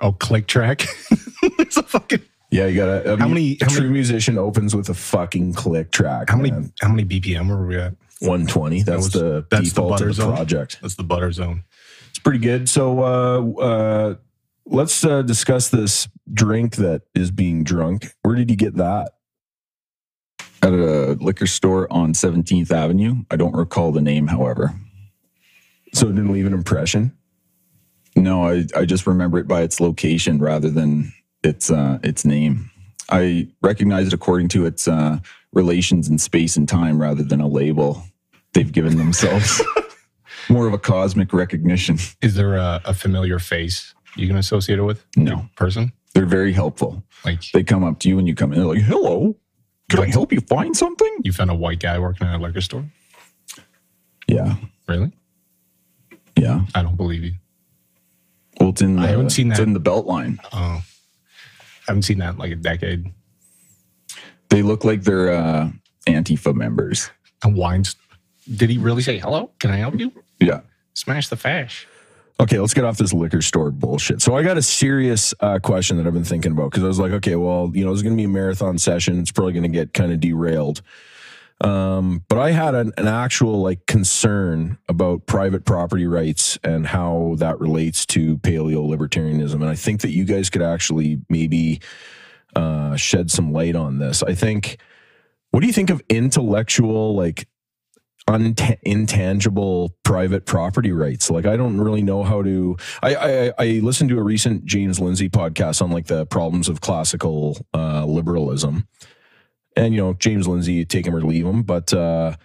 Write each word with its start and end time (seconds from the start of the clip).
Oh, 0.00 0.12
click 0.12 0.46
track. 0.46 0.86
it's 1.42 1.76
a 1.76 1.82
fucking. 1.82 2.22
Yeah, 2.50 2.66
you 2.66 2.76
got 2.76 3.02
to. 3.04 3.16
How 3.16 3.28
many- 3.28 3.58
A 3.60 3.64
how 3.64 3.70
true 3.70 3.82
many- 3.82 3.92
musician 3.94 4.38
opens 4.38 4.74
with 4.74 4.88
a 4.88 4.94
fucking 4.94 5.54
click 5.54 5.90
track. 5.90 6.30
How 6.30 6.36
many? 6.36 6.50
How 6.80 6.88
many 6.88 7.04
BPM 7.04 7.50
are 7.50 7.66
we 7.66 7.76
at? 7.76 7.94
120. 8.20 8.82
That's 8.82 8.96
was- 9.04 9.12
the 9.12 9.46
that's 9.50 9.64
the 9.64 9.68
default 9.74 9.90
butter 9.90 10.08
of 10.08 10.16
the 10.16 10.22
zone? 10.22 10.34
project. 10.36 10.78
That's 10.80 10.94
the 10.94 11.04
butter 11.04 11.30
zone. 11.32 11.64
It's 12.10 12.18
pretty 12.18 12.38
good. 12.38 12.68
So 12.68 13.00
uh, 13.00 13.60
uh, 13.60 14.14
let's 14.66 15.04
uh, 15.04 15.22
discuss 15.22 15.68
this 15.68 16.08
drink 16.32 16.76
that 16.76 17.02
is 17.14 17.30
being 17.30 17.64
drunk. 17.64 18.12
Where 18.22 18.34
did 18.34 18.50
you 18.50 18.56
get 18.56 18.76
that? 18.76 19.12
at 20.60 20.72
a 20.72 21.12
liquor 21.20 21.46
store 21.46 21.86
on 21.92 22.12
17th 22.12 22.72
Avenue. 22.72 23.22
I 23.30 23.36
don't 23.36 23.54
recall 23.54 23.92
the 23.92 24.00
name, 24.00 24.26
however. 24.26 24.74
So 25.94 26.08
it 26.08 26.16
didn't 26.16 26.32
leave 26.32 26.46
an 26.46 26.52
impression. 26.52 27.16
No, 28.18 28.44
I, 28.48 28.64
I 28.76 28.84
just 28.84 29.06
remember 29.06 29.38
it 29.38 29.46
by 29.48 29.62
its 29.62 29.80
location 29.80 30.38
rather 30.38 30.70
than 30.70 31.12
its 31.44 31.70
uh, 31.70 31.98
its 32.02 32.24
name. 32.24 32.70
I 33.10 33.48
recognize 33.62 34.06
it 34.08 34.12
according 34.12 34.48
to 34.48 34.66
its 34.66 34.86
uh, 34.88 35.18
relations 35.52 36.08
in 36.08 36.18
space 36.18 36.56
and 36.56 36.68
time 36.68 37.00
rather 37.00 37.22
than 37.22 37.40
a 37.40 37.46
label 37.48 38.02
they've 38.52 38.70
given 38.70 38.96
themselves. 38.98 39.62
More 40.50 40.66
of 40.66 40.72
a 40.74 40.78
cosmic 40.78 41.32
recognition. 41.32 41.98
Is 42.22 42.34
there 42.34 42.56
a, 42.56 42.80
a 42.84 42.94
familiar 42.94 43.38
face 43.38 43.94
you 44.16 44.26
can 44.26 44.36
associate 44.36 44.78
it 44.78 44.82
with? 44.82 45.04
No. 45.16 45.46
person. 45.56 45.92
They're 46.14 46.26
very 46.26 46.52
helpful. 46.52 47.02
Like 47.24 47.42
They 47.52 47.62
come 47.62 47.84
up 47.84 47.98
to 48.00 48.08
you 48.08 48.16
when 48.16 48.26
you 48.26 48.34
come 48.34 48.52
in. 48.52 48.58
They're 48.58 48.68
like, 48.74 48.78
"Hello, 48.82 49.36
can 49.90 50.00
I 50.00 50.06
help 50.06 50.32
you 50.32 50.40
find 50.40 50.76
something?" 50.76 51.18
you 51.22 51.32
found 51.32 51.50
a 51.50 51.54
white 51.54 51.80
guy 51.80 51.98
working 51.98 52.26
at 52.26 52.34
a 52.34 52.42
liquor 52.42 52.60
store. 52.60 52.84
Yeah, 54.26 54.56
Really? 54.86 55.12
yeah. 56.36 56.64
I 56.74 56.82
don't 56.82 56.96
believe 56.96 57.24
you. 57.24 57.32
Well, 58.68 58.74
it's 58.74 58.82
in 58.82 58.96
the, 58.96 59.02
I 59.02 59.06
haven't 59.06 59.30
seen 59.30 59.50
It's 59.50 59.60
that. 59.60 59.66
in 59.66 59.72
the 59.72 59.80
belt 59.80 60.04
line. 60.04 60.38
Oh, 60.52 60.82
I 60.82 60.82
haven't 61.86 62.02
seen 62.02 62.18
that 62.18 62.34
in 62.34 62.36
like 62.38 62.52
a 62.52 62.56
decade. 62.56 63.10
They 64.50 64.60
look 64.60 64.84
like 64.84 65.04
they're 65.04 65.32
uh, 65.32 65.70
Antifa 66.06 66.54
members. 66.54 67.10
And 67.42 67.56
wines. 67.56 67.96
Did 68.56 68.68
he 68.68 68.76
really 68.76 69.00
say 69.00 69.16
hello? 69.18 69.52
Can 69.58 69.70
I 69.70 69.76
help 69.78 69.98
you? 69.98 70.12
Yeah. 70.38 70.60
Smash 70.92 71.28
the 71.28 71.36
fash. 71.36 71.86
Okay, 72.40 72.58
let's 72.60 72.74
get 72.74 72.84
off 72.84 72.98
this 72.98 73.14
liquor 73.14 73.40
store 73.40 73.70
bullshit. 73.70 74.20
So 74.20 74.36
I 74.36 74.42
got 74.42 74.58
a 74.58 74.62
serious 74.62 75.32
uh, 75.40 75.58
question 75.60 75.96
that 75.96 76.06
I've 76.06 76.12
been 76.12 76.22
thinking 76.24 76.52
about 76.52 76.70
because 76.70 76.84
I 76.84 76.88
was 76.88 76.98
like, 76.98 77.12
okay, 77.12 77.36
well, 77.36 77.70
you 77.72 77.84
know, 77.84 77.90
there's 77.90 78.02
going 78.02 78.14
to 78.14 78.20
be 78.20 78.24
a 78.24 78.28
marathon 78.28 78.76
session. 78.76 79.18
It's 79.18 79.32
probably 79.32 79.54
going 79.54 79.62
to 79.62 79.70
get 79.70 79.94
kind 79.94 80.12
of 80.12 80.20
derailed. 80.20 80.82
Um, 81.60 82.24
but 82.28 82.38
I 82.38 82.52
had 82.52 82.74
an, 82.74 82.92
an 82.96 83.08
actual 83.08 83.60
like 83.62 83.86
concern 83.86 84.78
about 84.88 85.26
private 85.26 85.64
property 85.64 86.06
rights 86.06 86.58
and 86.62 86.86
how 86.86 87.34
that 87.38 87.58
relates 87.58 88.06
to 88.06 88.38
paleo 88.38 88.88
libertarianism, 88.88 89.54
and 89.54 89.66
I 89.66 89.74
think 89.74 90.02
that 90.02 90.10
you 90.10 90.24
guys 90.24 90.50
could 90.50 90.62
actually 90.62 91.20
maybe 91.28 91.80
uh, 92.54 92.94
shed 92.96 93.30
some 93.30 93.52
light 93.52 93.76
on 93.76 93.98
this. 93.98 94.22
I 94.22 94.34
think. 94.34 94.78
What 95.50 95.60
do 95.60 95.66
you 95.66 95.72
think 95.72 95.88
of 95.88 96.02
intellectual 96.10 97.16
like 97.16 97.48
intangible 98.82 99.96
private 100.04 100.46
property 100.46 100.92
rights. 100.92 101.30
Like 101.30 101.46
I 101.46 101.56
don't 101.56 101.80
really 101.80 102.02
know 102.02 102.22
how 102.22 102.42
to. 102.42 102.76
I, 103.02 103.14
I 103.14 103.52
I 103.58 103.66
listened 103.82 104.10
to 104.10 104.18
a 104.18 104.22
recent 104.22 104.64
James 104.64 105.00
Lindsay 105.00 105.28
podcast 105.28 105.82
on 105.82 105.90
like 105.90 106.06
the 106.06 106.26
problems 106.26 106.68
of 106.68 106.80
classical 106.80 107.58
uh, 107.74 108.04
liberalism, 108.04 108.86
and 109.78 109.94
you 109.94 110.00
know 110.00 110.12
James 110.14 110.46
Lindsay, 110.46 110.84
take 110.84 111.06
him 111.06 111.14
or 111.16 111.22
leave 111.22 111.46
him, 111.46 111.62
but. 111.62 111.92
uh 111.92 112.36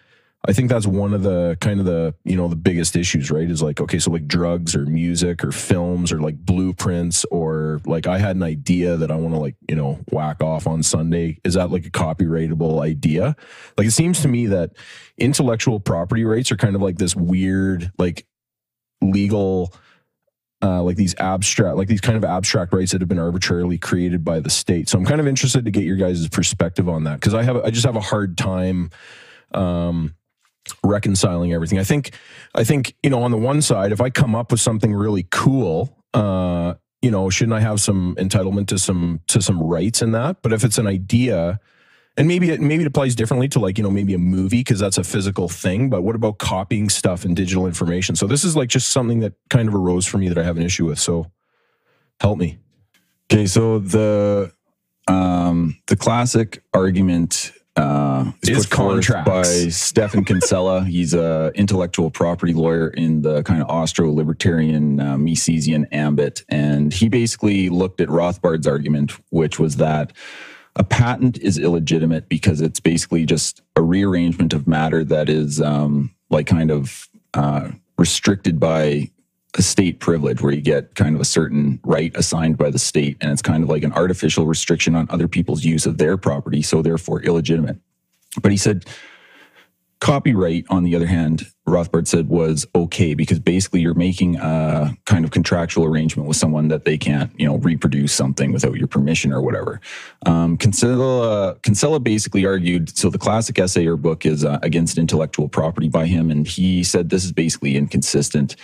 I 0.45 0.51
think 0.51 0.69
that's 0.69 0.85
one 0.85 1.13
of 1.13 1.23
the 1.23 1.57
kind 1.61 1.79
of 1.79 1.85
the 1.85 2.13
you 2.25 2.35
know 2.35 2.49
the 2.49 2.57
biggest 2.57 2.97
issues, 2.97 3.31
right? 3.31 3.49
Is 3.49 3.61
like 3.61 3.79
okay, 3.79 3.97
so 3.97 4.11
like 4.11 4.27
drugs 4.27 4.75
or 4.75 4.85
music 4.85 5.41
or 5.41 5.53
films 5.53 6.11
or 6.11 6.19
like 6.19 6.35
blueprints 6.35 7.23
or 7.31 7.79
like 7.85 8.07
I 8.07 8.17
had 8.17 8.35
an 8.35 8.43
idea 8.43 8.97
that 8.97 9.09
I 9.09 9.15
want 9.15 9.33
to 9.35 9.39
like 9.39 9.55
you 9.69 9.75
know 9.75 10.01
whack 10.11 10.43
off 10.43 10.67
on 10.67 10.83
Sunday. 10.83 11.39
Is 11.45 11.53
that 11.53 11.71
like 11.71 11.85
a 11.85 11.89
copyrightable 11.89 12.81
idea? 12.81 13.37
Like 13.77 13.87
it 13.87 13.91
seems 13.91 14.21
to 14.23 14.27
me 14.27 14.47
that 14.47 14.71
intellectual 15.17 15.79
property 15.79 16.25
rights 16.25 16.51
are 16.51 16.57
kind 16.57 16.75
of 16.75 16.81
like 16.81 16.97
this 16.97 17.15
weird 17.15 17.93
like 17.97 18.27
legal 19.01 19.73
uh, 20.63 20.81
like 20.81 20.95
these 20.95 21.13
abstract 21.19 21.75
like 21.75 21.89
these 21.89 22.01
kind 22.01 22.17
of 22.17 22.23
abstract 22.23 22.73
rights 22.73 22.93
that 22.93 23.01
have 23.01 23.09
been 23.09 23.19
arbitrarily 23.19 23.77
created 23.77 24.23
by 24.23 24.39
the 24.39 24.49
state. 24.49 24.87
So 24.87 24.97
i'm 24.97 25.05
kind 25.05 25.19
of 25.19 25.27
interested 25.27 25.65
to 25.65 25.71
get 25.71 25.83
your 25.83 25.97
guys' 25.97 26.27
perspective 26.29 26.87
on 26.87 27.03
that 27.03 27.15
because 27.15 27.33
i 27.33 27.43
have 27.43 27.57
i 27.57 27.69
just 27.69 27.85
have 27.85 27.97
a 27.97 28.01
hard 28.01 28.37
time 28.37 28.89
um 29.53 30.15
reconciling 30.83 31.51
everything. 31.53 31.77
I 31.79 31.83
think 31.83 32.11
i 32.55 32.63
think 32.63 32.95
you 33.03 33.09
know 33.09 33.21
on 33.23 33.31
the 33.31 33.37
one 33.37 33.61
side 33.61 33.91
if 33.91 33.99
i 33.99 34.09
come 34.09 34.33
up 34.33 34.51
with 34.51 34.61
something 34.61 34.93
really 34.93 35.27
cool 35.29 35.97
uh 36.13 36.75
you 37.01 37.11
know 37.11 37.29
shouldn't 37.29 37.53
i 37.53 37.59
have 37.59 37.81
some 37.81 38.15
entitlement 38.15 38.67
to 38.67 38.79
some 38.79 39.19
to 39.27 39.41
some 39.41 39.61
rights 39.61 40.01
in 40.01 40.13
that? 40.13 40.41
But 40.41 40.53
if 40.53 40.63
it's 40.63 40.77
an 40.77 40.87
idea 40.87 41.59
and 42.17 42.27
maybe 42.27 42.49
it 42.49 42.61
maybe 42.61 42.83
it 42.83 42.87
applies 42.87 43.15
differently 43.15 43.47
to 43.47 43.59
like 43.59 43.77
you 43.77 43.83
know 43.83 43.91
maybe 43.91 44.13
a 44.13 44.19
movie 44.19 44.59
because 44.59 44.79
that's 44.79 44.97
a 44.97 45.03
physical 45.03 45.49
thing 45.49 45.89
but 45.89 46.01
what 46.03 46.15
about 46.15 46.37
copying 46.37 46.89
stuff 46.89 47.25
and 47.25 47.35
digital 47.35 47.65
information 47.65 48.15
so 48.15 48.27
this 48.27 48.43
is 48.43 48.55
like 48.55 48.69
just 48.69 48.89
something 48.89 49.19
that 49.19 49.33
kind 49.49 49.67
of 49.67 49.75
arose 49.75 50.05
for 50.05 50.17
me 50.17 50.27
that 50.27 50.37
i 50.37 50.43
have 50.43 50.57
an 50.57 50.63
issue 50.63 50.85
with 50.85 50.99
so 50.99 51.31
help 52.19 52.37
me 52.37 52.57
Okay, 53.33 53.47
so 53.47 53.79
the 53.79 54.51
um, 55.07 55.77
the 55.87 55.95
classic 55.95 56.63
argument 56.73 57.51
uh, 57.75 58.31
is, 58.43 58.59
Is 58.59 58.65
contracts. 58.67 59.27
by 59.27 59.69
Stephan 59.69 60.23
Kinsella. 60.23 60.83
He's 60.85 61.15
a 61.15 61.51
intellectual 61.55 62.11
property 62.11 62.53
lawyer 62.53 62.89
in 62.89 63.23
the 63.23 63.41
kind 63.41 63.59
of 63.61 63.67
Austro-libertarian 63.69 64.99
uh, 64.99 65.15
Misesian 65.15 65.85
ambit, 65.91 66.43
and 66.47 66.93
he 66.93 67.09
basically 67.09 67.69
looked 67.69 68.01
at 68.01 68.09
Rothbard's 68.09 68.67
argument, 68.67 69.13
which 69.31 69.57
was 69.57 69.77
that 69.77 70.13
a 70.75 70.83
patent 70.83 71.37
is 71.37 71.57
illegitimate 71.57 72.29
because 72.29 72.61
it's 72.61 72.79
basically 72.79 73.25
just 73.25 73.61
a 73.75 73.81
rearrangement 73.81 74.53
of 74.53 74.67
matter 74.67 75.03
that 75.03 75.29
is 75.29 75.61
um, 75.61 76.13
like 76.29 76.47
kind 76.47 76.71
of 76.71 77.07
uh, 77.33 77.69
restricted 77.97 78.59
by 78.59 79.09
a 79.55 79.61
state 79.61 79.99
privilege 79.99 80.41
where 80.41 80.51
you 80.51 80.61
get 80.61 80.95
kind 80.95 81.13
of 81.13 81.21
a 81.21 81.25
certain 81.25 81.79
right 81.83 82.11
assigned 82.15 82.57
by 82.57 82.71
the 82.71 82.79
state 82.79 83.17
and 83.21 83.31
it's 83.31 83.41
kind 83.41 83.61
of 83.61 83.69
like 83.69 83.83
an 83.83 83.93
artificial 83.93 84.47
restriction 84.47 84.95
on 84.95 85.05
other 85.11 85.27
people's 85.27 85.63
use 85.63 85.85
of 85.85 85.99
their 85.99 86.17
property 86.17 86.63
so 86.63 86.81
therefore 86.81 87.21
illegitimate. 87.21 87.77
But 88.41 88.51
he 88.51 88.57
said 88.57 88.85
copyright 90.03 90.65
on 90.69 90.83
the 90.83 90.97
other 90.97 91.05
hand 91.05 91.45
rothbard 91.65 92.05
said 92.05 92.27
was 92.27 92.67
okay 92.75 93.13
because 93.13 93.39
basically 93.39 93.79
you're 93.79 93.93
making 93.93 94.35
a 94.35 94.93
kind 95.05 95.23
of 95.23 95.31
contractual 95.31 95.85
arrangement 95.85 96.27
with 96.27 96.35
someone 96.35 96.67
that 96.67 96.83
they 96.83 96.97
can't 96.97 97.31
you 97.39 97.47
know 97.47 97.55
reproduce 97.59 98.11
something 98.11 98.51
without 98.51 98.75
your 98.75 98.85
permission 98.85 99.31
or 99.31 99.41
whatever 99.41 99.79
um, 100.25 100.57
Kinsella, 100.57 101.55
Kinsella 101.63 102.01
basically 102.01 102.45
argued 102.45 102.95
so 102.97 103.09
the 103.09 103.17
classic 103.17 103.57
essay 103.57 103.85
or 103.85 103.95
book 103.95 104.25
is 104.25 104.43
uh, 104.43 104.59
against 104.61 104.97
intellectual 104.97 105.47
property 105.47 105.87
by 105.87 106.05
him 106.05 106.29
and 106.29 106.45
he 106.45 106.83
said 106.83 107.09
this 107.09 107.23
is 107.23 107.31
basically 107.31 107.77
inconsistent 107.77 108.57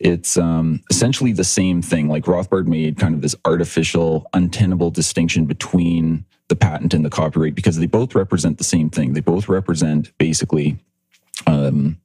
it's 0.00 0.36
um, 0.36 0.82
essentially 0.90 1.32
the 1.32 1.44
same 1.44 1.80
thing. 1.80 2.08
Like 2.08 2.24
Rothbard 2.24 2.66
made 2.66 2.98
kind 2.98 3.14
of 3.14 3.20
this 3.20 3.36
artificial, 3.44 4.26
untenable 4.32 4.90
distinction 4.90 5.44
between 5.44 6.24
the 6.52 6.56
patent 6.56 6.92
and 6.92 7.02
the 7.02 7.08
copyright 7.08 7.54
because 7.54 7.78
they 7.78 7.86
both 7.86 8.14
represent 8.14 8.58
the 8.58 8.64
same 8.64 8.90
thing. 8.90 9.14
They 9.14 9.20
both 9.20 9.48
represent 9.48 10.12
basically, 10.18 10.76
um, 11.46 11.98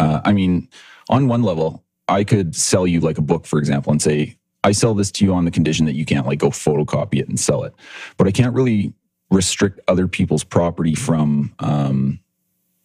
uh, 0.00 0.22
I 0.24 0.32
mean, 0.32 0.70
on 1.10 1.28
one 1.28 1.42
level, 1.42 1.84
I 2.08 2.24
could 2.24 2.56
sell 2.56 2.86
you 2.86 3.00
like 3.00 3.18
a 3.18 3.22
book, 3.22 3.44
for 3.44 3.58
example, 3.58 3.92
and 3.92 4.00
say, 4.00 4.38
I 4.64 4.72
sell 4.72 4.94
this 4.94 5.10
to 5.12 5.26
you 5.26 5.34
on 5.34 5.44
the 5.44 5.50
condition 5.50 5.84
that 5.84 5.92
you 5.92 6.06
can't 6.06 6.26
like 6.26 6.38
go 6.38 6.48
photocopy 6.48 7.18
it 7.20 7.28
and 7.28 7.38
sell 7.38 7.64
it. 7.64 7.74
But 8.16 8.26
I 8.26 8.30
can't 8.30 8.54
really 8.54 8.94
restrict 9.30 9.78
other 9.88 10.08
people's 10.08 10.42
property 10.42 10.94
from 10.94 11.54
um, 11.58 12.18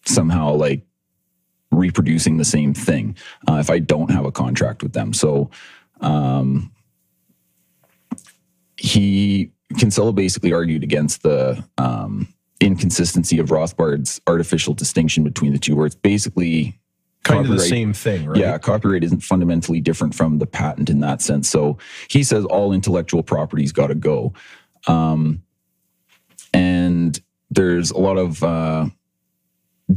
somehow 0.06 0.56
like 0.56 0.82
reproducing 1.72 2.36
the 2.36 2.44
same 2.44 2.74
thing 2.74 3.16
uh, 3.48 3.60
if 3.62 3.70
I 3.70 3.80
don't 3.80 4.12
have 4.12 4.26
a 4.26 4.32
contract 4.32 4.84
with 4.84 4.92
them. 4.92 5.14
So 5.14 5.52
um, 6.02 6.70
he 8.76 9.54
Kinsella 9.78 10.14
basically 10.14 10.54
argued 10.54 10.84
against 10.84 11.24
the 11.24 11.64
um, 11.78 12.28
inconsistency 12.60 13.40
of 13.40 13.52
Rothbard's 13.52 14.22
artificial 14.28 14.74
distinction 14.74 15.24
between 15.24 15.54
the 15.54 15.60
two, 15.60 15.76
where 15.76 15.86
it's 15.86 15.96
basically 15.96 16.80
kind 17.24 17.46
of 17.46 17.52
the 17.52 17.60
same 17.60 17.94
thing 17.94 18.26
right 18.26 18.38
yeah, 18.38 18.58
copyright 18.58 19.04
isn't 19.04 19.22
fundamentally 19.22 19.80
different 19.80 20.16
from 20.16 20.40
the 20.40 20.48
patent 20.48 20.90
in 20.90 21.00
that 21.02 21.22
sense. 21.22 21.50
So 21.50 21.78
he 22.10 22.24
says 22.24 22.46
all 22.46 22.74
intellectual 22.74 23.24
property's 23.24 23.72
got 23.72 23.88
to 23.88 23.96
go. 23.96 24.34
Um, 24.88 25.44
and 26.54 27.20
there's 27.50 27.92
a 27.92 27.98
lot 27.98 28.18
of 28.18 28.44
uh, 28.44 28.88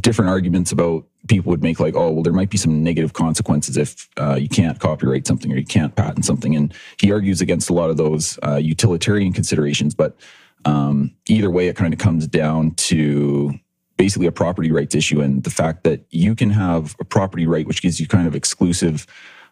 different 0.01 0.31
arguments 0.31 0.73
about 0.73 1.07
people 1.29 1.51
would 1.51 1.63
make 1.63 1.81
like, 1.81 1.95
oh, 1.95 2.11
well, 2.11 2.23
there 2.23 2.33
might 2.33 2.51
be 2.51 2.59
some 2.59 2.83
negative 2.83 3.13
consequences 3.13 3.77
if 3.77 4.09
uh, 4.19 4.35
you 4.35 4.49
can't 4.49 4.79
copyright 4.79 5.27
something 5.27 5.53
or 5.53 5.57
you 5.57 5.65
can't 5.65 5.97
patent 5.97 6.25
something. 6.25 6.55
And 6.55 6.73
he 7.01 7.13
argues 7.13 7.41
against 7.41 7.71
a 7.71 7.73
lot 7.73 7.91
of 7.91 7.97
those 7.97 8.39
uh, 8.43 8.57
utilitarian 8.57 9.33
considerations. 9.33 9.95
But 9.95 10.17
um, 10.65 11.15
either 11.29 11.51
way, 11.51 11.69
it 11.69 11.77
kind 11.77 11.93
of 11.93 11.99
comes 11.99 12.27
down 12.27 12.73
to 12.73 13.55
basically 13.97 14.27
a 14.27 14.33
property 14.33 14.71
rights 14.71 14.95
issue 14.95 15.21
and 15.21 15.45
the 15.45 15.51
fact 15.51 15.85
that 15.85 16.05
you 16.11 16.35
can 16.35 16.51
have 16.51 16.97
a 16.99 17.05
property 17.05 17.47
right 17.47 17.67
which 17.67 17.81
gives 17.81 18.01
you 18.01 18.09
kind 18.09 18.27
of 18.27 18.35
exclusive 18.35 19.07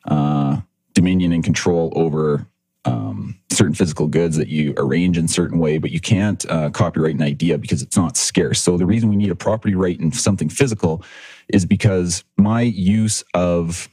uh, 0.07 0.61
dominion 0.95 1.33
and 1.33 1.45
control 1.45 1.93
over 1.95 2.47
um, 2.85 3.39
certain 3.51 3.75
physical 3.75 4.09
goods 4.09 4.37
that 4.37 4.49
you 4.49 4.75
arrange 4.77 5.17
in 5.17 5.29
certain 5.29 5.59
way, 5.59 5.79
but 5.79 5.93
you 5.93 6.01
can't 6.01 6.45
uh, 6.51 6.71
copyright 6.71 7.15
an 7.15 7.23
idea 7.23 7.57
because 7.57 7.83
it's 7.83 7.97
not 7.97 8.17
scarce. 8.17 8.61
So 8.61 8.77
the 8.77 8.87
reason 8.87 9.09
we 9.09 9.17
need 9.17 9.31
a 9.31 9.37
property 9.37 9.75
right 9.75 9.99
in 9.99 10.11
something 10.11 10.49
physical 10.49 11.05
is 11.53 11.67
because 11.67 12.25
my 12.37 12.63
use 12.63 13.23
of 13.35 13.89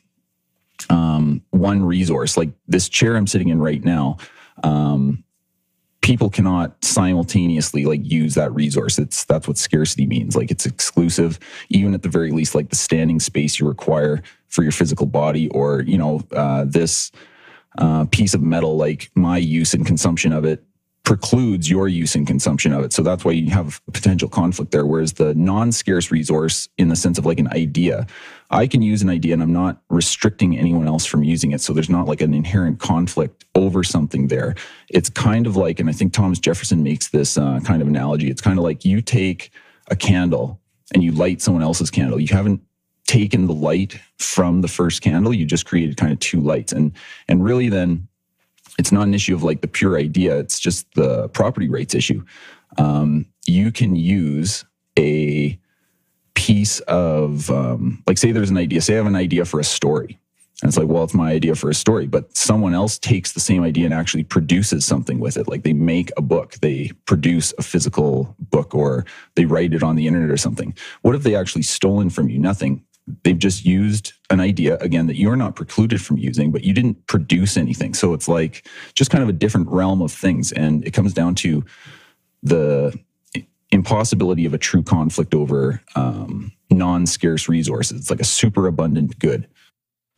um, 0.90 1.42
one 1.52 1.84
resource, 1.84 2.38
like 2.38 2.50
this 2.68 2.90
chair 2.90 3.16
I'm 3.16 3.28
sitting 3.28 3.50
in 3.50 3.60
right 3.60 3.84
now, 3.84 4.18
um, 4.64 5.24
people 6.02 6.30
cannot 6.30 6.84
simultaneously 6.84 7.86
like 7.86 8.02
use 8.04 8.36
that 8.36 8.54
resource. 8.54 8.98
It's 8.98 9.26
that's 9.26 9.48
what 9.48 9.58
scarcity 9.58 10.06
means. 10.06 10.36
Like 10.36 10.52
it's 10.52 10.66
exclusive 10.66 11.40
even 11.70 11.94
at 11.94 12.04
the 12.04 12.10
very 12.10 12.32
least 12.32 12.56
like 12.56 12.70
the 12.70 12.76
standing 12.76 13.20
space 13.20 13.60
you 13.60 13.68
require 13.68 14.22
for 14.48 14.64
your 14.64 14.72
physical 14.72 15.06
body 15.06 15.50
or 15.50 15.82
you 15.82 15.98
know 15.98 16.22
uh, 16.32 16.66
this 16.66 17.12
uh, 17.78 18.06
piece 18.06 18.34
of 18.34 18.42
metal 18.42 18.78
like 18.78 19.12
my 19.16 19.38
use 19.38 19.74
and 19.74 19.86
consumption 19.86 20.34
of 20.34 20.46
it 20.46 20.64
precludes 21.04 21.70
your 21.70 21.88
use 21.88 22.16
and 22.16 22.28
consumption 22.28 22.72
of 22.72 22.84
it 22.84 22.94
so 22.94 23.02
that's 23.02 23.26
why 23.26 23.32
you 23.32 23.50
have 23.50 23.82
a 23.88 23.92
potential 23.92 24.30
conflict 24.30 24.72
there 24.72 24.86
whereas 24.86 25.14
the 25.14 25.34
non-scarce 25.36 26.12
resource 26.12 26.70
in 26.78 26.90
the 26.90 26.96
sense 26.96 27.18
of 27.18 27.26
like 27.26 27.40
an 27.40 27.52
idea 27.52 28.06
I 28.52 28.68
can 28.68 28.82
use 28.82 29.02
an 29.02 29.10
idea 29.10 29.34
and 29.34 29.44
I'm 29.44 29.54
not 29.54 29.82
restricting 29.90 30.58
anyone 30.58 30.88
else 30.88 31.06
from 31.06 31.24
using 31.24 31.52
it. 31.52 31.62
So 31.62 31.72
there's 31.72 31.90
not 31.90 32.08
like 32.08 32.22
an 32.22 32.34
inherent 32.34 32.80
conflict 32.80 33.46
over 33.54 33.84
something 33.84 34.28
there. 34.28 34.56
It's 34.90 35.10
kind 35.10 35.46
of 35.46 35.56
like, 35.56 35.80
and 35.80 35.88
I 35.88 35.94
think 35.94 36.14
Thomas 36.14 36.40
Jefferson 36.40 36.82
makes 36.82 37.10
this 37.10 37.38
uh, 37.38 37.60
kind 37.64 37.82
of 37.82 37.88
analogy. 37.88 38.30
It's 38.30 38.42
kind 38.42 38.58
of 38.58 38.64
like 38.64 38.86
you 38.86 39.02
take 39.02 39.52
a 39.88 39.96
candle 39.96 40.60
and 40.94 41.04
you 41.04 41.12
light 41.12 41.42
someone 41.42 41.62
else's 41.62 41.92
candle. 41.92 42.20
You 42.20 42.36
haven't 42.36 42.62
taken 43.06 43.46
the 43.46 43.54
light 43.54 44.00
from 44.18 44.62
the 44.62 44.68
first 44.68 45.02
candle. 45.02 45.34
You 45.34 45.46
just 45.46 45.68
created 45.68 45.98
kind 45.98 46.12
of 46.12 46.20
two 46.20 46.42
lights. 46.42 46.74
And, 46.74 46.92
and 47.28 47.44
really 47.44 47.70
then 47.70 48.08
it's 48.80 48.92
not 48.92 49.08
an 49.08 49.14
issue 49.14 49.36
of 49.36 49.44
like 49.44 49.62
the 49.62 49.68
pure 49.68 49.98
idea. 49.98 50.40
It's 50.40 50.60
just 50.60 50.92
the 50.96 51.30
property 51.30 51.70
rights 51.70 51.94
issue. 51.94 52.24
Um, 52.78 53.26
you 53.46 53.72
can 53.72 53.96
use 53.96 54.66
a, 54.98 55.60
piece 56.40 56.80
of 56.82 57.50
um, 57.52 58.02
like 58.08 58.18
say 58.18 58.32
there's 58.32 58.50
an 58.50 58.58
idea 58.58 58.80
say 58.80 58.94
i 58.94 58.98
have 58.98 59.06
an 59.06 59.16
idea 59.16 59.44
for 59.44 59.60
a 59.60 59.64
story 59.64 60.18
and 60.62 60.70
it's 60.70 60.78
like 60.78 60.88
well 60.88 61.04
it's 61.04 61.14
my 61.14 61.32
idea 61.32 61.54
for 61.54 61.70
a 61.70 61.74
story 61.74 62.08
but 62.08 62.36
someone 62.36 62.74
else 62.74 62.98
takes 62.98 63.34
the 63.34 63.42
same 63.42 63.62
idea 63.62 63.84
and 63.84 63.94
actually 63.94 64.24
produces 64.24 64.86
something 64.86 65.20
with 65.20 65.36
it 65.36 65.50
like 65.50 65.64
they 65.64 65.74
make 65.74 66.12
a 66.16 66.22
book 66.22 66.54
they 66.62 66.92
produce 67.06 67.54
a 67.58 67.62
physical 67.62 68.36
book 68.40 68.74
or 68.74 69.06
they 69.36 69.44
write 69.44 69.74
it 69.74 69.84
on 69.84 69.98
the 69.98 70.08
internet 70.08 70.30
or 70.30 70.38
something 70.38 70.74
what 71.02 71.14
if 71.14 71.24
they 71.24 71.36
actually 71.36 71.62
stolen 71.62 72.10
from 72.10 72.30
you 72.30 72.40
nothing 72.40 72.82
they've 73.24 73.40
just 73.40 73.66
used 73.66 74.14
an 74.30 74.40
idea 74.40 74.78
again 74.78 75.08
that 75.08 75.18
you're 75.18 75.36
not 75.36 75.56
precluded 75.56 76.02
from 76.02 76.18
using 76.18 76.52
but 76.52 76.64
you 76.64 76.74
didn't 76.74 77.06
produce 77.08 77.58
anything 77.58 77.94
so 77.94 78.14
it's 78.14 78.28
like 78.28 78.68
just 78.94 79.12
kind 79.12 79.24
of 79.24 79.30
a 79.30 79.34
different 79.34 79.68
realm 79.70 80.02
of 80.02 80.12
things 80.12 80.52
and 80.52 80.86
it 80.86 80.92
comes 80.92 81.14
down 81.14 81.36
to 81.36 81.64
the 82.44 82.98
impossibility 83.72 84.46
of 84.46 84.54
a 84.54 84.58
true 84.58 84.82
conflict 84.82 85.34
over 85.34 85.82
um, 85.96 86.52
non-scarce 86.72 87.48
resources. 87.48 88.00
It's 88.00 88.10
like 88.10 88.22
a 88.22 88.26
super 88.26 88.68
abundant 88.68 89.20
good. 89.20 89.48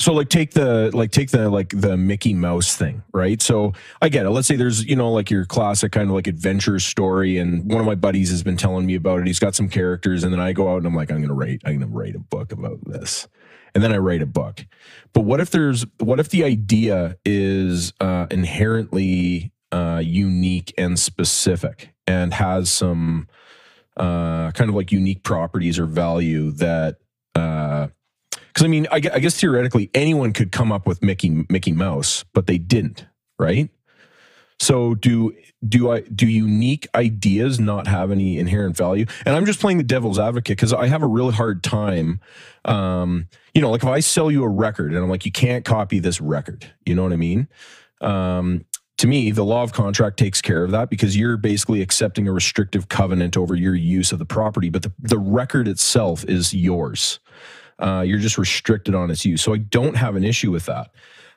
So 0.01 0.13
like 0.13 0.29
take 0.29 0.51
the 0.51 0.89
like 0.95 1.11
take 1.11 1.29
the 1.29 1.47
like 1.47 1.69
the 1.69 1.95
Mickey 1.95 2.33
Mouse 2.33 2.75
thing, 2.75 3.03
right? 3.13 3.39
So 3.39 3.73
I 4.01 4.09
get 4.09 4.25
it. 4.25 4.31
Let's 4.31 4.47
say 4.47 4.55
there's 4.55 4.83
you 4.83 4.95
know 4.95 5.11
like 5.11 5.29
your 5.29 5.45
classic 5.45 5.91
kind 5.91 6.09
of 6.09 6.15
like 6.15 6.25
adventure 6.25 6.79
story, 6.79 7.37
and 7.37 7.71
one 7.71 7.79
of 7.79 7.85
my 7.85 7.93
buddies 7.93 8.31
has 8.31 8.41
been 8.41 8.57
telling 8.57 8.87
me 8.87 8.95
about 8.95 9.19
it. 9.19 9.27
He's 9.27 9.37
got 9.37 9.53
some 9.53 9.69
characters, 9.69 10.23
and 10.23 10.33
then 10.33 10.39
I 10.39 10.53
go 10.53 10.73
out 10.73 10.77
and 10.77 10.87
I'm 10.87 10.95
like, 10.95 11.11
I'm 11.11 11.21
gonna 11.21 11.35
write, 11.35 11.61
I'm 11.65 11.77
gonna 11.77 11.91
write 11.91 12.15
a 12.15 12.19
book 12.19 12.51
about 12.51 12.79
this, 12.83 13.27
and 13.75 13.83
then 13.83 13.93
I 13.93 13.97
write 13.97 14.23
a 14.23 14.25
book. 14.25 14.65
But 15.13 15.21
what 15.21 15.39
if 15.39 15.51
there's 15.51 15.85
what 15.99 16.19
if 16.19 16.29
the 16.29 16.45
idea 16.45 17.17
is 17.23 17.93
uh, 18.01 18.25
inherently 18.31 19.53
uh, 19.71 20.01
unique 20.03 20.73
and 20.79 20.97
specific 20.97 21.93
and 22.07 22.33
has 22.33 22.71
some 22.71 23.27
uh, 23.97 24.49
kind 24.53 24.67
of 24.67 24.75
like 24.75 24.91
unique 24.91 25.21
properties 25.21 25.77
or 25.77 25.85
value 25.85 26.49
that 26.53 26.97
because 28.53 28.65
I 28.65 28.67
mean 28.67 28.87
I, 28.91 28.95
I, 28.95 29.19
guess 29.19 29.39
theoretically 29.39 29.89
anyone 29.93 30.33
could 30.33 30.51
come 30.51 30.71
up 30.71 30.85
with 30.85 31.01
Mickey 31.01 31.45
Mickey 31.49 31.71
Mouse, 31.71 32.25
but 32.33 32.47
they 32.47 32.57
didn't, 32.57 33.05
right? 33.39 33.69
So 34.59 34.93
do 34.93 35.33
do 35.67 35.91
I 35.91 36.01
do 36.01 36.27
unique 36.27 36.87
ideas 36.93 37.59
not 37.59 37.87
have 37.87 38.11
any 38.11 38.37
inherent 38.37 38.77
value? 38.77 39.05
And 39.25 39.35
I'm 39.35 39.45
just 39.45 39.59
playing 39.59 39.77
the 39.77 39.83
devil's 39.83 40.19
advocate 40.19 40.57
because 40.57 40.73
I 40.73 40.87
have 40.87 41.01
a 41.01 41.07
really 41.07 41.33
hard 41.33 41.63
time. 41.63 42.19
Um, 42.65 43.27
you 43.53 43.61
know, 43.61 43.71
like 43.71 43.83
if 43.83 43.89
I 43.89 43.99
sell 43.99 44.29
you 44.29 44.43
a 44.43 44.49
record 44.49 44.93
and 44.93 45.03
I'm 45.03 45.09
like, 45.09 45.25
you 45.25 45.31
can't 45.31 45.65
copy 45.65 45.99
this 45.99 46.21
record, 46.21 46.71
you 46.85 46.95
know 46.95 47.03
what 47.03 47.13
I 47.13 47.17
mean? 47.17 47.47
Um, 48.01 48.65
to 48.97 49.07
me, 49.07 49.31
the 49.31 49.43
law 49.43 49.63
of 49.63 49.73
contract 49.73 50.17
takes 50.17 50.41
care 50.41 50.63
of 50.63 50.69
that 50.71 50.91
because 50.91 51.17
you're 51.17 51.37
basically 51.37 51.81
accepting 51.81 52.27
a 52.27 52.31
restrictive 52.31 52.87
covenant 52.87 53.35
over 53.35 53.55
your 53.55 53.73
use 53.73 54.11
of 54.11 54.19
the 54.19 54.25
property, 54.25 54.69
but 54.69 54.83
the, 54.83 54.93
the 54.99 55.17
record 55.17 55.67
itself 55.67 56.23
is 56.25 56.53
yours. 56.53 57.19
Uh, 57.81 58.01
you're 58.01 58.19
just 58.19 58.37
restricted 58.37 58.95
on 58.95 59.09
its 59.09 59.25
use. 59.25 59.41
So 59.41 59.53
I 59.53 59.57
don't 59.57 59.95
have 59.95 60.15
an 60.15 60.23
issue 60.23 60.51
with 60.51 60.67
that. 60.67 60.91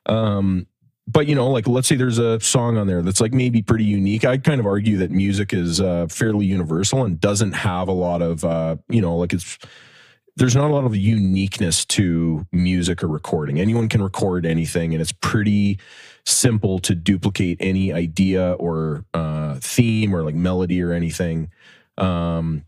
Um, 0.06 0.66
but 1.06 1.26
you 1.26 1.34
know, 1.34 1.50
like 1.50 1.66
let's 1.66 1.88
say 1.88 1.96
there's 1.96 2.18
a 2.18 2.40
song 2.40 2.76
on 2.78 2.86
there 2.86 3.02
that's 3.02 3.20
like 3.20 3.32
maybe 3.32 3.62
pretty 3.62 3.84
unique. 3.84 4.24
I'd 4.24 4.44
kind 4.44 4.60
of 4.60 4.66
argue 4.66 4.98
that 4.98 5.10
music 5.10 5.52
is 5.52 5.80
uh, 5.80 6.06
fairly 6.08 6.46
universal 6.46 7.04
and 7.04 7.20
doesn't 7.20 7.52
have 7.52 7.88
a 7.88 7.92
lot 7.92 8.22
of, 8.22 8.44
uh, 8.44 8.76
you 8.88 9.00
know, 9.02 9.16
like 9.16 9.32
it's 9.32 9.58
there's 10.36 10.56
not 10.56 10.70
a 10.70 10.74
lot 10.74 10.84
of 10.84 10.96
uniqueness 10.96 11.84
to 11.84 12.46
music 12.50 13.04
or 13.04 13.08
recording. 13.08 13.60
Anyone 13.60 13.88
can 13.88 14.02
record 14.02 14.44
anything, 14.44 14.92
and 14.92 15.00
it's 15.00 15.12
pretty 15.12 15.78
simple 16.26 16.78
to 16.80 16.94
duplicate 16.94 17.58
any 17.60 17.92
idea 17.92 18.52
or 18.54 19.04
uh, 19.14 19.58
theme 19.60 20.14
or 20.14 20.22
like 20.22 20.34
melody 20.34 20.82
or 20.82 20.92
anything. 20.92 21.50
Um, 21.98 22.64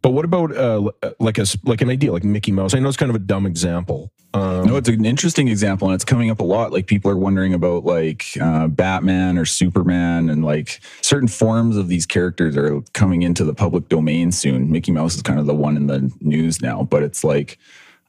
but 0.00 0.10
what 0.10 0.24
about 0.24 0.56
uh, 0.56 0.90
like 1.18 1.38
a 1.38 1.46
like 1.64 1.80
an 1.80 1.90
idea 1.90 2.12
like 2.12 2.24
Mickey 2.24 2.52
Mouse? 2.52 2.74
I 2.74 2.78
know 2.78 2.88
it's 2.88 2.96
kind 2.96 3.10
of 3.10 3.16
a 3.16 3.20
dumb 3.20 3.46
example. 3.46 4.12
Um, 4.34 4.66
no, 4.66 4.76
it's 4.76 4.88
an 4.88 5.04
interesting 5.04 5.48
example, 5.48 5.88
and 5.88 5.94
it's 5.94 6.04
coming 6.04 6.30
up 6.30 6.40
a 6.40 6.44
lot. 6.44 6.72
Like 6.72 6.86
people 6.86 7.10
are 7.10 7.16
wondering 7.16 7.52
about 7.52 7.84
like 7.84 8.24
uh, 8.40 8.68
Batman 8.68 9.36
or 9.36 9.44
Superman, 9.44 10.30
and 10.30 10.44
like 10.44 10.80
certain 11.02 11.28
forms 11.28 11.76
of 11.76 11.88
these 11.88 12.06
characters 12.06 12.56
are 12.56 12.80
coming 12.94 13.22
into 13.22 13.44
the 13.44 13.54
public 13.54 13.88
domain 13.88 14.32
soon. 14.32 14.70
Mickey 14.70 14.92
Mouse 14.92 15.14
is 15.14 15.22
kind 15.22 15.38
of 15.38 15.46
the 15.46 15.54
one 15.54 15.76
in 15.76 15.86
the 15.86 16.10
news 16.20 16.62
now, 16.62 16.82
but 16.84 17.02
it's 17.02 17.22
like, 17.22 17.58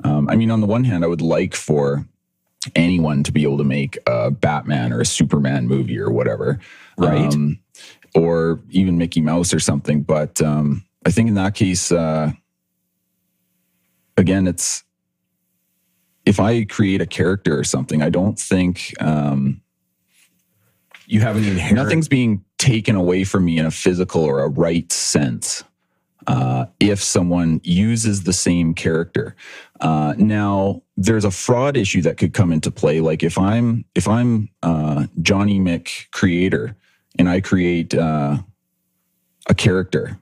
um, 0.04 0.30
I 0.30 0.36
mean, 0.36 0.50
on 0.50 0.62
the 0.62 0.68
one 0.68 0.86
hand, 0.86 1.04
I 1.04 1.08
would 1.08 1.22
like 1.22 1.56
for 1.56 2.08
anyone 2.76 3.24
to 3.24 3.32
be 3.32 3.44
able 3.44 3.58
to 3.58 3.64
make 3.64 3.98
a 4.08 4.32
Batman 4.32 4.94
or 4.94 5.02
a 5.02 5.06
Superman 5.06 5.68
movie 5.68 6.00
or 6.00 6.10
whatever, 6.10 6.60
right? 6.98 7.34
Um, 7.34 7.60
or 8.16 8.62
even 8.70 8.98
Mickey 8.98 9.22
Mouse 9.22 9.54
or 9.54 9.60
something. 9.60 10.04
But 10.04 10.42
um, 10.42 10.86
I 11.06 11.12
think 11.12 11.28
in 11.28 11.36
that 11.36 11.56
case, 11.56 11.92
uh, 11.92 12.32
again, 14.18 14.48
it's 14.48 14.84
if 16.26 16.40
I 16.40 16.64
create 16.64 17.02
a 17.02 17.06
character 17.06 17.58
or 17.58 17.64
something, 17.64 18.02
I 18.02 18.10
don't 18.10 18.40
think 18.40 18.94
um, 19.02 19.62
you 21.06 21.20
have 21.22 21.38
any 21.38 21.50
inherent. 21.50 21.76
Nothing's 21.76 22.08
being 22.08 22.44
taken 22.58 22.96
away 22.96 23.24
from 23.24 23.46
me 23.46 23.58
in 23.58 23.66
a 23.66 23.72
physical 23.72 24.24
or 24.24 24.42
a 24.42 24.48
right 24.48 24.92
sense. 24.92 25.64
Uh, 26.26 26.66
if 26.80 27.04
someone 27.04 27.60
uses 27.66 28.24
the 28.24 28.32
same 28.32 28.74
character, 28.74 29.36
uh, 29.82 30.14
now 30.18 30.82
there's 30.96 31.26
a 31.26 31.32
fraud 31.32 31.76
issue 31.76 32.02
that 32.02 32.16
could 32.18 32.34
come 32.34 32.54
into 32.54 32.72
play. 32.72 33.02
Like 33.02 33.24
if 33.24 33.38
I'm 33.38 33.84
if 33.94 34.08
I'm 34.08 34.48
uh, 34.62 35.08
Johnny 35.22 35.60
Mick 35.60 36.10
creator 36.12 36.78
and 37.20 37.28
I 37.28 37.42
create 37.42 37.94
uh, 37.94 38.38
a 39.50 39.54
character 39.54 40.18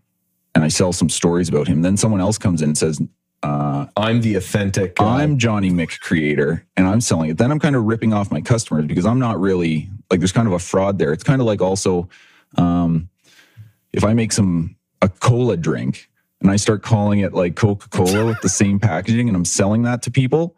and 0.55 0.63
I 0.63 0.67
sell 0.67 0.93
some 0.93 1.09
stories 1.09 1.49
about 1.49 1.67
him. 1.67 1.81
Then 1.81 1.97
someone 1.97 2.21
else 2.21 2.37
comes 2.37 2.61
in 2.61 2.69
and 2.69 2.77
says, 2.77 3.01
uh, 3.43 3.87
I'm 3.97 4.21
the 4.21 4.35
authentic. 4.35 4.99
Uh, 4.99 5.07
I'm 5.07 5.37
Johnny 5.37 5.71
Mick 5.71 5.99
creator 5.99 6.65
and 6.77 6.87
I'm 6.87 7.01
selling 7.01 7.31
it. 7.31 7.37
Then 7.37 7.51
I'm 7.51 7.59
kind 7.59 7.75
of 7.75 7.83
ripping 7.83 8.13
off 8.13 8.31
my 8.31 8.41
customers 8.41 8.85
because 8.85 9.05
I'm 9.05 9.19
not 9.19 9.39
really 9.39 9.89
like 10.09 10.19
there's 10.19 10.31
kind 10.31 10.47
of 10.47 10.53
a 10.53 10.59
fraud 10.59 10.99
there. 10.99 11.11
It's 11.11 11.23
kind 11.23 11.41
of 11.41 11.47
like 11.47 11.61
also 11.61 12.07
um, 12.57 13.09
if 13.93 14.03
I 14.03 14.13
make 14.13 14.31
some 14.31 14.75
a 15.01 15.09
cola 15.09 15.57
drink 15.57 16.09
and 16.41 16.51
I 16.51 16.55
start 16.55 16.83
calling 16.83 17.19
it 17.19 17.33
like 17.33 17.55
Coca 17.55 17.89
Cola 17.89 18.25
with 18.25 18.41
the 18.41 18.49
same 18.61 18.79
packaging 18.79 19.27
and 19.27 19.35
I'm 19.35 19.45
selling 19.45 19.83
that 19.83 20.03
to 20.03 20.11
people, 20.11 20.55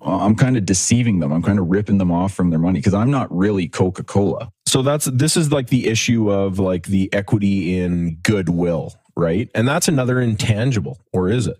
uh, 0.00 0.18
I'm 0.18 0.36
kind 0.36 0.56
of 0.56 0.64
deceiving 0.64 1.20
them. 1.20 1.32
I'm 1.32 1.42
kind 1.42 1.58
of 1.58 1.68
ripping 1.68 1.98
them 1.98 2.10
off 2.10 2.34
from 2.34 2.50
their 2.50 2.58
money 2.58 2.78
because 2.78 2.94
I'm 2.94 3.10
not 3.10 3.34
really 3.34 3.68
Coca 3.68 4.04
Cola. 4.04 4.52
So 4.66 4.82
that's 4.82 5.06
this 5.06 5.36
is 5.36 5.50
like 5.50 5.68
the 5.68 5.86
issue 5.86 6.30
of 6.30 6.58
like 6.58 6.86
the 6.86 7.12
equity 7.12 7.78
in 7.78 8.18
goodwill, 8.22 8.94
right? 9.18 9.50
And 9.52 9.66
that's 9.66 9.88
another 9.88 10.20
intangible, 10.20 11.00
or 11.12 11.28
is 11.28 11.48
it? 11.48 11.58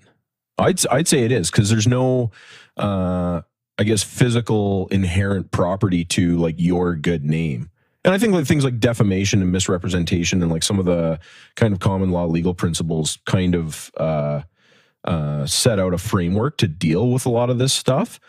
I'd 0.59 0.87
I'd 0.87 1.09
say 1.09 1.25
it 1.25 1.33
is 1.33 1.51
because 1.51 1.69
there's 1.69 1.89
no, 1.89 2.31
uh, 2.77 3.43
I 3.79 3.83
guess, 3.83 4.03
physical 4.05 4.87
inherent 4.93 5.51
property 5.51 6.05
to 6.07 6.39
like 6.39 6.55
your 6.59 6.95
good 6.95 7.25
name. 7.25 7.69
And 8.05 8.15
I 8.15 8.19
think 8.19 8.33
like 8.33 8.47
things 8.47 8.65
like 8.65 8.79
defamation 8.79 9.43
and 9.43 9.51
misrepresentation 9.51 10.41
and 10.41 10.53
like 10.53 10.63
some 10.63 10.79
of 10.79 10.87
the 10.87 11.19
kind 11.57 11.75
of 11.75 11.81
common 11.81 12.11
law 12.11 12.27
legal 12.27 12.55
principles 12.55 13.19
kind 13.27 13.57
of 13.57 13.91
uh, 13.99 14.43
uh, 15.05 15.45
set 15.45 15.81
out 15.81 15.93
a 15.93 15.99
framework 15.99 16.59
to 16.59 16.69
deal 16.69 17.11
with 17.11 17.27
a 17.27 17.31
lot 17.31 17.51
of 17.51 17.59
this 17.59 17.73
stuff. 17.73 18.21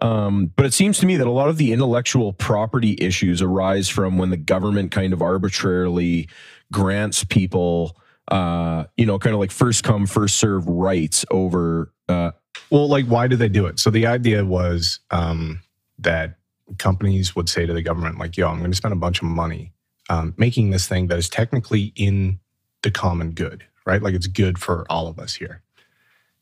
Um, 0.00 0.52
but 0.54 0.64
it 0.64 0.74
seems 0.74 0.98
to 0.98 1.06
me 1.06 1.16
that 1.16 1.26
a 1.26 1.30
lot 1.30 1.48
of 1.48 1.56
the 1.56 1.72
intellectual 1.72 2.32
property 2.32 2.96
issues 3.00 3.42
arise 3.42 3.88
from 3.88 4.16
when 4.16 4.30
the 4.30 4.36
government 4.36 4.92
kind 4.92 5.12
of 5.12 5.22
arbitrarily 5.22 6.28
grants 6.72 7.24
people, 7.24 7.96
uh, 8.28 8.84
you 8.96 9.06
know, 9.06 9.18
kind 9.18 9.34
of 9.34 9.40
like 9.40 9.50
first 9.50 9.84
come, 9.84 10.06
first 10.06 10.36
serve 10.38 10.66
rights 10.66 11.24
over. 11.30 11.92
Uh, 12.08 12.32
Well, 12.70 12.88
like, 12.88 13.06
why 13.06 13.28
did 13.28 13.38
they 13.38 13.48
do 13.48 13.66
it? 13.66 13.78
So 13.78 13.90
the 13.90 14.06
idea 14.06 14.44
was 14.44 15.00
um, 15.10 15.60
that 15.98 16.36
companies 16.78 17.36
would 17.36 17.48
say 17.48 17.66
to 17.66 17.72
the 17.72 17.82
government, 17.82 18.18
like, 18.18 18.36
yo, 18.36 18.48
I'm 18.48 18.58
going 18.58 18.70
to 18.70 18.76
spend 18.76 18.92
a 18.92 18.96
bunch 18.96 19.22
of 19.22 19.28
money 19.28 19.72
um, 20.08 20.34
making 20.36 20.70
this 20.70 20.86
thing 20.88 21.08
that 21.08 21.18
is 21.18 21.28
technically 21.28 21.92
in 21.94 22.40
the 22.82 22.90
common 22.90 23.32
good, 23.32 23.64
right? 23.84 24.02
Like, 24.02 24.14
it's 24.14 24.26
good 24.26 24.58
for 24.58 24.84
all 24.90 25.06
of 25.06 25.18
us 25.18 25.34
here. 25.34 25.62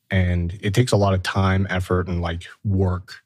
And 0.09 0.57
it 0.61 0.73
takes 0.73 0.91
a 0.91 0.97
lot 0.97 1.13
of 1.13 1.23
time, 1.23 1.67
effort, 1.69 2.07
and 2.07 2.21
like 2.21 2.45
work 2.63 3.23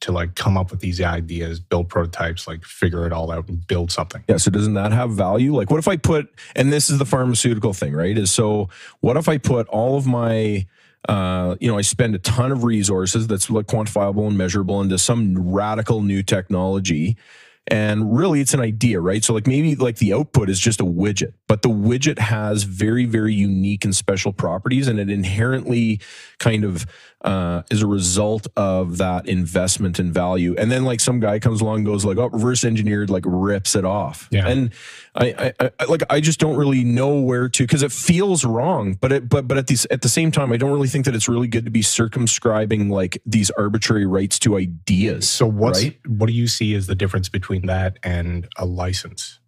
to 0.00 0.12
like 0.12 0.34
come 0.36 0.56
up 0.56 0.70
with 0.70 0.80
these 0.80 1.00
ideas, 1.00 1.58
build 1.58 1.88
prototypes, 1.88 2.46
like 2.46 2.64
figure 2.64 3.06
it 3.06 3.12
all 3.12 3.32
out 3.32 3.48
and 3.48 3.66
build 3.66 3.90
something. 3.90 4.22
Yeah. 4.28 4.36
So 4.36 4.50
doesn't 4.50 4.74
that 4.74 4.92
have 4.92 5.10
value? 5.10 5.54
Like, 5.54 5.70
what 5.70 5.78
if 5.78 5.88
I 5.88 5.96
put, 5.96 6.28
and 6.54 6.72
this 6.72 6.88
is 6.88 6.98
the 6.98 7.04
pharmaceutical 7.04 7.72
thing, 7.72 7.94
right? 7.94 8.16
Is 8.16 8.30
so, 8.30 8.68
what 9.00 9.16
if 9.16 9.28
I 9.28 9.38
put 9.38 9.66
all 9.68 9.96
of 9.96 10.06
my, 10.06 10.66
uh, 11.08 11.56
you 11.60 11.70
know, 11.70 11.78
I 11.78 11.82
spend 11.82 12.14
a 12.14 12.18
ton 12.18 12.52
of 12.52 12.64
resources 12.64 13.26
that's 13.26 13.50
like 13.50 13.66
quantifiable 13.66 14.26
and 14.26 14.38
measurable 14.38 14.80
into 14.80 14.98
some 14.98 15.52
radical 15.52 16.02
new 16.02 16.22
technology. 16.22 17.16
And 17.70 18.16
really, 18.16 18.40
it's 18.40 18.54
an 18.54 18.60
idea, 18.60 18.98
right? 18.98 19.22
So, 19.22 19.34
like, 19.34 19.46
maybe 19.46 19.76
like 19.76 19.96
the 19.96 20.14
output 20.14 20.48
is 20.48 20.58
just 20.58 20.80
a 20.80 20.84
widget, 20.84 21.34
but 21.48 21.60
the 21.60 21.68
widget 21.68 22.18
has 22.18 22.62
very, 22.62 23.04
very 23.04 23.34
unique 23.34 23.84
and 23.84 23.94
special 23.94 24.32
properties, 24.32 24.88
and 24.88 24.98
it 24.98 25.10
inherently 25.10 26.00
kind 26.38 26.64
of 26.64 26.86
uh, 27.22 27.62
is 27.70 27.82
a 27.82 27.86
result 27.86 28.46
of 28.56 28.98
that 28.98 29.26
investment 29.26 29.98
in 29.98 30.12
value. 30.12 30.54
And 30.56 30.70
then, 30.70 30.84
like, 30.84 31.00
some 31.00 31.18
guy 31.18 31.38
comes 31.40 31.60
along 31.60 31.84
goes, 31.84 32.04
like, 32.04 32.16
oh, 32.16 32.28
reverse 32.28 32.64
engineered, 32.64 33.10
like, 33.10 33.24
rips 33.26 33.74
it 33.74 33.84
off. 33.84 34.28
Yeah. 34.30 34.46
And 34.46 34.70
I, 35.16 35.52
I, 35.58 35.70
I 35.80 35.84
like, 35.86 36.02
I 36.10 36.20
just 36.20 36.38
don't 36.38 36.56
really 36.56 36.84
know 36.84 37.20
where 37.20 37.48
to 37.48 37.62
because 37.64 37.82
it 37.82 37.90
feels 37.90 38.44
wrong, 38.44 38.94
but 38.94 39.10
it, 39.10 39.28
but, 39.28 39.48
but 39.48 39.58
at 39.58 39.66
these, 39.66 39.84
at 39.86 40.02
the 40.02 40.08
same 40.08 40.30
time, 40.30 40.52
I 40.52 40.56
don't 40.56 40.70
really 40.70 40.86
think 40.86 41.06
that 41.06 41.14
it's 41.16 41.28
really 41.28 41.48
good 41.48 41.64
to 41.64 41.72
be 41.72 41.82
circumscribing 41.82 42.88
like 42.88 43.20
these 43.26 43.50
arbitrary 43.50 44.06
rights 44.06 44.38
to 44.40 44.56
ideas. 44.56 45.28
So 45.28 45.46
what's 45.46 45.82
right? 45.82 45.98
what 46.06 46.28
do 46.28 46.32
you 46.32 46.46
see 46.46 46.74
as 46.76 46.86
the 46.86 46.94
difference 46.94 47.28
between 47.28 47.66
that 47.66 47.98
and 48.04 48.46
a 48.56 48.64
license? 48.64 49.40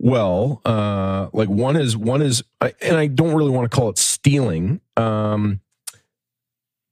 Well, 0.00 0.60
uh, 0.64 1.28
like 1.32 1.48
one 1.48 1.76
is 1.76 1.96
one 1.96 2.22
is, 2.22 2.44
I- 2.60 2.74
and 2.80 2.96
I 2.96 3.08
don't 3.08 3.34
really 3.34 3.50
want 3.50 3.70
to 3.70 3.76
call 3.76 3.88
it 3.88 3.98
stealing, 3.98 4.80
um, 4.96 5.60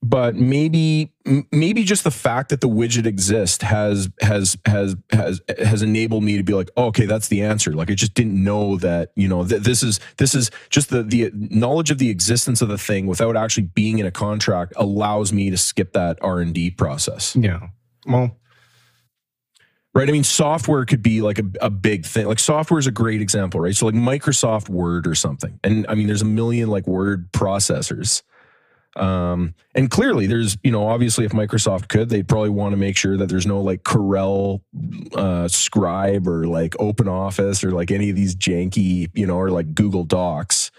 but 0.02 0.36
maybe 0.36 1.12
maybe 1.50 1.82
just 1.82 2.04
the 2.04 2.10
fact 2.10 2.50
that 2.50 2.60
the 2.60 2.68
widget 2.68 3.06
exists 3.06 3.62
has 3.62 4.08
has 4.20 4.56
has 4.66 4.96
has 5.10 5.40
has 5.58 5.82
enabled 5.82 6.22
me 6.22 6.36
to 6.36 6.42
be 6.42 6.52
like, 6.52 6.70
oh, 6.76 6.86
okay, 6.86 7.06
that's 7.06 7.28
the 7.28 7.42
answer. 7.42 7.72
Like 7.72 7.90
I 7.90 7.94
just 7.94 8.14
didn't 8.14 8.42
know 8.42 8.76
that 8.76 9.10
you 9.16 9.26
know 9.26 9.44
th- 9.44 9.62
this 9.62 9.82
is 9.82 9.98
this 10.18 10.34
is 10.34 10.50
just 10.70 10.90
the 10.90 11.02
the 11.02 11.30
knowledge 11.34 11.90
of 11.90 11.98
the 11.98 12.10
existence 12.10 12.62
of 12.62 12.68
the 12.68 12.78
thing 12.78 13.06
without 13.06 13.36
actually 13.36 13.64
being 13.64 13.98
in 13.98 14.06
a 14.06 14.10
contract 14.10 14.74
allows 14.76 15.32
me 15.32 15.50
to 15.50 15.56
skip 15.56 15.92
that 15.94 16.18
R 16.22 16.40
and 16.40 16.54
D 16.54 16.70
process. 16.70 17.34
Yeah. 17.34 17.68
Well, 18.06 18.36
right? 19.94 20.08
I 20.08 20.12
mean, 20.12 20.24
software 20.24 20.84
could 20.84 21.02
be 21.02 21.22
like 21.22 21.38
a, 21.38 21.44
a 21.62 21.70
big 21.70 22.04
thing. 22.04 22.26
Like 22.26 22.38
software 22.38 22.78
is 22.78 22.86
a 22.86 22.92
great 22.92 23.22
example, 23.22 23.60
right? 23.60 23.74
So 23.74 23.86
like 23.86 23.94
Microsoft 23.94 24.68
Word 24.68 25.06
or 25.06 25.14
something. 25.14 25.58
And 25.64 25.86
I 25.88 25.94
mean, 25.94 26.06
there's 26.06 26.22
a 26.22 26.26
million 26.26 26.68
like 26.68 26.86
word 26.86 27.32
processors. 27.32 28.22
Um, 28.96 29.54
and 29.74 29.90
clearly 29.90 30.26
there's, 30.26 30.56
you 30.62 30.70
know, 30.70 30.88
obviously 30.88 31.24
if 31.24 31.32
Microsoft 31.32 31.88
could, 31.88 32.08
they'd 32.08 32.26
probably 32.26 32.48
want 32.48 32.72
to 32.72 32.76
make 32.76 32.96
sure 32.96 33.16
that 33.18 33.28
there's 33.28 33.46
no 33.46 33.60
like 33.60 33.82
Corel 33.82 34.62
uh, 35.14 35.48
scribe 35.48 36.26
or 36.26 36.46
like 36.46 36.74
open 36.78 37.06
office 37.06 37.62
or 37.62 37.72
like 37.72 37.90
any 37.90 38.08
of 38.10 38.16
these 38.16 38.34
janky, 38.34 39.10
you 39.14 39.26
know, 39.26 39.36
or 39.36 39.50
like 39.50 39.74
Google 39.74 40.04
Docs. 40.04 40.70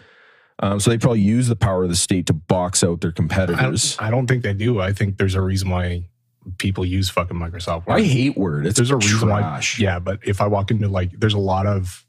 Um, 0.60 0.80
so 0.80 0.90
they 0.90 0.98
probably 0.98 1.22
use 1.22 1.48
the 1.48 1.56
power 1.56 1.84
of 1.84 1.90
the 1.90 1.96
state 1.96 2.26
to 2.28 2.34
box 2.34 2.84
out 2.84 3.02
their 3.02 3.12
I 3.12 3.14
competitors. 3.14 3.96
don't, 3.96 4.08
I 4.08 4.10
don't 4.10 4.26
think 4.26 4.42
they 4.42 4.54
do. 4.54 4.82
I 4.82 4.92
think 4.94 5.18
there's 5.18 5.36
a 5.36 5.42
reason 5.42 5.70
why 5.70 6.10
people 6.58 6.86
use 6.86 7.10
fucking 7.10 7.38
Microsoft 7.38 7.86
Word. 7.86 7.96
I, 7.96 8.02
hate 8.02 8.36
Word. 8.36 8.66
It's 8.66 8.78
there's 8.78 8.90
a 8.90 8.96
reason 8.98 9.30
why. 9.30 9.62
Yeah, 9.78 10.00
but 10.00 10.20
if 10.26 10.42
I 10.42 10.48
walk 10.48 10.72
into 10.72 10.88
like, 10.88 11.12
there's 11.20 11.36
a 11.36 11.40
lot 11.40 11.68
of 11.68 12.07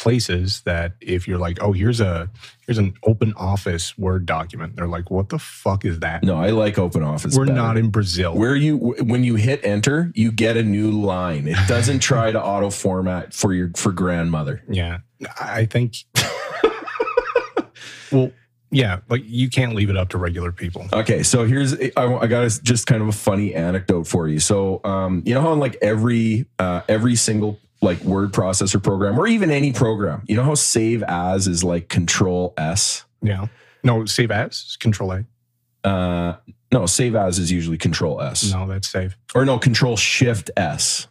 places 0.00 0.62
that 0.62 0.94
if 1.00 1.28
you're 1.28 1.38
like, 1.38 1.62
oh, 1.62 1.72
here's 1.72 2.00
a 2.00 2.28
here's 2.66 2.78
an 2.78 2.94
open 3.04 3.34
office 3.36 3.96
Word 3.98 4.24
document, 4.26 4.74
they're 4.76 4.88
like, 4.88 5.10
what 5.10 5.28
the 5.28 5.38
fuck 5.38 5.84
is 5.84 6.00
that? 6.00 6.22
No, 6.24 6.36
I 6.36 6.50
like 6.50 6.78
Open 6.78 7.02
Office. 7.02 7.36
We're 7.36 7.44
better. 7.44 7.56
not 7.56 7.76
in 7.76 7.90
Brazil. 7.90 8.34
where 8.34 8.56
you 8.56 8.76
when 8.78 9.22
you 9.24 9.34
hit 9.36 9.60
enter 9.64 10.10
you 10.14 10.32
get 10.32 10.56
a 10.56 10.62
new 10.62 10.90
line 10.90 11.46
it 11.46 11.58
doesn't 11.68 12.00
try 12.12 12.32
to 12.32 12.42
auto 12.42 12.70
format 12.70 13.34
for 13.34 13.52
your 13.52 13.70
for 13.76 13.92
grandmother 13.92 14.62
yeah, 14.68 14.98
I 15.40 15.66
think. 15.66 15.96
well, 18.12 18.30
yeah, 18.72 19.00
like 19.08 19.22
you 19.26 19.50
can't 19.50 19.74
leave 19.74 19.90
it 19.90 19.96
up 19.96 20.08
to 20.10 20.18
regular 20.18 20.52
people. 20.52 20.86
okay 20.92 21.22
so 21.22 21.44
here's 21.44 21.74
i, 21.74 21.90
I 21.96 22.26
got 22.26 22.44
a- 22.44 22.62
just 22.62 22.86
kind 22.86 23.02
of 23.02 23.08
a 23.08 23.12
funny 23.12 23.54
anecdote 23.54 24.06
for 24.06 24.28
you 24.28 24.38
so 24.40 24.80
um 24.84 25.22
you 25.26 25.34
know 25.34 25.40
how 25.42 25.52
in 25.52 25.58
like 25.58 25.76
every 25.82 26.46
uh 26.58 26.82
every 26.88 27.16
single 27.16 27.58
like 27.82 28.00
word 28.02 28.32
processor 28.32 28.82
program 28.82 29.18
or 29.18 29.26
even 29.26 29.50
any 29.50 29.72
program 29.72 30.22
you 30.26 30.36
know 30.36 30.44
how 30.44 30.54
save 30.54 31.02
as 31.04 31.46
is 31.48 31.64
like 31.64 31.88
control 31.88 32.52
s 32.58 33.04
Yeah. 33.22 33.46
No, 33.82 34.04
save 34.04 34.30
as 34.30 34.76
Control 34.80 35.12
A. 35.12 35.88
uh 35.88 36.36
no 36.72 36.84
save 36.86 37.16
as 37.16 37.38
is 37.38 37.50
usually 37.50 37.78
control 37.78 38.20
s 38.20 38.52
No, 38.52 38.66
that's 38.66 38.88
save. 38.88 39.16
or 39.34 39.44
no 39.46 39.58
control 39.58 39.96
shift 39.96 40.50
s 40.56 41.08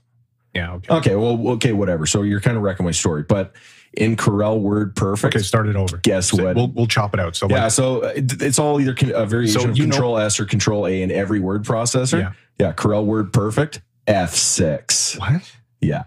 Yeah. 0.54 0.74
Okay. 0.74 0.94
okay 0.94 1.16
well 1.16 1.48
okay 1.54 1.74
whatever 1.74 2.06
so 2.06 2.22
you're 2.22 2.40
kind 2.42 2.56
of 2.58 2.62
wrecking 2.64 2.86
my 2.86 2.92
story 2.92 3.24
but 3.24 3.54
in 3.96 4.16
corel 4.16 4.62
word 4.62 4.96
perfect 4.96 5.36
Okay. 5.36 5.44
Start 5.44 5.68
it 5.68 5.76
over. 5.76 5.98
guess 5.98 6.30
So 6.30 6.44
what 6.44 6.56
We'll 6.56 6.68
we'll 6.68 6.86
chop 6.86 7.16
it 7.16 7.20
out. 7.20 7.36
So 7.36 7.50
Yeah, 7.50 7.64
like, 7.64 7.72
so 7.72 8.02
it's 8.16 8.60
all 8.60 8.80
either 8.80 8.94
con- 8.94 9.12
a 9.16 9.26
variation 9.26 9.62
So 9.62 9.70
of 9.70 9.78
you 9.78 9.88
know- 9.88 9.92
Control 9.94 10.18
S 10.20 10.40
or 10.40 10.46
Control 10.46 10.86
A 10.86 11.02
in 11.02 11.10
every 11.10 11.40
word 11.40 11.64
processor. 11.66 12.20
Yeah. 12.20 12.32
yeah. 12.60 12.74
Corel 12.74 13.04
Word 13.06 13.34
Perfect 13.34 13.82
F6. 14.08 15.18
what? 15.20 15.52
Yeah, 15.82 16.04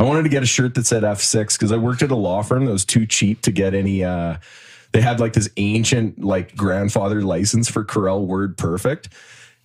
I 0.00 0.02
wanted 0.02 0.22
to 0.22 0.30
get 0.30 0.42
a 0.42 0.46
shirt 0.46 0.74
that 0.76 0.86
said 0.86 1.02
F6 1.02 1.58
because 1.58 1.70
I 1.72 1.76
worked 1.76 2.00
at 2.00 2.10
a 2.10 2.16
law 2.16 2.42
firm 2.42 2.64
that 2.64 2.72
was 2.72 2.86
too 2.86 3.04
cheap 3.06 3.42
to 3.42 3.52
get 3.52 3.74
any. 3.74 4.02
uh 4.02 4.38
They 4.92 5.02
had 5.02 5.20
like 5.20 5.34
this 5.34 5.50
ancient 5.58 6.24
like 6.24 6.56
grandfather 6.56 7.20
license 7.22 7.68
for 7.68 7.84
Corel 7.84 8.26
Word 8.26 8.56
Perfect. 8.56 9.10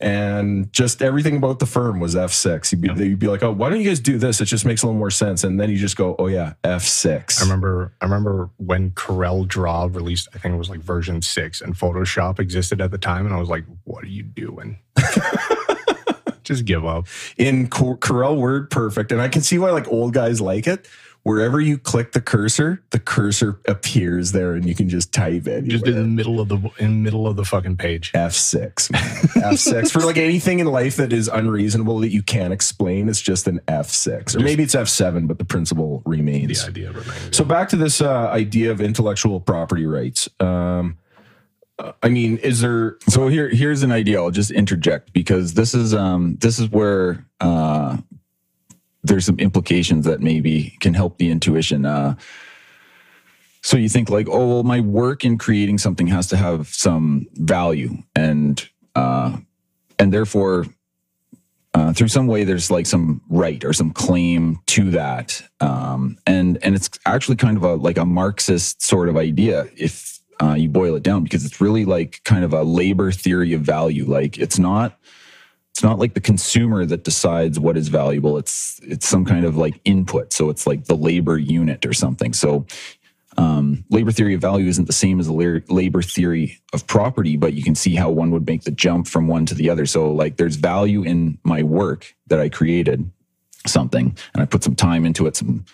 And 0.02 0.74
just 0.74 1.02
everything 1.02 1.38
about 1.38 1.60
the 1.60 1.66
firm 1.66 2.02
was 2.02 2.16
F6. 2.16 2.70
You'd 2.74 2.82
be, 2.82 2.88
Yeah. 2.90 2.96
You'd 2.96 3.18
be 3.20 3.28
like, 3.28 3.44
oh, 3.44 3.54
why 3.54 3.70
don't 3.70 3.80
you 3.80 3.88
guys 3.88 4.02
do 4.02 4.18
this? 4.18 4.42
It 4.42 4.46
just 4.46 4.66
makes 4.66 4.84
a 4.84 4.88
little 4.88 5.00
more 5.00 5.10
sense. 5.10 5.46
And 5.46 5.58
then 5.58 5.70
you 5.70 5.78
just 5.78 5.96
go, 5.96 6.18
oh, 6.20 6.28
yeah, 6.28 6.56
F6. 6.66 7.40
I 7.40 7.44
remember 7.44 7.94
I 8.02 8.06
remember 8.06 8.50
when 8.58 8.92
Corel 8.92 9.48
Draw 9.48 9.86
released, 9.94 10.28
I 10.36 10.38
think 10.40 10.54
it 10.54 10.58
was 10.58 10.70
like 10.70 10.82
version 10.82 11.22
six, 11.22 11.62
and 11.62 11.76
Photoshop 11.76 12.40
existed 12.40 12.82
at 12.82 12.92
the 12.92 12.98
time, 12.98 13.26
and 13.26 13.34
I 13.34 13.40
was 13.40 13.48
like, 13.48 13.64
"What 13.86 14.04
are 14.04 14.08
you 14.08 14.24
doing? 14.24 14.80
Just 16.46 16.66
give 16.66 16.86
up." 16.86 17.08
in 17.38 17.68
Cor- 17.68 17.98
Corel 17.98 18.38
Word 18.38 18.70
Perfect, 18.70 19.12
and 19.12 19.22
I 19.22 19.28
can 19.28 19.42
see 19.42 19.58
why 19.58 19.72
like 19.72 19.88
old 19.88 20.14
guys 20.14 20.42
like 20.42 20.68
it. 20.68 20.88
Wherever 21.24 21.60
you 21.60 21.80
click 21.80 22.12
the 22.12 22.22
cursor, 22.22 22.84
the 22.92 23.00
cursor 23.00 23.60
appears 23.68 24.32
there, 24.32 24.54
and 24.54 24.64
you 24.64 24.76
can 24.76 24.90
just 24.90 25.12
type 25.12 25.48
it. 25.48 25.64
Just 25.64 25.88
in 25.88 25.96
the 25.96 26.04
middle 26.04 26.40
of 26.40 26.50
the 26.50 26.70
in 26.78 27.02
middle 27.02 27.26
of 27.26 27.36
the 27.36 27.44
fucking 27.44 27.78
page. 27.78 28.12
F6. 28.12 28.92
F6 28.92 29.92
for 29.92 30.02
like 30.02 30.18
anything 30.18 30.60
in 30.60 30.68
life 30.68 30.98
that 30.98 31.12
is 31.12 31.28
unreasonable 31.28 31.98
that 32.02 32.12
you 32.12 32.22
can't 32.22 32.54
explain. 32.54 33.10
It's 33.10 33.22
just 33.22 33.48
an 33.48 33.60
F6, 33.68 34.36
or 34.36 34.42
maybe 34.42 34.62
it's 34.62 34.76
F7, 34.76 35.28
but 35.28 35.40
the 35.40 35.46
principle 35.46 36.04
remains. 36.06 36.62
The 36.62 36.70
idea 36.70 36.92
remains. 36.92 37.36
So 37.36 37.44
back 37.44 37.70
to 37.70 37.76
this 37.76 38.02
uh, 38.02 38.28
idea 38.30 38.70
of 38.70 38.80
intellectual 38.80 39.40
property 39.40 39.88
rights. 39.88 40.30
Um, 40.40 41.00
I 42.02 42.10
mean, 42.10 42.38
is 42.38 42.62
there? 42.62 42.98
So 43.10 43.28
here, 43.28 43.50
here's 43.50 43.84
an 43.84 43.92
idea. 43.92 44.22
I'll 44.22 44.32
just 44.32 44.52
interject 44.52 45.12
because 45.12 45.56
this 45.56 45.74
is 45.74 45.94
um, 45.94 46.38
this 46.38 46.58
is 46.58 46.70
where 46.70 47.26
uh, 47.42 47.98
there's 49.04 49.26
some 49.26 49.40
implications 49.40 50.06
that 50.06 50.22
maybe 50.22 50.78
can 50.80 50.94
help 50.94 51.18
the 51.18 51.30
intuition. 51.30 51.86
Uh, 51.86 52.16
so 53.62 53.78
you 53.78 53.90
think 53.90 54.10
like, 54.10 54.28
oh, 54.30 54.48
well, 54.48 54.64
my 54.64 54.80
work 54.80 55.26
in 55.26 55.38
creating 55.38 55.80
something 55.80 56.08
has 56.08 56.28
to 56.28 56.38
have 56.38 56.68
some 56.68 57.28
value, 57.34 57.98
and 58.16 58.68
uh, 58.96 59.38
and 60.00 60.14
therefore, 60.14 60.68
uh, 61.74 61.92
through 61.92 62.08
some 62.08 62.28
way, 62.28 62.46
there's 62.46 62.72
like 62.72 62.86
some 62.86 63.22
right 63.28 63.66
or 63.66 63.74
some 63.74 63.92
claim 63.92 64.60
to 64.68 64.92
that, 64.92 65.42
um, 65.60 66.18
and 66.26 66.58
and 66.64 66.74
it's 66.74 66.90
actually 67.06 67.36
kind 67.36 67.58
of 67.58 67.64
a 67.64 67.76
like 67.76 67.98
a 67.98 68.06
Marxist 68.06 68.82
sort 68.82 69.10
of 69.10 69.18
idea 69.18 69.68
if 69.76 70.15
uh, 70.42 70.54
you 70.54 70.70
boil 70.70 70.96
it 70.96 71.04
down, 71.04 71.24
because 71.24 71.46
it's 71.46 71.62
really 71.62 71.86
like 71.86 72.22
kind 72.24 72.44
of 72.44 72.54
a 72.54 72.64
labor 72.64 73.12
theory 73.12 73.54
of 73.54 73.62
value. 73.62 74.06
Like 74.06 74.38
it's 74.38 74.60
not 74.60 74.98
it's 75.72 75.84
not 75.84 76.00
like 76.00 76.14
the 76.14 76.22
consumer 76.22 76.86
that 76.86 77.04
decides 77.04 77.60
what 77.60 77.76
is 77.78 77.90
valuable. 77.90 78.38
It's 78.38 78.80
it's 78.84 79.08
some 79.08 79.26
kind 79.26 79.46
of 79.46 79.58
like 79.58 79.80
input. 79.84 80.32
So 80.34 80.50
it's 80.50 80.66
like 80.66 80.86
the 80.86 80.96
labor 80.96 81.38
unit 81.38 81.86
or 81.86 81.94
something. 81.94 82.34
So 82.34 82.66
um, 83.38 83.84
labor 83.90 84.12
theory 84.12 84.34
of 84.34 84.42
value 84.42 84.68
isn't 84.70 84.86
the 84.86 84.94
same 84.94 85.20
as 85.20 85.28
the 85.28 85.34
labor 85.68 86.02
theory 86.02 86.60
of 86.74 86.88
property, 86.88 87.36
but 87.36 87.54
you 87.54 87.64
can 87.64 87.76
see 87.76 87.96
how 87.96 88.10
one 88.10 88.32
would 88.32 88.48
make 88.48 88.64
the 88.64 88.72
jump 88.72 89.08
from 89.08 89.28
one 89.28 89.46
to 89.48 89.56
the 89.56 89.70
other. 89.70 89.86
So, 89.86 90.12
like, 90.12 90.38
there's 90.38 90.56
value 90.56 91.04
in 91.04 91.38
my 91.44 91.64
work 91.64 92.16
that 92.28 92.40
I 92.40 92.50
created 92.50 93.12
something 93.68 94.16
and 94.34 94.42
I 94.42 94.46
put 94.46 94.64
some 94.64 94.76
time 94.76 95.06
into 95.06 95.28
it, 95.28 95.36
some 95.36 95.66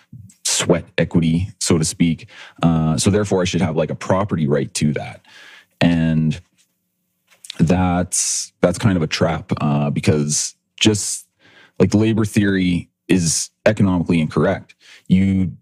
sweat 0.62 0.84
equity, 0.98 1.50
so 1.60 1.78
to 1.78 1.84
speak. 1.84 2.28
Uh, 2.62 2.96
so, 2.96 3.10
therefore, 3.10 3.42
I 3.42 3.44
should 3.44 3.60
have 3.60 3.76
like 3.76 3.90
a 3.90 3.94
property 3.94 4.46
right 4.46 4.72
to 4.74 4.92
that. 4.94 5.24
And 5.80 6.40
that's 7.58 8.52
that's 8.60 8.78
kind 8.78 8.96
of 8.96 9.02
a 9.02 9.06
trap 9.06 9.52
uh, 9.60 9.90
because 9.90 10.54
just 10.78 11.26
like 11.78 11.94
labor 11.94 12.24
theory 12.24 12.90
is 13.08 13.50
economically 13.66 14.20
incorrect. 14.20 14.74
You 15.08 15.52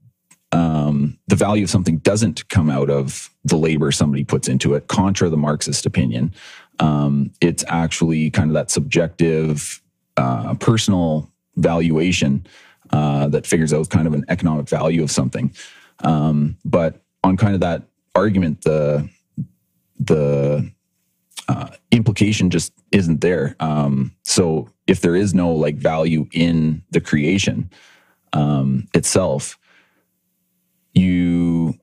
um, 0.53 1.19
the 1.29 1.37
value 1.37 1.65
of 1.65 1.71
something 1.71 1.99
doesn't 1.99 2.49
come 2.49 2.71
out 2.71 2.91
of 2.91 3.31
the 3.45 3.57
labor 3.57 3.93
somebody 3.93 4.25
puts 4.25 4.49
into 4.49 4.75
it, 4.75 4.89
contra 4.89 5.29
the 5.29 5.37
Marxist 5.37 5.87
opinion. 5.87 6.35
Um, 6.81 7.33
it's 7.41 7.65
actually 7.69 8.31
kind 8.31 8.51
of 8.51 8.55
that 8.55 8.71
subjective, 8.71 9.81
uh, 10.17 10.55
personal 10.55 11.31
valuation 11.57 12.47
uh, 12.93 13.29
that 13.29 13.47
figures 13.47 13.73
out 13.73 13.89
kind 13.91 14.07
of 14.07 14.15
an 14.15 14.25
economic 14.29 14.69
value 14.69 15.03
of 15.03 15.11
something. 15.11 15.53
Um, 16.03 16.57
but 16.65 17.03
on 17.23 17.37
kind 17.37 17.55
of 17.55 17.61
that 17.61 17.83
argument, 18.15 18.63
the 18.63 19.09
the 19.99 20.71
uh, 21.49 21.71
implication 21.91 22.51
just 22.51 22.73
isn't 22.93 23.21
there. 23.21 23.57
Um, 23.61 24.13
so 24.25 24.69
if 24.87 25.01
there 25.01 25.17
is 25.17 25.35
no 25.35 25.53
like 25.53 25.77
value 25.77 26.27
in 26.33 26.83
the 26.91 27.01
creation 27.01 27.71
um, 28.33 28.87
itself, 28.95 29.59
you 30.95 31.75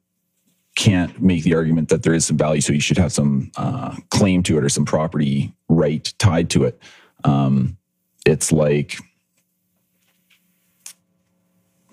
can't 0.76 1.22
make 1.22 1.44
the 1.44 1.56
argument 1.56 1.90
that 1.90 2.04
there 2.04 2.14
is 2.14 2.26
some 2.26 2.38
value, 2.38 2.62
so 2.62 2.72
you 2.72 2.80
should 2.80 2.98
have 2.98 3.12
some 3.12 3.52
uh, 3.58 3.96
claim 4.10 4.44
to 4.44 4.58
it 4.58 4.64
or 4.64 4.70
some 4.70 4.86
property 4.86 5.54
right 5.70 6.14
tied 6.20 6.50
to 6.52 6.64
it. 6.66 6.80
Um, 7.24 7.78
it's 8.26 8.52
like, 8.52 9.00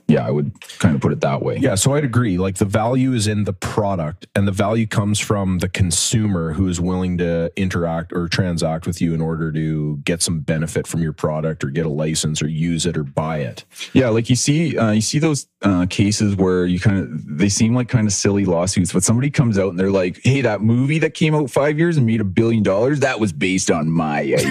yeah, 0.06 0.26
I 0.26 0.30
would 0.30 0.52
kind 0.78 0.94
of 0.94 1.00
put 1.00 1.12
it 1.12 1.20
that 1.22 1.42
way. 1.42 1.56
Yeah, 1.56 1.76
so 1.76 1.94
I'd 1.94 2.04
agree. 2.04 2.36
Like 2.36 2.56
the 2.56 2.66
value 2.66 3.12
is 3.12 3.26
in 3.26 3.44
the 3.44 3.54
product, 3.54 4.26
and 4.34 4.46
the 4.46 4.52
value 4.52 4.86
comes 4.86 5.18
from 5.18 5.58
the 5.60 5.68
consumer 5.68 6.52
who 6.52 6.68
is 6.68 6.80
willing 6.80 7.16
to 7.18 7.50
interact 7.56 8.12
or 8.12 8.28
transact 8.28 8.86
with 8.86 9.00
you 9.00 9.14
in 9.14 9.22
order 9.22 9.50
to 9.52 9.96
get 10.04 10.20
some 10.20 10.40
benefit 10.40 10.86
from 10.86 11.00
your 11.00 11.12
product 11.12 11.64
or 11.64 11.68
get 11.68 11.86
a 11.86 11.90
license 11.90 12.42
or 12.42 12.48
use 12.48 12.84
it 12.84 12.96
or 12.98 13.02
buy 13.02 13.38
it. 13.38 13.64
Yeah, 13.94 14.10
like 14.10 14.28
you 14.28 14.36
see, 14.36 14.76
uh, 14.76 14.90
you 14.90 15.00
see 15.00 15.18
those 15.18 15.46
uh, 15.62 15.86
cases 15.86 16.36
where 16.36 16.66
you 16.66 16.78
kind 16.78 16.98
of 16.98 17.38
they 17.38 17.48
seem 17.48 17.74
like 17.74 17.88
kind 17.88 18.06
of 18.06 18.12
silly 18.12 18.44
lawsuits, 18.44 18.92
but 18.92 19.02
somebody 19.02 19.30
comes 19.30 19.58
out 19.58 19.70
and 19.70 19.78
they're 19.78 19.90
like, 19.90 20.20
"Hey, 20.22 20.42
that 20.42 20.60
movie 20.60 20.98
that 20.98 21.14
came 21.14 21.34
out 21.34 21.50
five 21.50 21.78
years 21.78 21.96
and 21.96 22.04
made 22.04 22.20
a 22.20 22.24
billion 22.24 22.62
dollars, 22.62 23.00
that 23.00 23.20
was 23.20 23.32
based 23.32 23.70
on 23.70 23.90
my 23.90 24.18
idea." 24.20 24.44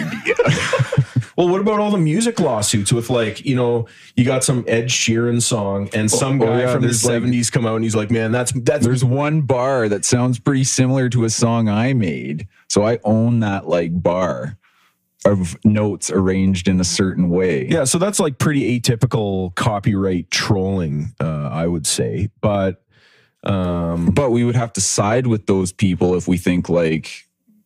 Well, 1.38 1.50
what 1.50 1.62
about 1.62 1.80
all 1.80 1.92
the 1.92 1.98
music 1.98 2.40
lawsuits 2.40 2.94
with 2.94 3.10
like, 3.10 3.46
you 3.46 3.56
know, 3.56 3.88
you 4.16 4.26
got 4.26 4.44
some 4.44 4.64
Ed 4.68 4.86
Sheeran 4.86 5.42
song 5.42 5.90
and 5.94 6.10
some 6.10 6.42
oh, 6.42 6.46
guy 6.46 6.62
yeah, 6.62 6.72
from 6.74 6.82
the 6.82 6.88
there's 6.88 7.04
like- 7.04 7.24
70s 7.24 7.52
come 7.52 7.66
out 7.66 7.76
and 7.76 7.84
he's 7.84 7.96
like, 7.96 8.12
man, 8.12 8.32
that's 8.32 8.52
that's 8.52 8.86
There's 8.86 9.04
one 9.04 9.42
bar 9.42 9.90
that 9.90 10.06
sounds 10.06 10.40
pretty 10.40 10.64
similar 10.64 11.10
to 11.10 11.26
a 11.26 11.30
song 11.30 11.70
I 11.70 11.94
made, 11.94 12.48
so 12.70 12.86
I 12.86 13.00
own 13.04 13.40
that 13.40 13.68
like 13.68 14.02
bar 14.02 14.58
of 15.26 15.58
notes 15.64 16.12
arranged 16.12 16.68
in 16.68 16.80
a 16.80 16.84
certain 16.84 17.30
way. 17.30 17.68
Yeah, 17.68 17.86
so 17.86 17.98
that's 17.98 18.20
like 18.20 18.38
pretty 18.40 18.80
atypical 18.80 19.56
copyright 19.56 20.30
trolling, 20.32 21.14
uh, 21.20 21.50
I 21.52 21.66
would 21.68 21.88
say. 21.88 22.30
But 22.42 22.82
um 23.46 24.12
but 24.12 24.32
we 24.32 24.46
would 24.46 24.56
have 24.56 24.72
to 24.72 24.80
side 24.82 25.28
with 25.28 25.48
those 25.48 25.74
people 25.74 26.16
if 26.16 26.30
we 26.30 26.38
think 26.38 26.70
like 26.70 27.26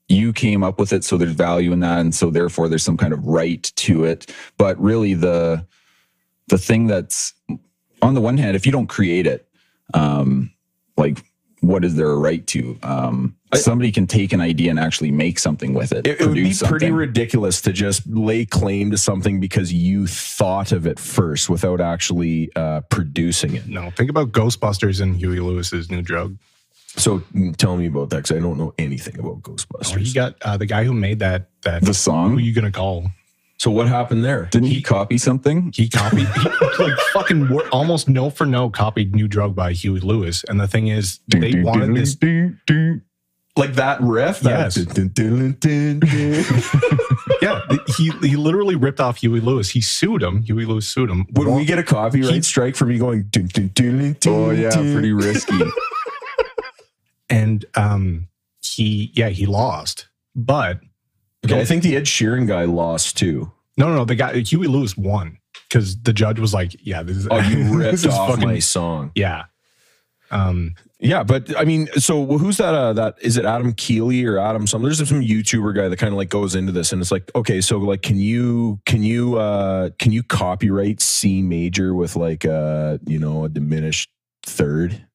you 0.10 0.32
came 0.32 0.64
up 0.64 0.80
with 0.80 0.94
it 0.94 1.04
so 1.04 1.18
there's 1.18 1.32
value 1.32 1.72
in 1.72 1.80
that 1.82 2.00
and 2.00 2.16
so 2.16 2.30
therefore 2.30 2.70
there's 2.70 2.84
some 2.84 2.98
kind 2.98 3.14
of 3.14 3.26
right 3.26 3.72
to 3.76 4.04
it 4.06 4.34
but 4.58 4.80
really 4.82 5.14
the 5.14 5.66
the 6.48 6.58
thing 6.58 6.88
that's 6.88 7.34
on 8.02 8.14
the 8.14 8.22
one 8.22 8.38
hand 8.38 8.56
if 8.56 8.66
you 8.66 8.72
don't 8.72 8.88
create 8.88 9.28
it 9.28 9.48
um 9.94 10.52
like 10.96 11.24
what 11.62 11.84
is 11.84 11.96
there 11.96 12.10
a 12.10 12.18
right 12.18 12.46
to 12.48 12.78
um 12.84 13.36
somebody 13.56 13.92
can 13.92 14.06
take 14.06 14.34
an 14.34 14.42
idea 14.42 14.70
and 14.70 14.80
actually 14.80 15.12
make 15.12 15.40
something 15.40 15.74
with 15.74 15.92
it 15.92 16.06
it, 16.06 16.20
it 16.22 16.28
would 16.28 16.36
be 16.36 16.42
produce 16.42 16.64
pretty 16.64 16.92
ridiculous 16.92 17.62
to 17.62 17.72
just 17.72 18.06
lay 18.08 18.46
claim 18.46 18.92
to 18.92 18.98
something 18.98 19.40
because 19.40 19.72
you 19.74 20.06
thought 20.06 20.72
of 20.72 20.86
it 20.86 21.00
first 21.00 21.50
without 21.50 21.80
actually 21.80 22.52
uh, 22.56 22.82
producing 22.90 23.56
it. 23.56 23.68
No, 23.68 23.90
think 23.92 24.10
about 24.10 24.32
Ghostbusters 24.32 25.02
and 25.02 25.16
Huey 25.16 25.40
Lewis's 25.40 25.90
new 25.90 26.02
drug. 26.02 26.38
So 26.98 27.20
mm, 27.34 27.56
tell 27.56 27.78
me 27.78 27.86
about 27.88 28.10
that 28.10 28.18
because 28.24 28.38
I 28.38 28.40
don't 28.40 28.58
know 28.58 28.74
anything 28.78 29.20
about 29.20 29.42
Ghostbusters. 29.44 29.96
Oh, 29.96 30.00
he 30.00 30.12
got 30.14 30.36
uh, 30.42 30.58
the 30.58 30.66
guy 30.66 30.84
who 30.84 30.94
made 30.94 31.20
that. 31.20 31.50
That 31.62 31.84
the 31.84 31.94
song. 31.94 32.32
who 32.32 32.36
song 32.38 32.44
you 32.46 32.54
gonna 32.54 32.72
call? 32.72 33.12
so 33.60 33.72
what 33.72 33.88
happened 33.88 34.24
there? 34.24 34.46
didn't 34.52 34.68
he 34.68 34.82
copy 34.84 35.18
something 35.18 35.72
He 35.76 35.90
copied, 35.90 36.28
he, 36.28 36.50
like 36.84 36.98
fucking 37.14 37.50
wor- 37.50 37.68
almost 37.70 38.08
no 38.08 38.30
for 38.30 38.46
no 38.46 38.70
copied 38.70 39.16
"New 39.16 39.28
Drug" 39.28 39.56
by 39.56 39.74
Huey 39.74 40.00
Lewis. 40.00 40.44
And 40.48 40.60
the 40.60 40.68
thing 40.68 40.88
is, 40.88 41.20
they 41.28 41.62
wanted 41.64 41.96
this. 41.96 42.16
Like 43.56 43.74
that 43.74 44.00
riff? 44.02 44.42
That- 44.42 44.76
Yes. 44.76 44.78
Yeah, 47.42 47.62
he 47.98 48.10
he 48.22 48.36
literally 48.36 48.76
ripped 48.76 49.00
off 49.00 49.18
Huey 49.18 49.40
Lewis. 49.40 49.70
He 49.70 49.82
sued 49.82 50.24
him. 50.24 50.42
Huey 50.44 50.66
Lewis 50.66 50.88
sued 50.88 51.10
him. 51.10 51.26
Would 51.34 51.48
we 51.48 51.66
get 51.66 51.78
a 51.78 51.84
copyright 51.84 52.34
He- 52.34 52.42
strike 52.42 52.76
for 52.76 52.86
me 52.86 52.98
going? 52.98 53.24
Dun, 53.30 53.46
dun, 53.48 53.70
dun, 53.74 54.16
dun, 54.20 54.34
oh 54.34 54.50
yeah 54.52 54.70
dun. 54.72 54.94
pretty 54.94 55.12
risky 55.14 55.60
and 57.30 57.66
um, 57.76 58.28
he 58.62 59.12
yeah 59.14 59.30
he 59.30 59.46
lost. 59.46 60.08
But 60.36 60.82
Okay, 61.46 61.60
I 61.62 61.66
think 61.66 61.84
the 61.84 61.96
Ed 61.96 62.04
Sheeran 62.06 62.48
guy 62.48 62.66
lost 62.66 63.18
too. 63.18 63.52
no, 63.78 63.88
no, 63.90 63.96
no. 63.96 64.06
The 64.06 64.16
guy 64.16 64.40
Huey 64.40 64.68
Lewis 64.68 64.98
won 64.98 65.38
because 65.70 66.02
the 66.02 66.14
judge 66.14 66.40
was 66.40 66.54
like, 66.54 66.76
"Yeah, 66.86 67.04
this 67.04 67.18
is 67.18 67.28
Oh, 67.30 67.40
you 67.40 67.78
ripped 67.78 68.06
off 68.08 68.32
fucking- 68.32 68.48
my 68.48 68.60
song. 68.60 69.12
yeah." 69.16 69.46
Um, 70.30 70.76
Yeah, 71.00 71.24
but 71.24 71.56
I 71.58 71.64
mean, 71.64 71.88
so 71.98 72.26
who's 72.38 72.58
that? 72.58 72.74
Uh, 72.74 72.92
that 72.94 73.16
is 73.22 73.38
it 73.38 73.46
Adam 73.46 73.72
Keeley 73.74 74.26
or 74.26 74.40
Adam? 74.40 74.66
Some 74.68 74.82
there's 74.82 74.98
some 75.08 75.22
YouTuber 75.22 75.74
guy 75.76 75.88
that 75.88 75.98
kind 75.98 76.12
of 76.12 76.18
like 76.18 76.30
goes 76.30 76.54
into 76.56 76.72
this, 76.72 76.92
and 76.92 77.02
it's 77.02 77.12
like, 77.12 77.32
okay, 77.36 77.62
so 77.62 77.78
like, 77.78 78.02
can 78.02 78.18
you 78.20 78.82
can 78.86 79.04
you 79.04 79.38
uh 79.38 79.92
can 80.00 80.12
you 80.12 80.24
copyright 80.24 81.00
C 81.00 81.42
major 81.44 81.94
with 81.94 82.16
like 82.16 82.46
uh 82.46 82.98
you 83.06 83.20
know 83.20 83.46
a 83.46 83.50
diminished 83.50 84.10
third? 84.44 85.06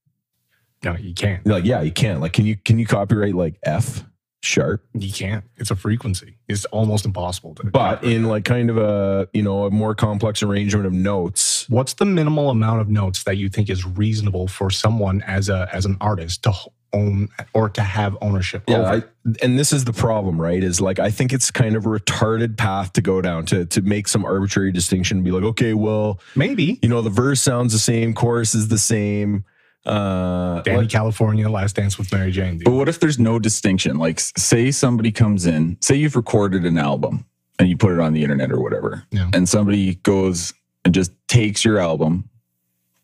No, 0.85 0.97
you 0.97 1.15
can't. 1.15 1.47
Like, 1.47 1.65
yeah, 1.65 1.83
you 1.83 1.93
can't. 1.93 2.21
Like, 2.21 2.33
can 2.33 2.47
you 2.47 2.57
can 2.57 2.79
you 2.79 2.87
copyright 2.87 3.35
like 3.35 3.59
F 3.63 4.05
sharp? 4.43 4.85
You 4.95 5.13
can't. 5.13 5.45
It's 5.57 5.71
a 5.71 5.77
frequency. 5.77 6.39
It's 6.49 6.65
almost 6.67 7.05
impossible 7.05 7.55
to. 7.57 7.67
But 7.67 8.03
in 8.05 8.25
like 8.25 8.45
kind 8.45 8.71
of 8.71 8.77
a 8.79 9.29
you 9.33 9.43
know 9.43 9.67
a 9.67 9.71
more 9.71 9.95
complex 9.95 10.43
arrangement 10.43 10.87
of 10.87 10.93
notes. 10.93 11.69
what's 11.69 11.95
the 11.95 12.05
minimal 12.05 12.51
amount 12.51 12.81
of 12.81 12.89
notes 12.89 13.23
that 13.25 13.37
you 13.37 13.49
think 13.49 13.71
is 13.71 13.87
reasonable 13.87 14.49
for 14.49 14.71
someone 14.71 15.23
as 15.23 15.49
a 15.49 15.69
as 15.73 15.85
an 15.87 15.97
artist 16.01 16.43
to 16.45 16.53
own 16.95 17.29
or 17.55 17.71
to 17.71 17.81
have 17.81 18.19
ownership 18.21 18.65
Yeah, 18.69 18.79
over? 18.79 18.89
I, 19.25 19.33
and 19.43 19.59
this 19.59 19.73
is 19.73 19.85
the 19.85 19.93
problem, 19.95 20.39
right? 20.41 20.63
Is 20.63 20.81
like 20.81 20.99
I 20.99 21.11
think 21.11 21.33
it's 21.33 21.51
kind 21.53 21.77
of 21.77 21.87
a 21.87 21.89
retarded 21.89 22.57
path 22.59 22.93
to 22.95 23.01
go 23.01 23.21
down 23.23 23.47
to 23.47 23.65
to 23.67 23.81
make 23.83 24.09
some 24.09 24.25
arbitrary 24.25 24.73
distinction 24.73 25.19
and 25.19 25.25
be 25.25 25.31
like, 25.31 25.45
okay, 25.45 25.73
well, 25.75 26.19
Maybe 26.35 26.81
you 26.83 26.89
know, 26.89 27.01
the 27.01 27.11
verse 27.11 27.41
sounds 27.41 27.73
the 27.73 27.79
same, 27.79 28.13
chorus 28.13 28.55
is 28.57 28.67
the 28.69 28.79
same. 28.79 29.45
Uh, 29.85 30.63
Dani 30.63 30.77
like- 30.77 30.89
California, 30.91 31.49
Last 31.49 31.77
Dance 31.77 31.99
with 31.99 32.13
Mary 32.13 32.31
Jane. 32.31 32.61
But 32.65 32.73
what 32.73 32.89
if 32.89 33.01
there's 33.01 33.19
no 33.19 33.39
distinction? 33.39 33.99
Like, 33.99 34.21
say 34.21 34.71
somebody 34.71 35.11
comes 35.13 35.47
in, 35.47 35.77
say 35.81 35.97
you've 35.97 36.17
recorded 36.17 36.65
an 36.65 36.79
album 36.79 37.25
and 37.59 37.69
you 37.69 37.77
put 37.77 37.93
it 37.93 38.01
on 38.01 38.13
the 38.13 38.23
internet 38.23 38.51
or 38.53 38.61
whatever, 38.63 39.05
Yeah. 39.11 39.31
and 39.33 39.49
somebody 39.49 39.97
goes 39.97 40.55
and 40.85 40.95
just 40.95 41.13
takes 41.29 41.65
your 41.65 41.79
album, 41.79 42.29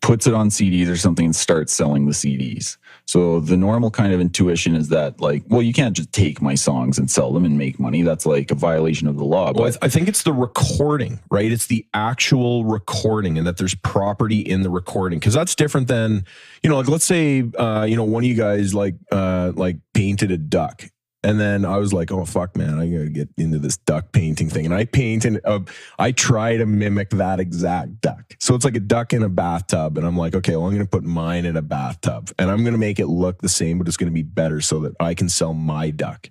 puts 0.01 0.25
it 0.27 0.33
on 0.33 0.49
CDs 0.49 0.89
or 0.89 0.95
something, 0.95 1.25
and 1.25 1.35
starts 1.35 1.73
selling 1.73 2.05
the 2.05 2.13
CDs. 2.13 2.77
So 3.05 3.39
the 3.39 3.57
normal 3.57 3.91
kind 3.91 4.13
of 4.13 4.21
intuition 4.21 4.75
is 4.75 4.89
that, 4.89 5.19
like, 5.19 5.43
well, 5.47 5.61
you 5.61 5.73
can't 5.73 5.95
just 5.95 6.11
take 6.13 6.41
my 6.41 6.55
songs 6.55 6.97
and 6.97 7.09
sell 7.09 7.33
them 7.33 7.43
and 7.43 7.57
make 7.57 7.79
money. 7.79 8.03
That's 8.03 8.25
like 8.25 8.51
a 8.51 8.55
violation 8.55 9.07
of 9.07 9.17
the 9.17 9.25
law. 9.25 9.45
well, 9.45 9.49
I, 9.49 9.53
But 9.53 9.71
th- 9.71 9.77
I 9.81 9.89
think 9.89 10.07
it's 10.07 10.23
the 10.23 10.33
recording, 10.33 11.19
right? 11.31 11.51
It's 11.51 11.67
the 11.67 11.85
actual 11.93 12.65
recording, 12.65 13.37
and 13.37 13.45
that 13.47 13.57
there's 13.57 13.75
property 13.75 14.39
in 14.39 14.61
the 14.61 14.69
recording 14.69 15.19
because 15.19 15.33
that's 15.33 15.55
different 15.55 15.87
than, 15.87 16.25
you 16.63 16.69
know, 16.69 16.77
like 16.77 16.87
let's 16.87 17.05
say, 17.05 17.43
uh, 17.57 17.85
you 17.89 17.95
know, 17.95 18.03
one 18.03 18.23
of 18.23 18.27
you 18.29 18.35
guys 18.35 18.73
like, 18.73 18.95
uh, 19.11 19.51
like 19.55 19.77
painted 19.93 20.31
a 20.31 20.37
duck, 20.37 20.83
and 21.23 21.39
then 21.39 21.65
I 21.65 21.77
was 21.77 21.91
like, 21.91 22.11
oh 22.11 22.25
fuck, 22.25 22.55
man, 22.55 22.79
I 22.79 22.87
gotta 22.87 23.09
get 23.09 23.29
into 23.37 23.59
this 23.59 23.77
duck 23.77 24.11
painting 24.11 24.49
thing, 24.49 24.65
and 24.65 24.73
I 24.73 24.85
paint 24.85 25.25
and 25.25 25.41
uh, 25.43 25.59
I 25.97 26.11
try 26.11 26.57
to 26.57 26.65
mimic 26.65 27.09
that 27.11 27.39
exact 27.39 28.01
duck. 28.01 28.35
So 28.39 28.55
it's 28.55 28.65
like 28.65 28.75
a 28.75 28.81
duck 28.81 29.13
in 29.13 29.23
a 29.23 29.29
bathtub, 29.29 29.97
and 29.97 30.07
I'm 30.07 30.17
like, 30.17 30.35
okay, 30.35 30.55
well, 30.55 30.67
I'm 30.67 30.73
gonna 30.73 30.85
put 30.85 31.03
mine 31.03 31.45
in 31.45 31.57
a 31.57 31.61
bathtub, 31.61 32.31
and 32.39 32.49
I'm 32.49 32.63
gonna 32.63 32.77
make 32.77 32.99
it 32.99 33.07
look 33.07 33.41
the 33.41 33.49
same, 33.49 33.77
but 33.77 33.87
it's 33.87 33.97
gonna 33.97 34.11
be 34.11 34.23
better 34.23 34.61
so 34.61 34.79
that 34.81 34.93
I 34.99 35.13
can 35.13 35.29
sell 35.29 35.53
my 35.53 35.89
duck. 35.89 36.29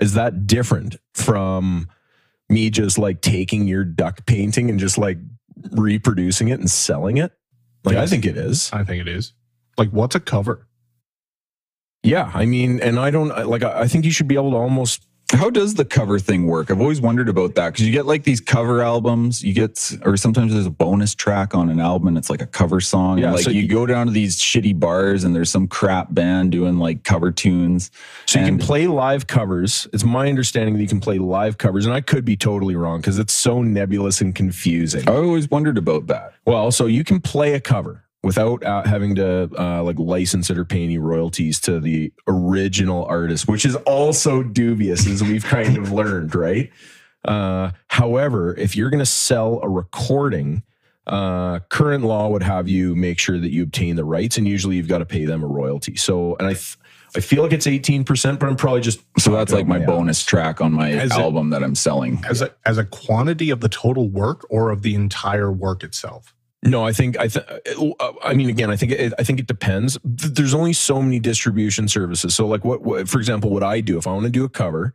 Is 0.00 0.14
that 0.14 0.46
different 0.46 0.96
from 1.14 1.88
me 2.48 2.70
just 2.70 2.98
like 2.98 3.20
taking 3.20 3.66
your 3.66 3.84
duck 3.84 4.24
painting 4.26 4.70
and 4.70 4.78
just 4.78 4.98
like 4.98 5.18
reproducing 5.72 6.48
it 6.48 6.60
and 6.60 6.70
selling 6.70 7.16
it? 7.16 7.32
Like 7.84 7.96
I 7.96 8.06
think 8.06 8.24
it 8.24 8.36
is. 8.36 8.70
I 8.72 8.84
think 8.84 9.00
it 9.00 9.08
is. 9.08 9.32
Like, 9.78 9.90
what's 9.90 10.14
a 10.14 10.20
cover? 10.20 10.66
Yeah, 12.02 12.30
I 12.34 12.46
mean, 12.46 12.80
and 12.80 12.98
I 12.98 13.10
don't 13.10 13.28
like. 13.46 13.62
I 13.62 13.86
think 13.86 14.04
you 14.04 14.10
should 14.10 14.28
be 14.28 14.34
able 14.36 14.52
to 14.52 14.56
almost. 14.56 15.06
How 15.32 15.48
does 15.48 15.74
the 15.74 15.84
cover 15.84 16.18
thing 16.18 16.48
work? 16.48 16.72
I've 16.72 16.80
always 16.80 17.00
wondered 17.00 17.28
about 17.28 17.54
that 17.54 17.72
because 17.72 17.86
you 17.86 17.92
get 17.92 18.04
like 18.04 18.24
these 18.24 18.40
cover 18.40 18.82
albums, 18.82 19.44
you 19.44 19.54
get, 19.54 19.92
or 20.04 20.16
sometimes 20.16 20.52
there's 20.52 20.66
a 20.66 20.70
bonus 20.70 21.14
track 21.14 21.54
on 21.54 21.70
an 21.70 21.78
album 21.78 22.08
and 22.08 22.18
it's 22.18 22.28
like 22.30 22.42
a 22.42 22.48
cover 22.48 22.80
song. 22.80 23.18
Yeah, 23.18 23.30
like 23.30 23.44
so 23.44 23.50
you 23.50 23.62
you- 23.62 23.68
go 23.68 23.86
down 23.86 24.08
to 24.08 24.12
these 24.12 24.40
shitty 24.40 24.80
bars 24.80 25.22
and 25.22 25.32
there's 25.32 25.48
some 25.48 25.68
crap 25.68 26.12
band 26.12 26.50
doing 26.50 26.78
like 26.78 27.04
cover 27.04 27.30
tunes. 27.30 27.92
So 28.26 28.40
you 28.40 28.46
can 28.46 28.58
play 28.58 28.88
live 28.88 29.28
covers. 29.28 29.86
It's 29.92 30.02
my 30.02 30.28
understanding 30.28 30.74
that 30.74 30.80
you 30.80 30.88
can 30.88 30.98
play 30.98 31.18
live 31.18 31.58
covers, 31.58 31.86
and 31.86 31.94
I 31.94 32.00
could 32.00 32.24
be 32.24 32.36
totally 32.36 32.74
wrong 32.74 33.00
because 33.00 33.20
it's 33.20 33.34
so 33.34 33.62
nebulous 33.62 34.20
and 34.20 34.34
confusing. 34.34 35.08
I 35.08 35.14
always 35.14 35.48
wondered 35.48 35.78
about 35.78 36.08
that. 36.08 36.32
Well, 36.44 36.72
so 36.72 36.86
you 36.86 37.04
can 37.04 37.20
play 37.20 37.54
a 37.54 37.60
cover 37.60 38.02
without 38.22 38.62
uh, 38.64 38.82
having 38.84 39.14
to 39.14 39.50
uh, 39.58 39.82
like 39.82 39.98
license 39.98 40.50
it 40.50 40.58
or 40.58 40.64
pay 40.64 40.82
any 40.84 40.98
royalties 40.98 41.58
to 41.60 41.80
the 41.80 42.12
original 42.28 43.04
artist, 43.06 43.48
which 43.48 43.64
is 43.64 43.76
also 43.76 44.42
dubious, 44.42 45.06
as 45.06 45.22
we've 45.22 45.44
kind 45.44 45.76
of 45.78 45.90
learned, 45.92 46.34
right? 46.34 46.70
Uh, 47.24 47.70
however, 47.88 48.54
if 48.56 48.76
you're 48.76 48.90
going 48.90 48.98
to 48.98 49.06
sell 49.06 49.60
a 49.62 49.68
recording, 49.68 50.62
uh, 51.06 51.58
current 51.70 52.04
law 52.04 52.28
would 52.28 52.42
have 52.42 52.68
you 52.68 52.94
make 52.94 53.18
sure 53.18 53.38
that 53.38 53.50
you 53.50 53.62
obtain 53.62 53.96
the 53.96 54.04
rights, 54.04 54.36
and 54.38 54.46
usually 54.46 54.76
you've 54.76 54.88
got 54.88 54.98
to 54.98 55.06
pay 55.06 55.24
them 55.24 55.42
a 55.42 55.46
royalty. 55.46 55.96
So, 55.96 56.36
and 56.36 56.46
I, 56.46 56.52
th- 56.52 56.76
I 57.16 57.20
feel 57.20 57.42
like 57.42 57.52
it's 57.52 57.66
18%, 57.66 58.38
but 58.38 58.48
I'm 58.48 58.54
probably 58.56 58.80
just 58.82 59.00
So 59.18 59.32
that's 59.32 59.52
like 59.52 59.66
my 59.66 59.78
Yeah. 59.78 59.86
bonus 59.86 60.22
track 60.24 60.60
on 60.60 60.72
my 60.72 60.92
As 60.92 61.10
a- 61.10 61.14
album 61.20 61.50
that 61.50 61.62
I'm 61.64 61.74
selling. 61.74 62.22
As 62.28 62.40
a 62.42 62.54
as 62.64 62.78
a 62.78 62.84
quantity 62.84 63.50
of 63.50 63.60
the 63.60 63.68
total 63.68 64.08
work 64.08 64.46
or 64.50 64.70
of 64.70 64.82
the 64.82 64.94
entire 64.94 65.50
work 65.50 65.82
itself? 65.82 66.34
No, 66.62 66.84
I 66.84 66.92
think 66.92 67.18
I 67.18 67.28
think. 67.28 67.46
Uh, 67.48 67.90
uh, 67.98 68.12
I 68.22 68.34
mean, 68.34 68.50
again, 68.50 68.70
I 68.70 68.76
think 68.76 68.92
it, 68.92 69.14
I 69.18 69.22
think 69.22 69.40
it 69.40 69.46
depends. 69.46 69.98
There's 70.04 70.52
only 70.52 70.74
so 70.74 71.00
many 71.00 71.18
distribution 71.18 71.88
services. 71.88 72.34
So, 72.34 72.46
like, 72.46 72.64
what, 72.64 72.82
what, 72.82 73.08
for 73.08 73.18
example, 73.18 73.50
what 73.50 73.62
I 73.62 73.80
do 73.80 73.96
if 73.96 74.06
I 74.06 74.12
want 74.12 74.24
to 74.24 74.30
do 74.30 74.44
a 74.44 74.48
cover, 74.48 74.92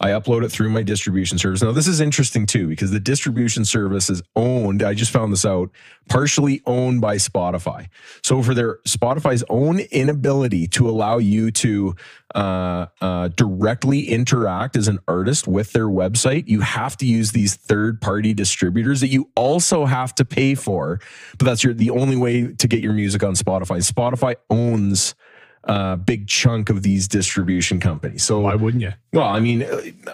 I 0.00 0.10
upload 0.10 0.44
it 0.44 0.50
through 0.50 0.70
my 0.70 0.82
distribution 0.82 1.38
service. 1.38 1.62
Now, 1.62 1.72
this 1.72 1.88
is 1.88 2.00
interesting 2.00 2.46
too 2.46 2.68
because 2.68 2.92
the 2.92 3.00
distribution 3.00 3.64
service 3.64 4.08
is 4.08 4.22
owned. 4.36 4.82
I 4.82 4.94
just 4.94 5.10
found 5.10 5.32
this 5.32 5.44
out, 5.44 5.70
partially 6.08 6.62
owned 6.66 7.00
by 7.00 7.16
Spotify. 7.16 7.88
So, 8.22 8.42
for 8.42 8.54
their 8.54 8.76
Spotify's 8.86 9.42
own 9.48 9.80
inability 9.80 10.68
to 10.68 10.88
allow 10.88 11.18
you 11.18 11.50
to 11.50 11.96
uh, 12.34 12.86
uh, 13.00 13.28
directly 13.28 14.08
interact 14.08 14.76
as 14.76 14.86
an 14.86 15.00
artist 15.08 15.48
with 15.48 15.72
their 15.72 15.88
website, 15.88 16.46
you 16.46 16.60
have 16.60 16.96
to 16.98 17.06
use 17.06 17.32
these 17.32 17.56
third-party 17.56 18.34
distributors 18.34 19.00
that 19.00 19.08
you 19.08 19.30
also 19.34 19.84
have 19.84 20.14
to 20.14 20.24
pay 20.24 20.54
for. 20.54 21.00
But 21.38 21.46
that's 21.46 21.64
your 21.64 21.74
the 21.74 21.90
only 21.90 22.16
way 22.16 22.52
to 22.52 22.68
get 22.68 22.80
your 22.80 22.92
music 22.92 23.24
on 23.24 23.34
Spotify. 23.34 23.78
Spotify 23.78 24.36
owns 24.48 25.16
a 25.68 25.96
big 25.96 26.26
chunk 26.26 26.70
of 26.70 26.82
these 26.82 27.06
distribution 27.06 27.78
companies. 27.78 28.24
So 28.24 28.40
Why 28.40 28.54
wouldn't 28.54 28.82
you? 28.82 28.92
well, 29.12 29.28
I 29.28 29.38
mean, 29.38 29.66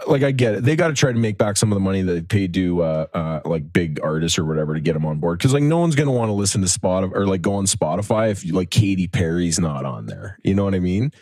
like 0.06 0.22
I 0.22 0.32
get 0.32 0.56
it. 0.56 0.64
They 0.64 0.74
got 0.74 0.88
to 0.88 0.94
try 0.94 1.12
to 1.12 1.18
make 1.18 1.38
back 1.38 1.56
some 1.56 1.70
of 1.70 1.76
the 1.76 1.80
money 1.80 2.02
that 2.02 2.12
they 2.12 2.20
paid 2.22 2.52
to 2.54 2.82
uh, 2.82 3.06
uh, 3.14 3.40
like 3.44 3.72
big 3.72 4.00
artists 4.02 4.38
or 4.38 4.44
whatever 4.44 4.74
to 4.74 4.80
get 4.80 4.94
them 4.94 5.06
on 5.06 5.18
board. 5.18 5.38
Because 5.38 5.52
like 5.54 5.62
no 5.62 5.78
one's 5.78 5.94
gonna 5.94 6.12
want 6.12 6.28
to 6.28 6.32
listen 6.32 6.60
to 6.60 6.66
Spotify 6.66 7.12
or 7.14 7.26
like 7.26 7.40
go 7.40 7.54
on 7.54 7.66
Spotify 7.66 8.30
if 8.30 8.50
like 8.52 8.70
Katy 8.70 9.06
Perry's 9.06 9.60
not 9.60 9.84
on 9.84 10.06
there. 10.06 10.38
You 10.42 10.54
know 10.54 10.64
what 10.64 10.74
I 10.74 10.80
mean? 10.80 11.12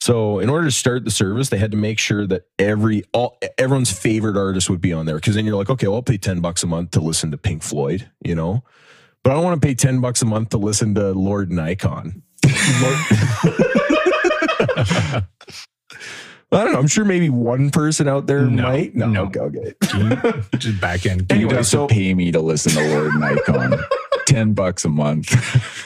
So 0.00 0.38
in 0.38 0.50
order 0.50 0.66
to 0.66 0.72
start 0.72 1.04
the 1.04 1.10
service, 1.10 1.48
they 1.48 1.58
had 1.58 1.70
to 1.72 1.76
make 1.76 1.98
sure 1.98 2.26
that 2.26 2.42
every 2.58 3.02
all 3.12 3.38
everyone's 3.58 3.92
favorite 3.92 4.36
artist 4.36 4.70
would 4.70 4.80
be 4.80 4.92
on 4.92 5.06
there. 5.06 5.16
Because 5.16 5.34
then 5.34 5.44
you're 5.44 5.56
like, 5.56 5.70
okay, 5.70 5.88
well, 5.88 5.96
I'll 5.96 6.02
pay 6.02 6.18
ten 6.18 6.40
bucks 6.40 6.62
a 6.62 6.66
month 6.66 6.92
to 6.92 7.00
listen 7.00 7.32
to 7.32 7.38
Pink 7.38 7.62
Floyd. 7.62 8.08
You 8.24 8.34
know. 8.34 8.62
But 9.24 9.30
I 9.30 9.34
don't 9.36 9.44
want 9.44 9.60
to 9.60 9.66
pay 9.66 9.74
10 9.74 10.02
bucks 10.02 10.20
a 10.20 10.26
month 10.26 10.50
to 10.50 10.58
listen 10.58 10.94
to 10.96 11.12
Lord 11.12 11.50
Nikon. 11.50 12.22
I 16.52 16.62
don't 16.62 16.72
know. 16.72 16.78
I'm 16.78 16.86
sure 16.86 17.04
maybe 17.04 17.28
one 17.30 17.70
person 17.70 18.06
out 18.08 18.26
there 18.26 18.42
No, 18.42 18.62
might. 18.62 18.94
No, 18.94 19.06
no. 19.08 19.24
okay, 19.24 19.40
okay. 19.40 19.74
Just 20.58 20.80
back 20.80 21.04
end. 21.04 21.22
You 21.30 21.36
Anyway, 21.36 21.54
have 21.56 21.66
so- 21.66 21.86
to 21.88 21.92
pay 21.94 22.14
me 22.14 22.30
to 22.30 22.40
listen 22.40 22.72
to 22.72 22.94
Lord 22.94 23.14
Nikon. 23.16 23.78
10 24.26 24.54
bucks 24.54 24.84
a 24.84 24.88
month. 24.88 25.30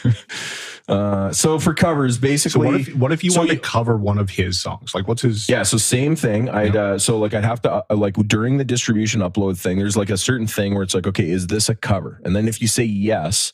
Uh, 0.88 1.30
so 1.34 1.58
for 1.58 1.74
covers, 1.74 2.14
So 2.14 2.20
basically, 2.22 2.66
what 2.66 2.80
if 2.80 2.94
what 2.96 3.12
if 3.12 3.22
you 3.22 3.30
so 3.30 3.40
want 3.40 3.50
you- 3.50 3.56
to 3.56 3.60
cover 3.60 3.98
one 3.98 4.16
of 4.16 4.30
his 4.30 4.58
songs? 4.58 4.94
Like 4.94 5.06
what's 5.06 5.20
his? 5.20 5.46
yeah. 5.46 5.62
So 5.62 5.76
same 5.76 6.16
thing. 6.16 6.48
I'd 6.48 6.74
uh, 6.74 6.98
so 6.98 7.18
like 7.18 7.34
I'd 7.34 7.44
have 7.44 7.60
to 7.60 7.84
uh, 7.90 7.94
like 7.94 8.14
during 8.26 8.56
the 8.56 8.64
distribution 8.64 9.20
upload 9.20 9.58
thing. 9.60 9.76
There's 9.76 9.98
like 9.98 10.08
a 10.08 10.16
certain 10.16 10.46
thing 10.46 10.72
where 10.72 10.82
it's 10.82 10.94
like, 10.94 11.06
okay, 11.06 11.28
is 11.28 11.48
this 11.48 11.68
a 11.68 11.74
cover? 11.74 12.22
And 12.24 12.34
then 12.34 12.48
if 12.48 12.62
you 12.62 12.68
say 12.68 12.84
yes. 12.84 13.52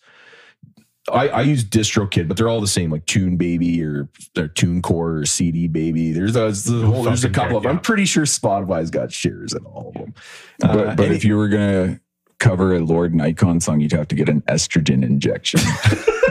I, 1.12 1.28
I 1.28 1.40
use 1.42 1.64
DistroKid, 1.64 2.28
but 2.28 2.36
they're 2.36 2.48
all 2.48 2.60
the 2.62 2.66
same, 2.66 2.90
like 2.90 3.04
Tune 3.06 3.36
Baby 3.36 3.82
or, 3.84 4.08
or 4.38 4.48
Tune 4.48 4.80
Core 4.80 5.18
or 5.18 5.24
CD 5.26 5.68
Baby. 5.68 6.12
There's 6.12 6.34
a, 6.34 6.40
there's 6.40 6.68
a, 6.70 6.86
whole, 6.86 7.02
there's 7.02 7.24
a 7.24 7.30
couple 7.30 7.56
of 7.58 7.64
them. 7.64 7.72
I'm 7.72 7.80
pretty 7.80 8.06
sure 8.06 8.24
Spotify's 8.24 8.90
got 8.90 9.12
shares 9.12 9.52
in 9.52 9.64
all 9.66 9.88
of 9.88 9.94
them. 9.94 10.14
but 10.60 10.70
Uh, 10.70 10.94
but 10.94 11.06
any- 11.06 11.16
if 11.16 11.24
you 11.24 11.36
were 11.36 11.48
going 11.48 11.94
to 11.96 12.00
cover 12.38 12.74
a 12.74 12.80
Lord 12.80 13.14
Nikon 13.14 13.60
song, 13.60 13.80
you'd 13.80 13.92
have 13.92 14.08
to 14.08 14.14
get 14.14 14.28
an 14.30 14.40
estrogen 14.42 15.02
injection. 15.04 15.60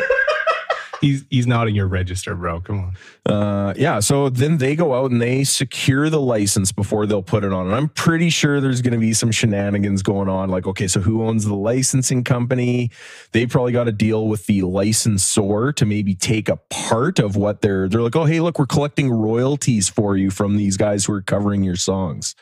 He's 1.03 1.25
he's 1.29 1.45
not 1.45 1.67
in 1.67 1.75
your 1.75 1.87
register, 1.87 2.33
bro. 2.33 2.61
Come 2.61 2.95
on. 3.27 3.33
Uh, 3.33 3.73
yeah. 3.75 3.99
So 3.99 4.29
then 4.29 4.57
they 4.57 4.73
go 4.73 4.93
out 4.93 5.11
and 5.11 5.21
they 5.21 5.43
secure 5.43 6.09
the 6.09 6.21
license 6.21 6.71
before 6.71 7.05
they'll 7.05 7.21
put 7.21 7.43
it 7.43 7.51
on. 7.51 7.65
And 7.65 7.75
I'm 7.75 7.89
pretty 7.89 8.29
sure 8.29 8.61
there's 8.61 8.81
going 8.81 8.93
to 8.93 8.99
be 8.99 9.11
some 9.11 9.29
shenanigans 9.29 10.01
going 10.01 10.29
on. 10.29 10.47
Like, 10.47 10.65
okay, 10.65 10.87
so 10.87 11.01
who 11.01 11.25
owns 11.25 11.43
the 11.43 11.55
licensing 11.55 12.23
company? 12.23 12.89
They 13.33 13.45
probably 13.45 13.73
got 13.73 13.83
to 13.83 13.91
deal 13.91 14.29
with 14.29 14.45
the 14.45 14.61
licensor 14.61 15.73
to 15.73 15.85
maybe 15.85 16.15
take 16.15 16.47
a 16.47 16.55
part 16.69 17.19
of 17.19 17.35
what 17.35 17.61
they're. 17.61 17.89
They're 17.89 18.01
like, 18.01 18.15
oh, 18.15 18.23
hey, 18.23 18.39
look, 18.39 18.57
we're 18.57 18.65
collecting 18.65 19.11
royalties 19.11 19.89
for 19.89 20.15
you 20.15 20.31
from 20.31 20.55
these 20.55 20.77
guys 20.77 21.03
who 21.03 21.13
are 21.15 21.21
covering 21.21 21.63
your 21.63 21.75
songs. 21.75 22.33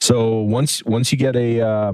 So 0.00 0.40
once 0.40 0.84
once 0.84 1.12
you 1.12 1.18
get 1.18 1.36
a 1.36 1.60
uh, 1.60 1.92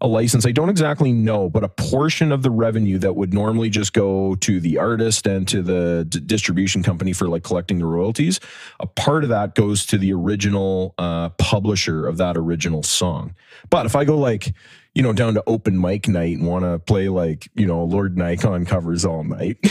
a 0.00 0.06
license, 0.06 0.46
I 0.46 0.52
don't 0.52 0.68
exactly 0.68 1.12
know, 1.12 1.48
but 1.48 1.64
a 1.64 1.68
portion 1.68 2.32
of 2.32 2.42
the 2.42 2.50
revenue 2.50 2.98
that 2.98 3.14
would 3.14 3.32
normally 3.32 3.70
just 3.70 3.92
go 3.92 4.34
to 4.36 4.60
the 4.60 4.78
artist 4.78 5.26
and 5.26 5.48
to 5.48 5.62
the 5.62 6.06
d- 6.08 6.20
distribution 6.20 6.82
company 6.82 7.12
for 7.12 7.28
like 7.28 7.42
collecting 7.42 7.78
the 7.78 7.86
royalties, 7.86 8.40
a 8.80 8.86
part 8.86 9.24
of 9.24 9.30
that 9.30 9.54
goes 9.54 9.86
to 9.86 9.98
the 9.98 10.12
original 10.12 10.94
uh, 10.98 11.30
publisher 11.30 12.06
of 12.06 12.18
that 12.18 12.36
original 12.36 12.82
song. 12.82 13.34
But 13.70 13.86
if 13.86 13.96
I 13.96 14.04
go 14.04 14.18
like 14.18 14.54
you 14.94 15.02
know 15.02 15.12
down 15.12 15.34
to 15.34 15.42
open 15.46 15.80
mic 15.80 16.08
night 16.08 16.38
and 16.38 16.46
want 16.46 16.64
to 16.64 16.78
play 16.78 17.08
like 17.08 17.48
you 17.54 17.66
know 17.66 17.84
Lord 17.84 18.18
Nikon 18.18 18.66
covers 18.66 19.04
all 19.04 19.24
night, 19.24 19.58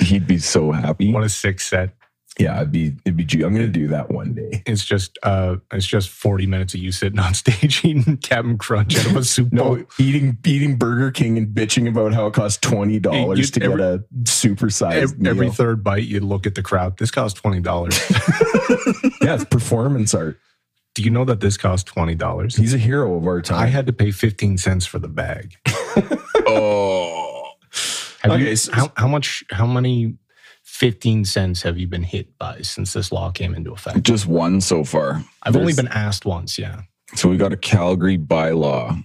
He'd 0.00 0.26
be 0.26 0.38
so 0.38 0.72
happy. 0.72 1.12
What 1.12 1.24
a 1.24 1.28
sick 1.28 1.60
set. 1.60 1.90
Yeah, 2.40 2.56
it'd 2.56 2.72
be 2.72 2.96
it'd 3.04 3.16
be. 3.16 3.24
ju- 3.24 3.44
I'm 3.46 3.52
gonna 3.52 3.68
do 3.68 3.88
that 3.88 4.10
one 4.10 4.34
day. 4.34 4.62
It's 4.66 4.84
just 4.84 5.18
uh 5.22 5.56
it's 5.72 5.86
just 5.86 6.08
40 6.08 6.46
minutes 6.46 6.74
of 6.74 6.80
you 6.80 6.90
sitting 6.92 7.18
on 7.18 7.34
stage 7.44 7.84
eating 7.84 8.16
Captain 8.16 8.58
Crunch 8.58 8.98
out 8.98 9.06
of 9.06 9.16
a 9.16 9.24
soup 9.24 9.50
bowl. 9.50 9.82
Eating 9.98 10.38
eating 10.44 10.76
Burger 10.76 11.10
King 11.10 11.36
and 11.38 11.48
bitching 11.48 11.88
about 11.88 12.12
how 12.14 12.26
it 12.26 12.34
costs 12.34 12.58
twenty 12.60 12.98
dollars 12.98 13.38
You- 13.38 13.44
to 13.46 13.62
every- 13.64 13.76
get 13.78 13.86
a 13.86 14.04
supersized 14.24 14.92
Every, 14.94 15.28
every 15.28 15.46
meal. 15.46 15.52
third 15.54 15.84
bite, 15.84 16.04
you 16.04 16.20
look 16.20 16.46
at 16.46 16.54
the 16.54 16.62
crowd. 16.62 16.98
This 16.98 17.10
costs 17.10 17.40
twenty 17.40 17.60
dollars. 17.60 17.98
yeah, 19.20 19.34
it's 19.34 19.44
performance 19.44 20.14
art. 20.14 20.38
Do 20.94 21.02
you 21.02 21.10
know 21.10 21.24
that 21.26 21.40
this 21.40 21.56
costs 21.56 21.84
twenty 21.84 22.14
dollars? 22.14 22.56
He's 22.56 22.74
a 22.74 22.78
hero 22.78 23.14
of 23.16 23.26
our 23.26 23.40
time. 23.42 23.62
I 23.62 23.66
had 23.66 23.86
to 23.86 23.92
pay 23.92 24.10
fifteen 24.10 24.58
cents 24.58 24.86
for 24.86 24.98
the 24.98 25.08
bag. 25.08 25.56
oh. 26.46 27.52
Have 28.22 28.32
Okay, 28.32 28.50
you, 28.50 28.56
so- 28.56 28.72
how, 28.72 28.92
how 28.96 29.08
much? 29.08 29.44
How 29.50 29.66
many? 29.66 30.16
Fifteen 30.62 31.24
cents 31.24 31.62
have 31.62 31.78
you 31.78 31.86
been 31.86 32.02
hit 32.02 32.38
by 32.38 32.60
since 32.62 32.92
this 32.92 33.12
law 33.12 33.30
came 33.30 33.54
into 33.54 33.72
effect? 33.72 34.02
Just 34.02 34.26
one 34.26 34.60
so 34.60 34.84
far. 34.84 35.24
I've 35.42 35.56
only 35.56 35.74
been 35.74 35.88
asked 35.88 36.24
once. 36.24 36.58
Yeah, 36.58 36.82
So 37.14 37.28
we 37.28 37.36
got 37.36 37.52
a 37.52 37.56
Calgary 37.56 38.16
bylaw, 38.16 39.02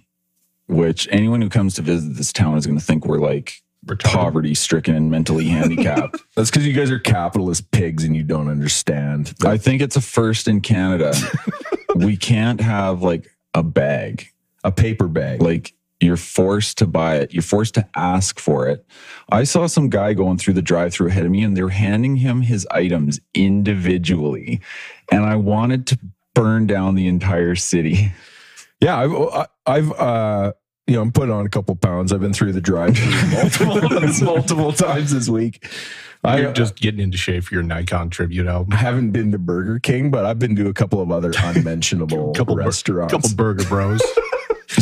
which 0.68 1.08
anyone 1.12 1.42
who 1.42 1.50
comes 1.50 1.74
to 1.76 1.82
visit 1.82 2.16
this 2.16 2.32
town 2.32 2.58
is 2.58 2.66
going 2.66 2.80
to 2.80 2.86
think 2.86 3.06
we're 3.06 3.20
like 3.20 3.62
poverty 4.00 4.56
stricken 4.56 4.96
and 4.96 5.12
mentally 5.12 5.46
handicapped. 5.46 6.22
That's 6.36 6.50
because 6.50 6.66
you 6.66 6.74
guys 6.74 6.90
are 6.92 7.00
capitalist 7.00 7.70
pigs 7.72 8.04
and 8.04 8.16
you 8.16 8.24
don't 8.24 8.48
understand. 8.48 9.34
I 9.46 9.58
think 9.58 9.82
it's 9.82 9.96
a 9.96 10.02
first 10.02 10.48
in 10.48 10.62
Canada. 10.62 11.14
we 11.96 12.18
can't 12.18 12.62
have 12.62 13.02
like 13.02 13.30
a 13.54 13.64
bag. 13.64 14.28
a 14.64 14.72
paper 14.72 15.08
bag. 15.08 15.42
Like 15.42 15.74
you're 16.06 16.16
forced 16.18 16.78
to 16.78 16.88
buy 16.88 17.18
it. 17.18 17.34
You're 17.34 17.42
forced 17.44 17.74
to 17.76 17.88
ask 17.96 18.40
for 18.40 18.68
it. 18.68 18.86
I 19.30 19.44
saw 19.44 19.68
some 19.68 19.90
guy 19.90 20.14
going 20.14 20.38
through 20.38 20.54
the 20.54 20.62
drive-through 20.62 21.08
ahead 21.08 21.26
of 21.26 21.32
me 21.32 21.44
and 21.44 21.58
they're 21.58 21.70
handing 21.70 22.18
him 22.18 22.42
his 22.42 22.68
items 22.72 23.20
individually. 23.34 24.62
And 25.12 25.26
I 25.26 25.36
wanted 25.36 25.88
to 25.88 26.00
burn 26.34 26.68
down 26.68 26.96
the 26.96 27.08
entire 27.08 27.56
city. 27.56 28.12
yeah, 28.80 28.98
I've, 28.98 29.14
I- 29.14 29.48
I've, 29.68 29.92
uh, 29.94 30.54
you 30.88 30.94
know, 30.96 31.02
I'm 31.02 31.12
putting 31.12 31.34
on 31.34 31.46
a 31.46 31.50
couple 31.50 31.76
pounds. 31.76 32.14
I've 32.14 32.20
been 32.22 32.34
through 32.34 32.52
the 32.54 32.62
drive 32.62 32.96
multiple, 33.32 34.00
multiple 34.26 34.72
times 34.72 35.12
this 35.12 35.28
week. 35.28 35.68
I 36.24 36.40
You're 36.42 36.54
just 36.54 36.76
getting 36.76 37.00
into 37.00 37.18
shape 37.18 37.44
for 37.46 37.54
your 37.56 37.64
Nikon 37.64 38.10
tribute 38.12 38.46
album. 38.48 38.74
I 38.74 38.78
haven't 38.78 39.12
been 39.12 39.32
to 39.32 39.38
Burger 39.40 39.80
King, 39.80 40.12
but 40.12 40.26
I've 40.26 40.38
been 40.40 40.56
to 40.58 40.68
a 40.68 40.74
couple 40.74 41.02
of 41.02 41.12
other 41.12 41.32
unmentionable 41.44 42.34
Couple 42.34 42.56
bur- 42.56 42.62
restaurants. 42.64 43.12
couple 43.14 43.30
burger 43.36 43.64
bros. 43.66 44.02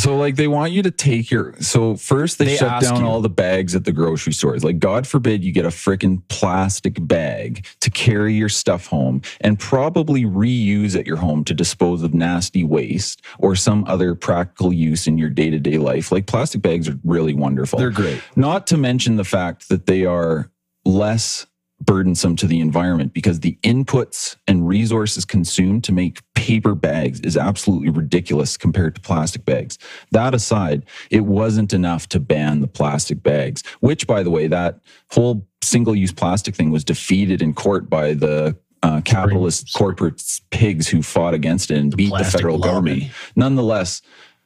So 0.03 0.17
like 0.17 0.35
they 0.35 0.49
want 0.49 0.73
you 0.73 0.83
to 0.83 0.91
take 0.91 1.31
your 1.31 1.53
so 1.61 1.95
first 1.95 2.37
they, 2.37 2.43
They 2.43 2.57
shut 2.57 2.81
down 2.81 2.99
you. 2.99 3.07
all 3.07 3.21
the 3.21 3.29
bags 3.29 3.73
at 3.73 3.85
the 3.85 3.93
grocery 3.93 4.33
stores. 4.33 4.61
Like 4.61 4.77
God 4.77 5.07
forbid 5.07 5.45
you 5.45 5.53
get 5.53 5.63
a 5.63 5.69
freaking 5.69 6.21
plastic 6.27 6.97
bag 7.07 7.65
to 7.79 7.89
carry 7.89 8.33
your 8.33 8.49
stuff 8.49 8.87
home 8.87 9.21
and 9.39 9.57
probably 9.57 10.25
reuse 10.25 10.99
at 10.99 11.07
your 11.07 11.15
home 11.15 11.45
to 11.45 11.53
dispose 11.53 12.03
of 12.03 12.13
nasty 12.13 12.65
waste 12.65 13.21
or 13.39 13.55
some 13.55 13.85
other 13.87 14.13
practical 14.13 14.73
use 14.73 15.07
in 15.07 15.17
your 15.17 15.29
day-to-day 15.29 15.77
life. 15.77 16.11
Like 16.11 16.27
plastic 16.27 16.61
bags 16.61 16.89
are 16.89 16.99
really 17.05 17.33
wonderful. 17.33 17.79
They're 17.79 17.89
great. 17.89 18.21
Not 18.35 18.67
to 18.67 18.77
mention 18.77 19.15
the 19.15 19.23
fact 19.23 19.69
that 19.69 19.85
they 19.85 20.03
are 20.03 20.51
less 20.83 21.45
burdensome 21.81 22.36
to 22.38 22.47
the 22.47 22.59
environment 22.59 23.13
because 23.13 23.41
the 23.41 23.57
inputs 23.63 24.38
and 24.47 24.67
resources 24.67 25.25
consumed 25.25 25.83
to 25.83 25.91
make 25.91 26.21
paper 26.33 26.75
bags 26.75 27.19
is 27.21 27.36
absolutely 27.36 27.89
ridiculous 27.89 28.57
compared 28.57 28.95
to 28.95 29.01
plastic 29.01 29.45
bags. 29.45 29.77
That 30.12 30.33
aside, 30.33 30.86
it 31.09 31.21
wasn't 31.21 31.73
enough 31.73 32.07
to 32.09 32.19
ban 32.19 32.62
the 32.62 32.67
plastic 32.67 33.21
bags, 33.21 33.63
which, 33.79 34.07
by 34.07 34.23
the 34.23 34.29
way, 34.29 34.47
that 34.47 34.79
whole 35.12 35.45
single 35.62 35.95
use 35.95 36.12
plastic 36.12 36.55
thing 36.55 36.71
was 36.71 36.83
defeated 36.83 37.41
in 37.41 37.53
court 37.53 37.89
by 37.89 38.13
the 38.13 38.57
uh, 38.81 39.01
capitalist 39.01 39.73
corporate 39.73 40.21
pigs 40.51 40.88
who 40.88 41.01
fought 41.01 41.33
against 41.33 41.71
it 41.71 41.77
and 41.77 41.95
beat 41.95 42.13
the 42.17 42.23
federal 42.23 42.57
lobby. 42.57 42.69
government. 42.69 43.03
Nonetheless, 43.36 44.01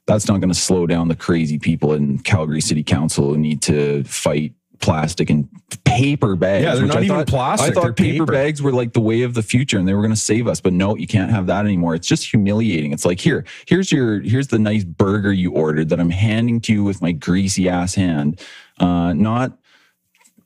that's 0.05 0.27
not 0.27 0.39
going 0.39 0.53
to 0.53 0.59
slow 0.59 0.87
down 0.87 1.07
the 1.07 1.15
crazy 1.15 1.59
people 1.59 1.93
in 1.93 2.19
Calgary 2.19 2.61
City 2.61 2.83
Council 2.83 3.29
who 3.29 3.37
need 3.37 3.61
to 3.63 4.03
fight 4.05 4.53
plastic 4.79 5.29
and 5.29 5.47
paper 5.83 6.35
bags. 6.35 6.63
Yeah, 6.63 6.75
they're 6.75 6.85
not 6.85 6.97
I 6.97 7.03
even 7.03 7.17
thought, 7.17 7.27
plastic, 7.27 7.71
I 7.71 7.73
thought 7.73 7.95
paper, 7.95 8.25
paper. 8.25 8.31
bags 8.31 8.61
were 8.61 8.71
like 8.71 8.93
the 8.93 9.01
way 9.01 9.23
of 9.23 9.33
the 9.33 9.43
future 9.43 9.77
and 9.77 9.87
they 9.87 9.93
were 9.93 10.01
going 10.01 10.13
to 10.13 10.19
save 10.19 10.47
us. 10.47 10.61
But 10.61 10.73
no, 10.73 10.95
you 10.95 11.07
can't 11.07 11.31
have 11.31 11.47
that 11.47 11.65
anymore. 11.65 11.95
It's 11.95 12.07
just 12.07 12.29
humiliating. 12.29 12.91
It's 12.91 13.05
like 13.05 13.19
here, 13.19 13.45
here's 13.67 13.91
your 13.91 14.19
here's 14.21 14.47
the 14.47 14.59
nice 14.59 14.83
burger 14.83 15.33
you 15.33 15.51
ordered 15.51 15.89
that 15.89 15.99
I'm 15.99 16.09
handing 16.09 16.61
to 16.61 16.73
you 16.73 16.83
with 16.83 17.01
my 17.01 17.11
greasy 17.11 17.67
ass 17.69 17.95
hand, 17.95 18.41
uh, 18.79 19.13
not 19.13 19.57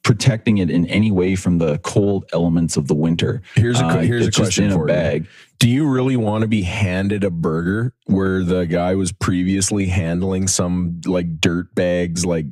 protecting 0.03 0.57
it 0.57 0.71
in 0.71 0.87
any 0.87 1.11
way 1.11 1.35
from 1.35 1.59
the 1.59 1.77
cold 1.79 2.25
elements 2.33 2.75
of 2.75 2.87
the 2.87 2.95
winter. 2.95 3.41
Here's 3.55 3.79
a 3.79 3.85
Uh, 3.85 3.97
here's 3.99 4.27
a 4.27 4.31
question 4.31 4.65
in 4.65 4.71
a 4.71 4.75
for 4.75 4.87
you. 4.87 5.25
Bag. 5.61 5.69
Do 5.69 5.69
you 5.69 5.87
really 5.87 6.15
want 6.15 6.41
to 6.41 6.47
be 6.47 6.63
handed 6.63 7.23
a 7.23 7.29
burger 7.29 7.93
where 8.05 8.43
the 8.43 8.65
guy 8.65 8.95
was 8.95 9.11
previously 9.11 9.85
handling 9.87 10.47
some 10.47 11.01
like 11.05 11.39
dirt 11.39 11.73
bags, 11.75 12.25
like 12.25 12.45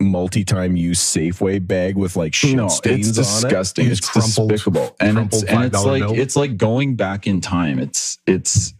multi-time 0.00 0.76
use 0.76 1.00
Safeway 1.00 1.66
bag 1.66 1.96
with 1.96 2.16
like 2.16 2.34
shit 2.34 2.56
no, 2.56 2.68
stains 2.68 3.08
it's 3.08 3.18
on 3.18 3.24
it? 3.24 3.42
disgusting. 3.42 3.86
It's 3.88 4.08
crumpled- 4.08 4.50
despicable, 4.50 4.96
and 5.00 5.18
it's 5.18 5.42
crumpled 5.42 5.44
and 5.48 5.64
it's 5.64 5.84
like 5.84 6.02
bill. 6.02 6.18
it's 6.18 6.36
like 6.36 6.56
going 6.56 6.96
back 6.96 7.26
in 7.26 7.40
time. 7.40 7.78
It's 7.78 8.18
it's 8.26 8.74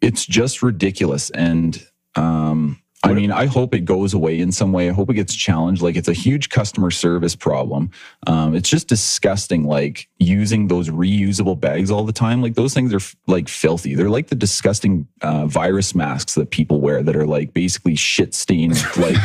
it's 0.00 0.26
just 0.26 0.62
ridiculous, 0.62 1.30
and 1.30 1.80
um, 2.16 2.81
I 3.04 3.14
mean, 3.14 3.32
I 3.32 3.46
hope 3.46 3.74
it 3.74 3.80
goes 3.80 4.14
away 4.14 4.38
in 4.38 4.52
some 4.52 4.72
way. 4.72 4.88
I 4.88 4.92
hope 4.92 5.10
it 5.10 5.14
gets 5.14 5.34
challenged. 5.34 5.82
Like 5.82 5.96
it's 5.96 6.08
a 6.08 6.12
huge 6.12 6.50
customer 6.50 6.90
service 6.90 7.34
problem. 7.34 7.90
Um, 8.28 8.54
it's 8.54 8.68
just 8.68 8.86
disgusting. 8.86 9.64
Like 9.66 10.08
using 10.18 10.68
those 10.68 10.88
reusable 10.88 11.58
bags 11.58 11.90
all 11.90 12.04
the 12.04 12.12
time. 12.12 12.42
Like 12.42 12.54
those 12.54 12.74
things 12.74 12.92
are 12.92 12.98
f- 12.98 13.16
like 13.26 13.48
filthy. 13.48 13.96
They're 13.96 14.08
like 14.08 14.28
the 14.28 14.36
disgusting 14.36 15.08
uh, 15.20 15.46
virus 15.46 15.94
masks 15.96 16.34
that 16.34 16.50
people 16.50 16.80
wear 16.80 17.02
that 17.02 17.16
are 17.16 17.26
like 17.26 17.52
basically 17.52 17.96
shit 17.96 18.34
stained 18.34 18.80
like 18.96 19.16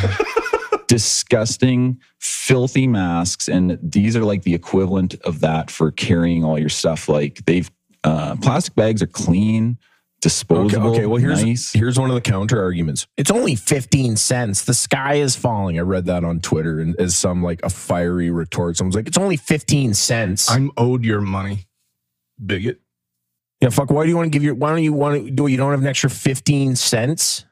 disgusting, 0.88 2.00
filthy 2.18 2.88
masks. 2.88 3.48
And 3.48 3.78
these 3.80 4.16
are 4.16 4.24
like 4.24 4.42
the 4.42 4.54
equivalent 4.54 5.14
of 5.22 5.40
that 5.40 5.70
for 5.70 5.92
carrying 5.92 6.42
all 6.42 6.58
your 6.58 6.68
stuff. 6.68 7.08
Like 7.08 7.44
they've, 7.44 7.70
uh, 8.02 8.36
plastic 8.42 8.74
bags 8.74 9.02
are 9.02 9.06
clean, 9.06 9.78
disposable. 10.20 10.90
okay, 10.90 11.06
well 11.06 11.18
here's 11.18 11.44
nice. 11.44 11.72
here's 11.72 11.98
one 11.98 12.10
of 12.10 12.14
the 12.14 12.20
counter 12.20 12.60
arguments. 12.62 13.06
It's 13.16 13.30
only 13.30 13.54
15 13.54 14.16
cents. 14.16 14.64
The 14.64 14.74
sky 14.74 15.14
is 15.14 15.36
falling. 15.36 15.78
I 15.78 15.82
read 15.82 16.06
that 16.06 16.24
on 16.24 16.40
Twitter 16.40 16.80
and 16.80 16.96
as 16.96 17.16
some 17.16 17.42
like 17.42 17.60
a 17.62 17.70
fiery 17.70 18.30
retort. 18.30 18.76
Someone's 18.76 18.96
like, 18.96 19.06
it's 19.06 19.18
only 19.18 19.36
15 19.36 19.94
cents. 19.94 20.50
I'm 20.50 20.70
owed 20.76 21.04
your 21.04 21.20
money, 21.20 21.66
bigot. 22.44 22.80
yeah, 23.60 23.68
fuck. 23.70 23.90
Why 23.90 24.04
do 24.04 24.08
you 24.10 24.16
want 24.16 24.26
to 24.26 24.30
give 24.30 24.42
your 24.42 24.54
why 24.54 24.70
don't 24.70 24.82
you 24.82 24.92
want 24.92 25.24
to 25.24 25.30
do 25.30 25.46
it? 25.46 25.50
You 25.52 25.56
don't 25.56 25.70
have 25.70 25.80
an 25.80 25.86
extra 25.86 26.10
15 26.10 26.76
cents? 26.76 27.44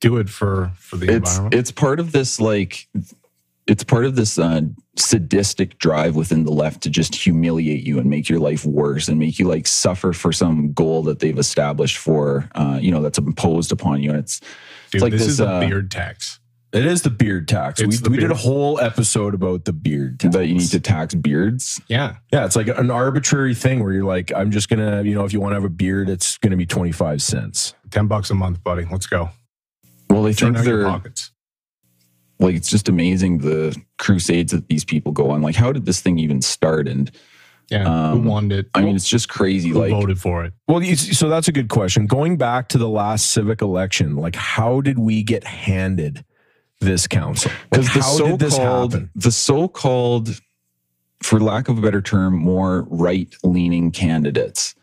Do 0.00 0.16
it 0.18 0.28
for 0.28 0.72
for 0.76 0.96
the 0.96 1.06
it's 1.06 1.30
environment. 1.30 1.54
it's 1.54 1.70
part 1.70 2.00
of 2.00 2.12
this 2.12 2.40
like 2.40 2.88
it's 3.66 3.84
part 3.84 4.04
of 4.04 4.16
this 4.16 4.38
uh, 4.38 4.62
sadistic 4.96 5.78
drive 5.78 6.16
within 6.16 6.44
the 6.44 6.50
left 6.50 6.82
to 6.82 6.90
just 6.90 7.14
humiliate 7.14 7.86
you 7.86 7.98
and 7.98 8.10
make 8.10 8.28
your 8.28 8.40
life 8.40 8.64
worse 8.64 9.08
and 9.08 9.18
make 9.18 9.38
you 9.38 9.46
like 9.46 9.66
suffer 9.66 10.12
for 10.12 10.32
some 10.32 10.72
goal 10.72 11.02
that 11.02 11.20
they've 11.20 11.38
established 11.38 11.98
for 11.98 12.48
uh, 12.54 12.78
you 12.80 12.90
know 12.90 13.02
that's 13.02 13.18
imposed 13.18 13.72
upon 13.72 14.02
you 14.02 14.10
and 14.10 14.18
it's 14.18 14.40
Dude, 14.90 15.02
like 15.02 15.12
this, 15.12 15.22
this, 15.22 15.28
is 15.32 15.40
a 15.40 15.48
uh, 15.48 15.60
beard 15.60 15.90
tax. 15.90 16.38
It 16.72 16.86
is 16.86 17.02
the 17.02 17.10
beard 17.10 17.48
tax. 17.48 17.80
We, 17.80 17.88
It's 17.88 18.00
the 18.00 18.10
we 18.10 18.16
did 18.16 18.30
a 18.30 18.34
whole 18.34 18.80
episode 18.80 19.34
about 19.34 19.66
the 19.66 19.74
beard 19.74 20.20
tax. 20.20 20.34
that 20.34 20.46
you 20.46 20.54
need 20.54 20.70
to 20.70 20.80
tax 20.80 21.14
beards 21.14 21.80
Yeah. 21.88 22.16
Yeah, 22.32 22.46
it's 22.46 22.56
like 22.56 22.68
an 22.68 22.90
arbitrary 22.90 23.54
thing 23.54 23.82
where 23.82 23.92
you're 23.92 24.04
like, 24.04 24.32
I'm 24.34 24.50
just 24.50 24.68
gonna, 24.68 25.02
you 25.02 25.14
know, 25.14 25.24
if 25.24 25.32
you 25.32 25.40
want 25.40 25.52
to 25.52 25.56
have 25.56 25.64
a 25.64 25.70
beard, 25.70 26.08
it's 26.08 26.38
gonna 26.38 26.56
be 26.56 26.66
25 26.66 27.20
cents. 27.22 27.74
10 27.90 28.06
bucks 28.06 28.30
a 28.30 28.34
month, 28.34 28.64
buddy. 28.64 28.86
Let's 28.90 29.06
go. 29.06 29.30
well 30.08 30.22
they 30.22 30.32
Turn 30.32 30.54
think 30.54 30.58
out 30.58 30.64
they're 30.64 30.84
pockets. 30.84 31.31
Like 32.42 32.54
it's 32.54 32.68
just 32.68 32.88
amazing 32.88 33.38
the 33.38 33.74
crusades 33.98 34.52
that 34.52 34.68
these 34.68 34.84
people 34.84 35.12
go 35.12 35.30
on 35.30 35.40
like 35.42 35.54
how 35.56 35.72
did 35.72 35.86
this 35.86 36.00
thing 36.00 36.18
even 36.18 36.42
start 36.42 36.86
and 36.88 37.10
Yeah. 37.70 37.84
um, 38.10 38.22
Who 38.22 38.28
wanted 38.28 38.58
it? 38.58 38.66
i 38.74 38.82
mean 38.82 38.96
it's 38.96 39.08
just 39.08 39.28
crazy 39.28 39.70
Who 39.70 39.78
like 39.80 39.90
voted 39.92 40.18
for 40.20 40.44
it? 40.44 40.52
Well, 40.68 40.82
so 40.96 41.28
that's 41.28 41.48
a 41.48 41.52
good 41.52 41.68
question. 41.68 42.06
Going 42.06 42.36
back 42.36 42.68
to 42.70 42.78
the 42.78 42.88
last 42.88 43.30
civic 43.30 43.62
election, 43.62 44.16
like 44.16 44.34
how 44.36 44.80
did 44.82 44.98
we 44.98 45.22
get 45.22 45.44
handed 45.44 46.24
this 46.80 47.06
council? 47.06 47.50
Like, 47.70 47.82
because 47.82 47.94
the 47.94 48.02
how 48.02 48.18
did 48.30 48.38
this 48.40 48.56
so-called 48.56 48.92
happen? 48.94 49.10
the 49.14 49.30
so-called 49.32 50.40
for 51.22 51.38
lack 51.40 51.68
of 51.68 51.78
a 51.78 51.80
better 51.80 52.02
term 52.02 52.36
more 52.36 52.82
right-leaning 52.90 53.92
candidates 53.92 54.74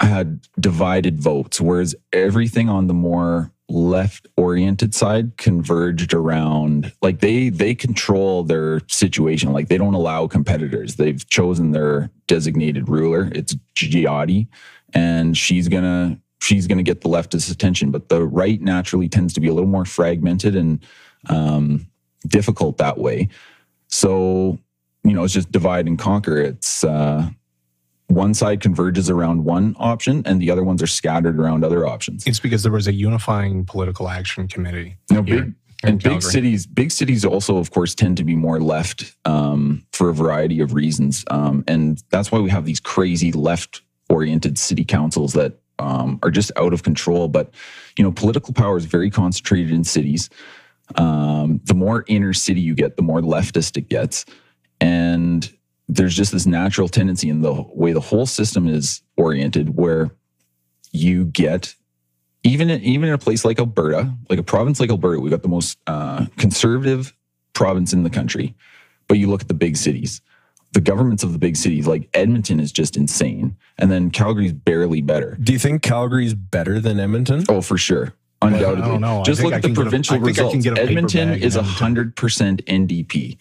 had 0.00 0.40
divided 0.60 1.20
votes 1.20 1.60
whereas 1.60 1.94
everything 2.12 2.68
on 2.68 2.86
the 2.86 2.94
more 2.94 3.50
left-oriented 3.70 4.94
side 4.94 5.36
converged 5.36 6.14
around 6.14 6.90
like 7.02 7.20
they 7.20 7.50
they 7.50 7.74
control 7.74 8.42
their 8.42 8.80
situation 8.88 9.52
like 9.52 9.68
they 9.68 9.76
don't 9.76 9.92
allow 9.92 10.26
competitors 10.26 10.96
they've 10.96 11.28
chosen 11.28 11.72
their 11.72 12.10
designated 12.26 12.88
ruler 12.88 13.30
it's 13.32 13.54
Jyoti 13.74 14.48
and 14.94 15.36
she's 15.36 15.68
gonna 15.68 16.18
she's 16.40 16.66
gonna 16.66 16.82
get 16.82 17.02
the 17.02 17.10
leftist 17.10 17.52
attention 17.52 17.90
but 17.90 18.08
the 18.08 18.24
right 18.24 18.62
naturally 18.62 19.08
tends 19.08 19.34
to 19.34 19.40
be 19.40 19.48
a 19.48 19.52
little 19.52 19.68
more 19.68 19.84
fragmented 19.84 20.56
and 20.56 20.82
um, 21.28 21.86
difficult 22.26 22.78
that 22.78 22.98
way. 22.98 23.28
So, 23.88 24.58
you 25.04 25.12
know, 25.12 25.24
it's 25.24 25.34
just 25.34 25.52
divide 25.52 25.86
and 25.86 25.98
conquer. 25.98 26.38
It's 26.38 26.84
uh, 26.84 27.28
one 28.08 28.34
side 28.34 28.60
converges 28.60 29.08
around 29.08 29.44
one 29.44 29.76
option 29.78 30.22
and 30.26 30.40
the 30.40 30.50
other 30.50 30.64
ones 30.64 30.82
are 30.82 30.86
scattered 30.86 31.38
around 31.38 31.62
other 31.64 31.86
options. 31.86 32.26
It's 32.26 32.40
because 32.40 32.62
there 32.62 32.72
was 32.72 32.88
a 32.88 32.92
unifying 32.92 33.64
political 33.64 34.08
action 34.08 34.48
committee. 34.48 34.96
Here 35.10 35.22
big 35.22 35.54
and 35.84 36.02
big 36.02 36.22
cities, 36.22 36.66
big 36.66 36.90
cities 36.90 37.24
also, 37.24 37.58
of 37.58 37.70
course, 37.70 37.94
tend 37.94 38.16
to 38.16 38.24
be 38.24 38.34
more 38.34 38.60
left 38.60 39.14
um, 39.24 39.86
for 39.92 40.08
a 40.08 40.14
variety 40.14 40.60
of 40.60 40.74
reasons, 40.74 41.24
um, 41.30 41.62
and 41.68 42.02
that's 42.10 42.32
why 42.32 42.40
we 42.40 42.50
have 42.50 42.64
these 42.64 42.80
crazy 42.80 43.30
left-oriented 43.30 44.58
city 44.58 44.84
councils 44.84 45.34
that 45.34 45.60
um, 45.78 46.18
are 46.22 46.30
just 46.30 46.50
out 46.56 46.72
of 46.72 46.82
control. 46.82 47.28
But 47.28 47.54
you 47.96 48.02
know, 48.02 48.10
political 48.10 48.52
power 48.54 48.76
is 48.76 48.86
very 48.86 49.10
concentrated 49.10 49.70
in 49.72 49.84
cities. 49.84 50.28
Um, 50.96 51.60
the 51.64 51.74
more 51.74 52.04
inner 52.08 52.32
city 52.32 52.60
you 52.60 52.74
get, 52.74 52.96
the 52.96 53.02
more 53.02 53.20
leftist 53.20 53.76
it 53.76 53.88
gets, 53.88 54.24
and 54.80 55.48
there's 55.88 56.14
just 56.14 56.32
this 56.32 56.46
natural 56.46 56.88
tendency 56.88 57.28
in 57.28 57.40
the 57.42 57.64
way 57.74 57.92
the 57.92 58.00
whole 58.00 58.26
system 58.26 58.68
is 58.68 59.02
oriented, 59.16 59.76
where 59.76 60.10
you 60.92 61.24
get 61.24 61.74
even 62.44 62.70
in, 62.70 62.80
even 62.82 63.08
in 63.08 63.14
a 63.14 63.18
place 63.18 63.44
like 63.44 63.58
Alberta, 63.58 64.12
like 64.30 64.38
a 64.38 64.42
province 64.42 64.80
like 64.80 64.90
Alberta, 64.90 65.20
we've 65.20 65.30
got 65.30 65.42
the 65.42 65.48
most 65.48 65.78
uh, 65.86 66.26
conservative 66.36 67.14
province 67.52 67.92
in 67.92 68.04
the 68.04 68.10
country. 68.10 68.54
But 69.08 69.18
you 69.18 69.28
look 69.28 69.40
at 69.40 69.48
the 69.48 69.54
big 69.54 69.76
cities, 69.76 70.20
the 70.72 70.80
governments 70.80 71.22
of 71.24 71.32
the 71.32 71.38
big 71.38 71.56
cities, 71.56 71.86
like 71.86 72.08
Edmonton, 72.14 72.60
is 72.60 72.70
just 72.70 72.96
insane, 72.96 73.56
and 73.78 73.90
then 73.90 74.10
Calgary's 74.10 74.52
barely 74.52 75.00
better. 75.00 75.36
Do 75.42 75.52
you 75.52 75.58
think 75.58 75.82
Calgary's 75.82 76.34
better 76.34 76.78
than 76.78 77.00
Edmonton? 77.00 77.44
Oh, 77.48 77.62
for 77.62 77.78
sure, 77.78 78.12
undoubtedly. 78.42 78.82
I 78.84 78.88
don't 78.88 79.00
know. 79.00 79.22
Just 79.24 79.40
think 79.40 79.52
look 79.52 79.56
at 79.56 79.62
the 79.62 79.68
can 79.68 79.74
get 79.74 79.80
a- 79.80 79.84
provincial 79.84 80.14
I 80.16 80.18
think 80.18 80.28
I 80.28 80.32
can 80.34 80.44
results. 80.46 80.64
get 80.64 80.72
a 80.72 80.76
paper 80.76 80.90
Edmonton 80.90 81.28
is 81.30 81.56
Edmonton. 81.56 81.64
hundred 81.64 82.16
percent 82.16 82.64
NDP, 82.66 83.38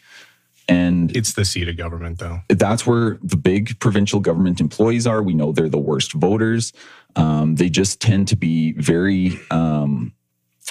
and 0.67 1.15
It's 1.15 1.33
the 1.33 1.45
seat 1.45 1.67
of 1.69 1.77
government, 1.77 2.19
though. 2.19 2.41
that's 2.49 2.85
where 2.85 3.17
the 3.23 3.37
big 3.37 3.79
provincial 3.79 4.19
government 4.19 4.59
employees 4.59 5.07
are. 5.07 5.21
We 5.23 5.33
know 5.33 5.51
they're 5.51 5.69
the 5.69 5.77
worst 5.77 6.13
voters. 6.13 6.73
Um, 7.15 7.55
they 7.55 7.69
just 7.69 7.99
tend 8.01 8.27
to 8.29 8.35
be 8.35 8.73
very 8.73 9.39
um, 9.49 10.13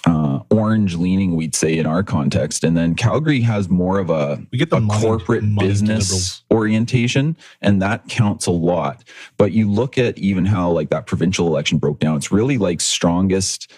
uh, 0.07 0.41
orange 0.51 0.95
leaning, 0.95 1.35
we'd 1.35 1.55
say, 1.55 1.77
in 1.79 1.87
our 1.87 2.03
context. 2.03 2.63
And 2.63 2.77
then 2.77 2.95
Calgary 2.95 3.41
has 3.41 3.69
more 3.69 3.99
of 3.99 4.11
a, 4.11 4.41
We 4.53 4.59
get 4.59 4.71
the 4.71 4.77
a 4.77 4.81
money- 4.81 5.01
corporate 5.01 5.43
money 5.43 5.67
business 5.69 6.43
orientation, 6.53 7.37
and 7.63 7.81
that 7.83 8.07
counts 8.09 8.47
a 8.47 8.51
lot. 8.53 9.03
But 9.39 9.53
you 9.53 9.69
look 9.71 9.99
at 9.99 10.19
even 10.19 10.45
how 10.45 10.71
like 10.71 10.91
that 10.91 11.07
provincial 11.07 11.47
election 11.49 11.79
broke 11.79 11.99
down, 11.99 12.17
it's 12.17 12.31
really 12.31 12.59
like 12.59 12.81
strongest 12.81 13.73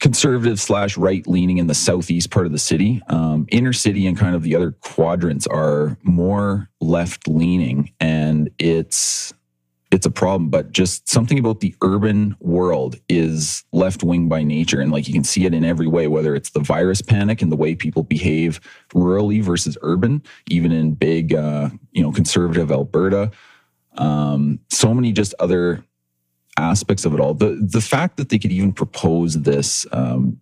conservative 0.00 0.58
slash 0.58 0.96
right 0.96 1.26
leaning 1.26 1.58
in 1.58 1.66
the 1.66 1.74
southeast 1.74 2.30
part 2.30 2.46
of 2.46 2.52
the 2.52 2.58
city. 2.58 3.02
Um, 3.08 3.46
inner 3.50 3.72
city 3.72 4.06
and 4.06 4.18
kind 4.18 4.34
of 4.34 4.42
the 4.42 4.56
other 4.56 4.72
quadrants 4.72 5.46
are 5.46 5.96
more 6.02 6.68
left 6.80 7.28
leaning, 7.28 7.92
and 8.00 8.50
it's 8.58 9.32
it's 9.92 10.06
a 10.06 10.10
problem. 10.10 10.48
But 10.48 10.72
just 10.72 11.08
something 11.08 11.38
about 11.38 11.60
the 11.60 11.74
urban 11.82 12.36
world 12.40 12.96
is 13.08 13.64
left 13.72 14.02
wing 14.02 14.28
by 14.28 14.42
nature, 14.42 14.80
and 14.80 14.90
like 14.90 15.06
you 15.06 15.14
can 15.14 15.24
see 15.24 15.44
it 15.44 15.54
in 15.54 15.64
every 15.64 15.86
way. 15.86 16.08
Whether 16.08 16.34
it's 16.34 16.50
the 16.50 16.60
virus 16.60 17.02
panic 17.02 17.42
and 17.42 17.52
the 17.52 17.56
way 17.56 17.74
people 17.74 18.02
behave 18.02 18.60
rurally 18.94 19.42
versus 19.42 19.76
urban, 19.82 20.22
even 20.48 20.72
in 20.72 20.94
big, 20.94 21.34
uh, 21.34 21.70
you 21.92 22.02
know, 22.02 22.10
conservative 22.10 22.72
Alberta. 22.72 23.30
Um, 23.96 24.60
so 24.70 24.94
many 24.94 25.12
just 25.12 25.34
other 25.40 25.84
aspects 26.58 27.04
of 27.04 27.14
it 27.14 27.20
all. 27.20 27.34
The 27.34 27.58
the 27.60 27.80
fact 27.80 28.16
that 28.16 28.28
they 28.28 28.38
could 28.38 28.52
even 28.52 28.72
propose 28.72 29.34
this 29.34 29.86
um, 29.92 30.40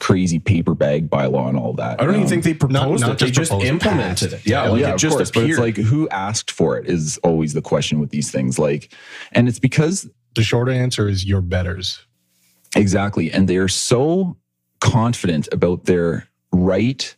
crazy 0.00 0.38
paper 0.38 0.74
bag 0.74 1.10
bylaw 1.10 1.48
and 1.48 1.58
all 1.58 1.72
that. 1.74 2.00
I 2.00 2.04
don't 2.04 2.14
even 2.14 2.22
um, 2.22 2.28
think 2.28 2.44
they 2.44 2.54
proposed 2.54 3.02
not 3.02 3.12
it. 3.12 3.18
They 3.18 3.26
just 3.26 3.36
just 3.36 3.50
proposed, 3.50 3.68
implemented 3.68 4.30
passed. 4.30 4.46
it. 4.46 4.50
Yeah, 4.50 4.64
yeah, 4.64 4.70
like 4.70 4.80
yeah, 4.80 4.88
it 4.90 4.94
of 4.94 5.00
just 5.00 5.16
course, 5.16 5.30
but 5.30 5.44
it's 5.50 5.58
like 5.58 5.76
who 5.76 6.08
asked 6.10 6.50
for 6.50 6.78
it 6.78 6.86
is 6.86 7.18
always 7.18 7.52
the 7.52 7.62
question 7.62 7.98
with 8.00 8.10
these 8.10 8.30
things. 8.30 8.58
Like, 8.58 8.92
and 9.32 9.48
it's 9.48 9.58
because 9.58 10.08
The 10.34 10.42
short 10.42 10.68
answer 10.68 11.08
is 11.08 11.24
your 11.24 11.40
betters. 11.40 12.06
Exactly. 12.74 13.30
And 13.30 13.48
they 13.48 13.56
are 13.56 13.68
so 13.68 14.36
confident 14.80 15.48
about 15.52 15.84
their 15.84 16.28
right 16.52 17.14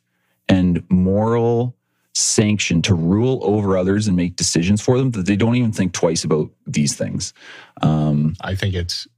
and 0.49 0.83
moral 0.90 1.77
sanction 2.14 2.81
to 2.83 2.94
rule 2.94 3.40
over 3.42 3.77
others 3.77 4.07
and 4.07 4.16
make 4.16 4.37
decisions 4.37 4.81
for 4.81 4.98
them 4.98 5.11
that 5.11 5.27
they 5.27 5.37
don't 5.37 5.57
even 5.57 5.72
think 5.72 5.92
twice 5.92 6.22
about 6.22 6.48
these 6.66 6.94
things. 6.94 7.35
Um, 7.83 8.37
I 8.40 8.55
think 8.55 8.74
it's, 8.74 9.09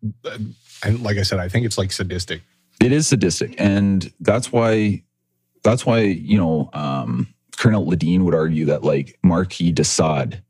and 0.82 1.02
like 1.02 1.18
I 1.18 1.22
said, 1.22 1.38
I 1.38 1.48
think 1.48 1.66
it's 1.66 1.76
like 1.76 1.92
sadistic. 1.92 2.42
it 2.80 2.92
is 2.92 3.06
sadistic. 3.06 3.54
And 3.58 4.10
that's 4.20 4.50
why, 4.50 5.02
that's 5.62 5.84
why, 5.84 6.00
you 6.00 6.38
know, 6.38 6.70
um, 6.72 7.28
Colonel 7.58 7.86
Ladine 7.86 8.20
would 8.24 8.34
argue 8.34 8.66
that 8.66 8.82
like 8.82 9.18
Marquis 9.22 9.72
de 9.72 9.84
Sade 9.84 10.42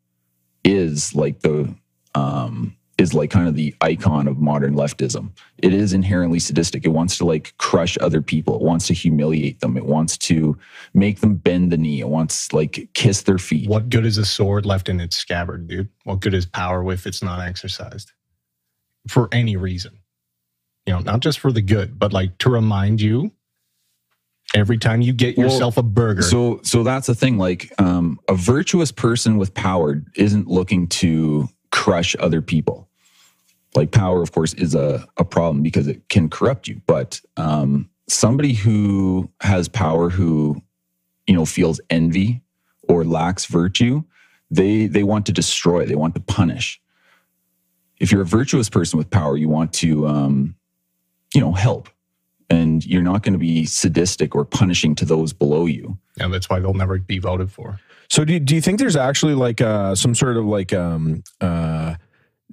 is 0.65 1.15
like 1.15 1.41
the, 1.41 1.75
um, 2.15 2.76
is 2.99 3.13
like 3.13 3.31
kind 3.31 3.47
of 3.47 3.55
the 3.55 3.75
icon 3.83 4.27
of 4.27 4.39
modern 4.39 4.75
leftism. 4.75 5.31
It 5.59 5.75
is 5.75 5.93
inherently 5.93 6.39
sadistic. 6.39 6.85
It 6.85 6.91
wants 6.91 7.19
to 7.19 7.27
like 7.27 7.55
crush 7.59 7.99
other 8.01 8.23
people. 8.23 8.57
It 8.57 8.63
wants 8.63 8.87
to 8.87 8.95
humiliate 8.95 9.61
them. 9.61 9.77
It 9.77 9.85
wants 9.85 10.17
to 10.19 10.57
make 10.95 11.21
them 11.21 11.35
bend 11.35 11.71
the 11.71 11.77
knee. 11.77 12.01
It 12.01 12.09
wants 12.09 12.53
like 12.53 12.89
kiss 12.95 13.23
their 13.23 13.39
feet. 13.39 13.69
What 13.69 13.91
good 13.91 14.07
is 14.07 14.17
a 14.17 14.25
sword 14.25 14.65
left 14.65 14.89
in 14.89 15.01
its 15.01 15.17
scabbard, 15.17 15.69
dude? 15.69 15.89
What 16.05 16.21
good 16.21 16.33
is 16.35 16.47
power 16.47 16.91
if 16.91 17.07
it's 17.07 17.23
not 17.23 17.41
exercised 17.47 18.13
for 19.09 19.29
any 19.31 19.57
reason? 19.57 19.99
You 20.87 20.95
know, 20.95 21.01
not 21.01 21.21
just 21.21 21.41
for 21.41 21.53
the 21.53 21.63
good, 21.63 21.99
but 21.99 22.13
like 22.13 22.39
to 22.39 22.51
remind 22.51 23.01
you 23.01 23.33
every 24.55 24.79
time 24.79 25.03
you 25.03 25.13
get 25.13 25.37
Well, 25.37 25.49
yourself 25.49 25.77
a 25.77 25.83
burger. 25.83 26.23
So 26.23 26.61
so 26.63 26.83
that's 26.83 27.09
the 27.09 27.15
thing. 27.15 27.37
Like 27.37 27.73
um, 27.79 28.19
a 28.29 28.35
virtuous 28.35 28.91
person 28.93 29.37
with 29.37 29.53
power 29.53 30.03
isn't 30.15 30.49
looking 30.49 30.87
to 30.89 31.49
crush 31.73 32.17
other 32.19 32.41
people. 32.41 32.86
Like 33.77 33.93
power, 33.93 34.23
of 34.23 34.33
course, 34.33 34.55
is 34.55 34.75
a, 34.75 35.07
a 35.17 35.25
problem 35.25 35.62
because 35.62 35.87
it 35.87 36.09
can 36.09 36.29
corrupt 36.29 36.67
you. 36.69 36.81
But 36.87 37.21
um, 37.37 37.91
somebody 38.09 38.55
who 38.55 39.31
has 39.41 39.69
power 39.69 40.11
who, 40.11 40.62
you 41.27 41.35
know, 41.35 41.45
feels 41.45 41.81
envy 41.91 42.43
or 42.89 43.05
lacks 43.05 43.45
virtue, 43.47 44.03
they 44.51 44.87
they 44.87 45.03
want 45.03 45.27
to 45.27 45.33
destroy, 45.33 45.85
they 45.85 45.97
want 45.97 46.15
to 46.15 46.21
punish. 46.21 46.81
If 47.99 48.12
you're 48.12 48.23
a 48.23 48.27
virtuous 48.27 48.69
person 48.69 48.99
with 48.99 49.11
power, 49.11 49.37
you 49.37 49.49
want 49.49 49.73
to 49.75 50.07
um, 50.07 50.57
you 51.35 51.41
know, 51.41 51.53
help. 51.53 51.89
And 52.49 52.85
you're 52.87 53.03
not 53.03 53.23
going 53.23 53.33
to 53.33 53.39
be 53.39 53.67
sadistic 53.67 54.35
or 54.35 54.45
punishing 54.45 54.95
to 54.97 55.05
those 55.05 55.33
below 55.33 55.67
you. 55.67 55.99
and 56.19 56.33
that's 56.33 56.49
why 56.49 56.61
they'll 56.61 56.75
never 56.75 56.99
be 56.99 57.19
voted 57.19 57.51
for. 57.51 57.81
So 58.09 58.25
do, 58.25 58.39
do 58.39 58.55
you 58.55 58.61
think 58.61 58.79
there's 58.79 58.97
actually 58.97 59.35
like 59.35 59.61
uh, 59.61 59.95
some 59.97 60.15
sort 60.15 60.37
of 60.37 60.45
like 60.45 60.73
um 60.73 61.25
uh 61.41 61.97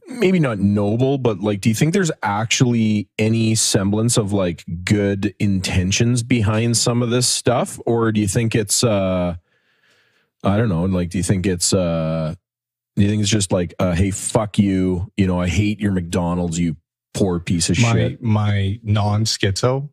maybe 0.07 0.39
not 0.39 0.59
noble, 0.59 1.17
but 1.17 1.39
like 1.39 1.61
do 1.61 1.69
you 1.69 1.75
think 1.75 1.93
there's 1.93 2.11
actually 2.21 3.07
any 3.17 3.55
semblance 3.55 4.17
of 4.17 4.33
like 4.33 4.63
good 4.83 5.33
intentions 5.39 6.23
behind 6.23 6.77
some 6.77 7.01
of 7.01 7.09
this 7.09 7.27
stuff? 7.27 7.79
Or 7.85 8.11
do 8.11 8.19
you 8.21 8.27
think 8.27 8.55
it's 8.55 8.83
uh 8.83 9.35
I 10.43 10.57
don't 10.57 10.69
know, 10.69 10.83
like 10.85 11.09
do 11.09 11.17
you 11.17 11.23
think 11.23 11.45
it's 11.45 11.73
uh 11.73 12.35
do 12.95 13.01
you 13.03 13.09
think 13.09 13.21
it's 13.21 13.31
just 13.31 13.51
like 13.51 13.73
uh 13.79 13.93
hey 13.93 14.11
fuck 14.11 14.59
you, 14.59 15.11
you 15.17 15.27
know, 15.27 15.39
I 15.39 15.47
hate 15.47 15.79
your 15.79 15.91
McDonald's, 15.91 16.59
you 16.59 16.75
poor 17.13 17.39
piece 17.39 17.69
of 17.69 17.79
My 17.79 17.93
shit. 17.93 18.21
my 18.21 18.79
non 18.83 19.23
schizo 19.25 19.89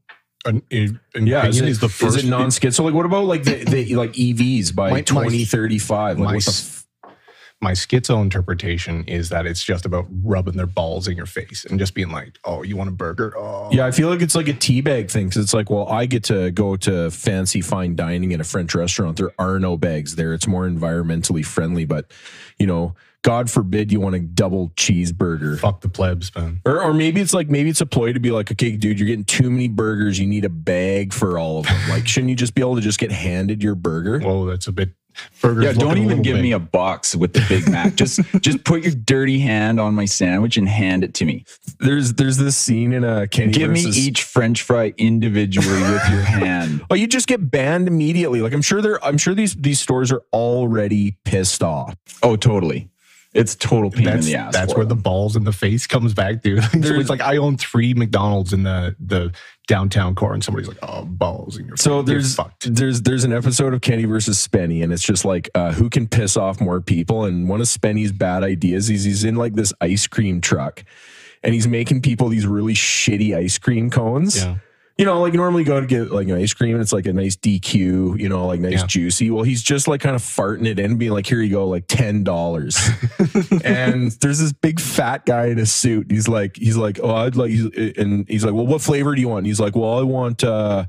an, 0.47 0.63
in, 0.71 0.99
Yeah, 1.15 1.47
is 1.47 1.61
it, 1.61 1.69
is 1.69 1.81
the 1.81 1.89
first. 1.91 2.17
is 2.17 2.25
it 2.25 2.29
non-skid? 2.29 2.75
So 2.75 2.83
like, 2.83 2.95
what 2.95 3.05
about 3.05 3.25
like 3.27 3.45
the, 3.45 3.63
the 3.63 3.95
like 3.95 4.13
EVs 4.15 4.75
by 4.75 4.89
My- 4.89 4.97
my- 4.97 5.01
twenty 5.03 5.45
thirty 5.45 5.79
five? 5.79 6.19
Like, 6.19 6.27
my 6.29 6.35
what 6.37 6.45
the 6.45 6.80
my 7.63 7.73
schizo 7.73 8.23
interpretation 8.23 9.05
is 9.05 9.29
that 9.29 9.47
it's 9.47 9.63
just 9.63 9.85
about 9.85 10.07
rubbing 10.23 10.57
their 10.57 10.67
balls 10.67 11.07
in 11.07 11.17
your 11.17 11.27
face 11.27 11.67
and 11.67 11.79
just 11.79 11.95
being 11.95 12.11
like, 12.11 12.39
"Oh, 12.45 12.63
you 12.63 12.77
want 12.77 12.89
a 12.89 12.93
burger? 12.93 13.35
Oh, 13.37 13.69
Yeah, 13.71 13.85
I 13.85 13.91
feel 13.91 14.09
like 14.09 14.23
it's 14.23 14.35
like 14.35 14.49
a 14.49 14.55
teabag 14.55 15.11
thing 15.11 15.29
because 15.29 15.43
it's 15.43 15.53
like, 15.55 15.69
well, 15.69 15.87
I 15.87 16.07
get 16.07 16.25
to 16.25 16.51
go 16.53 16.77
to 16.77 17.11
fancy 17.11 17.61
fine 17.61 17.97
dining 17.97 18.33
in 18.33 18.41
a 18.41 18.45
French 18.45 18.75
restaurant. 18.75 19.19
There 19.19 19.33
are 19.39 19.59
no 19.59 19.77
bags 19.77 20.17
there. 20.17 20.33
It's 20.33 20.47
more 20.47 20.67
environmentally 20.67 21.45
friendly, 21.45 21.85
but 21.85 22.11
you 22.59 22.67
know, 22.67 22.95
God 23.23 23.51
forbid 23.51 23.93
you 23.93 24.01
want 24.01 24.15
a 24.15 24.21
double 24.21 24.71
cheeseburger. 24.71 25.59
fuck 25.59 25.83
the 25.83 25.91
plebs, 25.91 26.35
man." 26.35 26.63
Or, 26.65 26.83
or 26.83 26.95
maybe 26.95 27.21
it's 27.21 27.35
like 27.35 27.51
maybe 27.51 27.69
it's 27.69 27.83
a 27.83 27.87
ploy 27.87 28.15
to 28.15 28.21
be 28.21 28.31
like, 28.31 28.51
okay, 28.51 28.75
dude, 28.75 28.99
you're 28.99 29.07
getting 29.07 29.27
too 29.27 29.51
many 29.51 29.69
burgers. 29.69 30.19
You 30.19 30.27
need 30.27 30.47
a 30.47 30.51
bag 30.51 31.13
for 31.13 31.39
all 31.39 31.59
of 31.59 31.67
them. 31.67 31.91
Like, 31.91 32.09
shouldn't 32.09 32.31
you 32.31 32.37
just 32.37 32.55
be 32.55 32.63
able 32.63 32.77
to 32.77 32.81
just 32.81 32.99
get 32.99 33.13
handed 33.13 33.63
your 33.63 33.75
burger? 33.75 34.19
Whoa, 34.21 34.47
that's 34.47 34.67
a 34.67 34.73
bit. 34.73 34.95
Burgers 35.43 35.65
Yeah, 35.65 35.73
don't 35.73 35.99
even 35.99 36.23
give 36.23 36.37
big. 36.37 36.43
me 36.43 36.53
a 36.53 36.59
box 36.59 37.15
with 37.15 37.33
the 37.33 37.45
Big 37.49 37.69
Mac. 37.71 37.95
just 37.95 38.21
just 38.41 38.65
put 38.65 38.83
your 38.83 38.93
dirty 38.95 39.39
hand 39.41 39.79
on 39.81 39.95
my 39.95 40.05
sandwich 40.05 40.57
and 40.57 40.69
hand 40.69 41.05
it 41.05 41.15
to 41.15 41.25
me. 41.25 41.45
There's 41.79 42.15
there's 42.15 42.37
this 42.37 42.57
scene 42.57 42.93
in 42.93 43.05
a 43.05 43.27
Kenny 43.27 43.53
Give 43.53 43.71
me 43.71 43.81
each 43.83 44.23
French 44.23 44.63
fry 44.63 44.93
individually 44.97 45.81
with 45.83 46.09
your 46.11 46.23
hand. 46.23 46.85
Oh, 46.91 46.95
you 46.95 47.07
just 47.07 47.27
get 47.27 47.51
banned 47.51 47.89
immediately. 47.89 48.41
Like 48.41 48.53
I'm 48.53 48.63
sure 48.63 48.81
they're 48.83 49.03
I'm 49.05 49.19
sure 49.19 49.35
these 49.35 49.55
these 49.55 49.81
stores 49.81 50.11
are 50.13 50.23
already 50.33 51.17
pissed 51.25 51.63
off. 51.63 51.95
Oh, 52.23 52.37
totally. 52.37 52.89
It's 53.33 53.55
total 53.55 53.93
pain 53.93 54.07
That's 54.07 54.27
in 54.27 54.33
the 54.33 54.39
ass. 54.39 54.53
that's 54.53 54.73
for 54.73 54.81
where 54.81 54.87
the 54.87 54.97
balls 54.97 55.37
in 55.37 55.45
the 55.45 55.53
face 55.53 55.87
comes 55.87 56.15
back, 56.15 56.43
dude. 56.43 56.65
so 56.85 56.95
it's 56.95 57.09
like 57.09 57.21
I 57.21 57.37
own 57.37 57.57
three 57.57 57.95
McDonald's 57.95 58.53
in 58.53 58.65
the 58.65 58.97
the 58.99 59.33
downtown 59.69 60.17
core, 60.17 60.35
and 60.35 60.43
somebody's 60.43 60.67
like, 60.67 60.79
"Oh, 60.83 61.05
balls 61.05 61.57
in 61.57 61.67
your 61.67 61.77
face." 61.77 61.85
So 61.85 61.97
You're 61.97 62.03
there's 62.03 62.35
fucked. 62.35 62.75
there's 62.75 63.03
there's 63.03 63.23
an 63.23 63.33
episode 63.33 63.73
of 63.73 63.83
Kenny 63.83 64.05
versus 64.05 64.45
Spenny, 64.45 64.83
and 64.83 64.93
it's 64.93 65.03
just 65.05 65.25
like 65.25 65.49
uh, 65.55 65.73
who 65.73 65.89
can 65.89 66.09
piss 66.09 66.37
off 66.37 66.61
more 66.61 66.81
people. 66.81 67.25
And 67.25 67.49
one 67.49 67.61
of 67.61 67.69
Spenny's 67.69 68.11
bad 68.11 68.43
ideas 68.43 68.91
is 68.91 69.05
he's 69.05 69.23
in 69.23 69.37
like 69.37 69.55
this 69.55 69.73
ice 69.81 70.09
cream 70.09 70.41
truck, 70.41 70.83
and 71.45 71.55
he's 71.55 71.69
making 71.69 72.03
people 72.03 72.29
these 72.29 72.49
really 72.49 72.75
shitty 72.75 73.37
ice 73.37 73.59
cream 73.59 73.91
cones. 73.91 74.39
Yeah. 74.39 74.57
You 75.01 75.07
know, 75.07 75.19
like 75.23 75.33
you 75.33 75.39
normally 75.39 75.65
go 75.65 75.81
to 75.81 75.87
get 75.87 76.11
like 76.13 76.29
an 76.29 76.35
ice 76.35 76.53
cream, 76.53 76.75
and 76.75 76.83
it's 76.83 76.93
like 76.93 77.07
a 77.07 77.13
nice 77.15 77.35
DQ, 77.35 78.21
you 78.21 78.29
know, 78.29 78.47
like 78.47 78.61
nice 78.61 78.81
Yeah. 78.81 78.87
juicy. 78.87 79.31
Well, 79.31 79.45
he's 79.45 79.63
just 79.63 79.89
like 79.89 80.03
kind 80.03 80.15
of 80.15 80.21
farting 80.21 80.67
it 80.67 80.79
in, 80.79 80.99
being 80.99 81.13
like, 81.13 81.27
"Here 81.27 81.41
you 81.41 81.49
go, 81.51 81.67
like 81.67 81.85
ten 81.89 82.23
dollars." 82.23 82.79
and 83.65 84.13
there's 84.21 84.39
this 84.41 84.53
big 84.53 84.79
fat 84.79 85.25
guy 85.25 85.47
in 85.47 85.59
a 85.59 85.65
suit. 85.65 86.11
He's 86.11 86.29
like, 86.29 86.57
he's 86.57 86.77
like, 86.77 87.01
oh, 87.03 87.15
I'd 87.15 87.35
like, 87.35 87.51
and 87.97 88.29
he's 88.29 88.45
like, 88.45 88.53
well, 88.53 88.67
what 88.67 88.83
flavor 88.83 89.15
do 89.15 89.23
you 89.23 89.29
want? 89.29 89.39
And 89.39 89.47
he's 89.47 89.59
like, 89.59 89.75
well, 89.75 89.99
I 89.99 90.03
want 90.03 90.45
uh, 90.45 90.85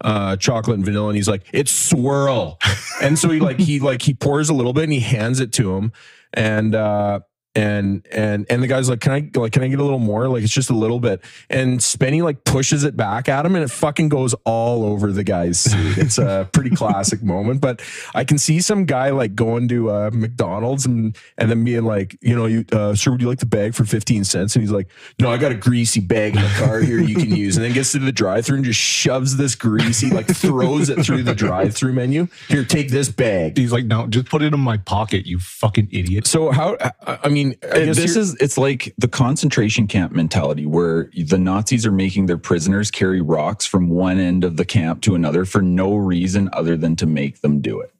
uh, 0.00 0.36
chocolate 0.36 0.76
and 0.76 0.84
vanilla. 0.84 1.08
And 1.08 1.16
he's 1.16 1.28
like, 1.28 1.42
it's 1.52 1.72
swirl. 1.72 2.60
and 3.02 3.18
so 3.18 3.28
he 3.30 3.40
like, 3.40 3.58
he 3.58 3.80
like, 3.80 4.02
he 4.02 4.14
pours 4.14 4.48
a 4.48 4.54
little 4.54 4.74
bit 4.74 4.84
and 4.84 4.92
he 4.92 5.00
hands 5.00 5.40
it 5.40 5.52
to 5.54 5.74
him, 5.74 5.90
and 6.32 6.72
uh, 6.76 7.18
and 7.56 8.06
and 8.12 8.46
and 8.50 8.62
the 8.62 8.66
guy's 8.66 8.90
like, 8.90 9.00
can 9.00 9.12
I 9.12 9.30
like, 9.34 9.52
can 9.52 9.62
I 9.62 9.68
get 9.68 9.80
a 9.80 9.82
little 9.82 9.98
more? 9.98 10.28
Like, 10.28 10.44
it's 10.44 10.52
just 10.52 10.68
a 10.68 10.74
little 10.74 11.00
bit. 11.00 11.22
And 11.48 11.78
Spenny 11.80 12.22
like 12.22 12.44
pushes 12.44 12.84
it 12.84 12.96
back 12.96 13.30
at 13.30 13.46
him, 13.46 13.54
and 13.54 13.64
it 13.64 13.70
fucking 13.70 14.10
goes 14.10 14.34
all 14.44 14.84
over 14.84 15.10
the 15.10 15.24
guy's 15.24 15.58
suit. 15.58 15.96
It's 15.96 16.18
a 16.18 16.48
pretty 16.52 16.70
classic 16.70 17.22
moment. 17.22 17.62
But 17.62 17.80
I 18.14 18.24
can 18.24 18.36
see 18.36 18.60
some 18.60 18.84
guy 18.84 19.08
like 19.10 19.34
going 19.34 19.68
to 19.68 19.90
uh, 19.90 20.10
McDonald's 20.12 20.84
and 20.84 21.16
and 21.38 21.50
then 21.50 21.64
being 21.64 21.84
like, 21.84 22.18
you 22.20 22.36
know, 22.36 22.44
you 22.44 22.66
uh, 22.72 22.94
sir, 22.94 23.10
would 23.10 23.22
you 23.22 23.28
like 23.28 23.38
the 23.38 23.46
bag 23.46 23.74
for 23.74 23.86
fifteen 23.86 24.24
cents? 24.24 24.54
And 24.54 24.62
he's 24.62 24.72
like, 24.72 24.88
no, 25.18 25.30
I 25.30 25.38
got 25.38 25.50
a 25.50 25.56
greasy 25.56 26.00
bag 26.00 26.36
in 26.36 26.42
the 26.42 26.54
car 26.58 26.80
here 26.80 27.00
you 27.00 27.14
can 27.14 27.34
use. 27.34 27.56
And 27.56 27.64
then 27.64 27.72
gets 27.72 27.92
to 27.92 27.98
the 27.98 28.12
drive-through 28.12 28.56
and 28.56 28.64
just 28.66 28.80
shoves 28.80 29.38
this 29.38 29.54
greasy, 29.54 30.10
like 30.10 30.26
throws 30.26 30.90
it 30.90 31.02
through 31.04 31.22
the 31.22 31.34
drive-through 31.34 31.94
menu. 31.94 32.28
Here, 32.48 32.64
take 32.64 32.90
this 32.90 33.08
bag. 33.08 33.56
He's 33.56 33.72
like, 33.72 33.86
"No, 33.86 34.06
just 34.06 34.28
put 34.28 34.42
it 34.42 34.52
in 34.52 34.60
my 34.60 34.76
pocket, 34.76 35.24
you 35.24 35.38
fucking 35.38 35.88
idiot." 35.90 36.26
So 36.26 36.50
how? 36.50 36.76
I 37.06 37.18
I 37.24 37.28
mean, 37.48 37.58
I 37.62 37.66
uh, 37.66 37.84
guess 37.86 37.96
this 37.96 38.16
is 38.16 38.34
it's 38.36 38.58
like 38.58 38.94
the 38.98 39.08
concentration 39.08 39.86
camp 39.86 40.12
mentality 40.12 40.66
where 40.66 41.10
the 41.16 41.38
Nazis 41.38 41.86
are 41.86 41.92
making 41.92 42.26
their 42.26 42.38
prisoners 42.38 42.90
carry 42.90 43.20
rocks 43.20 43.66
from 43.66 43.88
one 43.88 44.18
end 44.18 44.44
of 44.44 44.56
the 44.56 44.64
camp 44.64 45.02
to 45.02 45.14
another 45.14 45.44
for 45.44 45.62
no 45.62 45.96
reason 45.96 46.48
other 46.52 46.76
than 46.76 46.96
to 46.96 47.06
make 47.06 47.40
them 47.40 47.60
do 47.60 47.80
it. 47.80 47.92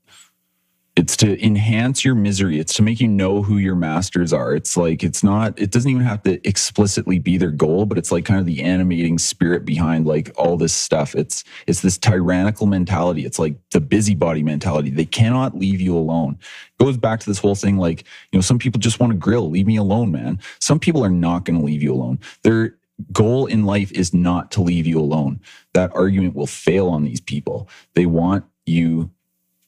It's 0.96 1.14
to 1.18 1.44
enhance 1.44 2.06
your 2.06 2.14
misery. 2.14 2.58
It's 2.58 2.72
to 2.74 2.82
make 2.82 3.00
you 3.00 3.08
know 3.08 3.42
who 3.42 3.58
your 3.58 3.74
masters 3.74 4.32
are. 4.32 4.54
It's 4.54 4.78
like, 4.78 5.04
it's 5.04 5.22
not, 5.22 5.58
it 5.60 5.70
doesn't 5.70 5.90
even 5.90 6.02
have 6.02 6.22
to 6.22 6.40
explicitly 6.48 7.18
be 7.18 7.36
their 7.36 7.50
goal, 7.50 7.84
but 7.84 7.98
it's 7.98 8.10
like 8.10 8.24
kind 8.24 8.40
of 8.40 8.46
the 8.46 8.62
animating 8.62 9.18
spirit 9.18 9.66
behind 9.66 10.06
like 10.06 10.30
all 10.38 10.56
this 10.56 10.72
stuff. 10.72 11.14
It's, 11.14 11.44
it's 11.66 11.82
this 11.82 11.98
tyrannical 11.98 12.66
mentality. 12.66 13.26
It's 13.26 13.38
like 13.38 13.56
the 13.72 13.80
busybody 13.80 14.42
mentality. 14.42 14.88
They 14.88 15.04
cannot 15.04 15.54
leave 15.54 15.82
you 15.82 15.94
alone. 15.94 16.38
It 16.40 16.82
goes 16.82 16.96
back 16.96 17.20
to 17.20 17.26
this 17.26 17.40
whole 17.40 17.54
thing 17.54 17.76
like, 17.76 18.04
you 18.32 18.38
know, 18.38 18.42
some 18.42 18.58
people 18.58 18.80
just 18.80 18.98
want 18.98 19.12
to 19.12 19.18
grill, 19.18 19.50
leave 19.50 19.66
me 19.66 19.76
alone, 19.76 20.10
man. 20.10 20.40
Some 20.60 20.80
people 20.80 21.04
are 21.04 21.10
not 21.10 21.44
going 21.44 21.58
to 21.58 21.64
leave 21.64 21.82
you 21.82 21.92
alone. 21.92 22.20
Their 22.42 22.74
goal 23.12 23.44
in 23.44 23.66
life 23.66 23.92
is 23.92 24.14
not 24.14 24.50
to 24.52 24.62
leave 24.62 24.86
you 24.86 24.98
alone. 24.98 25.40
That 25.74 25.94
argument 25.94 26.34
will 26.34 26.46
fail 26.46 26.88
on 26.88 27.04
these 27.04 27.20
people. 27.20 27.68
They 27.92 28.06
want 28.06 28.46
you 28.64 29.10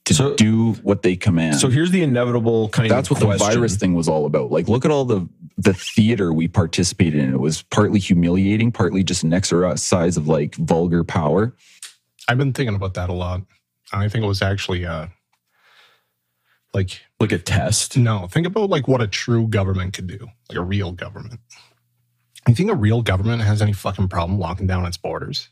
to 0.09 0.15
So- 0.15 0.35
do 0.35 0.73
what 0.83 1.03
they 1.03 1.17
command. 1.17 1.57
So 1.57 1.69
here's 1.69 1.91
the 1.91 2.03
inevitable 2.03 2.69
kind 2.71 2.87
of 2.87 2.91
thing. 2.91 2.97
That's 2.97 3.11
of 3.11 3.23
what 3.23 3.39
the 3.39 3.39
virus 3.39 3.77
thing 3.77 3.95
was 3.95 4.09
all 4.09 4.27
about. 4.27 4.51
Like, 4.51 4.69
look 4.69 4.85
at 4.85 4.91
all 4.91 5.05
the 5.05 5.29
the 5.57 5.75
theater 5.75 6.33
we 6.33 6.47
participated 6.49 7.21
in. 7.21 7.33
It 7.33 7.41
was 7.41 7.63
partly 7.63 7.99
humiliating, 7.99 8.71
partly 8.73 9.03
just 9.03 9.23
an 9.25 9.33
exercise 9.33 10.17
of 10.17 10.29
like 10.29 10.55
vulgar 10.57 11.03
power. 11.05 11.55
I've 12.29 12.39
been 12.39 12.53
thinking 12.53 12.77
about 12.77 12.95
that 12.95 13.11
a 13.11 13.13
lot. 13.15 13.43
I 13.93 14.09
think 14.09 14.25
it 14.25 14.29
was 14.29 14.43
actually 14.43 14.85
uh 14.87 15.07
like 16.75 17.01
like 17.21 17.33
a 17.33 17.39
test. 17.39 17.97
no, 17.97 18.27
think 18.29 18.47
about 18.47 18.71
like 18.71 18.87
what 18.89 19.01
a 19.03 19.07
true 19.07 19.49
government 19.49 19.95
could 19.95 20.07
do, 20.07 20.29
like 20.49 20.59
a 20.59 20.63
real 20.65 20.93
government. 20.93 21.41
You 22.47 22.55
think 22.55 22.71
a 22.71 22.75
real 22.75 23.03
government 23.03 23.43
has 23.43 23.61
any 23.61 23.73
fucking 23.73 24.09
problem 24.09 24.39
locking 24.39 24.67
down 24.67 24.87
its 24.87 24.97
borders? 24.97 25.49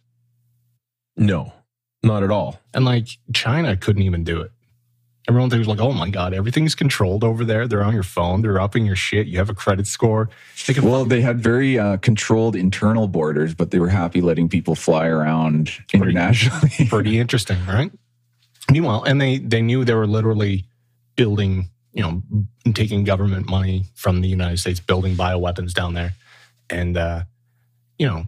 No, 1.16 1.52
not 2.02 2.22
at 2.22 2.30
all. 2.30 2.60
And 2.74 2.84
like 2.84 3.08
China 3.32 3.76
couldn't 3.76 4.02
even 4.02 4.24
do 4.24 4.40
it. 4.40 4.50
Everyone 5.28 5.50
thinks 5.50 5.66
like, 5.66 5.80
oh 5.80 5.92
my 5.92 6.08
god, 6.08 6.34
everything's 6.34 6.76
controlled 6.76 7.24
over 7.24 7.44
there. 7.44 7.66
They're 7.66 7.82
on 7.82 7.92
your 7.92 8.04
phone. 8.04 8.42
They're 8.42 8.60
upping 8.60 8.86
your 8.86 8.94
shit. 8.94 9.26
You 9.26 9.38
have 9.38 9.50
a 9.50 9.54
credit 9.54 9.88
score. 9.88 10.30
They 10.66 10.74
can 10.74 10.84
Well, 10.84 11.04
they 11.04 11.20
had 11.20 11.40
very 11.40 11.76
uh, 11.78 11.96
controlled 11.96 12.54
internal 12.54 13.08
borders, 13.08 13.52
but 13.52 13.72
they 13.72 13.80
were 13.80 13.88
happy 13.88 14.20
letting 14.20 14.48
people 14.48 14.76
fly 14.76 15.08
around 15.08 15.72
internationally. 15.92 16.70
pretty 16.88 17.18
interesting, 17.18 17.58
right? 17.66 17.90
Meanwhile, 18.70 19.02
and 19.02 19.20
they 19.20 19.38
they 19.38 19.62
knew 19.62 19.84
they 19.84 19.94
were 19.94 20.06
literally 20.06 20.64
building, 21.16 21.70
you 21.92 22.02
know, 22.02 22.22
taking 22.72 23.02
government 23.02 23.48
money 23.48 23.86
from 23.94 24.20
the 24.20 24.28
United 24.28 24.58
States, 24.58 24.78
building 24.78 25.14
bioweapons 25.16 25.72
down 25.72 25.94
there, 25.94 26.12
and 26.70 26.96
uh, 26.96 27.22
you 27.98 28.06
know, 28.06 28.26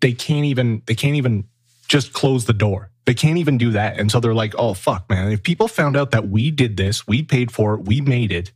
they 0.00 0.12
can't 0.12 0.44
even 0.44 0.82
they 0.86 0.94
can't 0.94 1.16
even 1.16 1.44
just 1.88 2.12
close 2.12 2.44
the 2.44 2.52
door. 2.52 2.90
They 3.04 3.14
can't 3.14 3.38
even 3.38 3.58
do 3.58 3.70
that, 3.72 3.98
and 3.98 4.10
so 4.10 4.20
they're 4.20 4.34
like, 4.34 4.54
"Oh 4.58 4.74
fuck, 4.74 5.08
man! 5.08 5.30
If 5.30 5.42
people 5.42 5.68
found 5.68 5.96
out 5.96 6.10
that 6.10 6.28
we 6.28 6.50
did 6.50 6.76
this, 6.76 7.06
we 7.06 7.22
paid 7.22 7.52
for 7.52 7.74
it, 7.74 7.84
we 7.84 8.00
made 8.00 8.32
it, 8.32 8.50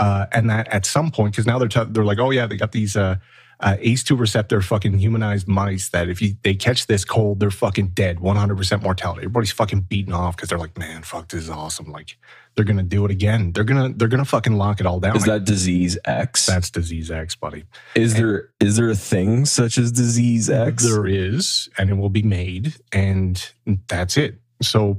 uh, 0.00 0.26
and 0.32 0.48
that 0.50 0.68
at 0.68 0.86
some 0.86 1.10
point, 1.10 1.32
because 1.32 1.46
now 1.46 1.58
they're 1.58 1.68
t- 1.68 1.84
they're 1.90 2.04
like, 2.04 2.18
oh 2.18 2.30
yeah, 2.30 2.46
they 2.46 2.56
got 2.56 2.72
these 2.72 2.96
uh, 2.96 3.16
uh, 3.60 3.76
ACE2 3.80 4.18
receptor 4.18 4.62
fucking 4.62 4.98
humanized 4.98 5.46
mice 5.46 5.90
that 5.90 6.08
if 6.08 6.22
you 6.22 6.36
they 6.42 6.54
catch 6.54 6.86
this 6.86 7.04
cold, 7.04 7.40
they're 7.40 7.50
fucking 7.50 7.88
dead, 7.88 8.18
100% 8.18 8.82
mortality. 8.82 9.20
Everybody's 9.20 9.52
fucking 9.52 9.82
beaten 9.82 10.14
off 10.14 10.36
because 10.36 10.48
they're 10.48 10.58
like, 10.58 10.78
man, 10.78 11.02
fuck, 11.02 11.28
this 11.28 11.42
is 11.42 11.50
awesome. 11.50 11.92
Like 11.92 12.16
they're 12.56 12.64
gonna 12.64 12.82
do 12.82 13.04
it 13.04 13.10
again. 13.10 13.52
They're 13.52 13.64
gonna 13.64 13.90
they're 13.90 14.08
gonna 14.08 14.24
fucking 14.24 14.54
lock 14.54 14.80
it 14.80 14.86
all 14.86 15.00
down. 15.00 15.16
Is 15.16 15.24
that 15.24 15.44
disease 15.44 15.96
X? 16.04 16.46
that's 16.46 16.70
disease 16.70 17.10
X, 17.10 17.34
buddy. 17.34 17.64
Is 17.94 18.14
there 18.14 18.50
is 18.60 18.76
there 18.76 18.90
a 18.90 18.96
thing 18.96 19.46
such 19.46 19.78
as 19.78 19.92
disease 19.92 20.50
X? 20.50 20.84
There 20.84 21.06
is, 21.06 21.68
and 21.78 21.90
it 21.90 21.94
will 21.94 22.10
be 22.10 22.22
made, 22.22 22.74
and 22.92 23.52
that's 23.88 24.16
it. 24.16 24.40
So 24.62 24.98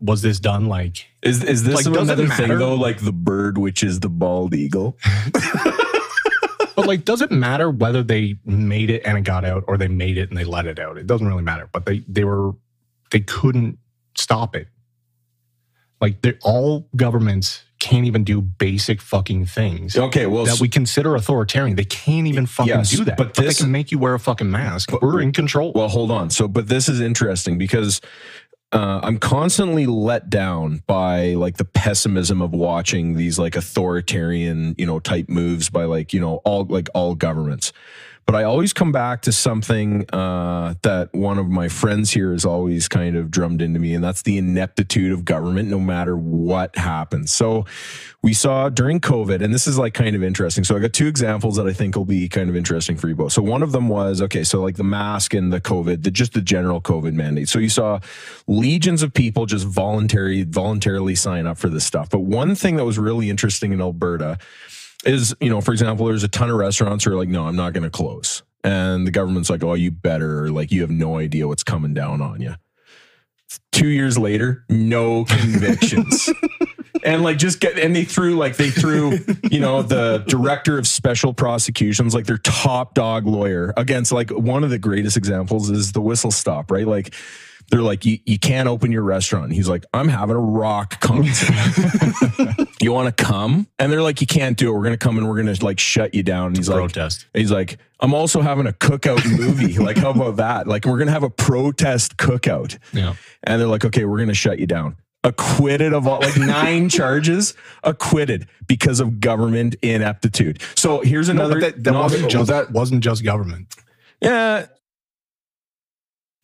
was 0.00 0.22
this 0.22 0.40
done 0.40 0.66
like 0.66 1.06
Is 1.22 1.44
is 1.44 1.62
this 1.64 1.74
Like, 1.74 1.86
another 1.86 2.26
thing 2.26 2.48
matter? 2.48 2.58
though? 2.58 2.74
Like 2.74 2.98
the 2.98 3.12
bird, 3.12 3.58
which 3.58 3.82
is 3.82 4.00
the 4.00 4.08
bald 4.08 4.54
eagle. 4.54 4.96
but 6.74 6.86
like 6.86 7.04
does 7.04 7.20
it 7.20 7.30
matter 7.30 7.70
whether 7.70 8.02
they 8.02 8.36
made 8.44 8.88
it 8.90 9.02
and 9.04 9.18
it 9.18 9.22
got 9.22 9.44
out 9.44 9.64
or 9.66 9.76
they 9.76 9.88
made 9.88 10.16
it 10.16 10.28
and 10.30 10.38
they 10.38 10.44
let 10.44 10.64
it 10.64 10.78
out 10.78 10.96
it 10.96 11.06
doesn't 11.08 11.26
really 11.26 11.42
matter 11.42 11.68
but 11.72 11.86
they 11.86 12.04
they 12.06 12.22
were 12.22 12.52
they 13.10 13.18
couldn't 13.18 13.78
stop 14.16 14.54
it 14.54 14.68
like 16.00 16.22
they're 16.22 16.38
all 16.42 16.86
governments 16.96 17.64
can't 17.78 18.06
even 18.06 18.24
do 18.24 18.40
basic 18.40 19.00
fucking 19.00 19.46
things 19.46 19.96
Okay, 19.96 20.26
well, 20.26 20.44
that 20.44 20.60
we 20.60 20.68
consider 20.68 21.14
authoritarian 21.14 21.76
they 21.76 21.84
can't 21.84 22.26
even 22.26 22.44
fucking 22.46 22.68
Yes, 22.74 22.90
do 22.90 23.04
that 23.04 23.16
but 23.16 23.34
but, 23.34 23.44
this- 23.44 23.58
they 23.58 23.64
can 23.64 23.70
make 23.72 23.92
you 23.92 23.98
wear 23.98 24.14
a 24.14 24.18
fucking 24.18 24.50
mask 24.50 24.90
But- 24.90 25.02
we're 25.02 25.20
in 25.20 25.32
control 25.32 25.72
Well, 25.74 25.88
hold 25.88 26.10
on. 26.10 26.30
So, 26.30 26.48
but 26.48 26.68
this 26.68 26.88
is 26.88 27.00
interesting 27.00 27.56
because 27.58 28.00
uh, 28.70 29.00
I'm 29.02 29.18
constantly 29.18 29.86
let 29.86 30.28
down 30.28 30.82
by 30.86 31.32
like 31.34 31.56
the 31.56 31.64
pessimism 31.64 32.42
of 32.42 32.52
watching 32.52 33.14
these 33.14 33.38
like 33.38 33.56
authoritarian, 33.56 34.74
you 34.76 34.84
know, 34.84 34.98
type 35.00 35.28
moves 35.30 35.70
by 35.70 35.84
like 35.84 36.12
you 36.12 36.20
know 36.20 36.36
all 36.44 36.64
like 36.64 36.88
all 36.94 37.14
governments. 37.14 37.72
But 38.28 38.34
I 38.34 38.44
always 38.44 38.74
come 38.74 38.92
back 38.92 39.22
to 39.22 39.32
something 39.32 40.04
uh, 40.12 40.74
that 40.82 41.14
one 41.14 41.38
of 41.38 41.48
my 41.48 41.68
friends 41.70 42.10
here 42.10 42.32
has 42.32 42.44
always 42.44 42.86
kind 42.86 43.16
of 43.16 43.30
drummed 43.30 43.62
into 43.62 43.80
me, 43.80 43.94
and 43.94 44.04
that's 44.04 44.20
the 44.20 44.36
ineptitude 44.36 45.12
of 45.12 45.24
government, 45.24 45.70
no 45.70 45.80
matter 45.80 46.14
what 46.14 46.76
happens. 46.76 47.32
So 47.32 47.64
we 48.22 48.34
saw 48.34 48.68
during 48.68 49.00
COVID, 49.00 49.42
and 49.42 49.54
this 49.54 49.66
is 49.66 49.78
like 49.78 49.94
kind 49.94 50.14
of 50.14 50.22
interesting. 50.22 50.62
So 50.62 50.76
I 50.76 50.78
got 50.78 50.92
two 50.92 51.06
examples 51.06 51.56
that 51.56 51.66
I 51.66 51.72
think 51.72 51.96
will 51.96 52.04
be 52.04 52.28
kind 52.28 52.50
of 52.50 52.56
interesting 52.56 52.98
for 52.98 53.08
you 53.08 53.14
both. 53.14 53.32
So 53.32 53.40
one 53.40 53.62
of 53.62 53.72
them 53.72 53.88
was 53.88 54.20
okay, 54.20 54.44
so 54.44 54.60
like 54.60 54.76
the 54.76 54.84
mask 54.84 55.32
and 55.32 55.50
the 55.50 55.62
COVID, 55.62 56.02
the, 56.02 56.10
just 56.10 56.34
the 56.34 56.42
general 56.42 56.82
COVID 56.82 57.14
mandate. 57.14 57.48
So 57.48 57.58
you 57.58 57.70
saw 57.70 57.98
legions 58.46 59.02
of 59.02 59.14
people 59.14 59.46
just 59.46 59.64
voluntary 59.64 60.42
voluntarily 60.42 61.14
sign 61.14 61.46
up 61.46 61.56
for 61.56 61.70
this 61.70 61.86
stuff. 61.86 62.10
But 62.10 62.20
one 62.20 62.54
thing 62.54 62.76
that 62.76 62.84
was 62.84 62.98
really 62.98 63.30
interesting 63.30 63.72
in 63.72 63.80
Alberta 63.80 64.36
is, 65.14 65.34
you 65.40 65.50
know, 65.50 65.60
for 65.60 65.72
example, 65.72 66.06
there's 66.06 66.24
a 66.24 66.28
ton 66.28 66.50
of 66.50 66.56
restaurants 66.56 67.04
who 67.04 67.12
are 67.12 67.16
like, 67.16 67.28
no, 67.28 67.46
I'm 67.46 67.56
not 67.56 67.72
going 67.72 67.84
to 67.84 67.90
close. 67.90 68.42
And 68.64 69.06
the 69.06 69.10
government's 69.10 69.48
like, 69.48 69.62
oh, 69.62 69.74
you 69.74 69.90
better, 69.90 70.50
like, 70.50 70.70
you 70.70 70.82
have 70.82 70.90
no 70.90 71.18
idea 71.18 71.46
what's 71.46 71.62
coming 71.62 71.94
down 71.94 72.20
on 72.20 72.40
you. 72.40 72.54
Two 73.72 73.88
years 73.88 74.18
later, 74.18 74.64
no 74.68 75.24
convictions. 75.28 76.28
and 77.04 77.22
like 77.22 77.38
just 77.38 77.60
get 77.60 77.78
and 77.78 77.94
they 77.94 78.04
threw 78.04 78.36
like 78.36 78.56
they 78.56 78.70
threw 78.70 79.18
you 79.50 79.60
know 79.60 79.82
the 79.82 80.24
director 80.26 80.78
of 80.78 80.86
special 80.86 81.32
prosecutions 81.32 82.12
like 82.12 82.26
their 82.26 82.38
top 82.38 82.94
dog 82.94 83.24
lawyer 83.26 83.72
against 83.76 84.10
like 84.10 84.30
one 84.30 84.64
of 84.64 84.70
the 84.70 84.78
greatest 84.78 85.16
examples 85.16 85.70
is 85.70 85.92
the 85.92 86.00
whistle 86.00 86.32
stop 86.32 86.70
right 86.70 86.86
like 86.88 87.14
they're 87.70 87.82
like 87.82 88.04
you, 88.04 88.18
you 88.24 88.38
can't 88.38 88.68
open 88.68 88.90
your 88.92 89.02
restaurant 89.02 89.44
and 89.46 89.54
he's 89.54 89.68
like 89.68 89.84
i'm 89.92 90.08
having 90.08 90.36
a 90.36 90.40
rock 90.40 91.00
concert 91.00 91.54
you 92.80 92.92
want 92.92 93.14
to 93.14 93.24
come 93.24 93.66
and 93.78 93.92
they're 93.92 94.02
like 94.02 94.20
you 94.20 94.26
can't 94.26 94.56
do 94.56 94.70
it 94.70 94.72
we're 94.76 94.82
gonna 94.84 94.96
come 94.96 95.18
and 95.18 95.28
we're 95.28 95.36
gonna 95.36 95.54
like 95.60 95.78
shut 95.78 96.14
you 96.14 96.22
down 96.22 96.48
and 96.48 96.56
he's 96.56 96.68
like 96.68 96.78
protest 96.78 97.26
He's 97.34 97.50
like, 97.52 97.78
I'm 98.00 98.14
also 98.14 98.40
having 98.40 98.66
a 98.66 98.72
cookout 98.72 99.24
movie. 99.38 99.76
like, 99.78 99.96
how 99.96 100.10
about 100.10 100.36
that? 100.36 100.66
Like, 100.68 100.84
we're 100.86 100.98
gonna 100.98 101.10
have 101.10 101.24
a 101.24 101.30
protest 101.30 102.16
cookout. 102.16 102.78
yeah 102.92 103.14
And 103.42 103.60
they're 103.60 103.68
like, 103.68 103.84
okay, 103.84 104.04
we're 104.04 104.18
gonna 104.18 104.34
shut 104.34 104.58
you 104.60 104.66
down. 104.66 104.96
Acquitted 105.24 105.92
of 105.92 106.06
all 106.06 106.20
like 106.20 106.36
nine 106.38 106.88
charges, 106.88 107.54
acquitted 107.82 108.48
because 108.66 109.00
of 109.00 109.18
government 109.20 109.74
ineptitude. 109.82 110.62
So 110.76 111.00
here's 111.00 111.28
another. 111.28 111.60
but 111.60 111.74
that, 111.76 111.84
that 111.84 111.94
wasn't 111.94 112.30
just 112.30 112.48
that 112.50 112.70
wasn't 112.70 113.02
just 113.02 113.24
government 113.24 113.74
Yeah. 114.20 114.66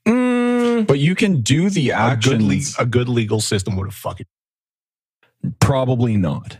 Mm, 0.06 0.43
but 0.82 0.98
you 0.98 1.14
can 1.14 1.40
do 1.40 1.70
the 1.70 1.90
a 1.90 2.18
good, 2.20 2.42
le- 2.42 2.60
a 2.78 2.86
good 2.86 3.08
legal 3.08 3.40
system 3.40 3.76
would 3.76 3.86
have 3.86 3.94
fucking 3.94 4.26
probably 5.60 6.16
not. 6.16 6.58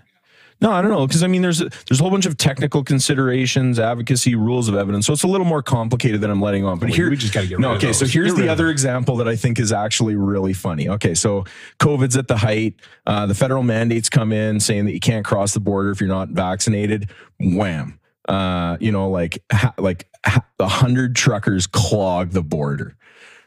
No, 0.60 0.70
I 0.70 0.80
don't 0.80 0.90
know 0.92 1.06
because 1.06 1.22
I 1.22 1.26
mean, 1.26 1.42
there's 1.42 1.60
a, 1.60 1.68
there's 1.88 2.00
a 2.00 2.02
whole 2.02 2.10
bunch 2.10 2.26
of 2.26 2.36
technical 2.36 2.84
considerations, 2.84 3.78
advocacy, 3.78 4.34
rules 4.34 4.68
of 4.68 4.76
evidence. 4.76 5.04
So 5.04 5.12
it's 5.12 5.24
a 5.24 5.26
little 5.26 5.44
more 5.44 5.62
complicated 5.62 6.20
than 6.20 6.30
I'm 6.30 6.40
letting 6.40 6.64
on. 6.64 6.78
But 6.78 6.90
we, 6.90 6.94
here, 6.94 7.10
we 7.10 7.16
just 7.16 7.34
got 7.34 7.42
to 7.42 7.46
get 7.48 7.58
No, 7.58 7.70
rid 7.70 7.76
of 7.78 7.82
okay. 7.82 7.92
So 7.92 8.06
here's 8.06 8.32
Get 8.34 8.42
the 8.42 8.48
other 8.48 8.70
example 8.70 9.16
that 9.16 9.28
I 9.28 9.36
think 9.36 9.58
is 9.58 9.72
actually 9.72 10.14
really 10.14 10.54
funny. 10.54 10.88
Okay, 10.88 11.14
so 11.14 11.44
COVID's 11.80 12.16
at 12.16 12.28
the 12.28 12.36
height. 12.36 12.74
Uh, 13.04 13.26
the 13.26 13.34
federal 13.34 13.62
mandates 13.62 14.08
come 14.08 14.32
in 14.32 14.60
saying 14.60 14.86
that 14.86 14.92
you 14.92 15.00
can't 15.00 15.24
cross 15.24 15.52
the 15.52 15.60
border 15.60 15.90
if 15.90 16.00
you're 16.00 16.08
not 16.08 16.28
vaccinated. 16.28 17.10
Wham. 17.40 17.98
Uh, 18.26 18.78
you 18.80 18.90
know, 18.90 19.10
like 19.10 19.42
ha- 19.52 19.74
like 19.76 20.08
a 20.24 20.68
hundred 20.68 21.14
truckers 21.14 21.66
clog 21.66 22.30
the 22.30 22.42
border, 22.42 22.96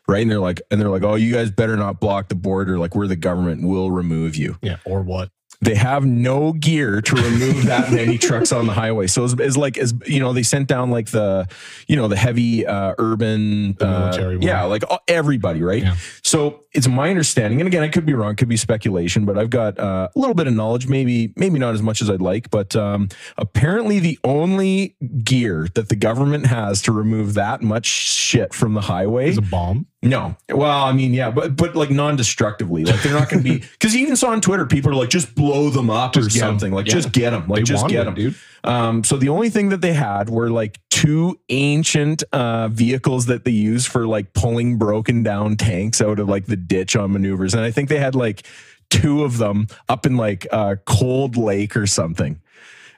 right? 0.08 0.22
And 0.22 0.32
they're 0.32 0.40
like, 0.40 0.62
and 0.72 0.80
they're 0.80 0.90
like, 0.90 1.04
oh, 1.04 1.16
you 1.16 1.34
guys 1.34 1.52
better 1.52 1.76
not 1.78 2.00
block 2.00 2.30
the 2.30 2.36
border. 2.36 2.78
Like 2.78 2.96
we're 2.96 3.08
the 3.08 3.16
government, 3.16 3.68
we'll 3.68 3.92
remove 3.92 4.36
you 4.36 4.58
yeah 4.62 4.78
or 4.86 5.02
what 5.02 5.30
they 5.62 5.76
have 5.76 6.06
no 6.06 6.54
gear 6.54 7.02
to 7.02 7.16
remove 7.16 7.66
that 7.66 7.92
many 7.92 8.18
trucks 8.20 8.52
on 8.52 8.68
the 8.68 8.74
highway. 8.74 9.08
So 9.08 9.24
it's, 9.24 9.34
it's 9.40 9.58
like 9.58 9.78
as 9.78 9.94
you 10.06 10.20
know, 10.20 10.34
they 10.34 10.44
sent 10.44 10.68
down 10.68 10.92
like 10.92 11.08
the 11.08 11.48
you 11.88 11.96
know 11.96 12.08
the 12.08 12.16
heavy 12.16 12.66
uh, 12.66 12.94
urban 13.00 13.74
The 13.80 13.88
uh, 13.88 14.00
military 14.00 14.38
yeah, 14.40 14.64
like 14.66 14.84
everybody, 15.08 15.64
right? 15.64 15.84
Yeah. 15.84 15.96
So 16.24 16.66
it's 16.78 16.88
my 16.88 17.10
understanding, 17.10 17.60
and 17.60 17.68
again, 17.68 17.84
I 17.84 17.90
could 17.90 18.06
be 18.06 18.14
wrong, 18.14 18.36
could 18.36 18.48
be 18.48 18.56
speculation, 18.56 19.26
but 19.26 19.38
I've 19.38 19.50
got 19.50 19.78
uh, 19.80 20.08
a 20.16 20.20
little 20.20 20.36
bit 20.36 20.48
of 20.48 20.54
knowledge, 20.54 20.88
maybe 20.88 21.34
maybe 21.36 21.60
not 21.60 21.74
as 21.74 21.82
much 21.82 22.02
as 22.02 22.10
I'd 22.10 22.22
like, 22.22 22.50
but 22.52 22.76
um, 22.76 23.10
apparently 23.38 24.00
the 24.00 24.18
only 24.24 24.96
gear 25.24 25.68
that 25.74 25.90
the 25.90 25.96
government 25.96 26.46
has 26.46 26.82
to 26.84 26.92
remove 26.92 27.34
that 27.34 27.62
much 27.62 27.86
shit 27.88 28.54
from 28.54 28.74
the 28.76 28.82
highway 28.82 29.30
Is 29.30 29.38
a 29.38 29.42
bomb. 29.42 29.88
no. 30.04 30.38
Well, 30.50 30.84
I 30.86 30.94
mean, 30.94 31.14
yeah, 31.14 31.32
but 31.32 31.56
but 31.58 31.76
like 31.76 31.90
non-destructively. 31.90 32.86
Like 32.86 33.02
they're 33.02 33.14
not 33.14 33.30
going 33.30 33.44
to 33.44 33.50
be 33.50 33.60
because 33.74 33.96
even 33.96 34.16
saw 34.16 34.30
on 34.30 34.40
Twitter 34.42 34.66
people 34.66 34.92
are 34.92 34.96
like 34.96 35.10
just 35.10 35.34
blow 35.36 35.70
them 35.70 35.90
up 35.90 36.16
or 36.16 36.22
Just 36.22 36.36
'em. 36.38 36.40
something. 36.42 36.72
Like 36.72 36.88
Yeah. 36.88 36.94
just 36.94 37.12
get 37.12 37.32
them. 37.32 37.48
Like 37.48 37.58
They 37.60 37.64
just 37.64 37.88
get 37.88 38.06
them, 38.06 38.14
dude. 38.14 38.36
Um, 38.64 39.04
so 39.04 39.18
the 39.18 39.30
only 39.30 39.50
thing 39.50 39.70
that 39.70 39.82
they 39.82 39.94
had 39.94 40.30
were 40.30 40.50
like 40.50 40.80
two 40.90 41.40
ancient 41.50 42.24
uh, 42.32 42.68
vehicles 42.70 43.28
that 43.28 43.46
they 43.46 43.52
use 43.52 43.86
for 43.86 44.08
like 44.08 44.34
pulling 44.34 44.78
broken 44.78 45.24
down 45.24 45.56
tanks 45.58 46.02
out 46.02 46.20
of 46.20 46.28
like 46.28 46.46
the 46.48 46.58
ditch 46.58 46.96
on 46.96 47.12
maneuvers, 47.14 47.54
and 47.54 47.64
I 47.64 47.72
think 47.72 47.90
they 47.90 48.00
had 48.00 48.16
like 48.16 48.46
two 48.90 49.24
of 49.24 49.38
them 49.38 49.68
up 49.90 50.06
in 50.06 50.18
like 50.18 50.48
uh, 50.52 50.76
Cold 50.86 51.38
Lake 51.38 51.76
or 51.78 51.86
something. 51.88 52.40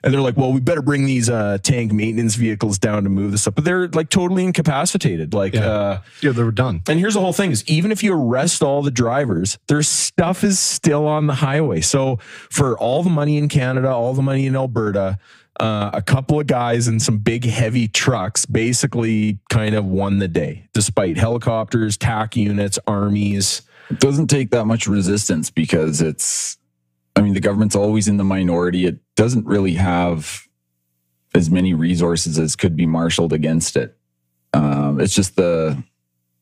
And 0.02 0.14
they're 0.14 0.22
like, 0.22 0.38
well, 0.38 0.50
we 0.50 0.60
better 0.60 0.80
bring 0.80 1.04
these 1.04 1.28
uh, 1.28 1.58
tank 1.62 1.92
maintenance 1.92 2.34
vehicles 2.34 2.78
down 2.78 3.04
to 3.04 3.10
move 3.10 3.32
this 3.32 3.46
up. 3.46 3.54
But 3.54 3.64
they're 3.66 3.86
like 3.88 4.08
totally 4.08 4.44
incapacitated. 4.44 5.34
Like, 5.34 5.52
Yeah. 5.52 5.66
uh, 5.68 6.00
Yeah, 6.22 6.30
they 6.32 6.42
were 6.42 6.52
done. 6.52 6.80
and 6.88 6.98
here's 6.98 7.12
the 7.12 7.20
whole 7.20 7.34
thing 7.34 7.50
is 7.50 7.62
even 7.68 7.92
if 7.92 8.02
you 8.02 8.14
arrest 8.14 8.62
all 8.62 8.80
the 8.80 8.90
drivers, 8.90 9.58
their 9.68 9.82
stuff 9.82 10.42
is 10.42 10.58
still 10.58 11.06
on 11.06 11.26
the 11.26 11.34
highway. 11.34 11.82
So 11.82 12.16
for 12.48 12.78
all 12.78 13.02
the 13.02 13.10
money 13.10 13.36
in 13.36 13.50
Canada, 13.50 13.90
all 13.90 14.14
the 14.14 14.22
money 14.22 14.46
in 14.46 14.56
Alberta, 14.56 15.18
uh, 15.60 15.90
a 15.92 16.00
couple 16.00 16.40
of 16.40 16.46
guys 16.46 16.88
in 16.88 16.98
some 16.98 17.18
big 17.18 17.44
heavy 17.44 17.86
trucks 17.86 18.46
basically 18.46 19.38
kind 19.50 19.74
of 19.74 19.84
won 19.84 20.18
the 20.18 20.26
day, 20.26 20.66
despite 20.72 21.18
helicopters, 21.18 21.98
TAC 21.98 22.34
units, 22.34 22.78
armies. 22.86 23.60
It 23.90 24.00
doesn't 24.00 24.28
take 24.28 24.50
that 24.50 24.64
much 24.64 24.86
resistance 24.86 25.50
because 25.50 26.00
it's, 26.00 26.56
I 27.14 27.20
mean, 27.20 27.34
the 27.34 27.40
government's 27.40 27.76
always 27.76 28.08
in 28.08 28.16
the 28.16 28.24
minority. 28.24 28.86
It 28.86 29.00
doesn't 29.16 29.46
really 29.46 29.74
have 29.74 30.46
as 31.34 31.50
many 31.50 31.74
resources 31.74 32.38
as 32.38 32.56
could 32.56 32.74
be 32.74 32.86
marshaled 32.86 33.34
against 33.34 33.76
it. 33.76 33.98
Um, 34.54 34.98
it's 34.98 35.14
just 35.14 35.36
the, 35.36 35.82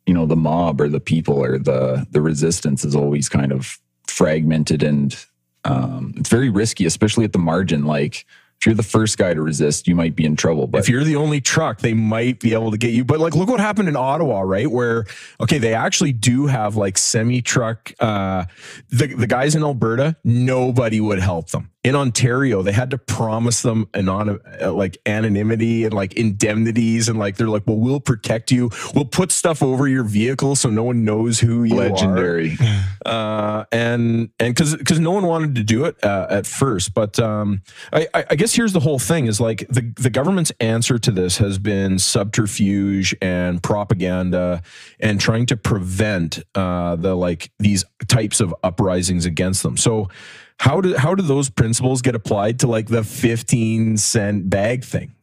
you 0.07 0.14
know, 0.14 0.27
the 0.27 0.37
mob 0.37 0.81
or 0.81 0.89
the 0.89 1.01
people 1.01 1.43
or 1.43 1.59
the 1.59 2.07
the 2.11 2.21
resistance 2.21 2.85
is 2.85 2.95
always 2.95 3.29
kind 3.29 3.51
of 3.51 3.79
fragmented 4.07 4.83
and 4.83 5.27
um, 5.64 6.14
it's 6.16 6.31
very 6.31 6.49
risky, 6.49 6.87
especially 6.87 7.25
at 7.25 7.33
the 7.33 7.39
margin. 7.39 7.85
Like 7.85 8.25
if 8.61 8.66
you're 8.66 8.74
the 8.74 8.82
first 8.82 9.18
guy 9.18 9.34
to 9.34 9.40
resist, 9.40 9.86
you 9.86 9.94
might 9.94 10.16
be 10.16 10.24
in 10.24 10.34
trouble. 10.34 10.66
But 10.66 10.78
if 10.78 10.88
you're 10.88 11.04
the 11.04 11.14
only 11.14 11.40
truck, 11.40 11.78
they 11.78 11.94
might 11.94 12.40
be 12.40 12.54
able 12.54 12.72
to 12.72 12.76
get 12.76 12.92
you. 12.92 13.04
But 13.04 13.20
like, 13.20 13.36
look 13.36 13.48
what 13.48 13.61
happened 13.61 13.88
in 13.88 13.94
Ottawa, 13.94 14.40
right? 14.40 14.68
Where 14.68 15.04
okay, 15.40 15.59
they 15.59 15.74
actually 15.74 16.12
do 16.12 16.46
have 16.46 16.74
like 16.74 16.98
semi 16.98 17.40
truck. 17.40 17.92
Uh, 18.00 18.46
the 18.88 19.14
the 19.14 19.28
guys 19.28 19.54
in 19.54 19.62
Alberta, 19.62 20.16
nobody 20.24 21.00
would 21.00 21.20
help 21.20 21.50
them. 21.50 21.70
In 21.89 21.97
Ontario, 21.97 22.61
they 22.61 22.72
had 22.72 22.91
to 22.91 22.99
promise 22.99 23.62
them 23.62 23.89
anon- 23.95 24.41
uh, 24.61 24.70
like 24.74 24.99
anonymity 25.07 25.86
and 25.86 25.95
like 25.95 26.12
indemnities, 26.12 27.09
and 27.09 27.18
like 27.18 27.39
they're 27.39 27.49
like, 27.49 27.62
well, 27.66 27.78
we'll 27.78 27.99
protect 27.99 28.53
you. 28.53 28.68
We'll 28.95 29.07
put 29.07 29.32
stuff 29.32 29.62
over 29.62 29.89
your 29.89 30.05
vehicle 30.05 30.55
so 30.55 30.68
no 30.68 30.82
one 30.82 31.07
knows 31.07 31.41
who 31.41 31.64
you 31.64 31.80
are 31.80 31.89
legendary. 31.89 32.59
uh, 33.07 33.64
and 33.72 34.28
and 34.39 34.55
because 34.55 34.76
because 34.76 35.01
no 35.01 35.12
one 35.12 35.24
wanted 35.24 35.55
to 35.55 35.62
do 35.64 35.86
it 35.86 35.97
uh, 36.05 36.26
at 36.28 36.47
first, 36.47 36.93
but 36.93 37.18
um, 37.18 37.62
I, 37.91 38.07
I 38.12 38.24
I 38.32 38.34
guess 38.34 38.53
here's 38.53 38.74
the 38.74 38.80
whole 38.80 38.99
thing 38.99 39.26
is 39.26 39.41
like 39.41 39.66
the 39.68 39.91
the 39.97 40.11
government's 40.11 40.53
answer 40.61 40.99
to 40.99 41.11
this 41.11 41.39
has 41.39 41.59
been 41.59 41.99
subterfuge 41.99 43.16
and 43.22 43.62
propaganda 43.62 44.61
and 45.01 45.18
trying 45.18 45.47
to 45.47 45.57
prevent 45.57 46.41
uh, 46.55 46.97
the 46.97 47.14
like 47.14 47.51
these 47.59 47.86
types 48.09 48.43
of 48.43 48.55
uprisings 48.62 49.24
against 49.24 49.62
them. 49.62 49.78
So 49.78 50.11
how 50.59 50.80
do 50.80 50.96
how 50.96 51.14
do 51.14 51.22
those 51.22 51.48
principles 51.50 52.02
get 52.02 52.14
applied 52.14 52.61
to 52.61 52.66
like 52.66 52.88
the 52.88 53.04
15 53.04 53.96
cent 53.96 54.50
bag 54.50 54.84
thing? 54.84 55.14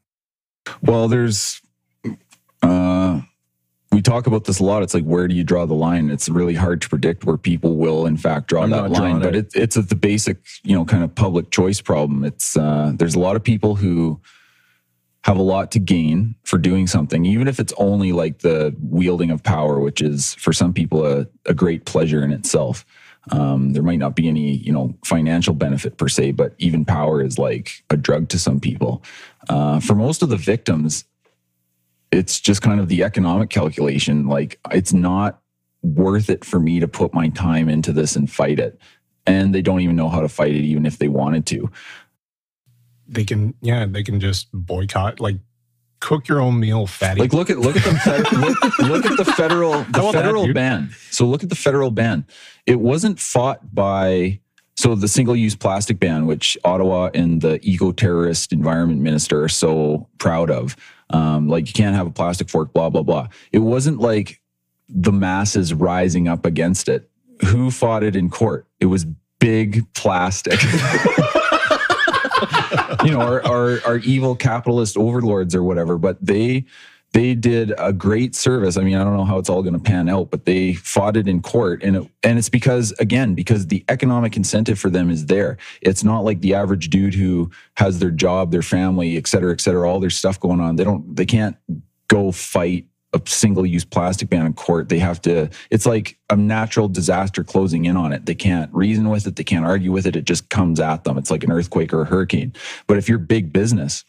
Well, 0.82 1.08
there's, 1.08 1.62
uh, 2.62 3.22
we 3.92 4.02
talk 4.02 4.28
about 4.28 4.46
this 4.46 4.60
a 4.60 4.64
lot. 4.64 4.82
It's 4.84 4.94
like, 4.94 5.04
where 5.04 5.28
do 5.28 5.36
you 5.36 5.44
draw 5.44 5.66
the 5.66 5.74
line? 5.76 6.10
It's 6.10 6.28
really 6.28 6.56
hard 6.56 6.82
to 6.82 6.90
predict 6.90 7.24
where 7.26 7.38
people 7.38 7.76
will, 7.76 8.06
in 8.06 8.18
fact, 8.18 8.48
draw 8.48 8.64
I'm 8.64 8.72
that 8.72 8.90
line. 8.90 8.94
drawing 8.94 9.20
But 9.20 9.36
it. 9.36 9.56
it, 9.56 9.62
it's 9.62 9.78
a, 9.78 9.84
the 9.84 9.96
basic, 9.96 10.38
you 10.64 10.76
know, 10.76 10.86
kind 10.86 11.04
of 11.04 11.14
public 11.14 11.52
choice 11.52 11.82
problem. 11.82 12.24
It's 12.24 12.58
uh, 12.58 12.94
there's 12.96 13.16
a 13.16 13.20
lot 13.20 13.36
of 13.36 13.44
people 13.44 13.76
who 13.76 14.20
have 15.24 15.38
a 15.38 15.42
lot 15.42 15.72
to 15.72 15.80
gain 15.80 16.36
for 16.44 16.58
doing 16.58 16.88
something, 16.88 17.26
even 17.26 17.48
if 17.48 17.60
it's 17.60 17.74
only 17.78 18.12
like 18.12 18.40
the 18.40 18.76
wielding 18.82 19.32
of 19.32 19.44
power, 19.44 19.80
which 19.80 20.02
is 20.02 20.36
for 20.36 20.54
some 20.54 20.74
people 20.74 21.06
a, 21.06 21.28
a 21.46 21.54
great 21.54 21.86
pleasure 21.86 22.24
in 22.24 22.32
itself. 22.32 22.86
Um, 23.32 23.74
there 23.74 23.84
might 23.84 24.00
not 24.00 24.16
be 24.16 24.28
any, 24.28 24.58
you 24.58 24.72
know, 24.72 24.96
financial 25.04 25.54
benefit 25.54 25.98
per 25.98 26.08
se, 26.08 26.32
but 26.32 26.54
even 26.60 26.86
power 26.86 27.22
is 27.24 27.40
like 27.40 27.84
a 27.90 27.98
drug 27.98 28.30
to 28.30 28.40
some 28.40 28.60
people. 28.60 29.04
Uh, 29.50 29.80
for 29.80 29.96
most 29.96 30.22
of 30.22 30.30
the 30.30 30.38
victims, 30.38 31.06
it's 32.12 32.40
just 32.40 32.62
kind 32.62 32.80
of 32.80 32.88
the 32.88 33.04
economic 33.04 33.50
calculation. 33.50 34.28
Like 34.28 34.60
it's 34.72 34.94
not 34.94 35.42
worth 35.82 36.30
it 36.30 36.46
for 36.46 36.60
me 36.60 36.80
to 36.80 36.88
put 36.88 37.14
my 37.14 37.30
time 37.30 37.70
into 37.70 37.92
this 37.92 38.16
and 38.16 38.32
fight 38.32 38.60
it. 38.60 38.80
And 39.28 39.56
they 39.56 39.62
don't 39.62 39.82
even 39.82 39.96
know 39.96 40.10
how 40.10 40.22
to 40.22 40.30
fight 40.30 40.54
it, 40.54 40.64
even 40.64 40.86
if 40.86 41.00
they 41.00 41.08
wanted 41.08 41.46
to. 41.48 41.72
They 43.08 43.24
can, 43.24 43.56
yeah, 43.62 43.86
they 43.86 44.04
can 44.04 44.20
just 44.20 44.48
boycott, 44.54 45.20
like 45.20 45.38
cook 46.00 46.28
your 46.28 46.40
own 46.40 46.60
meal, 46.60 46.88
fatty. 46.88 47.22
Like 47.22 47.34
look 47.34 47.50
at 47.50 47.60
look 47.60 47.76
at 47.76 47.84
the 47.84 47.98
fed, 48.00 48.32
look, 48.34 48.80
look 48.80 49.06
at 49.06 49.18
the 49.18 49.26
federal 49.26 49.72
the 49.92 50.02
want 50.02 50.14
that, 50.14 50.24
federal 50.24 50.54
ban. 50.54 50.92
So 51.12 51.26
look 51.26 51.44
at 51.44 51.50
the 51.50 51.56
federal 51.56 51.92
ban. 51.92 52.26
It 52.66 52.80
wasn't 52.80 53.20
fought 53.20 53.74
by 53.74 54.40
so 54.76 54.94
the 54.94 55.08
single 55.08 55.36
use 55.36 55.56
plastic 55.56 56.00
ban, 56.00 56.26
which 56.26 56.58
Ottawa 56.64 57.10
and 57.14 57.42
the 57.42 57.60
eco 57.64 57.92
terrorist 57.92 58.52
environment 58.52 59.02
minister 59.02 59.44
are 59.44 59.50
so 59.50 60.08
proud 60.18 60.52
of. 60.52 60.76
Um, 61.10 61.48
like 61.48 61.68
you 61.68 61.74
can't 61.74 61.96
have 61.96 62.08
a 62.08 62.12
plastic 62.12 62.50
fork, 62.50 62.74
blah 62.74 62.90
blah 62.90 63.04
blah. 63.04 63.28
It 63.52 63.60
wasn't 63.60 64.00
like 64.00 64.42
the 64.90 65.12
masses 65.12 65.74
rising 65.74 66.28
up 66.28 66.46
against 66.46 66.90
it. 66.90 67.10
Who 67.48 67.72
fought 67.72 68.04
it 68.04 68.16
in 68.16 68.30
court? 68.30 68.68
It 68.80 68.86
was 68.86 69.06
big 69.40 69.92
plastic. 69.94 70.60
you 73.06 73.12
know, 73.12 73.22
our, 73.22 73.46
our 73.46 73.80
our 73.86 73.98
evil 74.00 74.36
capitalist 74.36 74.98
overlords 74.98 75.56
or 75.56 75.64
whatever, 75.64 75.98
but 75.98 76.18
they 76.26 76.66
they 77.14 77.34
did 77.34 77.74
a 77.78 77.94
great 77.94 78.36
service. 78.36 78.76
I 78.76 78.84
mean, 78.84 78.98
I 78.98 79.04
don't 79.06 79.16
know 79.16 79.24
how 79.24 79.38
it's 79.38 79.50
all 79.50 79.64
going 79.64 79.74
to 79.74 79.80
pan 79.80 80.10
out, 80.10 80.32
but 80.32 80.44
they 80.44 80.74
fought 80.74 81.16
it 81.16 81.30
in 81.30 81.42
court, 81.42 81.82
and 81.82 81.96
it, 81.96 82.12
and 82.24 82.38
it's 82.38 82.50
because 82.50 82.92
again, 83.00 83.36
because 83.36 83.68
the 83.68 83.86
economic 83.88 84.36
incentive 84.36 84.78
for 84.78 84.90
them 84.90 85.10
is 85.10 85.28
there. 85.28 85.58
It's 85.82 86.04
not 86.04 86.26
like 86.26 86.42
the 86.42 86.56
average 86.56 86.90
dude 86.90 87.14
who 87.14 87.52
has 87.78 88.00
their 88.00 88.12
job, 88.12 88.52
their 88.52 88.62
family, 88.62 89.16
et 89.16 89.28
cetera, 89.28 89.54
et 89.54 89.62
cetera, 89.62 89.90
all 89.90 90.02
their 90.02 90.10
stuff 90.10 90.40
going 90.40 90.60
on. 90.60 90.76
They 90.76 90.84
don't, 90.84 91.16
they 91.16 91.26
can't 91.26 91.56
go 92.10 92.32
fight 92.32 92.86
a 93.16 93.22
single-use 93.26 93.86
plastic 93.86 94.30
ban 94.30 94.46
in 94.46 94.54
court. 94.54 94.90
They 94.90 95.00
have 95.00 95.22
to. 95.22 95.50
It's 95.72 95.86
like 95.86 96.18
a 96.30 96.36
natural 96.36 96.88
disaster 96.88 97.44
closing 97.44 97.86
in 97.86 97.96
on 97.98 98.12
it. 98.12 98.26
They 98.26 98.36
can't 98.36 98.72
reason 98.74 99.10
with 99.10 99.26
it. 99.26 99.38
They 99.38 99.44
can't 99.44 99.66
argue 99.66 99.92
with 99.92 100.06
it. 100.06 100.16
It 100.16 100.26
just 100.26 100.50
comes 100.50 100.80
at 100.80 101.04
them. 101.06 101.18
It's 101.18 101.32
like 101.32 101.44
an 101.44 101.52
earthquake 101.52 101.94
or 101.94 102.02
a 102.02 102.06
hurricane. 102.06 102.54
But 102.88 102.98
if 102.98 103.08
you're 103.08 103.18
big 103.18 103.54
business, 103.54 104.04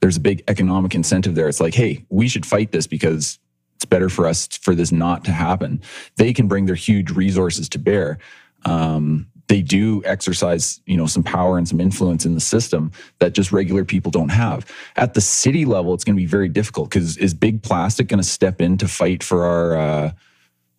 there's 0.00 0.16
a 0.16 0.20
big 0.20 0.42
economic 0.48 0.94
incentive 0.94 1.34
there. 1.34 1.48
It's 1.48 1.60
like, 1.60 1.74
hey, 1.74 2.04
we 2.08 2.28
should 2.28 2.44
fight 2.44 2.72
this 2.72 2.86
because 2.86 3.38
it's 3.76 3.84
better 3.84 4.08
for 4.08 4.26
us 4.26 4.48
for 4.48 4.74
this 4.74 4.90
not 4.90 5.24
to 5.24 5.32
happen. 5.32 5.80
They 6.16 6.32
can 6.32 6.48
bring 6.48 6.66
their 6.66 6.74
huge 6.74 7.10
resources 7.12 7.68
to 7.70 7.78
bear. 7.78 8.18
Um, 8.64 9.28
they 9.48 9.62
do 9.62 10.02
exercise, 10.04 10.80
you 10.86 10.96
know, 10.96 11.06
some 11.06 11.22
power 11.22 11.58
and 11.58 11.66
some 11.66 11.80
influence 11.80 12.24
in 12.24 12.34
the 12.34 12.40
system 12.40 12.92
that 13.18 13.32
just 13.32 13.50
regular 13.50 13.84
people 13.84 14.10
don't 14.10 14.28
have. 14.28 14.70
At 14.96 15.14
the 15.14 15.20
city 15.20 15.64
level, 15.64 15.94
it's 15.94 16.04
going 16.04 16.16
to 16.16 16.20
be 16.20 16.26
very 16.26 16.48
difficult 16.48 16.90
because 16.90 17.16
is 17.16 17.34
big 17.34 17.62
plastic 17.62 18.08
going 18.08 18.22
to 18.22 18.28
step 18.28 18.60
in 18.60 18.76
to 18.78 18.88
fight 18.88 19.22
for 19.22 19.44
our 19.44 19.76
uh, 19.76 20.12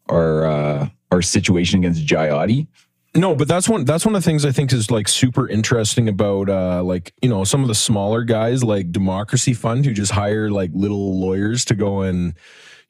our 0.08 0.46
uh, 0.46 0.90
our 1.12 1.22
situation 1.22 1.80
against 1.80 2.06
Jyoti? 2.06 2.68
No, 3.16 3.36
but 3.36 3.48
that's 3.48 3.68
one 3.68 3.86
that's 3.86 4.06
one 4.06 4.16
of 4.16 4.22
the 4.22 4.26
things 4.30 4.46
I 4.46 4.52
think 4.52 4.72
is 4.72 4.92
like 4.92 5.08
super 5.08 5.50
interesting 5.50 6.08
about 6.08 6.48
uh 6.48 6.84
like, 6.84 7.12
you 7.24 7.30
know, 7.30 7.44
some 7.44 7.64
of 7.64 7.68
the 7.68 7.76
smaller 7.76 8.24
guys 8.24 8.64
like 8.64 8.92
Democracy 8.92 9.54
Fund 9.54 9.86
who 9.86 9.94
just 9.94 10.12
hire 10.12 10.52
like 10.52 10.70
little 10.76 11.20
lawyers 11.20 11.66
to 11.66 11.76
go 11.76 12.02
and 12.02 12.36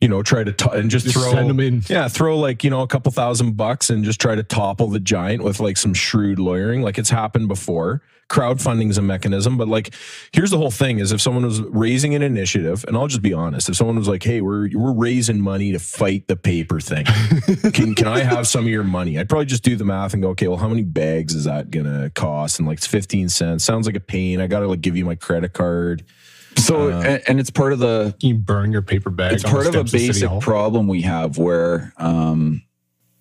you 0.01 0.07
know, 0.07 0.23
try 0.23 0.43
to 0.43 0.53
to- 0.53 0.71
and 0.71 0.89
just, 0.89 1.05
Just 1.05 1.17
throw 1.17 1.31
send 1.31 1.49
'em 1.49 1.59
in. 1.59 1.83
Yeah, 1.89 2.07
throw 2.07 2.37
like, 2.39 2.63
you 2.63 2.69
know, 2.69 2.81
a 2.81 2.87
couple 2.87 3.11
thousand 3.11 3.57
bucks 3.57 3.89
and 3.89 4.03
just 4.03 4.19
try 4.21 4.35
to 4.35 4.43
topple 4.43 4.87
the 4.87 4.99
giant 4.99 5.43
with 5.43 5.59
like 5.59 5.77
some 5.77 5.93
shrewd 5.93 6.39
lawyering. 6.39 6.81
Like 6.81 6.97
it's 6.97 7.09
happened 7.09 7.47
before. 7.49 8.01
Crowdfunding 8.29 8.91
is 8.91 8.97
a 8.99 9.01
mechanism, 9.01 9.57
but 9.57 9.67
like 9.67 9.91
here's 10.31 10.51
the 10.51 10.57
whole 10.57 10.69
thing 10.69 10.99
is 10.99 11.11
if 11.11 11.19
someone 11.19 11.43
was 11.43 11.61
raising 11.61 12.13
an 12.13 12.21
initiative, 12.21 12.85
and 12.87 12.95
I'll 12.95 13.07
just 13.07 13.23
be 13.23 13.33
honest, 13.33 13.67
if 13.69 13.75
someone 13.75 13.95
was 13.97 14.07
like, 14.07 14.21
Hey, 14.21 14.39
we're 14.39 14.69
we're 14.73 14.93
raising 14.93 15.41
money 15.41 15.71
to 15.71 15.79
fight 15.79 16.27
the 16.27 16.35
paper 16.35 16.79
thing. 16.79 17.05
can 17.73 17.95
can 17.95 18.07
I 18.07 18.19
have 18.19 18.47
some 18.47 18.65
of 18.65 18.69
your 18.69 18.83
money? 18.83 19.17
I'd 19.17 19.27
probably 19.29 19.47
just 19.47 19.63
do 19.63 19.75
the 19.75 19.83
math 19.83 20.13
and 20.13 20.21
go, 20.21 20.29
okay, 20.29 20.47
well, 20.47 20.57
how 20.57 20.67
many 20.69 20.83
bags 20.83 21.33
is 21.33 21.45
that 21.45 21.71
gonna 21.71 22.11
cost? 22.11 22.59
And 22.59 22.67
like 22.67 22.77
it's 22.77 22.85
15 22.87 23.29
cents. 23.29 23.63
Sounds 23.63 23.87
like 23.87 23.95
a 23.95 23.99
pain. 23.99 24.39
I 24.39 24.45
gotta 24.45 24.67
like 24.67 24.81
give 24.81 24.95
you 24.95 25.05
my 25.05 25.15
credit 25.15 25.53
card. 25.53 26.03
So, 26.59 26.89
and, 26.89 27.21
and 27.27 27.39
it's 27.39 27.49
part 27.49 27.73
of 27.73 27.79
the 27.79 28.15
you 28.19 28.35
burn 28.35 28.71
your 28.71 28.81
paper 28.81 29.09
bag. 29.09 29.33
it's 29.33 29.43
part 29.43 29.67
of 29.67 29.75
a 29.75 29.83
basic 29.83 30.27
Hall. 30.27 30.41
problem 30.41 30.87
we 30.87 31.01
have 31.01 31.37
where 31.37 31.93
um 31.97 32.61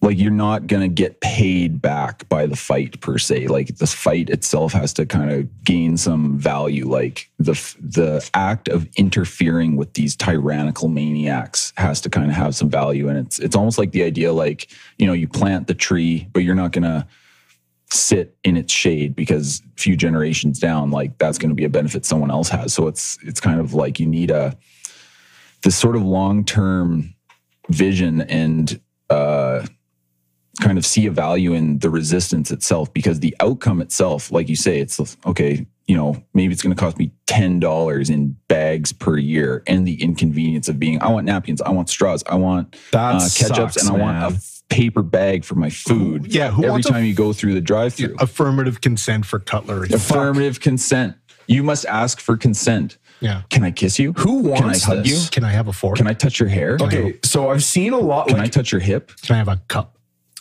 like 0.01 0.19
you're 0.19 0.31
not 0.31 0.67
going 0.67 0.83
to 0.83 0.89
get 0.89 1.21
paid 1.21 1.83
back 1.83 2.29
by 2.29 2.47
the 2.47 2.57
fight 2.57 3.01
per 3.01 3.19
se 3.19 3.49
like 3.49 3.77
the 3.79 3.87
fight 3.87 4.31
itself 4.31 4.73
has 4.73 4.93
to 4.93 5.05
kind 5.05 5.31
of 5.31 5.65
gain 5.65 5.97
some 5.97 6.39
value 6.39 6.89
like 6.89 7.31
the 7.39 7.53
the 7.81 8.29
act 8.35 8.69
of 8.69 8.89
interfering 8.97 9.77
with 9.77 9.93
these 9.95 10.15
tyrannical 10.15 10.89
maniacs 10.89 11.73
has 11.77 12.01
to 12.01 12.09
kind 12.09 12.31
of 12.31 12.37
have 12.37 12.55
some 12.55 12.71
value 12.71 13.09
and 13.09 13.19
it's 13.19 13.39
it's 13.39 13.57
almost 13.57 13.79
like 13.79 13.93
the 13.93 14.03
idea 14.03 14.33
like 14.33 14.71
you 14.99 15.07
know 15.07 15.13
you 15.13 15.27
plant 15.27 15.67
the 15.67 15.75
tree 15.75 16.29
but 16.33 16.41
you're 16.41 16.55
not 16.55 16.73
going 16.73 16.85
to 16.85 17.07
sit 17.91 18.37
in 18.45 18.57
its 18.57 18.73
shade 18.73 19.17
because 19.17 19.63
a 19.77 19.81
few 19.81 19.97
generations 19.97 20.59
down 20.59 20.91
like 20.91 21.17
that's 21.19 21.39
going 21.39 21.49
to 21.49 21.55
be 21.55 21.65
a 21.65 21.71
benefit 21.71 22.05
someone 22.05 22.31
else 22.31 22.49
has 22.49 22.75
so 22.75 22.87
it's 22.87 23.19
it's 23.23 23.41
kind 23.41 23.61
of 23.61 23.73
like 23.73 23.99
you 23.99 24.07
need 24.07 24.31
a 24.31 24.57
this 25.63 25.77
sort 25.77 25.97
of 25.97 26.03
long-term 26.03 27.15
vision 27.71 28.21
and 28.23 28.81
uh 29.09 29.65
kind 30.61 30.79
of 30.79 30.85
see 30.85 31.07
a 31.07 31.11
value 31.11 31.53
in 31.53 31.79
the 31.79 31.91
resistance 31.91 32.51
itself 32.51 32.93
because 32.93 33.21
the 33.21 33.35
outcome 33.41 33.81
itself, 33.81 34.33
like 34.33 34.49
you 34.49 34.57
say, 34.57 34.81
it's 34.81 35.17
okay, 35.25 35.65
you 35.87 35.97
know, 35.97 36.23
maybe 36.35 36.53
it's 36.53 36.63
going 36.63 36.75
to 36.75 36.81
cost 36.81 36.99
me 36.99 37.13
$10 37.27 38.11
in 38.11 38.37
bags 38.49 38.93
per 38.93 39.17
year 39.17 39.63
and 39.67 39.87
the 39.87 40.03
inconvenience 40.03 40.69
of 40.69 40.79
being, 40.79 41.01
I 41.01 41.09
want 41.09 41.27
napkins, 41.27 41.63
I 41.63 41.71
want 41.71 41.89
straws, 41.89 42.23
I 42.27 42.35
want 42.35 42.77
uh, 42.93 43.21
ketchups, 43.21 43.73
sucks, 43.73 43.77
and 43.77 43.97
I 43.97 43.99
want 44.01 44.19
man. 44.19 44.33
a 44.33 44.35
f- 44.35 44.58
paper 44.69 45.03
bag 45.03 45.45
for 45.45 45.55
my 45.55 45.71
food. 45.71 46.33
Yeah, 46.33 46.51
who 46.51 46.65
Every 46.65 46.81
a 46.81 46.83
time 46.83 47.05
you 47.05 47.15
go 47.15 47.33
through 47.33 47.55
the 47.55 47.61
drive 47.61 47.95
through. 47.95 48.17
affirmative 48.19 48.81
consent 48.81 49.27
for 49.27 49.39
cutlery. 49.39 49.89
Affirmative 49.93 50.61
consent. 50.61 51.17
You 51.47 51.63
must 51.63 51.87
ask 51.87 52.21
for 52.21 52.37
consent. 52.37 52.99
Yeah. 53.21 53.43
Can 53.51 53.65
I 53.65 53.71
kiss 53.71 53.99
you? 53.99 54.13
Who 54.13 54.41
wants 54.41 54.61
Can 54.85 54.93
I 54.93 54.97
hug 54.97 55.05
this? 55.05 55.25
you? 55.25 55.31
Can 55.31 55.45
I 55.45 55.51
have 55.51 55.67
a 55.69 55.73
fork? 55.73 55.97
Can 55.97 56.07
I 56.07 56.13
touch 56.13 56.39
your 56.39 56.49
hair? 56.49 56.77
Okay, 56.81 57.19
so 57.25 57.51
I've 57.51 57.65
seen 57.65 57.93
a 57.93 57.99
lot. 57.99 58.29
Can 58.29 58.39
I 58.39 58.47
touch 58.47 58.71
your 58.71 58.81
hip? 58.81 59.11
Can 59.23 59.35
I 59.35 59.39
have 59.39 59.49
a 59.49 59.61
cup? 59.69 59.98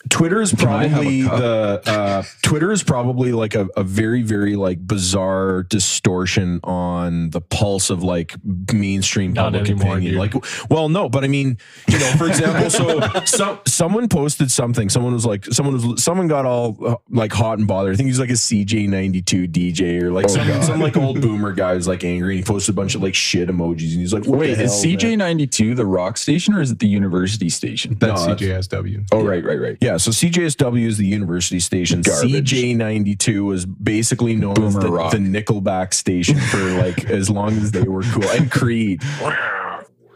Twitter 0.10 0.42
is 0.42 0.52
Can 0.54 0.68
I 0.68 0.88
have 0.88 0.92
a 1.02 1.04
probably 1.04 1.22
the 1.24 1.82
uh, 1.86 2.24
Twitter 2.44 2.72
is 2.72 2.84
probably 2.84 3.32
like 3.32 3.56
a, 3.56 3.68
a 3.76 3.84
very 3.84 4.22
very 4.24 4.56
like 4.56 4.86
bizarre 4.86 5.64
distortion 5.64 6.60
on 6.64 7.30
the 7.32 7.42
pulse 7.42 7.90
of 7.90 8.04
like 8.04 8.36
mainstream 8.72 9.34
Not 9.34 9.54
public 9.54 9.70
anymore, 9.70 9.94
opinion. 9.98 10.14
dude. 10.14 10.20
Like, 10.34 10.70
well, 10.70 10.90
no, 10.90 11.10
but 11.10 11.24
I 11.24 11.28
mean, 11.28 11.58
you 11.88 12.00
know, 12.00 12.12
for 12.18 12.28
example, 12.28 12.70
so 12.70 13.02
some 13.26 13.60
someone 13.66 14.08
posted 14.10 14.52
something. 14.52 14.90
Someone 14.90 15.14
was 15.14 15.26
like, 15.26 15.46
someone 15.46 15.74
was 15.76 16.04
someone 16.04 16.28
got 16.28 16.46
all 16.46 16.78
uh, 16.86 16.96
like 17.10 17.32
hot 17.34 17.58
and 17.60 17.68
bothered. 17.68 17.94
I 17.94 17.98
think 17.98 18.08
he's 18.08 18.20
like 18.20 18.30
a 18.30 18.34
CJ 18.34 18.88
ninety 18.90 19.22
two 19.22 19.48
DJ 19.48 20.02
or 20.04 20.12
like 20.12 20.26
Oh, 20.26 20.30
some, 20.30 20.64
some 20.64 20.80
like 20.80 20.98
old 20.98 21.22
boomer 21.22 21.54
guy 21.54 21.74
was 21.74 21.88
like 21.88 22.04
angry 22.04 22.36
and 22.36 22.40
he 22.40 22.44
posted 22.44 22.74
a 22.74 22.76
bunch 22.76 22.96
of 22.96 23.02
like 23.02 23.16
shit 23.16 23.50
emojis 23.50 23.92
and 23.92 24.02
he's 24.02 24.14
like, 24.14 24.26
what 24.26 24.40
Wait, 24.40 24.56
the 24.56 24.64
is 24.64 24.84
hell, 24.84 24.92
man? 24.92 25.00
CJ92 25.00 25.76
the 25.76 25.86
rock 25.86 26.18
station 26.18 26.54
or 26.54 26.62
is 26.62 26.72
it 26.72 26.80
the 26.80 26.88
university 26.88 27.50
station? 27.50 27.96
That's 28.00 28.22
No, 28.26 28.34
that's- 28.36 28.68
CJSW. 28.68 29.08
Oh, 29.12 29.24
right, 29.24 29.44
right, 29.44 29.60
right. 29.60 29.78
Yeah, 29.82 29.97
so 29.98 30.12
CJSW 30.12 30.86
is 30.86 30.98
the 30.98 31.06
university 31.06 31.60
station. 31.60 32.02
Garbage. 32.02 32.52
CJ92 32.52 33.46
was 33.46 33.66
basically 33.66 34.36
known 34.36 34.62
as 34.64 34.76
the, 34.76 34.90
rock. 34.92 35.12
the 35.12 35.18
Nickelback 35.18 35.94
station 35.94 36.38
for 36.40 36.58
like 36.80 37.06
as 37.10 37.30
long 37.30 37.58
as 37.58 37.72
they 37.72 37.84
were 37.84 38.04
cool. 38.04 38.24
And 38.30 38.52
Creed. 38.52 39.02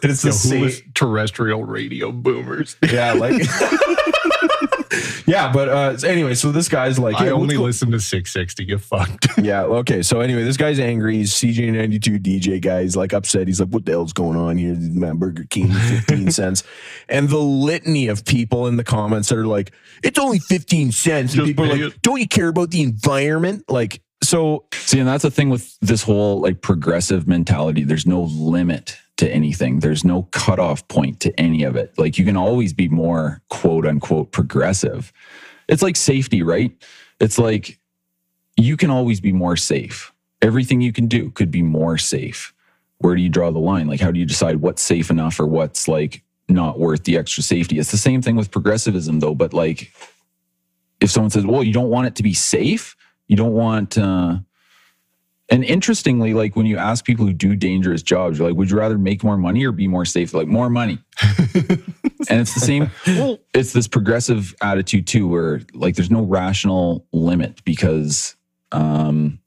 And 0.03 0.11
it's 0.11 0.23
the 0.23 0.29
Yo, 0.29 0.69
same. 0.69 0.91
terrestrial 0.95 1.63
radio 1.63 2.11
boomers? 2.11 2.75
Yeah, 2.91 3.13
like. 3.13 3.41
yeah, 5.25 5.51
but 5.51 5.69
uh, 5.69 5.97
anyway, 6.07 6.33
so 6.35 6.51
this 6.51 6.67
guy's 6.69 6.99
like, 6.99 7.15
I 7.15 7.25
yeah, 7.25 7.31
what's 7.31 7.41
only 7.43 7.55
go- 7.55 7.63
listen 7.63 7.91
to 7.91 7.99
660. 7.99 8.65
Get 8.65 8.81
fucked. 8.81 9.27
Yeah, 9.41 9.63
okay. 9.63 10.01
So 10.03 10.19
anyway, 10.19 10.43
this 10.43 10.57
guy's 10.57 10.79
angry. 10.79 11.17
He's 11.17 11.31
CJ92 11.33 12.19
DJ 12.19 12.61
guy. 12.61 12.83
He's 12.83 12.95
like 12.95 13.11
upset. 13.13 13.47
He's 13.47 13.59
like, 13.59 13.69
what 13.69 13.85
the 13.85 13.93
hell's 13.93 14.13
going 14.13 14.37
on 14.37 14.57
here? 14.57 14.75
Man, 14.75 15.17
Burger 15.17 15.45
King, 15.49 15.71
15 15.71 16.31
cents. 16.31 16.63
And 17.09 17.27
the 17.29 17.37
litany 17.39 18.07
of 18.07 18.23
people 18.25 18.67
in 18.67 18.75
the 18.77 18.83
comments 18.83 19.29
that 19.29 19.37
are 19.37 19.47
like, 19.47 19.71
it's 20.03 20.19
only 20.19 20.39
15 20.39 20.91
cents. 20.91 21.33
And 21.33 21.39
Just 21.41 21.47
people 21.47 21.65
are 21.65 21.69
like, 21.69 21.81
it. 21.95 22.01
don't 22.01 22.19
you 22.19 22.27
care 22.27 22.49
about 22.49 22.69
the 22.71 22.81
environment? 22.83 23.63
Like, 23.69 24.01
so 24.23 24.65
See, 24.73 24.99
and 24.99 25.07
that's 25.07 25.23
the 25.23 25.31
thing 25.31 25.49
with 25.49 25.75
this 25.79 26.03
whole 26.03 26.41
like 26.41 26.61
progressive 26.61 27.27
mentality. 27.27 27.83
There's 27.83 28.05
no 28.05 28.21
limit 28.23 28.97
to 29.21 29.31
anything. 29.31 29.79
There's 29.79 30.03
no 30.03 30.23
cutoff 30.31 30.87
point 30.87 31.19
to 31.19 31.39
any 31.39 31.63
of 31.63 31.75
it. 31.75 31.93
Like 31.95 32.17
you 32.17 32.25
can 32.25 32.35
always 32.35 32.73
be 32.73 32.89
more 32.89 33.43
quote 33.49 33.85
unquote 33.85 34.31
progressive. 34.31 35.13
It's 35.67 35.83
like 35.83 35.95
safety, 35.95 36.41
right? 36.41 36.75
It's 37.19 37.37
like 37.37 37.79
you 38.57 38.75
can 38.75 38.89
always 38.89 39.21
be 39.21 39.31
more 39.31 39.55
safe. 39.55 40.11
Everything 40.41 40.81
you 40.81 40.91
can 40.91 41.05
do 41.05 41.29
could 41.29 41.51
be 41.51 41.61
more 41.61 41.99
safe. 41.99 42.51
Where 42.97 43.15
do 43.15 43.21
you 43.21 43.29
draw 43.29 43.51
the 43.51 43.59
line? 43.59 43.87
Like, 43.87 43.99
how 43.99 44.09
do 44.09 44.19
you 44.19 44.25
decide 44.25 44.57
what's 44.57 44.81
safe 44.81 45.11
enough 45.11 45.39
or 45.39 45.45
what's 45.45 45.87
like 45.87 46.23
not 46.49 46.79
worth 46.79 47.03
the 47.03 47.15
extra 47.15 47.43
safety? 47.43 47.77
It's 47.77 47.91
the 47.91 47.97
same 47.97 48.23
thing 48.23 48.35
with 48.35 48.49
progressivism, 48.49 49.19
though. 49.19 49.35
But 49.35 49.53
like, 49.53 49.93
if 50.99 51.11
someone 51.11 51.29
says, 51.29 51.45
well, 51.45 51.63
you 51.63 51.73
don't 51.73 51.89
want 51.89 52.07
it 52.07 52.15
to 52.15 52.23
be 52.23 52.33
safe, 52.33 52.95
you 53.27 53.35
don't 53.35 53.53
want, 53.53 53.99
uh, 53.99 54.39
and 55.51 55.65
interestingly, 55.65 56.33
like 56.33 56.55
when 56.55 56.65
you 56.65 56.77
ask 56.77 57.03
people 57.03 57.25
who 57.25 57.33
do 57.33 57.57
dangerous 57.57 58.01
jobs, 58.01 58.39
you're 58.39 58.47
like, 58.47 58.57
would 58.57 58.71
you 58.71 58.77
rather 58.77 58.97
make 58.97 59.21
more 59.21 59.35
money 59.35 59.65
or 59.65 59.73
be 59.73 59.85
more 59.85 60.05
safe? 60.05 60.31
They're 60.31 60.39
like, 60.41 60.47
more 60.47 60.69
money. 60.69 60.97
and 61.59 62.39
it's 62.39 62.53
the 62.53 62.61
same. 62.61 62.89
Well, 63.05 63.37
it's 63.53 63.73
this 63.73 63.85
progressive 63.85 64.55
attitude 64.61 65.07
too, 65.07 65.27
where 65.27 65.61
like 65.73 65.95
there's 65.95 66.09
no 66.09 66.21
rational 66.21 67.05
limit 67.11 67.65
because, 67.65 68.37
um, 68.71 69.39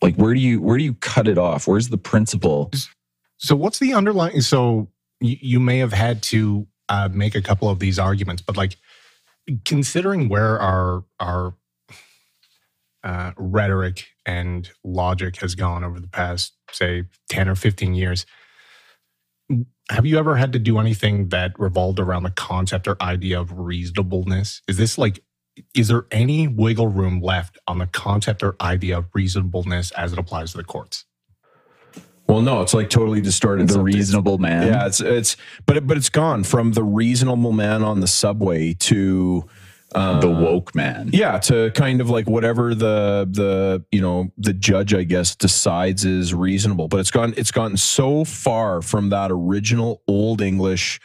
like 0.00 0.16
where 0.16 0.32
do 0.32 0.40
you 0.40 0.58
where 0.62 0.78
do 0.78 0.84
you 0.84 0.94
cut 0.94 1.28
it 1.28 1.36
off? 1.36 1.68
Where's 1.68 1.90
the 1.90 1.98
principle? 1.98 2.70
So 3.36 3.54
what's 3.54 3.78
the 3.78 3.92
underlying? 3.92 4.40
So 4.40 4.88
you, 5.20 5.36
you 5.38 5.60
may 5.60 5.78
have 5.78 5.92
had 5.92 6.22
to 6.24 6.66
uh, 6.88 7.10
make 7.12 7.34
a 7.34 7.42
couple 7.42 7.68
of 7.68 7.78
these 7.78 7.98
arguments, 7.98 8.40
but 8.40 8.56
like 8.56 8.76
considering 9.66 10.30
where 10.30 10.58
our 10.58 11.04
our 11.20 11.54
uh, 13.04 13.32
rhetoric 13.36 14.06
and 14.26 14.70
logic 14.84 15.36
has 15.36 15.54
gone 15.54 15.84
over 15.84 16.00
the 16.00 16.08
past, 16.08 16.54
say, 16.70 17.04
ten 17.28 17.48
or 17.48 17.54
fifteen 17.54 17.94
years, 17.94 18.26
have 19.90 20.06
you 20.06 20.18
ever 20.18 20.36
had 20.36 20.52
to 20.54 20.58
do 20.58 20.78
anything 20.78 21.28
that 21.30 21.52
revolved 21.58 21.98
around 22.00 22.22
the 22.22 22.30
concept 22.30 22.86
or 22.88 22.96
idea 23.02 23.38
of 23.40 23.58
reasonableness? 23.58 24.62
Is 24.68 24.76
this 24.76 24.96
like 24.98 25.22
is 25.74 25.88
there 25.88 26.06
any 26.10 26.48
wiggle 26.48 26.88
room 26.88 27.20
left 27.20 27.58
on 27.66 27.76
the 27.78 27.86
concept 27.86 28.42
or 28.42 28.56
idea 28.60 28.96
of 28.96 29.06
reasonableness 29.12 29.90
as 29.92 30.12
it 30.12 30.18
applies 30.18 30.52
to 30.52 30.56
the 30.58 30.64
courts? 30.64 31.04
well, 32.28 32.40
no, 32.40 32.62
it's 32.62 32.72
like 32.72 32.88
totally 32.88 33.20
distorted. 33.20 33.68
The 33.68 33.74
It's- 33.74 33.84
reasonable 33.84 34.38
man. 34.38 34.66
Yeah, 34.68 34.86
it's 34.86 35.00
it's 35.00 35.36
but 35.66 35.76
it, 35.76 35.86
but 35.86 35.98
it's 35.98 36.08
gone 36.08 36.44
from 36.44 36.72
the 36.72 36.82
reasonable 36.84 37.52
man 37.52 37.82
on 37.82 38.00
the 38.00 38.06
subway 38.06 38.72
to 38.74 39.44
uh, 39.94 40.20
the 40.20 40.30
woke 40.30 40.74
man. 40.74 41.10
yeah 41.12 41.38
to 41.38 41.70
kind 41.72 42.00
of 42.00 42.10
like 42.10 42.28
whatever 42.28 42.74
the 42.74 43.28
the 43.30 43.84
you 43.90 44.00
know 44.00 44.30
the 44.38 44.52
judge 44.52 44.94
I 44.94 45.04
guess 45.04 45.34
decides 45.36 46.04
is 46.04 46.34
reasonable. 46.34 46.88
But 46.88 47.00
it's 47.00 47.10
gone 47.10 47.34
it's 47.36 47.50
gotten 47.50 47.76
so 47.76 48.24
far 48.24 48.82
from 48.82 49.10
that 49.10 49.30
original 49.30 50.02
old 50.06 50.40
English 50.40 51.00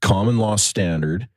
common 0.00 0.38
law 0.38 0.56
standard. 0.56 1.28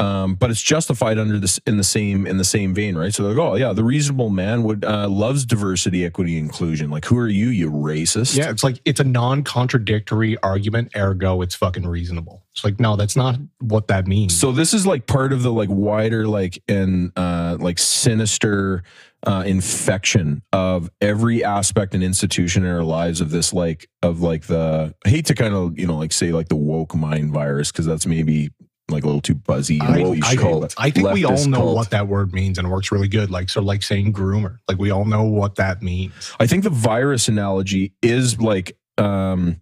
Um, 0.00 0.34
but 0.34 0.50
it's 0.50 0.62
justified 0.62 1.18
under 1.18 1.38
this 1.38 1.58
in 1.66 1.76
the 1.76 1.84
same 1.84 2.26
in 2.26 2.36
the 2.36 2.44
same 2.44 2.74
vein, 2.74 2.96
right? 2.96 3.14
So 3.14 3.22
they're 3.22 3.34
like, 3.34 3.46
oh 3.46 3.54
yeah, 3.54 3.72
the 3.72 3.84
reasonable 3.84 4.30
man 4.30 4.64
would 4.64 4.84
uh, 4.84 5.08
loves 5.08 5.44
diversity, 5.44 6.04
equity, 6.04 6.36
inclusion. 6.36 6.90
Like, 6.90 7.04
who 7.04 7.16
are 7.18 7.28
you, 7.28 7.48
you 7.48 7.70
racist? 7.70 8.36
Yeah, 8.36 8.50
it's 8.50 8.64
like 8.64 8.80
it's 8.84 9.00
a 9.00 9.04
non-contradictory 9.04 10.36
argument, 10.38 10.92
ergo 10.96 11.42
it's 11.42 11.54
fucking 11.54 11.86
reasonable. 11.86 12.44
It's 12.52 12.64
like, 12.64 12.80
no, 12.80 12.96
that's 12.96 13.16
not 13.16 13.36
what 13.60 13.88
that 13.88 14.06
means. 14.06 14.36
So 14.36 14.52
this 14.52 14.74
is 14.74 14.86
like 14.86 15.06
part 15.06 15.32
of 15.32 15.42
the 15.42 15.52
like 15.52 15.68
wider 15.70 16.26
like 16.26 16.62
and 16.68 17.12
uh 17.16 17.56
like 17.60 17.78
sinister 17.78 18.82
uh 19.26 19.42
infection 19.46 20.42
of 20.52 20.90
every 21.00 21.42
aspect 21.42 21.94
and 21.94 22.02
institution 22.02 22.64
in 22.64 22.70
our 22.70 22.82
lives 22.82 23.20
of 23.20 23.30
this 23.30 23.52
like 23.52 23.88
of 24.02 24.20
like 24.20 24.44
the 24.46 24.94
I 25.04 25.08
hate 25.08 25.26
to 25.26 25.34
kind 25.34 25.54
of 25.54 25.78
you 25.78 25.86
know 25.86 25.96
like 25.96 26.12
say 26.12 26.32
like 26.32 26.48
the 26.48 26.56
woke 26.56 26.94
mind 26.94 27.32
virus 27.32 27.72
because 27.72 27.86
that's 27.86 28.06
maybe 28.06 28.50
like 28.88 29.02
a 29.02 29.06
little 29.06 29.20
too 29.20 29.34
buzzy 29.34 29.80
I, 29.80 30.18
I, 30.22 30.36
cult. 30.36 30.74
I 30.76 30.90
think 30.90 31.10
we 31.12 31.24
all 31.24 31.46
know 31.46 31.58
cult. 31.58 31.76
what 31.76 31.90
that 31.90 32.06
word 32.06 32.32
means 32.32 32.58
and 32.58 32.68
it 32.68 32.70
works 32.70 32.92
really 32.92 33.08
good. 33.08 33.30
Like 33.30 33.48
so 33.48 33.62
like 33.62 33.82
saying 33.82 34.12
groomer. 34.12 34.58
Like 34.68 34.78
we 34.78 34.90
all 34.90 35.04
know 35.04 35.24
what 35.24 35.56
that 35.56 35.82
means. 35.82 36.12
I 36.38 36.46
think 36.46 36.64
the 36.64 36.70
virus 36.70 37.28
analogy 37.28 37.94
is 38.02 38.40
like 38.40 38.76
um 38.98 39.60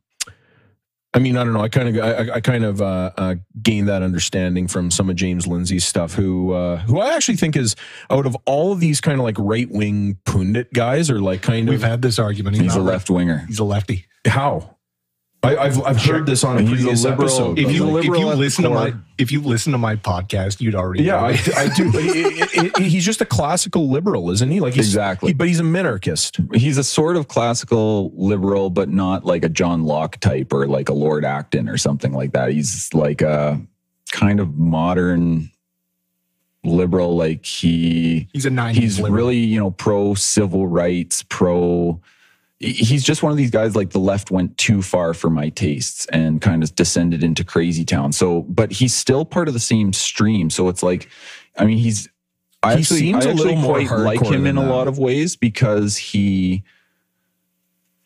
I 1.14 1.18
mean, 1.18 1.37
I 1.37 1.45
don't 1.45 1.53
know. 1.53 1.61
I 1.61 1.68
kind 1.68 1.95
of, 1.95 2.03
I, 2.03 2.37
I 2.37 2.41
kind 2.41 2.64
of 2.64 2.81
uh, 2.81 3.11
uh, 3.18 3.35
gained 3.62 3.89
that 3.89 4.03
understanding 4.03 4.66
from 4.66 4.91
some 4.91 5.11
of 5.11 5.16
James 5.16 5.47
Lindsay's 5.47 5.85
stuff. 5.85 6.14
Who, 6.14 6.53
uh, 6.53 6.79
who 6.79 7.01
I 7.01 7.14
actually 7.14 7.37
think 7.37 7.55
is 7.55 7.77
out 8.09 8.25
of 8.25 8.35
all 8.47 8.73
of 8.73 8.81
these 8.81 9.03
kind 9.03 9.18
of 9.18 9.25
like 9.25 9.37
right 9.39 9.70
wing 9.70 10.16
pundit 10.25 10.73
guys, 10.73 11.11
or 11.11 11.20
like 11.20 11.43
kind 11.43 11.68
of. 11.68 11.73
We've 11.73 11.83
had 11.83 12.01
this 12.01 12.18
argument. 12.18 12.57
He's 12.57 12.77
a 12.77 12.81
left 12.81 13.11
winger. 13.11 13.45
He's 13.47 13.59
a 13.59 13.64
lefty. 13.64 14.07
how. 14.27 14.77
I, 15.45 15.57
I've 15.57 15.82
I've 15.82 16.01
heard 16.01 16.24
this 16.26 16.45
on 16.45 16.57
a 16.57 16.61
He's 16.61 16.70
a 16.70 16.74
previous 16.74 17.05
liberal- 17.05 17.22
episode. 17.28 17.59
If 17.59 17.72
you 17.72 17.84
a 17.97 17.99
if 17.99 18.05
you 18.05 18.11
liberal 18.12 18.30
at 18.30 18.38
listen 18.38 18.62
to 18.62 18.70
my 18.70 18.95
if 19.18 19.32
you 19.32 19.40
listen 19.40 19.72
to 19.72 19.78
my 19.78 19.97
podcast, 19.97 20.61
you'd 20.61 20.76
already 20.76 21.03
yeah, 21.03 21.14
know. 21.20 21.26
I, 21.26 21.38
I 21.57 21.68
do. 21.74 21.90
But 21.90 22.03
he- 22.05 22.40
he- 22.45 22.70
he- 22.78 22.88
he's 22.90 23.05
just 23.05 23.20
a 23.20 23.24
classical 23.24 23.90
liberal, 23.90 24.30
isn't 24.30 24.49
he? 24.51 24.61
Like 24.61 24.74
he's, 24.74 24.86
Exactly. 24.86 25.30
he- 25.30 25.34
but 25.34 25.49
he's 25.49 25.59
a 25.59 25.64
minarchist. 25.64 26.55
He's 26.57 26.78
a 26.78 26.84
sort 26.84 27.16
of 27.16 27.26
classical 27.26 28.12
liberal, 28.14 28.70
but 28.70 28.88
not 28.88 29.24
like 29.24 29.45
a 29.45 29.49
John 29.49 29.82
Locke 29.84 30.18
type 30.20 30.53
or 30.53 30.68
like 30.68 30.88
a 30.88 30.95
Lord 30.95 31.24
Acton 31.24 31.68
or 31.68 31.76
something 31.76 32.12
like 32.12 32.32
that. 32.34 32.53
He's 32.53 32.95
like 32.95 33.20
a 33.20 33.61
kind 34.12 34.38
of 34.38 34.57
modern 34.57 35.51
liberal. 36.62 37.16
Like 37.16 37.45
he 37.45 38.28
He's 38.32 38.47
a 38.47 38.51
90s 38.51 38.72
he's 38.74 39.01
liberal. 39.01 39.16
really 39.16 39.38
you 39.38 39.59
know 39.59 39.72
pro 39.72 40.14
civil 40.14 40.68
rights 40.68 41.24
pro 41.28 42.01
he's 42.63 43.03
just 43.03 43.23
one 43.23 43.33
of 43.33 43.39
these 43.39 43.51
guys 43.51 43.75
like 43.75 43.91
the 43.91 43.99
left 43.99 44.31
went 44.31 44.57
too 44.57 44.83
far 44.83 45.15
for 45.15 45.29
my 45.29 45.49
tastes 45.49 46.07
and 46.07 46.41
kind 46.41 46.63
of 46.63 46.75
descended 46.75 47.25
into 47.25 47.45
crazy 47.45 47.85
town. 47.85 48.13
So 48.13 48.43
but 48.43 48.73
he's 48.73 48.95
still 48.95 49.25
part 49.25 49.49
of 49.49 49.55
the 49.55 49.61
same 49.61 49.93
stream. 49.93 50.51
So 50.51 50.69
it's 50.69 50.83
like 50.83 51.09
i 51.59 51.65
mean 51.65 51.79
he's 51.79 52.09
i 52.63 52.75
He 52.75 52.81
actually, 52.81 53.01
seems 53.01 53.27
I 53.27 53.31
a 53.31 53.35
little 53.35 53.57
more 53.57 53.83
like 53.83 54.23
him 54.23 54.47
in 54.47 54.57
than 54.57 54.65
a 54.65 54.71
lot 54.71 54.89
of 54.89 54.99
ways 54.99 55.37
because 55.37 55.97
he 55.97 56.63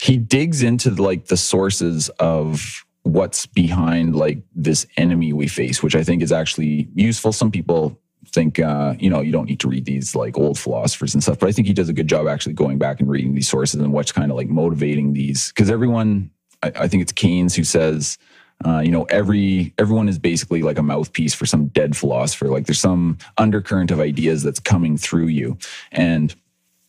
he 0.00 0.16
digs 0.16 0.62
into 0.62 0.90
like 0.90 1.26
the 1.26 1.36
sources 1.36 2.08
of 2.18 2.84
what's 3.02 3.46
behind 3.46 4.16
like 4.16 4.42
this 4.54 4.84
enemy 4.96 5.32
we 5.32 5.46
face 5.46 5.82
which 5.82 5.94
i 5.94 6.02
think 6.02 6.22
is 6.22 6.32
actually 6.32 6.88
useful. 6.94 7.32
Some 7.32 7.50
people 7.50 8.00
think 8.36 8.60
uh, 8.60 8.94
you 8.98 9.08
know 9.08 9.20
you 9.20 9.32
don't 9.32 9.46
need 9.46 9.60
to 9.60 9.68
read 9.68 9.86
these 9.86 10.14
like 10.14 10.36
old 10.36 10.58
philosophers 10.58 11.14
and 11.14 11.22
stuff 11.22 11.38
but 11.38 11.48
i 11.48 11.52
think 11.52 11.66
he 11.66 11.72
does 11.72 11.88
a 11.88 11.92
good 11.94 12.08
job 12.08 12.28
actually 12.28 12.52
going 12.52 12.78
back 12.78 13.00
and 13.00 13.08
reading 13.08 13.34
these 13.34 13.48
sources 13.48 13.80
and 13.80 13.92
what's 13.92 14.12
kind 14.12 14.30
of 14.30 14.36
like 14.36 14.48
motivating 14.48 15.14
these 15.14 15.48
because 15.52 15.70
everyone 15.70 16.30
I, 16.62 16.72
I 16.84 16.88
think 16.88 17.02
it's 17.02 17.12
keynes 17.12 17.54
who 17.54 17.64
says 17.64 18.18
uh, 18.64 18.80
you 18.80 18.90
know 18.90 19.04
every 19.04 19.74
everyone 19.78 20.08
is 20.08 20.18
basically 20.18 20.62
like 20.62 20.78
a 20.78 20.82
mouthpiece 20.82 21.34
for 21.34 21.46
some 21.46 21.66
dead 21.68 21.96
philosopher 21.96 22.48
like 22.48 22.66
there's 22.66 22.80
some 22.80 23.18
undercurrent 23.38 23.90
of 23.90 24.00
ideas 24.00 24.42
that's 24.42 24.60
coming 24.60 24.96
through 24.96 25.26
you. 25.26 25.58
And 25.92 26.34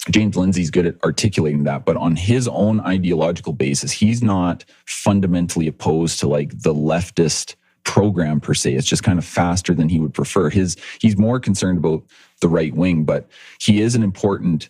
James 0.10 0.38
Lindsay's 0.38 0.72
good 0.72 0.86
at 0.86 1.04
articulating 1.04 1.64
that, 1.66 1.84
but 1.84 1.98
on 1.98 2.16
his 2.16 2.48
own 2.48 2.80
ideological 2.82 3.52
basis, 3.52 3.92
he's 3.92 4.24
not 4.24 4.64
fundamentally 4.86 5.68
opposed 5.68 6.20
to 6.22 6.28
like 6.28 6.62
the 6.62 6.74
leftist 6.74 7.56
program 7.88 8.40
per 8.40 8.54
se. 8.54 8.74
It's 8.74 8.86
just 8.86 9.02
kind 9.02 9.18
of 9.18 9.26
faster 9.26 9.74
than 9.74 9.90
he 9.90 10.00
would 10.00 10.14
prefer. 10.14 10.50
His 10.50 10.76
he's 11.00 11.18
more 11.18 11.40
concerned 11.40 11.80
about 11.80 12.04
the 12.42 12.50
right 12.50 12.76
wing, 12.76 13.06
but 13.06 13.28
he 13.60 13.82
is 13.82 13.96
an 13.96 14.04
important 14.04 14.70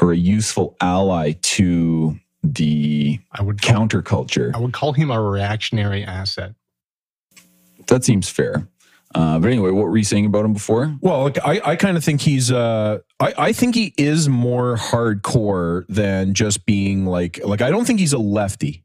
or 0.00 0.12
a 0.12 0.16
useful 0.16 0.76
ally 0.80 1.32
to 1.42 2.20
the 2.44 3.18
I 3.32 3.42
would 3.42 3.60
call, 3.60 3.88
counterculture. 3.88 4.54
I 4.54 4.58
would 4.58 4.72
call 4.72 4.92
him 4.92 5.10
a 5.10 5.20
reactionary 5.20 6.04
asset. 6.04 6.54
That 7.88 8.04
seems 8.04 8.28
fair. 8.28 8.68
Uh, 9.14 9.38
but 9.40 9.50
anyway, 9.50 9.70
what 9.70 9.86
were 9.86 9.96
you 9.96 10.04
saying 10.04 10.26
about 10.26 10.44
him 10.44 10.52
before? 10.52 10.94
Well, 11.00 11.32
I, 11.44 11.60
I 11.64 11.76
kind 11.76 11.96
of 11.96 12.04
think 12.04 12.20
he's 12.20 12.52
uh 12.52 12.98
I, 13.18 13.34
I 13.38 13.52
think 13.52 13.74
he 13.74 13.94
is 13.96 14.28
more 14.28 14.76
hardcore 14.76 15.86
than 15.88 16.34
just 16.34 16.66
being 16.66 17.06
like 17.06 17.40
like 17.44 17.62
I 17.62 17.70
don't 17.70 17.86
think 17.86 18.00
he's 18.00 18.12
a 18.12 18.18
lefty. 18.18 18.84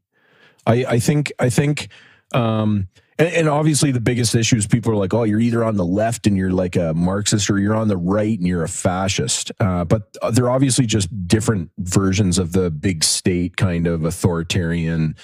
I 0.66 0.84
I 0.84 0.98
think 0.98 1.30
I 1.38 1.50
think 1.50 1.88
um 2.34 2.88
and, 3.18 3.28
and 3.28 3.48
obviously 3.48 3.92
the 3.92 4.00
biggest 4.00 4.34
issue 4.34 4.56
is 4.56 4.66
people 4.66 4.92
are 4.92 4.96
like, 4.96 5.14
oh, 5.14 5.24
you're 5.24 5.40
either 5.40 5.64
on 5.64 5.76
the 5.76 5.84
left 5.84 6.26
and 6.26 6.36
you're 6.36 6.50
like 6.50 6.76
a 6.76 6.92
Marxist 6.94 7.48
or 7.50 7.58
you're 7.58 7.74
on 7.74 7.88
the 7.88 7.96
right 7.96 8.38
and 8.38 8.46
you're 8.46 8.64
a 8.64 8.68
fascist. 8.68 9.52
Uh, 9.58 9.84
but 9.84 10.14
they're 10.32 10.50
obviously 10.50 10.86
just 10.86 11.26
different 11.26 11.70
versions 11.78 12.38
of 12.38 12.52
the 12.52 12.70
big 12.70 13.02
state 13.02 13.56
kind 13.56 13.86
of 13.86 14.04
authoritarian. 14.04 15.16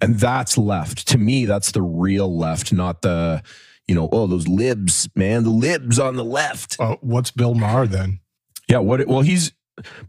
And 0.00 0.18
that's 0.18 0.56
left. 0.56 1.06
To 1.08 1.18
me, 1.18 1.44
that's 1.44 1.72
the 1.72 1.82
real 1.82 2.34
left, 2.36 2.72
not 2.72 3.02
the, 3.02 3.42
you 3.86 3.94
know, 3.94 4.08
oh, 4.10 4.26
those 4.26 4.48
libs, 4.48 5.08
man, 5.14 5.44
the 5.44 5.50
libs 5.50 5.98
on 5.98 6.16
the 6.16 6.24
left. 6.24 6.76
Uh, 6.80 6.96
what's 7.00 7.30
Bill 7.30 7.54
Maher 7.54 7.86
then? 7.86 8.20
Yeah, 8.68 8.78
what? 8.78 9.06
Well, 9.06 9.20
he's 9.20 9.52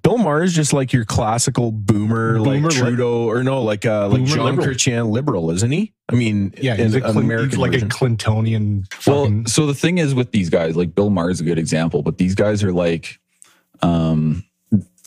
Bill 0.04 0.18
Maher 0.20 0.44
is 0.44 0.54
just 0.54 0.74
like 0.74 0.94
your 0.94 1.06
classical 1.06 1.72
boomer, 1.72 2.38
Boomer 2.38 2.60
like 2.62 2.72
li- 2.72 2.78
Trudeau, 2.80 3.28
or 3.28 3.44
no, 3.44 3.64
like 3.64 3.86
uh, 3.86 4.08
like 4.10 4.24
John 4.26 4.46
liberal. 4.46 4.68
Chrétien 4.68 5.10
liberal, 5.10 5.50
isn't 5.52 5.72
he? 5.72 5.92
I 6.08 6.16
mean, 6.16 6.54
Yeah, 6.62 6.76
in 6.76 6.82
he's, 6.82 6.94
a 6.96 6.98
an 6.98 7.04
Clin- 7.14 7.18
American 7.24 7.50
he's 7.50 7.58
like 7.58 7.72
version. 7.72 7.88
a 7.88 7.92
Clintonian. 7.92 9.08
Well, 9.08 9.44
so 9.48 9.66
the 9.66 9.74
thing 9.74 9.98
is 9.98 10.14
with 10.14 10.32
these 10.32 10.50
guys, 10.52 10.76
like 10.76 10.94
Bill 10.94 11.10
Maher 11.10 11.32
is 11.32 11.42
a 11.42 11.44
good 11.44 11.58
example, 11.58 12.04
but 12.04 12.20
these 12.20 12.36
guys 12.36 12.64
are 12.64 12.72
like, 12.72 13.20
um, 13.82 14.44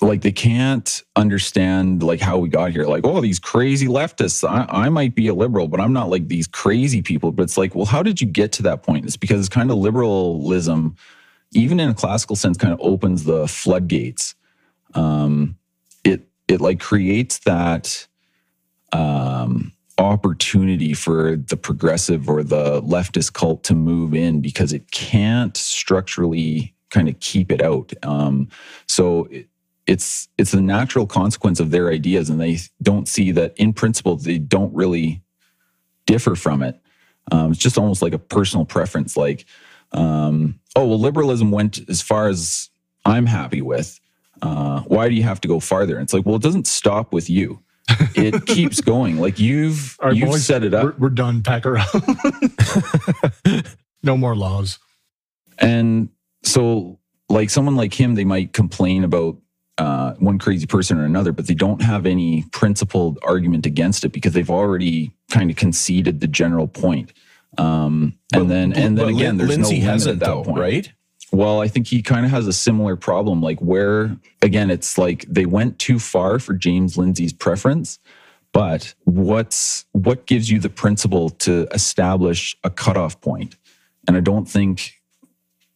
like 0.01 0.23
they 0.23 0.33
can't 0.33 1.03
understand 1.17 2.03
like 2.03 2.21
how 2.21 2.39
we 2.39 2.49
got 2.49 2.73
here. 2.73 2.85
Like, 2.85 3.05
oh, 3.05 3.21
these 3.21 3.39
crazy 3.39 3.87
leftists. 3.87 4.49
I, 4.49 4.67
I 4.69 4.89
might 4.89 5.15
be 5.15 5.29
a 5.29 5.35
liberal, 5.35 5.69
but 5.69 5.81
I'm 5.81 5.93
not 5.93 6.09
like 6.11 6.27
these 6.29 6.49
crazy 6.49 7.01
people. 7.03 7.31
But 7.31 7.45
it's 7.45 7.57
like, 7.59 7.77
well, 7.77 7.87
how 7.87 8.03
did 8.03 8.21
you 8.21 8.27
get 8.27 8.51
to 8.53 8.63
that 8.65 8.83
point? 8.83 9.05
It's 9.07 9.17
because 9.17 9.39
it's 9.39 9.49
kind 9.49 9.71
of 9.71 9.77
liberalism, 9.77 10.97
even 11.53 11.79
in 11.79 11.89
a 11.91 11.95
classical 11.95 12.35
sense, 12.37 12.57
kind 12.59 12.73
of 12.75 12.81
opens 12.83 13.23
the 13.25 13.47
floodgates. 13.47 14.35
Um, 14.95 15.57
it 16.05 16.27
it 16.47 16.61
like 16.61 16.81
creates 16.81 17.39
that 17.41 18.07
um, 18.93 19.73
opportunity 19.99 20.95
for 20.95 21.37
the 21.37 21.57
progressive 21.57 22.29
or 22.29 22.43
the 22.43 22.81
leftist 22.83 23.33
cult 23.33 23.65
to 23.65 23.75
move 23.75 24.15
in 24.15 24.41
because 24.41 24.73
it 24.73 24.91
can't 24.91 25.57
structurally 25.57 26.75
kind 26.91 27.09
of 27.09 27.19
keep 27.21 27.53
it 27.53 27.63
out. 27.63 27.93
Um, 28.03 28.49
so 28.87 29.25
it, 29.25 29.49
it's 29.87 30.29
it's 30.37 30.53
a 30.53 30.61
natural 30.61 31.07
consequence 31.07 31.61
of 31.61 31.71
their 31.71 31.91
ideas, 31.91 32.31
and 32.31 32.41
they 32.41 32.59
don't 32.83 33.09
see 33.09 33.33
that 33.33 33.55
in 33.57 33.73
principle 33.73 34.17
they 34.17 34.39
don't 34.39 34.73
really 34.75 35.23
differ 36.07 36.37
from 36.37 36.63
it. 36.63 36.81
Um, 37.33 37.53
it's 37.53 37.61
just 37.61 37.79
almost 37.79 38.03
like 38.03 38.13
a 38.13 38.19
personal 38.19 38.65
preference. 38.65 39.17
Like, 39.17 39.47
um, 39.93 40.61
oh 40.77 40.87
well, 40.87 41.01
liberalism 41.01 41.51
went 41.51 41.81
as 41.89 42.03
far 42.03 42.29
as 42.29 42.69
I'm 43.05 43.27
happy 43.27 43.63
with. 43.63 43.99
Uh, 44.43 44.81
why 44.83 45.09
do 45.09 45.15
you 45.15 45.23
have 45.23 45.41
to 45.43 45.49
go 45.49 45.61
farther? 45.61 45.95
And 45.97 46.03
it's 46.05 46.13
like, 46.13 46.25
well, 46.27 46.37
it 46.37 46.43
doesn't 46.43 46.67
stop 46.67 47.13
with 47.13 47.29
you. 47.29 47.61
It 48.15 48.47
keeps 48.47 48.81
going. 48.81 49.19
Like 49.19 49.39
you've 49.39 49.97
right, 50.03 50.15
you've 50.15 50.29
boys, 50.29 50.45
set 50.45 50.63
it 50.65 50.75
up. 50.75 50.85
We're, 50.85 50.95
we're 50.99 51.09
done. 51.11 51.43
Pack 51.43 51.65
her 51.65 51.79
up. 51.79 51.89
no 54.03 54.17
more 54.17 54.37
laws. 54.37 54.79
And 55.59 56.11
so, 56.43 56.99
like 57.29 57.51
someone 57.51 57.77
like 57.77 57.93
him, 57.99 58.15
they 58.15 58.25
might 58.25 58.53
complain 58.53 59.05
about 59.05 59.39
uh, 59.79 60.15
one 60.15 60.39
crazy 60.39 60.67
person 60.67 60.99
or 60.99 61.05
another, 61.05 61.33
but 61.33 61.47
they 61.47 61.55
don't 61.55 61.83
have 61.83 62.07
any 62.07 62.45
principled 62.53 63.19
argument 63.23 63.67
against 63.67 64.05
it 64.05 64.13
because 64.13 64.33
they've 64.33 64.51
already 64.51 65.13
kind 65.31 65.51
of 65.51 65.57
conceded 65.57 66.21
the 66.21 66.29
general 66.29 66.69
point. 66.69 67.13
Um, 67.57 68.19
and 68.35 68.43
But- 68.45 68.49
then, 68.49 68.73
and 68.73 68.99
then 68.99 69.09
again, 69.09 69.19
Lin- 69.19 69.37
there's 69.39 69.51
Lindsay 69.51 69.75
no 69.75 69.79
limit 69.81 69.93
hasn't 69.93 70.13
at 70.15 70.19
that 70.21 70.27
though, 70.27 70.45
point, 70.45 70.59
right? 70.59 70.93
Well, 71.31 71.61
I 71.61 71.69
think 71.69 71.87
he 71.87 72.03
kind 72.03 72.25
of 72.25 72.33
has 72.33 72.47
a 72.47 72.53
similar 72.53 72.97
problem, 72.97 73.43
like 73.43 73.61
where 73.61 74.17
again, 74.43 74.71
it's 74.71 74.97
like 74.97 75.27
they 75.29 75.47
went 75.47 75.79
too 75.79 75.99
far 75.99 76.39
for 76.39 76.55
James 76.55 76.97
Lindsay's 76.97 77.33
preference. 77.33 77.99
But 78.53 78.95
what's 79.05 79.85
what 79.93 80.27
gives 80.27 80.51
you 80.51 80.59
the 80.59 80.71
principle 80.71 81.31
to 81.31 81.69
establish 81.73 82.57
a 82.65 82.71
cutoff 82.71 83.21
point? 83.21 83.57
And 84.07 84.17
I 84.17 84.21
don't 84.21 84.47
think 84.47 84.95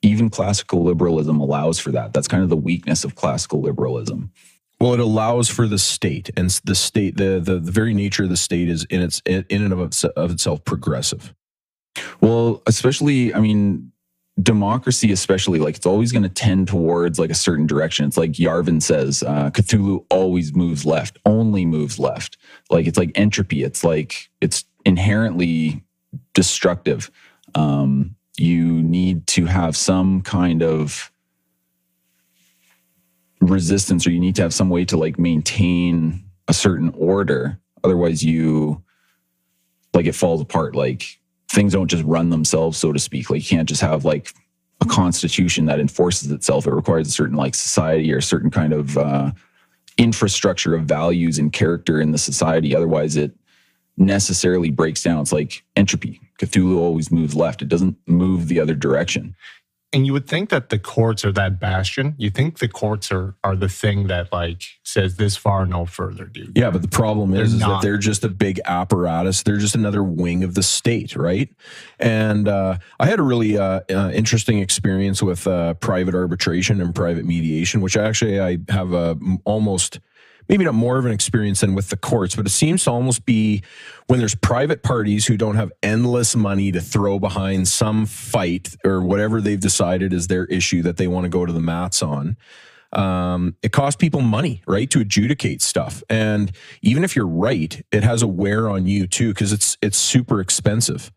even 0.00 0.30
classical 0.30 0.82
liberalism 0.82 1.38
allows 1.38 1.78
for 1.78 1.92
that. 1.92 2.12
That's 2.12 2.28
kind 2.28 2.42
of 2.42 2.48
the 2.48 2.56
weakness 2.56 3.04
of 3.04 3.14
classical 3.14 3.60
liberalism. 3.60 4.32
Well, 4.80 4.94
it 4.94 5.00
allows 5.00 5.48
for 5.48 5.68
the 5.68 5.78
state, 5.78 6.30
and 6.36 6.50
the 6.64 6.74
state, 6.74 7.16
the 7.16 7.38
the, 7.38 7.60
the 7.60 7.70
very 7.70 7.94
nature 7.94 8.24
of 8.24 8.30
the 8.30 8.36
state 8.36 8.68
is 8.68 8.84
in 8.84 9.00
its 9.00 9.22
in 9.26 9.44
and 9.50 9.72
of, 9.72 9.80
its, 9.80 10.02
of 10.02 10.32
itself 10.32 10.64
progressive. 10.64 11.34
Well, 12.20 12.62
especially, 12.66 13.34
I 13.34 13.40
mean, 13.40 13.91
democracy, 14.42 15.12
especially, 15.12 15.58
like 15.58 15.76
it's 15.76 15.86
always 15.86 16.12
going 16.12 16.22
to 16.22 16.28
tend 16.28 16.68
towards 16.68 17.18
like 17.18 17.30
a 17.30 17.34
certain 17.34 17.66
direction. 17.66 18.06
It's 18.06 18.16
like 18.16 18.32
Yarvin 18.32 18.82
says, 18.82 19.22
uh, 19.22 19.50
Cthulhu 19.50 20.04
always 20.10 20.54
moves 20.54 20.84
left, 20.84 21.18
only 21.24 21.64
moves 21.64 21.98
left. 21.98 22.36
Like 22.70 22.86
it's 22.86 22.98
like 22.98 23.12
entropy. 23.14 23.62
It's 23.62 23.84
like 23.84 24.30
it's 24.40 24.64
inherently 24.84 25.82
destructive. 26.34 27.10
Um, 27.54 28.16
you 28.36 28.82
need 28.82 29.26
to 29.28 29.44
have 29.46 29.76
some 29.76 30.22
kind 30.22 30.62
of 30.62 31.12
resistance, 33.40 34.06
or 34.06 34.10
you 34.10 34.20
need 34.20 34.36
to 34.36 34.42
have 34.42 34.54
some 34.54 34.70
way 34.70 34.84
to 34.86 34.96
like 34.96 35.18
maintain 35.18 36.24
a 36.48 36.54
certain 36.54 36.92
order. 36.96 37.58
Otherwise, 37.84 38.22
you 38.24 38.82
like 39.94 40.06
it 40.06 40.14
falls 40.14 40.40
apart. 40.40 40.74
Like 40.74 41.20
things 41.52 41.74
don't 41.74 41.88
just 41.88 42.04
run 42.04 42.30
themselves, 42.30 42.78
so 42.78 42.92
to 42.92 42.98
speak. 42.98 43.28
Like 43.28 43.42
you 43.42 43.56
can't 43.56 43.68
just 43.68 43.82
have 43.82 44.04
like 44.04 44.32
a 44.80 44.86
constitution 44.86 45.66
that 45.66 45.80
enforces 45.80 46.30
itself. 46.30 46.66
It 46.66 46.72
requires 46.72 47.08
a 47.08 47.12
certain 47.12 47.36
like 47.36 47.54
society 47.54 48.12
or 48.12 48.18
a 48.18 48.22
certain 48.22 48.50
kind 48.50 48.72
of 48.72 48.96
uh, 48.96 49.30
infrastructure 49.98 50.74
of 50.74 50.84
values 50.84 51.38
and 51.38 51.52
character 51.52 52.00
in 52.00 52.10
the 52.10 52.18
society. 52.18 52.74
Otherwise, 52.74 53.16
it 53.16 53.32
necessarily 53.98 54.70
breaks 54.70 55.02
down. 55.02 55.20
It's 55.20 55.32
like 55.32 55.62
entropy. 55.76 56.20
Cthulhu 56.40 56.78
always 56.78 57.12
moves 57.12 57.36
left. 57.36 57.60
It 57.60 57.68
doesn't 57.68 57.96
move 58.06 58.48
the 58.48 58.58
other 58.58 58.74
direction. 58.74 59.36
And 59.94 60.06
you 60.06 60.14
would 60.14 60.26
think 60.26 60.48
that 60.48 60.70
the 60.70 60.78
courts 60.78 61.22
are 61.24 61.32
that 61.32 61.60
bastion. 61.60 62.14
You 62.16 62.30
think 62.30 62.60
the 62.60 62.68
courts 62.68 63.12
are 63.12 63.34
are 63.44 63.54
the 63.54 63.68
thing 63.68 64.06
that 64.06 64.32
like 64.32 64.62
says 64.84 65.16
this 65.16 65.36
far, 65.36 65.66
no 65.66 65.84
further, 65.84 66.24
dude. 66.24 66.56
Yeah, 66.56 66.70
but 66.70 66.80
the 66.80 66.88
problem 66.88 67.34
is, 67.34 67.54
is 67.54 67.60
that 67.60 67.82
they're 67.82 67.98
just 67.98 68.24
a 68.24 68.28
big 68.28 68.60
apparatus. 68.64 69.42
They're 69.42 69.58
just 69.58 69.74
another 69.74 70.02
wing 70.02 70.44
of 70.44 70.54
the 70.54 70.62
state, 70.62 71.14
right? 71.14 71.50
And 71.98 72.48
uh, 72.48 72.78
I 72.98 73.06
had 73.06 73.18
a 73.18 73.22
really 73.22 73.58
uh, 73.58 73.80
uh, 73.90 74.10
interesting 74.14 74.60
experience 74.60 75.22
with 75.22 75.46
uh, 75.46 75.74
private 75.74 76.14
arbitration 76.14 76.80
and 76.80 76.94
private 76.94 77.26
mediation, 77.26 77.82
which 77.82 77.96
actually 77.96 78.40
I 78.40 78.58
have 78.70 78.94
a 78.94 79.18
almost 79.44 80.00
maybe 80.48 80.64
not 80.64 80.74
more 80.74 80.98
of 80.98 81.06
an 81.06 81.12
experience 81.12 81.60
than 81.60 81.74
with 81.74 81.88
the 81.88 81.96
courts, 81.96 82.36
but 82.36 82.46
it 82.46 82.50
seems 82.50 82.84
to 82.84 82.90
almost 82.90 83.24
be 83.24 83.62
when 84.06 84.18
there's 84.18 84.34
private 84.34 84.82
parties 84.82 85.26
who 85.26 85.36
don't 85.36 85.56
have 85.56 85.72
endless 85.82 86.36
money 86.36 86.72
to 86.72 86.80
throw 86.80 87.18
behind 87.18 87.68
some 87.68 88.06
fight 88.06 88.74
or 88.84 89.02
whatever 89.02 89.40
they've 89.40 89.60
decided 89.60 90.12
is 90.12 90.26
their 90.26 90.46
issue 90.46 90.82
that 90.82 90.96
they 90.96 91.06
want 91.06 91.24
to 91.24 91.30
go 91.30 91.46
to 91.46 91.52
the 91.52 91.60
mats 91.60 92.02
on. 92.02 92.36
Um, 92.92 93.56
it 93.62 93.72
costs 93.72 93.96
people 93.96 94.20
money, 94.20 94.62
right, 94.66 94.90
to 94.90 95.00
adjudicate 95.00 95.62
stuff, 95.62 96.02
and 96.10 96.52
even 96.82 97.04
if 97.04 97.16
you're 97.16 97.26
right, 97.26 97.82
it 97.90 98.02
has 98.02 98.20
a 98.20 98.26
wear 98.26 98.68
on 98.68 98.86
you 98.86 99.06
too 99.06 99.32
because 99.32 99.50
it's 99.50 99.78
it's 99.80 99.96
super 99.96 100.40
expensive. 100.40 101.10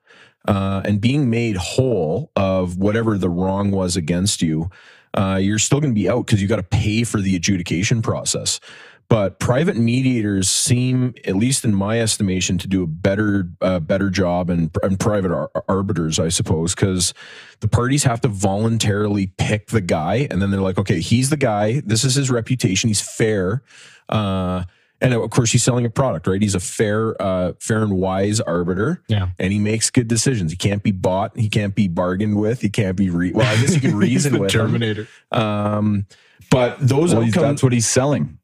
Uh, 0.47 0.81
and 0.85 1.01
being 1.01 1.29
made 1.29 1.57
whole 1.57 2.31
of 2.35 2.77
whatever 2.77 3.17
the 3.17 3.29
wrong 3.29 3.71
was 3.71 3.97
against 3.97 4.41
you, 4.41 4.69
uh, 5.15 5.39
you're 5.41 5.59
still 5.59 5.79
going 5.79 5.93
to 5.93 5.99
be 5.99 6.09
out 6.09 6.25
because 6.25 6.41
you 6.41 6.47
got 6.47 6.57
to 6.57 6.63
pay 6.63 7.03
for 7.03 7.19
the 7.19 7.35
adjudication 7.35 8.01
process. 8.01 8.59
But 9.07 9.39
private 9.39 9.77
mediators 9.77 10.49
seem, 10.49 11.13
at 11.25 11.35
least 11.35 11.63
in 11.63 11.75
my 11.75 12.01
estimation, 12.01 12.57
to 12.57 12.67
do 12.67 12.81
a 12.83 12.87
better 12.87 13.47
uh, 13.61 13.79
better 13.79 14.09
job, 14.09 14.49
and, 14.49 14.75
and 14.81 14.99
private 14.99 15.31
ar- 15.31 15.51
arbiters, 15.69 16.17
I 16.19 16.29
suppose, 16.29 16.73
because 16.73 17.13
the 17.59 17.67
parties 17.67 18.03
have 18.03 18.19
to 18.21 18.27
voluntarily 18.27 19.27
pick 19.37 19.67
the 19.67 19.81
guy, 19.81 20.27
and 20.31 20.41
then 20.41 20.49
they're 20.49 20.59
like, 20.61 20.79
okay, 20.79 20.99
he's 21.01 21.29
the 21.29 21.37
guy. 21.37 21.81
This 21.85 22.03
is 22.03 22.15
his 22.15 22.31
reputation. 22.31 22.87
He's 22.87 23.01
fair. 23.01 23.61
Uh, 24.09 24.63
and 25.01 25.13
of 25.13 25.29
course, 25.29 25.51
he's 25.51 25.61
selling 25.61 25.85
a 25.85 25.89
product, 25.89 26.25
right? 26.25 26.41
He's 26.41 26.55
a 26.55 26.59
fair, 26.59 27.21
uh, 27.21 27.53
fair 27.59 27.83
and 27.83 27.93
wise 27.97 28.39
arbiter. 28.39 29.03
Yeah. 29.07 29.29
and 29.37 29.51
he 29.53 29.59
makes 29.59 29.91
good 29.91 30.07
decisions. 30.07 30.51
He 30.51 30.57
can't 30.57 30.81
be 30.81 30.91
bought. 30.91 31.37
He 31.37 31.49
can't 31.49 31.75
be 31.75 31.87
bargained 31.87 32.39
with. 32.39 32.61
He 32.61 32.69
can't 32.69 32.95
be 32.97 33.09
re- 33.09 33.33
well. 33.33 33.45
I 33.45 33.59
guess 33.61 33.75
you 33.75 33.81
can 33.81 33.95
reason 33.97 34.39
with 34.39 34.55
him. 34.55 34.61
Terminator. 34.61 35.07
Um, 35.31 36.07
but 36.49 36.77
those 36.79 37.13
Well, 37.13 37.23
outcomes, 37.23 37.35
that's 37.35 37.63
what 37.63 37.73
he's 37.73 37.85
selling. 37.87 38.39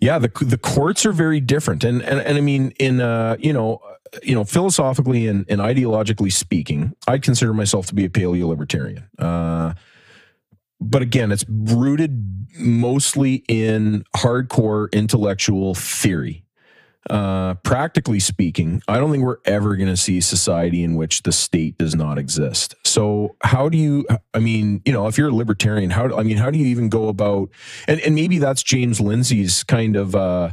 Yeah, 0.00 0.18
the 0.18 0.30
the 0.40 0.58
courts 0.58 1.06
are 1.06 1.12
very 1.12 1.40
different, 1.40 1.84
and 1.84 2.02
and 2.02 2.20
and 2.20 2.38
I 2.38 2.40
mean, 2.40 2.72
in 2.78 3.00
uh, 3.00 3.36
you 3.38 3.52
know, 3.52 3.80
you 4.22 4.34
know, 4.34 4.44
philosophically 4.44 5.26
and, 5.26 5.46
and 5.48 5.60
ideologically 5.60 6.32
speaking, 6.32 6.94
I'd 7.06 7.22
consider 7.22 7.54
myself 7.54 7.86
to 7.86 7.94
be 7.94 8.04
a 8.04 8.08
paleo 8.08 8.46
libertarian. 8.48 9.08
Uh, 9.18 9.74
but 10.80 11.02
again, 11.02 11.32
it's 11.32 11.44
rooted 11.48 12.46
mostly 12.58 13.44
in 13.48 14.04
hardcore 14.16 14.90
intellectual 14.92 15.74
theory. 15.74 16.41
Uh, 17.10 17.54
practically 17.54 18.20
speaking, 18.20 18.80
I 18.86 18.98
don't 18.98 19.10
think 19.10 19.24
we're 19.24 19.38
ever 19.44 19.74
going 19.74 19.88
to 19.88 19.96
see 19.96 20.18
a 20.18 20.22
society 20.22 20.84
in 20.84 20.94
which 20.94 21.24
the 21.24 21.32
state 21.32 21.76
does 21.76 21.96
not 21.96 22.16
exist. 22.16 22.76
So, 22.84 23.34
how 23.42 23.68
do 23.68 23.76
you? 23.76 24.06
I 24.32 24.38
mean, 24.38 24.82
you 24.84 24.92
know, 24.92 25.08
if 25.08 25.18
you're 25.18 25.30
a 25.30 25.34
libertarian, 25.34 25.90
how? 25.90 26.16
I 26.16 26.22
mean, 26.22 26.36
how 26.36 26.50
do 26.50 26.58
you 26.58 26.66
even 26.66 26.88
go 26.88 27.08
about? 27.08 27.50
And 27.88 28.00
and 28.00 28.14
maybe 28.14 28.38
that's 28.38 28.62
James 28.62 29.00
Lindsay's 29.00 29.64
kind 29.64 29.96
of, 29.96 30.14
uh, 30.14 30.50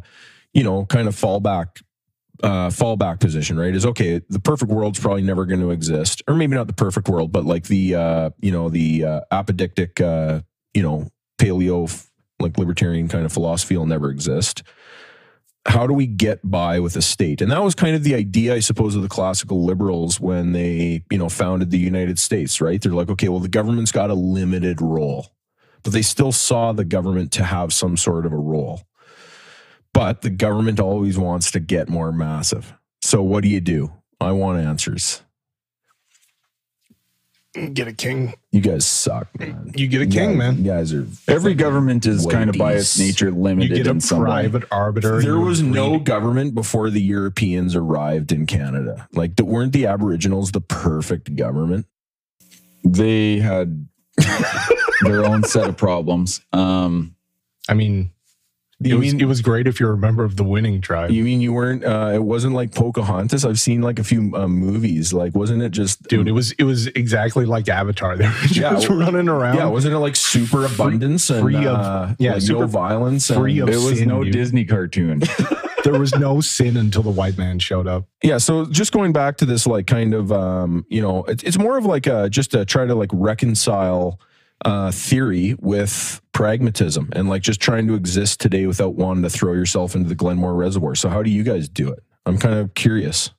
you 0.52 0.64
know, 0.64 0.88
kind 0.88 1.08
of 1.08 1.16
fallback 1.16 1.84
uh, 2.44 2.70
fallback 2.70 3.20
position, 3.20 3.60
right? 3.60 3.76
Is 3.76 3.86
okay. 3.86 4.22
The 4.30 4.40
perfect 4.40 4.72
world's 4.72 5.00
probably 5.00 5.22
never 5.22 5.46
going 5.46 5.62
to 5.62 5.72
exist, 5.72 6.24
or 6.28 6.36
maybe 6.36 6.56
not 6.56 6.68
the 6.68 6.74
perfect 6.74 7.10
world, 7.10 7.32
but 7.32 7.46
like 7.46 7.66
the 7.66 7.96
uh, 7.96 8.30
you 8.40 8.52
know 8.52 8.70
the 8.70 9.04
uh, 9.04 9.22
apodictic, 9.32 10.02
uh, 10.02 10.42
you 10.74 10.82
know, 10.82 11.10
paleo 11.38 12.08
like 12.40 12.58
libertarian 12.58 13.08
kind 13.08 13.26
of 13.26 13.34
philosophy 13.34 13.76
will 13.76 13.86
never 13.86 14.10
exist. 14.10 14.64
How 15.68 15.86
do 15.86 15.94
we 15.94 16.08
get 16.08 16.40
by 16.44 16.80
with 16.80 16.96
a 16.96 17.02
state? 17.02 17.42
And 17.42 17.52
that 17.52 17.62
was 17.62 17.76
kind 17.76 17.96
of 17.96 18.04
the 18.04 18.16
idea, 18.16 18.56
I 18.56 18.60
suppose, 18.60 18.96
of 18.96 19.02
the 19.02 19.10
classical 19.10 19.64
liberals 19.64 20.20
when 20.20 20.54
they, 20.54 21.04
you 21.12 21.18
know, 21.18 21.30
founded 21.30 21.70
the 21.70 21.78
United 21.78 22.18
States, 22.18 22.62
right? 22.62 22.82
They're 22.82 22.94
like, 22.94 23.10
okay, 23.10 23.30
well, 23.30 23.40
the 23.40 23.50
government's 23.50 23.92
got 23.92 24.10
a 24.10 24.16
limited 24.16 24.82
role, 24.82 25.28
but 25.84 25.94
they 25.94 26.02
still 26.02 26.32
saw 26.32 26.72
the 26.72 26.86
government 26.86 27.32
to 27.34 27.44
have 27.44 27.74
some 27.74 27.98
sort 27.98 28.26
of 28.26 28.32
a 28.32 28.38
role. 28.38 28.82
But 29.94 30.22
the 30.22 30.30
government 30.30 30.80
always 30.80 31.18
wants 31.18 31.52
to 31.52 31.60
get 31.60 31.90
more 31.90 32.12
massive. 32.12 32.74
So 33.02 33.22
what 33.22 33.44
do 33.44 33.50
you 33.50 33.62
do? 33.62 33.92
I 34.22 34.32
want 34.32 34.60
answers. 34.60 35.22
Get 37.54 37.88
a 37.88 37.94
king. 37.94 38.36
You 38.52 38.62
guys 38.62 38.86
suck, 38.86 39.28
man. 39.40 39.72
You 39.76 39.88
get 39.88 40.02
a 40.02 40.06
You 40.06 40.12
king, 40.12 40.30
guys- 40.30 40.38
man. 40.38 40.58
You 40.58 40.64
guys 40.64 40.94
are 40.94 41.08
Every 41.28 41.56
government 41.56 42.06
is 42.06 42.28
kind 42.28 42.48
of 42.48 42.56
by 42.58 42.74
its 42.74 42.96
Whiteys. 42.96 43.00
nature 43.08 43.30
You 43.30 43.36
limited 43.36 43.76
get 43.76 43.88
a 43.88 43.90
in 43.90 44.02
some 44.02 44.20
way. 44.20 44.26
private 44.26 44.64
arbiter. 44.72 45.20
There 45.20 45.40
was 45.40 45.62
no 45.64 45.96
agree- 45.96 46.04
government 46.04 46.54
before 46.54 46.92
the 46.92 47.02
Europeans 47.02 47.76
arrived 47.76 48.32
in 48.32 48.46
Canada. 48.46 49.08
Like, 49.14 49.36
th- 49.36 49.48
weren't 49.50 49.74
the 49.74 49.88
Aboriginals 49.88 50.52
the 50.52 50.62
perfect 50.62 51.36
government? 51.36 51.88
They 52.84 53.40
had 53.40 53.88
their 55.02 55.26
own 55.26 55.44
set 55.44 55.68
of 55.70 55.76
problems. 55.76 56.42
Um, 56.54 57.16
I 57.68 57.74
mean, 57.74 58.12
it 58.82 58.88
You 58.88 58.98
was, 58.98 59.12
mean- 59.14 59.22
it 59.22 59.26
was 59.26 59.42
great 59.42 59.68
if 59.68 59.80
you're 59.80 59.92
a 59.94 59.98
member 59.98 60.24
of 60.24 60.36
the 60.38 60.44
winning 60.44 60.80
tribe. 60.82 61.12
You 61.12 61.24
mean 61.24 61.42
you 61.42 61.52
weren't? 61.54 61.84
Uh, 61.84 62.12
it 62.16 62.24
wasn't 62.24 62.54
like 62.56 62.74
Pocahontas. 62.74 63.44
I've 63.44 63.60
seen 63.60 63.82
like 63.82 64.00
a 64.00 64.04
few 64.04 64.34
uh, 64.36 64.48
movies. 64.48 65.12
Like, 65.12 65.36
wasn't 65.36 65.62
it 65.62 65.72
just 65.72 66.04
Dude, 66.04 66.28
it 66.28 66.32
was 66.32 66.52
it 66.54 66.64
was 66.64 66.88
exactly 66.88 67.46
like 67.46 67.68
Avatar. 67.68 68.16
They 68.18 68.26
were 68.28 68.34
Yeah, 68.52 68.72
just 68.74 68.90
running 68.90 69.28
around. 69.28 69.58
Yeah, 69.58 69.66
wasn't 69.66 69.96
it 69.96 70.00
like 70.00 70.16
super 70.16 70.66
abundance 70.66 71.30
and 71.30 71.42
free 71.42 71.56
of- 71.58 71.78
uh, 71.78 72.16
yeah, 72.20 72.34
like 72.34 72.42
super 72.42 72.62
no 72.62 72.68
violence? 72.68 73.28
free 73.28 73.60
and- 73.60 73.70
of 73.70 73.76
it 73.76 73.80
was 73.86 74.00
sin, 74.00 74.08
no 74.10 74.24
dude. 74.24 74.34
Disney 74.34 74.66
cartoon. 74.66 75.22
there 75.86 75.98
was 76.00 76.14
no 76.16 76.42
sin 76.42 76.76
until 76.78 77.02
the 77.04 77.10
white 77.10 77.38
man 77.38 77.58
showed 77.58 77.88
up. 77.88 78.06
yeah 78.22 78.38
so 78.38 78.66
just 78.66 78.92
going 78.92 79.14
back 79.14 79.38
to 79.38 79.46
this 79.46 79.66
like 79.66 79.88
kind 79.88 80.14
of 80.14 80.30
um 80.30 80.86
you 80.90 81.02
know 81.02 81.24
it, 81.24 81.42
it's 81.44 81.58
more 81.58 81.78
of 81.78 81.86
like 81.86 82.06
a 82.06 82.30
just 82.30 82.52
to 82.52 82.66
try 82.66 82.86
to 82.86 82.94
like 82.96 83.10
reconcile 83.14 84.20
uh 84.66 84.92
theory 84.92 85.56
with 85.60 86.22
pragmatism 86.34 87.10
and 87.14 87.30
like 87.30 87.42
just 87.42 87.60
trying 87.62 87.88
to 87.88 87.94
exist 87.94 88.40
today 88.42 88.66
without 88.66 88.96
wanting 88.96 89.24
to 89.24 89.30
throw 89.30 89.54
yourself 89.54 89.96
into 89.96 90.08
the 90.10 90.16
glenmore 90.16 90.54
reservoir. 90.54 90.96
So 90.96 91.10
how 91.10 91.24
do 91.24 91.30
you 91.30 91.44
guys 91.44 91.70
do 91.70 91.90
it? 91.92 92.04
I'm 92.26 92.38
kind 92.38 92.56
of 92.56 92.74
curious. 92.74 93.32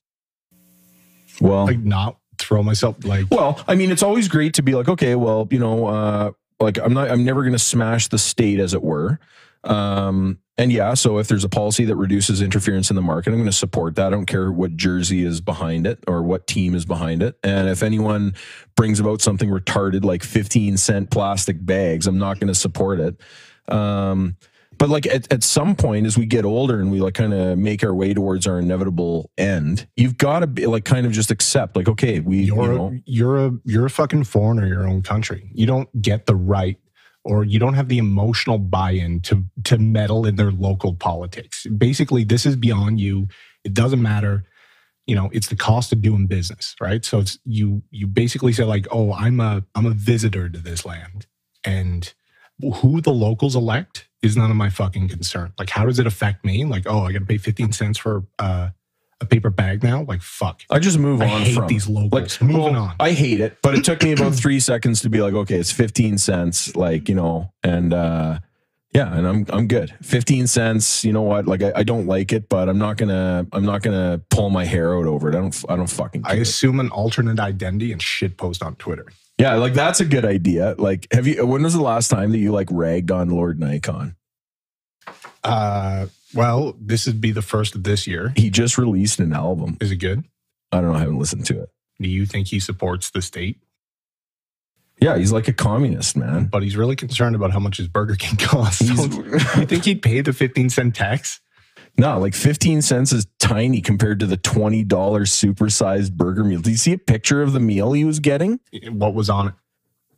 Well, 1.41 1.67
Like 1.67 1.79
not 1.79 2.17
throw 2.39 2.63
myself 2.63 2.97
like 3.05 3.27
well 3.31 3.63
i 3.69 3.75
mean 3.75 3.91
it's 3.91 4.03
always 4.03 4.27
great 4.27 4.55
to 4.55 4.63
be 4.63 4.75
like 4.75 4.89
okay 4.89 5.15
well 5.15 5.47
you 5.51 5.59
know 5.59 5.87
uh 5.87 6.31
like 6.59 6.79
i'm 6.79 6.95
not 6.95 7.11
i'm 7.11 7.23
never 7.23 7.43
going 7.43 7.53
to 7.53 7.59
smash 7.59 8.09
the 8.09 8.19
state 8.19 8.59
as 8.61 8.73
it 8.73 8.83
were. 8.83 9.19
Um 9.63 10.39
and 10.61 10.71
yeah 10.73 10.95
so 10.95 11.19
if 11.19 11.29
there's 11.29 11.45
a 11.45 11.49
policy 11.49 11.85
that 11.85 11.97
reduces 11.97 12.43
interference 12.43 12.91
in 12.91 12.97
the 12.97 13.03
market 13.03 13.31
i'm 13.31 13.37
going 13.37 13.47
to 13.47 13.53
support 13.53 13.95
that. 13.97 14.09
I 14.09 14.11
don't 14.11 14.27
care 14.27 14.51
what 14.51 14.77
jersey 14.77 15.25
is 15.25 15.41
behind 15.41 15.87
it 15.87 16.03
or 16.07 16.23
what 16.23 16.47
team 16.47 16.75
is 16.75 16.85
behind 16.85 17.23
it. 17.23 17.39
And 17.43 17.69
if 17.69 17.83
anyone 17.83 18.35
brings 18.77 19.01
about 19.01 19.21
something 19.21 19.49
retarded 19.49 20.05
like 20.05 20.23
15 20.23 20.77
cent 20.77 21.11
plastic 21.11 21.65
bags 21.65 22.07
i'm 22.07 22.19
not 22.19 22.41
going 22.41 22.49
to 22.49 22.55
support 22.55 23.01
it. 23.01 23.21
Um 23.73 24.37
but 24.79 24.89
like 24.89 25.07
at, 25.07 25.31
at 25.31 25.43
some 25.43 25.77
point 25.77 26.07
as 26.07 26.17
we 26.17 26.25
get 26.25 26.47
older 26.47 26.81
and 26.81 26.91
we 26.91 27.01
like 27.01 27.13
kind 27.13 27.35
of 27.35 27.59
make 27.59 27.85
our 27.85 27.95
way 27.95 28.15
towards 28.15 28.47
our 28.47 28.59
inevitable 28.59 29.31
end 29.37 29.87
you've 29.97 30.17
got 30.17 30.41
to 30.41 30.47
be 30.47 30.67
like 30.67 30.85
kind 30.87 31.07
of 31.07 31.13
just 31.13 31.31
accept 31.31 31.77
like 31.77 31.89
okay 31.89 32.21
we 32.21 32.39
you 32.39 32.57
you're 32.57 32.73
know. 32.73 32.87
a, 32.87 33.03
you're 33.05 33.47
a 33.47 33.53
you're 33.65 33.87
a 33.87 33.91
fucking 33.91 34.25
foreigner 34.25 34.63
in 34.63 34.69
your 34.69 34.89
own 34.89 35.03
country. 35.03 35.51
You 35.53 35.67
don't 35.67 36.03
get 36.03 36.27
the 36.27 36.35
right 36.35 36.79
or 37.25 37.45
you 37.45 37.59
don't 37.59 37.75
have 37.75 37.89
the 37.89 37.99
emotional 37.99 38.59
buy-in 38.59 39.21
to 39.21 39.45
to 39.65 39.79
meddle 39.79 40.27
in 40.27 40.37
their 40.37 40.51
local 40.51 40.95
politics. 40.95 41.67
Basically, 41.67 42.25
this 42.25 42.47
is 42.47 42.57
beyond 42.57 43.01
you. 43.01 43.29
It 43.65 43.75
doesn't 43.75 44.03
matter. 44.03 44.45
You 45.07 45.17
know, 45.17 45.31
it's 45.33 45.49
the 45.49 45.57
cost 45.57 45.93
of 45.93 46.03
doing 46.03 46.27
business, 46.27 46.75
right? 46.81 47.05
So 47.05 47.19
it's 47.21 47.39
you 47.45 47.83
you 47.91 48.07
basically 48.07 48.53
say 48.53 48.65
like, 48.65 48.87
"Oh, 48.91 49.13
I'm 49.13 49.41
a 49.41 49.65
I'm 49.75 49.87
a 49.87 49.91
visitor 49.91 50.49
to 50.49 50.59
this 50.59 50.85
land." 50.85 51.27
And 51.65 52.13
who 52.77 53.01
the 53.01 53.13
locals 53.13 53.57
elect 53.57 54.09
is 54.23 54.37
none 54.37 54.51
of 54.51 54.57
my 54.57 54.71
fucking 54.71 55.09
concern. 55.09 55.53
Like 55.59 55.71
how 55.71 55.87
does 55.87 55.99
it 55.99 56.07
affect 56.07 56.45
me? 56.45 56.65
Like, 56.65 56.85
"Oh, 56.87 57.05
I 57.05 57.13
got 57.13 57.21
to 57.21 57.27
pay 57.27 57.39
15 57.39 57.73
cents 57.73 57.99
for 57.99 58.25
uh, 58.39 58.71
a 59.21 59.27
paper 59.27 59.51
bag 59.51 59.83
now?" 59.83 60.03
Like, 60.03 60.23
fuck. 60.23 60.63
I 60.71 60.79
just 60.79 60.99
move 60.99 61.21
I 61.23 61.29
on 61.29 61.43
hate 61.43 61.55
from 61.55 61.67
these 61.69 61.89
locals. 61.89 62.41
like 62.41 62.43
Moving 62.43 62.75
well, 62.75 62.83
on. 62.83 62.95
I 63.01 63.13
hate 63.13 63.41
it, 63.41 63.59
but 63.63 63.75
it 63.75 63.85
took 63.85 64.03
me 64.03 64.13
about 64.13 64.35
three 64.35 64.61
seconds 64.71 65.01
to 65.03 65.11
be 65.11 65.21
like, 65.21 65.35
okay, 65.35 65.59
it's 65.59 65.73
fifteen 65.73 66.19
cents, 66.19 66.75
like 66.77 67.09
you 67.09 67.15
know, 67.15 67.53
and 67.63 67.93
uh, 67.93 68.39
yeah, 68.93 69.15
and 69.17 69.27
I'm 69.27 69.47
I'm 69.51 69.67
good. 69.69 69.95
Fifteen 70.03 70.47
cents, 70.47 71.05
you 71.05 71.13
know 71.13 71.23
what? 71.23 71.47
Like 71.47 71.63
I, 71.63 71.73
I 71.77 71.83
don't 71.85 72.07
like 72.07 72.33
it, 72.33 72.49
but 72.49 72.69
I'm 72.69 72.79
not 72.79 72.97
gonna 72.97 73.47
I'm 73.53 73.65
not 73.65 73.83
gonna 73.83 74.21
pull 74.31 74.51
my 74.51 74.65
hair 74.65 74.97
out 74.97 75.07
over 75.07 75.29
it. 75.29 75.35
I 75.37 75.41
don't 75.41 75.65
I 75.69 75.77
don't 75.77 75.91
fucking. 75.91 76.23
I 76.25 76.35
assume 76.35 76.81
an 76.81 76.91
alternate 76.91 77.39
identity 77.39 77.93
and 77.93 78.03
shit 78.03 78.37
post 78.37 78.63
on 78.63 78.75
Twitter. 78.77 79.07
yeah, 79.39 79.55
like 79.55 79.75
that's 79.75 80.01
a 80.01 80.05
good 80.05 80.25
idea. 80.25 80.75
Like, 80.77 81.07
have 81.13 81.27
you? 81.29 81.47
When 81.47 81.63
was 81.63 81.75
the 81.75 81.83
last 81.83 82.09
time 82.09 82.33
that 82.33 82.39
you 82.39 82.51
like 82.53 82.69
ragged 82.71 83.11
on 83.13 83.31
Lord 83.31 83.61
Nikon? 83.61 84.17
Uh, 85.45 86.07
well, 86.35 86.77
this 86.81 87.07
would 87.07 87.21
be 87.21 87.33
the 87.33 87.43
first 87.43 87.75
of 87.75 87.85
this 87.85 88.07
year. 88.07 88.33
He 88.37 88.51
just 88.51 88.79
released 88.79 89.19
an 89.21 89.33
album. 89.33 89.77
Is 89.81 89.91
it 89.91 89.97
good? 89.97 90.25
I 90.73 90.81
don't 90.81 90.93
know. 90.93 90.97
I 90.97 91.01
haven't 91.01 91.19
listened 91.19 91.47
to 91.47 91.63
it. 91.63 91.71
Do 92.01 92.09
you 92.09 92.27
think 92.27 92.49
he 92.49 92.61
supports 92.61 93.11
the 93.11 93.23
state? 93.23 93.59
Yeah, 95.01 95.17
he's 95.17 95.33
like 95.33 95.49
a 95.49 95.53
communist, 95.53 96.17
man. 96.17 96.47
But 96.47 96.63
he's 96.63 96.77
really 96.77 96.97
concerned 96.97 97.35
about 97.35 97.53
how 97.53 97.59
much 97.59 97.79
his 97.79 97.89
Burger 97.89 98.17
King 98.17 98.37
costs. 98.39 98.87
So 98.87 99.05
you 99.59 99.67
think 99.67 99.85
he'd 99.85 100.03
pay 100.03 100.21
the 100.21 100.33
15 100.33 100.71
cent 100.71 100.95
tax? 100.95 101.41
No, 101.99 102.19
like 102.19 102.35
15 102.35 102.83
cents 102.83 103.13
is 103.13 103.27
tiny 103.39 103.81
compared 103.81 104.21
to 104.21 104.27
the 104.27 104.37
$20 104.37 104.87
supersized 104.87 106.13
burger 106.13 106.45
meal. 106.45 106.61
Do 106.61 106.71
you 106.71 106.77
see 106.77 106.93
a 106.93 106.99
picture 106.99 107.43
of 107.43 107.53
the 107.53 107.61
meal 107.61 107.93
he 107.93 108.05
was 108.05 108.21
getting? 108.21 108.61
What 108.91 109.15
was 109.15 109.29
on 109.29 109.49
it? 109.49 109.55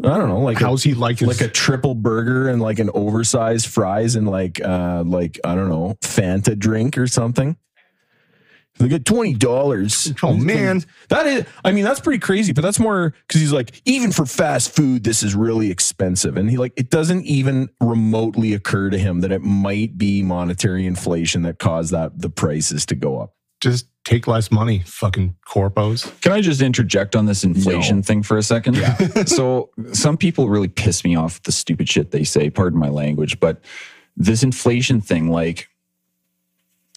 I 0.04 0.16
don't 0.16 0.28
know, 0.28 0.40
like 0.40 0.60
a, 0.60 0.64
How's 0.64 0.82
he 0.82 0.94
like 0.94 1.20
his, 1.20 1.28
like 1.28 1.40
a 1.40 1.52
triple 1.52 1.94
burger 1.94 2.48
and 2.48 2.60
like 2.60 2.78
an 2.80 2.90
oversized 2.92 3.66
fries 3.68 4.16
and 4.16 4.28
like 4.28 4.60
uh 4.60 5.04
like 5.06 5.38
I 5.44 5.54
don't 5.54 5.68
know 5.68 5.96
Fanta 6.00 6.58
drink 6.58 6.98
or 6.98 7.06
something. 7.06 7.56
They 8.78 8.88
get 8.88 9.04
twenty 9.04 9.34
dollars. 9.34 10.12
Oh, 10.22 10.34
man. 10.34 10.82
that 11.08 11.26
is. 11.26 11.44
I 11.64 11.72
mean, 11.72 11.84
that's 11.84 12.00
pretty 12.00 12.18
crazy. 12.18 12.52
But 12.52 12.62
that's 12.62 12.80
more 12.80 13.14
because 13.28 13.40
he's 13.40 13.52
like, 13.52 13.80
even 13.84 14.12
for 14.12 14.24
fast 14.24 14.74
food, 14.74 15.04
this 15.04 15.22
is 15.22 15.34
really 15.34 15.70
expensive, 15.70 16.36
and 16.36 16.50
he 16.50 16.56
like 16.56 16.72
it 16.76 16.90
doesn't 16.90 17.24
even 17.24 17.68
remotely 17.80 18.54
occur 18.54 18.90
to 18.90 18.98
him 18.98 19.20
that 19.20 19.30
it 19.30 19.42
might 19.42 19.98
be 19.98 20.22
monetary 20.22 20.86
inflation 20.86 21.42
that 21.42 21.58
caused 21.58 21.92
that 21.92 22.18
the 22.18 22.30
prices 22.30 22.86
to 22.86 22.94
go 22.94 23.20
up. 23.20 23.34
Just 23.62 23.86
take 24.04 24.26
less 24.26 24.50
money, 24.50 24.82
fucking 24.84 25.36
corpos. 25.48 26.20
Can 26.20 26.32
I 26.32 26.40
just 26.40 26.60
interject 26.60 27.14
on 27.14 27.26
this 27.26 27.44
inflation 27.44 27.98
No. 27.98 28.02
thing 28.02 28.22
for 28.24 28.36
a 28.36 28.42
second? 28.42 28.76
Yeah. 28.76 28.96
so 29.26 29.70
some 29.92 30.16
people 30.16 30.48
really 30.48 30.66
piss 30.68 31.04
me 31.04 31.14
off 31.14 31.36
with 31.36 31.44
the 31.44 31.52
stupid 31.52 31.88
shit 31.88 32.10
they 32.10 32.24
say, 32.24 32.50
pardon 32.50 32.78
my 32.80 32.88
language, 32.88 33.38
but 33.38 33.60
this 34.16 34.42
inflation 34.42 35.00
thing, 35.00 35.30
like 35.30 35.68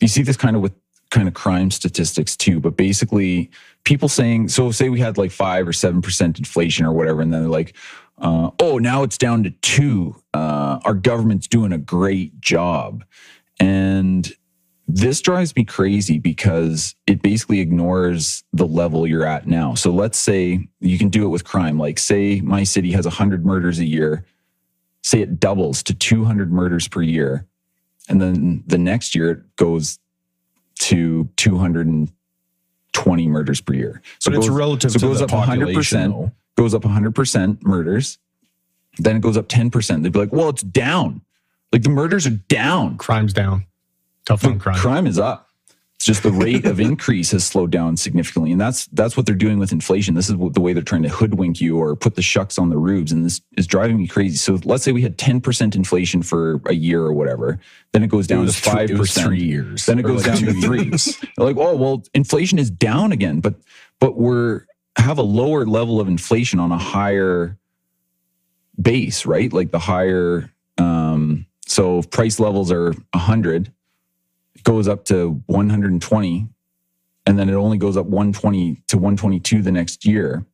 you 0.01 0.07
see 0.07 0.23
this 0.23 0.35
kind 0.35 0.55
of 0.55 0.61
with 0.63 0.73
kind 1.11 1.27
of 1.27 1.35
crime 1.35 1.69
statistics 1.69 2.35
too, 2.35 2.59
but 2.59 2.75
basically 2.75 3.51
people 3.83 4.09
saying, 4.09 4.49
so 4.49 4.71
say 4.71 4.89
we 4.89 4.99
had 4.99 5.17
like 5.19 5.31
five 5.31 5.67
or 5.67 5.73
seven 5.73 6.01
percent 6.01 6.39
inflation 6.39 6.85
or 6.85 6.91
whatever, 6.91 7.21
and 7.21 7.31
then 7.31 7.41
they're 7.41 7.49
like, 7.49 7.75
uh, 8.17 8.49
oh, 8.59 8.79
now 8.79 9.03
it's 9.03 9.17
down 9.17 9.43
to 9.43 9.51
two. 9.61 10.15
Uh, 10.33 10.79
our 10.83 10.95
government's 10.95 11.47
doing 11.47 11.71
a 11.71 11.77
great 11.77 12.41
job. 12.41 13.05
And 13.59 14.33
this 14.87 15.19
drives 15.21 15.55
me 15.55 15.63
crazy 15.65 16.19
because 16.19 16.95
it 17.07 17.21
basically 17.21 17.59
ignores 17.59 18.43
the 18.53 18.67
level 18.67 19.07
you're 19.07 19.25
at 19.25 19.47
now. 19.47 19.73
So 19.73 19.91
let's 19.91 20.17
say 20.17 20.67
you 20.79 20.97
can 20.99 21.09
do 21.09 21.25
it 21.25 21.29
with 21.29 21.43
crime. 21.43 21.77
Like, 21.79 21.97
say 21.97 22.39
my 22.41 22.63
city 22.63 22.91
has 22.91 23.05
100 23.05 23.45
murders 23.45 23.79
a 23.79 23.85
year, 23.85 24.25
say 25.01 25.21
it 25.21 25.39
doubles 25.39 25.81
to 25.83 25.93
200 25.93 26.51
murders 26.51 26.87
per 26.87 27.01
year. 27.01 27.45
And 28.07 28.21
then 28.21 28.63
the 28.67 28.77
next 28.77 29.15
year 29.15 29.31
it 29.31 29.55
goes 29.55 29.97
to 30.81 31.27
220 31.35 33.27
murders 33.27 33.61
per 33.61 33.73
year. 33.73 34.01
So 34.19 34.29
But 34.29 34.35
it 34.35 34.37
it's 34.39 34.49
goes- 34.49 34.57
relative 34.57 34.91
so 34.91 34.97
it 34.97 35.01
goes 35.01 35.21
up 35.21 35.29
100%, 35.31 36.11
though. 36.11 36.31
goes 36.55 36.73
up 36.73 36.83
100% 36.83 37.63
murders. 37.63 38.17
Then 38.99 39.15
it 39.17 39.21
goes 39.21 39.35
up 39.35 39.47
10%. 39.49 40.03
They'd 40.03 40.11
be 40.13 40.19
like, 40.19 40.31
well, 40.31 40.49
it's 40.49 40.63
down. 40.63 41.21
Like 41.73 41.81
the 41.83 41.89
murders 41.89 42.25
are 42.27 42.29
down. 42.47 42.97
Crime's 42.97 43.33
down. 43.33 43.65
Tough 44.25 44.45
on 44.45 44.59
crime. 44.59 44.77
Crime 44.77 45.07
is 45.07 45.19
up. 45.19 45.49
It's 45.95 46.05
just 46.05 46.23
the 46.23 46.31
rate 46.31 46.65
of 46.65 46.79
increase 46.79 47.31
has 47.31 47.45
slowed 47.45 47.71
down 47.71 47.95
significantly, 47.95 48.51
and 48.51 48.59
that's 48.59 48.85
that's 48.87 49.15
what 49.15 49.25
they're 49.25 49.33
doing 49.33 49.59
with 49.59 49.71
inflation. 49.71 50.13
This 50.13 50.27
is 50.27 50.35
what, 50.35 50.53
the 50.53 50.59
way 50.59 50.73
they're 50.73 50.83
trying 50.83 51.03
to 51.03 51.09
hoodwink 51.09 51.61
you 51.61 51.77
or 51.77 51.95
put 51.95 52.15
the 52.15 52.21
shucks 52.21 52.57
on 52.57 52.69
the 52.69 52.77
roofs, 52.77 53.13
and 53.13 53.23
this 53.23 53.39
is 53.55 53.65
driving 53.65 53.97
me 53.97 54.07
crazy. 54.07 54.35
So 54.35 54.59
let's 54.65 54.83
say 54.83 54.91
we 54.91 55.01
had 55.01 55.17
ten 55.17 55.39
percent 55.39 55.73
inflation 55.73 56.21
for 56.21 56.59
a 56.65 56.73
year 56.73 57.01
or 57.01 57.13
whatever, 57.13 57.59
then 57.93 58.03
it 58.03 58.07
goes 58.07 58.27
down 58.27 58.41
was 58.41 58.55
to 58.55 58.69
five 58.69 58.91
it 58.91 58.97
percent. 58.97 59.25
three 59.25 59.43
years. 59.43 59.85
Then 59.85 59.97
it 59.97 60.03
goes 60.03 60.27
like 60.27 60.39
down 60.39 60.53
to 60.53 60.61
three. 60.61 60.91
Like, 61.37 61.55
oh 61.57 61.75
well, 61.75 62.03
inflation 62.13 62.59
is 62.59 62.69
down 62.69 63.13
again, 63.13 63.39
but 63.39 63.55
but 63.99 64.17
we're 64.17 64.65
have 64.97 65.17
a 65.17 65.23
lower 65.23 65.65
level 65.65 66.01
of 66.01 66.07
inflation 66.07 66.59
on 66.59 66.71
a 66.71 66.77
higher 66.77 67.57
base, 68.81 69.25
right? 69.25 69.51
Like 69.51 69.71
the 69.71 69.79
higher 69.79 70.51
um 70.77 71.45
so 71.67 71.99
if 71.99 72.09
price 72.09 72.39
levels 72.39 72.71
are 72.71 72.91
100 73.13 73.67
it 73.67 73.71
goes 74.65 74.87
up 74.89 75.05
to 75.05 75.41
120 75.45 76.47
and 77.25 77.39
then 77.39 77.49
it 77.49 77.53
only 77.53 77.77
goes 77.77 77.95
up 77.97 78.05
120 78.05 78.81
to 78.87 78.97
122 78.97 79.61
the 79.61 79.71
next 79.71 80.05
year. 80.05 80.45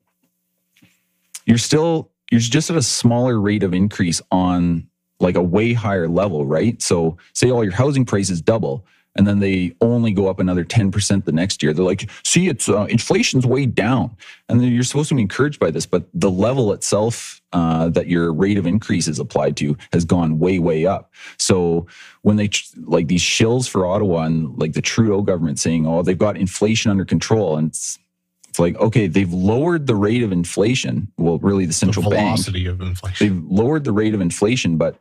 You're 1.45 1.57
still 1.57 2.11
you're 2.29 2.39
just 2.39 2.69
at 2.69 2.77
a 2.77 2.81
smaller 2.81 3.39
rate 3.41 3.63
of 3.63 3.73
increase 3.73 4.21
on 4.31 4.87
like 5.19 5.35
a 5.35 5.41
way 5.41 5.73
higher 5.73 6.07
level, 6.07 6.45
right? 6.45 6.81
So 6.81 7.17
say 7.33 7.51
all 7.51 7.63
your 7.63 7.73
housing 7.73 8.05
prices 8.05 8.41
double 8.41 8.85
and 9.15 9.27
then 9.27 9.39
they 9.39 9.75
only 9.81 10.11
go 10.11 10.29
up 10.29 10.39
another 10.39 10.63
10% 10.63 11.25
the 11.25 11.31
next 11.31 11.61
year. 11.61 11.73
They're 11.73 11.83
like, 11.83 12.09
see, 12.23 12.47
it's 12.47 12.69
uh, 12.69 12.85
inflation's 12.89 13.45
way 13.45 13.65
down. 13.65 14.15
And 14.47 14.59
then 14.59 14.71
you're 14.71 14.83
supposed 14.83 15.09
to 15.09 15.15
be 15.15 15.21
encouraged 15.21 15.59
by 15.59 15.69
this, 15.69 15.85
but 15.85 16.07
the 16.13 16.31
level 16.31 16.71
itself 16.71 17.41
uh, 17.51 17.89
that 17.89 18.07
your 18.07 18.33
rate 18.33 18.57
of 18.57 18.65
increase 18.65 19.09
is 19.09 19.19
applied 19.19 19.57
to 19.57 19.75
has 19.91 20.05
gone 20.05 20.39
way, 20.39 20.59
way 20.59 20.85
up. 20.85 21.11
So 21.37 21.87
when 22.21 22.37
they 22.37 22.49
like 22.77 23.07
these 23.07 23.21
shills 23.21 23.67
for 23.69 23.85
Ottawa 23.85 24.23
and 24.23 24.57
like 24.57 24.73
the 24.73 24.81
Trudeau 24.81 25.21
government 25.21 25.59
saying, 25.59 25.85
oh, 25.85 26.03
they've 26.03 26.17
got 26.17 26.37
inflation 26.37 26.89
under 26.89 27.03
control. 27.03 27.57
And 27.57 27.69
it's, 27.69 27.99
it's 28.47 28.59
like, 28.59 28.77
okay, 28.77 29.07
they've 29.07 29.31
lowered 29.31 29.87
the 29.87 29.95
rate 29.95 30.23
of 30.23 30.31
inflation. 30.31 31.11
Well, 31.17 31.37
really 31.39 31.65
the 31.65 31.69
The 31.69 31.73
central 31.73 32.09
bank 32.09 32.27
velocity 32.27 32.65
of 32.65 32.79
inflation. 32.79 33.27
they've 33.27 33.43
lowered 33.51 33.83
the 33.83 33.91
rate 33.93 34.13
of 34.13 34.21
inflation, 34.21 34.77
but 34.77 34.99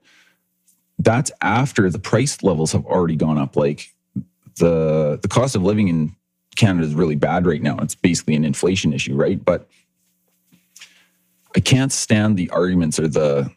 that's 0.98 1.30
after 1.40 1.88
the 1.90 1.98
price 1.98 2.42
levels 2.42 2.72
have 2.72 2.84
already 2.84 3.16
gone 3.16 3.38
up. 3.38 3.56
Like 3.56 3.92
the 4.60 5.18
the 5.20 5.28
cost 5.28 5.56
of 5.56 5.62
living 5.62 5.88
in 5.88 6.14
Canada 6.56 6.86
is 6.86 6.94
really 6.94 7.16
bad 7.16 7.46
right 7.46 7.62
now. 7.62 7.78
It's 7.78 7.94
basically 7.94 8.36
an 8.36 8.44
inflation 8.44 8.92
issue, 8.92 9.16
right? 9.16 9.44
But 9.44 9.68
I 11.56 11.60
can't 11.60 11.90
stand 11.90 12.36
the 12.36 12.48
arguments 12.50 13.00
or 13.00 13.08
the 13.08 13.50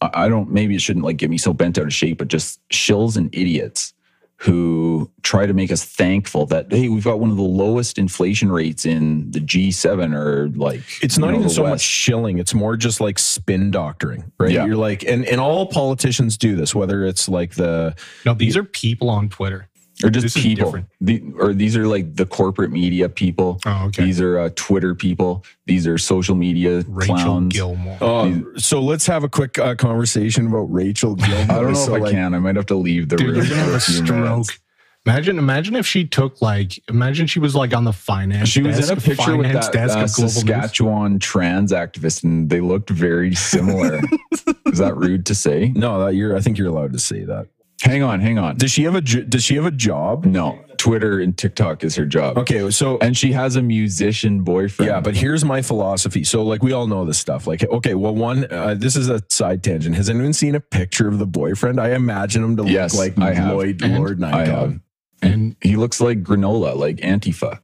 I 0.00 0.10
I 0.14 0.28
don't 0.28 0.50
maybe 0.50 0.74
it 0.74 0.80
shouldn't 0.80 1.04
like 1.04 1.18
get 1.18 1.30
me 1.30 1.38
so 1.38 1.52
bent 1.52 1.78
out 1.78 1.84
of 1.84 1.92
shape, 1.92 2.18
but 2.18 2.28
just 2.28 2.66
shills 2.70 3.16
and 3.16 3.28
idiots 3.34 3.92
who 4.38 5.10
try 5.22 5.46
to 5.46 5.54
make 5.54 5.70
us 5.70 5.84
thankful 5.84 6.44
that 6.44 6.70
hey, 6.70 6.88
we've 6.88 7.04
got 7.04 7.18
one 7.18 7.30
of 7.30 7.36
the 7.36 7.42
lowest 7.42 7.98
inflation 7.98 8.50
rates 8.50 8.84
in 8.84 9.30
the 9.30 9.40
G7 9.40 10.14
or 10.14 10.48
like 10.50 10.82
It's 11.02 11.16
not 11.16 11.28
know, 11.28 11.36
even 11.36 11.44
the 11.44 11.54
so 11.54 11.62
much 11.62 11.80
shilling. 11.80 12.38
It's 12.38 12.52
more 12.52 12.76
just 12.76 13.00
like 13.00 13.18
spin 13.18 13.70
doctoring, 13.70 14.32
right? 14.38 14.50
Yeah. 14.50 14.66
You're 14.66 14.76
like, 14.76 15.02
and, 15.04 15.24
and 15.24 15.40
all 15.40 15.66
politicians 15.66 16.36
do 16.36 16.56
this, 16.56 16.74
whether 16.74 17.06
it's 17.06 17.28
like 17.28 17.54
the, 17.54 17.94
no, 18.26 18.34
these 18.34 18.56
are 18.56 18.64
people 18.64 19.08
on 19.08 19.28
Twitter. 19.28 19.68
Or 20.04 20.10
just 20.10 20.34
This 20.34 20.42
people. 20.42 20.76
The, 21.00 21.22
or 21.38 21.52
these 21.52 21.76
are 21.76 21.86
like 21.86 22.14
the 22.14 22.26
corporate 22.26 22.70
media 22.70 23.08
people. 23.08 23.60
Oh, 23.66 23.86
okay. 23.86 24.04
These 24.04 24.20
are 24.20 24.38
uh, 24.38 24.50
Twitter 24.54 24.94
people. 24.94 25.44
These 25.66 25.86
are 25.86 25.98
social 25.98 26.34
media 26.34 26.84
Rachel 26.88 27.14
clowns. 27.16 27.52
Gilmore. 27.54 27.98
oh, 28.00 28.52
so 28.56 28.80
let's 28.80 29.06
have 29.06 29.24
a 29.24 29.28
quick 29.28 29.58
uh, 29.58 29.74
conversation 29.74 30.46
about 30.46 30.72
Rachel 30.72 31.14
Gilmore. 31.16 31.56
I 31.56 31.60
don't 31.60 31.72
know 31.72 31.74
So, 31.74 31.94
if 31.94 32.00
I 32.02 32.04
like, 32.04 32.12
can. 32.12 32.34
I 32.34 32.38
might 32.38 32.56
have 32.56 32.66
to 32.66 32.76
leave 32.76 33.08
the 33.08 33.16
Dude, 33.16 33.26
room. 33.28 33.36
you're 33.36 33.44
gonna 33.48 33.62
have 33.62 33.74
a 33.74 33.80
stroke. 33.80 34.08
minutes. 34.18 34.58
Imagine, 35.06 35.38
imagine 35.38 35.76
if 35.76 35.86
she 35.86 36.06
took 36.06 36.40
like, 36.40 36.82
imagine 36.88 37.26
she 37.26 37.38
was 37.38 37.54
like 37.54 37.74
on 37.74 37.84
the 37.84 37.92
finance. 37.92 38.48
She 38.48 38.62
was 38.62 38.76
desk, 38.76 38.90
in 38.92 38.96
a 38.98 39.00
picture 39.02 39.36
with 39.36 39.46
finance 39.48 39.66
that 39.68 39.72
desk 39.74 39.98
uh, 39.98 40.02
of 40.04 40.12
Global 40.14 40.22
News. 40.24 40.34
Saskatchewan 40.34 41.18
trans 41.18 41.72
activist, 41.72 42.24
and 42.24 42.48
they 42.48 42.62
looked 42.62 42.88
very 42.88 43.34
similar. 43.34 44.00
Is 44.66 44.78
that 44.78 44.96
rude 44.96 45.26
to 45.26 45.34
say? 45.34 45.72
No, 45.76 46.06
that 46.06 46.14
you're. 46.14 46.34
I 46.34 46.40
think 46.40 46.56
you're 46.56 46.68
allowed 46.68 46.94
to 46.94 46.98
say 46.98 47.22
that. 47.24 47.48
Hang 47.82 48.02
on, 48.02 48.20
hang 48.20 48.38
on. 48.38 48.56
Does 48.56 48.70
she 48.70 48.84
have 48.84 48.94
a 48.94 49.00
Does 49.00 49.44
she 49.44 49.56
have 49.56 49.66
a 49.66 49.70
job? 49.70 50.24
No, 50.24 50.64
Twitter 50.78 51.20
and 51.20 51.36
TikTok 51.36 51.84
is 51.84 51.96
her 51.96 52.06
job. 52.06 52.38
Okay, 52.38 52.70
so 52.70 52.98
And 52.98 53.16
she 53.16 53.32
has 53.32 53.56
a 53.56 53.62
musician 53.62 54.42
boyfriend. 54.42 54.88
Yeah, 54.90 55.00
but 55.00 55.16
here's 55.16 55.44
my 55.44 55.60
philosophy. 55.60 56.24
So, 56.24 56.44
like, 56.44 56.62
we 56.62 56.72
all 56.72 56.86
know 56.86 57.04
this 57.04 57.18
stuff. 57.18 57.46
Like, 57.46 57.62
okay, 57.64 57.94
well, 57.94 58.14
one, 58.14 58.50
uh, 58.50 58.74
this 58.78 58.96
is 58.96 59.10
a 59.10 59.22
side 59.28 59.62
tangent. 59.62 59.96
Has 59.96 60.08
anyone 60.08 60.32
seen 60.32 60.54
a 60.54 60.60
picture 60.60 61.08
of 61.08 61.18
the 61.18 61.26
boyfriend? 61.26 61.80
I 61.80 61.90
imagine 61.94 62.42
him 62.44 62.56
to 62.58 62.64
Yes, 62.64 62.94
look 62.94 63.16
like 63.18 63.36
I. 63.36 63.50
Lloyd 63.52 63.82
And 63.82 63.96
Lord. 63.98 64.20
Nikon. 64.20 64.82
And 65.20 65.56
he 65.60 65.76
looks 65.76 66.00
like 66.00 66.22
granola, 66.22 66.76
like 66.76 66.96
Antifa. 66.98 67.60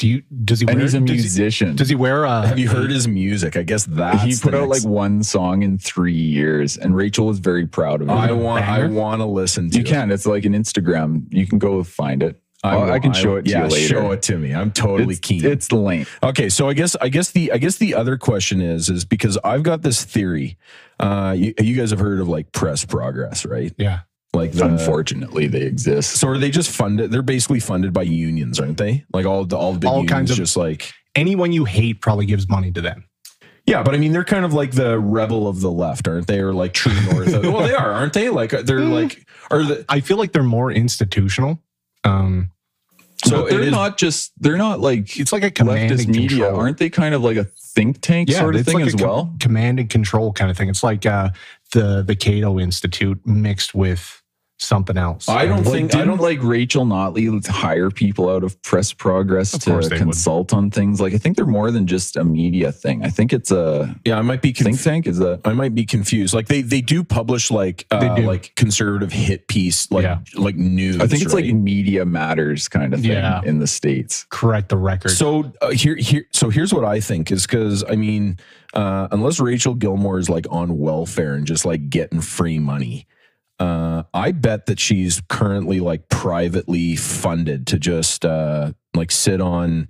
Do 0.00 0.08
you? 0.08 0.22
Does 0.44 0.60
he? 0.60 0.66
And 0.66 0.76
wear, 0.76 0.82
he's 0.82 0.94
a 0.94 1.00
does 1.00 1.10
he- 1.10 1.14
musician. 1.16 1.76
Does 1.76 1.90
he 1.90 1.94
wear 1.94 2.24
a? 2.24 2.46
Have 2.46 2.58
you 2.58 2.70
heard 2.70 2.90
his 2.90 3.06
music? 3.06 3.54
I 3.54 3.62
guess 3.62 3.84
that 3.84 4.22
he 4.22 4.34
put 4.34 4.54
out 4.54 4.70
next- 4.70 4.84
like 4.84 4.90
one 4.90 5.22
song 5.22 5.62
in 5.62 5.76
three 5.76 6.14
years, 6.14 6.78
and 6.78 6.96
Rachel 6.96 7.26
was 7.26 7.38
very 7.38 7.66
proud 7.66 8.00
of 8.00 8.08
it. 8.08 8.12
I 8.12 8.32
want. 8.32 8.66
I 8.66 8.86
want 8.86 9.20
to 9.20 9.26
listen 9.26 9.68
to. 9.70 9.76
you 9.76 9.84
it. 9.84 9.86
can. 9.86 10.10
It's 10.10 10.24
like 10.24 10.46
an 10.46 10.54
Instagram. 10.54 11.26
You 11.30 11.46
can 11.46 11.58
go 11.58 11.84
find 11.84 12.22
it. 12.22 12.40
I, 12.64 12.92
I 12.92 12.98
can 12.98 13.12
show 13.12 13.36
it 13.36 13.44
to 13.44 13.50
yeah, 13.50 13.64
you 13.64 13.70
later. 13.70 13.88
Show 13.88 14.10
it 14.12 14.22
to 14.22 14.36
me. 14.36 14.54
I'm 14.54 14.70
totally 14.70 15.12
it's, 15.12 15.20
keen. 15.20 15.44
It's 15.44 15.70
lame. 15.70 16.06
Okay, 16.22 16.48
so 16.48 16.68
I 16.68 16.72
guess 16.72 16.96
I 16.96 17.10
guess 17.10 17.30
the 17.30 17.52
I 17.52 17.58
guess 17.58 17.76
the 17.76 17.94
other 17.94 18.16
question 18.16 18.62
is 18.62 18.88
is 18.88 19.04
because 19.04 19.38
I've 19.44 19.62
got 19.62 19.82
this 19.82 20.02
theory. 20.04 20.56
Uh, 20.98 21.34
you, 21.36 21.54
you 21.58 21.76
guys 21.76 21.90
have 21.90 22.00
heard 22.00 22.20
of 22.20 22.28
like 22.28 22.52
press 22.52 22.84
progress, 22.86 23.44
right? 23.44 23.72
Yeah. 23.76 24.00
Like 24.32 24.52
the, 24.52 24.64
Unfortunately, 24.66 25.48
they 25.48 25.62
exist. 25.62 26.12
So 26.20 26.28
are 26.28 26.38
they 26.38 26.50
just 26.50 26.70
funded? 26.70 27.10
They're 27.10 27.20
basically 27.22 27.58
funded 27.60 27.92
by 27.92 28.02
unions, 28.02 28.60
aren't 28.60 28.78
they? 28.78 29.04
Like 29.12 29.26
all 29.26 29.44
the 29.44 29.56
all 29.56 29.72
the 29.72 29.80
big 29.80 29.88
All 29.88 29.96
unions, 29.96 30.10
kinds 30.12 30.30
of- 30.30 30.36
just 30.36 30.56
like 30.56 30.92
Anyone 31.16 31.50
you 31.50 31.64
hate 31.64 32.00
probably 32.00 32.26
gives 32.26 32.48
money 32.48 32.70
to 32.70 32.80
them. 32.80 33.04
yeah. 33.66 33.82
But 33.82 33.94
I 33.96 33.98
mean, 33.98 34.12
they're 34.12 34.22
kind 34.24 34.44
of 34.44 34.54
like 34.54 34.70
the 34.70 34.98
rebel 35.00 35.48
of 35.48 35.60
the 35.60 35.70
left, 35.70 36.06
aren't 36.06 36.28
they? 36.28 36.38
Or 36.38 36.52
like 36.54 36.72
true 36.72 36.92
north. 37.12 37.34
Of, 37.34 37.42
well, 37.42 37.66
they 37.66 37.74
are, 37.74 37.90
aren't 37.90 38.12
they? 38.12 38.28
Like 38.30 38.50
they're 38.50 38.80
like 38.84 39.26
or 39.50 39.64
the, 39.64 39.84
I 39.88 39.98
feel 39.98 40.16
like 40.16 40.30
they're 40.30 40.44
more 40.44 40.70
institutional. 40.70 41.60
Um, 42.04 42.52
so 43.24 43.46
they're 43.48 43.60
it 43.60 43.66
is- 43.66 43.72
not 43.72 43.98
just. 43.98 44.32
They're 44.38 44.56
not 44.56 44.78
like 44.78 45.18
it's 45.18 45.32
like 45.32 45.42
a 45.42 45.50
command 45.50 45.90
leftist 45.90 46.06
media. 46.06 46.28
control. 46.28 46.56
Aren't 46.60 46.78
they 46.78 46.88
kind 46.88 47.14
of 47.14 47.22
like 47.22 47.36
a 47.36 47.44
think 47.44 48.00
tank 48.00 48.30
sort 48.30 48.54
of 48.54 48.64
thing 48.64 48.74
like 48.76 48.86
as 48.86 48.94
a 48.94 48.96
com- 48.96 49.06
well? 49.08 49.34
command 49.40 49.80
and 49.80 49.90
control 49.90 50.32
kind 50.32 50.50
of 50.52 50.56
thing. 50.56 50.68
It's 50.68 50.84
like 50.84 51.04
uh, 51.04 51.30
the 51.72 52.02
the 52.06 52.14
Cato 52.14 52.60
Institute 52.60 53.20
mixed 53.26 53.74
with 53.74 54.19
something 54.60 54.96
else. 54.96 55.28
I 55.28 55.46
don't 55.46 55.64
Like, 55.64 55.72
think 55.72 55.94
I 55.94 55.98
didn't 55.98 56.08
don't 56.08 56.20
like 56.20 56.42
Rachel 56.42 56.84
Notley 56.84 57.44
hire 57.46 57.90
people 57.90 58.28
out 58.28 58.44
of 58.44 58.60
Press 58.62 58.92
Progress 58.92 59.54
Of 59.54 59.62
to 59.62 59.70
they 59.70 59.76
would. 59.76 59.92
consult 59.92 60.52
on 60.52 60.70
things? 60.70 61.00
Like, 61.00 61.14
I 61.14 61.18
think 61.18 61.36
they're 61.36 61.46
more 61.46 61.70
than 61.70 61.86
just 61.86 62.16
a 62.16 62.24
media 62.24 62.70
thing. 62.72 63.02
I 63.04 63.08
think 63.08 63.32
it's 63.32 63.50
a 63.50 63.94
yeah, 64.04 64.18
I 64.18 64.22
might 64.22 64.42
be 64.42 64.52
think 64.52 64.80
tank. 64.80 65.06
Is 65.06 65.18
that 65.18 65.40
I 65.44 65.52
might 65.54 65.74
be 65.74 65.84
confused. 65.84 66.34
Like 66.34 66.48
they 66.48 66.62
they 66.62 66.80
do 66.80 67.02
publish 67.02 67.50
like 67.50 67.86
uh, 67.90 68.00
They 68.14 68.22
do. 68.22 68.26
like 68.26 68.54
conservative 68.56 69.12
hit 69.12 69.48
piece 69.48 69.90
like 69.90 70.02
Yeah. 70.04 70.18
like 70.36 70.56
news. 70.56 71.00
I 71.00 71.06
think 71.06 71.22
it's 71.22 71.32
right? 71.34 71.44
like 71.46 71.54
media 71.54 72.04
matters 72.04 72.68
kind 72.68 72.92
of 72.94 73.00
thing 73.00 73.10
Yeah. 73.12 73.40
in 73.44 73.58
the 73.58 73.66
states. 73.66 74.26
correct 74.28 74.68
the 74.68 74.76
record. 74.76 75.10
So 75.10 75.52
uh, 75.62 75.70
here, 75.70 75.96
here, 75.96 76.26
so 76.32 76.50
here's 76.50 76.72
what 76.74 76.84
I 76.84 77.00
think 77.00 77.30
is 77.32 77.46
because 77.46 77.82
I 77.88 77.96
mean, 77.96 78.38
uh, 78.74 79.08
unless 79.10 79.40
Rachel 79.40 79.74
Gilmore 79.74 80.18
is 80.18 80.28
like 80.28 80.46
on 80.50 80.78
welfare 80.78 81.34
and 81.34 81.46
just 81.46 81.64
like 81.64 81.88
getting 81.90 82.20
free 82.20 82.58
money, 82.58 83.06
uh, 83.60 84.02
I 84.12 84.32
bet 84.32 84.66
that 84.66 84.80
she's 84.80 85.22
currently 85.28 85.78
like 85.78 86.08
privately 86.08 86.96
funded 86.96 87.66
to 87.68 87.78
just 87.78 88.24
uh, 88.24 88.72
like 88.94 89.10
sit 89.12 89.40
on. 89.40 89.88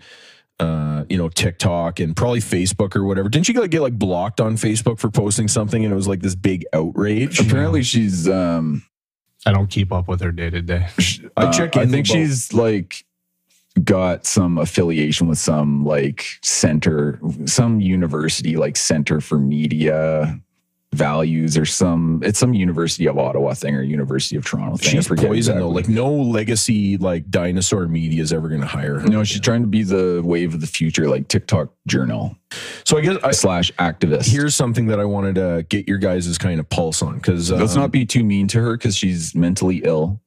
Uh, 0.58 1.06
you 1.08 1.16
know, 1.16 1.30
TikTok 1.30 2.00
and 2.00 2.14
probably 2.14 2.38
Facebook 2.40 2.94
or 2.94 3.04
whatever. 3.04 3.30
Didn't 3.30 3.46
she 3.46 3.54
like, 3.54 3.70
get 3.70 3.80
like 3.80 3.98
blocked 3.98 4.42
on 4.42 4.56
Facebook 4.56 4.98
for 4.98 5.10
posting 5.10 5.48
something 5.48 5.82
and 5.86 5.90
it 5.90 5.96
was 5.96 6.06
like 6.06 6.20
this 6.20 6.34
big 6.34 6.66
outrage? 6.74 7.40
Apparently, 7.40 7.82
she's. 7.82 8.28
um 8.28 8.82
I 9.46 9.52
don't 9.52 9.68
keep 9.68 9.90
up 9.90 10.06
with 10.06 10.20
her 10.20 10.30
day 10.32 10.50
to 10.50 10.60
day. 10.60 10.86
I 11.34 11.44
uh, 11.46 11.52
check 11.52 11.78
I 11.78 11.86
think 11.86 12.06
about- 12.06 12.12
she's 12.14 12.52
like 12.52 13.06
got 13.84 14.26
some 14.26 14.58
affiliation 14.58 15.28
with 15.28 15.38
some 15.38 15.82
like 15.82 16.26
center, 16.42 17.18
some 17.46 17.80
university 17.80 18.56
like 18.56 18.76
Center 18.76 19.22
for 19.22 19.38
Media 19.38 20.38
Values 20.92 21.56
or 21.56 21.64
some. 21.64 22.20
It's 22.24 22.38
some 22.38 22.52
University 22.52 23.06
of 23.06 23.16
Ottawa 23.16 23.54
thing 23.54 23.76
or 23.76 23.82
University 23.82 24.36
of 24.36 24.44
Toronto 24.44 24.76
thing. 24.76 24.90
She's 24.90 25.06
poison 25.06 25.34
exactly. 25.34 25.60
though. 25.62 25.68
Like 25.68 25.88
no 25.88 26.12
legacy 26.12 26.96
like 26.96 27.30
dinosaur 27.30 27.86
media 27.86 28.20
is 28.22 28.32
ever 28.32 28.48
going 28.48 28.60
to 28.60 28.66
hire 28.66 28.98
her. 28.98 29.06
No, 29.06 29.22
she's 29.22 29.40
trying 29.40 29.62
to 29.62 29.68
be 29.68 29.84
the 29.84 30.20
wave 30.24 30.52
of 30.52 30.60
the 30.60 30.66
future, 30.66 31.08
like 31.08 31.28
TikTok 31.28 31.72
journal 31.86 32.36
So 32.84 32.98
I 32.98 33.02
guess 33.02 33.18
I, 33.22 33.30
slash 33.30 33.72
activist. 33.74 34.26
here's 34.26 34.56
something 34.56 34.86
that 34.86 34.98
I 34.98 35.04
wanted 35.04 35.36
to 35.36 35.64
get 35.68 35.86
your 35.86 35.98
guys' 35.98 36.36
kind 36.38 36.58
of 36.58 36.68
pulse 36.68 37.02
on 37.02 37.16
because 37.16 37.50
Let's 37.50 37.76
not 37.76 37.84
um, 37.84 37.90
be 37.90 38.04
too 38.04 38.24
mean 38.24 38.48
to 38.48 38.60
her 38.60 38.76
because 38.76 38.96
she's 38.96 39.34
mentally 39.34 39.82
ill. 39.84 40.20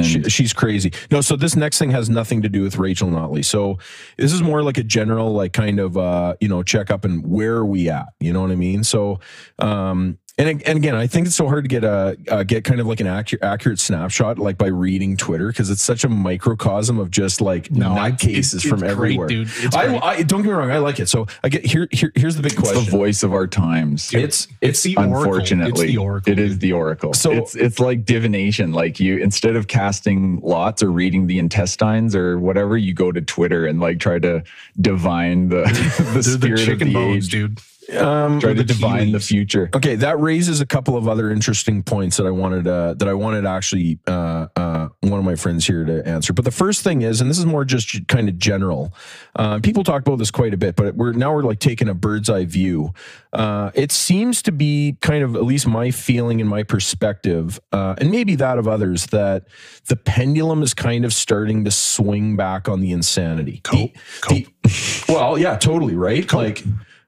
She, 0.00 0.22
she's 0.22 0.54
crazy. 0.54 0.90
No, 1.10 1.20
so 1.20 1.36
this 1.36 1.54
next 1.54 1.78
thing 1.78 1.90
has 1.90 2.08
nothing 2.08 2.40
to 2.42 2.48
do 2.48 2.62
with 2.62 2.78
Rachel 2.78 3.10
Notley. 3.10 3.44
So 3.44 3.78
this 4.16 4.32
is 4.32 4.42
more 4.42 4.62
like 4.62 4.78
a 4.78 4.82
general, 4.82 5.34
like 5.34 5.52
kind 5.52 5.78
of, 5.78 5.98
uh, 5.98 6.34
you 6.40 6.48
know, 6.48 6.62
check 6.62 6.90
up 6.90 7.04
and 7.04 7.26
where 7.26 7.56
are 7.56 7.66
we 7.66 7.90
at? 7.90 8.06
You 8.18 8.32
know 8.32 8.40
what 8.40 8.50
I 8.50 8.54
mean? 8.54 8.84
So, 8.84 9.20
um, 9.58 10.18
and, 10.38 10.62
and 10.66 10.78
again, 10.78 10.94
I 10.94 11.06
think 11.06 11.26
it's 11.26 11.36
so 11.36 11.46
hard 11.46 11.64
to 11.64 11.68
get 11.68 11.84
a 11.84 12.16
uh, 12.28 12.42
get 12.42 12.64
kind 12.64 12.80
of 12.80 12.86
like 12.86 13.00
an 13.00 13.06
accurate 13.06 13.42
accurate 13.42 13.78
snapshot 13.78 14.38
like 14.38 14.56
by 14.56 14.68
reading 14.68 15.16
Twitter 15.16 15.48
because 15.48 15.68
it's 15.70 15.82
such 15.82 16.04
a 16.04 16.08
microcosm 16.08 16.98
of 16.98 17.10
just 17.10 17.40
like 17.40 17.68
nutcases 17.68 18.54
it's- 18.56 18.62
from 18.62 18.82
it's 18.82 18.94
great, 18.94 19.12
everywhere. 19.12 19.28
dude. 19.28 19.48
It's 19.60 19.76
I, 19.76 19.86
great. 19.88 20.02
I 20.02 20.22
don't 20.22 20.42
get 20.42 20.48
me 20.48 20.54
wrong, 20.54 20.70
I 20.70 20.78
like 20.78 21.00
it. 21.00 21.08
So 21.08 21.26
I 21.44 21.48
get 21.50 21.64
here. 21.66 21.86
here 21.92 22.10
here's 22.14 22.36
the 22.36 22.42
big 22.42 22.52
it's 22.52 22.60
question. 22.60 22.84
the 22.84 22.90
voice 22.90 23.22
of 23.22 23.34
our 23.34 23.46
times. 23.46 24.12
It's 24.14 24.48
It's 24.60 24.82
the. 24.82 24.94
Unfortunately, 24.98 25.70
It's 25.70 25.80
the 25.92 25.98
oracle. 25.98 26.32
It 26.32 26.38
is 26.38 26.58
the 26.58 26.72
oracle. 26.72 27.12
So- 27.14 27.30
So 27.32 27.38
it's 27.38 27.54
it's 27.54 27.78
like 27.80 28.04
divination. 28.04 28.72
Like 28.72 28.98
you, 29.00 29.18
instead 29.18 29.54
of 29.56 29.68
casting 29.68 30.40
lots 30.42 30.82
or 30.82 30.90
reading 30.90 31.26
the 31.26 31.38
intestines 31.38 32.16
or 32.16 32.38
whatever, 32.38 32.76
you 32.76 32.94
go 32.94 33.12
to 33.12 33.20
Twitter 33.20 33.66
and 33.66 33.80
like 33.80 34.00
try 34.00 34.18
to 34.18 34.42
divine 34.80 35.48
the 35.50 35.62
the 35.64 36.02
They're 36.04 36.12
the 36.14 36.22
spirit 36.22 36.68
of 36.68 36.78
the 36.80 36.92
bones, 36.92 37.26
age. 37.26 37.30
dude. 37.30 37.60
Um, 37.96 38.40
Try 38.40 38.54
to 38.54 38.62
the 38.62 38.64
tea 38.64 38.74
divine 38.74 39.12
the 39.12 39.20
future. 39.20 39.70
Okay, 39.74 39.96
that 39.96 40.18
raises 40.20 40.60
a 40.60 40.66
couple 40.66 40.96
of 40.96 41.08
other 41.08 41.30
interesting 41.30 41.82
points 41.82 42.16
that 42.16 42.26
I 42.26 42.30
wanted 42.30 42.66
uh, 42.66 42.94
that 42.94 43.08
I 43.08 43.14
wanted 43.14 43.44
actually 43.46 43.98
uh, 44.06 44.46
uh, 44.56 44.88
one 45.00 45.18
of 45.18 45.24
my 45.24 45.34
friends 45.34 45.66
here 45.66 45.84
to 45.84 46.06
answer. 46.06 46.32
But 46.32 46.44
the 46.44 46.50
first 46.50 46.82
thing 46.82 47.02
is, 47.02 47.20
and 47.20 47.28
this 47.28 47.38
is 47.38 47.46
more 47.46 47.64
just 47.64 48.06
kind 48.08 48.28
of 48.28 48.38
general. 48.38 48.94
Uh, 49.36 49.60
people 49.60 49.84
talk 49.84 50.02
about 50.02 50.16
this 50.18 50.30
quite 50.30 50.54
a 50.54 50.56
bit, 50.56 50.76
but 50.76 50.94
we're 50.94 51.12
now 51.12 51.34
we're 51.34 51.42
like 51.42 51.58
taking 51.58 51.88
a 51.88 51.94
bird's 51.94 52.30
eye 52.30 52.44
view. 52.44 52.92
Uh, 53.32 53.70
it 53.74 53.90
seems 53.92 54.42
to 54.42 54.52
be 54.52 54.96
kind 55.00 55.24
of 55.24 55.36
at 55.36 55.44
least 55.44 55.66
my 55.66 55.90
feeling 55.90 56.40
and 56.40 56.48
my 56.50 56.62
perspective, 56.62 57.58
uh, 57.72 57.94
and 57.98 58.10
maybe 58.10 58.34
that 58.36 58.58
of 58.58 58.68
others, 58.68 59.06
that 59.06 59.44
the 59.86 59.96
pendulum 59.96 60.62
is 60.62 60.74
kind 60.74 61.04
of 61.04 61.12
starting 61.12 61.64
to 61.64 61.70
swing 61.70 62.36
back 62.36 62.68
on 62.68 62.80
the 62.80 62.92
insanity. 62.92 63.60
Cope. 63.64 63.92
The- 64.28 64.46
the- 64.62 65.04
well, 65.08 65.36
yeah, 65.38 65.56
totally 65.56 65.96
right. 65.96 66.30
Like 66.32 66.62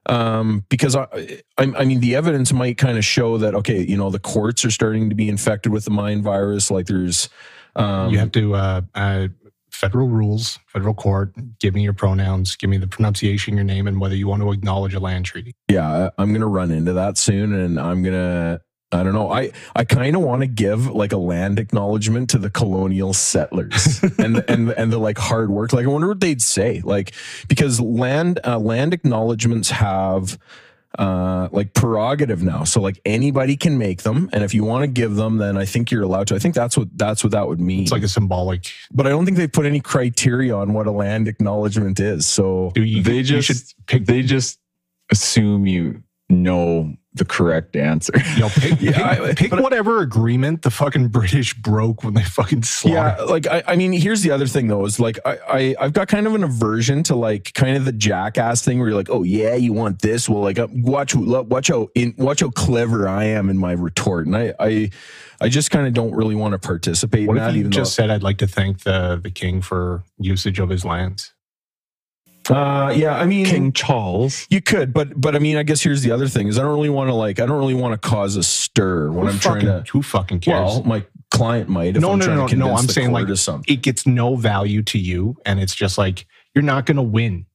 um, 0.07 0.65
because 0.69 0.95
I, 0.95 1.07
I, 1.57 1.73
I 1.77 1.85
mean, 1.85 1.99
the 1.99 2.15
evidence 2.15 2.53
might 2.53 2.77
kind 2.77 2.97
of 2.97 3.05
show 3.05 3.37
that 3.37 3.55
okay, 3.55 3.81
you 3.81 3.97
know, 3.97 4.09
the 4.09 4.19
courts 4.19 4.65
are 4.65 4.71
starting 4.71 5.09
to 5.09 5.15
be 5.15 5.29
infected 5.29 5.71
with 5.71 5.85
the 5.85 5.91
mind 5.91 6.23
virus. 6.23 6.69
Like 6.69 6.87
there's, 6.87 7.29
um, 7.75 8.11
you 8.11 8.19
have 8.19 8.31
to 8.33 8.55
uh, 8.55 8.81
uh, 8.93 9.27
federal 9.71 10.07
rules, 10.07 10.59
federal 10.67 10.93
court. 10.93 11.33
Give 11.59 11.73
me 11.73 11.83
your 11.83 11.93
pronouns. 11.93 12.55
Give 12.55 12.69
me 12.69 12.77
the 12.77 12.87
pronunciation 12.87 13.55
your 13.55 13.63
name 13.63 13.87
and 13.87 13.99
whether 13.99 14.15
you 14.15 14.27
want 14.27 14.41
to 14.41 14.51
acknowledge 14.51 14.93
a 14.93 14.99
land 14.99 15.25
treaty. 15.25 15.53
yeah, 15.69 16.09
I'm 16.17 16.33
gonna 16.33 16.47
run 16.47 16.71
into 16.71 16.93
that 16.93 17.17
soon, 17.17 17.53
and 17.53 17.79
I'm 17.79 18.03
gonna. 18.03 18.61
I 18.91 19.03
don't 19.03 19.13
know. 19.13 19.31
I, 19.31 19.51
I 19.75 19.83
kind 19.83 20.15
of 20.15 20.21
want 20.21 20.41
to 20.41 20.47
give 20.47 20.87
like 20.87 21.11
a 21.11 21.17
land 21.17 21.59
acknowledgement 21.59 22.29
to 22.29 22.37
the 22.37 22.49
colonial 22.49 23.13
settlers 23.13 24.01
and 24.19 24.37
the, 24.37 24.45
and 24.51 24.69
and 24.71 24.93
the 24.93 24.99
like 24.99 25.17
hard 25.17 25.49
work. 25.49 25.73
Like 25.73 25.85
I 25.85 25.89
wonder 25.89 26.07
what 26.07 26.19
they'd 26.19 26.41
say. 26.41 26.81
Like 26.83 27.13
because 27.47 27.81
land 27.81 28.39
uh, 28.45 28.59
land 28.59 28.93
acknowledgements 28.93 29.69
have 29.71 30.37
uh, 30.97 31.49
like 31.51 31.73
prerogative 31.73 32.41
now. 32.41 32.63
So 32.63 32.79
like 32.79 33.01
anybody 33.05 33.57
can 33.57 33.77
make 33.77 34.03
them, 34.03 34.29
and 34.31 34.43
if 34.45 34.53
you 34.53 34.63
want 34.63 34.83
to 34.83 34.87
give 34.87 35.15
them, 35.15 35.37
then 35.39 35.57
I 35.57 35.65
think 35.65 35.91
you're 35.91 36.03
allowed 36.03 36.27
to. 36.27 36.35
I 36.35 36.39
think 36.39 36.55
that's 36.55 36.77
what 36.77 36.87
that's 36.97 37.21
what 37.23 37.31
that 37.31 37.47
would 37.49 37.59
mean. 37.59 37.81
It's 37.83 37.91
like 37.91 38.03
a 38.03 38.07
symbolic. 38.07 38.71
but 38.93 39.05
I 39.05 39.09
don't 39.09 39.25
think 39.25 39.35
they 39.35 39.47
put 39.47 39.65
any 39.65 39.81
criteria 39.81 40.55
on 40.55 40.71
what 40.73 40.87
a 40.87 40.91
land 40.91 41.27
acknowledgement 41.27 41.99
is. 41.99 42.25
So 42.27 42.71
you, 42.77 43.01
They 43.03 43.23
just 43.23 43.47
should 43.47 43.85
pick. 43.87 44.05
they 44.05 44.21
just 44.21 44.59
assume 45.11 45.65
you 45.67 46.01
know 46.29 46.93
the 47.13 47.23
correct 47.23 47.77
answer. 47.77 48.11
Yo, 48.35 48.49
pick, 48.49 48.73
Yeah, 48.81 49.27
pick, 49.27 49.37
pick 49.37 49.51
whatever 49.53 49.99
agreement 50.01 50.63
the 50.63 50.69
fucking 50.71 51.07
British 51.07 51.53
broke 51.53 52.03
when 52.03 52.13
they 52.13 52.23
fucking 52.23 52.63
slaughtered. 52.63 53.19
Yeah, 53.19 53.23
like 53.25 53.47
I, 53.47 53.63
I 53.67 53.75
mean, 53.77 53.93
here's 53.93 54.21
the 54.21 54.31
other 54.31 54.47
thing 54.47 54.67
though, 54.67 54.83
is 54.85 54.99
like 54.99 55.17
I, 55.25 55.37
I 55.47 55.75
I've 55.79 55.93
got 55.93 56.09
kind 56.09 56.27
of 56.27 56.35
an 56.35 56.43
aversion 56.43 57.03
to 57.03 57.15
like 57.15 57.53
kind 57.53 57.77
of 57.77 57.85
the 57.85 57.93
jackass 57.93 58.63
thing 58.63 58.79
where 58.79 58.89
you're 58.89 58.97
like, 58.97 59.09
oh 59.09 59.23
yeah, 59.23 59.55
you 59.55 59.71
want 59.71 60.01
this? 60.01 60.27
Well, 60.27 60.41
like 60.41 60.59
uh, 60.59 60.67
watch 60.71 61.15
watch 61.15 61.69
how 61.69 61.87
in 61.95 62.13
watch 62.17 62.41
how 62.41 62.49
clever 62.49 63.07
I 63.07 63.25
am 63.25 63.49
in 63.49 63.57
my 63.57 63.71
retort, 63.71 64.25
and 64.25 64.35
I 64.35 64.53
I 64.59 64.89
I 65.39 65.47
just 65.47 65.71
kind 65.71 65.87
of 65.87 65.93
don't 65.93 66.13
really 66.15 66.35
want 66.35 66.51
to 66.53 66.59
participate 66.59 67.27
What 67.27 67.37
in 67.37 67.43
if 67.43 67.47
that. 67.47 67.53
you 67.53 67.59
Even 67.61 67.71
just 67.71 67.93
said, 67.93 68.09
"I'd 68.09 68.23
like 68.23 68.39
to 68.39 68.47
thank 68.47 68.81
the 68.83 69.19
the 69.21 69.31
king 69.31 69.61
for 69.61 70.03
usage 70.17 70.59
of 70.59 70.69
his 70.69 70.83
lands"? 70.83 71.31
Uh, 72.49 72.93
yeah, 72.95 73.15
I 73.15 73.25
mean, 73.25 73.45
King 73.45 73.71
Charles. 73.71 74.45
you 74.49 74.61
could, 74.61 74.93
but 74.93 75.19
but 75.19 75.35
I 75.35 75.39
mean, 75.39 75.57
I 75.57 75.63
guess 75.63 75.81
here's 75.81 76.01
the 76.01 76.11
other 76.11 76.27
thing 76.27 76.47
is 76.47 76.59
I 76.59 76.63
don't 76.63 76.73
really 76.73 76.89
want 76.89 77.09
to 77.09 77.13
like 77.13 77.39
I 77.39 77.45
don't 77.45 77.57
really 77.57 77.73
want 77.73 77.99
to 77.99 78.07
cause 78.09 78.35
a 78.35 78.43
stir 78.43 79.09
when 79.09 79.25
who 79.25 79.31
I'm 79.31 79.39
fucking, 79.39 79.61
trying 79.61 79.83
to. 79.83 79.91
who 79.91 80.01
fucking 80.01 80.39
cares? 80.41 80.59
Well, 80.59 80.83
my 80.83 81.03
client 81.31 81.69
might. 81.69 81.95
If 81.95 82.01
No, 82.01 82.11
I'm 82.11 82.19
no, 82.19 82.25
trying 82.25 82.37
no, 82.37 82.47
to 82.47 82.55
no, 82.55 82.75
I'm 82.75 82.87
saying, 82.87 83.11
like, 83.11 83.27
it 83.67 83.81
gets 83.81 84.05
no 84.05 84.35
value 84.35 84.83
to 84.83 84.99
you, 84.99 85.37
and 85.45 85.59
it's 85.59 85.75
just 85.75 85.97
like 85.97 86.25
you're 86.53 86.63
not 86.63 86.85
going 86.85 86.97
to 86.97 87.03
win. 87.03 87.45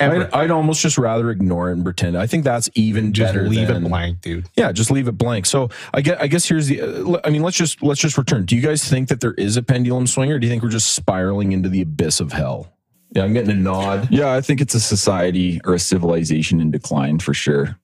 I'd, 0.00 0.32
I'd 0.32 0.50
almost 0.50 0.80
just 0.80 0.96
rather 0.96 1.30
ignore 1.30 1.68
it 1.68 1.74
and 1.74 1.84
pretend. 1.84 2.16
I 2.16 2.26
think 2.26 2.44
that's 2.44 2.70
even 2.74 3.12
just 3.12 3.34
better. 3.34 3.46
leave 3.46 3.68
than, 3.68 3.84
it 3.84 3.88
blank, 3.88 4.22
dude. 4.22 4.48
Yeah, 4.56 4.72
just 4.72 4.90
leave 4.90 5.08
it 5.08 5.12
blank. 5.12 5.44
So 5.44 5.68
I 5.92 6.00
get. 6.00 6.20
I 6.20 6.26
guess 6.26 6.46
here's 6.46 6.68
the. 6.68 6.80
Uh, 6.80 7.20
I 7.24 7.30
mean, 7.30 7.42
let's 7.42 7.56
just 7.56 7.82
let's 7.82 8.00
just 8.00 8.16
return. 8.16 8.46
Do 8.46 8.56
you 8.56 8.62
guys 8.62 8.82
think 8.82 9.08
that 9.10 9.20
there 9.20 9.34
is 9.34 9.56
a 9.56 9.62
pendulum 9.62 10.06
swing, 10.06 10.32
or 10.32 10.38
do 10.38 10.46
you 10.46 10.50
think 10.50 10.62
we're 10.62 10.70
just 10.70 10.94
spiraling 10.94 11.52
into 11.52 11.68
the 11.68 11.82
abyss 11.82 12.20
of 12.20 12.32
hell? 12.32 12.72
Yeah, 13.12 13.24
I'm 13.24 13.32
getting 13.32 13.50
a 13.50 13.54
nod. 13.54 14.08
Yeah, 14.10 14.32
I 14.32 14.40
think 14.40 14.60
it's 14.60 14.74
a 14.74 14.80
society 14.80 15.60
or 15.64 15.74
a 15.74 15.78
civilization 15.78 16.60
in 16.60 16.70
decline 16.70 17.18
for 17.18 17.34
sure. 17.34 17.78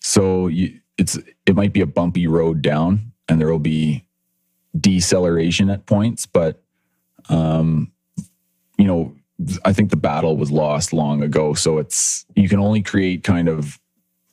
So 0.00 0.46
you, 0.48 0.78
it's 0.98 1.18
it 1.46 1.56
might 1.56 1.72
be 1.72 1.80
a 1.80 1.86
bumpy 1.86 2.26
road 2.26 2.60
down, 2.60 3.12
and 3.28 3.40
there 3.40 3.48
will 3.48 3.58
be 3.58 4.04
deceleration 4.78 5.70
at 5.70 5.86
points, 5.86 6.26
but 6.26 6.62
um, 7.30 7.92
you 8.76 8.84
know, 8.84 9.14
I 9.64 9.72
think 9.72 9.90
the 9.90 9.96
battle 9.96 10.36
was 10.36 10.50
lost 10.50 10.92
long 10.92 11.22
ago. 11.22 11.54
So 11.54 11.78
it's 11.78 12.26
you 12.36 12.48
can 12.48 12.60
only 12.60 12.82
create 12.82 13.24
kind 13.24 13.48
of 13.48 13.80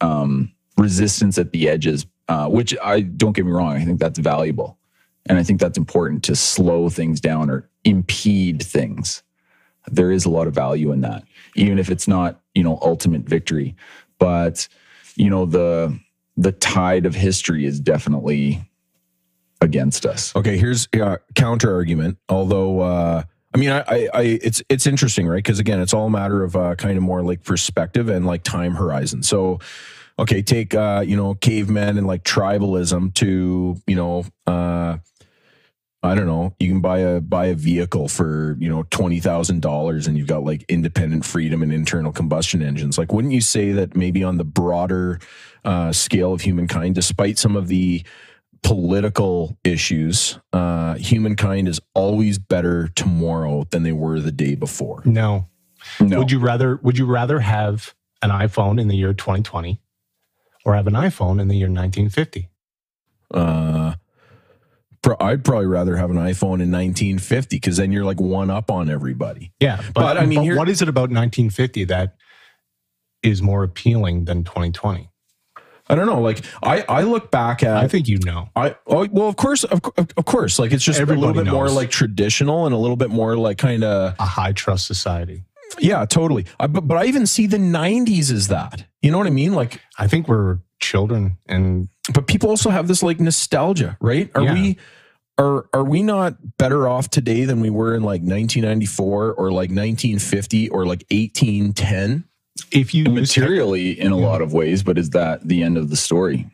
um, 0.01 0.51
resistance 0.77 1.37
at 1.37 1.51
the 1.51 1.69
edges, 1.69 2.05
uh, 2.27 2.49
which 2.49 2.75
I 2.83 3.01
don't 3.01 3.33
get 3.33 3.45
me 3.45 3.51
wrong. 3.51 3.77
I 3.77 3.85
think 3.85 4.01
that's 4.01 4.19
valuable, 4.19 4.77
and 5.27 5.37
I 5.37 5.43
think 5.43 5.61
that's 5.61 5.77
important 5.77 6.23
to 6.25 6.35
slow 6.35 6.89
things 6.89 7.21
down 7.21 7.49
or 7.49 7.69
impede 7.85 8.61
things 8.61 9.23
there 9.91 10.11
is 10.11 10.25
a 10.25 10.29
lot 10.29 10.47
of 10.47 10.53
value 10.53 10.91
in 10.91 11.01
that 11.01 11.23
even 11.55 11.79
if 11.79 11.89
it's 11.89 12.07
not 12.07 12.41
you 12.53 12.63
know 12.63 12.77
ultimate 12.81 13.21
victory 13.23 13.75
but 14.19 14.67
you 15.15 15.29
know 15.29 15.45
the 15.45 15.97
the 16.37 16.51
tide 16.51 17.05
of 17.05 17.15
history 17.15 17.65
is 17.65 17.79
definitely 17.79 18.61
against 19.61 20.05
us 20.05 20.35
Okay, 20.35 20.57
here's 20.57 20.87
uh, 21.01 21.17
counter 21.33 21.73
argument. 21.73 22.17
Although, 22.27 22.81
uh, 22.81 23.23
I 23.53 23.57
mean, 23.57 23.71
I, 23.71 23.79
I, 23.87 24.09
I, 24.13 24.21
it's 24.21 24.61
it's 24.67 24.85
interesting, 24.85 25.27
right? 25.27 25.37
Because 25.37 25.59
again, 25.59 25.79
it's 25.79 25.93
all 25.93 26.07
a 26.07 26.09
matter 26.09 26.43
of 26.43 26.55
uh, 26.55 26.75
kind 26.75 26.97
of 26.97 27.03
more 27.03 27.23
like 27.23 27.43
perspective 27.43 28.09
and 28.09 28.25
like 28.25 28.43
time 28.43 28.75
horizon. 28.75 29.23
So, 29.23 29.59
okay, 30.19 30.41
take 30.41 30.75
uh, 30.75 31.03
you 31.07 31.15
know 31.15 31.35
cavemen 31.35 31.97
and 31.97 32.05
like 32.05 32.23
tribalism 32.23 33.13
to 33.15 33.77
you 33.87 33.95
know 33.95 34.25
uh, 34.45 34.97
I 36.05 36.15
don't 36.15 36.27
know, 36.27 36.55
you 36.59 36.69
can 36.69 36.81
buy 36.81 36.99
a 36.99 37.21
buy 37.21 37.47
a 37.47 37.55
vehicle 37.55 38.07
for, 38.07 38.55
you 38.59 38.69
know, 38.69 38.83
$20,000 38.83 40.07
and 40.07 40.17
you've 40.17 40.27
got 40.27 40.43
like 40.43 40.63
independent 40.69 41.25
freedom 41.25 41.61
and 41.61 41.73
internal 41.73 42.11
combustion 42.11 42.61
engines. 42.61 42.97
Like 42.97 43.11
wouldn't 43.11 43.33
you 43.33 43.41
say 43.41 43.71
that 43.73 43.95
maybe 43.95 44.23
on 44.23 44.37
the 44.37 44.43
broader 44.43 45.19
uh, 45.63 45.91
scale 45.91 46.33
of 46.33 46.41
humankind 46.41 46.95
despite 46.95 47.37
some 47.37 47.55
of 47.55 47.67
the 47.67 48.05
political 48.63 49.57
issues, 49.63 50.39
uh, 50.51 50.95
humankind 50.95 51.67
is 51.67 51.79
always 51.93 52.39
better 52.39 52.87
tomorrow 52.89 53.65
than 53.69 53.83
they 53.83 53.91
were 53.91 54.19
the 54.19 54.31
day 54.31 54.55
before. 54.55 55.01
No. 55.05 55.47
No. 55.99 56.19
Would 56.19 56.31
you 56.31 56.39
rather 56.39 56.77
would 56.77 56.97
you 56.97 57.05
rather 57.05 57.39
have 57.39 57.93
an 58.21 58.31
iPhone 58.31 58.81
in 58.81 58.87
the 58.87 58.95
year 58.95 59.13
2020 59.13 59.79
or 60.65 60.75
have 60.75 60.87
an 60.87 60.93
iPhone 60.93 61.39
in 61.39 61.47
the 61.47 61.55
year 61.55 61.67
1950? 61.67 62.49
Uh, 63.31 63.93
pro- 63.93 64.04
I'd 65.19 65.43
probably 65.43 65.67
rather 65.67 65.95
have 65.97 66.09
an 66.09 66.17
iPhone 66.17 66.61
in 66.61 66.71
1950 66.71 67.55
because 67.57 67.77
then 67.77 67.91
you're 67.91 68.05
like 68.05 68.19
one 68.19 68.49
up 68.49 68.71
on 68.71 68.89
everybody. 68.89 69.51
Yeah, 69.59 69.77
but, 69.93 70.01
But, 70.01 70.17
I 70.17 70.25
mean, 70.25 70.41
here- 70.41 70.57
what 70.57 70.69
is 70.69 70.81
it 70.81 70.89
about 70.89 71.09
1950 71.11 71.83
that 71.85 72.15
is 73.23 73.41
more 73.41 73.63
appealing 73.63 74.25
than 74.25 74.43
2020? 74.43 75.09
I 75.87 75.93
don't 75.93 76.07
know. 76.07 76.19
Like 76.19 76.41
I, 76.63 76.83
I 76.89 77.01
look 77.03 77.29
back 77.29 77.61
at. 77.61 77.77
I 77.77 77.87
think 77.87 78.07
you 78.07 78.17
know. 78.25 78.49
I 78.55 78.75
oh, 78.87 79.07
well, 79.11 79.27
of 79.27 79.35
course, 79.35 79.63
of, 79.63 79.81
of 79.97 80.25
course. 80.25 80.57
Like 80.57 80.71
it's 80.71 80.83
just 80.83 80.99
a 80.99 81.05
little 81.05 81.31
bit 81.33 81.45
more 81.45 81.69
like 81.69 81.91
traditional 81.91 82.65
and 82.65 82.73
a 82.73 82.77
little 82.77 82.95
bit 82.97 83.11
more 83.11 83.37
like 83.37 83.59
kind 83.59 83.83
of 83.83 84.15
A 84.17 84.25
high 84.25 84.51
trust 84.53 84.87
society. 84.87 85.43
yeah, 85.77 86.03
totally. 86.05 86.45
I, 86.59 86.65
but 86.65 86.87
but 86.87 86.97
I 86.97 87.05
even 87.05 87.27
see 87.27 87.45
the 87.45 87.57
'90s 87.57 88.31
as 88.31 88.47
that. 88.47 88.85
You 89.03 89.11
know 89.11 89.19
what 89.19 89.27
I 89.27 89.31
mean? 89.31 89.53
Like, 89.53 89.79
I 89.99 90.07
think 90.07 90.27
we're 90.27 90.57
children 90.81 91.37
and 91.47 91.87
but 92.13 92.25
people 92.27 92.49
also 92.49 92.69
have 92.71 92.87
this 92.87 93.03
like 93.03 93.19
nostalgia, 93.19 93.95
right? 94.01 94.31
Are 94.33 94.41
Yeah. 94.41 94.53
we 94.53 94.77
are 95.37 95.67
are 95.73 95.83
we 95.83 96.01
not 96.03 96.57
better 96.57 96.87
off 96.87 97.09
today 97.09 97.45
than 97.45 97.59
we 97.59 97.69
were 97.69 97.95
in 97.95 98.03
like 98.03 98.21
1994 98.21 99.33
or 99.33 99.51
like 99.51 99.69
1950 99.69 100.69
or 100.69 100.85
like 100.85 101.05
1810? 101.11 102.25
if 102.71 102.93
you 102.93 103.05
materially 103.05 103.99
in 103.99 104.11
a 104.11 104.17
lot 104.17 104.41
of 104.41 104.53
ways, 104.53 104.83
but 104.83 104.97
is 104.97 105.11
that 105.11 105.47
the 105.47 105.63
end 105.63 105.77
of 105.77 105.89
the 105.89 105.95
story? 105.95 106.49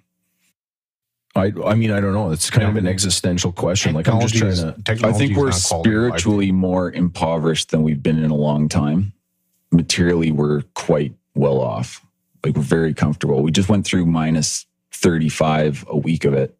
I 1.35 1.53
I 1.65 1.75
mean 1.75 1.91
I 1.91 2.01
don't 2.01 2.13
know. 2.13 2.31
It's 2.31 2.49
kind 2.49 2.67
of 2.67 2.75
an 2.75 2.87
existential 2.87 3.51
question. 3.51 3.93
Like 3.93 4.07
I'm 4.07 4.19
just 4.21 4.35
trying 4.35 4.55
to. 4.55 4.75
I 5.07 5.13
think 5.13 5.37
we're 5.37 5.51
spiritually 5.51 6.51
more 6.51 6.91
impoverished 6.91 7.71
than 7.71 7.83
we've 7.83 8.03
been 8.03 8.21
in 8.21 8.31
a 8.31 8.35
long 8.35 8.67
time. 8.67 9.13
Materially, 9.71 10.31
we're 10.31 10.63
quite 10.73 11.13
well 11.35 11.61
off. 11.61 12.05
Like 12.43 12.55
we're 12.55 12.63
very 12.63 12.93
comfortable. 12.93 13.41
We 13.41 13.51
just 13.51 13.69
went 13.69 13.85
through 13.85 14.05
minus 14.07 14.65
35 14.91 15.85
a 15.87 15.97
week 15.97 16.25
of 16.25 16.33
it 16.33 16.55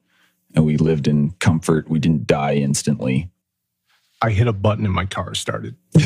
and 0.55 0.65
we 0.65 0.77
lived 0.77 1.07
in 1.07 1.31
comfort. 1.39 1.89
We 1.89 1.99
didn't 1.99 2.27
die 2.27 2.55
instantly. 2.55 3.29
I 4.23 4.29
hit 4.29 4.47
a 4.47 4.53
button 4.53 4.85
and 4.85 4.93
my 4.93 5.05
car 5.05 5.33
started. 5.33 5.75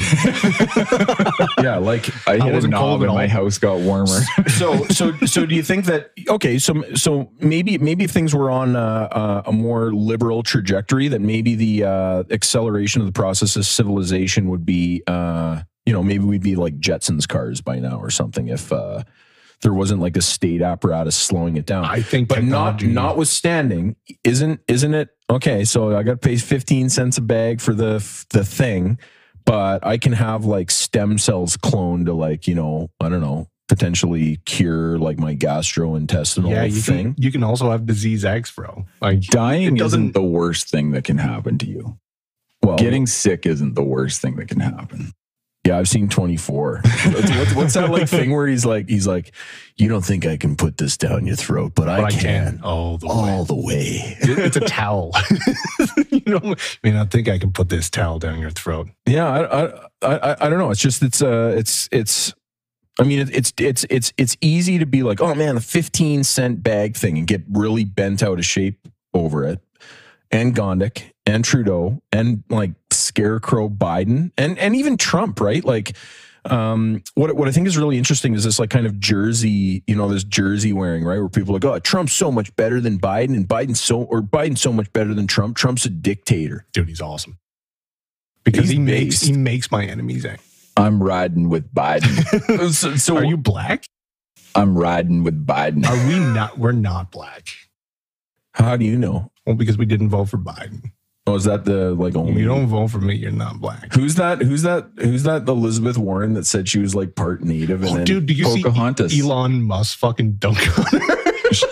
Yeah, 1.61 1.77
like 1.77 2.09
I 2.27 2.33
hit 2.33 2.51
a 2.51 2.53
wasn't 2.53 2.75
cold 2.75 3.01
knob 3.01 3.09
and 3.09 3.13
my 3.13 3.27
house 3.27 3.57
got 3.57 3.79
warmer. 3.79 4.21
so 4.47 4.85
so 4.85 5.13
so 5.25 5.45
do 5.45 5.55
you 5.55 5.63
think 5.63 5.85
that 5.85 6.11
okay 6.29 6.59
so 6.59 6.83
so 6.93 7.31
maybe 7.39 7.77
maybe 7.77 8.07
things 8.07 8.35
were 8.35 8.51
on 8.51 8.75
uh, 8.75 9.07
uh, 9.11 9.43
a 9.47 9.51
more 9.51 9.93
liberal 9.93 10.43
trajectory 10.43 11.07
that 11.07 11.21
maybe 11.21 11.55
the 11.55 11.83
uh, 11.83 12.23
acceleration 12.29 13.01
of 13.01 13.07
the 13.07 13.13
process 13.13 13.55
of 13.55 13.65
civilization 13.65 14.49
would 14.49 14.65
be 14.65 15.01
uh, 15.07 15.61
you 15.85 15.93
know 15.93 16.03
maybe 16.03 16.23
we'd 16.23 16.43
be 16.43 16.55
like 16.55 16.77
Jetsons 16.79 17.27
cars 17.27 17.61
by 17.61 17.79
now 17.79 17.97
or 17.97 18.11
something 18.11 18.49
if 18.49 18.71
uh, 18.71 19.03
there 19.61 19.73
wasn't 19.73 19.99
like 20.01 20.17
a 20.17 20.21
state 20.21 20.61
apparatus 20.61 21.15
slowing 21.15 21.57
it 21.57 21.65
down 21.65 21.85
I 21.85 22.01
think 22.01 22.29
but 22.29 22.43
not 22.43 22.81
notwithstanding 22.83 23.95
isn't 24.23 24.61
isn't 24.67 24.93
it 24.93 25.09
okay 25.29 25.63
so 25.63 25.95
i 25.95 26.03
gotta 26.03 26.17
pay 26.17 26.37
15 26.37 26.89
cents 26.89 27.17
a 27.17 27.21
bag 27.21 27.61
for 27.61 27.73
the 27.73 27.97
the 28.31 28.43
thing 28.45 28.99
but 29.45 29.85
i 29.85 29.97
can 29.97 30.13
have 30.13 30.45
like 30.45 30.69
stem 30.69 31.17
cells 31.17 31.57
cloned 31.57 32.05
to 32.05 32.13
like 32.13 32.47
you 32.47 32.55
know 32.55 32.91
i 32.99 33.09
don't 33.09 33.21
know 33.21 33.47
potentially 33.67 34.37
cure 34.45 34.97
like 34.99 35.17
my 35.17 35.35
gastrointestinal 35.35 36.49
yeah, 36.51 36.63
you 36.65 36.71
thing 36.79 37.13
can, 37.15 37.23
you 37.23 37.31
can 37.31 37.43
also 37.43 37.71
have 37.71 37.85
disease 37.87 38.23
X, 38.23 38.51
bro. 38.51 38.85
Like 39.01 39.21
Dying 39.21 39.73
doesn't- 39.73 39.99
isn't 40.01 40.13
the 40.13 40.21
worst 40.21 40.69
thing 40.69 40.91
that 40.91 41.03
can 41.03 41.17
happen 41.17 41.57
to 41.57 41.65
you. 41.65 41.97
well 42.63 42.77
Getting 42.77 43.07
sick 43.07 43.47
isn't 43.47 43.73
the 43.73 43.83
worst 43.83 44.21
thing 44.21 44.35
that 44.35 44.49
can 44.49 44.59
happen. 44.59 45.13
Yeah 45.65 45.79
i've 45.79 45.89
seen 45.89 46.07
24 46.07 46.81
what's, 46.83 47.55
what's, 47.55 47.73
that 47.73 47.89
like 47.89 48.07
thing 48.07 48.31
where 48.31 48.47
he's 48.47 48.65
like 48.65 48.87
he's 48.87 49.07
like 49.07 49.33
you 49.77 49.89
don't 49.89 50.05
think 50.05 50.25
i 50.25 50.37
can 50.37 50.55
put 50.55 50.77
this 50.77 50.95
down 50.95 51.25
your 51.25 51.35
throat 51.35 51.73
but, 51.75 51.85
but 51.85 52.03
I, 52.03 52.11
can, 52.11 52.19
can. 52.19 52.59
Oh, 52.63 52.97
the 52.97 53.07
way. 53.07 53.13
all 53.13 53.45
the 53.45 53.55
way 53.55 54.15
it's 54.19 54.57
a 54.57 54.61
towel. 54.61 55.13
you 56.09 56.21
know, 56.25 56.39
I 56.43 56.55
mean, 56.83 56.95
I 56.95 57.05
think 57.05 57.27
I 57.27 57.37
can 57.37 57.51
put 57.51 57.69
this 57.69 57.89
towel 57.89 58.19
down 58.19 58.39
your 58.39 58.51
throat. 58.51 58.89
Yeah, 59.05 59.27
I, 59.27 59.65
I, 60.01 60.15
I, 60.15 60.35
I 60.41 60.49
don't 60.49 60.59
know. 60.59 60.71
It's 60.71 60.81
just 60.81 61.03
it's 61.03 61.21
uh, 61.21 61.53
it's 61.57 61.89
it's. 61.91 62.33
I 62.99 63.03
mean, 63.03 63.27
it's 63.31 63.51
it's 63.57 63.85
it's 63.89 64.13
it's 64.17 64.37
easy 64.39 64.79
to 64.79 64.85
be 64.85 65.03
like, 65.03 65.19
oh 65.19 65.35
man, 65.35 65.57
a 65.57 65.61
fifteen 65.61 66.23
cent 66.23 66.63
bag 66.63 66.95
thing, 66.95 67.17
and 67.17 67.27
get 67.27 67.43
really 67.49 67.83
bent 67.83 68.23
out 68.23 68.39
of 68.39 68.45
shape 68.45 68.87
over 69.13 69.45
it. 69.45 69.59
And 70.31 70.55
Gondek 70.55 71.11
and 71.25 71.45
Trudeau 71.45 72.01
and 72.11 72.43
like 72.49 72.71
Scarecrow 73.15 73.69
Biden 73.69 74.31
and 74.37 74.59
and 74.59 74.75
even 74.75 74.97
Trump, 74.97 75.39
right? 75.39 75.63
Like, 75.63 75.95
um, 76.43 77.01
what 77.13 77.33
what 77.35 77.47
I 77.47 77.51
think 77.51 77.65
is 77.65 77.77
really 77.77 77.97
interesting 77.97 78.33
is 78.33 78.43
this 78.43 78.59
like 78.59 78.69
kind 78.69 78.85
of 78.85 78.99
jersey, 78.99 79.83
you 79.87 79.95
know, 79.95 80.09
this 80.09 80.25
jersey 80.25 80.73
wearing, 80.73 81.05
right? 81.05 81.17
Where 81.17 81.29
people 81.29 81.55
are 81.55 81.59
like, 81.59 81.65
oh, 81.65 81.79
Trump's 81.79 82.11
so 82.11 82.29
much 82.29 82.53
better 82.57 82.81
than 82.81 82.99
Biden, 82.99 83.35
and 83.35 83.47
Biden's 83.47 83.79
so 83.79 84.01
or 84.01 84.21
Biden's 84.21 84.59
so 84.59 84.73
much 84.73 84.91
better 84.91 85.13
than 85.13 85.27
Trump. 85.27 85.55
Trump's 85.55 85.85
a 85.85 85.89
dictator. 85.89 86.65
Dude, 86.73 86.89
he's 86.89 86.99
awesome. 87.01 87.39
Because 88.43 88.65
He's 88.65 88.71
he 88.71 88.79
makes 88.79 89.19
based. 89.19 89.25
he 89.25 89.33
makes 89.33 89.71
my 89.71 89.85
enemies 89.85 90.25
angry. 90.25 90.43
I'm 90.77 91.01
riding 91.01 91.47
with 91.47 91.73
Biden. 91.73 92.71
so, 92.73 92.95
so 92.97 93.15
Are 93.17 93.23
you 93.23 93.37
black? 93.37 93.85
I'm 94.53 94.77
riding 94.77 95.23
with 95.23 95.47
Biden. 95.47 95.85
Are 95.87 96.07
we 96.07 96.19
not? 96.19 96.57
We're 96.57 96.73
not 96.73 97.11
black. 97.11 97.47
How 98.53 98.75
do 98.75 98.85
you 98.85 98.97
know? 98.97 99.31
Well, 99.45 99.55
because 99.55 99.77
we 99.77 99.85
didn't 99.85 100.09
vote 100.09 100.25
for 100.25 100.37
Biden. 100.37 100.91
Oh, 101.27 101.33
is 101.35 101.45
that 101.45 101.65
the 101.65 101.91
like 101.95 102.15
only? 102.15 102.41
You 102.41 102.47
don't 102.47 102.67
vote 102.67 102.89
for 102.91 102.99
me, 102.99 103.15
you're 103.15 103.31
not 103.31 103.59
black. 103.59 103.93
Who's 103.95 104.13
that? 104.15 104.41
Who's 104.43 104.61
that? 104.61 104.87
Who's 104.99 105.23
that? 105.23 105.47
Elizabeth 105.47 105.97
Warren 105.97 106.33
that 106.35 106.45
said 106.45 106.69
she 106.69 106.77
was 106.77 106.93
like 106.93 107.15
part 107.15 107.41
native 107.41 107.81
and 107.81 107.91
Oh, 107.91 107.95
then 107.95 108.03
dude, 108.05 108.25
do 108.27 108.33
you 108.35 108.43
Pocahontas. 108.45 109.11
see 109.11 109.21
Elon 109.21 109.63
Musk 109.63 109.97
fucking 109.97 110.33
dunk 110.33 110.59
on 110.77 110.99
her? 110.99 111.24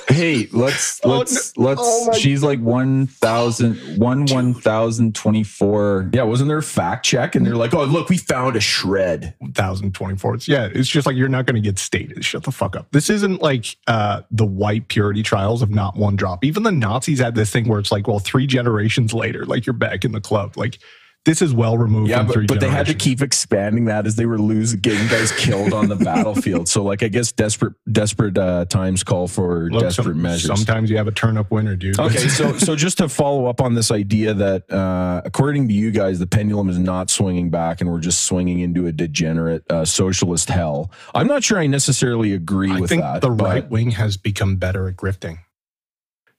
Hey, 0.07 0.47
let's 0.51 0.99
Oh, 1.03 1.17
let's 1.17 1.57
let's. 1.57 1.81
Oh 1.83 2.07
my- 2.07 2.17
she's 2.17 2.43
like 2.43 2.59
one 2.59 3.07
thousand 3.07 3.75
one 3.97 4.25
one 4.27 4.53
thousand 4.53 5.15
twenty 5.15 5.43
four. 5.43 6.09
yeah, 6.13 6.23
wasn't 6.23 6.47
there 6.49 6.57
a 6.57 6.63
fact 6.63 7.05
check? 7.05 7.35
And 7.35 7.45
they're 7.45 7.55
like, 7.55 7.73
oh 7.73 7.83
look, 7.83 8.09
we 8.09 8.17
found 8.17 8.55
a 8.55 8.61
shred. 8.61 9.33
1024. 9.39 10.37
Yeah, 10.45 10.69
it's 10.73 10.89
just 10.89 11.05
like 11.05 11.15
you're 11.15 11.29
not 11.29 11.45
going 11.45 11.55
to 11.55 11.61
get 11.61 11.79
stated. 11.79 12.23
Shut 12.23 12.43
the 12.43 12.51
fuck 12.51 12.75
up. 12.75 12.87
This 12.91 13.09
isn't 13.09 13.41
like 13.41 13.75
uh, 13.87 14.21
the 14.31 14.45
white 14.45 14.87
purity 14.87 15.23
trials 15.23 15.61
of 15.61 15.69
not 15.69 15.95
one 15.95 16.15
drop. 16.15 16.43
Even 16.43 16.63
the 16.63 16.71
Nazis 16.71 17.19
had 17.19 17.35
this 17.35 17.51
thing 17.51 17.67
where 17.67 17.79
it's 17.79 17.91
like, 17.91 18.07
well, 18.07 18.19
three 18.19 18.47
generations 18.47 19.13
later, 19.13 19.45
like 19.45 19.65
you're 19.65 19.73
back 19.73 20.05
in 20.05 20.11
the 20.11 20.21
club. 20.21 20.57
Like 20.57 20.79
this 21.25 21.41
is 21.41 21.53
well 21.53 21.77
removed 21.77 22.09
Yeah, 22.09 22.17
from 22.17 22.27
but, 22.27 22.33
three 22.33 22.45
but 22.47 22.59
they 22.59 22.67
had 22.69 22.85
to 22.87 22.93
keep 22.93 23.21
expanding 23.21 23.85
that 23.85 24.05
as 24.05 24.17
they 24.17 24.25
were 24.25 24.37
losing, 24.37 24.81
getting 24.81 25.07
guys 25.07 25.31
killed 25.31 25.71
on 25.73 25.87
the 25.87 25.95
battlefield. 26.11 26.67
So 26.67 26.83
like, 26.83 27.01
I 27.01 27.07
guess 27.07 27.31
desperate 27.31 27.73
desperate 27.89 28.37
uh, 28.37 28.65
times 28.65 29.03
call 29.05 29.29
for 29.29 29.69
Look, 29.69 29.83
desperate 29.83 30.15
some- 30.15 30.21
measures. 30.21 30.47
Sometimes 30.47 30.89
you 30.89 30.97
have 30.97 31.07
a 31.07 31.11
turn 31.13 31.37
up 31.37 31.49
winner, 31.49 31.77
dude. 31.77 31.97
Okay, 31.97 32.17
so 32.27 32.57
so 32.57 32.75
just 32.75 32.97
to 32.97 33.07
follow 33.07 33.45
up 33.45 33.61
on 33.61 33.73
this 33.73 33.89
idea 33.89 34.33
that 34.33 34.69
uh, 34.69 35.21
according 35.23 35.69
to 35.69 35.73
you 35.73 35.91
guys, 35.91 36.19
the 36.19 36.27
pendulum 36.27 36.67
is 36.69 36.77
not 36.77 37.09
swinging 37.09 37.49
back, 37.49 37.79
and 37.79 37.89
we're 37.89 37.99
just 38.01 38.25
swinging 38.25 38.59
into 38.59 38.85
a 38.87 38.91
degenerate 38.91 39.63
uh, 39.71 39.85
socialist 39.85 40.49
hell. 40.49 40.91
I'm 41.15 41.27
not 41.27 41.41
sure 41.43 41.57
I 41.57 41.67
necessarily 41.67 42.33
agree 42.33 42.71
I 42.71 42.79
with 42.81 42.89
think 42.89 43.01
that. 43.01 43.21
the 43.21 43.31
right 43.31 43.69
wing 43.69 43.91
has 43.91 44.17
become 44.17 44.57
better 44.57 44.89
at 44.89 44.97
grifting. 44.97 45.37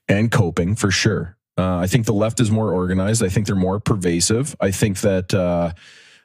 and 0.09 0.31
coping 0.31 0.77
for 0.77 0.91
sure. 0.91 1.39
Uh, 1.57 1.77
I 1.79 1.87
think 1.87 2.07
the 2.07 2.13
left 2.15 2.41
is 2.41 2.51
more 2.51 2.73
organized. 2.73 3.23
I 3.23 3.29
think 3.29 3.47
they're 3.47 3.55
more 3.57 3.79
pervasive. 3.81 4.57
I 4.61 4.71
think 4.71 5.01
that, 5.01 5.33
uh, 5.33 5.73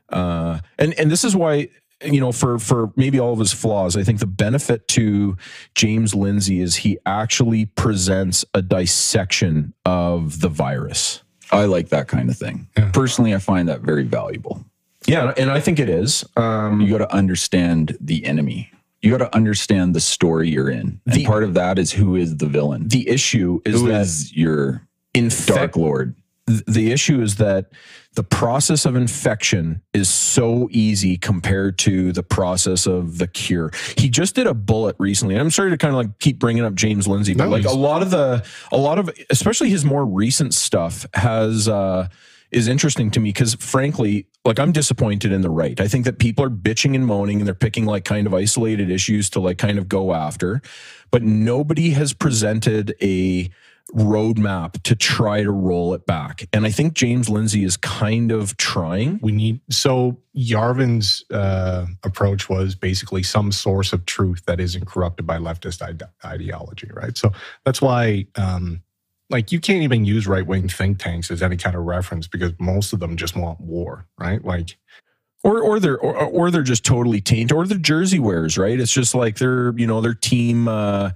uh, 0.09 0.59
and 0.79 0.93
and 0.99 1.11
this 1.11 1.23
is 1.23 1.35
why 1.35 1.69
you 2.03 2.19
know 2.19 2.31
for 2.31 2.57
for 2.59 2.91
maybe 2.95 3.19
all 3.19 3.33
of 3.33 3.39
his 3.39 3.53
flaws, 3.53 3.95
I 3.95 4.03
think 4.03 4.19
the 4.19 4.25
benefit 4.27 4.87
to 4.89 5.37
James 5.75 6.15
Lindsay 6.15 6.61
is 6.61 6.77
he 6.77 6.97
actually 7.05 7.65
presents 7.65 8.43
a 8.53 8.61
dissection 8.61 9.73
of 9.85 10.41
the 10.41 10.49
virus. 10.49 11.21
I 11.51 11.65
like 11.65 11.89
that 11.89 12.07
kind 12.07 12.29
of 12.29 12.37
thing. 12.37 12.67
Yeah. 12.77 12.91
Personally, 12.91 13.33
I 13.33 13.39
find 13.39 13.69
that 13.69 13.81
very 13.81 14.03
valuable. 14.03 14.63
Yeah, 15.07 15.33
and 15.37 15.49
I 15.49 15.59
think 15.59 15.79
it 15.79 15.89
is. 15.89 16.23
Um, 16.35 16.81
You 16.81 16.91
got 16.97 17.09
to 17.09 17.13
understand 17.15 17.97
the 18.01 18.25
enemy. 18.25 18.71
You 19.01 19.09
got 19.11 19.19
to 19.25 19.35
understand 19.35 19.95
the 19.95 19.99
story 20.01 20.49
you're 20.49 20.69
in, 20.69 20.99
and 21.05 21.15
The- 21.15 21.25
part 21.25 21.43
of 21.43 21.53
that 21.55 21.79
is 21.79 21.91
who 21.93 22.15
is 22.15 22.37
the 22.37 22.45
villain. 22.47 22.87
the 22.89 23.07
issue 23.09 23.61
is 23.65 23.79
Who 23.81 23.87
that 23.87 24.01
is 24.01 24.35
your 24.35 24.85
infect, 25.13 25.57
dark 25.57 25.75
lord? 25.75 26.15
th- 26.49 26.63
the 26.65 26.91
issue 26.91 27.21
is 27.21 27.35
that 27.35 27.67
the 28.15 28.23
process 28.23 28.85
of 28.85 28.95
infection 28.95 29.81
is 29.93 30.09
so 30.09 30.67
easy 30.71 31.15
compared 31.17 31.77
to 31.79 32.11
the 32.11 32.23
process 32.23 32.85
of 32.85 33.19
the 33.19 33.27
cure. 33.27 33.71
He 33.97 34.09
just 34.09 34.35
did 34.35 34.47
a 34.47 34.53
bullet 34.53 34.95
recently. 34.99 35.35
I'm 35.35 35.51
sorry 35.51 35.69
to 35.69 35.77
kind 35.77 35.93
of 35.93 35.97
like 35.97 36.19
keep 36.19 36.39
bringing 36.39 36.63
up 36.63 36.73
James 36.73 37.07
Lindsay, 37.07 37.33
but 37.33 37.45
No, 37.45 37.51
like 37.51 37.65
a 37.65 37.71
lot 37.71 38.01
of 38.01 38.09
the, 38.09 38.43
a 38.71 38.77
lot 38.77 38.99
of, 38.99 39.09
especially 39.29 39.69
his 39.69 39.85
more 39.85 40.05
recent 40.05 40.53
stuff 40.53 41.05
has, 41.13 41.67
uh, 41.67 42.07
is 42.51 42.67
interesting 42.67 43.11
to 43.11 43.19
me 43.19 43.29
because 43.29 43.53
frankly, 43.53 44.25
like 44.43 44.59
I'm 44.59 44.71
disappointed 44.71 45.31
in 45.31 45.41
the 45.41 45.51
right. 45.51 45.79
I 45.79 45.87
think 45.87 46.05
that 46.05 46.17
people 46.17 46.43
are 46.43 46.49
bitching 46.49 46.95
and 46.95 47.05
moaning 47.05 47.37
and 47.37 47.47
they're 47.47 47.53
picking 47.53 47.85
like 47.85 48.05
kind 48.05 48.25
of 48.25 48.33
isolated 48.33 48.89
issues 48.89 49.29
to 49.31 49.39
like 49.39 49.59
kind 49.59 49.77
of 49.77 49.87
go 49.87 50.13
after, 50.13 50.61
but 51.11 51.21
nobody 51.21 51.91
has 51.91 52.13
presented 52.13 52.95
a 53.03 53.51
roadmap 53.95 54.81
to 54.83 54.95
try 54.95 55.43
to 55.43 55.51
roll 55.51 55.93
it 55.93 56.05
back. 56.05 56.47
And 56.53 56.65
I 56.65 56.71
think 56.71 56.93
James 56.93 57.29
Lindsay 57.29 57.63
is 57.63 57.77
kind 57.77 58.31
of 58.31 58.57
trying. 58.57 59.19
We 59.21 59.31
need 59.31 59.61
so 59.69 60.17
Yarvin's 60.35 61.23
uh, 61.31 61.85
approach 62.03 62.49
was 62.49 62.75
basically 62.75 63.23
some 63.23 63.51
source 63.51 63.93
of 63.93 64.05
truth 64.05 64.45
that 64.45 64.59
isn't 64.59 64.85
corrupted 64.87 65.25
by 65.25 65.37
leftist 65.37 65.81
ide- 65.81 66.03
ideology, 66.23 66.89
right? 66.93 67.17
So 67.17 67.31
that's 67.65 67.81
why, 67.81 68.27
um, 68.35 68.81
like, 69.29 69.51
you 69.51 69.59
can't 69.59 69.83
even 69.83 70.05
use 70.05 70.27
right 70.27 70.45
wing 70.45 70.69
think 70.69 70.99
tanks 70.99 71.29
as 71.29 71.41
any 71.41 71.57
kind 71.57 71.75
of 71.75 71.83
reference 71.83 72.27
because 72.27 72.53
most 72.59 72.93
of 72.93 72.99
them 72.99 73.15
just 73.17 73.35
want 73.35 73.59
war, 73.59 74.07
right? 74.17 74.43
Like, 74.43 74.77
or 75.43 75.61
or 75.61 75.79
they're 75.79 75.99
or, 75.99 76.15
or 76.15 76.51
they're 76.51 76.63
just 76.63 76.83
totally 76.83 77.21
tainted 77.21 77.51
or 77.51 77.65
they're 77.65 77.77
jersey 77.77 78.19
wearers 78.19 78.57
right 78.57 78.79
it's 78.79 78.91
just 78.91 79.15
like 79.15 79.37
they're 79.37 79.73
you 79.77 79.87
know 79.87 80.01
their 80.01 80.13
team 80.13 80.67
uh 80.67 81.11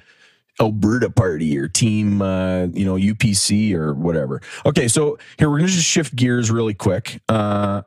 Alberta 0.61 1.09
party 1.09 1.57
or 1.57 1.67
team, 1.67 2.21
uh, 2.21 2.65
you 2.67 2.85
know, 2.85 2.95
UPC 2.95 3.73
or 3.73 3.93
whatever. 3.93 4.41
Okay, 4.65 4.87
so 4.87 5.17
here 5.39 5.49
we're 5.49 5.57
going 5.57 5.69
to 5.69 5.73
just 5.75 5.87
shift 5.87 6.15
gears 6.15 6.51
really 6.51 6.73
quick. 6.73 7.21
Uh, 7.27 7.81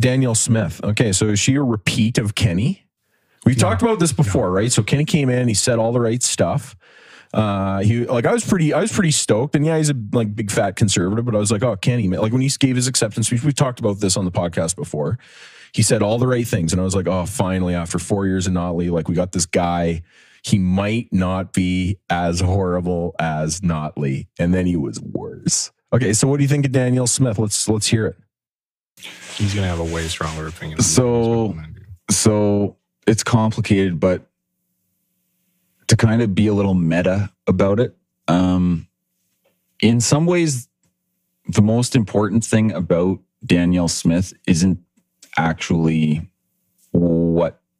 Danielle 0.00 0.34
Smith. 0.34 0.80
Okay, 0.82 1.12
so 1.12 1.26
is 1.28 1.38
she 1.40 1.54
a 1.54 1.62
repeat 1.62 2.18
of 2.18 2.34
Kenney? 2.34 2.86
We've 3.44 3.56
No. 3.56 3.68
talked 3.68 3.82
about 3.82 3.98
this 4.00 4.12
before, 4.12 4.50
right? 4.50 4.72
So 4.72 4.82
Kenney 4.82 5.04
came 5.04 5.28
in, 5.30 5.46
he 5.48 5.54
said 5.54 5.78
all 5.78 5.92
the 5.92 6.00
right 6.00 6.22
stuff. 6.22 6.74
Uh, 7.34 7.80
he 7.80 8.06
like 8.06 8.24
I 8.24 8.32
was 8.32 8.44
pretty, 8.44 8.72
I 8.72 8.80
was 8.80 8.92
pretty 8.92 9.10
stoked, 9.10 9.54
and 9.56 9.66
yeah, 9.66 9.76
he's 9.76 9.90
a 9.90 9.94
like 10.12 10.34
big 10.34 10.50
fat 10.50 10.76
conservative, 10.76 11.24
but 11.24 11.34
I 11.34 11.38
was 11.38 11.50
like, 11.52 11.62
oh, 11.62 11.76
Kenney, 11.76 12.08
man. 12.08 12.20
like 12.20 12.32
when 12.32 12.40
he 12.40 12.48
gave 12.58 12.76
his 12.76 12.86
acceptance 12.88 13.26
speech, 13.26 13.42
we've 13.42 13.54
talked 13.54 13.78
about 13.78 14.00
this 14.00 14.16
on 14.16 14.24
the 14.24 14.30
podcast 14.30 14.74
before. 14.76 15.18
He 15.72 15.82
said 15.82 16.02
all 16.02 16.18
the 16.18 16.26
right 16.26 16.46
things, 16.46 16.72
and 16.72 16.80
I 16.80 16.84
was 16.84 16.94
like, 16.94 17.06
oh, 17.06 17.26
finally, 17.26 17.74
after 17.74 17.98
four 17.98 18.26
years 18.26 18.46
in 18.46 18.54
Notley, 18.54 18.90
like 18.90 19.08
we 19.08 19.14
got 19.14 19.32
this 19.32 19.44
guy 19.44 20.02
he 20.46 20.58
might 20.58 21.08
not 21.12 21.52
be 21.52 21.98
as 22.08 22.38
horrible 22.40 23.16
as 23.18 23.60
Notley. 23.62 24.28
And 24.38 24.54
then 24.54 24.64
he 24.64 24.76
was 24.76 25.00
worse. 25.00 25.72
Okay, 25.92 26.12
so 26.12 26.28
what 26.28 26.36
do 26.36 26.44
you 26.44 26.48
think 26.48 26.64
of 26.64 26.70
Danielle 26.72 27.08
Smith? 27.08 27.36
Let's 27.38 27.68
let's 27.68 27.88
hear 27.88 28.06
it. 28.06 28.16
he's 29.34 29.52
going 29.54 29.64
to 29.64 29.68
have 29.68 29.80
a 29.80 29.92
way 29.94 30.06
stronger 30.06 30.46
opinion. 30.46 30.76
than 30.78 30.84
So- 30.84 31.48
most 31.48 31.56
men 31.56 31.72
do. 31.74 31.82
So 32.14 32.76
it's 33.08 33.24
complicated, 33.24 33.98
but 33.98 34.30
to 35.88 35.96
kind 35.96 36.22
of 36.22 36.34
be 36.34 36.46
a 36.46 36.54
little 36.54 36.74
meta 36.74 37.32
about 37.48 37.80
it, 37.80 37.96
um, 38.28 38.86
in 39.82 40.00
some 40.00 40.26
ways, 40.26 40.68
the 41.48 41.62
most 41.62 41.94
important 41.96 42.44
thing 42.44 42.70
about 42.72 43.18
Danielle 43.44 43.88
Smith 43.88 44.32
isn't 44.46 44.78
actually 45.36 46.28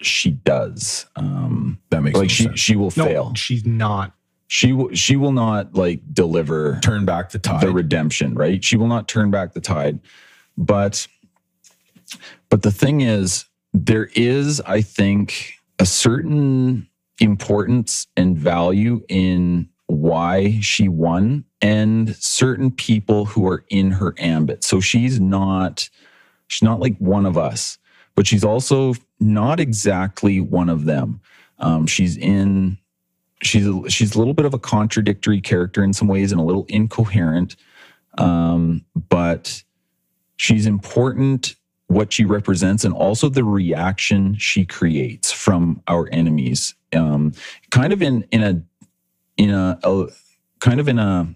she 0.06 0.30
does. 0.32 1.06
Um, 1.16 1.78
That 1.90 2.02
makes 2.02 2.16
like 2.16 2.24
no 2.24 2.28
she 2.28 2.42
sense. 2.44 2.60
she 2.60 2.76
will 2.76 2.92
no, 2.96 3.04
fail. 3.04 3.32
she's 3.34 3.64
not. 3.66 4.12
She 4.48 4.72
will 4.72 4.94
she 4.94 5.16
will 5.16 5.32
not 5.32 5.74
like 5.74 6.00
deliver 6.12 6.78
Turn 6.82 7.04
back 7.04 7.30
the 7.30 7.38
tide. 7.38 7.60
the 7.62 7.72
redemption, 7.72 8.34
right? 8.34 8.62
She 8.62 8.76
will 8.76 8.86
not 8.86 9.08
turn 9.08 9.30
back 9.30 9.54
the 9.54 9.60
tide. 9.60 9.98
But 10.56 11.06
but 12.48 12.62
the 12.62 12.70
thing 12.70 13.00
is 13.00 13.44
there 13.74 14.08
is 14.14 14.60
I 14.62 14.82
think 14.82 15.54
a 15.78 15.86
certain 15.86 16.86
importance 17.20 18.06
and 18.16 18.38
value 18.38 19.02
in 19.08 19.68
why 19.88 20.58
she 20.60 20.88
won 20.88 21.44
and 21.60 22.14
certain 22.16 22.70
people 22.70 23.24
who 23.24 23.46
are 23.48 23.64
in 23.68 23.90
her 23.92 24.14
ambit. 24.18 24.62
So 24.64 24.80
she's 24.80 25.18
not 25.20 25.88
she's 26.46 26.62
not 26.62 26.78
like 26.80 26.96
one 26.98 27.26
of 27.26 27.36
us, 27.36 27.78
but 28.14 28.26
she's 28.26 28.44
also 28.44 28.94
not 29.20 29.60
exactly 29.60 30.40
one 30.40 30.68
of 30.68 30.84
them. 30.84 31.20
Um, 31.59 31.86
she's 31.86 32.16
in 32.16 32.78
she's 33.43 33.66
a, 33.66 33.90
she's 33.90 34.14
a 34.14 34.18
little 34.18 34.34
bit 34.34 34.47
of 34.47 34.55
a 34.55 34.59
contradictory 34.59 35.40
character 35.40 35.84
in 35.84 35.93
some 35.93 36.09
ways 36.09 36.32
and 36.32 36.40
a 36.40 36.44
little 36.44 36.66
incoherent 36.68 37.56
um, 38.18 38.84
but 39.09 39.62
she's 40.36 40.66
important 40.66 41.55
what 41.88 42.12
she 42.12 42.24
represents 42.24 42.84
and 42.84 42.94
also 42.94 43.28
the 43.28 43.44
reaction 43.44 44.34
she 44.36 44.64
creates 44.64 45.30
from 45.30 45.82
our 45.86 46.09
enemies 46.12 46.74
um, 46.94 47.32
kind 47.70 47.93
of 47.93 48.02
in 48.02 48.26
in 48.30 48.43
a 48.43 48.62
in 49.36 49.51
a, 49.51 49.78
a 49.82 50.06
kind 50.60 50.80
of 50.80 50.88
in 50.88 50.98
a 50.98 51.32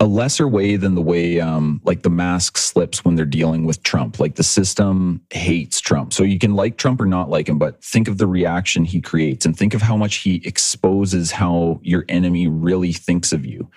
a 0.00 0.06
lesser 0.06 0.46
way 0.46 0.76
than 0.76 0.94
the 0.94 1.02
way 1.02 1.40
um, 1.40 1.80
like 1.84 2.02
the 2.02 2.10
mask 2.10 2.56
slips 2.56 3.04
when 3.04 3.16
they're 3.16 3.24
dealing 3.24 3.64
with 3.64 3.82
Trump. 3.82 4.20
Like 4.20 4.36
the 4.36 4.44
system 4.44 5.20
hates 5.30 5.80
Trump. 5.80 6.12
So 6.12 6.22
you 6.22 6.38
can 6.38 6.54
like 6.54 6.76
Trump 6.76 7.00
or 7.00 7.06
not 7.06 7.30
like 7.30 7.48
him, 7.48 7.58
but 7.58 7.82
think 7.82 8.06
of 8.06 8.18
the 8.18 8.26
reaction 8.26 8.84
he 8.84 9.00
creates 9.00 9.44
and 9.44 9.56
think 9.56 9.74
of 9.74 9.82
how 9.82 9.96
much 9.96 10.16
he 10.16 10.36
exposes 10.44 11.32
how 11.32 11.80
your 11.82 12.04
enemy 12.08 12.46
really 12.46 12.92
thinks 12.92 13.32
of 13.32 13.44
you. 13.44 13.68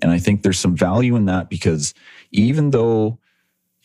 And 0.00 0.10
I 0.10 0.18
think 0.18 0.42
there's 0.42 0.58
some 0.58 0.76
value 0.76 1.14
in 1.14 1.26
that 1.26 1.50
because 1.50 1.92
even 2.30 2.70
though 2.70 3.18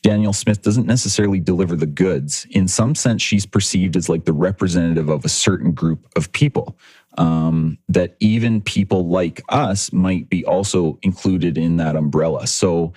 Danielle 0.01 0.33
Smith 0.33 0.61
doesn't 0.61 0.87
necessarily 0.87 1.39
deliver 1.39 1.75
the 1.75 1.85
goods, 1.85 2.47
in 2.49 2.67
some 2.67 2.95
sense, 2.95 3.21
she's 3.21 3.45
perceived 3.45 3.95
as 3.95 4.09
like 4.09 4.25
the 4.25 4.33
representative 4.33 5.09
of 5.09 5.25
a 5.25 5.29
certain 5.29 5.73
group 5.73 6.07
of 6.15 6.31
people 6.31 6.77
um, 7.17 7.77
that 7.89 8.15
even 8.19 8.61
people 8.61 9.07
like 9.07 9.41
us 9.49 9.91
might 9.91 10.29
be 10.29 10.45
also 10.45 10.97
included 11.01 11.57
in 11.57 11.77
that 11.77 11.95
umbrella. 11.95 12.47
So 12.47 12.93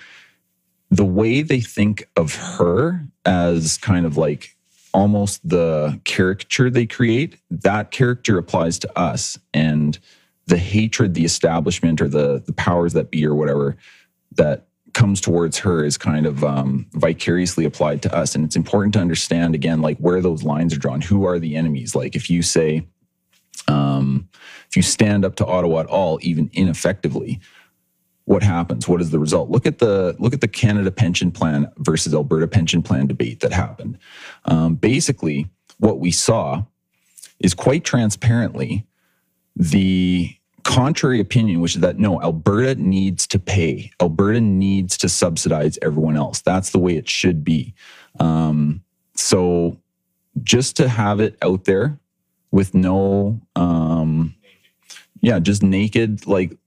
the 0.89 1.05
way 1.05 1.41
they 1.41 1.61
think 1.61 2.07
of 2.15 2.35
her 2.35 3.05
as 3.25 3.77
kind 3.77 4.05
of 4.05 4.17
like 4.17 4.55
almost 4.93 5.47
the 5.47 5.99
caricature 6.05 6.69
they 6.69 6.85
create, 6.85 7.37
that 7.49 7.91
character 7.91 8.37
applies 8.37 8.79
to 8.79 8.99
us. 8.99 9.37
And 9.53 9.99
the 10.47 10.57
hatred 10.57 11.15
the 11.15 11.25
establishment 11.25 11.99
or 12.01 12.07
the 12.07 12.43
the 12.45 12.53
powers 12.53 12.93
that 12.93 13.11
be 13.11 13.25
or 13.25 13.33
whatever 13.33 13.75
that 14.35 14.67
comes 14.93 15.19
towards 15.19 15.57
her 15.57 15.83
is 15.83 15.97
kind 15.97 16.25
of 16.25 16.43
um, 16.43 16.87
vicariously 16.93 17.65
applied 17.65 18.01
to 18.01 18.15
us. 18.15 18.33
And 18.33 18.45
it's 18.45 18.55
important 18.55 18.93
to 18.93 18.99
understand 18.99 19.53
again, 19.53 19.81
like 19.81 19.97
where 19.97 20.21
those 20.21 20.43
lines 20.43 20.73
are 20.73 20.79
drawn. 20.79 21.01
Who 21.01 21.25
are 21.25 21.37
the 21.37 21.55
enemies? 21.57 21.95
Like 21.95 22.15
if 22.15 22.29
you 22.29 22.41
say, 22.41 22.87
um, 23.67 24.29
if 24.67 24.75
you 24.75 24.81
stand 24.81 25.25
up 25.25 25.35
to 25.35 25.45
Ottawa 25.45 25.81
at 25.81 25.85
all, 25.87 26.19
even 26.21 26.49
ineffectively, 26.53 27.39
what 28.25 28.43
happens? 28.43 28.87
What 28.87 29.01
is 29.01 29.11
the 29.11 29.19
result? 29.19 29.49
Look 29.49 29.65
at 29.65 29.77
the 29.77 30.15
look 30.19 30.33
at 30.33 30.41
the 30.41 30.47
Canada 30.47 30.91
pension 30.91 31.31
plan 31.31 31.71
versus 31.77 32.13
Alberta 32.13 32.47
pension 32.47 32.81
plan 32.81 33.07
debate 33.07 33.39
that 33.41 33.53
happened. 33.53 33.97
Um, 34.45 34.75
basically, 34.75 35.47
what 35.77 35.99
we 35.99 36.11
saw 36.11 36.63
is 37.39 37.53
quite 37.53 37.83
transparently 37.83 38.85
the 39.55 40.35
contrary 40.63 41.19
opinion, 41.19 41.61
which 41.61 41.75
is 41.75 41.81
that 41.81 41.99
no, 41.99 42.21
Alberta 42.21 42.75
needs 42.75 43.27
to 43.27 43.39
pay. 43.39 43.91
Alberta 44.01 44.41
needs 44.41 44.97
to 44.97 45.07
subsidize 45.07 45.77
everyone 45.81 46.17
else. 46.17 46.41
That's 46.41 46.71
the 46.71 46.79
way 46.79 46.97
it 46.97 47.07
should 47.07 47.43
be. 47.43 47.75
Um, 48.19 48.83
so 49.13 49.77
just 50.43 50.75
to 50.77 50.89
have 50.89 51.19
it 51.19 51.37
out 51.41 51.65
there 51.65 51.99
with 52.55 52.73
no, 52.73 53.41
um, 53.57 54.33
yeah, 55.19 55.39
just 55.39 55.61
naked, 55.61 56.25
like, 56.25 56.57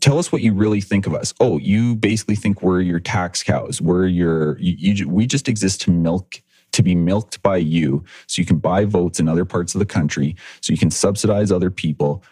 tell 0.00 0.18
us 0.18 0.32
what 0.32 0.40
you 0.40 0.54
really 0.54 0.80
think 0.80 1.06
of 1.06 1.12
us. 1.12 1.34
Oh, 1.40 1.58
you 1.58 1.94
basically 1.94 2.36
think 2.36 2.62
we're 2.62 2.80
your 2.80 3.00
tax 3.00 3.42
cows. 3.42 3.78
We're 3.78 4.06
your, 4.06 4.58
you, 4.58 4.94
you, 4.94 5.08
we 5.10 5.26
just 5.26 5.46
exist 5.46 5.82
to 5.82 5.90
milk 5.90 6.40
to 6.72 6.82
be 6.82 6.94
milked 6.94 7.42
by 7.42 7.58
you 7.58 8.02
so 8.26 8.40
you 8.40 8.46
can 8.46 8.56
buy 8.56 8.86
votes 8.86 9.20
in 9.20 9.28
other 9.28 9.44
parts 9.44 9.74
of 9.74 9.78
the 9.78 9.86
country 9.86 10.36
so 10.60 10.72
you 10.72 10.78
can 10.78 10.90
subsidize 10.90 11.50
other 11.50 11.70
people 11.70 12.22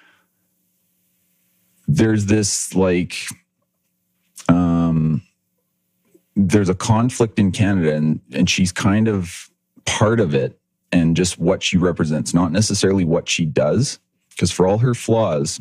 there's 1.87 2.27
this 2.27 2.75
like 2.75 3.17
um 4.49 5.23
there's 6.37 6.69
a 6.69 6.75
conflict 6.75 7.39
in 7.39 7.53
Canada 7.53 7.95
and 7.95 8.21
and 8.33 8.51
she's 8.51 8.73
kind 8.73 9.09
of 9.09 9.49
part 9.87 10.21
of 10.21 10.35
it 10.35 10.59
and 10.95 11.17
just 11.17 11.39
what 11.39 11.63
she 11.63 11.77
represents 11.77 12.33
not 12.33 12.53
necessarily 12.53 13.05
what 13.05 13.29
she 13.29 13.45
does 13.45 13.99
because 14.31 14.51
for 14.51 14.67
all 14.67 14.79
her 14.79 14.95
flaws 14.95 15.61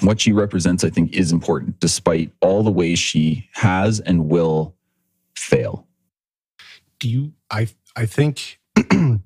what 0.00 0.20
she 0.20 0.32
represents 0.32 0.84
I 0.84 0.90
think 0.90 1.12
is 1.12 1.32
important 1.32 1.80
despite 1.80 2.32
all 2.40 2.62
the 2.62 2.70
ways 2.70 2.98
she 2.98 3.48
has 3.54 3.98
and 4.00 4.28
will 4.28 4.76
fail. 5.34 5.86
Do 7.00 7.08
you 7.08 7.32
i 7.50 7.68
i 7.96 8.06
think 8.06 8.60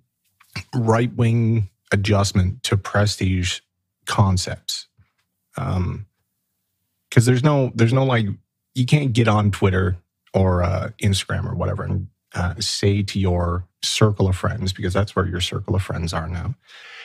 right 0.75 1.15
wing 1.15 1.69
adjustment 1.93 2.63
to 2.65 2.77
prestige 2.77 3.61
concepts 4.07 4.89
um 5.57 6.07
because 7.09 7.27
there's 7.27 7.43
no 7.43 7.73
there's 7.75 7.93
no 7.93 8.05
like 8.05 8.27
you 8.75 8.87
can't 8.87 9.13
get 9.13 9.29
on 9.29 9.51
twitter 9.51 9.97
or 10.35 10.63
uh, 10.63 10.91
instagram 11.03 11.47
or 11.47 11.55
whatever 11.55 11.83
and 11.83 12.09
uh, 12.35 12.55
say 12.59 13.03
to 13.03 13.19
your 13.19 13.67
circle 13.83 14.29
of 14.29 14.37
friends 14.37 14.73
because 14.73 14.93
that's 14.93 15.15
where 15.17 15.27
your 15.27 15.41
circle 15.41 15.75
of 15.75 15.83
friends 15.83 16.13
are 16.13 16.29
now 16.29 16.55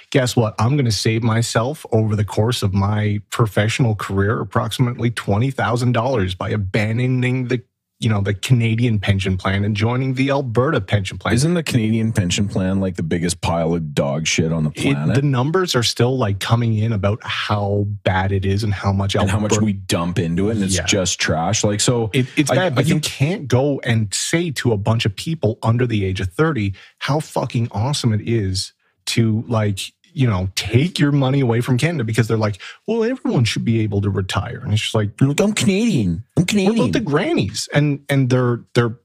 guess 0.10 0.36
what? 0.36 0.56
I'm 0.60 0.76
going 0.76 0.86
to 0.86 0.92
save 0.92 1.24
myself 1.24 1.86
over 1.92 2.16
the 2.16 2.26
course 2.26 2.64
of 2.64 2.74
my 2.74 3.22
professional 3.30 3.96
career 3.96 4.40
approximately 4.40 5.12
$20000 5.12 6.38
by 6.38 6.50
abandoning 6.50 7.48
the 7.48 7.62
you 8.00 8.10
know 8.10 8.22
the 8.22 8.34
Canadian 8.34 9.00
pension 9.00 9.38
plan 9.38 9.64
and 9.66 9.76
joining 9.76 10.14
the 10.14 10.30
Alberta 10.30 10.80
pension 10.82 11.18
plan. 11.18 11.34
Isn't 11.34 11.56
the 11.56 11.64
Canadian 11.64 12.12
pension 12.14 12.48
plan 12.48 12.80
like 12.80 12.96
the 12.96 13.02
biggest 13.04 13.42
pile 13.42 13.74
of 13.74 13.96
dog 13.96 14.28
shit 14.28 14.52
on 14.54 14.64
the 14.66 14.70
It- 14.76 14.94
planet? 14.94 15.16
the 15.16 15.22
numbers 15.24 15.76
are 15.76 15.82
still 15.84 16.16
like 16.16 16.40
coming 16.40 16.78
in 16.78 16.94
about 16.94 17.20
how 17.24 17.86
bad 18.04 18.32
it 18.32 18.46
is 18.46 18.64
and 18.64 18.72
how 18.74 18.92
much 18.94 19.16
and 19.16 19.30
how 19.30 19.40
much 19.40 19.60
we 19.60 19.74
dump 19.74 20.20
into 20.20 20.50
it 20.50 20.56
and 20.58 20.64
it's 20.64 20.76
Yeah. 20.76 20.86
just 20.86 21.20
trash. 21.20 21.64
Like 21.64 21.80
so 21.82 22.12
It, 22.14 22.28
it's 22.36 22.52
I- 22.52 22.56
bad, 22.56 22.72
I 22.74 22.76
but 22.76 22.86
you 22.88 22.96
think- 22.96 23.04
can't 23.04 23.48
go 23.48 23.80
and 23.84 24.14
say 24.14 24.52
to 24.52 24.74
a 24.74 24.78
bunch 24.78 25.06
of 25.06 25.16
people 25.16 25.58
under 25.64 25.88
the 25.88 26.06
age 26.06 26.20
of 26.20 26.32
30 26.32 26.74
how 27.00 27.20
fucking 27.20 27.68
awesome 27.72 28.14
it 28.14 28.22
is 28.28 28.74
to 29.08 29.44
like, 29.48 29.80
you 30.18 30.28
know, 30.28 30.50
take 30.56 30.98
your 30.98 31.12
money 31.12 31.42
away 31.42 31.62
from 31.62 31.78
Canada 31.78 32.04
because 32.04 32.28
they're 32.28 32.38
like, 32.38 32.60
well, 32.88 33.04
everyone 33.04 33.44
should 33.44 33.64
be 33.64 33.82
able 33.82 34.02
to 34.02 34.10
retire. 34.10 34.60
And 34.64 34.74
it's 34.74 34.82
just 34.82 34.96
like, 34.96 35.12
Look, 35.22 35.40
I'm 35.40 35.54
Canadian. 35.54 36.24
I'm 36.36 36.46
Canadian. 36.46 36.76
what 36.76 36.90
about 36.90 36.94
the 36.94 37.06
grannies? 37.06 37.70
And 37.72 38.04
and 38.10 38.30
they're 38.30 38.62
they're 38.74 38.98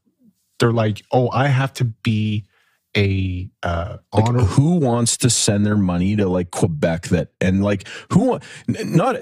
they're 0.58 0.72
like, 0.72 1.02
oh, 1.12 1.28
I 1.30 1.48
have 1.48 1.74
to 1.74 1.84
be 1.84 2.46
a 2.96 3.50
uh 3.62 3.98
like 4.14 4.28
honor 4.28 4.40
who 4.40 4.76
wants 4.76 5.18
to 5.18 5.28
send 5.30 5.66
their 5.66 5.76
money 5.76 6.16
to 6.16 6.28
like 6.28 6.50
Quebec 6.50 7.08
that 7.08 7.28
and 7.40 7.62
like 7.62 7.86
who 8.10 8.38
not 8.68 9.16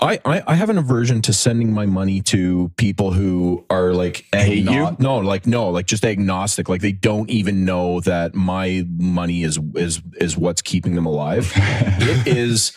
I, 0.00 0.20
I 0.24 0.42
I 0.46 0.54
have 0.54 0.70
an 0.70 0.78
aversion 0.78 1.22
to 1.22 1.32
sending 1.32 1.72
my 1.72 1.86
money 1.86 2.20
to 2.22 2.70
people 2.76 3.12
who 3.12 3.64
are 3.68 3.92
like 3.92 4.26
Hate 4.32 4.64
you? 4.64 4.96
no 4.98 5.18
like 5.18 5.46
no 5.46 5.70
like 5.70 5.86
just 5.86 6.04
agnostic 6.04 6.68
like 6.68 6.80
they 6.80 6.92
don't 6.92 7.28
even 7.30 7.64
know 7.64 8.00
that 8.00 8.34
my 8.34 8.84
money 8.88 9.42
is 9.42 9.58
is 9.74 10.00
is 10.20 10.36
what's 10.36 10.62
keeping 10.62 10.94
them 10.94 11.06
alive 11.06 11.52
it 11.56 12.26
is 12.26 12.72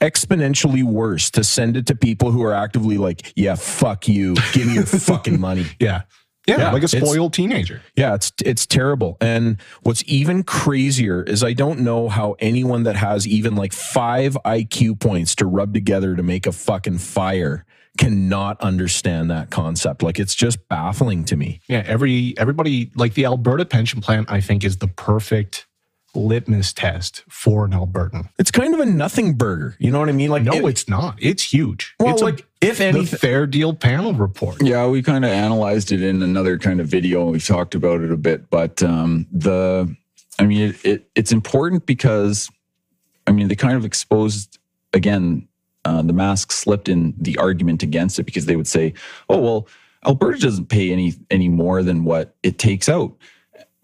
exponentially 0.00 0.84
worse 0.84 1.30
to 1.30 1.42
send 1.42 1.76
it 1.76 1.86
to 1.86 1.94
people 1.96 2.30
who 2.30 2.42
are 2.44 2.54
actively 2.54 2.98
like 2.98 3.32
yeah 3.34 3.54
fuck 3.54 4.06
you 4.06 4.34
give 4.52 4.66
me 4.66 4.74
your 4.74 4.86
fucking 4.86 5.40
money 5.40 5.66
yeah. 5.80 6.02
Yeah. 6.48 6.58
Yeah, 6.58 6.72
like 6.72 6.82
a 6.82 6.88
spoiled 6.88 7.32
teenager. 7.34 7.82
yeah, 7.96 8.14
it's 8.14 8.32
it's 8.44 8.66
terrible. 8.66 9.16
And 9.20 9.60
what's 9.82 10.02
even 10.06 10.42
crazier 10.42 11.22
is 11.22 11.44
I 11.44 11.52
don't 11.52 11.80
know 11.80 12.08
how 12.08 12.34
anyone 12.40 12.82
that 12.84 12.96
has 12.96 13.26
even 13.28 13.54
like 13.54 13.72
5 13.72 14.36
IQ 14.44 14.98
points 15.00 15.34
to 15.36 15.46
rub 15.46 15.74
together 15.74 16.16
to 16.16 16.22
make 16.22 16.46
a 16.46 16.52
fucking 16.52 16.98
fire 16.98 17.64
cannot 17.98 18.60
understand 18.60 19.30
that 19.30 19.50
concept. 19.50 20.02
Like 20.02 20.18
it's 20.18 20.34
just 20.34 20.68
baffling 20.68 21.24
to 21.26 21.36
me. 21.36 21.60
Yeah, 21.68 21.82
every 21.86 22.34
everybody 22.38 22.90
like 22.94 23.14
the 23.14 23.24
Alberta 23.24 23.64
pension 23.64 24.00
plan, 24.00 24.24
I 24.28 24.40
think, 24.40 24.64
is 24.64 24.78
the 24.78 24.86
perfect 24.88 25.66
litmus 26.14 26.72
test 26.72 27.22
for 27.28 27.64
an 27.66 27.72
Albertan. 27.72 28.28
It's 28.38 28.50
kind 28.50 28.72
of 28.72 28.80
a 28.80 28.86
nothing 28.86 29.34
burger. 29.34 29.76
You 29.78 29.90
know 29.90 29.98
what 30.00 30.08
I 30.08 30.12
mean? 30.12 30.30
Like 30.30 30.42
No, 30.42 30.52
it- 30.52 30.64
it's 30.64 30.88
not. 30.88 31.16
It's 31.20 31.52
huge. 31.52 31.94
well, 32.00 32.12
it's 32.12 32.22
like 32.22 32.46
if 32.60 32.80
any 32.80 33.04
the 33.04 33.16
Fair 33.16 33.46
Deal 33.46 33.74
panel 33.74 34.12
report. 34.12 34.62
Yeah, 34.62 34.86
we 34.88 35.02
kind 35.02 35.24
of 35.24 35.30
analyzed 35.30 35.92
it 35.92 36.02
in 36.02 36.22
another 36.22 36.58
kind 36.58 36.80
of 36.80 36.86
video. 36.86 37.22
and 37.22 37.32
We've 37.32 37.46
talked 37.46 37.74
about 37.74 38.00
it 38.00 38.10
a 38.10 38.16
bit, 38.16 38.50
but 38.50 38.82
um, 38.82 39.26
the, 39.30 39.94
I 40.38 40.44
mean, 40.44 40.70
it, 40.70 40.84
it 40.84 41.10
it's 41.14 41.32
important 41.32 41.86
because, 41.86 42.50
I 43.26 43.32
mean, 43.32 43.48
they 43.48 43.56
kind 43.56 43.76
of 43.76 43.84
exposed 43.84 44.58
again. 44.92 45.46
Uh, 45.84 46.02
the 46.02 46.12
mask 46.12 46.52
slipped 46.52 46.88
in 46.88 47.14
the 47.16 47.38
argument 47.38 47.82
against 47.82 48.18
it 48.18 48.24
because 48.24 48.46
they 48.46 48.56
would 48.56 48.66
say, 48.66 48.92
"Oh 49.30 49.38
well, 49.38 49.68
Alberta 50.04 50.38
doesn't 50.38 50.66
pay 50.66 50.92
any 50.92 51.14
any 51.30 51.48
more 51.48 51.82
than 51.82 52.04
what 52.04 52.34
it 52.42 52.58
takes 52.58 52.88
out," 52.88 53.16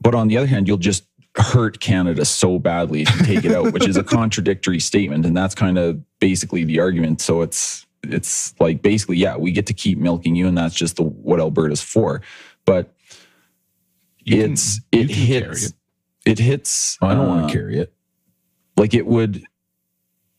but 0.02 0.14
on 0.14 0.28
the 0.28 0.36
other 0.36 0.48
hand, 0.48 0.68
you'll 0.68 0.76
just 0.76 1.04
hurt 1.36 1.80
Canada 1.80 2.24
so 2.24 2.58
badly 2.58 3.02
if 3.02 3.16
you 3.16 3.26
take 3.26 3.44
it 3.44 3.52
out, 3.52 3.72
which 3.72 3.88
is 3.88 3.96
a 3.96 4.04
contradictory 4.18 4.80
statement, 4.80 5.24
and 5.24 5.36
that's 5.36 5.54
kind 5.54 5.78
of 5.78 6.00
basically 6.18 6.64
the 6.64 6.80
argument. 6.80 7.20
So 7.20 7.42
it's 7.42 7.83
it's 8.12 8.54
like 8.60 8.82
basically, 8.82 9.16
yeah, 9.16 9.36
we 9.36 9.52
get 9.52 9.66
to 9.66 9.74
keep 9.74 9.98
milking 9.98 10.34
you, 10.34 10.46
and 10.48 10.58
that's 10.58 10.74
just 10.74 10.96
the 10.96 11.02
what 11.04 11.40
Alberta's 11.40 11.80
for. 11.82 12.20
But 12.64 12.92
You 14.24 14.42
it's 14.42 14.80
it 14.92 15.08
can 15.08 15.16
carry 15.16 15.26
hits 15.48 15.66
it. 15.66 15.74
it. 16.26 16.38
hits. 16.38 16.98
I 17.00 17.14
don't 17.14 17.28
want 17.28 17.44
uh, 17.44 17.46
to 17.48 17.52
carry 17.52 17.78
it. 17.78 17.92
like 18.76 18.94
it 18.94 19.06
would 19.06 19.42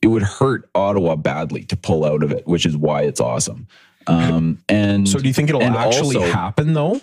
it 0.02 0.08
would 0.08 0.24
hurt 0.24 0.70
Ottawa 0.76 1.16
badly 1.16 1.64
to 1.66 1.76
pull 1.78 2.06
out 2.06 2.22
of 2.24 2.32
it, 2.32 2.46
which 2.48 2.66
is 2.66 2.78
why 2.78 3.04
it's 3.04 3.20
awesome. 3.20 3.68
Um, 4.08 4.60
and 4.70 5.08
So 5.10 5.18
do 5.18 5.28
you 5.28 5.34
think 5.34 5.50
it'll 5.50 5.64
actually 5.64 6.18
also- 6.18 6.32
happen 6.32 6.74
though? 6.74 7.02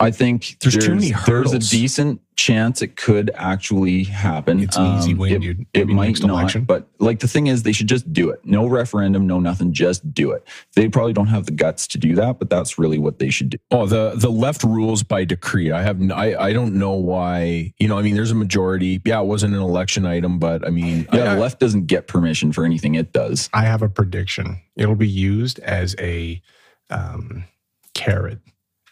I 0.00 0.10
think 0.10 0.56
There's 0.60 0.76
too 0.78 0.94
many 0.94 1.10
hurdles. 1.10 1.52
There's 1.52 1.66
a 1.68 1.70
decent 1.70 2.22
chance 2.36 2.80
it 2.80 2.96
could 2.96 3.30
actually 3.34 4.04
happen. 4.04 4.58
It's 4.60 4.78
an 4.78 4.96
easy 4.98 5.12
win, 5.12 5.34
it, 5.34 5.40
dude. 5.42 5.60
It 5.74 5.80
Maybe 5.80 5.92
might 5.94 6.06
next 6.06 6.20
not, 6.22 6.30
election. 6.30 6.64
but 6.64 6.88
like 6.98 7.20
the 7.20 7.28
thing 7.28 7.48
is, 7.48 7.64
they 7.64 7.72
should 7.72 7.86
just 7.86 8.10
do 8.10 8.30
it. 8.30 8.40
No 8.42 8.66
referendum, 8.66 9.26
no 9.26 9.38
nothing. 9.40 9.74
Just 9.74 10.14
do 10.14 10.30
it. 10.32 10.42
They 10.74 10.88
probably 10.88 11.12
don't 11.12 11.26
have 11.26 11.44
the 11.44 11.52
guts 11.52 11.86
to 11.88 11.98
do 11.98 12.14
that, 12.14 12.38
but 12.38 12.48
that's 12.48 12.78
really 12.78 12.98
what 12.98 13.18
they 13.18 13.28
should 13.28 13.50
do. 13.50 13.58
Oh, 13.70 13.84
the 13.84 14.12
the 14.16 14.30
left 14.30 14.64
rules 14.64 15.02
by 15.02 15.26
decree. 15.26 15.70
I 15.70 15.82
have 15.82 16.00
n- 16.00 16.12
I 16.12 16.34
I 16.48 16.52
don't 16.54 16.74
know 16.76 16.92
why. 16.92 17.74
You 17.78 17.88
know, 17.88 17.98
I 17.98 18.02
mean, 18.02 18.14
there's 18.14 18.30
a 18.30 18.34
majority. 18.34 19.02
Yeah, 19.04 19.20
it 19.20 19.26
wasn't 19.26 19.54
an 19.54 19.60
election 19.60 20.06
item, 20.06 20.38
but 20.38 20.66
I 20.66 20.70
mean, 20.70 21.06
Yeah, 21.12 21.32
I- 21.32 21.34
the 21.34 21.40
left 21.42 21.60
doesn't 21.60 21.88
get 21.88 22.06
permission 22.08 22.52
for 22.52 22.64
anything 22.64 22.94
it 22.94 23.12
does. 23.12 23.50
I 23.52 23.64
have 23.66 23.82
a 23.82 23.88
prediction. 23.90 24.60
It'll 24.76 24.94
be 24.94 25.08
used 25.08 25.58
as 25.58 25.94
a 25.98 26.40
um, 26.88 27.44
carrot 27.92 28.38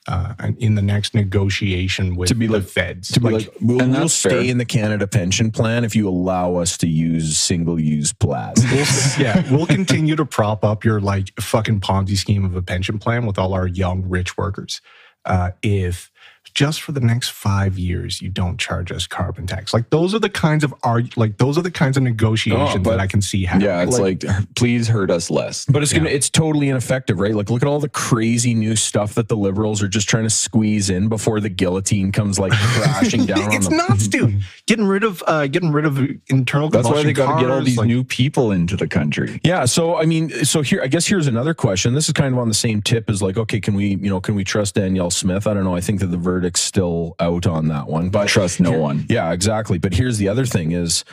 uh, 0.08 0.34
in 0.58 0.74
the 0.74 0.82
next 0.82 1.14
negotiation 1.14 2.16
with 2.16 2.28
To 2.30 2.34
be 2.34 2.46
the 2.46 2.54
like- 2.54 2.64
feds. 2.64 3.10
to 3.12 3.20
be 3.20 3.28
like, 3.30 3.48
we'll, 3.60 3.80
and 3.82 3.92
we'll 3.92 4.08
stay 4.08 4.30
fair. 4.30 4.40
in 4.40 4.58
the 4.58 4.64
Canada 4.64 5.06
pension 5.06 5.50
plan 5.50 5.84
if 5.84 5.94
you 5.94 6.08
allow 6.08 6.56
us 6.56 6.76
to 6.78 6.88
use 6.88 7.36
single 7.38 7.78
use 7.78 8.12
plastic. 8.12 8.70
We'll, 8.70 9.24
yeah, 9.26 9.52
we'll 9.52 9.66
continue 9.66 10.16
to 10.16 10.24
prop 10.24 10.64
up 10.64 10.82
your 10.84 11.00
like 11.00 11.38
fucking 11.40 11.80
Ponzi 11.80 12.16
scheme 12.16 12.44
of 12.44 12.56
a 12.56 12.62
pension 12.62 12.98
plan 12.98 13.26
with 13.26 13.38
all 13.38 13.52
our 13.54 13.66
young 13.66 14.02
rich 14.08 14.36
workers. 14.36 14.80
Uh, 15.24 15.50
if 15.62 16.10
just 16.58 16.82
for 16.82 16.90
the 16.90 16.98
next 17.00 17.28
five 17.30 17.78
years 17.78 18.20
you 18.20 18.28
don't 18.28 18.58
charge 18.58 18.90
us 18.90 19.06
carbon 19.06 19.46
tax, 19.46 19.72
like 19.72 19.90
those 19.90 20.12
are 20.12 20.18
the 20.18 20.28
kinds 20.28 20.64
of 20.64 20.74
arg- 20.82 21.16
like 21.16 21.38
those 21.38 21.56
are 21.56 21.62
the 21.62 21.70
kinds 21.70 21.96
of 21.96 22.02
negotiations 22.02 22.70
Oh, 22.74 22.78
but- 22.80 22.90
that 22.90 22.98
I 23.00 23.06
can 23.06 23.22
see 23.22 23.44
happening. 23.44 23.68
Yeah, 23.68 23.82
it's 23.84 24.00
like, 24.00 24.24
please 24.56 24.88
hurt 24.88 25.08
us 25.08 25.30
less. 25.30 25.66
But 25.66 25.84
it's 25.84 25.92
gonna 25.92 26.08
it's 26.10 26.28
totally 26.28 26.68
ineffective, 26.68 27.20
right? 27.20 27.32
Like 27.32 27.48
look 27.48 27.62
at 27.62 27.68
all 27.68 27.78
the 27.78 27.88
crazy 27.88 28.54
new 28.54 28.74
stuff 28.74 29.14
that 29.14 29.28
the 29.28 29.36
liberals 29.36 29.82
are 29.84 29.88
just 29.88 30.08
trying 30.08 30.24
to 30.24 30.30
squeeze 30.30 30.90
in 30.90 31.08
before 31.08 31.38
the 31.38 31.48
guillotine 31.48 32.10
comes 32.10 32.40
like 32.40 32.50
crashing 32.74 33.24
down 33.26 33.52
it's 33.52 33.66
on 33.68 33.76
them. 33.76 33.86
nuts, 33.88 34.08
dude. 34.08 34.40
Getting 34.66 34.86
rid 34.86 35.04
of 35.04 35.22
uh, 35.28 35.46
getting 35.46 35.70
rid 35.70 35.84
of 35.84 36.00
internal. 36.26 36.70
That's 36.70 36.88
why 36.88 37.04
they 37.04 37.12
got 37.12 37.36
to 37.36 37.40
get 37.40 37.50
all 37.52 37.62
these 37.62 37.76
like- 37.78 37.86
new 37.86 38.02
people 38.02 38.50
into 38.50 38.74
the 38.76 38.88
country. 38.88 39.40
Yeah, 39.44 39.64
so 39.66 39.96
I 39.96 40.06
mean, 40.06 40.30
so 40.44 40.62
here, 40.62 40.82
I 40.82 40.88
guess 40.88 41.06
here's 41.06 41.28
another 41.28 41.54
question. 41.54 41.94
This 41.94 42.08
is 42.08 42.14
kind 42.14 42.34
of 42.34 42.40
on 42.40 42.48
the 42.48 42.54
same 42.54 42.82
tip 42.82 43.08
as 43.08 43.22
like, 43.22 43.36
okay, 43.36 43.60
can 43.60 43.74
we, 43.74 43.90
you 43.90 44.08
know, 44.10 44.20
can 44.20 44.34
we 44.34 44.42
trust 44.42 44.74
Danielle 44.74 45.10
Smith? 45.10 45.46
I 45.46 45.54
don't 45.54 45.62
know. 45.62 45.76
I 45.76 45.80
think 45.80 46.00
that 46.00 46.06
the 46.08 46.16
verdict's 46.48 46.60
still 46.60 47.14
out 47.20 47.46
on 47.46 47.68
that 47.68 47.86
one, 47.86 48.08
but 48.10 48.28
Trust 48.28 48.60
no 48.60 48.72
one. 48.72 49.06
Yeah, 49.08 49.32
exactly. 49.32 49.78
But 49.78 49.94
here's 49.94 50.18
the 50.18 50.28
other 50.28 50.46
thing: 50.46 50.72
is, 50.72 51.04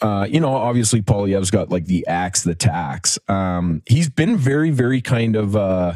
uh, 0.00 0.26
you 0.28 0.40
know, 0.40 0.54
obviously 0.54 1.02
Poilievre's 1.02 1.50
got 1.50 1.70
like 1.70 1.86
the 1.86 2.06
axe, 2.06 2.42
the 2.42 2.54
tax. 2.54 3.18
Um, 3.28 3.82
he's 3.86 4.08
been 4.08 4.36
very, 4.36 4.70
very 4.70 5.00
kind 5.00 5.36
of. 5.36 5.56
Uh, 5.56 5.94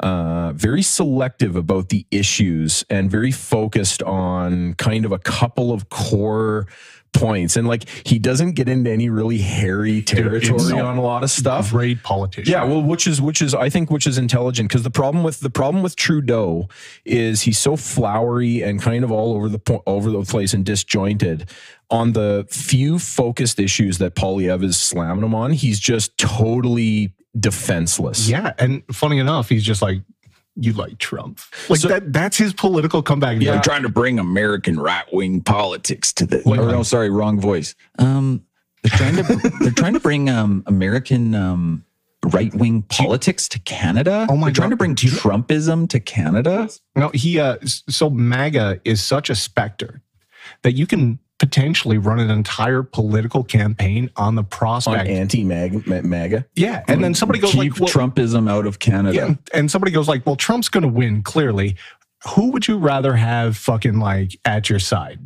uh, 0.00 0.52
very 0.52 0.82
selective 0.82 1.56
about 1.56 1.88
the 1.88 2.06
issues 2.10 2.84
and 2.90 3.10
very 3.10 3.32
focused 3.32 4.02
on 4.02 4.74
kind 4.74 5.04
of 5.04 5.12
a 5.12 5.18
couple 5.18 5.72
of 5.72 5.88
core 5.88 6.66
points. 7.16 7.56
And 7.56 7.66
like 7.66 7.88
he 8.06 8.18
doesn't 8.18 8.52
get 8.52 8.68
into 8.68 8.90
any 8.90 9.08
really 9.08 9.38
hairy 9.38 10.02
territory 10.02 10.72
on 10.78 10.98
a 10.98 11.02
lot 11.02 11.22
of 11.24 11.30
stuff. 11.30 11.70
great 11.70 12.02
politician. 12.02 12.52
Yeah, 12.52 12.64
well, 12.64 12.82
which 12.82 13.06
is 13.06 13.20
which 13.20 13.42
is 13.42 13.54
I 13.54 13.70
think 13.70 13.90
which 13.90 14.06
is 14.06 14.18
intelligent 14.18 14.68
because 14.68 14.82
the 14.82 14.90
problem 14.90 15.24
with 15.24 15.40
the 15.40 15.50
problem 15.50 15.82
with 15.82 15.96
Trudeau 15.96 16.68
is 17.04 17.42
he's 17.42 17.58
so 17.58 17.76
flowery 17.76 18.62
and 18.62 18.80
kind 18.80 19.04
of 19.04 19.10
all 19.10 19.34
over 19.34 19.48
the 19.48 19.58
po- 19.58 19.82
over 19.86 20.10
the 20.10 20.22
place 20.22 20.54
and 20.54 20.64
disjointed. 20.64 21.50
On 21.88 22.12
the 22.12 22.46
few 22.50 22.98
focused 22.98 23.60
issues 23.60 23.98
that 23.98 24.16
Poilievre 24.16 24.64
is 24.64 24.76
slamming 24.76 25.24
him 25.24 25.34
on, 25.36 25.52
he's 25.52 25.78
just 25.78 26.18
totally 26.18 27.14
defenseless. 27.38 28.28
Yeah, 28.28 28.52
and 28.58 28.82
funny 28.92 29.18
enough, 29.18 29.48
he's 29.48 29.64
just 29.64 29.82
like, 29.82 30.00
"You 30.56 30.72
like 30.72 30.98
Trump?" 30.98 31.40
Like 31.68 31.80
So- 31.80 31.88
that. 31.88 32.12
That's 32.12 32.36
his 32.36 32.52
political 32.52 33.02
comeback. 33.02 33.38
They're 33.38 33.60
trying 33.60 33.82
to 33.82 33.88
bring 33.88 34.18
American 34.18 34.78
right 34.78 35.04
wing 35.12 35.40
politics 35.42 36.12
to 36.14 36.26
the. 36.26 36.42
Like- 36.44 36.60
oh, 36.60 36.70
no, 36.70 36.82
sorry, 36.82 37.10
wrong 37.10 37.40
voice. 37.40 37.74
Um, 37.98 38.44
they're 38.82 38.96
trying 38.98 39.16
to 39.16 39.52
they're 39.60 39.70
trying 39.72 39.94
to 39.94 40.00
bring 40.00 40.28
um 40.30 40.62
American 40.66 41.34
um 41.34 41.84
right 42.24 42.54
wing 42.54 42.82
politics 42.82 43.48
to 43.48 43.58
Canada. 43.60 44.26
Oh 44.28 44.36
my 44.36 44.46
they're 44.46 44.54
trying 44.54 44.70
to 44.70 44.76
bring 44.76 44.92
you- 44.92 45.10
Trumpism 45.10 45.88
to 45.90 46.00
Canada. 46.00 46.68
No, 46.94 47.10
he. 47.14 47.38
Uh, 47.40 47.56
so 47.64 48.10
MAGA 48.10 48.80
is 48.84 49.02
such 49.02 49.30
a 49.30 49.34
specter 49.34 50.02
that 50.62 50.72
you 50.72 50.86
can 50.86 51.18
potentially 51.38 51.98
run 51.98 52.18
an 52.18 52.30
entire 52.30 52.82
political 52.82 53.44
campaign 53.44 54.10
on 54.16 54.34
the 54.36 54.42
prospect 54.42 55.00
On 55.00 55.06
anti-MAGA. 55.06 56.46
yeah, 56.54 56.82
and 56.88 57.04
then 57.04 57.14
somebody 57.14 57.38
goes 57.38 57.52
Keep 57.52 57.78
like, 57.78 57.80
well, 57.80 57.88
Trumpism 57.88 58.50
out 58.50 58.66
of 58.66 58.78
Canada. 58.78 59.14
yeah, 59.16 59.34
and 59.52 59.70
somebody 59.70 59.92
goes 59.92 60.08
like, 60.08 60.24
"Well, 60.24 60.36
Trump's 60.36 60.68
going 60.68 60.82
to 60.82 60.88
win 60.88 61.22
clearly." 61.22 61.76
Who 62.34 62.50
would 62.52 62.66
you 62.66 62.78
rather 62.78 63.14
have 63.14 63.56
fucking 63.56 63.98
like 64.00 64.38
at 64.44 64.68
your 64.70 64.78
side? 64.78 65.20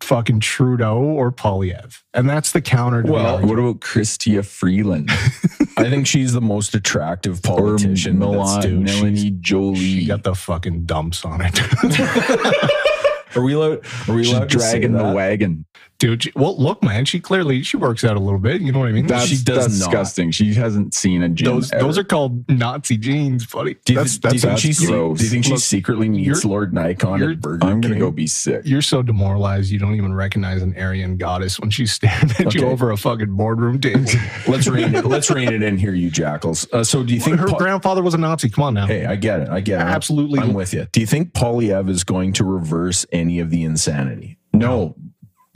Fucking 0.00 0.40
Trudeau 0.40 0.98
or 0.98 1.32
Poilievre? 1.32 2.02
And 2.12 2.28
that's 2.28 2.52
the 2.52 2.60
counter. 2.60 3.02
The 3.02 3.12
Well. 3.12 3.40
What 3.46 3.58
about 3.58 3.80
Chrystia 3.80 4.44
Freeland? 4.44 5.08
I 5.78 5.88
think 5.88 6.06
she's 6.06 6.32
the 6.34 6.40
most 6.42 6.74
attractive 6.74 7.38
or 7.48 7.56
politician. 7.56 8.18
That's- 8.18 8.58
dude, 8.58 8.80
Melanie 8.82 9.16
She 9.16 9.30
Joly. 9.30 10.04
got 10.06 10.22
the 10.24 10.34
fucking 10.34 10.84
dumps 10.84 11.24
on 11.24 11.40
it. 11.42 11.58
Are 13.36 13.42
we 13.42 13.52
allowed? 13.52 13.84
Are 14.08 14.14
we 14.14 14.24
She's 14.24 14.32
allowed 14.32 14.48
dragging 14.48 14.92
the 14.92 15.12
wagon. 15.12 15.66
Dude, 15.98 16.30
well, 16.36 16.54
look, 16.58 16.82
man, 16.82 17.06
she 17.06 17.20
clearly 17.20 17.62
she 17.62 17.78
works 17.78 18.04
out 18.04 18.16
a 18.16 18.20
little 18.20 18.38
bit. 18.38 18.60
You 18.60 18.70
know 18.70 18.80
what 18.80 18.88
I 18.88 18.92
mean? 18.92 19.06
That's, 19.06 19.26
She 19.26 19.36
does 19.36 19.56
that's 19.66 19.78
not. 19.80 19.86
disgusting. 19.86 20.30
She 20.30 20.52
hasn't 20.52 20.92
seen 20.92 21.22
a 21.22 21.28
gym. 21.30 21.46
those 21.54 21.72
ever. 21.72 21.82
those 21.84 21.96
are 21.96 22.04
called 22.04 22.46
Nazi 22.50 22.98
jeans, 22.98 23.46
buddy. 23.46 23.76
Do 23.86 23.94
you, 23.94 23.98
that's 24.00 24.18
do 24.18 24.28
you 24.28 24.32
think 24.38 24.42
that's 24.42 24.60
she's? 24.60 24.86
gross. 24.86 25.18
Do 25.18 25.24
you 25.24 25.30
think 25.30 25.44
she 25.44 25.52
Look, 25.52 25.60
secretly 25.60 26.10
meets 26.10 26.44
Lord 26.44 26.74
Nikon 26.74 27.18
you're- 27.18 27.32
at 27.32 27.40
Burger 27.40 27.66
I'm 27.66 27.80
gonna 27.80 27.94
King? 27.94 28.00
go 28.00 28.10
be 28.10 28.26
sick. 28.26 28.62
you're 28.66 28.82
so 28.82 29.00
demoralized 29.02 29.70
you 29.70 29.78
don't 29.78 29.94
even 29.94 30.12
recognize 30.12 30.60
an 30.62 30.76
Aryan 30.76 31.16
goddess 31.16 31.58
when 31.58 31.70
she's 31.70 31.92
staring 31.92 32.30
at 32.38 32.54
you 32.54 32.66
over 32.66 32.90
a 32.90 32.96
fucking 32.98 33.34
boardroom 33.34 33.80
table. 33.80 34.04
Let's 34.48 34.68
rein 34.68 34.94
it. 34.94 35.06
Let's 35.06 35.30
rein 35.30 35.52
it 35.52 35.62
in 35.62 35.78
here, 35.78 35.94
you 35.94 36.10
jackals. 36.10 36.68
Uh, 36.72 36.84
so, 36.84 37.02
do 37.04 37.14
you 37.14 37.20
think? 37.20 37.38
Her 37.38 37.46
Pa- 37.48 37.56
grandfather 37.56 38.02
was 38.02 38.12
a 38.12 38.18
Nazi. 38.18 38.50
Come 38.50 38.64
on 38.64 38.74
now. 38.74 38.86
hey, 38.86 39.06
I 39.06 39.16
get 39.16 39.40
it. 39.40 39.48
I 39.48 39.60
get 39.60 39.80
it. 39.80 39.84
Absolutely. 39.84 40.40
I'm 40.40 40.52
with 40.52 40.74
you. 40.74 40.86
Do 40.92 41.00
you 41.00 41.06
think 41.06 41.32
Poilievre 41.32 41.88
is 41.88 42.04
going 42.04 42.34
to 42.34 42.44
reverse 42.44 43.06
any 43.12 43.38
of 43.40 43.48
the 43.48 43.64
insanity? 43.64 44.38
No, 44.52 44.96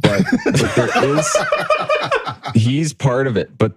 but, 0.01 0.25
but 0.45 0.75
there 0.75 1.19
is. 1.19 1.37
He's 2.55 2.93
part 2.93 3.27
of 3.27 3.37
it, 3.37 3.57
but 3.57 3.75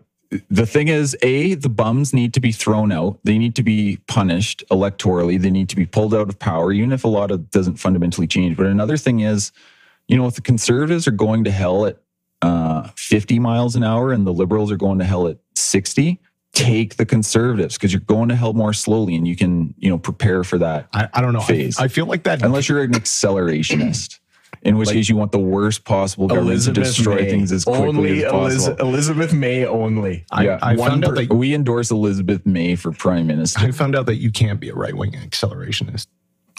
the 0.49 0.65
thing 0.65 0.87
is, 0.87 1.15
a 1.21 1.53
the 1.55 1.69
bums 1.69 2.13
need 2.13 2.33
to 2.33 2.39
be 2.39 2.51
thrown 2.51 2.91
out. 2.91 3.19
They 3.23 3.37
need 3.37 3.55
to 3.55 3.63
be 3.63 3.97
punished 4.07 4.63
electorally. 4.71 5.39
They 5.39 5.51
need 5.51 5.69
to 5.69 5.75
be 5.75 5.85
pulled 5.85 6.13
out 6.13 6.29
of 6.29 6.39
power, 6.39 6.71
even 6.71 6.91
if 6.91 7.03
a 7.03 7.07
lot 7.07 7.31
of 7.31 7.51
doesn't 7.51 7.75
fundamentally 7.75 8.27
change. 8.27 8.57
But 8.57 8.65
another 8.65 8.97
thing 8.97 9.19
is, 9.19 9.51
you 10.07 10.17
know, 10.17 10.27
if 10.27 10.35
the 10.35 10.41
conservatives 10.41 11.07
are 11.07 11.11
going 11.11 11.43
to 11.43 11.51
hell 11.51 11.85
at 11.85 11.97
uh, 12.41 12.89
50 12.95 13.39
miles 13.39 13.75
an 13.75 13.83
hour 13.83 14.11
and 14.11 14.25
the 14.27 14.33
liberals 14.33 14.71
are 14.71 14.77
going 14.77 14.99
to 14.99 15.05
hell 15.05 15.27
at 15.27 15.37
60, 15.55 16.19
take 16.53 16.97
the 16.97 17.05
conservatives 17.05 17.75
because 17.75 17.93
you're 17.93 18.01
going 18.01 18.29
to 18.29 18.35
hell 18.35 18.53
more 18.53 18.73
slowly, 18.73 19.15
and 19.15 19.27
you 19.27 19.35
can, 19.35 19.73
you 19.77 19.89
know, 19.89 19.97
prepare 19.97 20.43
for 20.43 20.57
that. 20.57 20.87
I, 20.93 21.09
I 21.13 21.21
don't 21.21 21.33
know. 21.33 21.43
I, 21.47 21.71
I 21.79 21.87
feel 21.87 22.05
like 22.05 22.23
that. 22.23 22.43
Unless 22.43 22.69
you're 22.69 22.83
an 22.83 22.93
accelerationist, 22.93 24.19
in 24.65 24.77
which 24.77 24.87
Like- 24.87 24.95
case 24.95 25.09
you 25.09 25.15
want 25.15 25.31
the 25.31 25.39
worst 25.39 25.83
possible 25.83 26.27
government 26.27 26.61
to 26.63 26.71
destroy 26.71 27.17
things 27.29 27.51
as 27.51 27.65
quickly 27.65 27.87
only 27.87 28.25
as 28.25 28.31
possible. 28.31 28.75
Eliz- 28.77 28.79
Elizabeth 28.79 29.33
May 29.33 29.65
only. 29.65 30.25
I, 30.31 30.45
yeah, 30.45 30.59
I 30.61 30.75
one 30.75 30.89
found 30.91 31.05
out 31.05 31.15
that 31.15 31.33
we 31.33 31.53
endorse 31.53 31.91
Elizabeth 31.91 32.45
May 32.45 32.75
for 32.75 32.91
prime 32.91 33.27
minister. 33.27 33.59
I 33.65 33.71
found 33.71 33.95
out 33.95 34.05
that 34.05 34.15
you 34.15 34.31
can't 34.31 34.59
be 34.59 34.69
a 34.69 34.75
right 34.75 34.95
wing 34.95 35.11
accelerationist. 35.13 36.07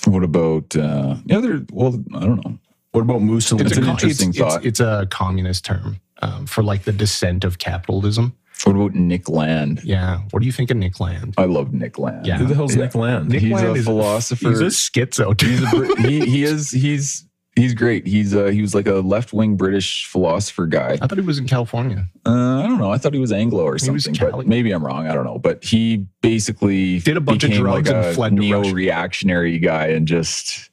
What 0.06 0.22
about 0.22 0.76
uh, 0.76 1.16
the 1.24 1.34
other? 1.36 1.64
Well, 1.72 2.02
I 2.14 2.20
don't 2.20 2.44
know. 2.44 2.58
What 2.92 3.00
about 3.00 3.22
Mussolini? 3.22 3.66
It's 3.66 3.76
an 3.76 3.84
co- 3.84 3.90
interesting 3.90 4.28
it's, 4.30 4.38
thought. 4.38 4.64
It's, 4.64 4.80
a 4.80 5.06
communist 5.10 5.64
term 5.64 6.00
um, 6.22 6.46
for 6.46 6.62
like 6.62 6.84
the 6.84 6.92
descent 6.92 7.44
of 7.44 7.58
capitalism. 7.58 8.36
What 8.64 8.76
about 8.76 8.94
Nick 8.94 9.28
Land? 9.28 9.82
Yeah. 9.82 10.20
What 10.30 10.40
do 10.40 10.46
you 10.46 10.52
think 10.52 10.70
of 10.70 10.76
Nick 10.76 11.00
Land? 11.00 11.34
I 11.36 11.46
love 11.46 11.72
Nick 11.74 11.98
Land. 11.98 12.26
Yeah. 12.26 12.38
Who 12.38 12.46
the 12.46 12.54
hell's 12.54 12.76
Yeah. 12.76 12.84
Nick 12.84 12.94
Land? 12.94 13.28
Nick 13.30 13.40
he's 13.40 13.52
Land 13.52 13.66
a 13.66 13.72
is 13.72 13.84
philosopher. 13.84 14.48
He's 14.48 14.60
a 14.60 14.66
schizo. 14.66 15.36
dude. 15.36 15.58
He's 15.58 15.72
a 15.72 16.08
he, 16.08 16.20
he 16.20 16.44
is 16.44 16.70
he's 16.70 17.24
he's 17.56 17.74
great. 17.74 18.06
He's 18.06 18.34
uh 18.34 18.46
he 18.46 18.60
was 18.62 18.74
like 18.74 18.86
a 18.86 18.94
left 18.94 19.32
wing 19.32 19.56
British 19.56 20.06
philosopher 20.06 20.66
guy. 20.66 20.98
I 21.00 21.06
thought 21.06 21.18
he 21.18 21.24
was 21.24 21.38
in 21.38 21.46
California. 21.46 22.08
Uh, 22.26 22.60
I 22.60 22.62
don't 22.62 22.78
know. 22.78 22.90
I 22.90 22.98
thought 22.98 23.14
he 23.14 23.20
was 23.20 23.32
Anglo 23.32 23.64
or 23.64 23.76
He 23.76 23.90
was 23.90 24.04
something, 24.04 24.30
but 24.30 24.46
maybe 24.46 24.72
I'm 24.72 24.84
wrong. 24.84 25.06
I 25.06 25.14
don't 25.14 25.24
know. 25.24 25.38
But 25.38 25.64
he 25.64 26.06
basically 26.20 26.98
Did 27.00 27.16
a 27.16 27.20
bunch 27.20 27.44
of 27.44 27.52
drugs 27.52 27.90
like 27.90 28.06
and 28.06 28.14
fled 28.14 28.36
to 28.36 28.42
Russia. 28.42 28.62
neo-reactionary 28.62 29.58
guy, 29.58 29.88
and 29.88 30.08
just 30.08 30.70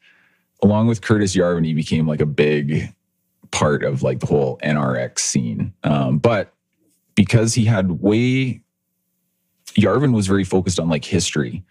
along 0.63 0.87
with 0.87 1.01
Curtis 1.01 1.35
Yarvin, 1.35 1.65
he 1.65 1.73
became 1.73 2.07
like 2.07 2.21
a 2.21 2.25
big 2.25 2.93
part 3.51 3.83
of 3.83 4.03
like 4.03 4.19
the 4.19 4.27
whole 4.27 4.57
NRX 4.63 5.19
scene. 5.19 5.73
Um, 5.83 6.19
but 6.19 6.53
because 7.15 7.53
he 7.53 7.65
had 7.65 8.01
way, 8.01 8.61
Yarvin 9.73 10.13
was 10.13 10.27
very 10.27 10.43
focused 10.43 10.79
on 10.79 10.89
like 10.89 11.03
history 11.05 11.63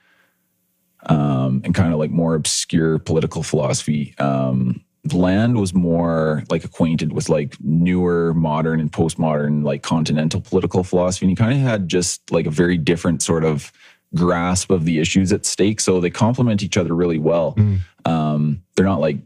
um, 1.07 1.63
and 1.65 1.75
kind 1.75 1.93
of 1.93 1.99
like 1.99 2.11
more 2.11 2.35
obscure 2.35 2.99
political 2.99 3.43
philosophy. 3.43 4.15
Um, 4.19 4.85
Land 5.13 5.59
was 5.59 5.73
more 5.73 6.45
like 6.51 6.65
acquainted 6.65 7.13
with 7.13 7.29
like 7.29 7.57
newer, 7.61 8.35
modern, 8.35 8.81
and 8.81 8.93
postmodern, 8.93 9.65
like 9.65 9.83
continental 9.83 10.41
political 10.41 10.85
philosophy. 10.85 11.27
And 11.27 11.31
he 11.31 11.37
kind 11.37 11.53
of 11.53 11.59
had 11.61 11.89
just 11.89 12.31
like 12.31 12.47
a 12.47 12.51
very 12.51 12.77
different 12.77 13.23
sort 13.23 13.45
of 13.45 13.73
grasp 14.15 14.71
of 14.71 14.85
the 14.85 14.99
issues 14.99 15.33
at 15.33 15.47
stake. 15.47 15.81
So 15.81 16.01
they 16.01 16.11
complement 16.11 16.63
each 16.63 16.77
other 16.77 16.95
really 16.95 17.19
well. 17.19 17.55
Mm. 17.55 17.79
Um, 18.05 18.63
they're 18.75 18.85
not 18.85 19.01
like, 19.01 19.17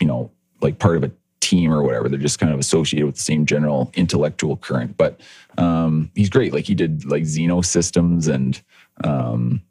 you 0.00 0.06
know, 0.06 0.30
like 0.60 0.78
part 0.78 0.96
of 0.96 1.04
a 1.04 1.12
team 1.40 1.72
or 1.72 1.82
whatever. 1.82 2.08
They're 2.08 2.18
just 2.18 2.38
kind 2.38 2.52
of 2.52 2.58
associated 2.58 3.06
with 3.06 3.16
the 3.16 3.22
same 3.22 3.46
general 3.46 3.92
intellectual 3.94 4.56
current. 4.56 4.96
But 4.96 5.20
um, 5.58 6.10
he's 6.14 6.30
great. 6.30 6.52
Like 6.52 6.64
he 6.64 6.74
did 6.74 7.04
like 7.04 7.24
Xenosystems 7.24 8.32
and 8.32 8.60
um, 9.04 9.62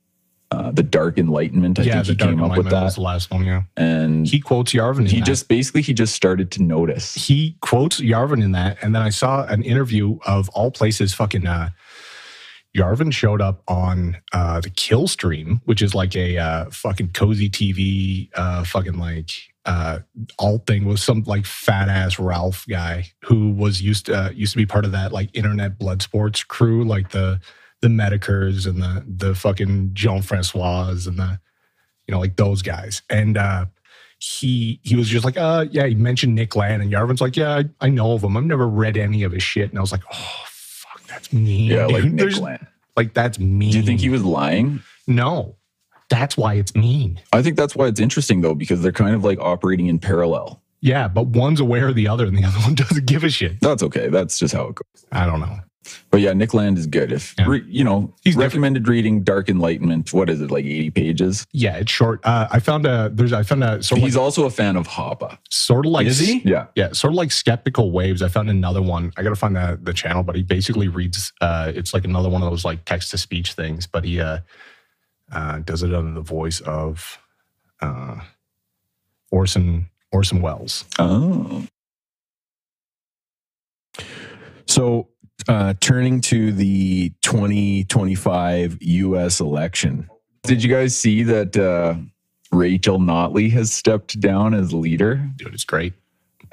uh, 0.53 0.71
the 0.71 0.83
Dark 0.83 1.17
Enlightenment. 1.17 1.79
I 1.79 1.83
yeah, 1.83 1.93
think 1.95 2.05
he 2.05 2.15
Dark 2.15 2.31
came 2.31 2.43
up 2.43 2.51
with 2.51 2.59
Enlightenment 2.67 2.85
was 2.85 2.95
the 2.95 3.01
last 3.01 3.31
one. 3.31 3.43
Yeah, 3.45 3.63
And 3.75 4.27
he 4.27 4.39
quotes 4.39 4.73
Yarvin. 4.73 4.99
In 4.99 5.05
he 5.07 5.19
that. 5.19 5.25
just 5.25 5.47
basically 5.47 5.81
he 5.81 5.93
just 5.93 6.13
started 6.15 6.51
to 6.51 6.63
notice. 6.63 7.13
he 7.15 7.57
quotes 7.61 7.99
Yarvin 7.99 8.43
in 8.43 8.51
that, 8.51 8.77
and 8.81 8.93
then 8.93 9.01
I 9.01 9.09
saw 9.09 9.45
an 9.45 9.63
interview 9.63 10.19
of 10.25 10.49
all 10.49 10.71
places. 10.71 11.13
Fucking 11.13 11.47
uh, 11.47 11.69
Yarvin 12.77 13.11
showed 13.13 13.41
up 13.41 13.61
on 13.67 14.17
uh, 14.31 14.61
the 14.61 14.69
Kill 14.69 15.07
Stream, 15.07 15.61
which 15.65 15.81
is 15.81 15.93
like 15.93 16.15
a 16.15 16.37
uh, 16.37 16.65
fucking 16.71 17.09
cozy 17.13 17.49
TV, 17.49 18.29
uh, 18.35 18.63
fucking 18.63 18.97
like 18.97 19.31
uh, 19.65 19.99
alt 20.39 20.65
thing. 20.65 20.85
Was 20.85 21.01
some 21.03 21.23
like 21.23 21.45
fat 21.45 21.89
ass 21.89 22.19
Ralph 22.19 22.65
guy 22.67 23.11
who 23.23 23.51
was 23.51 23.81
used 23.81 24.07
to, 24.07 24.15
uh, 24.25 24.29
used 24.31 24.53
to 24.53 24.57
be 24.57 24.65
part 24.65 24.85
of 24.85 24.91
that 24.91 25.11
like 25.11 25.29
internet 25.33 25.77
blood 25.77 26.01
sports 26.01 26.43
crew, 26.43 26.83
like 26.83 27.09
the 27.09 27.39
the 27.83 27.89
Medicars 27.89 28.65
and 28.65 28.81
the 28.81 29.03
the 29.27 29.35
fucking 29.35 29.91
Jean 29.93 30.21
Francois 30.23 30.89
and 30.89 31.19
the 31.19 31.39
you 32.07 32.11
know 32.13 32.19
like 32.19 32.35
those 32.37 32.61
guys 32.63 33.01
and. 33.09 33.37
uh 33.37 33.65
he 34.25 34.79
he 34.83 34.95
was 34.95 35.09
just 35.09 35.25
like, 35.25 35.35
uh, 35.35 35.65
yeah, 35.69 35.85
he 35.85 35.95
mentioned 35.95 36.33
Nick 36.33 36.55
Land, 36.55 36.81
and 36.81 36.89
Yarvin's 36.89 37.19
like, 37.19 37.35
yeah, 37.35 37.57
I, 37.57 37.65
I 37.81 37.89
know 37.89 38.13
of 38.13 38.23
him. 38.23 38.37
I've 38.37 38.45
never 38.45 38.65
read 38.69 38.95
any 38.95 39.23
of 39.23 39.33
his 39.33 39.43
shit, 39.43 39.69
and 39.69 39.77
I 39.77 39.81
was 39.81 39.91
like, 39.91 40.03
oh 40.13 40.43
fuck, 40.47 41.03
that's 41.07 41.33
mean. 41.33 41.69
Yeah, 41.69 41.87
like 41.87 42.03
dude. 42.03 42.13
Nick 42.13 42.19
There's- 42.21 42.39
Land. 42.39 42.65
Like 42.95 43.13
that's 43.13 43.37
mean. 43.37 43.71
Do 43.71 43.77
you 43.79 43.83
think 43.83 43.99
he 43.99 44.07
was 44.07 44.23
lying? 44.23 44.81
No, 45.07 45.57
that's 46.09 46.37
why 46.37 46.53
it's 46.53 46.73
mean. 46.73 47.19
I 47.33 47.41
think 47.41 47.57
that's 47.57 47.75
why 47.75 47.87
it's 47.87 47.99
interesting 47.99 48.39
though, 48.39 48.55
because 48.55 48.81
they're 48.81 48.93
kind 48.93 49.13
of 49.13 49.25
like 49.25 49.39
operating 49.41 49.87
in 49.87 49.99
parallel. 49.99 50.61
Yeah, 50.79 51.09
but 51.09 51.27
one's 51.27 51.59
aware 51.59 51.89
of 51.89 51.95
the 51.95 52.07
other, 52.07 52.25
and 52.25 52.37
the 52.37 52.45
other 52.45 52.59
one 52.63 52.75
doesn't 52.75 53.05
give 53.05 53.25
a 53.25 53.29
shit. 53.29 53.59
That's 53.59 53.83
okay. 53.83 54.07
That's 54.07 54.39
just 54.39 54.53
how 54.53 54.67
it 54.69 54.75
goes. 54.75 55.05
I 55.11 55.25
don't 55.25 55.41
know. 55.41 55.57
But 56.11 56.21
yeah, 56.21 56.33
Nick 56.33 56.53
Land 56.53 56.77
is 56.77 56.87
good. 56.87 57.11
If 57.11 57.35
Yeah. 57.37 57.45
re- 57.47 57.65
you 57.67 57.83
know, 57.83 58.13
He's 58.23 58.35
recommended 58.35 58.87
reading 58.87 59.23
Dark 59.23 59.49
Enlightenment. 59.49 60.13
What 60.13 60.29
is 60.29 60.41
it 60.41 60.51
like, 60.51 60.65
eighty 60.65 60.89
pages? 60.89 61.45
Yeah, 61.51 61.77
it's 61.77 61.91
short. 61.91 62.21
Uh, 62.23 62.47
I 62.51 62.59
found 62.59 62.85
a 62.85 63.09
there's 63.13 63.33
I 63.33 63.43
found 63.43 63.63
a 63.63 63.81
sort 63.83 63.99
of 63.99 64.03
He's 64.05 64.15
like, 64.15 64.23
also 64.23 64.45
a 64.45 64.49
fan 64.49 64.75
of 64.75 64.87
Hoppe. 64.87 65.37
sort 65.49 65.85
of 65.85 65.91
like 65.91 66.07
Is 66.07 66.19
he? 66.19 66.41
Yeah, 66.45 66.67
Yeah, 66.75 66.91
sort 66.93 67.13
of 67.13 67.15
like 67.17 67.31
skeptical 67.31 67.91
waves. 67.91 68.21
I 68.21 68.27
found 68.27 68.49
another 68.49 68.81
one. 68.81 69.11
I 69.17 69.23
gotta 69.23 69.35
find 69.35 69.55
the 69.55 69.79
the 69.81 69.93
channel, 69.93 70.23
but 70.23 70.35
he 70.35 70.43
basically 70.43 70.87
reads. 70.87 71.31
Uh, 71.41 71.71
it's 71.75 71.93
like 71.93 72.05
another 72.05 72.29
one 72.29 72.41
of 72.43 72.49
those 72.49 72.63
like 72.65 72.85
text 72.85 73.11
to 73.11 73.17
speech 73.17 73.53
things, 73.53 73.87
but 73.87 74.03
he 74.05 74.19
uh, 74.19 74.39
uh, 75.31 75.59
does 75.59 75.83
it 75.83 75.93
under 75.93 76.13
the 76.13 76.21
voice 76.21 76.59
of 76.61 77.17
uh, 77.81 78.19
Orson 79.31 79.89
Orson 80.11 80.41
Welles. 80.41 80.85
Oh, 80.99 81.65
So, 84.67 85.09
uh, 85.47 85.73
turning 85.79 86.21
to 86.21 86.51
the 86.51 87.11
2025 87.21 88.77
U.S. 88.81 89.39
election, 89.39 90.09
did 90.43 90.63
you 90.63 90.73
guys 90.73 90.95
see 90.97 91.23
that 91.23 91.55
uh, 91.57 91.95
Rachel 92.51 92.99
Notley 92.99 93.51
has 93.51 93.71
stepped 93.71 94.19
down 94.19 94.53
as 94.53 94.73
leader? 94.73 95.15
Dude, 95.35 95.53
it's 95.53 95.63
great. 95.63 95.93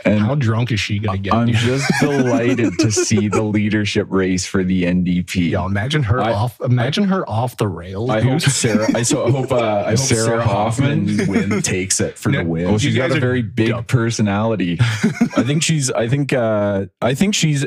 And 0.03 0.19
How 0.21 0.35
drunk 0.35 0.73
is 0.73 0.81
she 0.81 0.99
gonna 0.99 1.19
get? 1.19 1.35
I'm 1.35 1.49
dude? 1.49 1.57
just 1.57 1.93
delighted 2.01 2.79
to 2.79 2.91
see 2.91 3.29
the 3.29 3.43
leadership 3.43 4.07
race 4.09 4.47
for 4.47 4.65
the 4.65 4.85
NDP. 4.85 5.51
Yo, 5.51 5.67
imagine 5.67 6.03
her 6.05 6.23
I- 6.23 6.33
off. 6.33 6.59
Imagine 6.63 7.05
her 7.05 7.29
off 7.29 7.59
the 7.59 7.69
rails. 7.69 8.09
I 8.09 8.21
dude. 8.23 8.31
hope 8.31 8.41
Sarah. 8.41 8.87
I 8.95 9.03
so 9.03 9.27
I 9.27 9.31
hope. 9.31 9.53
Uh, 9.53 9.57
I 9.87 9.91
hope 9.91 9.99
Sarah 9.99 10.25
Sarah, 10.25 10.43
Hoffman, 10.47 11.07
Hoffman 11.19 11.29
win 11.51 11.61
takes 11.63 12.01
it 12.01 12.17
for 12.17 12.31
No, 12.31 12.39
the 12.39 12.49
win. 12.49 12.67
Oh, 12.69 12.79
she's 12.79 12.97
got 12.97 13.11
a 13.11 13.21
very 13.21 13.43
big 13.43 13.69
dumb. 13.71 13.85
personality. 13.85 14.79
I 14.81 15.43
think 15.43 15.63
she's. 15.63 15.91
I 15.91 16.09
think. 16.09 16.33
Uh, 16.33 16.87
I 17.03 17.13
think 17.15 17.35
she's. 17.35 17.67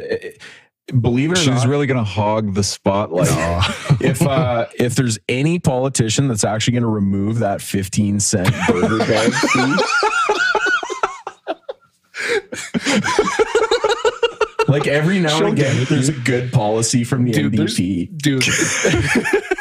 Believe 0.88 1.32
it 1.32 1.38
or 1.38 1.42
She's 1.42 1.48
not, 1.64 1.68
really 1.68 1.88
going 1.88 1.98
to 1.98 2.04
hog 2.04 2.56
the 2.56 2.64
spotlight. 2.64 3.30
if 4.02 4.22
uh, 4.22 4.68
if 4.76 4.96
there's 4.96 5.18
any 5.30 5.58
politician 5.58 6.28
that's 6.28 6.44
actually 6.44 6.74
going 6.74 6.84
to 6.84 6.90
remove 6.90 7.40
that 7.40 7.62
15 7.62 8.20
cent 8.20 8.54
burger 8.68 8.98
bag 9.06 9.32
fee, 9.34 9.76
like 14.68 14.88
every 14.88 15.20
now 15.20 15.38
She'll 15.38 15.48
and 15.48 15.58
again, 15.58 15.86
there's 15.90 16.10
a 16.10 16.14
good 16.14 16.52
policy 16.52 17.04
from 17.06 17.24
the 17.24 17.32
Dude, 17.32 17.54
NDP. 17.54 18.18
dude. 18.18 18.44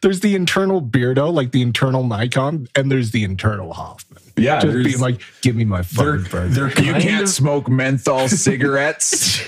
there's 0.00 0.20
the 0.20 0.34
internal 0.34 0.80
Beardo, 0.82 1.32
like 1.32 1.52
the 1.52 1.62
internal 1.62 2.04
Nikon, 2.04 2.68
and 2.74 2.90
there's 2.90 3.10
the 3.10 3.24
internal 3.24 3.72
Hoffman. 3.72 4.22
Yeah, 4.36 4.60
just 4.60 4.84
being 4.84 5.00
like, 5.00 5.20
give 5.42 5.56
me 5.56 5.64
my 5.64 5.82
They're, 5.82 6.18
fucking 6.18 6.30
burger. 6.30 6.48
they're 6.70 6.84
You 6.84 6.92
can't 6.94 7.24
of- 7.24 7.28
smoke 7.28 7.68
menthol 7.68 8.28
cigarettes 8.28 9.42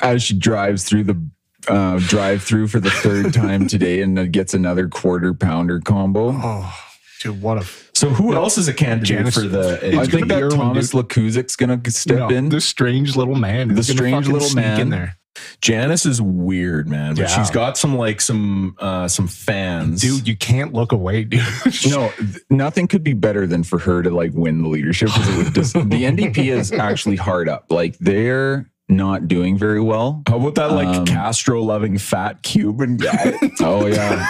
as 0.00 0.22
she 0.22 0.34
drives 0.38 0.84
through 0.84 1.04
the 1.04 1.22
uh, 1.68 1.98
drive 2.08 2.42
through 2.42 2.66
for 2.68 2.80
the 2.80 2.90
third 2.90 3.32
time 3.32 3.66
today 3.68 4.02
and 4.02 4.18
uh, 4.18 4.24
gets 4.26 4.52
another 4.52 4.88
quarter 4.88 5.32
pounder 5.32 5.78
combo. 5.80 6.32
Oh, 6.34 6.74
dude, 7.20 7.40
what 7.40 7.58
a 7.62 7.66
So 7.94 8.08
who 8.10 8.34
else 8.34 8.58
is 8.58 8.66
a 8.68 8.74
candidate 8.74 9.06
Janice- 9.06 9.34
for 9.34 9.42
the? 9.48 9.78
I 9.82 10.02
It's 10.02 10.10
think 10.12 10.28
that 10.28 10.50
Thomas 10.50 10.92
Lukaszuk's 10.92 11.54
gonna 11.56 11.80
step 11.88 12.18
no, 12.18 12.28
in. 12.30 12.48
The 12.48 12.60
strange 12.60 13.16
little 13.16 13.36
man. 13.36 13.74
The 13.74 13.82
strange 13.84 14.26
little 14.28 14.52
man. 14.54 14.80
in 14.80 14.88
there. 14.90 15.16
Janice 15.62 16.04
is 16.06 16.20
weird, 16.20 16.88
man, 16.88 17.14
but 17.14 17.22
Yeah. 17.22 17.26
she's 17.28 17.48
got 17.50 17.78
some 17.78 17.96
like 17.96 18.20
some 18.20 18.74
uh 18.80 19.06
some 19.08 19.28
fans. 19.28 20.00
Dude, 20.02 20.26
you 20.26 20.36
can't 20.36 20.72
look 20.74 20.90
away, 20.92 21.22
dude. 21.24 21.40
no, 21.88 22.10
th- 22.18 22.38
nothing 22.50 22.88
could 22.88 23.04
be 23.04 23.12
better 23.14 23.46
than 23.46 23.62
for 23.62 23.78
her 23.78 24.02
to 24.02 24.10
like 24.10 24.32
win 24.34 24.62
the 24.62 24.68
leadership 24.68 25.08
because 25.08 25.28
it 25.28 25.36
would 25.44 25.54
just 25.54 25.72
the 25.74 25.80
NDP 26.04 26.46
is 26.52 26.72
actually 26.72 27.14
hard 27.16 27.48
up. 27.48 27.66
Like 27.70 27.96
they're 27.98 28.68
not 28.88 29.28
doing 29.28 29.56
very 29.56 29.80
well. 29.80 30.24
How 30.28 30.36
about 30.36 30.56
that 30.56 30.72
like 30.72 30.88
Um, 30.88 31.06
Castro 31.06 31.62
loving 31.62 31.96
fat 31.96 32.42
Cuban 32.42 32.96
guy? 32.96 33.38
Oh 33.60 33.86
yeah. 33.86 34.28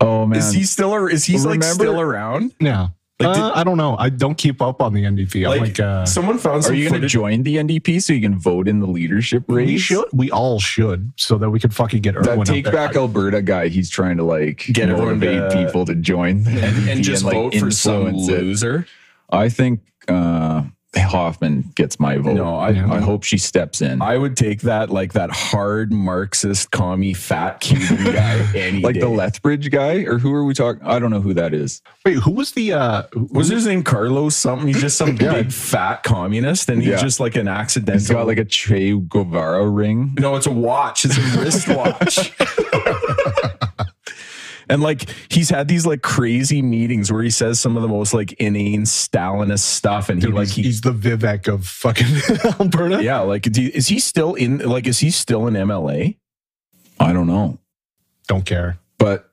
oh 0.00 0.24
man. 0.26 0.38
is 0.38 0.52
he 0.52 0.62
still 0.64 0.94
or 0.94 1.10
is 1.10 1.24
he 1.24 1.36
like 1.38 1.62
still 1.64 2.00
around? 2.00 2.52
yeah. 2.60 2.88
Like, 3.24 3.36
Uh, 3.38 3.52
I 3.54 3.64
don't 3.64 3.76
know. 3.76 3.96
I 3.98 4.08
don't 4.08 4.36
keep 4.36 4.60
up 4.62 4.80
on 4.82 4.92
the 4.94 5.04
NDP. 5.04 5.44
I'm 5.44 5.50
Like, 5.50 5.60
like, 5.60 5.80
uh, 5.80 6.04
someone 6.06 6.38
found 6.38 6.64
some 6.64 6.72
Are 6.72 6.76
you 6.76 6.88
going 6.88 7.00
to 7.02 7.08
join 7.08 7.42
the 7.42 7.56
NDP 7.56 8.00
so 8.02 8.12
you 8.12 8.20
can 8.20 8.38
vote 8.38 8.68
in 8.68 8.80
the 8.80 8.86
leadership 8.86 9.44
race? 9.48 9.66
we 9.66 9.78
should. 9.78 10.04
We 10.12 10.30
all 10.30 10.60
should, 10.60 11.12
so 11.16 11.38
that 11.38 11.50
we 11.50 11.58
could 11.60 11.74
fucking 11.74 12.02
get 12.02 12.14
Irwin 12.16 12.24
That 12.26 12.38
up 12.40 12.44
take 12.46 12.64
there. 12.64 12.72
back 12.72 12.96
Alberta 12.96 13.42
guy, 13.42 13.68
he's 13.68 13.90
trying 13.90 14.16
to 14.18 14.24
like 14.24 14.66
Get 14.72 14.88
everyone 14.88 15.18
motivate 15.18 15.50
to- 15.50 15.64
people 15.66 15.84
to 15.86 15.94
join 15.94 16.44
the 16.44 16.50
and, 16.50 16.60
NDP 16.76 16.92
and 16.92 17.04
just 17.10 17.24
like, 17.24 17.34
vote 17.34 17.54
for 17.54 17.70
some 17.70 18.06
influence 18.08 18.28
it. 18.28 18.42
loser. 18.42 18.86
I 19.30 19.48
think 19.48 19.80
uh, 20.08 20.64
Hoffman 20.96 21.70
gets 21.74 21.98
my 22.00 22.16
vote. 22.18 22.34
No, 22.34 22.56
I- 22.56 22.68
I 22.96 23.00
hope 23.00 23.22
she 23.24 23.38
steps 23.38 23.80
in. 23.82 24.00
I 24.02 24.16
would 24.16 24.36
take 24.36 24.60
that 24.62 24.90
like 24.90 25.12
that 25.14 25.30
hard 25.30 25.92
Marxist 25.92 26.70
commie 26.70 27.14
fat 27.14 27.60
Cuban 27.60 28.12
guy 28.12 28.46
any 28.54 28.80
like 28.80 28.94
day. 28.94 29.00
the 29.00 29.08
Lethbridge 29.08 29.70
guy, 29.70 29.98
or 30.04 30.18
who 30.18 30.32
are 30.32 30.44
we 30.44 30.54
talking? 30.54 30.82
I 30.84 30.98
don't 30.98 31.10
know 31.10 31.20
who 31.20 31.34
that 31.34 31.52
is. 31.54 31.82
Wait, 32.04 32.14
who 32.18 32.30
was 32.32 32.52
the? 32.52 32.72
uh 32.74 33.02
who- 33.12 33.28
was 33.32 33.48
his 33.48 33.66
name 33.66 33.82
Carlos 33.82 34.34
something? 34.36 34.66
He's 34.68 34.80
just 34.80 34.96
some 34.96 35.16
Yeah. 35.20 35.32
big 35.34 35.52
fat 35.52 36.02
communist, 36.02 36.68
and 36.68 36.80
he's 36.80 36.90
Yeah. 36.90 36.96
just 37.02 37.20
like 37.20 37.36
an 37.36 37.48
accidental. 37.48 37.94
He's 38.00 38.10
got 38.10 38.26
like 38.26 38.38
a 38.38 38.44
Che 38.44 38.92
Guevara 39.08 39.68
ring. 39.68 40.14
no, 40.18 40.36
it's 40.36 40.46
a 40.46 40.52
watch. 40.52 41.04
It's 41.04 41.16
a 41.16 41.40
wristwatch. 41.40 42.32
and 44.68 44.82
like 44.82 45.08
he's 45.28 45.50
had 45.50 45.68
these 45.68 45.86
like 45.86 46.02
crazy 46.02 46.62
meetings 46.62 47.12
where 47.12 47.22
he 47.22 47.30
says 47.30 47.60
some 47.60 47.76
of 47.76 47.82
the 47.82 47.88
most 47.88 48.14
like 48.14 48.32
inane 48.34 48.82
Stalinist 48.82 49.60
stuff, 49.60 50.08
and 50.08 50.22
he 50.22 50.28
like 50.28 50.48
he's, 50.48 50.56
he 50.56 50.62
he's 50.62 50.80
the 50.80 50.92
Vivek 50.92 51.46
of 51.52 51.66
fucking 51.66 52.06
Alberta. 52.60 53.02
yeah, 53.02 53.20
like 53.20 53.42
do 53.42 53.70
is 53.74 53.88
he 53.88 53.98
still 53.98 54.34
in? 54.34 54.58
Like 54.58 54.86
is 54.86 54.98
he 54.98 55.10
still 55.10 55.46
in 55.46 55.54
MLA? 55.54 56.16
I 57.00 57.12
don't 57.12 57.26
know, 57.26 57.58
Don't 58.28 58.44
care. 58.46 58.78
but 58.98 59.30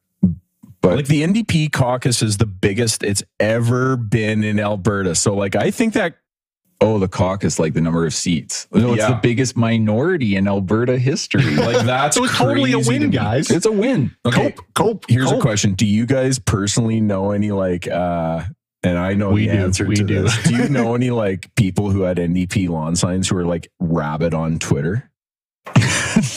but 0.81 0.95
like 0.95 1.05
the 1.05 1.21
NDP 1.21 1.71
caucus 1.71 2.23
is 2.23 2.37
the 2.37 2.47
biggest 2.47 3.03
it's 3.03 3.21
ever 3.39 3.95
been 3.95 4.43
in 4.43 4.59
Alberta. 4.59 5.13
So 5.13 5.35
like 5.35 5.55
I 5.55 5.69
think 5.69 5.93
that 5.93 6.15
oh, 6.81 6.97
the 6.99 7.07
caucus, 7.07 7.59
like 7.59 7.73
the 7.73 7.81
number 7.81 8.05
of 8.05 8.13
seats. 8.13 8.67
No, 8.73 8.93
it's 8.93 9.01
Yeah. 9.03 9.09
the 9.11 9.19
biggest 9.21 9.55
minority 9.55 10.35
in 10.35 10.47
Alberta 10.47 10.97
history. 10.97 11.55
like 11.55 11.85
that's 11.85 12.17
So 12.17 12.23
it's 12.25 12.35
totally 12.37 12.71
a 12.71 12.75
crazy 12.75 12.93
to 12.93 12.99
win, 13.05 13.11
guys. 13.11 13.49
it's 13.51 13.65
a 13.65 13.71
win. 13.71 14.15
Okay, 14.25 14.51
Cope, 14.51 14.65
cope. 14.73 15.05
here's 15.07 15.29
cope. 15.29 15.39
a 15.39 15.41
question: 15.41 15.73
Do 15.75 15.85
you 15.85 16.05
guys 16.05 16.39
personally 16.39 16.99
know 16.99 17.31
any 17.31 17.51
like? 17.51 17.87
uh 17.87 18.43
and 18.83 18.97
I 18.97 19.13
know 19.13 19.29
We 19.29 19.45
the 19.47 19.53
do, 19.53 19.59
answer 19.59 19.85
we 19.85 19.95
to 19.95 20.03
do. 20.03 20.23
this. 20.23 20.43
Do 20.43 20.55
you 20.55 20.67
know 20.77 20.95
any 20.95 21.11
like 21.11 21.53
people 21.55 21.91
who 21.91 22.01
had 22.01 22.17
NDP 22.17 22.67
lawn 22.67 22.95
signs 22.95 23.29
who 23.29 23.37
are 23.37 23.45
like 23.45 23.69
rabid 23.79 24.33
on 24.33 24.57
Twitter? 24.57 25.11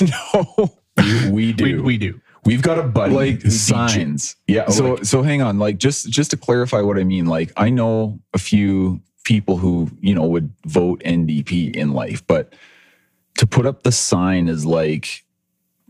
no, 0.01 0.71
We, 0.99 1.31
we 1.31 1.53
do. 1.53 1.65
We, 1.65 1.81
we 1.81 1.99
do. 1.99 2.21
We've 2.45 2.61
got 2.62 2.79
a 2.79 2.83
buddy 2.83 3.15
like 3.15 3.41
signs. 3.43 4.37
Yeah. 4.47 4.69
so 4.69 4.95
like- 4.95 5.05
so 5.07 5.23
hang 5.23 5.41
on 5.41 5.59
like 5.59 5.79
just 5.79 6.11
just 6.11 6.31
to 6.33 6.37
clarify 6.37 6.83
what 6.83 6.99
i 6.99 7.03
mean 7.05 7.25
like 7.25 7.51
i 7.57 7.71
know 7.71 8.21
a 8.35 8.39
few 8.39 9.01
people 9.25 9.57
who 9.57 9.91
you 10.01 10.15
know 10.15 10.25
would 10.27 10.53
vote 10.67 11.01
ndp 11.05 11.75
in 11.75 11.93
life 11.93 12.25
but 12.27 12.53
to 13.39 13.47
put 13.47 13.67
up 13.67 13.83
the 13.83 13.91
sign 13.93 14.49
is 14.49 14.65
like 14.67 15.25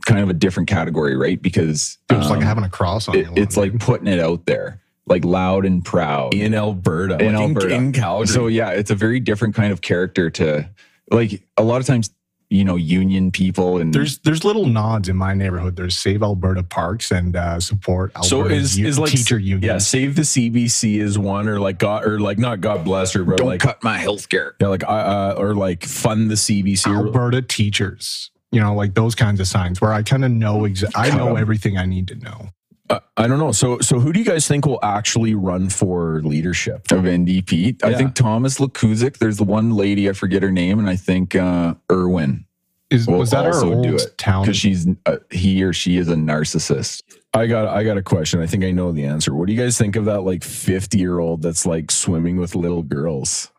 kind 0.06 0.20
of 0.20 0.28
a 0.30 0.32
different 0.34 0.68
category 0.68 1.16
right 1.16 1.42
because 1.42 1.98
Dude, 2.08 2.18
it's 2.20 2.28
like 2.30 2.38
um, 2.38 2.44
having 2.44 2.64
a 2.64 2.68
cross 2.68 3.08
on 3.08 3.16
it- 3.16 3.26
lawn, 3.26 3.38
it's 3.38 3.56
like 3.56 3.78
putting 3.80 4.06
it 4.06 4.20
out 4.20 4.46
there 4.46 4.80
like 5.06 5.24
loud 5.24 5.66
and 5.66 5.84
proud 5.84 6.32
in 6.32 6.54
Alberta, 6.54 7.18
In 7.22 7.34
like 7.34 7.42
Alberta. 7.42 7.74
in, 7.74 7.92
Calgary. 7.92 8.26
so 8.28 8.46
yeah 8.46 8.70
it's 8.70 8.90
a 8.90 8.94
very 8.94 9.20
different 9.20 9.54
kind 9.54 9.72
of 9.72 9.80
character 9.82 10.30
to 10.30 10.68
like 11.10 11.42
a 11.58 11.62
lot 11.62 11.80
of 11.80 11.86
times 11.86 12.10
you 12.54 12.64
know 12.64 12.76
union 12.76 13.30
people 13.32 13.78
and 13.78 13.92
There's 13.92 14.18
there's 14.18 14.44
little 14.44 14.66
nods 14.66 15.08
in 15.08 15.16
my 15.16 15.34
neighborhood. 15.34 15.76
There's 15.76 15.96
Save 15.96 16.22
Alberta 16.22 16.62
Parks 16.62 17.10
and 17.10 17.34
uh, 17.34 17.58
support 17.58 18.12
Alberta 18.14 18.28
So 18.28 18.46
is 18.46 18.78
is 18.78 18.98
like 18.98 19.10
teacher 19.10 19.38
union. 19.38 19.62
Yeah, 19.62 19.78
save 19.78 20.14
the 20.14 20.22
CBC 20.22 21.00
is 21.00 21.18
one, 21.18 21.48
or 21.48 21.58
like 21.58 21.78
God, 21.78 22.04
or 22.04 22.20
like 22.20 22.38
not 22.38 22.60
God 22.60 22.84
bless 22.84 23.12
her, 23.14 23.24
but 23.24 23.38
don't 23.38 23.48
like 23.48 23.60
cut 23.60 23.82
my 23.82 23.98
health 23.98 24.28
care 24.28 24.54
yeah, 24.60 24.68
like 24.68 24.84
uh, 24.84 24.86
uh, 24.86 25.34
or 25.36 25.54
like 25.54 25.84
fund 25.84 26.30
the 26.30 26.36
CBC. 26.36 26.86
or- 26.86 27.06
Alberta 27.06 27.42
teachers. 27.42 28.30
You 28.52 28.60
know, 28.60 28.72
like 28.76 28.94
those 28.94 29.16
kinds 29.16 29.40
of 29.40 29.48
signs 29.48 29.80
where 29.80 29.92
I 29.92 30.04
kind 30.04 30.24
of 30.24 30.30
know 30.30 30.64
exactly. 30.64 31.02
I 31.02 31.10
know 31.10 31.24
know 31.24 31.30
'em. 31.30 31.38
everything 31.38 31.76
I 31.76 31.86
need 31.86 32.06
to 32.08 32.14
know. 32.14 32.50
Uh, 32.90 33.00
I 33.16 33.26
don't 33.26 33.38
know. 33.38 33.52
So 33.52 33.78
so 33.80 33.98
who 33.98 34.12
do 34.12 34.18
you 34.18 34.26
guys 34.26 34.46
think 34.46 34.66
will 34.66 34.78
actually 34.82 35.34
run 35.34 35.70
for 35.70 36.20
leadership? 36.22 36.90
of 36.92 37.04
NDP. 37.04 37.82
I 37.82 37.94
think 37.94 38.14
Thomas 38.14 38.58
Lukaszuk. 38.58 39.18
There's 39.18 39.38
the 39.38 39.44
one 39.44 39.70
lady 39.74 40.08
I 40.08 40.12
forget 40.12 40.42
her 40.42 40.52
name, 40.52 40.78
and 40.78 40.88
I 40.88 40.96
think 40.96 41.34
uh, 41.34 41.74
Irwin 41.90 42.44
Is 42.90 43.06
will 43.06 43.18
was 43.18 43.30
that 43.30 43.46
our 43.46 43.54
also 43.54 43.72
old 43.74 43.86
do 43.86 43.94
it 43.96 44.18
town? 44.18 44.42
because 44.44 44.58
she's 44.58 44.86
uh, 45.06 45.16
he 45.30 45.62
or 45.62 45.72
she 45.72 45.96
is 45.96 46.08
a 46.08 46.14
narcissist. 46.14 47.02
I 47.32 47.46
got 47.46 47.68
I 47.68 47.84
got 47.84 47.96
a 47.96 48.02
question. 48.02 48.42
I 48.42 48.46
think 48.46 48.64
I 48.64 48.70
know 48.70 48.92
the 48.92 49.04
answer. 49.06 49.34
What 49.34 49.46
do 49.46 49.54
you 49.54 49.60
guys 49.60 49.78
think 49.78 49.96
of 49.96 50.04
that 50.04 50.20
like 50.20 50.44
50 50.44 50.98
year 50.98 51.18
old 51.20 51.40
that's 51.40 51.64
like 51.64 51.90
swimming 51.90 52.36
with 52.36 52.54
little 52.54 52.82
girls? 52.82 53.50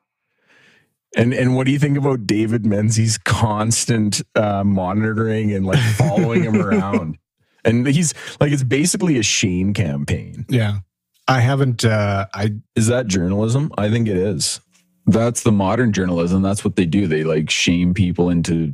And 1.18 1.34
and 1.34 1.56
what 1.56 1.66
do 1.66 1.72
you 1.72 1.80
think 1.80 1.98
about 1.98 2.28
David 2.28 2.66
Menzies' 2.66 3.18
constant 3.18 4.22
uh, 4.36 4.64
monitoring 4.64 5.52
and 5.52 5.66
like 5.66 5.80
following 5.96 6.44
him 6.44 6.56
around? 6.62 7.18
And 7.66 7.88
he's 7.88 8.14
like 8.40 8.52
it's 8.52 8.64
basically 8.64 9.18
a 9.18 9.24
shame 9.24 9.74
campaign. 9.74 10.46
yeah, 10.48 10.80
I 11.28 11.40
haven't. 11.40 11.84
Uh, 11.84 12.28
I 12.34 12.54
Is 12.76 12.88
that 12.88 13.08
journalism? 13.08 13.72
I 13.78 13.90
think 13.90 14.08
it 14.08 14.18
is. 14.18 14.62
That's 15.08 15.44
the 15.44 15.52
modern 15.52 15.92
journalism. 15.92 16.42
That's 16.42 16.64
what 16.64 16.76
they 16.76 16.86
do. 16.86 17.08
They 17.08 17.24
like 17.24 17.50
shame 17.50 17.94
people 17.94 18.30
into 18.30 18.74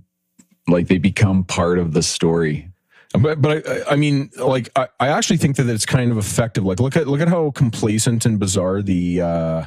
like 0.68 0.88
they 0.88 0.98
become 0.98 1.44
part 1.44 1.80
of 1.80 1.94
the 1.94 2.04
story. 2.04 2.70
But 3.20 3.42
but 3.42 3.68
I 3.68 3.92
I 3.92 3.96
mean 3.96 4.30
like 4.38 4.70
I, 4.76 4.88
I 5.00 5.08
actually 5.10 5.38
think 5.38 5.58
that 5.58 5.68
it's 5.68 5.86
kind 5.86 6.12
of 6.12 6.18
effective. 6.18 6.64
Like 6.64 6.80
look 6.80 6.96
at 6.96 7.08
look 7.08 7.20
at 7.22 7.28
how 7.28 7.52
complacent 7.52 8.26
and 8.26 8.40
bizarre 8.40 8.82
the 8.82 9.22
uh 9.22 9.66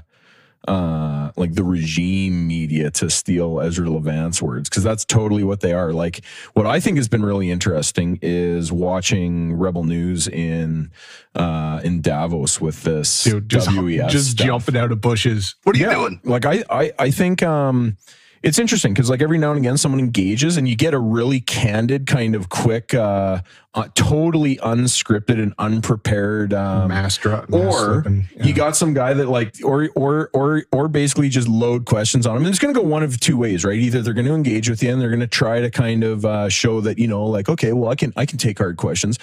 uh 0.68 1.30
like 1.36 1.54
the 1.54 1.64
regime 1.64 2.46
media 2.46 2.90
to 2.90 3.10
steal 3.10 3.60
Ezra 3.60 3.90
Levant's 3.90 4.40
words 4.40 4.68
because 4.68 4.82
that's 4.82 5.04
totally 5.04 5.44
what 5.44 5.60
they 5.60 5.72
are. 5.72 5.92
Like 5.92 6.24
what 6.54 6.66
I 6.66 6.80
think 6.80 6.96
has 6.96 7.08
been 7.08 7.24
really 7.24 7.50
interesting 7.50 8.18
is 8.22 8.72
watching 8.72 9.54
Rebel 9.54 9.84
News 9.84 10.28
in 10.28 10.90
uh 11.34 11.80
in 11.84 12.00
Davos 12.00 12.60
with 12.60 12.82
this 12.82 13.24
dude 13.24 13.48
just 13.48 13.68
WEF 13.68 14.08
just 14.08 14.32
stuff. 14.32 14.46
jumping 14.46 14.76
out 14.76 14.92
of 14.92 15.00
bushes. 15.00 15.54
What 15.64 15.76
are 15.76 15.78
you 15.78 15.90
doing? 15.90 16.20
Like 16.24 16.46
I, 16.46 16.64
I, 16.70 16.92
I 16.98 17.10
think 17.10 17.42
um, 17.42 17.96
it's 18.44 18.58
interesting 18.58 18.92
because 18.92 19.08
like 19.08 19.22
every 19.22 19.38
now 19.38 19.50
and 19.50 19.58
again 19.58 19.78
someone 19.78 19.98
engages 19.98 20.58
and 20.58 20.68
you 20.68 20.76
get 20.76 20.92
a 20.92 20.98
really 20.98 21.40
candid 21.40 22.06
kind 22.06 22.34
of 22.34 22.50
quick, 22.50 22.92
uh, 22.92 23.40
uh 23.72 23.88
totally 23.94 24.56
unscripted 24.56 25.42
and 25.42 25.54
unprepared. 25.58 26.52
Um, 26.52 26.88
Master, 26.88 27.46
or 27.50 28.04
you 28.42 28.52
got 28.52 28.76
some 28.76 28.92
guy 28.92 29.14
that 29.14 29.28
like, 29.28 29.56
or 29.64 29.88
or 29.96 30.28
or 30.34 30.62
or 30.72 30.88
basically 30.88 31.30
just 31.30 31.48
load 31.48 31.86
questions 31.86 32.26
on 32.26 32.34
them 32.34 32.44
And 32.44 32.50
it's 32.50 32.58
going 32.58 32.74
to 32.74 32.78
go 32.78 32.86
one 32.86 33.02
of 33.02 33.18
two 33.18 33.38
ways, 33.38 33.64
right? 33.64 33.78
Either 33.78 34.02
they're 34.02 34.12
going 34.12 34.26
to 34.26 34.34
engage 34.34 34.68
with 34.68 34.82
you 34.82 34.92
and 34.92 35.00
they're 35.00 35.08
going 35.08 35.20
to 35.20 35.26
try 35.26 35.60
to 35.60 35.70
kind 35.70 36.04
of 36.04 36.26
uh, 36.26 36.50
show 36.50 36.82
that 36.82 36.98
you 36.98 37.08
know, 37.08 37.24
like, 37.24 37.48
okay, 37.48 37.72
well, 37.72 37.90
I 37.90 37.94
can 37.94 38.12
I 38.14 38.26
can 38.26 38.36
take 38.36 38.58
hard 38.58 38.76
questions, 38.76 39.18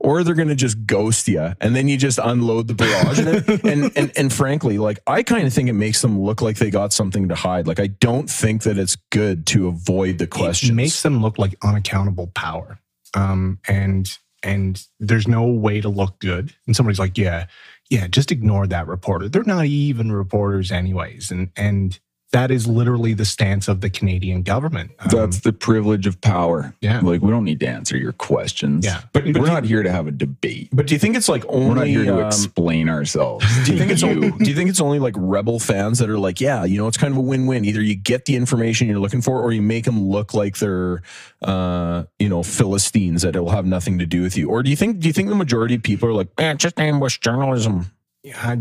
or 0.00 0.22
they're 0.24 0.34
going 0.34 0.48
to 0.48 0.54
just 0.54 0.86
ghost 0.86 1.28
you, 1.28 1.54
and 1.60 1.74
then 1.74 1.88
you 1.88 1.96
just 1.96 2.18
unload 2.22 2.68
the 2.68 2.74
barrage. 2.74 3.18
and, 3.18 3.64
and 3.64 3.92
and 3.96 4.12
and 4.16 4.32
frankly, 4.32 4.78
like, 4.78 4.98
I 5.06 5.22
kind 5.22 5.46
of 5.46 5.52
think 5.52 5.68
it 5.68 5.74
makes 5.74 6.02
them 6.02 6.20
look 6.20 6.42
like 6.42 6.56
they 6.58 6.70
got 6.70 6.92
something 6.92 7.28
to 7.28 7.34
hide. 7.34 7.66
Like, 7.66 7.80
I 7.80 7.88
don't 7.88 8.28
think 8.28 8.62
that 8.62 8.78
it's 8.78 8.96
good 9.10 9.46
to 9.48 9.68
avoid 9.68 10.18
the 10.18 10.26
questions. 10.26 10.70
It 10.70 10.74
makes 10.74 11.02
them 11.02 11.22
look 11.22 11.38
like 11.38 11.56
unaccountable 11.62 12.28
power. 12.28 12.78
Um, 13.14 13.60
and 13.66 14.10
and 14.42 14.86
there's 15.00 15.26
no 15.26 15.46
way 15.46 15.80
to 15.80 15.88
look 15.88 16.18
good. 16.20 16.54
And 16.66 16.76
somebody's 16.76 16.98
like, 16.98 17.18
yeah, 17.18 17.46
yeah, 17.90 18.06
just 18.06 18.30
ignore 18.30 18.66
that 18.66 18.86
reporter. 18.86 19.28
They're 19.28 19.42
not 19.44 19.66
even 19.66 20.12
reporters 20.12 20.70
anyways. 20.72 21.30
And 21.30 21.50
and 21.56 21.98
that 22.32 22.50
is 22.50 22.66
literally 22.66 23.14
the 23.14 23.24
stance 23.24 23.68
of 23.68 23.80
the 23.80 23.88
Canadian 23.88 24.42
government. 24.42 24.90
Um, 24.98 25.08
That's 25.10 25.40
the 25.40 25.52
privilege 25.52 26.06
of 26.06 26.20
power. 26.20 26.74
Yeah. 26.80 27.00
Like 27.00 27.22
we 27.22 27.30
don't 27.30 27.44
need 27.44 27.60
to 27.60 27.68
answer 27.68 27.96
your 27.96 28.12
questions. 28.12 28.84
yeah. 28.84 29.02
But, 29.12 29.24
but, 29.24 29.38
We're 29.38 29.46
do, 29.46 29.52
not 29.52 29.64
here 29.64 29.82
to 29.82 29.92
have 29.92 30.06
a 30.06 30.10
debate. 30.10 30.70
but 30.72 30.86
do 30.86 30.94
you 30.94 30.98
think 30.98 31.16
it's 31.16 31.28
like 31.28 31.44
only? 31.48 31.68
We're 31.68 31.74
not 31.74 31.86
here 31.86 32.04
to 32.04 32.20
um, 32.22 32.26
explain 32.26 32.88
ourselves. 32.88 33.46
do 33.64 33.72
you 33.72 33.78
think 33.78 33.92
it's 33.92 34.00
to 34.00 34.10
only, 34.10 34.30
do 34.32 34.50
you 34.50 34.56
think 34.56 34.68
it's 34.68 34.80
only 34.80 34.98
like 34.98 35.14
rebel 35.16 35.60
fans 35.60 36.00
that 36.00 36.10
are 36.10 36.18
like, 36.18 36.40
yeah, 36.40 36.64
you 36.64 36.78
know, 36.78 36.88
it's 36.88 36.96
kind 36.96 37.12
of 37.12 37.18
a 37.18 37.22
win-win. 37.22 37.64
Either 37.64 37.80
you 37.80 37.94
get 37.94 38.24
the 38.24 38.34
information 38.34 38.88
you're 38.88 38.98
looking 38.98 39.22
for, 39.22 39.40
or 39.40 39.52
you 39.52 39.62
make 39.62 39.84
them 39.84 40.02
look 40.02 40.34
like 40.34 40.58
they're, 40.58 41.02
uh, 41.42 42.04
you 42.18 42.28
know, 42.28 42.42
Philistines 42.42 43.22
that 43.22 43.36
it 43.36 43.40
will 43.40 43.50
have 43.50 43.66
nothing 43.66 43.98
to 44.00 44.06
do 44.06 44.22
with 44.22 44.36
you. 44.36 44.50
Or 44.50 44.62
do 44.62 44.70
you 44.70 44.76
think 44.76 44.98
do 44.98 45.06
you 45.06 45.12
think 45.12 45.28
the 45.28 45.34
majority 45.36 45.76
of 45.76 45.82
people 45.82 46.08
are 46.08 46.14
like, 46.14 46.28
eh, 46.38 46.50
it's 46.50 46.62
just 46.62 46.78
ambush 46.80 47.18
journalism? 47.18 47.86
Yeah, 48.22 48.38
I, 48.42 48.58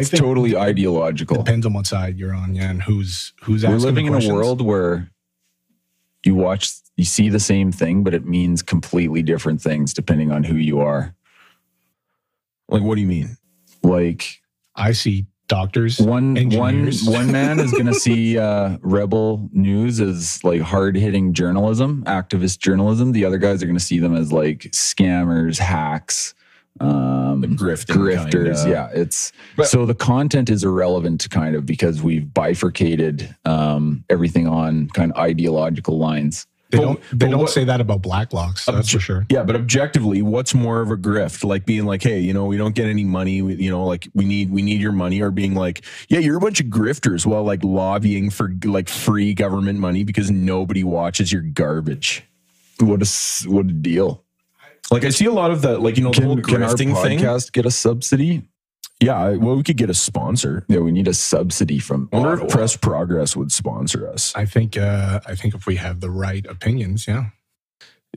It's 0.00 0.10
totally 0.10 0.56
ideological. 0.56 1.36
depends 1.36 1.66
on 1.66 1.72
what 1.72 1.86
side 1.86 2.18
you're 2.18 2.34
on, 2.34 2.54
yeah, 2.54 2.70
and 2.70 2.82
who's 2.82 3.32
who's 3.42 3.64
We're 3.64 3.76
living 3.76 4.06
in 4.06 4.14
a 4.14 4.32
world 4.32 4.60
where 4.60 5.10
you 6.24 6.34
watch, 6.34 6.72
you 6.96 7.04
see 7.04 7.28
the 7.28 7.40
same 7.40 7.72
thing, 7.72 8.04
but 8.04 8.14
it 8.14 8.24
means 8.24 8.62
completely 8.62 9.22
different 9.22 9.60
things 9.60 9.92
depending 9.92 10.30
on 10.30 10.44
who 10.44 10.54
you 10.54 10.80
are. 10.80 11.14
Like, 12.68 12.82
what 12.82 12.94
do 12.94 13.00
you 13.00 13.06
mean? 13.06 13.36
Like 13.82 14.40
I 14.74 14.92
see 14.92 15.26
doctors, 15.48 15.98
one 15.98 16.34
one 16.34 16.36
engineers. 16.36 17.04
one 17.06 17.30
man 17.30 17.60
is 17.60 17.72
going 17.72 17.86
to 17.86 17.94
see 17.94 18.38
uh, 18.38 18.78
rebel 18.80 19.50
news 19.52 20.00
as 20.00 20.42
like 20.44 20.62
hard 20.62 20.96
hitting 20.96 21.34
journalism, 21.34 22.04
activist 22.06 22.58
journalism. 22.58 23.12
The 23.12 23.24
other 23.24 23.38
guys 23.38 23.62
are 23.62 23.66
going 23.66 23.78
to 23.78 23.84
see 23.84 23.98
them 23.98 24.16
as 24.16 24.32
like 24.32 24.60
scammers, 24.72 25.58
hacks, 25.58 26.34
um, 26.80 27.40
Like 27.42 27.50
grifting, 27.50 27.96
grifters. 27.96 28.62
kinda. 28.62 28.70
Yeah, 28.70 28.88
it's 28.94 29.32
But- 29.56 29.66
so 29.68 29.86
the 29.86 29.94
content 29.94 30.50
is 30.50 30.64
irrelevant, 30.64 31.28
kind 31.30 31.54
of, 31.54 31.66
because 31.66 32.02
we've 32.02 32.32
bifurcated 32.32 33.34
um, 33.44 34.04
everything 34.10 34.46
on 34.46 34.88
kind 34.88 35.12
of 35.12 35.18
ideological 35.18 35.98
lines. 35.98 36.46
They 36.70 36.78
But- 36.78 36.84
don't 36.84 37.00
they 37.12 37.28
don't 37.28 37.40
what- 37.40 37.50
say 37.50 37.64
that 37.64 37.82
about 37.82 38.00
Blacklocks. 38.02 38.64
That's 38.64 38.88
for 38.88 38.98
sure. 38.98 39.26
Yeah, 39.28 39.42
but 39.42 39.54
objectively, 39.56 40.22
what's 40.22 40.54
more 40.54 40.80
of 40.80 40.90
a 40.90 40.96
grift? 40.96 41.44
Like 41.44 41.66
being 41.66 41.84
like, 41.84 42.02
hey, 42.02 42.18
you 42.20 42.32
know, 42.32 42.46
we 42.46 42.56
don't 42.56 42.74
get 42.74 42.86
any 42.86 43.04
money. 43.04 43.42
We, 43.42 43.56
you 43.56 43.70
know, 43.70 43.84
like 43.84 44.08
we 44.14 44.24
need 44.24 44.50
we 44.50 44.62
need 44.62 44.80
your 44.80 44.92
money, 44.92 45.20
or 45.20 45.30
being 45.30 45.54
like, 45.54 45.82
yeah, 46.08 46.18
you're 46.18 46.38
a 46.38 46.40
bunch 46.40 46.60
of 46.60 46.68
grifters 46.68 47.26
while 47.26 47.44
like 47.44 47.62
lobbying 47.62 48.30
for 48.30 48.50
like 48.64 48.88
free 48.88 49.34
government 49.34 49.80
money 49.80 50.02
because 50.02 50.30
nobody 50.30 50.82
watches 50.82 51.30
your 51.30 51.42
garbage. 51.42 52.24
What 52.80 53.02
a 53.02 53.48
what 53.50 53.66
a 53.66 53.72
deal! 53.72 54.24
Like 54.90 55.04
I 55.04 55.10
see 55.10 55.26
a 55.26 55.32
lot 55.32 55.50
of 55.50 55.62
the 55.62 55.78
like 55.78 55.96
you 55.96 56.04
know 56.04 56.10
the 56.10 56.22
whole 56.22 56.34
Can, 56.36 56.44
can 56.44 56.62
our 56.62 56.70
grifting 56.70 57.00
thing. 57.02 57.18
podcast 57.18 57.52
get 57.52 57.66
a 57.66 57.70
subsidy? 57.70 58.42
Yeah, 59.00 59.30
well, 59.30 59.56
we 59.56 59.64
could 59.64 59.76
get 59.76 59.90
a 59.90 59.94
sponsor. 59.94 60.64
Yeah, 60.68 60.78
we 60.78 60.92
need 60.92 61.08
a 61.08 61.14
subsidy 61.14 61.80
from. 61.80 62.08
I 62.12 62.18
wonder 62.18 62.44
if 62.44 62.50
Press 62.50 62.76
Progress 62.76 63.34
would 63.34 63.50
sponsor 63.50 64.08
us. 64.08 64.32
I 64.36 64.44
think 64.44 64.76
uh, 64.76 65.20
I 65.26 65.34
think 65.34 65.54
if 65.54 65.66
we 65.66 65.76
have 65.76 66.00
the 66.00 66.10
right 66.10 66.46
opinions, 66.46 67.08
yeah. 67.08 67.26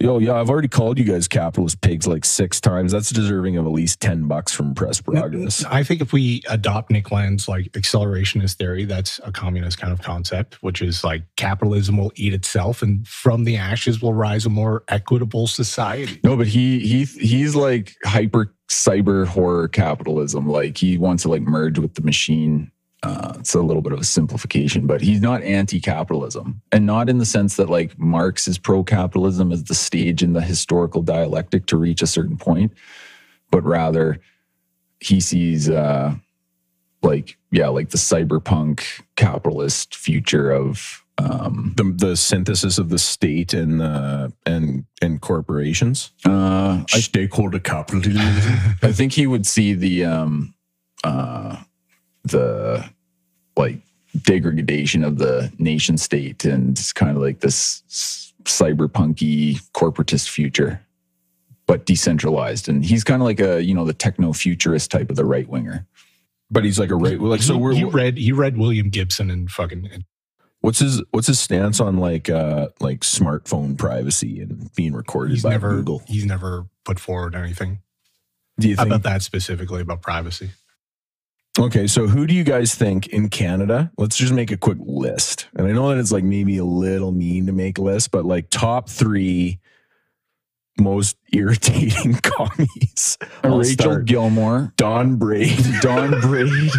Yo, 0.02 0.20
yeah, 0.20 0.34
I've 0.34 0.50
already 0.50 0.68
called 0.68 1.00
you 1.00 1.06
guys 1.06 1.26
capitalist 1.26 1.80
pigs 1.80 2.06
like 2.06 2.26
six 2.26 2.60
times. 2.60 2.92
That's 2.92 3.12
deserving 3.12 3.56
of 3.56 3.66
at 3.66 3.72
least 3.72 4.02
ten 4.02 4.28
bucks 4.28 4.52
from 4.52 4.76
Press 4.76 5.00
Progress. 5.00 5.64
I 5.64 5.84
think 5.84 6.02
if 6.02 6.12
we 6.12 6.44
adopt 6.50 6.92
Nick 6.92 7.12
Land's 7.12 7.48
like 7.48 7.72
accelerationist 7.72 8.56
theory, 8.56 8.84
that's 8.84 9.22
a 9.24 9.32
communist 9.32 9.78
kind 9.78 9.94
of 9.94 10.02
concept, 10.02 10.62
which 10.62 10.82
is 10.82 11.06
like 11.06 11.24
capitalism 11.38 11.96
will 11.96 12.12
eat 12.16 12.34
itself, 12.34 12.82
and 12.82 13.08
from 13.08 13.46
the 13.46 13.56
ashes 13.56 14.02
will 14.02 14.14
rise 14.14 14.46
a 14.46 14.50
more 14.50 14.84
equitable 14.90 15.48
society. 15.48 16.20
No, 16.26 16.36
but 16.36 16.48
he 16.48 16.80
he 16.80 17.06
he's 17.06 17.56
like 17.56 17.96
hyper 18.04 18.54
cyber 18.68 19.26
horror 19.26 19.70
capitalism. 19.70 20.46
Like 20.46 20.78
he 20.78 20.98
wants 20.98 21.24
to 21.24 21.30
like 21.30 21.42
merge 21.42 21.80
with 21.80 21.94
the 21.94 22.02
machine. 22.02 22.70
Uh, 23.06 23.34
it's 23.38 23.54
a 23.54 23.62
little 23.62 23.84
bit 23.84 23.94
of 23.94 24.00
a 24.00 24.04
simplification, 24.04 24.88
but 24.88 25.00
he's 25.00 25.22
not 25.22 25.44
anti-capitalism, 25.44 26.60
and 26.72 26.86
not 26.86 27.08
in 27.08 27.20
the 27.20 27.26
sense 27.26 27.56
that 27.56 27.70
like 27.70 27.98
Marx 28.00 28.48
is 28.48 28.58
pro-capitalism 28.58 29.52
as 29.52 29.66
the 29.66 29.76
stage 29.76 30.24
in 30.24 30.34
the 30.34 30.42
historical 30.42 31.04
dialectic 31.04 31.68
to 31.68 31.78
reach 31.78 32.02
a 32.02 32.08
certain 32.08 32.36
point, 32.36 32.72
but 33.52 33.64
rather 33.64 34.20
he 35.00 35.20
sees 35.20 35.70
uh, 35.70 36.16
like 37.04 37.38
yeah, 37.52 37.68
like 37.68 37.90
the 37.90 37.98
cyberpunk 37.98 38.84
capitalist 39.16 39.96
future 39.96 40.50
of 40.50 41.04
um, 41.20 41.74
the 41.78 41.84
the 41.84 42.18
synthesis 42.18 42.80
of 42.80 42.90
the 42.90 42.98
state 42.98 43.54
and 43.54 43.84
uh, 43.84 44.30
and 44.48 44.86
and 45.00 45.22
corporations. 45.22 46.12
uh, 46.26 46.84
I 46.92 47.00
Stakeholder 47.00 47.60
capitalism. 47.60 48.20
I 48.82 48.92
think 48.92 49.14
he 49.14 49.28
would 49.28 49.46
see 49.46 49.74
the 49.76 50.06
um 50.06 50.56
uh 51.04 51.58
the 52.24 52.90
like 53.58 53.78
degradation 54.24 55.04
of 55.04 55.18
the 55.18 55.52
nation 55.60 55.98
state 55.98 56.46
and 56.46 56.78
it's 56.78 56.94
kind 56.94 57.16
of 57.18 57.22
like 57.24 57.40
this 57.42 57.84
s- 57.90 58.34
cyberpunky 58.44 59.60
corporatist 59.74 60.30
future 60.30 60.80
but 61.68 61.86
decentralized 61.86 62.70
and 62.70 62.86
he's 62.86 63.04
kind 63.04 63.22
of 63.22 63.26
like 63.26 63.40
a 63.40 63.62
you 63.64 63.74
know 63.74 63.84
the 63.86 63.94
techno 63.94 64.32
futurist 64.32 64.90
type 64.92 65.10
of 65.10 65.16
the 65.16 65.26
right 65.26 65.50
winger 65.50 65.86
but 66.52 66.64
he's 66.64 66.78
like 66.80 66.92
a 66.92 66.96
right. 66.96 67.20
Like 67.20 67.42
so, 67.42 67.58
we're 67.58 67.74
he 67.74 67.84
read 67.84 68.18
he 68.18 68.32
read 68.32 68.56
William 68.56 68.90
Gibson 68.90 69.32
and 69.32 69.50
fucking 69.50 70.06
what's 70.62 70.78
his 70.80 71.02
what's 71.12 71.26
his 71.28 71.40
stance 71.40 71.80
on 71.80 71.98
like 71.98 72.30
uh 72.30 72.68
like 72.80 73.02
smartphone 73.02 73.76
privacy 73.78 74.40
and 74.42 74.74
being 74.76 74.94
recorded 74.94 75.32
he's 75.34 75.44
by 75.44 75.50
never 75.50 75.72
Google? 75.72 76.04
he's 76.08 76.24
never 76.24 76.68
put 76.86 77.00
forward 77.00 77.34
anything 77.36 77.80
Do 78.60 78.70
you 78.70 78.76
think? 78.76 78.88
about 78.88 79.04
that 79.04 79.24
specifically 79.24 79.82
about 79.82 80.04
privacy. 80.04 80.52
Okay, 81.58 81.88
so 81.88 82.08
who 82.08 82.28
do 82.28 82.34
you 82.34 82.44
guys 82.44 82.76
think 82.76 83.08
in 83.08 83.30
Canada? 83.30 83.90
Let's 83.98 84.18
just 84.18 84.34
make 84.34 84.52
a 84.52 84.58
quick 84.58 84.78
list. 84.82 85.48
And 85.56 85.66
I 85.66 85.72
know 85.72 85.88
that 85.90 85.98
it's 85.98 86.12
like 86.12 86.26
maybe 86.26 86.58
a 86.58 86.66
little 86.66 87.14
mean 87.14 87.46
to 87.46 87.54
make 87.54 87.78
a 87.78 87.82
list, 87.82 88.12
but 88.12 88.26
like 88.26 88.50
top 88.50 88.90
three 88.90 89.60
most 90.78 91.16
irritating 91.32 92.16
commies. 92.24 93.18
I'll 93.44 93.60
rachel 93.60 93.74
start. 93.74 94.06
gilmore 94.06 94.74
Don 94.76 95.16
Braid. 95.16 95.58
don 95.82 96.20
braid 96.20 96.72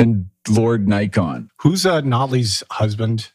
and 0.00 0.26
lord 0.48 0.88
nikon 0.88 1.50
Who's 1.60 1.86
uh, 1.86 2.00
Notley's 2.00 2.64
husband? 2.72 3.30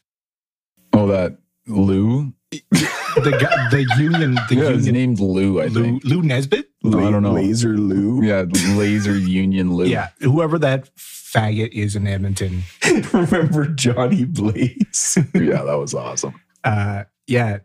oh 0.92 1.06
that 1.06 1.38
lou 1.66 2.34
The 2.50 3.36
guy, 3.40 3.68
the 3.70 3.86
union, 3.98 4.34
the 4.48 4.54
yeah 4.56 4.70
his 4.70 4.86
union, 4.86 4.94
named 5.16 5.20
lou 5.20 5.60
i 5.60 5.66
Lou, 5.66 5.82
think 5.82 6.04
Lou 6.04 6.22
Nesbitt. 6.22 6.70
No, 6.82 6.98
I 7.06 7.10
don't 7.10 7.22
know. 7.22 7.32
Laser 7.32 7.76
Lou. 7.76 8.22
yeah 8.22 8.44
laser 8.76 9.16
union 9.18 9.74
lou 9.74 9.86
Yeah, 9.86 10.10
whoever 10.20 10.58
that 10.60 10.94
faggot 10.96 11.70
is 11.72 11.96
in 11.96 12.06
Edmonton. 12.06 12.62
Remember 13.12 13.66
Johnny 13.66 14.24
Blaze? 14.24 15.18
yeah 15.34 15.62
that 15.62 15.76
was 15.78 15.94
awesome 15.94 16.34
Uh, 16.62 17.04
yeah, 17.26 17.58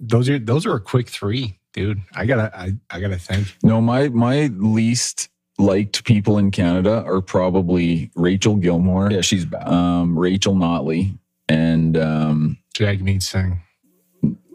those 0.00 0.28
are 0.28 0.38
those 0.38 0.66
are 0.66 0.74
a 0.74 0.80
quick 0.80 1.08
three, 1.08 1.58
dude. 1.72 2.00
I 2.14 2.26
gotta 2.26 2.50
I, 2.58 2.72
I 2.90 2.98
gotta 3.00 3.18
think. 3.18 3.56
No, 3.62 3.80
my 3.80 4.08
my 4.08 4.46
least 4.56 5.28
liked 5.58 6.04
people 6.04 6.38
in 6.38 6.50
Canada 6.50 7.04
are 7.06 7.20
probably 7.20 8.10
Rachel 8.16 8.56
Gilmore, 8.56 9.12
yeah, 9.12 9.20
she's 9.20 9.44
bad. 9.44 9.68
um, 9.68 10.18
Rachel 10.18 10.54
Notley, 10.54 11.16
and 11.48 11.96
um, 11.96 12.58
Jagmeet 12.74 13.22
Singh. 13.22 13.60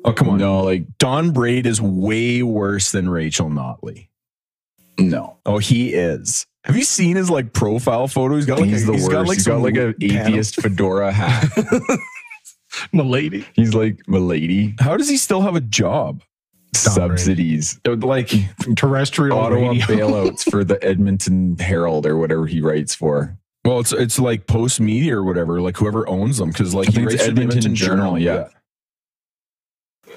Oh, 0.08 0.14
come 0.14 0.30
on. 0.30 0.38
no, 0.38 0.62
like 0.64 0.86
Don 0.98 1.32
Braid 1.32 1.66
is 1.66 1.82
way 1.82 2.42
worse 2.44 2.92
than 2.92 3.10
Rachel 3.10 3.50
Notley. 3.50 4.08
no, 5.00 5.38
Oh, 5.46 5.58
he 5.60 5.94
is. 5.94 6.46
Have 6.66 6.76
you 6.76 6.84
seen 6.84 7.16
his 7.16 7.30
like 7.30 7.54
profile 7.54 8.08
photo? 8.08 8.36
He's 8.36 8.46
got 8.46 8.60
like 8.60 8.70
he's 8.70 8.84
a, 8.84 8.88
the 8.88 8.94
he's 8.94 9.04
worst. 9.04 9.12
got 9.12 9.28
like 9.28 9.36
he's 9.38 9.44
some 9.46 9.54
got 9.58 9.62
like 9.64 9.76
an 9.78 9.94
panel- 9.94 10.28
atheist 10.28 10.56
fedora 10.62 11.12
hat. 11.12 11.48
Milady. 12.94 13.46
he's 13.54 13.74
like 13.74 13.98
milady 14.08 14.76
How 14.80 14.98
does 14.98 15.10
he 15.10 15.18
still 15.18 15.42
have 15.42 15.56
a 15.56 15.62
job? 15.62 16.22
Don 16.74 17.08
Braid. 17.08 17.20
subsidies, 17.20 17.80
Like 17.86 18.32
Terrestrial 18.76 19.38
Ottawa 19.40 19.70
radio. 19.70 19.86
bailouts 19.88 20.50
for 20.52 20.64
the 20.64 20.84
Edmonton 20.84 21.58
Herald 21.58 22.06
or 22.06 22.18
whatever 22.18 22.46
he 22.46 22.62
writes 22.62 22.94
for. 22.94 23.38
Well, 23.66 23.80
it's 23.80 23.94
it's 23.94 24.20
like 24.20 24.46
Post 24.48 24.80
Media 24.82 25.16
or 25.18 25.24
whatever, 25.24 25.60
like 25.62 25.78
whoever 25.78 26.08
owns 26.08 26.38
them, 26.38 26.50
because 26.50 26.76
like 26.76 26.90
he 26.90 27.04
writes 27.04 27.26
for 27.26 27.32
the 27.32 27.42
Edmonton 27.42 27.74
Journal, 27.74 28.20
yeah. 28.20 28.50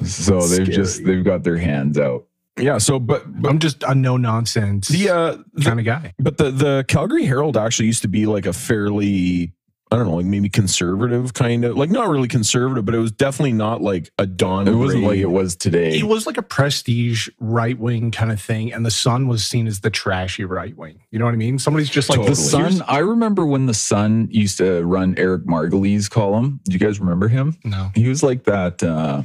So 0.05 0.41
they've 0.41 0.69
just 0.71 1.05
they've 1.05 1.25
got 1.25 1.45
their 1.45 1.59
hands 1.59 1.99
out. 1.99 2.27
yeah. 2.59 2.79
So, 2.79 2.99
but 2.99 3.25
but 3.41 3.49
I'm 3.49 3.59
just 3.59 3.83
a 3.83 3.95
no 3.95 4.17
nonsense 4.17 4.89
the 4.89 5.09
uh, 5.11 5.37
the, 5.55 5.65
kind 5.65 5.79
of 5.79 5.85
guy. 5.85 6.15
but 6.19 6.39
the 6.39 6.51
the 6.51 6.85
Calgary 6.89 7.25
Herald 7.25 7.57
actually 7.57 7.87
used 7.87 8.03
to 8.03 8.09
be 8.09 8.27
like 8.27 8.47
a 8.47 8.53
fairly 8.53 9.53
I 9.93 9.97
don't 9.97 10.07
know, 10.07 10.15
like 10.15 10.27
maybe 10.27 10.49
conservative 10.49 11.35
kind 11.35 11.65
of 11.65 11.77
like 11.77 11.91
not 11.91 12.09
really 12.09 12.29
conservative, 12.29 12.85
but 12.85 12.95
it 12.95 12.99
was 12.99 13.11
definitely 13.11 13.55
not 13.55 13.83
like 13.83 14.09
a 14.19 14.27
Don. 14.27 14.69
It 14.69 14.75
wasn't 14.75 15.03
like 15.03 15.19
it 15.19 15.27
was 15.27 15.57
today. 15.57 15.99
It 15.99 16.05
was 16.05 16.29
like 16.29 16.37
a 16.37 16.43
prestige 16.43 17.29
right 17.41 17.77
wing 17.77 18.13
kind 18.13 18.31
of 18.31 18.41
thing, 18.41 18.73
and 18.73 18.87
the 18.87 18.91
Sun 18.93 19.27
was 19.27 19.45
seen 19.45 19.67
as 19.67 19.81
the 19.81 19.91
trashy 19.91 20.45
right 20.45 20.77
wing. 20.77 21.01
You 21.11 21.19
know 21.19 21.25
what 21.25 21.35
I 21.35 21.39
mean? 21.39 21.59
Somebody's 21.59 21.91
just 21.91 22.09
like 22.09 22.21
The 22.21 22.37
Totally. 22.37 22.73
Sun. 22.73 22.83
I 22.87 22.99
remember 22.99 23.45
when 23.45 23.67
the 23.67 23.75
Sun 23.75 24.29
used 24.31 24.59
to 24.59 24.85
run 24.85 25.17
Eric 25.19 25.43
Margolis 25.47 26.09
column. 26.09 26.61
Do 26.67 26.73
you 26.73 26.79
guys 26.79 27.01
remember 27.01 27.27
him? 27.27 27.57
No, 27.65 27.91
He 27.97 28.09
was 28.09 28.23
like 28.23 28.45
that, 28.45 28.85
uh, 28.85 29.23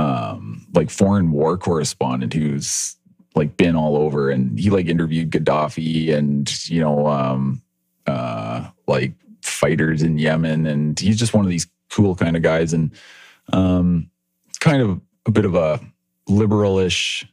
um, 0.00 0.66
like 0.74 0.90
foreign 0.90 1.30
war 1.30 1.58
correspondent 1.58 2.32
who's 2.32 2.96
like 3.34 3.56
been 3.56 3.76
all 3.76 3.96
over, 3.96 4.30
and 4.30 4.58
he 4.58 4.70
like 4.70 4.86
interviewed 4.86 5.30
Gaddafi 5.30 6.12
and 6.14 6.68
you 6.68 6.80
know, 6.80 7.06
um, 7.06 7.62
uh, 8.06 8.68
like 8.86 9.12
fighters 9.42 10.02
in 10.02 10.18
Yemen, 10.18 10.66
and 10.66 10.98
he's 10.98 11.18
just 11.18 11.34
one 11.34 11.44
of 11.44 11.50
these 11.50 11.66
cool 11.90 12.14
kind 12.16 12.36
of 12.36 12.42
guys, 12.42 12.72
and 12.72 12.90
um, 13.52 14.10
kind 14.60 14.82
of 14.82 15.00
a 15.26 15.30
bit 15.30 15.44
of 15.44 15.54
a 15.54 15.80
liberalish, 16.28 17.26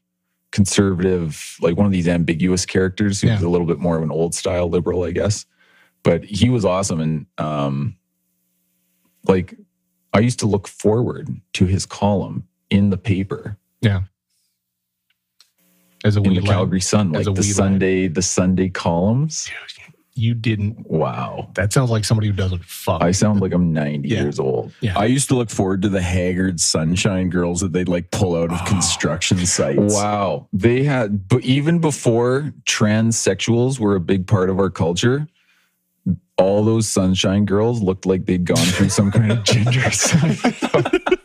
conservative, 0.51 1.57
like 1.61 1.77
one 1.77 1.85
of 1.85 1.91
these 1.91 2.07
ambiguous 2.07 2.65
characters 2.65 3.21
who's 3.21 3.41
Yeah. 3.41 3.47
a 3.47 3.49
little 3.49 3.67
bit 3.67 3.79
more 3.79 3.97
of 3.97 4.03
an 4.03 4.11
old 4.11 4.33
style 4.35 4.69
liberal, 4.69 5.03
I 5.03 5.11
guess. 5.11 5.45
But 6.03 6.23
he 6.23 6.49
was 6.49 6.65
awesome, 6.65 6.99
and 6.99 7.25
um, 7.37 7.95
like 9.27 9.55
I 10.13 10.19
used 10.19 10.39
to 10.39 10.47
look 10.47 10.67
forward 10.67 11.29
to 11.53 11.65
his 11.65 11.85
column 11.85 12.43
in 12.69 12.89
the 12.89 12.97
paper 12.97 13.57
Yeah. 13.81 14.01
As 16.05 16.15
a 16.15 16.21
in 16.21 16.33
the 16.35 16.41
lad. 16.41 16.45
Calgary 16.45 16.81
Sun, 16.81 17.11
like 17.11 17.25
the 17.25 17.31
wee 17.31 17.37
lad. 17.39 17.45
Sunday, 17.55 18.07
the 18.07 18.21
Sunday 18.21 18.69
columns. 18.69 19.49
You 20.13 20.33
didn't. 20.33 20.89
Wow, 20.89 21.49
That 21.55 21.71
sounds 21.73 21.91
like 21.91 22.03
somebody 22.03 22.27
who 22.27 22.33
doesn't 22.33 22.63
fuck. 22.65 23.03
I 23.03 23.11
sound 23.11 23.39
like 23.39 23.53
I'm 23.53 23.71
90 23.71 24.09
Yeah. 24.09 24.21
years 24.21 24.39
old. 24.39 24.71
yeah. 24.81 24.97
I 24.97 25.05
used 25.05 25.27
to 25.29 25.35
look 25.35 25.49
forward 25.51 25.83
to 25.83 25.89
the 25.89 26.01
haggard 26.01 26.59
sunshine 26.59 27.29
girls 27.29 27.61
that 27.61 27.71
they'd 27.71 27.87
like 27.87 28.09
pull 28.11 28.35
out 28.35 28.51
of 28.51 28.59
Oh. 28.61 28.65
construction 28.65 29.45
sites. 29.45 29.93
Wow, 29.93 30.47
they 30.53 30.83
had, 30.83 31.27
but 31.29 31.43
even 31.43 31.79
before 31.79 32.51
transsexuals 32.65 33.79
were 33.79 33.95
a 33.95 33.99
big 33.99 34.25
part 34.27 34.49
of 34.49 34.59
our 34.59 34.71
culture, 34.71 35.27
all 36.37 36.63
those 36.63 36.87
sunshine 36.87 37.45
girls 37.45 37.81
looked 37.81 38.05
like 38.07 38.25
they'd 38.25 38.45
gone 38.45 38.57
through 38.57 38.89
some 38.89 39.11
kind 39.11 39.31
of 39.31 39.43
gender. 39.43 39.81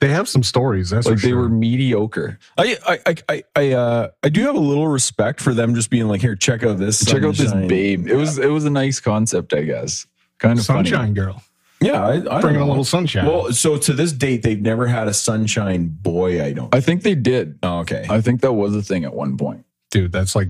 they 0.00 0.08
have 0.08 0.28
some 0.28 0.42
stories. 0.42 0.90
That's 0.90 1.06
like 1.06 1.18
they 1.18 1.28
sure. 1.28 1.42
were 1.42 1.48
mediocre. 1.48 2.38
I 2.56 2.76
I 2.86 2.98
I 3.06 3.16
I 3.28 3.44
I, 3.54 3.72
uh, 3.72 4.10
I 4.22 4.28
do 4.30 4.42
have 4.42 4.54
a 4.54 4.60
little 4.60 4.88
respect 4.88 5.40
for 5.40 5.54
them 5.54 5.74
just 5.74 5.90
being 5.90 6.08
like, 6.08 6.20
here, 6.20 6.34
check 6.34 6.64
out 6.64 6.78
this. 6.78 7.04
Check 7.04 7.22
out 7.22 7.34
this 7.34 7.52
babe. 7.52 8.08
It 8.08 8.16
was 8.16 8.38
it 8.38 8.48
was 8.48 8.64
a 8.64 8.70
nice 8.70 8.98
concept, 8.98 9.52
I 9.52 9.62
guess. 9.62 10.06
Kind 10.38 10.58
of 10.58 10.64
funny. 10.64 10.88
sunshine 10.88 11.12
girl 11.12 11.42
Yeah, 11.82 12.02
I, 12.02 12.38
I 12.38 12.40
bringing 12.40 12.62
a 12.62 12.66
little 12.66 12.84
sunshine. 12.84 13.26
Well, 13.26 13.52
so 13.52 13.76
to 13.76 13.92
this 13.92 14.12
date, 14.12 14.42
they've 14.42 14.60
never 14.60 14.86
had 14.86 15.06
a 15.06 15.12
sunshine 15.14 15.88
boy. 15.88 16.42
I 16.42 16.52
don't. 16.52 16.74
I 16.74 16.80
think 16.80 17.02
they 17.02 17.14
did. 17.14 17.58
oh, 17.62 17.80
okay. 17.80 18.06
I 18.08 18.22
think 18.22 18.40
that 18.40 18.54
was 18.54 18.74
a 18.74 18.82
thing 18.82 19.04
at 19.04 19.12
one 19.12 19.36
point. 19.36 19.66
dude, 19.90 20.12
that's 20.12 20.34
like 20.34 20.48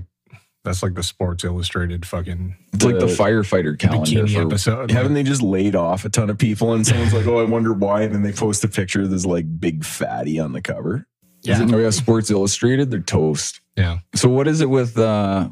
that's 0.63 0.83
like 0.83 0.93
the 0.93 1.03
Sports 1.03 1.43
Illustrated 1.43 2.05
fucking 2.05 2.55
It's 2.73 2.83
like 2.85 2.99
the 2.99 3.07
The 3.07 3.13
firefighter 3.13 3.77
calendar 3.77 4.09
bikini 4.23 4.33
for 4.33 4.41
episode. 4.41 4.91
Haven't 4.91 5.13
they 5.13 5.23
just 5.23 5.41
laid 5.41 5.75
off 5.75 6.05
a 6.05 6.09
ton 6.09 6.29
of 6.29 6.37
people? 6.37 6.73
And 6.73 6.85
someone's 6.85 7.13
like, 7.13 7.25
"Oh, 7.27 7.39
I 7.39 7.43
wonder 7.43 7.73
why." 7.73 8.03
And 8.03 8.13
then 8.13 8.21
they 8.23 8.31
post 8.31 8.63
a 8.63 8.67
picture 8.67 9.01
of 9.01 9.09
this 9.09 9.25
like 9.25 9.59
big 9.59 9.83
fatty 9.83 10.39
on 10.39 10.53
the 10.53 10.61
cover. 10.61 11.07
yeah, 11.41 11.65
Oh 11.71 11.77
yeah, 11.79 11.89
Sports 11.89 12.29
Illustrated, 12.29 12.91
they're 12.91 12.99
toast. 12.99 13.61
yeah. 13.75 13.99
So 14.15 14.29
what 14.29 14.47
is 14.47 14.61
it 14.61 14.69
with 14.69 14.97
uh 14.97 15.49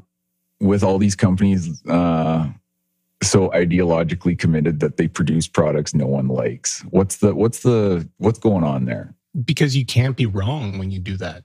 with 0.59 0.83
all 0.83 0.97
these 0.99 1.15
companies 1.15 1.81
uh 1.87 2.49
so 3.21 3.49
ideologically 3.49 4.37
committed 4.37 4.79
that 4.79 4.97
they 4.97 5.07
produce 5.07 5.47
products 5.47 5.93
no 5.95 6.05
one 6.07 6.27
likes? 6.27 6.81
What's 6.91 7.17
the 7.17 7.33
what's 7.33 7.61
the 7.61 8.07
what's 8.17 8.39
going 8.39 8.63
on 8.63 8.85
there? 8.85 9.15
Because 9.45 9.75
you 9.75 9.85
can't 9.85 10.15
be 10.17 10.25
wrong 10.25 10.77
when 10.79 10.91
you 10.91 10.99
do 10.99 11.17
that. 11.17 11.43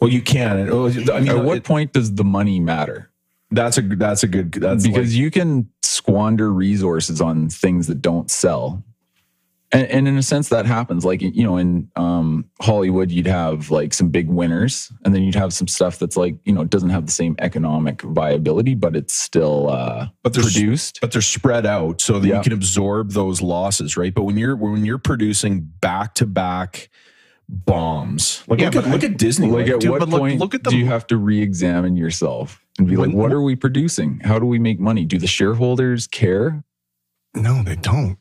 Well, 0.00 0.10
you 0.10 0.22
can. 0.22 0.58
I 0.58 1.20
mean, 1.20 1.28
At 1.28 1.44
what 1.44 1.58
it- 1.58 1.64
point 1.64 1.92
does 1.92 2.14
the 2.14 2.24
money 2.24 2.60
matter? 2.60 3.06
that's 3.52 3.76
a 3.78 3.82
that's 3.82 4.22
a 4.22 4.28
good 4.28 4.52
that's 4.52 4.86
because 4.86 5.08
like, 5.12 5.18
you 5.18 5.28
can 5.28 5.68
squander 5.82 6.52
resources 6.52 7.20
on 7.20 7.48
things 7.48 7.88
that 7.88 8.00
don't 8.00 8.30
sell. 8.30 8.84
And, 9.72 9.86
and 9.88 10.08
in 10.08 10.16
a 10.16 10.22
sense 10.22 10.48
that 10.50 10.66
happens 10.66 11.04
like 11.04 11.20
you 11.20 11.42
know 11.44 11.56
in 11.56 11.88
um, 11.96 12.44
hollywood 12.60 13.10
you'd 13.10 13.26
have 13.26 13.70
like 13.72 13.92
some 13.94 14.08
big 14.08 14.28
winners 14.28 14.92
and 15.04 15.12
then 15.14 15.22
you'd 15.22 15.34
have 15.36 15.52
some 15.52 15.66
stuff 15.68 15.98
that's 15.98 16.16
like 16.16 16.36
you 16.44 16.52
know 16.52 16.64
doesn't 16.64 16.90
have 16.90 17.06
the 17.06 17.12
same 17.12 17.36
economic 17.40 18.02
viability 18.02 18.74
but 18.76 18.94
it's 18.96 19.14
still 19.14 19.68
uh, 19.70 20.06
But 20.22 20.32
there's- 20.34 20.52
produced 20.52 20.98
but 21.00 21.10
they're 21.12 21.20
spread 21.22 21.66
out 21.66 22.00
so 22.00 22.18
that 22.20 22.26
Yeah. 22.28 22.36
you 22.38 22.42
can 22.42 22.52
absorb 22.52 23.12
those 23.12 23.42
losses, 23.42 23.96
right? 23.96 24.14
But 24.14 24.24
when 24.24 24.36
you're 24.36 24.54
when 24.56 24.84
you're 24.84 24.98
producing 24.98 25.60
back 25.80 26.14
to 26.14 26.26
back 26.26 26.88
bombs, 27.50 28.44
like 28.46 28.60
Yeah, 28.60 28.66
look, 28.66 28.76
at, 28.76 28.84
but 28.84 28.90
look 28.90 29.04
at 29.04 29.18
Disney. 29.18 29.48
like 29.50 29.66
like, 29.66 29.74
at 29.74 29.80
dude, 29.80 29.90
what 29.90 30.00
but 30.00 30.08
look- 30.08 30.20
point 30.20 30.38
look 30.40 30.54
at 30.54 30.62
the- 30.64 30.70
do 30.70 30.78
you 30.78 30.86
have 30.86 31.06
to 31.08 31.16
re-examine 31.16 31.96
yourself 31.96 32.64
and 32.78 32.86
be 32.86 32.96
like 32.96 33.08
When- 33.08 33.16
what 33.16 33.32
are 33.32 33.42
we 33.42 33.56
producing 33.56 34.20
how 34.20 34.38
do 34.38 34.46
we 34.46 34.58
make 34.58 34.78
money 34.78 35.04
do 35.04 35.18
the 35.18 35.26
shareholders 35.26 36.06
care 36.06 36.62
No, 37.34 37.62
they 37.62 37.76
don't. 37.76 38.18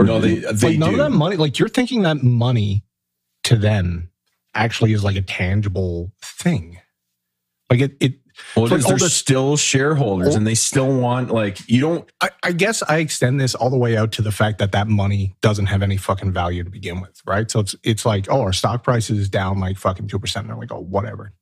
or 0.00 0.06
no, 0.06 0.20
do 0.20 0.40
they 0.40 0.52
they 0.52 0.68
like 0.70 0.78
none 0.78 0.94
do. 0.94 1.00
of 1.00 1.10
that 1.10 1.16
money. 1.16 1.36
Like 1.36 1.58
you're 1.58 1.68
thinking 1.68 2.02
that 2.02 2.22
money 2.22 2.84
to 3.44 3.56
them 3.56 4.10
actually 4.54 4.92
is 4.92 5.02
like 5.04 5.16
a 5.16 5.22
tangible 5.22 6.12
thing. 6.22 6.78
Like 7.70 7.80
it. 7.80 7.96
it 8.00 8.14
well, 8.56 8.64
like 8.66 8.70
because 8.70 8.84
they're 8.86 8.96
this- 8.98 9.14
still 9.14 9.56
shareholders, 9.56 10.28
all- 10.28 10.36
and 10.36 10.46
they 10.46 10.54
still 10.54 10.92
want 10.92 11.30
like 11.30 11.58
you 11.68 11.80
don't. 11.80 12.10
I, 12.20 12.30
I 12.42 12.52
guess 12.52 12.82
I 12.82 12.98
extend 12.98 13.40
this 13.40 13.54
all 13.54 13.70
the 13.70 13.76
way 13.78 13.96
out 13.96 14.12
to 14.12 14.22
the 14.22 14.32
fact 14.32 14.58
that 14.58 14.72
that 14.72 14.88
money 14.88 15.34
doesn't 15.40 15.66
have 15.66 15.82
any 15.82 15.96
fucking 15.96 16.32
value 16.32 16.64
to 16.64 16.70
begin 16.70 17.00
with, 17.00 17.20
right? 17.26 17.50
So 17.50 17.60
it's 17.60 17.74
it's 17.82 18.04
like, 18.06 18.26
oh, 18.30 18.40
our 18.42 18.52
stock 18.52 18.84
price 18.84 19.10
is 19.10 19.28
down 19.28 19.60
like 19.60 19.76
fucking 19.78 20.08
two 20.08 20.18
percent. 20.18 20.46
They're 20.46 20.56
like, 20.56 20.72
oh, 20.72 20.80
whatever. 20.80 21.32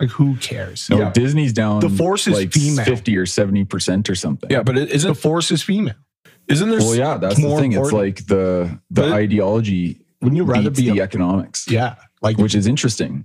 Like, 0.00 0.10
who 0.10 0.34
cares? 0.38 0.90
no 0.90 0.98
Yeah. 0.98 1.12
disney's 1.12 1.52
down 1.52 1.78
The 1.80 1.88
force 1.88 2.26
is 2.26 2.34
like 2.34 2.52
female. 2.52 2.84
50 2.84 3.16
or 3.16 3.26
70 3.26 3.64
percent 3.64 4.10
or 4.10 4.16
something 4.16 4.50
Yeah, 4.50 4.64
but 4.64 4.76
it 4.76 4.88
The 4.88 4.94
isn't 4.96 5.08
the 5.08 5.14
force 5.14 5.52
is 5.52 5.62
female. 5.62 5.94
isn't 6.48 6.68
there? 6.68 6.80
well 6.80 6.96
yeah 6.96 7.16
that's 7.16 7.36
the 7.36 7.42
more 7.46 7.60
thing 7.60 7.72
it's 7.74 7.92
like 7.92 8.26
the 8.26 8.76
the 8.90 9.02
But 9.02 9.04
it- 9.10 9.12
ideology 9.12 10.00
Wouldn't 10.20 10.36
you 10.36 10.42
rather 10.42 10.70
beats 10.70 10.80
be 10.80 10.90
the 10.90 10.98
a, 10.98 11.02
economics 11.04 11.70
yeah, 11.70 11.94
like 12.22 12.38
which 12.38 12.56
is 12.56 12.66
interesting 12.66 13.24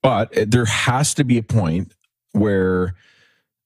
but 0.00 0.32
there 0.46 0.64
has 0.64 1.12
to 1.14 1.24
be 1.24 1.38
a 1.38 1.42
point 1.42 1.92
where 2.32 2.94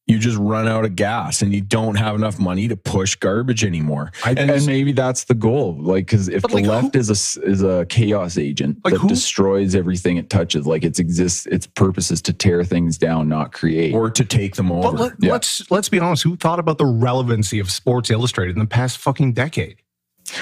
you 0.07 0.19
just 0.19 0.37
run 0.37 0.69
out 0.69 0.85
of 0.85 0.95
gas 0.97 1.41
and 1.41 1.55
you 1.55 1.63
don't 1.63 1.95
have 1.95 2.15
enough 2.15 2.39
money 2.39 2.69
to 2.69 2.77
push 2.77 3.15
garbage 3.15 3.65
anymore. 3.65 4.13
I, 4.23 4.33
and 4.33 4.51
and, 4.51 4.67
maybe 4.67 4.93
that's 4.93 5.25
the 5.25 5.33
goal 5.35 5.79
like 5.81 6.05
because 6.05 6.29
if 6.29 6.43
the 6.43 6.49
like, 6.57 6.67
left 6.67 6.93
who- 6.95 7.01
is 7.01 7.09
a 7.09 7.13
s- 7.13 7.39
is 7.39 7.63
a 7.63 7.87
chaos 7.89 8.37
agent 8.37 8.81
Like, 8.85 8.93
that 8.93 9.01
who- 9.01 9.09
destroys 9.09 9.75
everything 9.75 10.19
it 10.19 10.29
touches 10.29 10.67
like 10.67 10.85
its 10.85 10.99
exists 10.99 11.47
its 11.47 11.67
purpose 11.67 12.11
is 12.11 12.21
to 12.21 12.35
tear 12.35 12.65
things 12.65 12.99
down 12.99 13.31
not 13.31 13.53
create 13.53 13.95
or 13.95 14.11
to 14.11 14.25
take 14.27 14.57
them 14.57 14.71
over. 14.71 14.91
But 14.93 15.01
let, 15.01 15.13
Yeah. 15.21 15.33
let's 15.33 15.71
let's 15.71 15.89
be 15.89 15.99
honest. 16.01 16.23
Who 16.25 16.37
thought 16.37 16.59
about 16.59 16.77
the 16.77 16.85
relevancy 16.87 17.59
of 17.59 17.71
Sports 17.71 18.11
Illustrated 18.11 18.57
in 18.57 18.61
the 18.61 18.67
past 18.67 18.99
fucking 18.99 19.33
decade? 19.33 19.77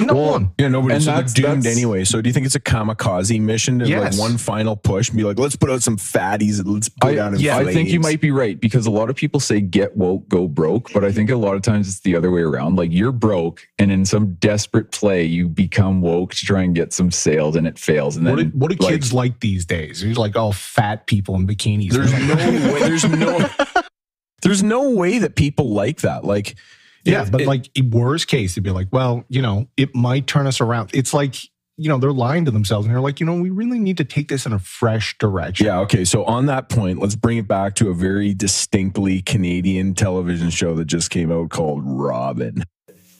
No 0.00 0.14
Well, 0.14 0.30
one. 0.32 0.52
Yeah, 0.58 0.68
nobody. 0.68 0.94
And 0.94 1.02
So 1.02 1.10
they're 1.10 1.16
that's- 1.16 1.34
doomed 1.34 1.62
that's- 1.64 1.76
anyway. 1.76 2.04
So 2.04 2.20
do 2.22 2.28
you 2.28 2.32
think 2.32 2.46
it's 2.46 2.54
a 2.54 2.60
kamikaze 2.60 3.40
mission 3.40 3.78
to 3.80 3.88
Yes. 3.88 4.12
like 4.18 4.20
one 4.20 4.38
final 4.38 4.76
push 4.76 5.08
and 5.08 5.18
be 5.18 5.24
like, 5.24 5.38
let's 5.38 5.56
put 5.56 5.70
out 5.70 5.82
some 5.82 5.96
fatties 5.96 6.58
and 6.60 6.68
let's 6.68 6.88
go 6.88 7.08
I, 7.08 7.14
down 7.14 7.34
in 7.34 7.40
yeah, 7.40 7.56
I 7.58 7.64
think 7.72 7.90
you 7.90 8.00
might 8.00 8.20
be 8.20 8.30
right 8.30 8.58
because 8.60 8.86
a 8.86 8.90
lot 8.90 9.10
of 9.10 9.16
people 9.16 9.40
say 9.40 9.60
get 9.60 9.96
woke, 9.96 10.28
go 10.28 10.48
broke, 10.48 10.92
but 10.92 11.04
I 11.04 11.12
think 11.12 11.30
a 11.30 11.36
lot 11.36 11.54
of 11.56 11.62
times 11.62 11.88
it's 11.88 12.00
the 12.00 12.16
other 12.16 12.30
way 12.30 12.42
around. 12.42 12.76
Like 12.76 12.90
you're 12.92 13.12
broke, 13.12 13.66
and 13.78 13.90
in 13.92 14.04
some 14.04 14.34
desperate 14.34 14.92
play, 14.92 15.24
you 15.24 15.48
become 15.48 16.00
woke 16.00 16.34
to 16.34 16.46
try 16.46 16.62
and 16.62 16.74
get 16.74 16.92
some 16.92 17.10
sales, 17.10 17.56
and 17.56 17.66
it 17.66 17.78
fails. 17.78 18.16
And 18.16 18.26
then 18.26 18.36
What 18.36 18.42
do, 18.42 18.58
what 18.58 18.70
do 18.70 18.76
like, 18.84 18.92
kids 18.94 19.12
like 19.12 19.40
these 19.40 19.64
days? 19.64 20.00
There's 20.00 20.18
like 20.18 20.36
all 20.36 20.52
fat 20.52 21.06
people 21.06 21.34
in 21.36 21.46
bikinis. 21.46 21.90
There's 21.92 22.12
no 22.12 22.72
way. 22.72 22.80
There's 22.80 23.04
no. 23.08 23.48
There's 24.42 24.62
no 24.62 24.90
way 24.90 25.18
that 25.18 25.36
people 25.36 25.70
like 25.70 26.00
that. 26.00 26.24
Like, 26.24 26.56
yeah, 27.04 27.24
it- 27.24 27.32
but 27.32 27.40
it- 27.42 27.46
like 27.46 27.68
worst 27.90 28.28
case, 28.28 28.52
it'd 28.52 28.64
be 28.64 28.70
like, 28.70 28.88
well, 28.92 29.24
you 29.28 29.42
know, 29.42 29.68
it 29.76 29.94
might 29.94 30.26
turn 30.26 30.46
us 30.46 30.60
around. 30.60 30.90
It's 30.94 31.12
like, 31.14 31.36
you 31.78 31.88
know, 31.88 31.96
they're 31.98 32.12
lying 32.12 32.44
to 32.44 32.50
themselves 32.50 32.86
and 32.86 32.94
they're 32.94 33.00
like, 33.00 33.18
you 33.18 33.26
know, 33.26 33.34
we 33.34 33.48
really 33.50 33.78
need 33.78 33.96
to 33.96 34.04
take 34.04 34.28
this 34.28 34.44
in 34.46 34.52
a 34.52 34.58
fresh 34.58 35.16
direction. 35.18 35.66
yeah, 35.66 35.80
okay. 35.80 36.04
So 36.04 36.22
on 36.24 36.46
that 36.46 36.68
point, 36.68 36.98
let's 37.00 37.16
bring 37.16 37.38
it 37.38 37.48
back 37.48 37.74
to 37.76 37.88
a 37.88 37.94
very 37.94 38.34
distinctly 38.34 39.22
Canadian 39.22 39.94
television 39.94 40.50
show 40.50 40.74
that 40.74 40.84
just 40.84 41.10
came 41.10 41.32
out 41.32 41.48
called 41.50 41.82
Robin. 41.84 42.62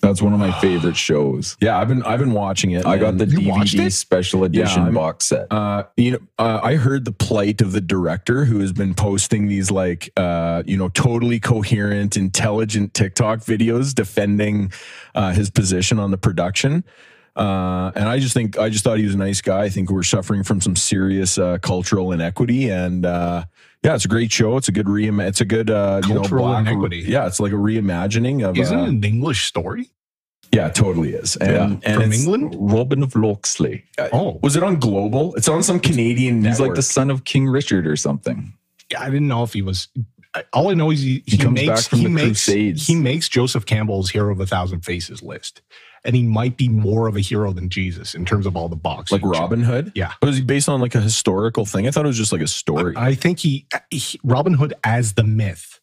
That's 0.03 0.20
one 0.20 0.33
of 0.33 0.41
my 0.41 0.51
favorite 0.61 0.97
shows. 0.97 1.57
Yeah, 1.61 1.79
I've 1.79 1.87
been 1.89 2.03
I've 2.03 2.19
been 2.19 2.33
watching 2.33 2.73
it. 2.73 2.85
I 2.85 2.99
got 2.99 3.19
the 3.19 3.24
DVD 3.24 3.91
special 3.91 4.43
edition 4.45 4.83
I'm- 4.83 4.95
box 4.95 5.27
set. 5.27 5.47
Uh, 5.51 5.85
you 5.97 6.11
know, 6.11 6.19
uh, 6.39 6.61
I 6.62 6.74
heard 6.74 7.05
the 7.05 7.12
plight 7.12 7.61
of 7.62 7.70
the 7.70 7.81
director 7.81 8.45
who 8.45 8.59
has 8.59 8.73
been 8.73 8.95
posting 8.95 9.47
these 9.47 9.70
like, 9.70 10.11
uh, 10.16 10.65
you 10.66 10.77
know, 10.77 10.89
totally 10.89 11.39
coherent, 11.39 12.16
intelligent 12.16 12.95
TikTok 12.95 13.39
videos 13.41 13.95
defending 13.95 14.73
uh, 15.15 15.33
his 15.33 15.51
position 15.51 16.01
on 16.01 16.11
the 16.11 16.19
production. 16.19 16.85
Uh, 17.37 17.91
and 17.95 18.09
I 18.09 18.19
just 18.19 18.35
think 18.35 18.59
I 18.59 18.69
just 18.69 18.85
thought 18.85 18.99
he 18.99 19.07
was 19.07 19.15
a 19.15 19.19
nice 19.19 19.41
guy. 19.41 19.62
I 19.62 19.69
think 19.70 19.91
we're 19.91 20.03
suffering 20.03 20.43
from 20.43 20.61
some 20.61 20.77
serious 20.77 21.39
uh, 21.39 21.59
cultural 21.62 22.12
inequity, 22.12 22.69
and 22.69 23.07
uh, 23.07 23.45
yeah, 23.82 23.94
it's 23.94 24.04
a 24.04 24.09
great 24.09 24.30
show. 24.32 24.56
It's 24.56 24.68
a 24.68 24.72
good 24.72 24.88
re. 24.88 25.09
It's 25.26 25.40
a 25.40 25.44
good 25.44 25.70
uh, 25.70 26.00
you 26.04 26.14
know 26.14 26.20
Cultural 26.20 26.46
black- 26.46 26.66
inequity. 26.66 26.98
Yeah, 27.06 27.26
it's 27.26 27.40
like 27.40 27.52
a 27.52 27.56
reimagining 27.56 28.46
of. 28.48 28.56
Isn't 28.56 28.78
uh, 28.78 28.84
it 28.84 28.88
an 28.88 29.04
English 29.04 29.44
story 29.46 29.90
Yeah, 30.52 30.68
it 30.68 30.74
totally 30.74 31.14
is. 31.14 31.36
And, 31.36 31.50
Yeah. 31.82 31.90
and 31.94 32.02
from 32.02 32.12
England? 32.12 32.56
Robin 32.59 33.02
of 33.02 33.14
Locksley. 33.16 33.84
Oh, 34.12 34.38
Was 34.42 34.54
it 34.56 34.62
on 34.62 34.76
Global? 34.78 35.34
It's 35.34 35.48
on 35.48 35.62
some 35.62 35.80
Canadian 35.80 36.44
He's 36.44 36.60
like 36.60 36.74
the 36.74 36.82
son 36.82 37.10
of 37.10 37.24
King 37.24 37.48
Richard 37.48 37.86
or 37.86 37.96
something. 37.96 38.52
yeah, 38.90 39.00
I 39.02 39.06
didn't 39.10 39.28
know 39.28 39.42
if 39.42 39.52
he 39.54 39.62
was. 39.62 39.88
All 40.54 40.70
I 40.70 40.74
know 40.74 40.90
is 40.90 41.02
he, 41.02 41.22
He 41.26 41.36
comes 41.36 41.54
makes 41.54 41.68
back 41.68 41.90
from 41.90 41.98
he 41.98 42.04
the 42.04 42.10
makes 42.10 42.44
Crusades. 42.44 42.86
he 42.86 42.94
makes 42.94 43.28
Joseph 43.28 43.66
Campbell's 43.66 44.10
Hero 44.10 44.32
of 44.32 44.40
a 44.40 44.46
Thousand 44.46 44.80
Faces 44.80 45.22
list, 45.22 45.60
and 46.05 46.16
he 46.16 46.23
might 46.23 46.57
be 46.57 46.69
more 46.69 47.07
of 47.07 47.16
a 47.16 47.20
hero 47.20 47.53
than 47.53 47.69
Jesus 47.69 48.15
in 48.15 48.24
terms 48.24 48.45
of 48.47 48.57
all 48.57 48.69
the 48.69 48.77
boxing. 48.77 49.20
like 49.20 49.39
Robin 49.39 49.62
Hood. 49.62 49.93
Yeah. 49.95 50.12
But 50.20 50.29
was 50.29 50.37
he 50.37 50.43
based 50.43 50.69
on 50.69 50.81
like 50.81 50.95
a 50.95 51.01
historical 51.01 51.65
thing? 51.65 51.87
I 51.87 51.91
thought 51.91 52.05
it 52.05 52.09
was 52.09 52.16
just 52.16 52.33
like 52.33 52.41
a 52.43 52.49
story. 52.49 52.95
I 52.97 53.15
think 53.15 53.39
he, 53.39 53.66
he 53.91 54.19
Robin 54.24 54.55
Hood 54.55 54.74
as 54.85 55.12
the 55.15 55.23
myth 55.24 55.79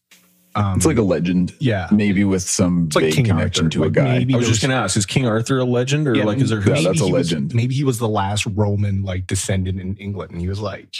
Um, 0.54 0.76
It's 0.76 0.84
like 0.86 0.98
a 0.98 1.02
legend, 1.02 1.54
yeah, 1.60 1.88
maybe 1.92 2.24
with 2.24 2.42
some 2.42 2.86
It's 2.88 2.96
like 2.96 3.12
King 3.14 3.26
connection 3.26 3.66
Arthur, 3.66 3.78
to 3.78 3.84
a 3.84 3.90
guy. 3.90 4.18
maybe 4.18 4.34
I 4.34 4.36
was 4.36 4.46
there 4.46 4.52
just 4.52 4.62
gonna 4.62 4.74
ask: 4.74 4.96
Is 4.96 5.06
King 5.06 5.26
Arthur 5.26 5.58
a 5.58 5.64
legend, 5.64 6.08
or 6.08 6.14
Yeah, 6.16 6.24
like 6.24 6.38
is 6.38 6.50
there? 6.50 6.58
yeah, 6.60 6.82
that's 6.82 7.00
a 7.00 7.04
he 7.06 7.12
was- 7.12 7.30
legend. 7.32 7.54
maybe 7.54 7.74
he 7.74 7.84
was 7.84 7.98
the 7.98 8.08
last 8.08 8.46
Roman 8.46 9.02
like 9.04 9.26
descendant 9.28 9.80
in 9.80 9.96
England, 9.96 10.32
and 10.32 10.40
he 10.40 10.48
was 10.48 10.58
like, 10.60 10.96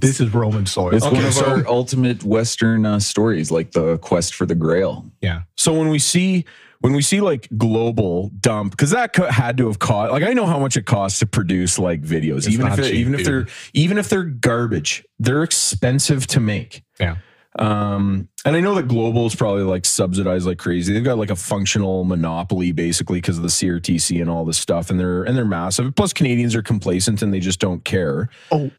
"This 0.00 0.20
is 0.20 0.34
Roman 0.34 0.66
soil." 0.66 0.94
It's 0.96 1.04
Okay, 1.06 1.14
one 1.14 1.24
of 1.24 1.32
so- 1.34 1.46
our 1.46 1.66
ultimate 1.68 2.24
Western 2.24 2.84
uh, 2.84 2.98
stories, 2.98 3.50
like 3.52 3.70
the 3.70 3.98
quest 3.98 4.34
for 4.34 4.46
the 4.46 4.56
Grail. 4.56 5.06
Yeah. 5.22 5.42
So 5.56 5.72
when 5.72 5.88
we 5.88 6.00
see 6.00 6.44
when 6.80 6.92
we 6.92 7.02
see 7.02 7.20
like 7.20 7.48
global 7.56 8.30
dump, 8.40 8.72
because 8.72 8.90
that 8.90 9.12
co- 9.12 9.30
had 9.30 9.56
to 9.58 9.66
have 9.66 9.78
cost. 9.78 10.12
Like 10.12 10.22
I 10.22 10.32
know 10.32 10.46
how 10.46 10.58
much 10.58 10.76
it 10.76 10.86
costs 10.86 11.18
to 11.20 11.26
produce 11.26 11.78
like 11.78 12.02
videos, 12.02 12.38
It's 12.38 12.48
even 12.48 12.66
if 12.68 12.76
cheap, 12.76 12.94
even 12.94 13.14
if 13.14 13.24
they're 13.24 13.46
even 13.72 13.98
if 13.98 14.08
they're 14.08 14.24
garbage, 14.24 15.04
they're 15.18 15.42
expensive 15.42 16.26
to 16.28 16.40
make. 16.40 16.82
Yeah. 17.00 17.16
Um, 17.58 18.28
and 18.44 18.54
I 18.54 18.60
know 18.60 18.74
that 18.74 18.86
global 18.86 19.26
is 19.26 19.34
probably 19.34 19.62
like 19.62 19.86
subsidized 19.86 20.46
like 20.46 20.58
crazy. 20.58 20.92
They've 20.92 21.02
got 21.02 21.18
like 21.18 21.30
a 21.30 21.36
functional 21.36 22.04
monopoly 22.04 22.72
basically 22.72 23.18
because 23.18 23.38
of 23.38 23.42
the 23.42 23.48
CRTC 23.48 24.20
and 24.20 24.28
all 24.28 24.44
this 24.44 24.58
stuff, 24.58 24.90
and 24.90 25.00
they're 25.00 25.22
and 25.22 25.36
they're 25.36 25.44
massive. 25.44 25.94
Plus, 25.94 26.12
Canadians 26.12 26.54
are 26.54 26.62
complacent 26.62 27.22
and 27.22 27.32
they 27.32 27.40
just 27.40 27.58
don't 27.58 27.84
care. 27.84 28.28
Oh, 28.50 28.70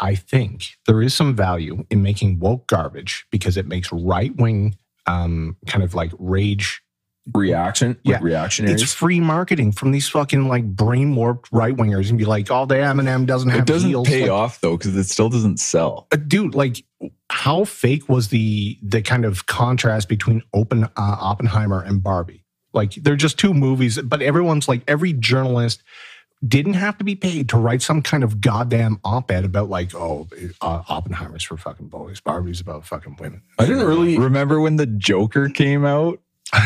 I 0.00 0.16
think 0.16 0.70
there 0.86 1.00
is 1.00 1.14
some 1.14 1.36
value 1.36 1.84
in 1.88 2.02
making 2.02 2.40
woke 2.40 2.66
garbage 2.66 3.24
because 3.30 3.56
it 3.56 3.68
makes 3.68 3.92
right 3.92 4.34
wing 4.36 4.74
um, 5.06 5.56
kind 5.66 5.84
of 5.84 5.94
like 5.94 6.12
rage. 6.18 6.82
Reaction, 7.34 7.96
Yeah. 8.02 8.14
like 8.14 8.22
reactionaries. 8.24 8.82
It's 8.82 8.92
free 8.92 9.20
marketing 9.20 9.72
from 9.72 9.92
these 9.92 10.08
fucking 10.08 10.48
like 10.48 10.64
brain 10.64 11.14
warped 11.14 11.48
right 11.52 11.76
wingers 11.76 12.08
and 12.10 12.18
be 12.18 12.24
like, 12.24 12.50
oh, 12.50 12.66
the 12.66 12.76
M&M 12.82 13.26
doesn't 13.26 13.48
have 13.50 13.60
It 13.60 13.66
doesn't 13.66 13.88
heels. 13.88 14.08
pay 14.08 14.22
Like, 14.22 14.30
off 14.32 14.60
though, 14.60 14.76
because 14.76 14.96
it 14.96 15.04
still 15.04 15.28
doesn't 15.28 15.60
sell. 15.60 16.08
uh, 16.12 16.16
dude 16.16 16.54
like 16.56 16.84
how 17.30 17.64
fake 17.64 18.08
was 18.08 18.28
the 18.28 18.76
the 18.82 19.02
kind 19.02 19.24
of 19.24 19.46
contrast 19.46 20.08
between 20.08 20.42
open 20.52 20.84
uh, 20.84 20.88
oppenheimer 20.96 21.80
and 21.82 22.02
barbie 22.02 22.44
like 22.72 22.94
they're 22.94 23.16
just 23.16 23.38
two 23.38 23.52
movies 23.54 23.98
but 24.02 24.20
everyone's 24.22 24.68
like 24.68 24.82
every 24.86 25.12
journalist 25.12 25.82
didn't 26.46 26.74
have 26.74 26.98
to 26.98 27.04
be 27.04 27.14
paid 27.14 27.48
to 27.48 27.56
write 27.56 27.82
some 27.82 28.02
kind 28.02 28.22
of 28.24 28.40
goddamn 28.40 28.98
op-ed 29.04 29.44
about 29.44 29.68
like 29.70 29.94
oh 29.94 30.28
uh, 30.60 30.82
oppenheimer's 30.88 31.42
for 31.42 31.56
fucking 31.56 31.88
boys 31.88 32.20
barbie's 32.20 32.60
about 32.60 32.84
fucking 32.84 33.16
women 33.20 33.42
I 33.58 33.66
didn't 33.66 33.86
really. 33.86 34.18
Remember 34.18 34.60
when 34.60 34.76
the 34.76 34.86
Joker 34.86 35.48
came 35.48 35.84
out 35.84 36.20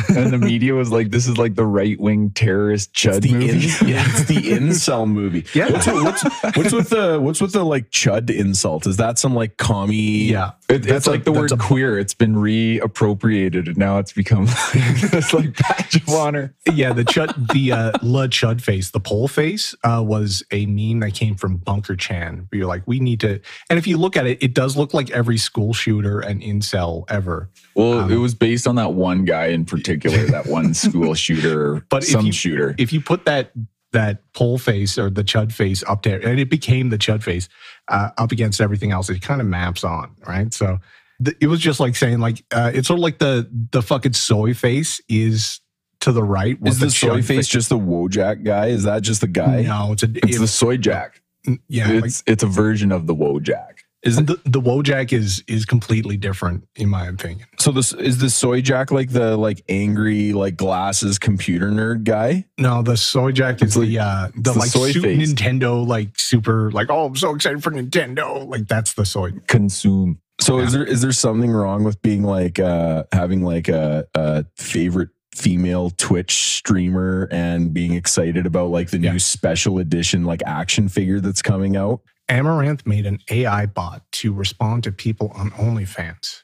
and 0.09 0.33
the 0.33 0.39
media 0.39 0.75
was 0.75 0.91
like, 0.91 1.11
"This 1.11 1.27
is 1.29 1.39
like 1.39 1.55
the 1.55 1.65
right 1.67 1.99
wing 2.01 2.31
terrorist 2.31 2.93
chud 2.93 3.23
the 3.23 3.33
movie." 3.33 3.47
in- 3.53 3.61
yeah, 3.89 4.05
it's 4.07 4.25
the 4.25 4.37
incel 4.37 5.07
movie. 5.09 5.45
Yeah. 5.55 5.71
What's, 5.71 5.87
what's, 5.87 6.57
what's 6.57 6.73
with 6.73 6.89
the 6.91 7.19
what's 7.21 7.41
with 7.41 7.53
the 7.53 7.65
like 7.65 7.91
chud 7.91 8.31
insult? 8.31 8.87
Is 8.87 8.97
that 8.99 9.19
some 9.19 9.35
like 9.35 9.57
commie? 9.57 10.29
yeah 10.31 10.53
It, 10.69 10.77
it's 10.77 10.87
That's 10.87 11.07
a- 11.07 11.11
like 11.11 11.25
the 11.25 11.33
word 11.33 11.53
a- 11.53 11.57
queer. 11.57 11.99
It's 11.99 12.15
been 12.15 12.35
reappropriated, 12.35 13.67
and 13.69 13.77
now 13.77 13.99
it's 13.99 14.13
become 14.13 14.47
this 14.75 15.33
like 15.33 15.57
badge 15.57 15.97
of 15.97 16.09
honor. 16.09 16.55
yeah 16.73 16.93
the 16.93 17.05
chud 17.05 17.53
the 17.53 17.73
uh 17.73 17.93
la 18.03 18.27
chud 18.27 18.61
face 18.61 18.91
the 18.91 19.01
pole 19.01 19.29
face 19.29 19.75
uh 19.85 20.03
was 20.05 20.43
a 20.51 20.67
meme 20.67 21.01
that 21.01 21.15
came 21.15 21.35
from 21.37 21.57
bunker 21.57 21.97
chan 21.97 22.47
where 22.51 22.59
you're 22.59 22.67
like 22.69 22.83
we 22.87 22.99
need 23.01 23.21
to 23.21 23.41
and 23.71 23.79
if 23.79 23.87
you 23.87 23.97
look 23.97 24.17
at 24.17 24.27
it 24.27 24.43
it 24.43 24.55
does 24.55 24.77
look 24.77 24.93
like 24.95 25.11
every 25.11 25.39
school 25.39 25.73
shooter 25.73 26.21
and 26.21 26.43
incel 26.43 27.05
ever 27.09 27.49
Well, 27.75 28.01
Um, 28.01 28.13
it 28.13 28.17
was 28.17 28.35
based 28.35 28.67
on 28.67 28.75
that 28.77 28.93
one 28.95 29.25
guy 29.25 29.47
in 29.47 29.65
particular, 29.77 30.25
that 30.27 30.47
one 30.47 30.75
school 30.87 31.15
shooter, 31.15 31.75
But 31.75 31.89
but 31.91 32.03
if 32.05 32.09
some 32.11 32.27
you- 32.27 32.33
shooter. 32.33 32.75
if 32.79 32.93
you 32.93 33.01
put 33.01 33.25
that 33.27 33.53
that 33.93 34.21
pole 34.35 34.59
face 34.59 34.99
or 34.99 35.09
the 35.09 35.25
chud 35.25 35.53
face 35.53 35.83
up 35.87 36.03
there 36.03 36.19
and 36.27 36.39
it 36.41 36.51
became 36.51 36.91
the 36.91 36.99
chud 36.99 37.23
face 37.23 37.49
uh, 37.89 38.11
up 38.19 38.31
against 38.33 38.61
everything 38.61 38.91
else 38.93 39.09
it 39.09 39.23
kind 39.23 39.41
of 39.41 39.47
maps 39.47 39.85
on 39.85 40.15
right 40.27 40.53
so 40.53 40.79
th- 41.25 41.37
it 41.41 41.47
was 41.47 41.61
just 41.61 41.81
like 41.81 41.97
saying 41.97 42.19
like 42.19 42.45
uh, 42.53 42.71
it's 42.75 42.89
sort 42.89 42.99
of 42.99 43.03
like 43.03 43.19
the 43.19 43.49
the 43.71 43.81
fucking 43.81 44.13
soy 44.13 44.53
face 44.53 45.01
is 45.09 45.61
to 46.01 46.13
the 46.13 46.23
right 46.23 46.59
Is 46.67 46.79
the 46.79 46.91
soy 46.91 47.21
chud 47.21 47.25
face 47.25 47.47
just 47.47 47.69
the 47.71 47.79
Wojak 47.79 48.45
guy? 48.45 48.67
Is 48.67 48.83
that 48.83 49.01
just 49.03 49.23
the 49.23 49.29
guy? 49.29 49.63
no 49.63 49.93
it's 49.93 50.03
a 50.03 50.11
it's 50.15 50.37
it- 50.37 50.41
the 50.41 50.49
soy 50.49 50.77
jack. 50.77 51.23
yeah 51.69 51.89
like, 51.89 52.05
It's 52.05 52.23
it's 52.27 52.43
a 52.43 52.49
version 52.49 52.93
of 52.93 53.07
the 53.07 53.15
Wojak. 53.15 53.76
Is 54.07 54.19
it, 54.19 54.27
the, 54.27 54.41
the 54.45 54.61
Wojak 54.61 55.13
is 55.13 55.43
is 55.49 55.65
completely 55.65 56.17
different 56.17 56.67
in 56.77 56.89
my 56.89 57.07
opinion. 57.07 57.47
so 57.59 57.73
this 57.73 57.93
is 57.93 58.19
the 58.19 58.31
soy 58.31 58.61
jack 58.61 58.91
like 58.91 59.11
the 59.11 59.37
like 59.37 59.63
angry 59.69 60.33
like 60.33 60.57
glasses 60.57 61.19
computer 61.19 61.71
nerd 61.71 62.05
guy? 62.05 62.45
No, 62.59 62.83
the 62.83 62.97
soy 62.97 63.33
jack 63.33 63.63
is 63.63 63.77
like- 63.77 63.89
the 63.89 63.99
uh 63.99 64.29
the 64.37 64.53
the 64.53 64.59
like 64.59 64.69
su- 64.69 65.01
face. 65.03 65.33
Nintendo 65.33 65.87
like 65.87 66.19
super 66.19 66.71
like 66.71 66.89
oh 66.91 67.07
I'm 67.07 67.17
so 67.17 67.35
excited 67.35 67.63
for 67.63 67.71
Nintendo 67.73 68.47
like 68.49 68.69
that's 68.69 68.95
the 68.95 69.05
soy. 69.05 69.33
Consume. 69.49 70.21
So 70.41 70.59
is 70.59 70.73
there 70.73 70.85
is 70.85 71.01
there 71.03 71.13
something 71.13 71.51
wrong 71.51 71.83
with 71.85 72.01
being 72.03 72.23
like 72.23 72.59
uh 72.59 73.05
having 73.13 73.43
like 73.43 73.69
a, 73.69 74.07
a 74.15 74.45
favorite 74.57 75.09
female 75.35 75.91
Twitch 75.91 76.33
streamer 76.57 77.29
and 77.31 77.73
being 77.75 77.93
excited 77.93 78.47
about 78.47 78.71
like 78.71 78.91
the 78.91 78.99
Yeah. 78.99 79.13
new 79.13 79.19
special 79.19 79.79
edition 79.79 80.25
like 80.25 80.43
action 80.47 80.89
figure 80.89 81.21
that's 81.21 81.43
coming 81.43 81.77
out? 81.77 82.01
Amouranth 82.31 82.87
made 82.87 83.07
an 83.07 83.21
AI 83.31 83.67
bot 83.67 84.03
to 84.15 84.35
respond 84.35 84.85
to 84.85 84.93
people 84.93 85.33
on 85.37 85.53
OnlyFans. 85.53 86.43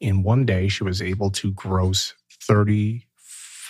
In 0.00 0.22
one 0.24 0.46
day, 0.46 0.68
she 0.68 0.84
was 0.84 1.02
able 1.02 1.30
to 1.32 1.52
gross 1.52 2.14
thirty 2.42 3.06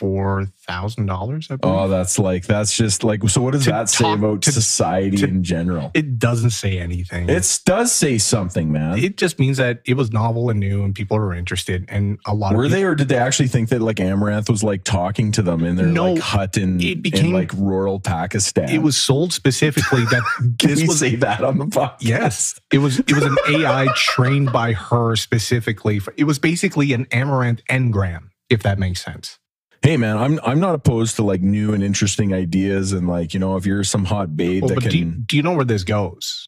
four 0.00 0.46
thousand 0.66 1.04
dollars. 1.06 1.48
Oh, 1.62 1.86
that's 1.88 2.18
like 2.18 2.46
that's 2.46 2.74
just 2.74 3.04
like 3.04 3.20
so. 3.28 3.42
What 3.42 3.52
does 3.52 3.64
To 3.64 3.70
that 3.70 3.88
say 3.90 4.10
about 4.10 4.40
to- 4.42 4.52
society 4.52 5.18
to- 5.18 5.26
in 5.28 5.44
general? 5.44 5.90
it 5.92 6.18
doesn't 6.18 6.50
say 6.50 6.78
anything. 6.78 7.28
It 7.28 7.60
does 7.66 7.92
say 7.92 8.16
something, 8.16 8.72
man. 8.72 8.98
it 8.98 9.18
just 9.18 9.38
means 9.38 9.58
that 9.58 9.82
it 9.86 9.94
was 9.94 10.10
novel 10.10 10.48
and 10.48 10.58
new, 10.58 10.82
and 10.84 10.94
people 10.94 11.18
were 11.18 11.34
interested. 11.34 11.84
And 11.88 12.18
a 12.26 12.34
lot 12.34 12.54
Were 12.56 12.64
of 12.64 12.70
they, 12.70 12.82
or 12.82 12.94
did 12.94 13.08
they 13.08 13.18
actually 13.18 13.48
think 13.48 13.68
that 13.68 13.82
like 13.82 13.96
Amouranth 13.96 14.48
was 14.48 14.64
like 14.64 14.84
talking 14.84 15.32
to 15.32 15.42
them 15.42 15.62
in 15.64 15.76
their 15.76 15.86
No, 15.86 16.14
like 16.14 16.22
hut 16.22 16.56
in, 16.56 16.80
it 16.80 17.02
became- 17.02 17.26
in 17.26 17.32
like 17.32 17.52
rural 17.52 18.00
Pakistan? 18.00 18.70
It 18.70 18.82
was 18.82 18.96
sold 18.96 19.32
specifically 19.34 20.04
that 20.06 20.22
Can 20.58 20.70
this 20.70 20.80
we 20.80 20.88
was 20.88 20.98
say 20.98 21.16
that 21.16 21.44
on 21.44 21.58
the 21.58 21.66
podcast? 21.66 21.96
Yes, 22.00 22.60
it 22.72 22.78
was. 22.78 22.98
It 23.00 23.12
was 23.12 23.24
an 23.24 23.36
AI 23.48 23.88
trained 23.94 24.50
by 24.52 24.72
her 24.72 25.14
specifically. 25.16 25.98
For, 25.98 26.14
it 26.16 26.24
was 26.24 26.38
basically 26.38 26.92
an 26.94 27.04
Amouranth 27.06 27.60
engram, 27.68 28.30
if 28.48 28.62
that 28.62 28.78
makes 28.78 29.04
sense. 29.04 29.38
Hey 29.82 29.96
man, 29.96 30.18
I'm 30.18 30.38
I'm 30.44 30.60
not 30.60 30.74
opposed 30.74 31.16
to 31.16 31.22
like 31.22 31.40
new 31.40 31.72
and 31.72 31.82
interesting 31.82 32.34
ideas 32.34 32.92
and 32.92 33.08
like 33.08 33.32
you 33.32 33.40
know 33.40 33.56
if 33.56 33.64
you're 33.64 33.82
some 33.84 34.04
hot 34.04 34.36
babe 34.36 34.66
that 34.68 34.80
can 34.80 34.90
do, 34.90 34.98
you- 34.98 35.04
do 35.26 35.36
you 35.36 35.42
know 35.42 35.52
where 35.52 35.64
this 35.64 35.84
goes? 35.84 36.46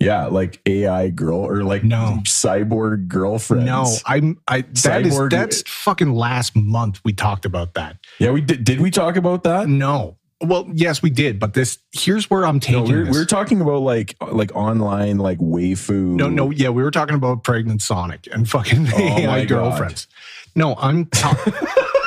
yeah 0.00 0.24
like 0.26 0.60
AI 0.66 1.10
girl 1.10 1.36
or 1.38 1.62
like 1.62 1.84
No. 1.84 2.18
cyborg 2.24 3.06
girlfriend. 3.06 3.66
No, 3.66 3.86
I'm. 4.06 4.40
I 4.48 4.62
that 4.62 5.06
is 5.06 5.14
Cyborg- 5.14 5.32
uh, 5.32 5.36
that's 5.36 5.62
fucking 5.68 6.12
last 6.12 6.56
month 6.56 7.00
we 7.04 7.12
talked 7.12 7.44
about 7.44 7.74
that. 7.74 7.98
yeah, 8.18 8.30
we 8.30 8.40
did. 8.40 8.64
Did 8.64 8.80
we 8.80 8.90
talk 8.90 9.14
about 9.16 9.44
that? 9.44 9.68
No, 9.68 10.16
well, 10.40 10.66
yes, 10.74 11.02
we 11.02 11.10
did, 11.10 11.38
but 11.38 11.52
this 11.54 11.78
here's 11.92 12.28
where 12.30 12.44
I'm 12.46 12.56
No, 12.56 12.60
taking 12.60 12.84
we 12.84 13.02
we're, 13.04 13.10
we're 13.12 13.24
talking 13.26 13.60
about 13.60 13.82
like 13.82 14.16
like 14.32 14.50
online 14.56 15.18
like 15.18 15.38
waifu. 15.38 16.16
no, 16.16 16.28
no, 16.30 16.50
yeah, 16.50 16.70
we 16.70 16.82
were 16.82 16.90
talking 16.90 17.14
about 17.14 17.44
pregnant 17.44 17.80
Sonic 17.82 18.26
and 18.32 18.48
fucking 18.50 18.88
Oh 18.94 18.98
my 18.98 19.20
AI 19.20 19.44
God. 19.44 19.48
girlfriends. 19.48 20.08
No, 20.56 20.74
I'm. 20.76 21.04
Ta- 21.06 21.36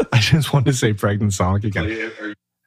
I 0.12 0.18
just 0.18 0.52
want 0.52 0.66
to 0.66 0.72
say 0.72 0.92
pregnant 0.92 1.32
Sonic 1.32 1.64
again. 1.64 2.12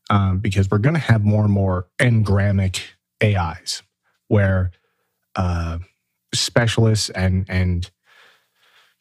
um, 0.10 0.40
because 0.40 0.70
we're 0.70 0.80
going 0.80 0.96
to 0.96 1.00
have 1.02 1.24
more 1.24 1.44
and 1.44 1.54
more 1.54 1.88
engramic 2.00 2.96
AIs 3.24 3.84
where 4.28 4.72
uh, 5.36 5.80
specialists 6.34 7.10
and 7.12 7.46
and 7.50 7.90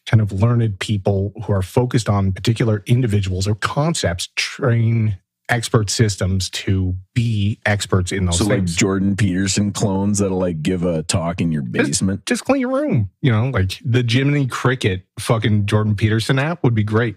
kind 0.06 0.20
of 0.20 0.32
learned 0.32 0.78
people 0.80 1.32
who 1.44 1.52
are 1.52 1.62
focused 1.62 2.08
on 2.08 2.32
particular 2.32 2.82
individuals 2.86 3.46
or 3.46 3.54
concepts 3.54 4.28
train 4.34 5.18
expert 5.48 5.90
systems 5.90 6.48
to 6.50 6.94
be 7.14 7.58
experts 7.66 8.10
in 8.10 8.24
those 8.24 8.38
So 8.38 8.46
like. 8.46 8.64
Jordan 8.64 9.16
Peterson 9.16 9.70
clones 9.72 10.18
that'll 10.18 10.38
like 10.38 10.62
give 10.62 10.82
a 10.84 11.02
talk 11.02 11.40
in 11.40 11.52
your 11.52 11.62
basement. 11.62 12.26
just 12.26 12.44
clean 12.44 12.60
your 12.60 12.72
room. 12.72 13.10
You 13.20 13.32
know, 13.32 13.50
like 13.50 13.78
the 13.84 14.04
Jiminy 14.06 14.46
Cricket 14.46 15.04
fucking 15.18 15.66
Jordan 15.66 15.94
Peterson 15.94 16.38
app 16.38 16.64
would 16.64 16.74
be 16.74 16.84
great. 16.84 17.16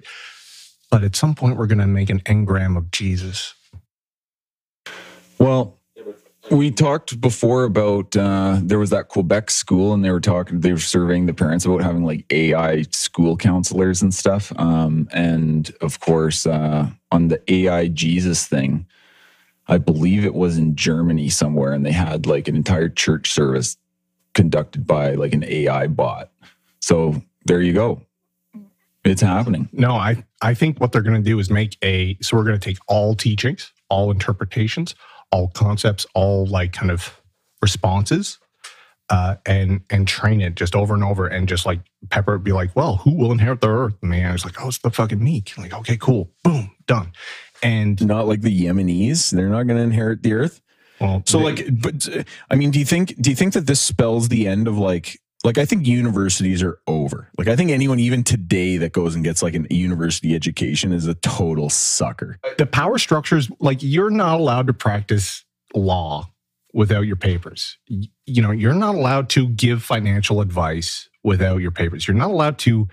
But 0.95 1.03
at 1.03 1.13
some 1.13 1.35
point, 1.35 1.57
we're 1.57 1.67
going 1.67 1.79
to 1.79 1.87
make 1.87 2.09
an 2.09 2.21
engram 2.21 2.77
of 2.77 2.89
Jesus. 2.89 3.53
Well, 5.37 5.77
we 6.49 6.71
talked 6.71 7.19
before 7.19 7.65
about 7.65 8.15
uh, 8.15 8.61
there 8.63 8.79
was 8.79 8.91
that 8.91 9.09
Quebec 9.09 9.51
school, 9.51 9.93
and 9.93 10.05
they 10.05 10.09
were 10.09 10.21
talking, 10.21 10.61
they 10.61 10.71
were 10.71 10.77
surveying 10.77 11.25
the 11.25 11.33
parents 11.33 11.65
about 11.65 11.81
having 11.81 12.05
like 12.05 12.23
AI 12.31 12.83
school 12.91 13.35
counselors 13.35 14.01
and 14.01 14.13
stuff. 14.13 14.57
Um, 14.57 15.09
and 15.11 15.69
of 15.81 15.99
course, 15.99 16.47
uh, 16.47 16.87
on 17.11 17.27
the 17.27 17.41
AI 17.51 17.89
Jesus 17.89 18.47
thing, 18.47 18.85
I 19.67 19.79
believe 19.79 20.23
it 20.23 20.33
was 20.33 20.57
in 20.57 20.77
Germany 20.77 21.27
somewhere, 21.27 21.73
and 21.73 21.85
they 21.85 21.91
had 21.91 22.25
like 22.25 22.47
an 22.47 22.55
entire 22.55 22.87
church 22.87 23.33
service 23.33 23.75
conducted 24.33 24.87
by 24.87 25.15
like 25.15 25.33
an 25.33 25.43
AI 25.43 25.87
bot. 25.87 26.31
So 26.79 27.21
there 27.43 27.61
you 27.61 27.73
go. 27.73 28.01
It's 29.05 29.21
happening. 29.21 29.69
No, 29.71 29.91
I, 29.91 30.23
I 30.41 30.53
think 30.55 30.79
what 30.81 30.91
they're 30.91 31.01
going 31.03 31.21
to 31.23 31.29
do 31.29 31.39
is 31.39 31.49
make 31.49 31.77
a, 31.83 32.17
so 32.21 32.35
we're 32.35 32.43
going 32.43 32.59
to 32.59 32.69
take 32.69 32.79
all 32.87 33.15
teachings, 33.15 33.71
all 33.89 34.09
interpretations, 34.11 34.95
all 35.31 35.49
concepts, 35.49 36.05
all 36.15 36.45
like 36.47 36.73
kind 36.73 36.91
of 36.91 37.21
responses 37.61 38.39
uh, 39.09 39.35
and 39.45 39.81
and 39.91 40.07
train 40.07 40.41
it 40.41 40.55
just 40.55 40.75
over 40.75 40.93
and 40.95 41.03
over 41.03 41.27
and 41.27 41.47
just 41.47 41.65
like 41.65 41.79
pepper 42.09 42.37
be 42.39 42.51
like, 42.51 42.75
well, 42.75 42.97
who 42.97 43.13
will 43.15 43.31
inherit 43.31 43.61
the 43.61 43.69
earth? 43.69 43.93
And 44.01 44.11
the 44.11 44.17
AI 44.17 44.33
is 44.33 44.43
like, 44.45 44.59
oh, 44.61 44.67
it's 44.69 44.79
the 44.79 44.89
fucking 44.89 45.23
meek. 45.23 45.55
Like, 45.57 45.73
okay, 45.73 45.97
cool, 45.97 46.31
boom, 46.43 46.71
done. 46.87 47.11
And 47.61 48.03
Not 48.05 48.27
like 48.27 48.41
the 48.41 48.65
Yemenis. 48.65 49.31
They're 49.31 49.49
not 49.49 49.63
going 49.67 49.77
to 49.77 49.83
inherit 49.83 50.23
the 50.23 50.33
earth. 50.33 50.61
well, 50.99 51.21
So 51.27 51.37
they- 51.37 51.43
like, 51.43 51.67
but 51.81 52.07
I 52.49 52.55
mean, 52.55 52.71
do 52.71 52.79
you 52.79 52.85
think 52.85 53.15
do 53.21 53.29
you 53.29 53.35
think 53.35 53.53
that 53.53 53.67
this 53.67 53.79
spells 53.79 54.29
the 54.29 54.47
end 54.47 54.67
of 54.67 54.77
like 54.77 55.19
like 55.45 55.57
I 55.57 55.65
think 55.65 55.87
universities 55.87 56.61
are 56.63 56.79
over. 56.87 57.29
Like 57.37 57.47
I 57.47 57.55
think 57.55 57.71
anyone 57.71 57.99
even 57.99 58.23
today 58.23 58.77
that 58.77 58.91
goes 58.91 59.15
and 59.15 59.23
gets 59.23 59.41
like 59.43 59.55
a 59.55 59.63
university 59.73 60.35
education 60.35 60.91
is 60.91 61.07
a 61.07 61.13
total 61.15 61.69
sucker. 61.69 62.37
the 62.57 62.65
power 62.65 62.97
structures 62.97 63.49
like 63.59 63.77
you're 63.81 64.09
not 64.09 64.39
allowed 64.39 64.67
to 64.67 64.73
practice 64.73 65.45
law 65.73 66.29
without 66.73 67.01
your 67.01 67.15
papers 67.15 67.77
you 67.87 68.41
know 68.41 68.51
you're 68.51 68.73
not 68.73 68.95
allowed 68.95 69.29
to 69.29 69.47
give 69.49 69.81
financial 69.83 70.41
advice 70.41 71.09
without 71.23 71.57
your 71.57 71.71
papers 71.71 72.07
you're 72.07 72.15
not 72.17 72.29
allowed 72.31 72.57
to 72.57 72.87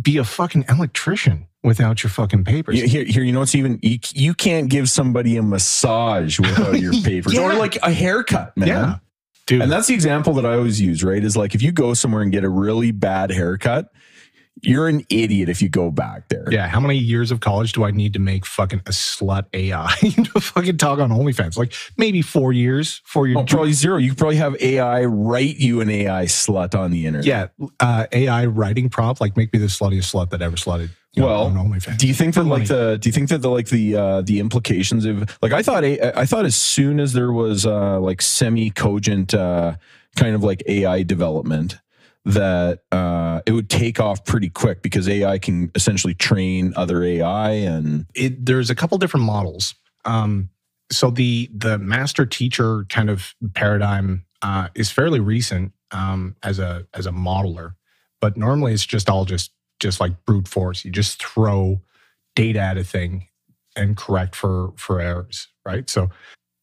be 0.00 0.16
a 0.18 0.24
fucking 0.24 0.64
electrician 0.68 1.46
without 1.62 2.02
your 2.02 2.10
fucking 2.10 2.44
papers 2.44 2.80
Here, 2.80 3.04
here, 3.04 3.22
you 3.22 3.32
know 3.32 3.40
what's 3.40 3.54
even 3.54 3.78
you, 3.82 3.98
you 4.14 4.32
can't 4.34 4.68
give 4.70 4.88
somebody 4.88 5.36
a 5.36 5.42
massage 5.42 6.38
without 6.38 6.78
your 6.78 6.92
papers 7.04 7.36
or 7.36 7.54
like 7.54 7.76
a 7.82 7.90
haircut, 7.90 8.56
man. 8.56 8.68
yeah 8.68 8.98
dude 9.46 9.62
And 9.62 9.70
that's 9.72 9.86
the 9.86 9.94
example 9.94 10.34
that 10.34 10.46
I 10.46 10.54
always 10.54 10.80
use, 10.80 11.02
right? 11.02 11.22
Is 11.22 11.36
like 11.36 11.54
if 11.54 11.62
you 11.62 11.72
go 11.72 11.94
somewhere 11.94 12.22
and 12.22 12.32
get 12.32 12.44
a 12.44 12.48
really 12.48 12.90
bad 12.92 13.30
haircut, 13.30 13.92
you're 14.62 14.88
an 14.88 15.04
idiot 15.10 15.48
if 15.48 15.60
you 15.60 15.68
go 15.68 15.90
back 15.90 16.28
there. 16.28 16.46
yeah 16.50 16.66
how 16.66 16.80
many 16.80 16.96
years 16.96 17.30
of 17.30 17.40
college 17.40 17.72
do 17.72 17.84
i 17.84 17.90
need 17.90 18.12
to 18.14 18.18
make 18.18 18.46
fucking 18.46 18.80
a 18.86 18.90
slut 18.90 19.44
ai 19.52 19.94
to 20.00 20.40
fucking 20.40 20.78
talk 20.78 20.98
on 20.98 21.10
onlyfans 21.10 21.56
like 21.58 21.72
maybe 21.98 22.22
four 22.22 22.52
years 22.52 23.02
for 23.04 23.26
your 23.26 23.40
Oh, 23.40 23.44
probably 23.44 23.72
zero. 23.74 23.98
You 23.98 24.10
could 24.10 24.18
probably 24.18 24.36
have 24.36 24.56
AI 24.62 25.04
write 25.04 25.56
you 25.56 25.80
an 25.82 25.90
AI 25.90 26.24
slut 26.24 26.74
on 26.74 26.90
the 26.90 27.06
internet. 27.06 27.26
yeah 27.26 27.46
uh, 27.80 28.06
ai 28.12 28.46
writing 28.46 28.88
prompt 28.88 29.20
like 29.20 29.36
make 29.36 29.52
me 29.52 29.58
the 29.58 29.66
sluttiest 29.66 30.12
slut 30.14 30.30
that 30.30 30.40
ever 30.42 30.56
slutted 30.56 30.88
you 31.12 31.22
Well, 31.24 31.44
on 31.46 31.78
Do 31.96 32.06
you 32.06 32.12
think 32.14 32.34
that 32.34 32.44
like 32.44 32.66
the 32.68 32.98
do 33.00 33.08
you 33.08 33.12
think 33.12 33.28
that 33.30 33.40
the 33.42 33.48
like 33.50 33.68
the 33.68 33.96
uh 33.96 34.20
the 34.22 34.38
implications 34.40 35.04
of 35.06 35.38
like 35.42 35.52
I 35.52 35.62
thought 35.62 35.82
I 35.84 36.24
thought 36.26 36.44
as 36.46 36.56
soon 36.56 37.00
as 37.00 37.12
there 37.14 37.32
was 37.32 37.64
uh 37.66 37.98
like 38.00 38.20
semi 38.22 38.70
cogent 38.70 39.32
uh 39.34 39.76
kind 40.16 40.34
of 40.34 40.42
like 40.44 40.62
AI 40.66 41.02
development 41.02 41.78
that 42.26 42.82
uh 42.92 43.40
it 43.46 43.52
would 43.52 43.70
take 43.70 44.00
off 44.00 44.24
pretty 44.24 44.50
quick 44.50 44.82
because 44.82 45.08
AI 45.08 45.38
can 45.38 45.70
essentially 45.76 46.14
train 46.14 46.74
other 46.76 47.02
AI 47.02 47.50
and 47.52 48.06
it, 48.14 48.44
there's 48.44 48.68
a 48.68 48.74
couple 48.74 48.98
different 48.98 49.24
models. 49.24 49.74
Um, 50.04 50.50
so 50.90 51.10
the 51.10 51.50
the 51.54 51.78
master 51.78 52.26
teacher 52.26 52.84
kind 52.88 53.10
of 53.10 53.34
paradigm 53.54 54.24
uh, 54.42 54.68
is 54.74 54.90
fairly 54.90 55.20
recent 55.20 55.72
um, 55.92 56.36
as 56.42 56.58
a 56.58 56.86
as 56.94 57.06
a 57.06 57.12
modeler, 57.12 57.74
but 58.20 58.36
normally 58.36 58.72
it's 58.72 58.86
just 58.86 59.08
all 59.08 59.24
just 59.24 59.52
just 59.80 60.00
like 60.00 60.24
brute 60.24 60.48
force. 60.48 60.84
You 60.84 60.90
just 60.90 61.24
throw 61.24 61.80
data 62.34 62.60
at 62.60 62.76
a 62.78 62.84
thing 62.84 63.28
and 63.76 63.96
correct 63.96 64.34
for 64.36 64.72
for 64.76 65.00
errors, 65.00 65.48
right? 65.64 65.88
So 65.88 66.10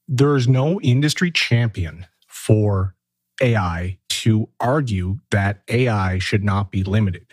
there 0.08 0.36
is 0.36 0.48
no 0.48 0.80
industry 0.82 1.32
champion 1.32 2.06
for 2.28 2.96
AI 3.42 3.98
to 4.10 4.50
argue 4.60 5.18
that 5.32 5.62
AI 5.68 6.20
should 6.20 6.44
not 6.44 6.72
be 6.72 6.84
limited. 6.84 7.26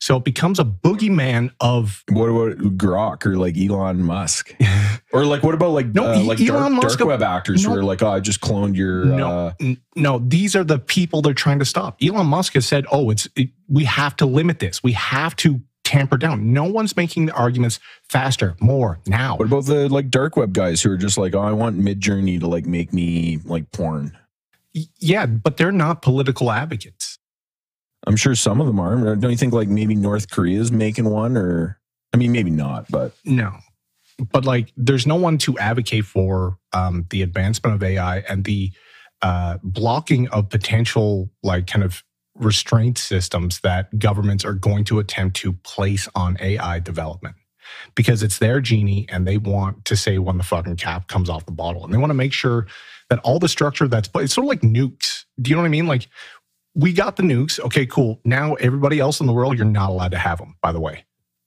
So 0.00 0.16
it 0.16 0.24
becomes 0.24 0.58
a 0.58 0.64
boogeyman 0.64 1.52
of 1.60 2.02
what 2.10 2.26
about 2.28 2.58
Grok 2.76 3.24
or 3.24 3.36
like 3.36 3.56
Elon 3.56 4.02
Musk 4.02 4.52
or 5.12 5.24
like 5.24 5.44
what 5.44 5.54
about 5.54 5.70
like 5.70 5.94
No, 5.94 6.06
uh, 6.12 6.18
like 6.24 6.40
Elon 6.40 6.72
dark, 6.72 6.72
Musk- 6.72 6.98
dark 6.98 7.08
web 7.08 7.22
actors 7.22 7.64
who 7.64 7.72
are 7.72 7.84
like 7.84 8.02
oh 8.02 8.10
I 8.10 8.18
just 8.18 8.40
cloned 8.40 8.74
your 8.74 9.04
no, 9.04 9.28
uh, 9.28 9.52
n- 9.60 9.80
no. 9.94 10.18
These 10.18 10.56
are 10.56 10.64
the 10.64 10.80
people 10.80 11.22
they're 11.22 11.34
trying 11.34 11.60
to 11.60 11.64
stop. 11.64 11.98
Elon 12.02 12.26
Musk 12.26 12.54
has 12.54 12.66
said, 12.66 12.84
"Oh, 12.90 13.10
it's 13.10 13.28
it, 13.36 13.50
we 13.68 13.84
have 13.84 14.16
to 14.16 14.26
limit 14.26 14.58
this. 14.58 14.82
We 14.82 14.90
have 14.90 15.36
to 15.36 15.60
tamper 15.84 16.16
down." 16.16 16.52
No 16.52 16.64
one's 16.64 16.96
making 16.96 17.26
the 17.26 17.32
arguments 17.34 17.78
faster, 18.08 18.56
more 18.58 18.98
now. 19.06 19.36
what 19.36 19.46
about 19.46 19.66
the 19.66 19.88
like 19.88 20.10
dark 20.10 20.36
web 20.36 20.52
guys 20.52 20.82
who 20.82 20.90
are 20.90 20.96
just 20.96 21.16
like 21.16 21.36
oh 21.36 21.42
I 21.42 21.52
want 21.52 21.78
Midjourney 21.78 22.40
to 22.40 22.48
like 22.48 22.66
make 22.66 22.92
me 22.92 23.38
like 23.44 23.70
porn. 23.70 24.18
Yeah, 24.74 25.26
but 25.26 25.56
they're 25.56 25.72
not 25.72 26.02
political 26.02 26.50
advocates. 26.50 27.18
I'm 28.06 28.16
sure 28.16 28.34
some 28.34 28.60
of 28.60 28.66
them 28.66 28.80
are. 28.80 29.16
Don't 29.16 29.30
you 29.30 29.36
think 29.36 29.52
like 29.52 29.68
maybe 29.68 29.94
North 29.94 30.30
Korea's 30.30 30.72
making 30.72 31.06
one 31.06 31.36
or 31.36 31.80
I 32.12 32.16
mean 32.16 32.32
maybe 32.32 32.50
not, 32.50 32.90
but 32.90 33.14
No, 33.24 33.52
but 34.32 34.44
like, 34.44 34.72
there's 34.76 35.06
no 35.06 35.16
one 35.16 35.38
to 35.38 35.58
advocate 35.58 36.04
for 36.04 36.58
um, 36.72 37.06
the 37.10 37.22
advancement 37.22 37.74
of 37.74 37.82
AI 37.82 38.18
and 38.20 38.44
the 38.44 38.72
uh, 39.22 39.58
blocking 39.62 40.28
of 40.28 40.48
potential, 40.50 41.30
like, 41.42 41.66
kind 41.66 41.84
of 41.84 42.02
restraint 42.34 42.98
systems 42.98 43.60
that 43.60 43.98
governments 43.98 44.44
are 44.44 44.54
going 44.54 44.84
to 44.84 44.98
attempt 44.98 45.36
to 45.36 45.52
place 45.52 46.08
on 46.14 46.36
AI 46.40 46.78
development 46.80 47.36
because 47.94 48.22
it's 48.22 48.38
their 48.38 48.60
genie 48.60 49.06
and 49.10 49.26
they 49.26 49.38
want 49.38 49.84
to 49.84 49.96
say 49.96 50.18
when 50.18 50.38
the 50.38 50.44
fucking 50.44 50.76
cap 50.76 51.08
comes 51.08 51.30
off 51.30 51.46
the 51.46 51.52
bottle 51.52 51.84
and 51.84 51.92
they 51.92 51.98
want 51.98 52.10
to 52.10 52.14
make 52.14 52.32
sure 52.32 52.66
that 53.12 53.20
all 53.24 53.38
the 53.38 53.48
structure 53.48 53.86
that's 53.86 54.08
it's 54.14 54.32
sort 54.32 54.46
of 54.46 54.48
like 54.48 54.62
nukes. 54.62 55.26
Do 55.38 55.50
you 55.50 55.54
know 55.54 55.60
what 55.60 55.66
I 55.66 55.70
mean? 55.70 55.86
Like 55.86 56.08
we 56.74 56.94
got 56.94 57.16
the 57.16 57.22
nukes. 57.22 57.60
Okay, 57.60 57.84
cool. 57.84 58.18
Now 58.24 58.54
everybody 58.54 59.00
else 59.00 59.20
in 59.20 59.26
the 59.26 59.34
world, 59.34 59.58
you're 59.58 59.66
not 59.66 59.90
allowed 59.90 60.12
to 60.12 60.18
have 60.18 60.38
them. 60.38 60.56
By 60.62 60.72
the 60.72 60.80
way, 60.80 61.04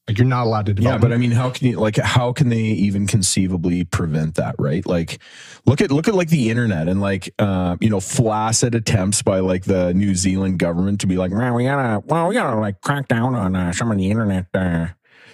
like 0.08 0.20
you're 0.20 0.28
not 0.28 0.46
allowed 0.46 0.68
to 0.68 0.76
develop. 0.76 1.02
yeah, 1.02 1.02
but 1.02 1.12
I 1.12 1.18
mean 1.18 1.32
how 1.32 1.50
can 1.50 1.66
you 1.66 1.80
like 1.80 1.96
how 1.98 2.34
can 2.34 2.50
they 2.50 2.60
even 2.60 3.08
conceivably 3.08 3.84
prevent 3.84 4.36
that, 4.36 4.54
right? 4.60 4.86
Like 4.86 5.20
look 5.66 5.82
at 5.82 5.90
look 5.90 6.08
at 6.08 6.14
like 6.14 6.30
the 6.30 6.52
internet 6.52 6.88
and 6.88 7.02
like 7.02 7.34
uh 7.40 7.78
you 7.82 7.90
know 7.90 8.00
flaccid 8.00 8.76
attempts 8.76 9.24
by 9.24 9.40
like 9.40 9.64
the 9.64 9.92
New 9.96 10.14
Zealand 10.14 10.60
government 10.60 11.02
to 11.02 11.08
be 11.08 11.18
like, 11.18 11.32
man, 11.32 11.56
we 11.56 11.64
gotta 11.64 12.04
well, 12.06 12.28
we 12.28 12.36
gotta 12.36 12.60
like 12.60 12.80
crack 12.82 13.08
down 13.08 13.34
on 13.34 13.56
uh, 13.56 13.72
some 13.72 13.90
of 13.90 13.98
the 13.98 14.12
internet 14.12 14.46
uh 14.54 14.90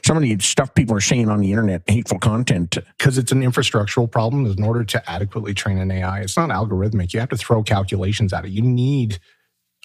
some 0.05 0.17
of 0.17 0.23
the 0.23 0.37
stuff 0.39 0.73
people 0.73 0.95
are 0.95 1.01
saying 1.01 1.29
on 1.29 1.39
the 1.39 1.51
internet, 1.51 1.83
hateful 1.87 2.19
content. 2.19 2.77
because 2.97 3.17
it's 3.17 3.31
an 3.31 3.41
infrastructural 3.41 4.09
problem 4.11 4.45
in 4.45 4.63
order 4.63 4.83
to 4.83 5.09
adequately 5.09 5.53
train 5.53 5.77
an 5.77 5.91
AI. 5.91 6.19
It's 6.21 6.37
not 6.37 6.49
algorithmic. 6.49 7.13
You 7.13 7.19
have 7.19 7.29
to 7.29 7.37
throw 7.37 7.63
calculations 7.63 8.33
at 8.33 8.45
it. 8.45 8.51
You 8.51 8.61
need 8.61 9.19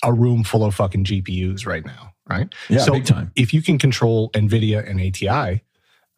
a 0.05 0.13
room 0.13 0.45
full 0.45 0.65
of 0.65 0.75
fucking 0.75 1.05
GPUs 1.05 1.67
right 1.67 1.85
now, 1.85 2.13
right? 2.29 2.53
Yeah, 2.69 2.79
So- 2.81 2.93
big 2.93 3.05
time. 3.07 3.33
If 3.37 3.55
you 3.55 3.63
can 3.63 3.79
control 3.79 4.31
NVIDIA 4.33 4.89
and 4.89 5.01
ATI, 5.01 5.63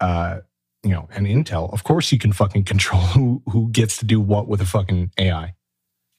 uh, 0.01 0.41
you 0.85 0.91
know, 0.91 1.09
and 1.13 1.27
Intel, 1.27 1.73
of 1.73 1.85
course 1.85 2.13
you 2.13 2.19
can 2.19 2.33
fucking 2.33 2.65
control 2.65 3.01
who 3.15 3.43
who 3.51 3.69
gets 3.71 3.97
to 3.99 4.05
do 4.05 4.21
what 4.21 4.49
with 4.49 4.61
a 4.61 4.67
fucking 4.67 5.11
AI. 5.19 5.55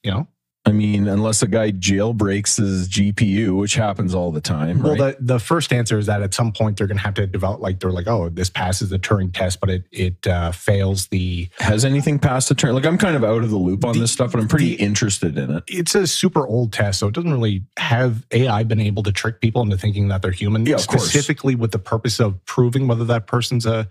You 0.02 0.10
know? 0.12 0.28
I 0.70 0.72
mean, 0.72 1.08
unless 1.08 1.42
a 1.42 1.48
guy 1.48 1.72
jailbreaks 1.72 2.56
his 2.58 2.88
GPU, 2.88 3.58
which 3.58 3.74
happens 3.74 4.14
all 4.14 4.30
the 4.30 4.40
time. 4.40 4.80
Well, 4.82 4.96
right? 4.96 5.18
the, 5.18 5.24
the 5.34 5.38
first 5.40 5.72
answer 5.72 5.98
is 5.98 6.06
that 6.06 6.22
at 6.22 6.32
some 6.32 6.52
point 6.52 6.76
they're 6.78 6.86
going 6.86 6.96
to 6.98 7.02
have 7.02 7.14
to 7.14 7.26
develop, 7.26 7.60
like, 7.60 7.80
they're 7.80 7.90
like, 7.90 8.06
oh, 8.06 8.28
this 8.28 8.48
passes 8.48 8.88
the 8.90 8.98
Turing 8.98 9.32
test, 9.34 9.58
but 9.60 9.68
it 9.68 9.84
it 9.90 10.26
uh, 10.28 10.52
fails 10.52 11.08
the 11.08 11.48
Has 11.58 11.84
anything 11.84 12.20
passed 12.20 12.48
the 12.48 12.54
Turing? 12.54 12.74
Like 12.74 12.86
I'm 12.86 12.98
kind 12.98 13.16
of 13.16 13.24
out 13.24 13.42
of 13.42 13.50
the 13.50 13.56
loop 13.56 13.84
on 13.84 13.94
The- 13.94 14.00
this 14.00 14.12
stuff, 14.12 14.30
but 14.32 14.40
I'm 14.40 14.48
pretty 14.48 14.76
the- 14.76 14.82
interested 14.84 15.36
in 15.36 15.50
it. 15.50 15.64
it's 15.66 15.94
a 15.96 16.06
super 16.06 16.46
old 16.46 16.72
test, 16.72 17.00
so 17.00 17.08
it 17.08 17.14
doesn't 17.14 17.32
really 17.32 17.64
have 17.76 18.24
AI 18.30 18.62
been 18.62 18.80
able 18.80 19.02
to 19.02 19.10
trick 19.12 19.40
people 19.40 19.62
into 19.62 19.76
thinking 19.76 20.06
that 20.08 20.22
they're 20.22 20.30
human, 20.30 20.64
Yeah, 20.66 20.76
of 20.76 20.86
course. 20.86 21.02
specifically 21.02 21.56
with 21.56 21.72
the 21.72 21.78
purpose 21.80 22.20
of 22.20 22.42
proving 22.44 22.86
whether 22.86 23.04
that 23.06 23.26
person's 23.26 23.66
a 23.66 23.88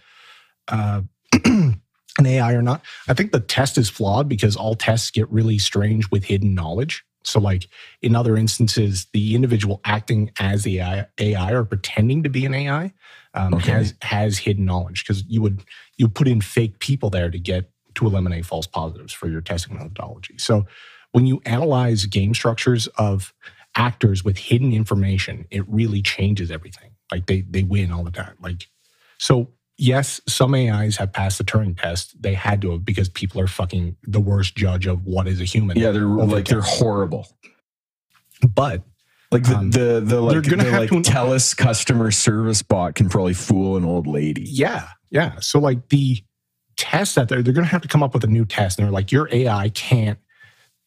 uh, 0.69 1.01
an 2.18 2.26
AI 2.26 2.53
or 2.53 2.61
not. 2.61 2.81
I 3.07 3.14
think 3.14 3.31
the 3.31 3.40
test 3.40 3.77
is 3.77 3.90
flawed 3.90 4.27
because 4.30 4.56
all 4.56 4.76
tests 4.76 5.11
get 5.11 5.30
really 5.31 5.57
strange 5.57 6.10
with 6.11 6.26
hidden 6.26 6.53
knowledge. 6.53 7.03
So, 7.23 7.40
like 7.40 7.68
in 8.02 8.15
other 8.15 8.38
instances, 8.38 9.07
the 9.14 9.36
individual 9.36 9.81
acting 9.86 10.31
as 10.40 10.64
the 10.64 10.80
AI, 10.80 11.06
AI 11.19 11.52
or 11.53 11.65
pretending 11.65 12.23
to 12.23 12.30
be 12.30 12.45
an 12.45 12.53
AI 12.53 12.94
um, 13.34 13.56
Okay. 13.56 13.72
has 13.72 13.94
has 14.02 14.38
hidden 14.40 14.65
knowledge 14.65 15.06
because 15.06 15.23
you 15.27 15.41
would 15.41 15.64
you 15.98 16.07
put 16.07 16.27
in 16.27 16.41
fake 16.41 16.80
people 16.80 17.10
there 17.10 17.30
to 17.30 17.40
get 17.40 17.69
to 17.95 18.06
eliminate 18.06 18.45
false 18.45 18.68
positives 18.68 19.14
for 19.14 19.27
your 19.27 19.41
testing 19.41 19.76
methodology. 19.76 20.38
So, 20.38 20.65
when 21.11 21.26
you 21.27 21.41
analyze 21.45 22.06
game 22.06 22.34
structures 22.34 22.88
of 22.98 23.34
actors 23.76 24.23
with 24.23 24.38
hidden 24.38 24.73
information, 24.73 25.45
it 25.52 25.68
really 25.69 26.02
changes 26.02 26.52
everything. 26.52 26.91
Like 27.11 27.27
they 27.27 27.41
they 27.41 27.64
win 27.64 27.91
all 27.91 28.03
the 28.03 28.11
time. 28.11 28.36
Like 28.41 28.68
so 29.19 29.49
yes, 29.80 30.22
some 30.27 30.53
AIs 30.53 30.97
have 30.97 31.11
passed 31.14 31.38
the 31.39 31.43
Turing 31.43 31.80
test. 31.80 32.22
They 32.22 32.34
had 32.35 32.61
to 32.61 32.72
have 32.72 32.85
because 32.85 33.10
people 33.10 33.41
are 33.41 33.47
fucking 33.47 33.95
the 34.03 34.19
worst 34.19 34.56
judge 34.56 34.85
of 34.85 35.06
what 35.06 35.27
is 35.27 35.41
a 35.41 35.45
human. 35.45 35.77
Yeah, 35.77 35.91
they're 35.91 36.03
like 36.06 36.45
they're 36.45 36.61
horrible. 36.61 37.27
But 38.53 38.84
Like 39.31 39.43
the 39.43 39.56
Um, 39.57 39.72
the, 39.72 40.01
the 40.03 40.22
like 40.22 40.43
gonna 40.49 40.64
the 40.64 40.69
have 40.72 40.80
like 40.81 40.89
to- 40.89 41.01
Telus 41.11 41.56
customer 41.56 42.11
service 42.11 42.61
bot 42.61 42.95
can 42.95 43.10
probably 43.10 43.34
fool 43.34 43.77
an 43.77 43.85
old 43.85 44.07
lady. 44.07 44.43
yeah, 44.43 44.88
yeah. 45.11 45.39
So 45.39 45.60
like 45.60 45.89
the 45.89 46.23
test 46.77 47.15
that 47.15 47.27
they're 47.30 47.41
they're 47.43 47.53
gonna 47.53 47.68
have 47.68 47.81
to 47.81 47.88
come 47.88 48.01
up 48.03 48.14
with 48.14 48.23
a 48.23 48.27
new 48.27 48.45
test. 48.45 48.80
And 48.80 48.85
they're 48.85 48.91
like, 48.93 49.11
your 49.11 49.27
AI 49.31 49.69
can't 49.69 50.19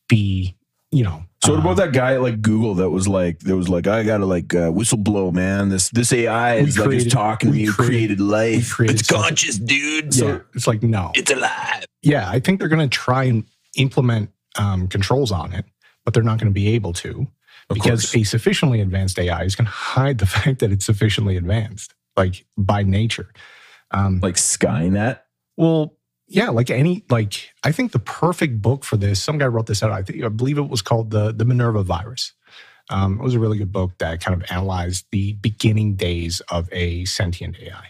be, 0.09 0.57
you 0.93 1.03
know. 1.05 1.25
So 1.45 1.51
what 1.53 1.59
uh, 1.59 1.63
about 1.63 1.77
that 1.79 1.93
guy 1.93 2.15
at 2.15 2.23
like 2.23 2.41
Google 2.41 2.75
that 2.77 2.91
was 2.91 3.09
like 3.09 3.41
that 3.41 3.57
was 3.57 3.69
like 3.69 3.87
I 3.89 4.05
gotta 4.05 4.27
like 4.27 4.55
uh, 4.55 4.71
whistle 4.71 4.99
blow 4.99 5.33
man 5.33 5.69
this 5.71 5.89
this 5.91 6.13
AI 6.13 6.57
is 6.57 6.79
like 6.79 6.87
created- 6.87 7.05
just 7.05 7.17
talking 7.17 7.51
to 7.51 7.57
me 7.57 7.67
created- 7.67 7.75
created 7.89 8.21
life 8.21 8.71
created 8.73 9.01
it's 9.01 9.09
something. 9.09 9.25
conscious 9.25 9.57
dude 9.59 10.15
So 10.15 10.27
so 10.39 10.43
it's 10.55 10.67
like 10.69 10.83
no. 10.85 11.11
it's 11.15 11.31
alive 11.33 11.85
Yeah, 12.03 12.31
I 12.31 12.39
think 12.39 12.61
they're 12.61 12.69
to 12.89 12.97
try 12.97 13.25
and 13.25 13.45
implement 13.77 14.31
um, 14.59 14.87
controls 14.87 15.33
on 15.33 15.53
it, 15.55 15.65
but 16.05 16.13
they're 16.15 16.23
not 16.23 16.39
to 16.53 16.55
be 16.55 16.69
able 16.75 16.93
to 16.95 17.27
Of 17.71 17.75
because 17.75 18.11
course. 18.13 18.17
a 18.17 18.23
sufficiently 18.25 18.81
advanced 18.81 19.19
AI 19.19 19.43
is 19.45 19.57
to 19.67 19.73
hide 19.73 20.19
the 20.19 20.27
fact 20.37 20.59
that 20.61 20.71
it's 20.71 20.85
sufficiently 20.85 21.37
advanced, 21.39 21.95
like 22.17 22.45
by 22.59 22.83
nature. 22.83 23.33
Um, 23.91 24.21
like 24.23 24.35
Skynet. 24.37 25.21
well, 25.57 25.97
yeah, 26.35 26.51
like 26.51 26.71
any 26.71 27.05
like 27.11 27.51
I 27.65 27.73
think 27.73 27.93
the 27.93 27.99
perfect 27.99 28.61
book 28.63 28.85
for 28.85 28.97
this. 28.97 29.23
Some 29.23 29.39
guy 29.39 29.47
wrote 29.47 29.67
this 29.67 29.83
out. 29.83 29.91
I 29.93 30.03
think 30.03 30.23
I 30.25 30.29
believe 30.29 30.59
it 30.59 30.69
was 30.69 30.83
called 30.83 31.11
the 31.11 31.33
the 31.33 31.45
Minerva 31.45 31.83
virus. 31.83 32.33
Um, 32.91 33.19
it 33.21 33.23
was 33.23 33.35
a 33.35 33.39
really 33.39 33.59
good 33.59 33.73
book 33.73 33.93
that 33.99 34.21
kind 34.23 34.41
of 34.41 34.51
analyzed 34.51 35.07
the 35.13 35.35
beginning 35.35 35.95
days 35.95 36.41
of 36.51 36.69
a 36.73 37.05
sentient 37.05 37.57
AI. 37.61 37.89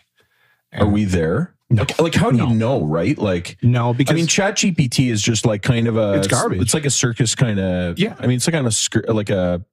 Are 0.78 0.86
we 0.86 1.04
there? 1.04 1.54
No. 1.70 1.82
Like, 1.82 2.00
like, 2.00 2.14
how 2.14 2.30
do 2.30 2.36
No. 2.36 2.48
you 2.48 2.54
know, 2.54 2.84
right? 2.84 3.16
Like, 3.16 3.56
No, 3.62 3.94
because 3.94 4.12
I 4.12 4.16
mean, 4.16 4.26
ChatGPT 4.26 5.10
is 5.10 5.22
just 5.22 5.46
like 5.46 5.62
kind 5.62 5.88
of 5.88 5.96
a 5.96 6.14
It's 6.14 6.28
garbage. 6.28 6.60
It's 6.60 6.74
like 6.74 6.84
a 6.84 6.90
circus 6.90 7.34
kind 7.34 7.58
of. 7.58 7.98
Yeah. 7.98 8.14
I 8.18 8.26
mean, 8.26 8.36
it's 8.36 8.46
like 8.46 8.54
on 8.54 8.66
a 8.66 8.70
script, 8.70 9.08
like 9.08 9.30
a. 9.30 9.64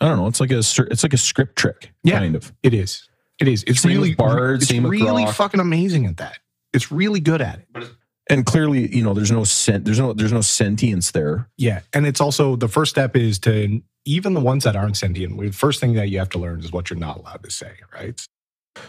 I 0.00 0.08
don't 0.08 0.16
know. 0.16 0.26
It's 0.26 0.40
like 0.40 0.50
a 0.50 0.62
cir- 0.62 0.88
it's 0.90 1.02
like 1.02 1.12
a 1.12 1.18
script 1.18 1.56
trick, 1.56 1.92
Yeah. 2.02 2.18
kind 2.18 2.34
of. 2.34 2.52
it 2.62 2.72
is. 2.74 3.08
It 3.38 3.48
is. 3.48 3.62
It's 3.66 3.80
Same 3.82 3.90
with 3.92 3.98
really 3.98 4.14
Bard, 4.14 4.56
It's 4.62 4.68
same 4.68 4.86
really 4.86 5.24
Grok. 5.24 5.34
fucking 5.34 5.60
amazing 5.60 6.06
at 6.06 6.16
that. 6.16 6.38
It's 6.72 6.90
really 6.90 7.20
good 7.20 7.42
at 7.42 7.60
it. 7.60 7.88
And 8.32 8.46
clearly, 8.46 8.94
you 8.94 9.04
know, 9.04 9.12
there's 9.12 9.30
no 9.30 9.44
sent, 9.44 9.84
there's 9.84 9.98
no, 9.98 10.14
there's 10.14 10.32
no 10.32 10.40
sentience 10.40 11.10
there. 11.10 11.50
Yeah, 11.58 11.80
and 11.92 12.06
it's 12.06 12.20
also 12.20 12.56
the 12.56 12.68
first 12.68 12.90
step 12.90 13.14
is 13.14 13.38
to 13.40 13.82
even 14.06 14.32
the 14.32 14.40
ones 14.40 14.64
that 14.64 14.74
aren't 14.74 14.96
sentient. 14.96 15.38
The 15.38 15.50
first 15.50 15.80
thing 15.80 15.92
that 15.94 16.08
you 16.08 16.18
have 16.18 16.30
to 16.30 16.38
learn 16.38 16.60
is 16.60 16.72
what 16.72 16.88
you're 16.88 16.98
not 16.98 17.18
allowed 17.18 17.42
to 17.44 17.50
say. 17.50 17.72
Right. 17.92 18.26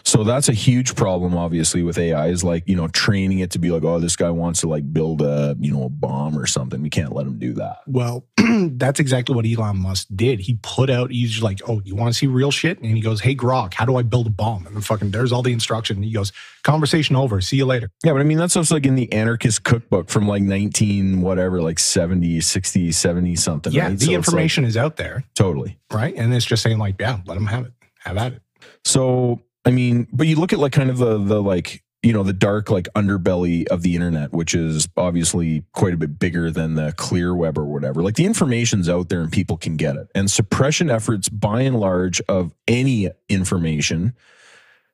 So 0.03 0.23
that's 0.23 0.47
a 0.47 0.53
huge 0.53 0.95
problem, 0.95 1.35
obviously, 1.35 1.83
with 1.83 1.97
AI 1.97 2.27
is 2.27 2.43
like, 2.43 2.63
you 2.67 2.75
know, 2.75 2.87
training 2.87 3.39
it 3.39 3.51
to 3.51 3.59
be 3.59 3.69
like, 3.69 3.83
oh, 3.83 3.99
this 3.99 4.15
guy 4.15 4.29
wants 4.29 4.61
to 4.61 4.69
like 4.69 4.91
build 4.93 5.21
a, 5.21 5.57
you 5.59 5.71
know, 5.73 5.83
a 5.83 5.89
bomb 5.89 6.37
or 6.37 6.45
something. 6.45 6.81
We 6.81 6.89
can't 6.89 7.13
let 7.13 7.25
him 7.27 7.37
do 7.37 7.53
that. 7.55 7.79
Well, 7.85 8.25
that's 8.37 8.99
exactly 9.01 9.35
what 9.35 9.45
Elon 9.45 9.77
Musk 9.77 10.07
did. 10.15 10.39
He 10.39 10.57
put 10.61 10.89
out, 10.89 11.11
he's 11.11 11.41
like, 11.43 11.59
oh, 11.67 11.81
you 11.83 11.95
want 11.95 12.13
to 12.13 12.17
see 12.17 12.27
real 12.27 12.51
shit? 12.51 12.79
And 12.81 12.95
he 12.95 13.01
goes, 13.01 13.19
hey, 13.21 13.35
Grok, 13.35 13.73
how 13.73 13.83
do 13.85 13.97
I 13.97 14.03
build 14.03 14.27
a 14.27 14.29
bomb? 14.29 14.65
And 14.65 14.75
then 14.75 14.81
fucking, 14.81 15.11
there's 15.11 15.31
all 15.33 15.41
the 15.43 15.51
instruction. 15.51 15.97
And 15.97 16.05
he 16.05 16.11
goes, 16.13 16.31
conversation 16.63 17.15
over. 17.17 17.41
See 17.41 17.57
you 17.57 17.65
later. 17.65 17.89
Yeah, 18.05 18.13
but 18.13 18.21
I 18.21 18.23
mean, 18.23 18.37
that 18.37 18.51
stuff's 18.51 18.71
like 18.71 18.85
in 18.85 18.95
the 18.95 19.11
anarchist 19.11 19.63
cookbook 19.63 20.09
from 20.09 20.27
like 20.27 20.43
19, 20.43 21.21
whatever, 21.21 21.61
like 21.61 21.79
70, 21.79 22.39
60, 22.39 22.91
70 22.93 23.35
something. 23.35 23.73
yeah, 23.73 23.87
right? 23.87 23.89
the 23.91 23.97
So 23.97 24.03
it's 24.03 24.07
like- 24.07 24.15
information 24.15 24.63
is 24.65 24.77
out 24.77 24.95
there. 24.95 25.25
totally. 25.35 25.77
Right. 25.91 26.15
And 26.15 26.33
it's 26.33 26.45
just 26.45 26.63
saying, 26.63 26.77
like, 26.77 26.95
yeah, 26.99 27.19
let 27.25 27.37
him 27.37 27.47
have 27.47 27.65
it. 27.65 27.73
Have 28.05 28.17
at 28.17 28.33
it. 28.33 28.41
So, 28.85 29.41
I 29.65 29.71
mean, 29.71 30.07
but 30.11 30.27
you 30.27 30.35
look 30.35 30.53
at 30.53 30.59
like 30.59 30.71
kind 30.73 30.89
of 30.89 30.97
the 30.97 31.17
the 31.17 31.41
like 31.41 31.83
you 32.01 32.11
know 32.11 32.23
the 32.23 32.33
dark 32.33 32.69
like 32.69 32.89
underbelly 32.95 33.65
of 33.67 33.81
the 33.81 33.95
internet, 33.95 34.33
which 34.33 34.53
is 34.53 34.89
obviously 34.97 35.63
quite 35.71 35.93
a 35.93 35.97
bit 35.97 36.19
bigger 36.19 36.51
than 36.51 36.75
the 36.75 36.91
clear 36.97 37.33
web 37.33 37.57
or 37.57 37.63
whatever. 37.65 38.03
Like 38.03 38.15
the 38.15 38.25
information's 38.25 38.89
out 38.89 39.07
there 39.09 39.21
and 39.21 39.31
people 39.31 39.55
can 39.55 39.77
get 39.77 39.95
it. 39.95 40.09
And 40.13 40.29
suppression 40.29 40.89
efforts, 40.89 41.29
by 41.29 41.61
and 41.61 41.79
large, 41.79 42.19
of 42.27 42.53
any 42.67 43.09
information 43.29 44.15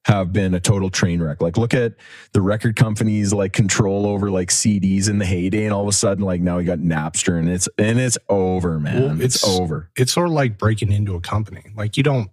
have 0.05 0.31
been 0.31 0.53
a 0.53 0.59
total 0.59 0.89
train 0.89 1.21
wreck. 1.21 1.41
Like 1.41 1.57
look 1.57 1.73
at 1.73 1.93
the 2.33 2.41
record 2.41 2.75
companies 2.75 3.33
like 3.33 3.53
control 3.53 4.05
over 4.05 4.29
like 4.31 4.49
CDs 4.49 5.09
in 5.09 5.17
the 5.17 5.25
heyday, 5.25 5.65
and 5.65 5.73
all 5.73 5.81
of 5.81 5.87
a 5.87 5.93
sudden 5.93 6.23
like 6.23 6.41
now 6.41 6.57
we 6.57 6.63
got 6.63 6.77
Napster 6.77 7.39
and 7.39 7.49
it's 7.49 7.67
and 7.79 7.99
it's 7.99 8.19
over, 8.29 8.79
man. 8.79 9.01
Well, 9.01 9.21
it's, 9.21 9.43
it's- 9.43 9.59
over. 9.59 9.89
It's 9.97 10.13
sort 10.13 10.27
of 10.27 10.33
like 10.33 10.59
breaking 10.59 10.91
into 10.91 11.15
a 11.15 11.21
company. 11.21 11.63
Like, 11.75 11.97
you 11.97 12.03
don't 12.03 12.29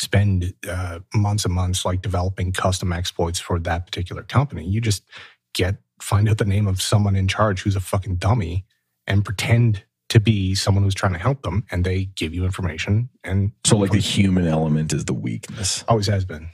spend 0.00 0.54
uh, 0.66 1.00
months 1.14 1.44
and 1.44 1.52
months 1.52 1.84
like 1.84 2.00
developing 2.00 2.52
custom 2.52 2.90
exploits 2.90 3.38
for 3.38 3.58
that 3.60 3.84
particular 3.84 4.22
company. 4.22 4.64
You 4.66 4.80
just 4.80 5.02
get, 5.52 5.76
find 6.00 6.26
out 6.28 6.38
the 6.38 6.46
name 6.46 6.66
of 6.66 6.80
someone 6.80 7.16
in 7.16 7.28
charge 7.28 7.60
who's 7.62 7.76
a 7.76 7.80
fucking 7.80 8.16
dummy 8.16 8.64
and 9.06 9.24
pretend 9.24 9.84
to 10.08 10.18
be 10.18 10.54
someone 10.54 10.84
who's 10.84 10.94
trying 10.94 11.12
to 11.12 11.18
help 11.18 11.42
them. 11.42 11.66
And 11.70 11.84
they 11.84 12.06
give 12.06 12.32
you 12.32 12.46
information 12.46 13.10
and 13.22 13.52
So 13.64 13.76
like 13.76 13.90
the 13.90 13.98
human 13.98 14.46
element 14.46 14.94
is 14.94 15.04
the 15.04 15.12
weakness. 15.12 15.84
always 15.86 16.06
has 16.06 16.24
been. 16.24 16.48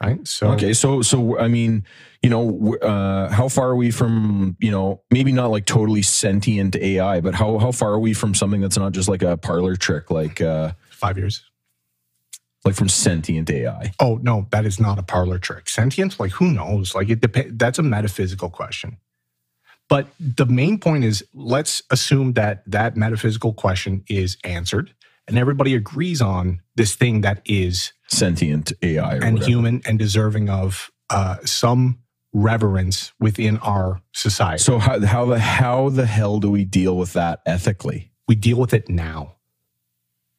Right. 0.00 0.26
So, 0.26 0.52
Okay, 0.52 0.72
so 0.72 1.00
so 1.02 1.38
I 1.38 1.46
mean, 1.48 1.84
you 2.22 2.30
know, 2.30 2.76
uh, 2.82 3.28
how 3.30 3.48
far 3.48 3.68
are 3.70 3.76
we 3.76 3.92
from 3.92 4.56
you 4.60 4.70
know 4.72 5.00
maybe 5.12 5.30
not 5.30 5.50
like 5.52 5.64
totally 5.64 6.02
sentient 6.02 6.74
AI, 6.74 7.20
but 7.20 7.34
how 7.34 7.58
how 7.58 7.70
far 7.70 7.90
are 7.92 8.00
we 8.00 8.12
from 8.12 8.34
something 8.34 8.60
that's 8.60 8.76
not 8.76 8.90
just 8.92 9.08
like 9.08 9.22
a 9.22 9.36
parlor 9.36 9.76
trick, 9.76 10.10
like 10.10 10.40
uh, 10.40 10.72
five 10.90 11.16
years. 11.18 11.44
Like 12.64 12.74
from 12.74 12.88
sentient 12.88 13.50
AI? 13.50 13.92
Oh 14.00 14.18
no, 14.22 14.46
that 14.50 14.64
is 14.64 14.78
not 14.78 14.98
a 14.98 15.02
parlor 15.02 15.38
trick. 15.38 15.68
Sentience, 15.68 16.20
like 16.20 16.32
who 16.32 16.52
knows? 16.52 16.94
Like 16.94 17.08
it 17.10 17.20
depends. 17.20 17.56
That's 17.56 17.78
a 17.78 17.82
metaphysical 17.82 18.50
question. 18.50 18.98
But 19.88 20.08
the 20.18 20.46
main 20.46 20.78
point 20.78 21.04
is, 21.04 21.24
let's 21.34 21.82
assume 21.90 22.32
that 22.34 22.62
that 22.70 22.96
metaphysical 22.96 23.52
question 23.52 24.04
is 24.08 24.36
answered, 24.44 24.94
and 25.28 25.36
everybody 25.36 25.74
agrees 25.74 26.22
on 26.22 26.60
this 26.76 26.94
thing 26.94 27.20
that 27.22 27.42
is 27.44 27.92
Sentient 28.08 28.72
AI 28.82 29.16
or 29.16 29.22
and 29.22 29.34
whatever. 29.34 29.50
human 29.50 29.82
and 29.84 29.98
deserving 29.98 30.48
of 30.48 30.90
uh, 31.10 31.36
some 31.44 31.98
reverence 32.32 33.12
within 33.20 33.58
our 33.58 34.00
society. 34.12 34.62
So 34.62 34.78
how 34.78 35.00
how 35.00 35.26
the 35.26 35.38
how 35.38 35.88
the 35.90 36.06
hell 36.06 36.38
do 36.40 36.50
we 36.50 36.64
deal 36.64 36.96
with 36.96 37.12
that 37.14 37.40
ethically? 37.44 38.10
we 38.28 38.36
deal 38.36 38.56
with 38.56 38.72
it 38.72 38.88
now. 38.88 39.34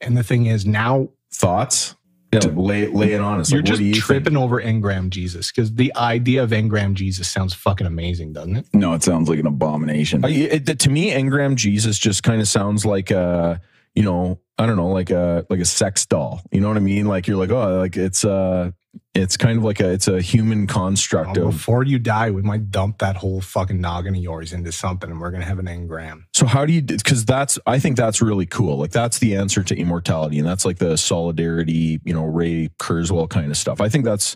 And 0.01 0.17
the 0.17 0.23
thing 0.23 0.45
is, 0.47 0.65
now 0.65 1.09
Thoughts? 1.31 1.95
Yeah, 2.33 2.49
like 2.49 2.57
lay 2.57 2.87
lay 2.87 3.13
it 3.13 3.21
on 3.21 3.39
us. 3.39 3.51
you're 3.51 3.61
Like, 3.61 3.65
just 3.67 3.79
do 3.79 3.85
you 3.85 3.93
tripping 3.95 4.33
think? 4.33 4.43
over 4.43 4.61
Engram 4.61 5.09
Jesus 5.09 5.51
because 5.51 5.73
the 5.75 5.95
idea 5.95 6.43
of 6.43 6.51
Engram 6.51 6.93
Jesus 6.93 7.27
sounds 7.27 7.53
fucking 7.53 7.87
amazing, 7.87 8.33
doesn't 8.33 8.55
it? 8.57 8.65
No, 8.73 8.93
it 8.93 9.03
sounds 9.03 9.29
like 9.29 9.39
an 9.39 9.47
abomination. 9.47 10.23
I- 10.25 10.29
it- 10.29 10.79
to 10.79 10.89
me, 10.89 11.11
Engram 11.11 11.55
Jesus 11.55 11.97
just 11.99 12.23
kind 12.23 12.41
of 12.41 12.47
sounds 12.47 12.85
like 12.85 13.11
a, 13.11 13.61
you 13.95 14.03
know, 14.03 14.39
I 14.57 14.65
don't 14.65 14.77
know, 14.77 14.89
like 14.89 15.09
a 15.09 15.45
like 15.49 15.59
a 15.59 15.65
sex 15.65 16.05
doll. 16.05 16.41
You 16.51 16.61
know 16.61 16.67
what 16.67 16.77
I 16.77 16.81
mean? 16.81 17.07
Like 17.07 17.27
you're 17.27 17.37
like, 17.37 17.49
oh, 17.51 17.79
like 17.79 17.97
it's 17.97 18.23
uh 18.23 18.71
it's 19.15 19.37
kind 19.37 19.57
of 19.57 19.63
like 19.63 19.79
a 19.79 19.89
it's 19.91 20.07
a 20.07 20.21
human 20.21 20.65
construct 20.67 21.37
Well, 21.37 21.47
of. 21.47 21.53
before 21.53 21.83
you 21.83 21.99
die, 21.99 22.31
we 22.31 22.41
might 22.41 22.71
dump 22.71 22.99
that 22.99 23.15
whole 23.15 23.41
fucking 23.41 23.79
noggin 23.79 24.15
of 24.15 24.21
yours 24.21 24.53
into 24.53 24.71
something, 24.71 25.09
and 25.09 25.19
we're 25.19 25.31
gonna 25.31 25.45
have 25.45 25.59
an 25.59 25.67
engram. 25.67 26.23
So 26.33 26.45
how 26.45 26.65
do 26.65 26.73
you? 26.73 26.81
Because 26.81 27.25
that's 27.25 27.59
I 27.65 27.79
think 27.79 27.97
that's 27.97 28.21
really 28.21 28.45
cool. 28.45 28.77
Like 28.77 28.91
that's 28.91 29.19
the 29.19 29.35
answer 29.35 29.63
to 29.63 29.75
immortality, 29.75 30.39
and 30.39 30.47
that's 30.47 30.65
like 30.65 30.79
the 30.79 30.97
solidarity, 30.97 31.99
you 32.03 32.13
know, 32.13 32.25
Ray 32.25 32.69
Kurzweil 32.79 33.29
kind 33.29 33.51
of 33.51 33.57
stuff. 33.57 33.81
I 33.81 33.89
think 33.89 34.05
that's 34.05 34.35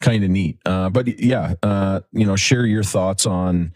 kind 0.00 0.24
of 0.24 0.30
neat. 0.30 0.58
Uh, 0.66 0.90
but 0.90 1.20
yeah, 1.20 1.54
uh, 1.62 2.00
you 2.12 2.26
know, 2.26 2.36
share 2.36 2.66
your 2.66 2.82
thoughts 2.82 3.26
on 3.26 3.72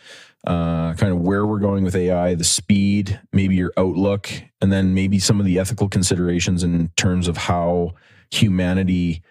uh, 0.47 0.95
kind 0.95 1.13
of 1.13 1.21
where 1.21 1.47
we're 1.47 1.59
going 1.59 1.85
with 1.85 1.95
AI, 1.95 2.35
the 2.35 2.45
speed, 2.45 3.21
maybe 3.33 3.55
your 3.55 3.73
outlook, 3.77 4.31
and 4.61 4.73
then 4.73 4.95
maybe 4.95 5.19
some 5.19 5.39
of 5.39 5.47
the 5.47 5.59
ethical 5.59 5.89
considerations 5.89 6.65
in 6.65 6.89
terms 6.97 7.29
of 7.29 7.37
how 7.37 7.95
humanity 8.31 9.23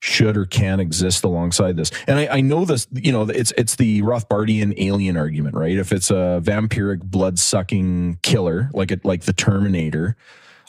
should 0.00 0.36
or 0.36 0.44
can 0.46 0.80
exist 0.80 1.24
alongside 1.24 1.76
this. 1.76 1.90
And 2.06 2.18
I, 2.18 2.36
I 2.36 2.40
know 2.40 2.64
this, 2.64 2.86
you 2.92 3.12
know, 3.12 3.22
it's 3.22 3.52
it's 3.56 3.76
the 3.76 4.02
Rothbardian 4.02 4.74
alien 4.78 5.16
argument, 5.16 5.56
right? 5.56 5.76
If 5.76 5.92
it's 5.92 6.10
a 6.10 6.40
vampiric 6.42 7.02
blood 7.02 7.38
sucking 7.38 8.18
killer, 8.22 8.70
like 8.72 8.90
it 8.90 9.04
like 9.04 9.22
the 9.22 9.32
Terminator, 9.32 10.16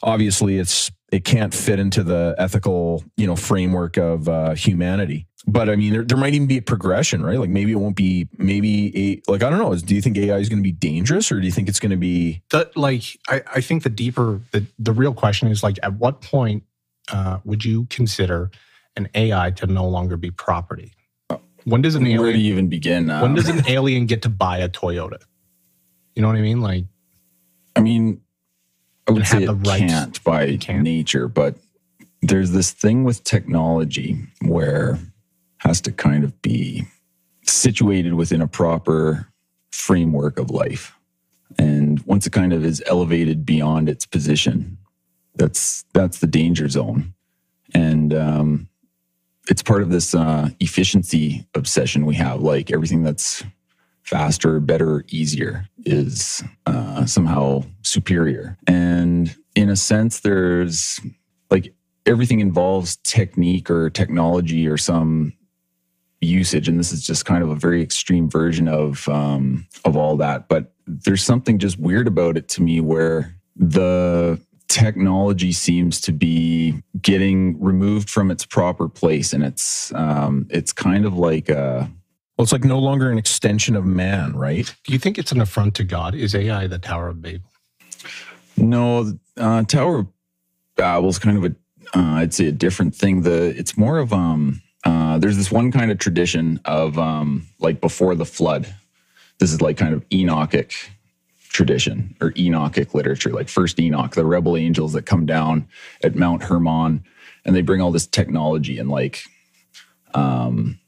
obviously 0.01 0.57
it's 0.57 0.91
it 1.11 1.25
can't 1.25 1.53
fit 1.53 1.79
into 1.79 2.03
the 2.03 2.35
ethical, 2.37 3.03
you 3.17 3.27
know, 3.27 3.35
framework 3.35 3.97
of 3.97 4.29
uh, 4.29 4.53
humanity. 4.53 5.27
But 5.47 5.69
I 5.69 5.75
mean, 5.75 5.93
there, 5.93 6.03
there 6.03 6.17
might 6.17 6.33
even 6.33 6.47
be 6.47 6.57
a 6.57 6.61
progression, 6.61 7.23
right? 7.23 7.39
Like 7.39 7.49
maybe 7.49 7.71
it 7.71 7.77
won't 7.77 7.95
be, 7.95 8.27
maybe 8.37 9.21
a, 9.27 9.31
like 9.31 9.41
I 9.41 9.49
don't 9.49 9.59
know. 9.59 9.73
Do 9.75 9.95
you 9.95 10.01
think 10.01 10.17
AI 10.17 10.37
is 10.37 10.49
going 10.49 10.59
to 10.59 10.63
be 10.63 10.71
dangerous, 10.71 11.31
or 11.31 11.39
do 11.39 11.45
you 11.45 11.51
think 11.51 11.69
it's 11.69 11.79
going 11.79 11.91
to 11.91 11.97
be? 11.97 12.43
The, 12.49 12.69
like, 12.75 13.03
I, 13.27 13.41
I 13.55 13.61
think 13.61 13.83
the 13.83 13.89
deeper, 13.89 14.41
the, 14.51 14.65
the 14.77 14.91
real 14.91 15.13
question 15.13 15.47
is 15.47 15.63
like, 15.63 15.79
at 15.81 15.93
what 15.93 16.21
point 16.21 16.63
uh, 17.11 17.39
would 17.45 17.65
you 17.65 17.85
consider 17.85 18.51
an 18.99 19.09
AI 19.15 19.51
to 19.51 19.67
no 19.67 19.87
longer 19.87 20.17
be 20.17 20.31
property? 20.31 20.93
When 21.65 21.81
does 21.81 21.95
an 21.95 22.03
Where 22.03 22.31
do 22.33 22.39
you 22.39 22.51
even 22.51 22.67
begin? 22.69 23.07
when 23.07 23.31
Um, 23.31 23.35
does 23.35 23.49
an 23.49 23.63
alien 23.67 24.05
get 24.05 24.21
to 24.23 24.29
buy 24.29 24.59
a 24.59 24.69
Toyota? 24.69 25.19
You 26.15 26.21
know 26.21 26.27
what 26.27 26.37
I 26.37 26.41
mean? 26.41 26.61
Like, 26.61 26.85
I 27.75 27.81
mean, 27.81 28.21
I 29.07 29.11
would 29.11 29.25
say 29.27 29.43
it 29.43 29.49
rights. 29.49 29.79
can't 29.93 30.23
by 30.23 30.57
can't. 30.57 30.83
nature, 30.83 31.27
but 31.27 31.57
there's 32.21 32.51
this 32.51 32.71
thing 32.71 33.03
with 33.03 33.23
technology 33.23 34.17
where 34.41 34.93
it 34.95 34.99
has 35.59 35.81
to 35.81 35.91
kind 35.91 36.23
of 36.23 36.41
be 36.41 36.83
situated 37.45 38.13
within 38.15 38.41
a 38.41 38.47
proper 38.47 39.27
framework 39.71 40.39
of 40.39 40.49
life. 40.49 40.95
And 41.57 41.99
once 42.05 42.27
it 42.27 42.31
kind 42.31 42.53
of 42.53 42.63
is 42.65 42.83
elevated 42.87 43.45
beyond 43.45 43.89
its 43.89 44.05
position, 44.05 44.77
that's 45.35 45.85
that's 45.93 46.19
the 46.19 46.27
danger 46.27 46.67
zone. 46.69 47.13
And 47.73 48.13
um, 48.13 48.68
it's 49.47 49.63
part 49.63 49.81
of 49.81 49.89
this 49.89 50.13
uh, 50.13 50.49
efficiency 50.59 51.45
obsession 51.55 52.05
we 52.05 52.15
have. 52.15 52.41
Like 52.41 52.71
everything 52.71 53.03
that's 53.03 53.43
faster, 54.03 54.59
better, 54.59 55.05
easier 55.09 55.67
is 55.85 56.43
uh, 56.65 57.05
somehow 57.05 57.63
superior. 57.83 58.57
And 58.67 59.35
in 59.55 59.69
a 59.69 59.75
sense, 59.75 60.21
there's 60.21 60.99
like 61.51 61.73
everything 62.05 62.39
involves 62.39 62.97
technique 62.97 63.69
or 63.69 63.89
technology 63.89 64.67
or 64.67 64.77
some 64.77 65.33
usage, 66.21 66.67
and 66.67 66.79
this 66.79 66.91
is 66.91 67.05
just 67.05 67.25
kind 67.25 67.43
of 67.43 67.49
a 67.49 67.55
very 67.55 67.81
extreme 67.81 68.29
version 68.29 68.67
of 68.67 69.07
um, 69.07 69.67
of 69.85 69.95
all 69.95 70.17
that. 70.17 70.49
But 70.49 70.73
there's 70.87 71.23
something 71.23 71.59
just 71.59 71.79
weird 71.79 72.07
about 72.07 72.37
it 72.37 72.47
to 72.49 72.61
me, 72.61 72.81
where 72.81 73.35
the 73.55 74.39
technology 74.69 75.51
seems 75.51 75.99
to 76.01 76.13
be 76.13 76.81
getting 77.01 77.61
removed 77.61 78.09
from 78.09 78.31
its 78.31 78.45
proper 78.45 78.87
place, 78.87 79.33
and 79.33 79.43
it's 79.43 79.93
um, 79.93 80.47
it's 80.49 80.71
kind 80.71 81.05
of 81.05 81.15
like 81.15 81.49
a 81.49 81.89
Well, 82.37 82.43
it's 82.43 82.53
like 82.53 82.63
no 82.63 82.79
longer 82.79 83.11
an 83.11 83.17
extension 83.17 83.75
of 83.75 83.85
man, 83.85 84.35
right? 84.37 84.73
Do 84.85 84.93
you 84.93 84.99
think 84.99 85.17
it's 85.17 85.31
an 85.31 85.41
affront 85.41 85.75
to 85.75 85.83
God? 85.83 86.15
Is 86.15 86.33
AI 86.33 86.67
the 86.67 86.79
Tower 86.79 87.09
of 87.09 87.21
Babel? 87.21 87.49
no 88.57 89.13
uh, 89.37 89.63
Tower 89.63 90.07
of 90.77 91.05
is 91.05 91.19
kind 91.19 91.37
of 91.37 91.43
a 91.45 91.55
uh, 91.97 92.13
I'd 92.13 92.33
say 92.33 92.47
a 92.47 92.51
different 92.51 92.95
thing. 92.95 93.23
The 93.23 93.57
it's 93.57 93.77
more 93.77 93.97
of 93.97 94.13
um 94.13 94.61
uh, 94.85 95.17
there's 95.17 95.35
this 95.35 95.51
one 95.51 95.71
kind 95.71 95.91
of 95.91 95.97
tradition 95.97 96.59
of 96.65 96.97
um 96.97 97.47
like 97.59 97.81
before 97.81 98.15
the 98.15 98.25
flood. 98.25 98.73
This 99.39 99.51
is 99.51 99.61
like 99.61 99.77
kind 99.77 99.93
of 99.93 100.07
Enochic 100.09 100.89
tradition 101.49 102.15
or 102.21 102.31
Enochic 102.31 102.93
literature, 102.93 103.31
like 103.31 103.49
first 103.49 103.79
Enoch, 103.79 104.15
the 104.15 104.25
rebel 104.25 104.55
angels 104.55 104.93
that 104.93 105.05
come 105.05 105.25
down 105.25 105.67
at 106.03 106.15
Mount 106.15 106.43
Hermon 106.43 107.03
and 107.43 107.55
they 107.55 107.61
bring 107.61 107.81
all 107.81 107.91
this 107.91 108.07
technology 108.07 108.77
and 108.77 108.89
like 108.89 109.23
um 110.13 110.79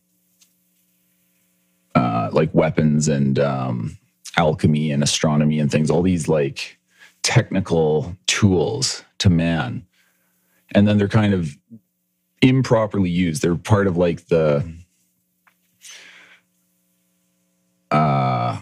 uh 1.96 2.30
like 2.32 2.54
weapons 2.54 3.08
and 3.08 3.38
um 3.40 3.98
alchemy 4.38 4.92
and 4.92 5.04
astronomy 5.04 5.60
and 5.60 5.72
things, 5.72 5.90
all 5.90 6.02
these 6.02 6.28
like 6.28 6.80
technical 7.24 8.16
tools 8.28 9.04
to 9.18 9.30
man. 9.30 9.86
And 10.74 10.88
then 10.88 10.98
they're 10.98 11.08
kind 11.08 11.34
of 11.34 11.58
improperly 12.42 13.10
used. 13.10 13.42
They're 13.42 13.56
part 13.56 13.88
of 13.88 13.98
like 13.98 14.28
the 14.28 14.72
uh 17.90 18.62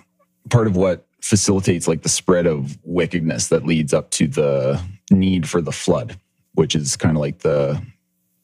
part 0.50 0.68
of 0.68 0.76
what 0.76 1.06
facilitates 1.22 1.88
like 1.88 2.02
the 2.02 2.10
spread 2.10 2.46
of 2.46 2.78
wickedness 2.84 3.48
that 3.50 3.66
leads 3.66 3.94
up 3.94 4.12
to 4.12 4.28
the 4.28 4.82
need 5.12 5.48
for 5.48 5.62
the 5.62 5.72
flood, 5.72 6.18
which 6.54 6.76
is 6.76 6.96
kind 6.96 7.16
of 7.16 7.22
like 7.22 7.40
the 7.40 7.82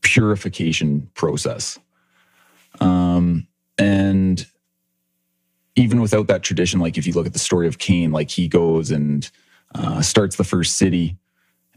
purification 0.02 1.10
process. 1.14 1.80
Um, 2.80 3.47
and 3.77 4.45
even 5.76 6.02
without 6.02 6.27
that 6.27 6.43
tradition, 6.43 6.80
like 6.80 6.97
if 6.97 7.07
you 7.07 7.14
look 7.14 7.26
at 7.26 7.34
the 7.34 7.39
story 7.39 7.68
of 7.68 7.77
Cain, 7.77 8.11
like 8.11 8.30
he 8.30 8.47
goes 8.47 8.91
and 8.91 9.30
uh, 9.73 10.02
starts 10.02 10.35
the 10.35 10.43
first 10.43 10.77
city, 10.77 11.18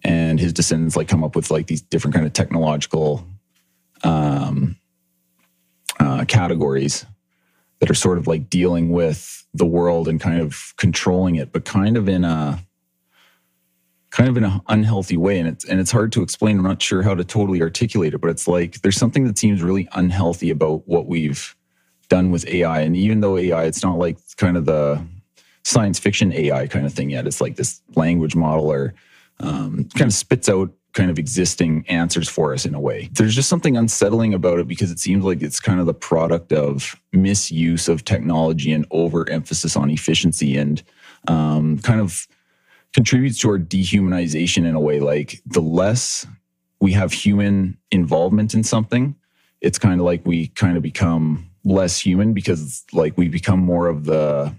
and 0.05 0.39
his 0.39 0.53
descendants 0.53 0.97
like 0.97 1.09
come 1.09 1.25
up 1.25 1.35
with 1.35 1.51
like 1.51 1.67
these 1.67 1.83
different 1.83 2.15
kind 2.15 2.27
of 2.27 2.33
technological 2.33 3.27
um, 4.05 4.77
uh, 5.99 6.25
categories 6.27 7.05
that 7.81 7.91
are 7.91 7.95
sort 7.95 8.19
of 8.19 8.27
like 8.27 8.51
dealing 8.51 8.91
with 8.91 9.47
the 9.55 9.67
world 9.67 10.09
and 10.09 10.21
kind 10.21 10.41
of 10.41 10.75
controlling 10.77 11.37
it, 11.37 11.53
but 11.53 11.65
kind 11.65 11.97
of 11.97 12.09
in 12.09 12.25
a 12.25 12.63
kind 14.11 14.29
of 14.29 14.37
in 14.37 14.45
an 14.45 14.61
unhealthy 14.69 15.17
way. 15.17 15.39
And 15.39 15.49
it's 15.49 15.65
and 15.65 15.81
it's 15.81 15.91
hard 15.91 16.13
to 16.13 16.23
explain. 16.23 16.59
I'm 16.59 16.65
not 16.65 16.83
sure 16.83 17.03
how 17.03 17.15
to 17.15 17.25
totally 17.25 17.63
articulate 17.63 18.15
it, 18.15 18.19
but 18.19 18.31
it's 18.31 18.49
like 18.49 18.81
there's 18.81 18.97
something 18.97 19.25
that 19.25 19.39
seems 19.39 19.63
really 19.63 19.89
unhealthy 19.93 20.51
about 20.51 20.87
what 20.87 21.07
we've 21.07 21.55
done 22.09 22.31
with 22.31 22.47
AI. 22.49 22.81
And 22.81 22.97
even 22.97 23.21
though 23.21 23.37
AI, 23.37 23.65
it's 23.65 23.83
not 23.83 23.99
like 23.99 24.19
kind 24.37 24.57
of 24.57 24.65
the 24.65 25.05
science 25.65 25.99
fiction 25.99 26.33
AI 26.33 26.67
kind 26.67 26.87
of 26.87 26.93
thing 26.95 27.11
yet. 27.11 27.27
It's 27.27 27.41
like 27.41 27.57
this 27.57 27.83
language 27.95 28.35
model 28.35 28.73
or 28.73 28.95
um, 29.41 29.89
kind 29.95 30.09
of 30.09 30.15
spits 30.15 30.49
out 30.49 30.71
kind 30.99 31.13
of 31.13 31.19
existing 31.19 31.85
answers 31.89 32.29
for 32.29 32.53
us 32.53 32.67
in 32.67 32.75
a 32.75 32.81
way. 32.81 33.09
There's 33.13 33.37
just 33.37 33.49
something 33.49 33.77
unsettling 33.77 34.35
about 34.35 34.59
it 34.59 34.67
because 34.67 34.91
it 34.91 34.99
seems 34.99 35.25
like 35.25 35.43
it's 35.43 35.61
kind 35.61 35.79
of 35.79 35.87
the 35.87 35.95
product 35.95 36.53
of 36.53 37.01
misuse 37.13 37.87
of 37.87 38.05
technology 38.05 38.73
and 38.73 38.85
overemphasis 38.91 39.77
on 39.77 39.91
efficiency 39.91 40.57
and 40.57 40.83
um, 41.29 41.79
kind 41.79 42.01
of 42.01 42.27
contributes 42.95 43.39
to 43.39 43.51
our 43.51 43.61
dehumanization 43.61 44.67
in 44.67 44.75
a 44.75 44.81
way. 44.81 44.99
Like 44.99 45.41
the 45.47 45.61
less 45.61 46.27
we 46.81 46.91
have 46.95 47.13
human 47.13 47.79
involvement 47.93 48.53
in 48.53 48.65
something, 48.65 49.15
it's 49.61 49.79
kind 49.79 50.01
of 50.01 50.05
like 50.05 50.27
we 50.27 50.49
kind 50.49 50.77
of 50.77 50.83
become 50.83 51.49
less 51.65 52.01
human 52.01 52.33
because 52.33 52.85
like 52.93 53.17
we 53.17 53.29
become 53.29 53.61
more 53.61 53.87
of 53.87 54.05
the 54.05 54.53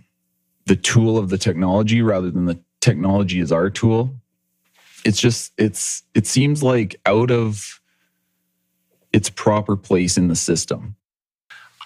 the 0.67 0.77
tool 0.77 1.17
of 1.17 1.27
the 1.27 1.37
technology 1.37 2.01
rather 2.01 2.31
than 2.31 2.45
the 2.45 2.57
technology 2.79 3.41
is 3.41 3.51
our 3.51 3.69
tool 3.69 4.13
it's 5.05 5.19
just 5.19 5.53
it's 5.57 6.03
it 6.13 6.27
seems 6.27 6.63
like 6.63 6.95
out 7.05 7.31
of 7.31 7.81
its 9.11 9.29
proper 9.29 9.75
place 9.75 10.17
in 10.17 10.27
the 10.27 10.35
system 10.35 10.95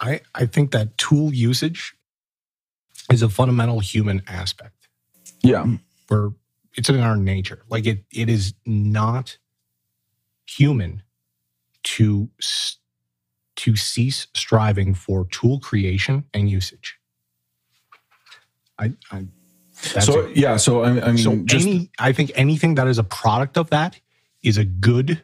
I, 0.02 0.22
I 0.36 0.46
think 0.46 0.72
that 0.72 0.98
tool 0.98 1.34
usage 1.34 1.96
is 3.12 3.22
a 3.22 3.30
fundamental 3.30 3.80
human 3.80 4.22
aspect 4.28 4.88
yeah 5.42 5.66
where 6.08 6.32
it's 6.76 6.90
in 6.90 7.00
our 7.00 7.18
nature. 7.18 7.64
Like 7.70 7.86
it, 7.86 8.04
it 8.12 8.30
is 8.30 8.54
not 8.66 9.38
human 10.46 11.04
to 11.84 12.30
to 13.56 13.76
cease 13.76 14.28
striving 14.34 14.94
for 14.96 15.26
tool 15.26 15.60
creation 15.60 16.24
and 16.34 16.50
usage. 16.50 16.98
I, 18.80 18.94
I 19.12 19.28
that's 19.94 20.06
so 20.06 20.22
it. 20.22 20.38
yeah, 20.38 20.58
so 20.58 20.84
I, 20.84 20.90
I 20.90 21.12
mean, 21.12 21.18
so 21.18 21.36
just 21.46 21.68
any, 21.68 21.90
I 22.00 22.14
think 22.14 22.32
anything 22.36 22.76
that 22.76 22.88
is 22.88 22.98
a 22.98 23.04
product 23.04 23.58
of 23.58 23.70
that 23.72 24.00
is 24.44 24.58
a 24.58 24.66
good, 24.66 25.22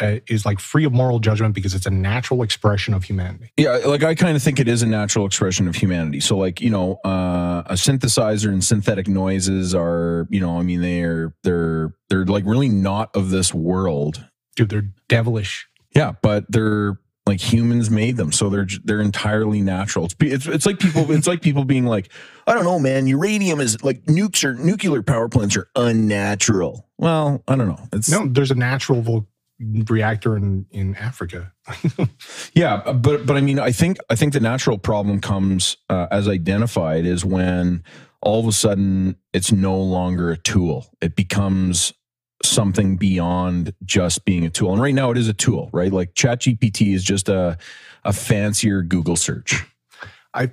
uh, 0.00 0.16
is 0.28 0.44
like 0.46 0.58
free 0.58 0.84
of 0.84 0.92
moral 0.92 1.18
judgment 1.18 1.54
because 1.54 1.74
it's 1.74 1.86
a 1.86 1.90
natural 1.90 2.42
expression 2.42 2.94
of 2.94 3.04
humanity. 3.04 3.52
Yeah, 3.56 3.76
like 3.84 4.02
I 4.02 4.14
kind 4.14 4.36
of 4.36 4.42
think 4.42 4.58
it 4.58 4.68
is 4.68 4.82
a 4.82 4.86
natural 4.86 5.26
expression 5.26 5.68
of 5.68 5.76
humanity. 5.76 6.20
So, 6.20 6.36
like 6.36 6.60
you 6.60 6.70
know, 6.70 6.98
uh, 7.04 7.62
a 7.66 7.74
synthesizer 7.74 8.48
and 8.48 8.64
synthetic 8.64 9.08
noises 9.08 9.74
are, 9.74 10.26
you 10.30 10.40
know, 10.40 10.58
I 10.58 10.62
mean, 10.62 10.80
they're 10.80 11.34
they're 11.42 11.94
they're 12.08 12.24
like 12.24 12.44
really 12.46 12.68
not 12.68 13.14
of 13.14 13.30
this 13.30 13.54
world. 13.54 14.24
Dude, 14.56 14.70
they're 14.70 14.90
devilish. 15.08 15.68
Yeah, 15.94 16.12
but 16.22 16.44
they're 16.48 16.98
like 17.30 17.40
humans 17.40 17.90
made 17.90 18.16
them, 18.16 18.32
so 18.32 18.50
they're 18.50 18.66
they're 18.84 19.00
entirely 19.00 19.60
natural. 19.62 20.06
It's 20.06 20.16
it's, 20.20 20.46
it's 20.46 20.66
like 20.66 20.80
people 20.80 21.10
it's 21.12 21.28
like 21.28 21.42
people 21.42 21.64
being 21.64 21.86
like, 21.86 22.10
I 22.46 22.54
don't 22.54 22.64
know, 22.64 22.78
man, 22.80 23.06
uranium 23.06 23.60
is 23.60 23.82
like 23.84 24.04
nukes 24.06 24.44
or 24.44 24.54
nuclear 24.54 25.02
power 25.02 25.28
plants 25.28 25.56
are 25.56 25.68
unnatural. 25.76 26.88
Well, 26.98 27.42
I 27.46 27.54
don't 27.54 27.68
know. 27.68 27.78
It's 27.92 28.10
No, 28.10 28.26
there's 28.26 28.50
a 28.50 28.56
natural 28.56 29.00
vol- 29.00 29.28
reactor 29.88 30.36
in 30.36 30.66
in 30.70 30.96
Africa. 30.96 31.52
Yeah, 32.54 32.92
but 32.92 33.26
but 33.26 33.36
I 33.36 33.40
mean, 33.40 33.60
I 33.60 33.70
think 33.70 33.98
I 34.10 34.16
think 34.16 34.32
the 34.32 34.40
natural 34.40 34.76
problem 34.76 35.20
comes 35.20 35.76
uh, 35.88 36.08
as 36.10 36.28
identified 36.28 37.06
is 37.06 37.24
when 37.24 37.84
all 38.20 38.40
of 38.40 38.46
a 38.46 38.52
sudden 38.52 39.16
it's 39.32 39.52
no 39.52 39.78
longer 39.80 40.30
a 40.30 40.36
tool. 40.36 40.86
It 41.00 41.14
becomes 41.14 41.92
something 42.42 42.96
beyond 42.96 43.74
just 43.84 44.24
being 44.24 44.46
a 44.46 44.50
tool. 44.50 44.72
And 44.72 44.80
right 44.82 44.94
now 44.94 45.10
it 45.10 45.18
is 45.18 45.28
a 45.28 45.34
tool, 45.34 45.70
right? 45.72 45.92
Like 45.92 46.14
ChatGPT 46.14 46.94
is 46.94 47.04
just 47.04 47.28
a 47.28 47.58
a 48.04 48.12
fancier 48.12 48.82
Google 48.82 49.16
search. 49.16 49.64
I 50.34 50.52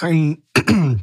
I 0.00 0.38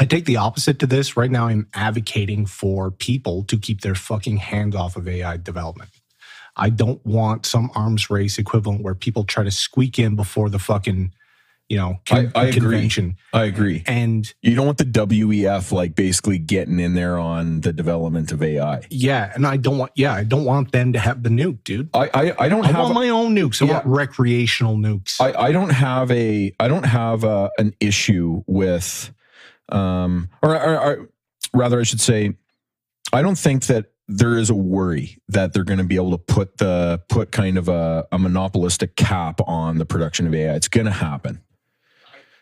I 0.00 0.06
take 0.06 0.24
the 0.24 0.38
opposite 0.38 0.80
to 0.80 0.86
this. 0.86 1.16
Right 1.16 1.30
now, 1.30 1.46
I'm 1.46 1.68
advocating 1.72 2.46
for 2.46 2.90
people 2.90 3.44
to 3.44 3.56
keep 3.56 3.82
their 3.82 3.94
fucking 3.94 4.38
hands 4.38 4.74
off 4.74 4.96
of 4.96 5.06
AI 5.06 5.36
development. 5.36 5.90
I 6.56 6.70
don't 6.70 7.04
want 7.04 7.46
some 7.46 7.70
arms 7.74 8.10
race 8.10 8.38
equivalent 8.38 8.82
where 8.82 8.94
people 8.94 9.24
try 9.24 9.44
to 9.44 9.50
squeak 9.50 9.98
in 9.98 10.16
before 10.16 10.48
the 10.48 10.58
fucking, 10.58 11.12
you 11.74 11.80
know, 11.80 11.98
con- 12.06 12.30
I- 12.36 12.42
I 12.42 12.44
agree. 12.46 12.88
I 13.32 13.44
agree. 13.46 13.82
And 13.86 14.32
You 14.42 14.54
don't 14.54 14.64
want 14.66 14.78
the 14.78 14.84
WEF 14.84 15.72
like 15.72 15.96
basically 15.96 16.38
getting 16.38 16.78
in 16.78 16.94
there 16.94 17.18
on 17.18 17.62
the 17.62 17.72
development 17.72 18.30
of 18.30 18.44
AI. 18.44 18.82
yeah, 18.90 19.32
and 19.34 19.44
I 19.44 19.56
don't 19.56 19.76
want, 19.76 19.90
yeah, 19.96 20.12
I 20.14 20.22
don't 20.22 20.44
want 20.44 20.70
them 20.70 20.92
to 20.92 21.00
have 21.00 21.24
the 21.24 21.30
nuke, 21.30 21.64
dude. 21.64 21.88
I 21.92 22.08
I, 22.14 22.44
I 22.44 22.48
don't 22.48 22.64
I 22.64 22.68
have 22.68 22.82
want 22.82 22.94
my 22.94 23.08
own 23.08 23.34
nukes. 23.34 23.60
I 23.60 23.66
Yeah. 23.66 23.72
want 23.74 23.86
recreational 23.86 24.76
nukes. 24.76 25.20
I, 25.20 25.32
I 25.48 25.50
don't 25.50 25.70
have 25.72 26.12
a 26.12 26.54
I 26.60 26.68
don't 26.68 26.86
have 26.86 27.24
a, 27.24 27.50
an 27.58 27.74
issue 27.80 28.44
with 28.46 29.12
um 29.70 30.28
or, 30.42 30.54
or, 30.54 30.78
or 30.80 31.08
rather 31.52 31.80
I 31.80 31.82
should 31.82 32.00
say 32.00 32.34
I 33.12 33.20
don't 33.22 33.38
think 33.38 33.66
that 33.66 33.86
there 34.06 34.36
is 34.36 34.50
a 34.50 34.54
worry 34.54 35.16
that 35.28 35.52
they're 35.54 35.64
going 35.64 35.78
to 35.78 35.84
be 35.84 35.96
able 35.96 36.10
to 36.10 36.18
put 36.18 36.58
the 36.58 37.00
put 37.08 37.32
kind 37.32 37.56
of 37.56 37.68
a, 37.68 38.06
a 38.12 38.18
monopolistic 38.18 38.96
cap 38.96 39.40
on 39.46 39.78
the 39.78 39.86
production 39.86 40.26
of 40.26 40.34
AI. 40.34 40.54
It's 40.54 40.68
going 40.68 40.84
to 40.84 40.92
happen. 40.92 41.40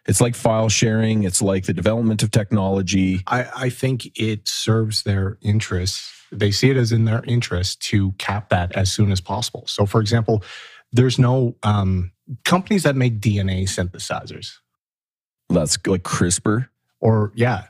It's 0.07 0.21
like 0.21 0.35
file 0.35 0.69
sharing. 0.69 1.23
It's 1.25 1.41
like 1.41 1.65
the 1.67 1.73
development 1.73 2.23
of 2.23 2.31
technology. 2.33 3.23
I, 3.27 3.47
I 3.55 3.71
think 3.71 4.19
it 4.19 4.49
serves 4.49 5.05
their 5.05 5.39
interests. 5.43 6.11
They 6.33 6.51
see 6.51 6.71
it 6.71 6.77
as 6.77 6.93
in 6.93 7.05
their 7.05 7.23
interest 7.25 7.81
to 7.83 8.13
cap 8.13 8.49
that 8.49 8.73
as 8.73 8.91
soon 8.91 9.13
as 9.13 9.21
possible. 9.21 9.65
So, 9.67 9.87
for 9.87 10.01
example, 10.01 10.43
there's 10.93 11.19
no 11.19 11.57
um, 11.63 12.11
companies 12.45 12.83
that 12.83 12.97
make 12.97 13.21
DNA 13.21 13.65
synthesizers, 13.65 14.55
That's 15.49 15.79
like 15.87 16.03
CRISPR. 16.03 16.69
or 17.01 17.33
yeah, 17.35 17.67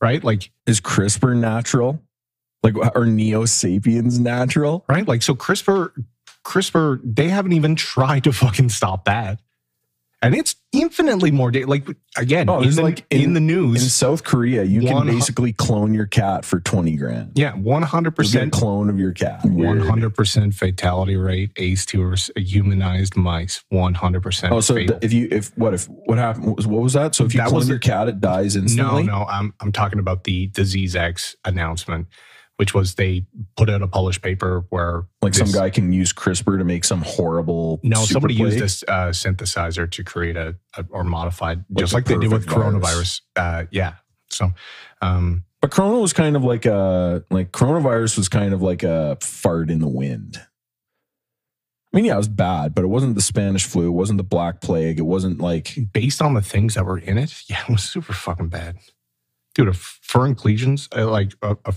right? 0.00 0.22
Like, 0.22 0.50
Is 0.66 0.80
CRISPR 0.80 1.36
natural? 1.36 2.00
Like 2.62 2.74
are 2.94 3.04
Neo 3.04 3.44
Sapiens 3.46 4.18
natural? 4.18 4.84
right? 4.88 5.06
Like, 5.06 5.22
so 5.22 5.34
CRISPR, 5.34 5.90
CRISPR, 6.46 7.00
they 7.04 7.28
haven't 7.28 7.52
even 7.52 7.74
tried 7.76 8.24
to 8.24 8.32
fucking 8.32 8.68
stop 8.70 9.04
that. 9.06 9.40
And 10.24 10.34
it's 10.34 10.56
infinitely 10.72 11.30
more 11.30 11.50
da- 11.50 11.64
like 11.66 11.86
again 12.16 12.48
Oh, 12.50 12.60
in, 12.62 12.70
the, 12.74 12.82
like 12.82 13.06
in, 13.10 13.20
in- 13.22 13.32
the 13.34 13.40
news 13.40 13.82
In. 13.82 13.88
South 13.88 14.24
Korea, 14.24 14.64
you 14.64 14.80
can 14.80 15.06
basically 15.06 15.52
clone 15.52 15.94
your 15.94 16.06
cat 16.06 16.44
for 16.44 16.58
20 16.60 16.96
grand. 16.96 17.32
yeah, 17.36 17.52
one 17.54 17.82
hundred 17.82 18.14
You 18.18 18.24
get 18.24 18.26
a 18.26 18.38
percent, 18.38 18.52
clone 18.52 18.90
of 18.90 18.98
your 18.98 19.12
cat. 19.12 19.40
one 19.44 19.78
hundred 19.80 20.14
percent 20.14 20.54
fatality 20.54 21.16
rate. 21.16 21.52
Ace 21.56 21.86
tours 21.86 22.30
humanized 22.36 23.16
mice, 23.16 23.62
one 23.68 23.94
hundred 23.94 24.22
percent. 24.22 24.52
Oh, 24.52 24.60
so 24.60 24.74
th- 24.74 24.90
if 25.02 25.12
you 25.12 25.28
if 25.30 25.56
what 25.56 25.74
if 25.74 25.84
what 25.88 26.18
happened 26.18 26.46
what 26.46 26.56
was, 26.56 26.66
what 26.66 26.82
was 26.82 26.92
that? 26.94 27.14
So 27.14 27.24
if 27.24 27.34
you 27.34 27.38
That 27.40 27.48
clone 27.48 27.58
was 27.60 27.68
your 27.68 27.78
the- 27.78 27.86
cat, 27.86 28.08
it 28.08 28.20
dies 28.20 28.56
instantly 28.56 28.76
no, 28.82 28.98
instantly. 28.98 29.20
no, 29.20 29.26
I'm 29.26 29.54
I'm 29.60 29.72
talking 29.72 29.98
about 29.98 30.24
the 30.24 30.48
disease 30.48 30.96
X 30.96 31.36
announcement, 31.44 32.08
which 32.56 32.72
was 32.74 32.94
they 32.94 33.26
put 33.56 33.68
out 33.68 33.82
a 33.82 33.88
published 33.88 34.22
paper 34.22 34.64
where 34.68 35.06
Like 35.22 35.34
some 35.34 35.50
guy 35.50 35.70
can 35.70 35.92
use 35.92 36.12
CRISPR 36.12 36.58
to 36.58 36.64
make 36.64 36.84
some 36.84 37.02
horrible. 37.02 37.80
No, 37.82 38.04
somebody 38.04 38.34
used 38.34 38.58
this 38.58 38.84
uh, 38.86 39.08
synthesizer 39.08 39.90
to 39.90 40.04
create 40.04 40.36
a, 40.36 40.56
a 40.76 40.84
or 40.90 41.04
modified, 41.04 41.64
Like 41.68 41.78
just 41.78 41.94
like 41.94 42.04
they 42.04 42.16
did 42.16 42.32
with 42.32 42.46
coronavirus. 42.46 43.22
Uh, 43.34 43.64
yeah. 43.70 43.94
So, 44.30 44.52
um, 45.02 45.44
But 45.60 45.70
Corona 45.70 45.98
was 45.98 46.12
kind 46.12 46.36
of 46.36 46.44
like 46.44 46.66
a 46.66 47.24
like 47.30 47.52
coronavirus 47.52 48.18
was 48.18 48.28
kind 48.28 48.54
of 48.54 48.62
like 48.62 48.82
a 48.82 49.16
fart 49.20 49.70
in 49.70 49.80
the 49.80 49.88
wind. 49.88 50.40
I 51.92 51.96
mean, 51.96 52.06
yeah, 52.06 52.14
it 52.14 52.18
was 52.18 52.28
bad, 52.28 52.74
but 52.74 52.82
it 52.82 52.88
wasn't 52.88 53.14
the 53.14 53.22
Spanish 53.22 53.64
flu. 53.64 53.86
It 53.86 53.90
wasn't 53.92 54.16
the 54.16 54.24
Black 54.24 54.60
Plague. 54.60 54.98
It 54.98 55.02
wasn't 55.06 55.40
like 55.40 55.76
based 55.92 56.20
on 56.20 56.34
the 56.34 56.42
things 56.42 56.74
that 56.74 56.84
were 56.84 56.98
in 56.98 57.18
it, 57.18 57.42
yeah, 57.48 57.62
it 57.62 57.70
was 57.70 57.84
super 57.84 58.12
fucking 58.12 58.48
bad. 58.48 58.78
Dude, 59.54 59.68
a 59.68 59.72
furin 59.72 60.36
clesions, 60.36 60.88
uh, 60.96 61.08
like 61.10 61.32
uh, 61.42 61.54
uh, 61.64 61.72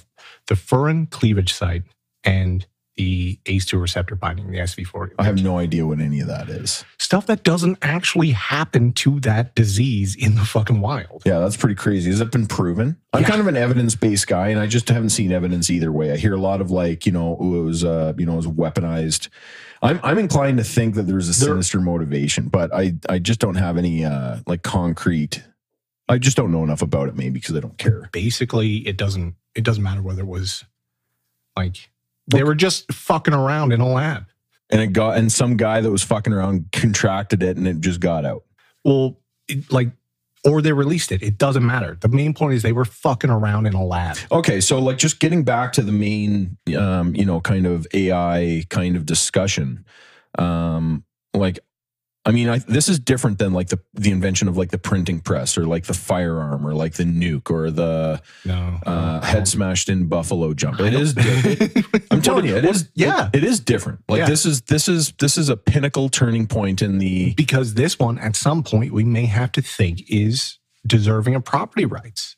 the 0.48 0.56
furin 0.56 1.10
cleavage 1.10 1.54
site 1.54 1.84
and 2.24 2.66
the 2.96 3.40
ACE2 3.46 3.80
receptor 3.80 4.16
binding, 4.16 4.50
the 4.52 4.58
SV40. 4.58 5.12
I 5.20 5.26
have 5.26 5.44
no 5.44 5.60
idea 5.60 5.86
what 5.86 6.00
any 6.00 6.20
of 6.20 6.28
that 6.30 6.50
is. 6.50 6.84
stuff 6.98 7.28
that 7.28 7.44
doesn't 7.44 7.78
actually 7.84 8.32
happen 8.32 8.92
to 8.94 9.20
that 9.20 9.54
disease 9.54 10.16
in 10.16 10.34
the 10.34 10.44
fucking 10.44 10.82
wild. 10.82 11.22
Yeah, 11.24 11.38
that's 11.38 11.56
pretty 11.56 11.76
crazy. 11.76 12.10
Has 12.10 12.20
it 12.22 12.32
been 12.32 12.48
proven? 12.48 12.98
I'm 13.14 13.22
Yeah. 13.22 13.28
kind 13.28 13.40
of 13.42 13.46
an 13.46 13.56
evidence 13.56 13.96
based 13.96 14.26
guy, 14.26 14.48
and 14.48 14.60
I 14.60 14.66
just 14.66 14.90
haven't 14.90 15.12
seen 15.12 15.32
evidence 15.32 15.70
either 15.70 15.92
way. 15.92 16.12
I 16.12 16.18
hear 16.18 16.34
a 16.34 16.40
lot 16.40 16.60
of 16.60 16.72
like, 16.72 17.06
you 17.06 17.12
know, 17.12 17.38
ooh, 17.40 17.62
it 17.62 17.64
was, 17.66 17.84
uh, 17.84 18.14
you 18.18 18.26
know, 18.26 18.34
it 18.34 18.38
was 18.38 18.48
weaponized. 18.48 19.30
I'm 19.84 20.00
I'm 20.02 20.18
inclined 20.18 20.58
to 20.58 20.64
think 20.64 20.96
that 20.96 21.04
there's 21.04 21.30
a 21.30 21.40
There- 21.40 21.50
sinister 21.54 21.80
motivation, 21.80 22.48
but 22.48 22.74
I 22.74 22.96
I 23.08 23.20
just 23.20 23.40
don't 23.40 23.56
have 23.56 23.78
any 23.78 24.04
uh 24.04 24.38
like 24.48 24.64
concrete. 24.64 25.44
I 26.10 26.18
just 26.18 26.38
don't 26.38 26.52
know 26.52 26.64
enough 26.64 26.82
about 26.82 27.10
it, 27.10 27.16
maybe 27.16 27.40
because 27.40 27.56
I 27.56 27.60
don't 27.60 27.78
care. 27.78 28.10
Basically, 28.12 28.78
it 28.88 28.98
doesn't 28.98 29.36
it 29.56 29.64
doesn't 29.64 29.84
matter 29.84 30.02
whether 30.02 30.22
it 30.22 30.28
was 30.28 30.64
like 31.56 31.90
they 32.28 32.44
were 32.44 32.56
just 32.56 32.92
fucking 32.92 33.34
around 33.34 33.72
in 33.72 33.82
a 33.82 33.88
lab. 33.88 34.26
And 34.70 34.82
it 34.82 34.88
got 34.88 35.18
and 35.18 35.32
some 35.32 35.58
guy 35.58 35.82
that 35.82 35.90
was 35.90 36.04
fucking 36.04 36.34
around 36.34 36.72
contracted 36.72 37.42
it, 37.42 37.58
and 37.58 37.68
it 37.68 37.80
just 37.80 38.00
got 38.00 38.26
out. 38.26 38.44
Well, 38.84 39.18
it, 39.48 39.72
like, 39.72 39.92
or 40.44 40.62
they 40.62 40.74
released 40.74 41.12
it. 41.12 41.24
It 41.24 41.38
doesn't 41.38 41.66
matter. 41.66 41.98
The 42.00 42.10
main 42.10 42.34
point 42.34 42.54
is 42.54 42.64
they 42.64 42.74
were 42.74 42.86
fucking 42.86 43.30
around 43.30 43.66
in 43.66 43.74
a 43.74 43.84
lab. 43.84 44.18
Okay, 44.32 44.62
so 44.62 44.80
like 44.80 44.98
just 44.98 45.20
getting 45.20 45.44
back 45.44 45.74
to 45.74 45.82
the 45.82 45.92
main, 45.92 46.58
um, 46.78 47.16
you 47.16 47.26
know, 47.26 47.40
kind 47.40 47.66
of 47.66 47.88
AI 47.94 48.64
kind 48.70 48.96
of 48.96 49.06
discussion. 49.06 49.86
Um, 50.38 51.04
like, 51.34 51.60
I 52.28 52.32
mean, 52.32 52.50
I, 52.50 52.58
this 52.60 52.90
is 52.90 53.00
different 53.00 53.40
than 53.40 53.54
like 53.54 53.70
the 53.70 53.80
the 53.94 54.12
invention 54.12 54.48
of 54.50 54.58
like 54.58 54.70
the 54.72 54.78
printing 54.78 55.22
press 55.22 55.58
or 55.58 55.66
like 55.66 55.86
the 55.86 55.94
firearm 55.94 56.68
or 56.68 56.74
like 56.74 56.94
the 56.96 57.06
nuke 57.06 57.50
or 57.50 57.72
the 57.72 58.22
No, 58.44 58.80
uh, 58.86 59.22
head 59.22 59.48
smashed 59.48 59.88
in 59.88 60.08
buffalo 60.08 60.54
jump. 60.54 60.80
It 60.82 60.94
is. 60.94 61.14
di- 61.14 61.84
I'm 62.12 62.22
telling 62.22 62.46
you, 62.46 62.56
it 62.58 62.66
is. 62.66 62.90
Yeah, 62.94 63.30
it, 63.34 63.38
it 63.38 63.44
is 63.46 63.62
different. 63.62 64.02
Like 64.10 64.20
Yeah. 64.20 64.26
this 64.28 64.46
is 64.46 64.62
this 64.64 64.90
is 64.90 65.14
this 65.20 65.38
is 65.38 65.48
a 65.48 65.56
pinnacle 65.56 66.10
turning 66.10 66.48
point 66.48 66.82
in 66.82 66.98
the. 66.98 67.34
because 67.36 67.76
this 67.76 67.98
one 67.98 68.20
at 68.20 68.36
some 68.36 68.62
point 68.62 68.92
we 68.92 69.06
may 69.06 69.26
have 69.26 69.52
to 69.54 69.62
think 69.62 70.02
is 70.10 70.60
deserving 70.86 71.34
of 71.36 71.46
property 71.46 71.86
rights. 71.86 72.36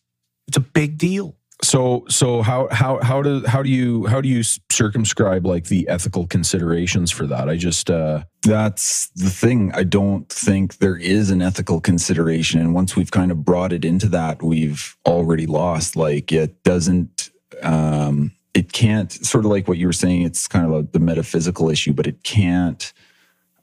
It's 0.48 0.58
a 0.58 0.62
big 0.62 0.98
deal. 1.00 1.38
So 1.62 2.06
so 2.08 2.42
how 2.42 2.70
how 2.72 3.00
how 3.02 3.22
do 3.22 3.44
how 3.46 3.62
do 3.62 3.70
you 3.70 4.06
how 4.06 4.22
do 4.22 4.30
you 4.30 4.44
circumscribe 4.72 5.46
like 5.46 5.66
the 5.66 5.90
ethical 5.90 6.26
considerations 6.26 7.12
for 7.12 7.28
that? 7.28 7.50
I 7.50 7.58
just 7.58 7.90
uh 7.90 8.24
That's 8.44 9.10
the 9.10 9.30
thing. 9.30 9.72
I 9.74 9.84
don't 9.84 10.30
think 10.30 10.78
there 10.78 10.96
is 10.96 11.30
an 11.30 11.42
ethical 11.42 11.82
consideration. 11.82 12.60
And 12.60 12.74
once 12.74 12.96
we've 12.96 13.12
kind 13.12 13.32
of 13.32 13.44
brought 13.44 13.74
it 13.74 13.84
into 13.84 14.08
that, 14.10 14.42
we've 14.42 14.96
already 15.06 15.46
lost. 15.46 15.96
Like 15.96 16.32
it 16.32 16.64
doesn't, 16.64 17.32
um, 17.62 18.32
it 18.54 18.72
can't, 18.72 19.12
sort 19.12 19.44
of 19.46 19.52
like 19.52 19.68
what 19.68 19.78
you 19.78 19.88
were 19.88 19.94
saying, 19.94 20.22
it's 20.22 20.48
kind 20.48 20.66
of 20.66 20.72
a, 20.72 20.84
the 20.84 21.00
metaphysical 21.00 21.70
issue, 21.70 21.94
but 21.94 22.08
it 22.08 22.24
can't, 22.24 22.94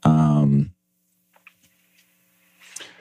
um, 0.03 0.71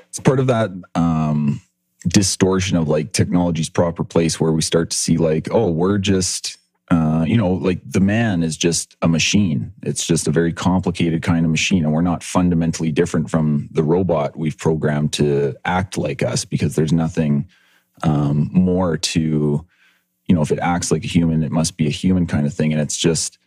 it's 0.09 0.21
part 0.21 0.41
of 0.41 0.47
that 0.47 0.71
um, 0.95 1.61
distortion 2.07 2.77
of 2.77 2.89
like 2.89 3.13
technology's 3.13 3.69
proper 3.69 4.05
place 4.05 4.41
where 4.41 4.53
we 4.53 4.63
start 4.63 4.91
to 4.91 4.97
see 4.97 5.17
like, 5.17 5.49
oh, 5.51 5.71
we're 5.71 5.99
just, 5.99 6.59
uh, 6.91 7.25
you 7.27 7.37
know, 7.37 7.51
like 7.51 7.81
the 7.85 8.01
man 8.01 8.43
is 8.43 8.57
just 8.57 8.97
a 9.03 9.09
machine. 9.09 9.73
It's 9.83 10.07
just 10.07 10.29
a 10.29 10.31
very 10.31 10.53
complicated 10.53 11.23
kind 11.23 11.45
of 11.45 11.51
machine. 11.51 11.85
And 11.85 11.93
we're 11.93 12.03
not 12.03 12.23
fundamentally 12.23 12.93
different 12.93 13.31
from 13.31 13.69
the 13.73 13.83
robot 13.83 14.37
we've 14.37 14.57
programmed 14.57 15.13
to 15.15 15.57
act 15.65 15.99
like 15.99 16.23
us 16.23 16.45
because 16.45 16.77
there's 16.77 16.93
nothing 16.93 17.49
um, 18.03 18.51
more 18.53 18.97
to, 18.97 19.67
you 20.27 20.35
know, 20.35 20.43
if 20.43 20.53
it 20.53 20.61
acts 20.61 20.93
like 20.93 21.05
a 21.05 21.09
human, 21.09 21.43
it 21.43 21.53
must 21.53 21.77
be 21.77 21.87
a 21.87 21.91
human 21.91 22.27
kind 22.27 22.47
of 22.47 22.55
thing. 22.55 22.73
And 22.73 22.81
it's 22.81 22.97
just, 22.97 23.39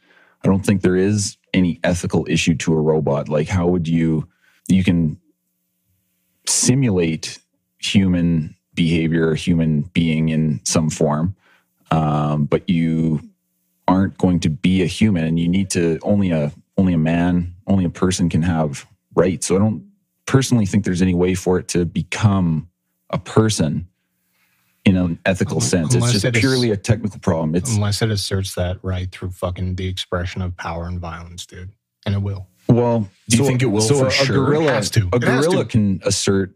I 0.44 0.48
don't 0.48 0.66
think 0.66 0.82
there 0.82 0.96
is 0.96 1.38
any 1.54 1.80
ethical 1.84 2.26
issue 2.30 2.56
to 2.56 2.74
a 2.74 2.82
robot. 2.82 3.30
Like, 3.30 3.48
how 3.48 3.68
would 3.68 3.88
you, 3.88 4.28
you 4.68 4.84
can 4.84 5.20
simulate 6.46 7.40
human 7.80 8.56
behavior, 8.76 9.34
human 9.36 9.82
being 9.94 10.30
in 10.30 10.62
some 10.64 10.90
form, 10.90 11.36
um, 11.92 12.46
but 12.46 12.70
you 12.70 13.22
aren't 13.88 14.18
going 14.18 14.40
to 14.42 14.50
be 14.50 14.82
a 14.84 14.86
human, 14.86 15.24
and 15.26 15.40
you 15.40 15.48
need 15.48 15.70
to 15.72 16.00
only 16.04 16.32
a 16.32 16.52
only 16.78 16.94
a 16.94 16.98
man, 16.98 17.54
only 17.68 17.84
a 17.86 17.90
person 17.90 18.30
can 18.30 18.42
have 18.42 18.86
rights. 19.16 19.48
So 19.48 19.56
I 19.56 19.60
don't 19.60 19.84
personally 20.26 20.66
think 20.66 20.86
there's 20.86 21.02
any 21.02 21.14
way 21.16 21.36
for 21.36 21.60
it 21.60 21.68
to 21.70 21.84
become 21.86 22.70
a 23.10 23.18
person 23.18 23.88
in 24.86 24.96
an 24.96 25.20
ethical 25.26 25.60
sense. 25.60 25.94
It's 25.94 26.12
just 26.14 26.24
it 26.26 26.36
is- 26.38 26.40
purely 26.42 26.72
a 26.72 26.78
technical 26.78 27.20
problem. 27.20 27.56
It's 27.56 27.76
Unless 27.76 28.02
it 28.02 28.12
asserts 28.12 28.56
that 28.56 28.78
right 28.82 29.12
through 29.12 29.32
fucking 29.32 29.76
the 29.76 29.88
expression 29.88 30.42
of 30.42 30.56
power 30.56 30.88
and 30.88 31.00
violence, 31.00 31.46
dude. 31.46 31.72
And 32.06 32.16
it 32.16 32.22
will. 32.22 32.48
Well, 32.70 33.10
Do 33.28 33.38
you 33.38 33.46
think 33.46 33.62
it 33.62 33.66
will 33.66 33.82
So 33.82 33.96
for 34.00 34.08
a, 34.08 34.12
sure? 34.12 34.36
a 34.36 34.46
gorilla, 34.46 34.66
It 34.66 34.70
has 34.76 34.90
to. 34.92 35.10
a 35.12 35.16
It 35.18 35.24
has 35.24 35.46
gorilla 35.48 35.64
to. 35.66 35.70
can 35.70 36.00
assert 36.06 36.56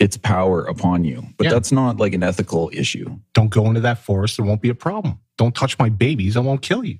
its 0.00 0.16
power 0.16 0.64
upon 0.64 1.04
you, 1.04 1.22
but 1.36 1.44
Yeah. 1.44 1.50
that's 1.52 1.70
not 1.70 1.98
like 1.98 2.14
an 2.14 2.22
ethical 2.22 2.70
issue. 2.72 3.18
Don't 3.34 3.50
go 3.50 3.66
into 3.66 3.80
that 3.82 3.98
forest. 3.98 4.36
There 4.38 4.46
won't 4.46 4.62
be 4.62 4.70
a 4.70 4.74
problem. 4.74 5.18
Don't 5.38 5.54
touch 5.54 5.78
my 5.78 5.90
babies. 5.90 6.36
I 6.36 6.40
won't 6.40 6.62
kill 6.62 6.84
you. 6.84 6.98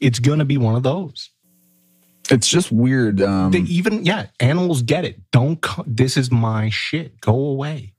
It's 0.00 0.18
going 0.20 0.38
to 0.38 0.44
be 0.44 0.58
one 0.58 0.76
of 0.76 0.82
those. 0.84 1.30
It's 2.30 2.48
just 2.48 2.70
weird. 2.70 3.20
Um, 3.20 3.50
They 3.50 3.60
even, 3.60 4.04
yeah, 4.04 4.26
animals 4.38 4.82
get 4.82 5.04
it. 5.04 5.20
Don't, 5.32 5.60
co- 5.60 5.84
this 5.86 6.16
is 6.16 6.30
my 6.30 6.68
shit. 6.70 7.20
Go 7.20 7.34
away. 7.34 7.91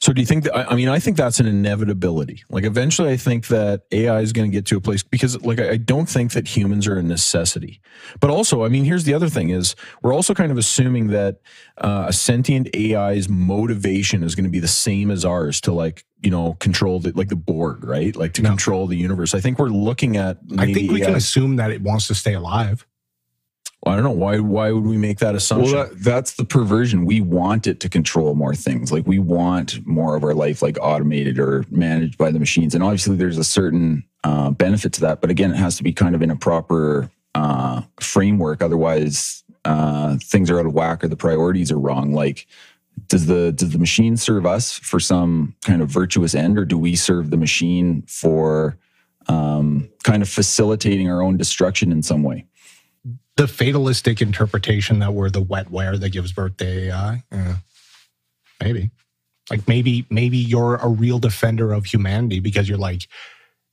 So 0.00 0.12
do 0.12 0.20
you 0.22 0.26
think 0.26 0.44
that 0.44 0.54
I 0.70 0.76
mean 0.76 0.88
I 0.88 1.00
think 1.00 1.16
that's 1.16 1.40
an 1.40 1.46
inevitability. 1.46 2.44
Like 2.50 2.64
eventually 2.64 3.10
I 3.12 3.16
think 3.16 3.48
that 3.48 3.82
AI 3.90 4.20
is 4.20 4.32
going 4.32 4.48
to 4.48 4.54
get 4.54 4.64
to 4.66 4.76
a 4.76 4.80
place 4.80 5.02
because 5.02 5.40
like 5.42 5.58
I 5.60 5.76
don't 5.76 6.08
think 6.08 6.32
that 6.32 6.46
humans 6.46 6.86
are 6.86 6.96
a 6.96 7.02
necessity. 7.02 7.80
But 8.20 8.30
also, 8.30 8.64
I 8.64 8.68
mean 8.68 8.84
here's 8.84 9.04
the 9.04 9.14
other 9.14 9.28
thing 9.28 9.50
is 9.50 9.74
we're 10.02 10.14
also 10.14 10.34
kind 10.34 10.52
of 10.52 10.58
assuming 10.58 11.08
that 11.08 11.40
uh, 11.78 12.06
a 12.08 12.12
sentient 12.12 12.68
AI's 12.76 13.28
motivation 13.28 14.22
is 14.22 14.36
going 14.36 14.44
to 14.44 14.50
be 14.50 14.60
the 14.60 14.68
same 14.68 15.10
as 15.10 15.24
ours 15.24 15.60
to 15.62 15.72
like, 15.72 16.04
you 16.22 16.30
know, 16.30 16.54
control 16.54 17.00
the 17.00 17.10
like 17.12 17.28
the 17.28 17.36
Borg, 17.36 17.82
right? 17.84 18.14
Like 18.14 18.34
to 18.34 18.42
No. 18.42 18.50
control 18.50 18.86
the 18.86 18.96
universe. 18.96 19.34
I 19.34 19.40
think 19.40 19.58
we're 19.58 19.68
looking 19.68 20.16
at 20.16 20.38
I 20.58 20.72
think 20.72 20.92
we 20.92 21.00
can 21.00 21.16
assume 21.16 21.56
that 21.56 21.72
it 21.72 21.82
wants 21.82 22.06
to 22.06 22.14
stay 22.14 22.34
alive. 22.34 22.86
I 23.86 23.94
don't 23.94 24.04
know 24.04 24.10
why 24.10 24.38
why 24.40 24.72
would 24.72 24.84
we 24.84 24.96
make 24.96 25.18
that 25.20 25.34
assumption? 25.34 25.72
well, 25.72 25.86
that, 25.86 26.02
that's 26.02 26.34
the 26.34 26.44
perversion. 26.44 27.04
We 27.04 27.20
want 27.20 27.66
it 27.66 27.80
to 27.80 27.88
control 27.88 28.34
more 28.34 28.54
things. 28.54 28.90
Like 28.92 29.06
we 29.06 29.18
want 29.18 29.86
more 29.86 30.16
of 30.16 30.24
our 30.24 30.34
life 30.34 30.62
like 30.62 30.76
automated 30.80 31.38
or 31.38 31.64
managed 31.70 32.18
by 32.18 32.30
the 32.30 32.40
machines. 32.40 32.74
And 32.74 32.82
obviously, 32.82 33.16
there's 33.16 33.38
a 33.38 33.44
certain 33.44 34.04
uh, 34.24 34.50
benefit 34.50 34.92
to 34.94 35.00
that. 35.02 35.20
But 35.20 35.30
again, 35.30 35.52
it 35.52 35.56
has 35.56 35.76
to 35.76 35.84
be 35.84 35.92
kind 35.92 36.14
of 36.14 36.22
in 36.22 36.30
a 36.30 36.36
proper 36.36 37.10
uh, 37.34 37.82
framework. 38.00 38.62
Otherwise, 38.62 39.44
uh, 39.64 40.16
things 40.22 40.50
are 40.50 40.58
out 40.58 40.66
of 40.66 40.74
whack 40.74 41.04
or 41.04 41.08
the 41.08 41.16
priorities 41.16 41.70
are 41.70 41.78
wrong. 41.78 42.12
Like, 42.12 42.46
does 43.06 43.26
the 43.26 43.52
does 43.52 43.70
the 43.70 43.78
machine 43.78 44.16
serve 44.16 44.44
us 44.44 44.76
for 44.78 44.98
some 44.98 45.54
kind 45.64 45.82
of 45.82 45.88
virtuous 45.88 46.34
end, 46.34 46.58
or 46.58 46.64
do 46.64 46.76
we 46.76 46.96
serve 46.96 47.30
the 47.30 47.36
machine 47.36 48.02
for 48.08 48.76
um, 49.28 49.88
kind 50.02 50.20
of 50.20 50.28
facilitating 50.28 51.08
our 51.08 51.22
own 51.22 51.36
destruction 51.36 51.92
in 51.92 52.02
some 52.02 52.24
way? 52.24 52.44
The 53.38 53.48
fatalistic 53.48 54.20
interpretation 54.20 54.98
that 54.98 55.14
we're 55.14 55.30
the 55.30 55.42
wetware 55.42 55.98
that 55.98 56.10
gives 56.10 56.32
birth 56.32 56.58
to 56.58 56.66
AI. 56.66 57.22
Yeah. 57.32 57.56
Maybe. 58.62 58.90
Like 59.50 59.66
maybe, 59.66 60.06
maybe 60.10 60.36
you're 60.36 60.74
a 60.76 60.88
real 60.88 61.18
defender 61.18 61.72
of 61.72 61.86
humanity 61.86 62.40
because 62.40 62.68
you're 62.68 62.76
like, 62.76 63.08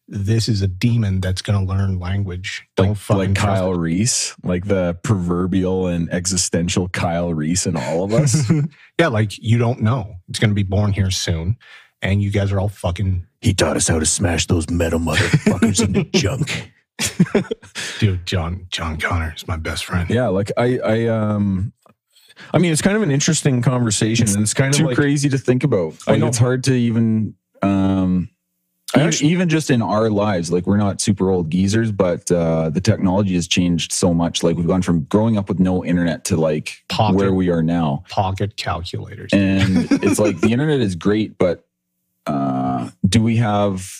this 0.08 0.48
is 0.48 0.62
a 0.62 0.68
demon 0.68 1.20
that's 1.20 1.42
going 1.42 1.60
to 1.60 1.74
learn 1.74 2.00
language. 2.00 2.64
Don't 2.76 2.90
like, 2.90 2.98
fucking 2.98 3.34
like 3.34 3.36
Kyle 3.36 3.74
it. 3.74 3.78
Reese, 3.78 4.36
like 4.44 4.66
the 4.68 4.98
proverbial 5.04 5.88
and 5.88 6.10
existential 6.12 6.88
Kyle 6.90 7.34
Reese 7.34 7.66
in 7.66 7.76
all 7.76 8.04
of 8.04 8.14
us. 8.14 8.52
yeah, 9.00 9.08
like 9.08 9.38
you 9.40 9.58
don't 9.58 9.82
know. 9.82 10.16
It's 10.30 10.38
going 10.38 10.52
to 10.52 10.56
be 10.56 10.64
born 10.64 10.94
here 10.94 11.10
soon, 11.10 11.58
and 12.04 12.22
you 12.22 12.30
guys 12.30 12.52
are 12.52 12.60
all 12.60 12.70
fucking 12.70 13.26
he 13.42 13.54
taught 13.54 13.78
us 13.78 13.88
how 13.88 14.00
to 14.00 14.06
smash 14.06 14.48
those 14.48 14.70
metal 14.70 15.00
motherfuckers 15.00 15.84
into 15.84 16.04
junk. 16.20 16.72
dude. 18.00 18.26
John 18.26 18.68
John 18.70 18.98
Connor 18.98 19.34
is 19.36 19.48
my 19.48 19.58
best 19.58 19.86
friend. 19.86 20.10
Yeah, 20.10 20.28
like 20.28 20.52
I, 20.58 20.80
I, 20.80 21.06
um, 21.08 21.74
I 22.54 22.58
mean, 22.58 22.72
it's 22.72 22.82
kind 22.82 22.96
of 22.96 23.04
an 23.04 23.12
interesting 23.12 23.62
conversation, 23.62 24.28
and 24.30 24.42
it's 24.42 24.54
kind 24.54 24.74
of 24.74 24.80
too 24.80 24.88
like 24.88 24.96
crazy 24.96 25.30
to 25.30 25.38
think 25.38 25.64
about. 25.64 25.96
I 26.08 26.12
Like, 26.12 26.20
know. 26.22 26.28
it's 26.28 26.38
hard 26.38 26.64
to 26.66 26.74
even 26.74 27.36
um 27.62 28.30
even, 28.96 29.08
actually- 29.08 29.30
even 29.32 29.50
just 29.50 29.70
in 29.70 29.82
our 29.82 30.10
lives, 30.10 30.52
like 30.52 30.66
we're 30.68 30.78
not 30.78 31.02
super 31.02 31.30
old 31.30 31.50
geezers, 31.50 31.92
but 31.92 32.32
uh, 32.32 32.70
the 32.70 32.80
technology 32.80 33.34
has 33.36 33.48
changed 33.48 33.92
so 33.92 34.14
much. 34.14 34.42
Like 34.44 34.56
we've 34.56 34.68
gone 34.68 34.84
from 34.84 35.02
growing 35.06 35.38
up 35.38 35.50
with 35.50 35.60
no 35.60 35.84
internet 35.84 36.24
to 36.26 36.38
like 36.38 36.84
Pocket. 36.88 37.16
where 37.18 37.34
we 37.34 37.50
are 37.50 37.64
now. 37.64 38.04
Pocket 38.10 38.56
calculators. 38.56 39.32
And 39.34 39.88
it's 39.92 40.20
like 40.20 40.40
the 40.40 40.52
internet 40.54 40.80
is 40.80 40.96
great, 40.96 41.38
but 41.38 41.66
uh, 42.28 42.90
do 43.08 43.22
we 43.22 43.36
have 43.38 43.92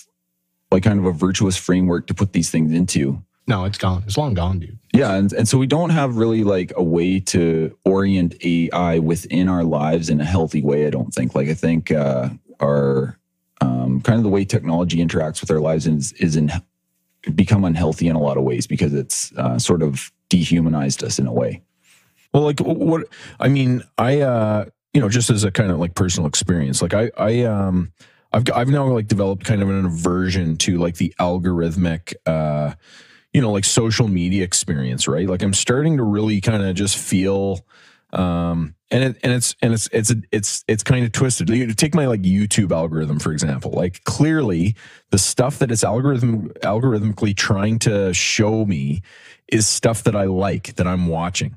like 0.70 0.82
kind 0.82 0.98
of 0.98 1.06
a 1.06 1.12
virtuous 1.12 1.56
framework 1.56 2.06
to 2.08 2.14
put 2.14 2.32
these 2.32 2.50
things 2.50 2.72
into? 2.72 3.22
no, 3.46 3.64
it's 3.64 3.78
gone. 3.78 4.02
It's 4.06 4.18
long 4.18 4.34
gone, 4.34 4.58
dude. 4.58 4.78
Yeah, 4.92 5.14
and, 5.14 5.32
and 5.32 5.48
so 5.48 5.58
we 5.58 5.66
don't 5.66 5.90
have 5.90 6.16
really 6.16 6.42
like 6.42 6.72
a 6.76 6.82
way 6.82 7.20
to 7.20 7.76
orient 7.84 8.34
AI 8.44 8.98
within 8.98 9.48
our 9.48 9.62
lives 9.62 10.08
in 10.08 10.20
a 10.20 10.24
healthy 10.24 10.62
way. 10.62 10.86
I 10.86 10.90
don't 10.90 11.14
think. 11.14 11.34
Like 11.34 11.48
I 11.48 11.54
think 11.54 11.92
uh, 11.92 12.30
our 12.60 13.18
um, 13.60 14.00
kind 14.00 14.16
of 14.16 14.24
the 14.24 14.30
way 14.30 14.44
technology 14.44 14.98
interacts 14.98 15.40
with 15.40 15.50
our 15.50 15.60
lives 15.60 15.86
is 15.86 16.12
is 16.14 16.34
in 16.34 16.50
become 17.34 17.64
unhealthy 17.64 18.08
in 18.08 18.16
a 18.16 18.20
lot 18.20 18.36
of 18.36 18.42
ways 18.42 18.66
because 18.66 18.94
it's 18.94 19.32
uh, 19.36 19.58
sort 19.58 19.82
of 19.82 20.12
dehumanized 20.28 21.04
us 21.04 21.18
in 21.18 21.26
a 21.26 21.32
way. 21.32 21.62
Well, 22.32 22.42
like 22.42 22.58
what 22.60 23.06
I 23.38 23.48
mean, 23.48 23.82
I 23.96 24.22
uh, 24.22 24.64
you 24.92 25.00
know, 25.00 25.08
just 25.08 25.30
as 25.30 25.44
a 25.44 25.52
kind 25.52 25.70
of 25.70 25.78
like 25.78 25.94
personal 25.94 26.26
experience, 26.26 26.82
like 26.82 26.94
I 26.94 27.12
I 27.16 27.42
um 27.42 27.92
I've 28.36 28.44
got- 28.44 28.56
I've 28.58 28.68
now 28.68 28.86
like 28.86 29.08
developed 29.08 29.44
kind 29.44 29.62
of 29.62 29.70
an 29.70 29.86
aversion 29.86 30.56
to 30.58 30.76
like 30.78 30.96
the 30.96 31.14
algorithmic 31.18 32.14
uh 32.26 32.74
you 33.32 33.42
know, 33.42 33.50
like 33.52 33.66
social 33.66 34.08
media 34.08 34.44
experience, 34.44 35.06
right? 35.06 35.28
Like 35.28 35.42
I'm 35.42 35.52
starting 35.52 35.98
to 35.98 36.02
really 36.02 36.40
kind 36.40 36.62
of 36.62 36.74
just 36.74 36.96
feel 36.96 37.66
um 38.12 38.74
and 38.90 39.02
it 39.04 39.16
and 39.22 39.32
it's 39.32 39.56
and 39.60 39.74
it's 39.74 39.88
it's 39.92 40.14
it's 40.32 40.64
it's 40.68 40.82
kind 40.82 41.04
of 41.04 41.12
twisted. 41.12 41.50
You 41.50 41.72
take 41.74 41.94
my 41.94 42.06
like 42.06 42.22
YouTube 42.22 42.72
algorithm 42.72 43.18
for 43.18 43.32
example. 43.32 43.72
Like 43.72 44.04
clearly 44.04 44.76
the 45.10 45.18
stuff 45.18 45.58
that 45.58 45.70
it's 45.70 45.84
algorithm 45.84 46.50
algorithmically 46.62 47.36
trying 47.36 47.78
to 47.80 48.14
show 48.14 48.64
me 48.64 49.02
is 49.48 49.66
stuff 49.66 50.04
that 50.04 50.14
I 50.16 50.24
like 50.24 50.76
that 50.76 50.86
I'm 50.86 51.06
watching. 51.08 51.56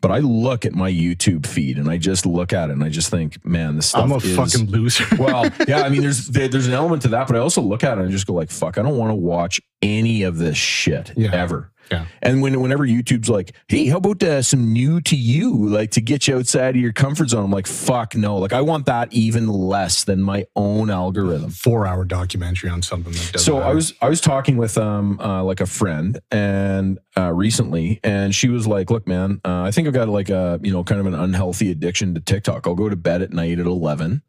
But 0.00 0.10
I 0.10 0.18
look 0.18 0.64
at 0.64 0.74
my 0.74 0.90
YouTube 0.90 1.46
feed 1.46 1.76
and 1.76 1.90
I 1.90 1.98
just 1.98 2.24
look 2.24 2.52
at 2.54 2.70
it 2.70 2.72
and 2.72 2.82
I 2.82 2.88
just 2.88 3.10
think, 3.10 3.44
man, 3.44 3.76
this 3.76 3.86
stuff 3.88 4.04
I'm 4.04 4.12
a 4.12 4.16
is 4.16 4.34
fucking 4.34 4.70
loser. 4.70 5.04
well, 5.18 5.50
yeah, 5.68 5.82
I 5.82 5.90
mean, 5.90 6.00
there's 6.00 6.26
there, 6.28 6.48
there's 6.52 6.66
an 6.66 6.72
element 6.72 7.02
to 7.02 7.08
that, 7.08 7.26
but 7.26 7.36
I 7.36 7.40
also 7.40 7.60
look 7.60 7.84
at 7.84 7.98
it 7.98 8.00
and 8.00 8.08
I 8.08 8.10
just 8.10 8.26
go 8.26 8.32
like, 8.32 8.50
fuck, 8.50 8.78
I 8.78 8.82
don't 8.82 8.96
want 8.96 9.10
to 9.10 9.14
watch 9.16 9.60
any 9.82 10.22
of 10.22 10.38
this 10.38 10.56
shit 10.56 11.12
Yeah. 11.16 11.34
ever. 11.34 11.70
Yeah. 11.90 12.06
And 12.22 12.40
when 12.40 12.60
whenever 12.60 12.86
YouTube's 12.86 13.28
like, 13.28 13.52
hey, 13.68 13.86
how 13.86 13.96
about 13.96 14.22
uh, 14.22 14.42
some 14.42 14.72
new 14.72 15.00
to 15.02 15.16
you, 15.16 15.68
like 15.68 15.90
to 15.92 16.00
get 16.00 16.28
you 16.28 16.36
outside 16.36 16.76
of 16.76 16.80
your 16.80 16.92
comfort 16.92 17.30
zone? 17.30 17.44
I'm 17.44 17.50
like, 17.50 17.66
fuck 17.66 18.14
no. 18.14 18.36
Like 18.36 18.52
I 18.52 18.60
want 18.60 18.86
that 18.86 19.12
even 19.12 19.48
less 19.48 20.04
than 20.04 20.22
my 20.22 20.46
own 20.54 20.90
algorithm. 20.90 21.50
Four 21.50 21.86
hour 21.86 22.04
documentary 22.04 22.70
on 22.70 22.82
something 22.82 23.12
that 23.12 23.32
doesn't. 23.32 23.40
So 23.40 23.58
I 23.58 23.72
was 23.74 23.94
I 24.00 24.08
was 24.08 24.20
talking 24.20 24.56
with 24.56 24.78
um 24.78 25.18
uh, 25.20 25.42
like 25.42 25.60
a 25.60 25.66
friend 25.66 26.18
and 26.30 26.98
uh, 27.16 27.32
recently, 27.32 28.00
and 28.04 28.34
she 28.34 28.48
was 28.48 28.66
like, 28.66 28.90
"Look, 28.90 29.06
man, 29.08 29.40
uh, 29.44 29.62
I 29.62 29.70
think 29.70 29.88
I've 29.88 29.94
got 29.94 30.08
like 30.08 30.30
a 30.30 30.60
you 30.62 30.72
know 30.72 30.84
kind 30.84 31.00
of 31.00 31.06
an 31.06 31.14
unhealthy 31.14 31.70
addiction 31.70 32.14
to 32.14 32.20
TikTok. 32.20 32.66
I'll 32.66 32.74
go 32.74 32.88
to 32.88 32.96
bed 32.96 33.22
at 33.22 33.32
night 33.32 33.58
at 33.58 33.66
eleven, 33.66 34.22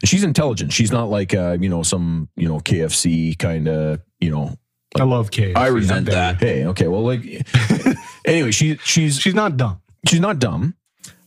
and 0.00 0.08
she's 0.08 0.22
intelligent. 0.22 0.72
She's 0.72 0.92
not 0.92 1.10
like 1.10 1.34
uh, 1.34 1.56
you 1.60 1.68
know 1.68 1.82
some 1.82 2.28
you 2.36 2.48
know 2.48 2.58
KFC 2.60 3.36
kind 3.38 3.68
of 3.68 4.00
you 4.20 4.30
know. 4.30 4.56
I 4.98 5.04
love 5.04 5.30
Kay. 5.30 5.54
I 5.54 5.68
resent 5.68 6.06
that. 6.06 6.36
Hey, 6.38 6.66
okay, 6.66 6.88
well, 6.88 7.02
like 7.02 7.22
anyway, 8.24 8.50
she 8.50 8.76
she's 8.84 9.18
She's 9.18 9.34
not 9.34 9.56
dumb. 9.56 9.80
she's 10.06 10.20
not 10.20 10.38
dumb. 10.38 10.74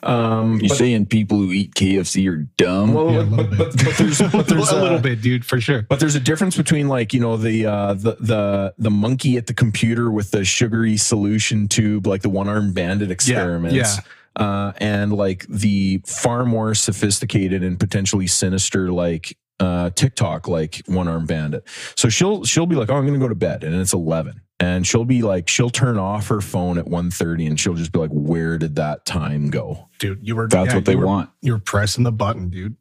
Um, 0.03 0.59
You 0.59 0.69
but- 0.69 0.77
saying 0.79 1.05
people 1.07 1.37
who 1.37 1.51
eat 1.51 1.75
KFC 1.75 2.27
are 2.31 2.37
dumb? 2.57 2.93
well, 2.95 3.11
Yeah, 3.11 3.19
a 3.19 3.21
little 3.21 3.37
but, 3.37 3.49
bit. 3.51 3.57
but, 3.57 3.85
but 3.85 3.97
there's 3.97 4.19
but 4.31 4.47
there's 4.47 4.71
a 4.71 4.81
little 4.81 4.97
bit, 4.99 5.21
dude, 5.21 5.45
for 5.45 5.61
sure. 5.61 5.83
But 5.83 5.99
there's 5.99 6.15
a 6.15 6.19
difference 6.19 6.57
between 6.57 6.87
like 6.87 7.13
you 7.13 7.19
know 7.19 7.37
the 7.37 7.65
uh, 7.67 7.93
the 7.93 8.17
the 8.19 8.73
the 8.79 8.89
monkey 8.91 9.37
at 9.37 9.45
the 9.47 9.53
computer 9.53 10.09
with 10.09 10.31
the 10.31 10.43
sugary 10.43 10.97
solution 10.97 11.67
tube, 11.67 12.07
like 12.07 12.23
the 12.23 12.29
one 12.29 12.49
armed 12.49 12.73
bandit 12.73 13.11
experiments, 13.11 13.75
yeah. 13.75 14.01
Uh, 14.35 14.71
and 14.77 15.11
like 15.13 15.45
the 15.49 16.01
far 16.05 16.45
more 16.45 16.73
sophisticated 16.73 17.63
and 17.63 17.79
potentially 17.79 18.25
sinister 18.27 18.89
like 18.91 19.37
uh, 19.59 19.89
TikTok, 19.91 20.47
like 20.47 20.81
one 20.87 21.07
arm 21.07 21.25
bandit. 21.25 21.67
So 21.95 22.09
she'll 22.09 22.43
she'll 22.45 22.65
be 22.65 22.75
like, 22.75 22.89
oh, 22.89 22.95
I'm 22.95 23.05
gonna 23.05 23.19
go 23.19 23.27
to 23.27 23.35
bed, 23.35 23.63
and 23.63 23.75
it's 23.75 23.93
eleven. 23.93 24.41
And 24.59 24.85
she'll 24.85 25.05
be 25.05 25.23
like, 25.23 25.47
she'll 25.47 25.71
turn 25.71 25.97
off 25.97 26.27
her 26.27 26.39
phone 26.39 26.77
at 26.77 26.85
1.30 26.85 27.47
and 27.47 27.59
she'll 27.59 27.73
just 27.73 27.91
be 27.91 27.97
like, 27.97 28.11
where 28.11 28.59
did 28.59 28.75
that 28.75 29.07
time 29.07 29.49
go? 29.49 29.89
Dude, 29.97 30.19
you 30.21 30.35
were 30.35 30.47
That's 30.47 30.69
yeah, 30.69 30.75
what 30.75 30.85
they 30.85 30.95
were- 30.95 31.07
want. 31.07 31.31
You're 31.41 31.57
pressing 31.57 32.03
the 32.03 32.11
button, 32.11 32.49
dude. 32.49 32.75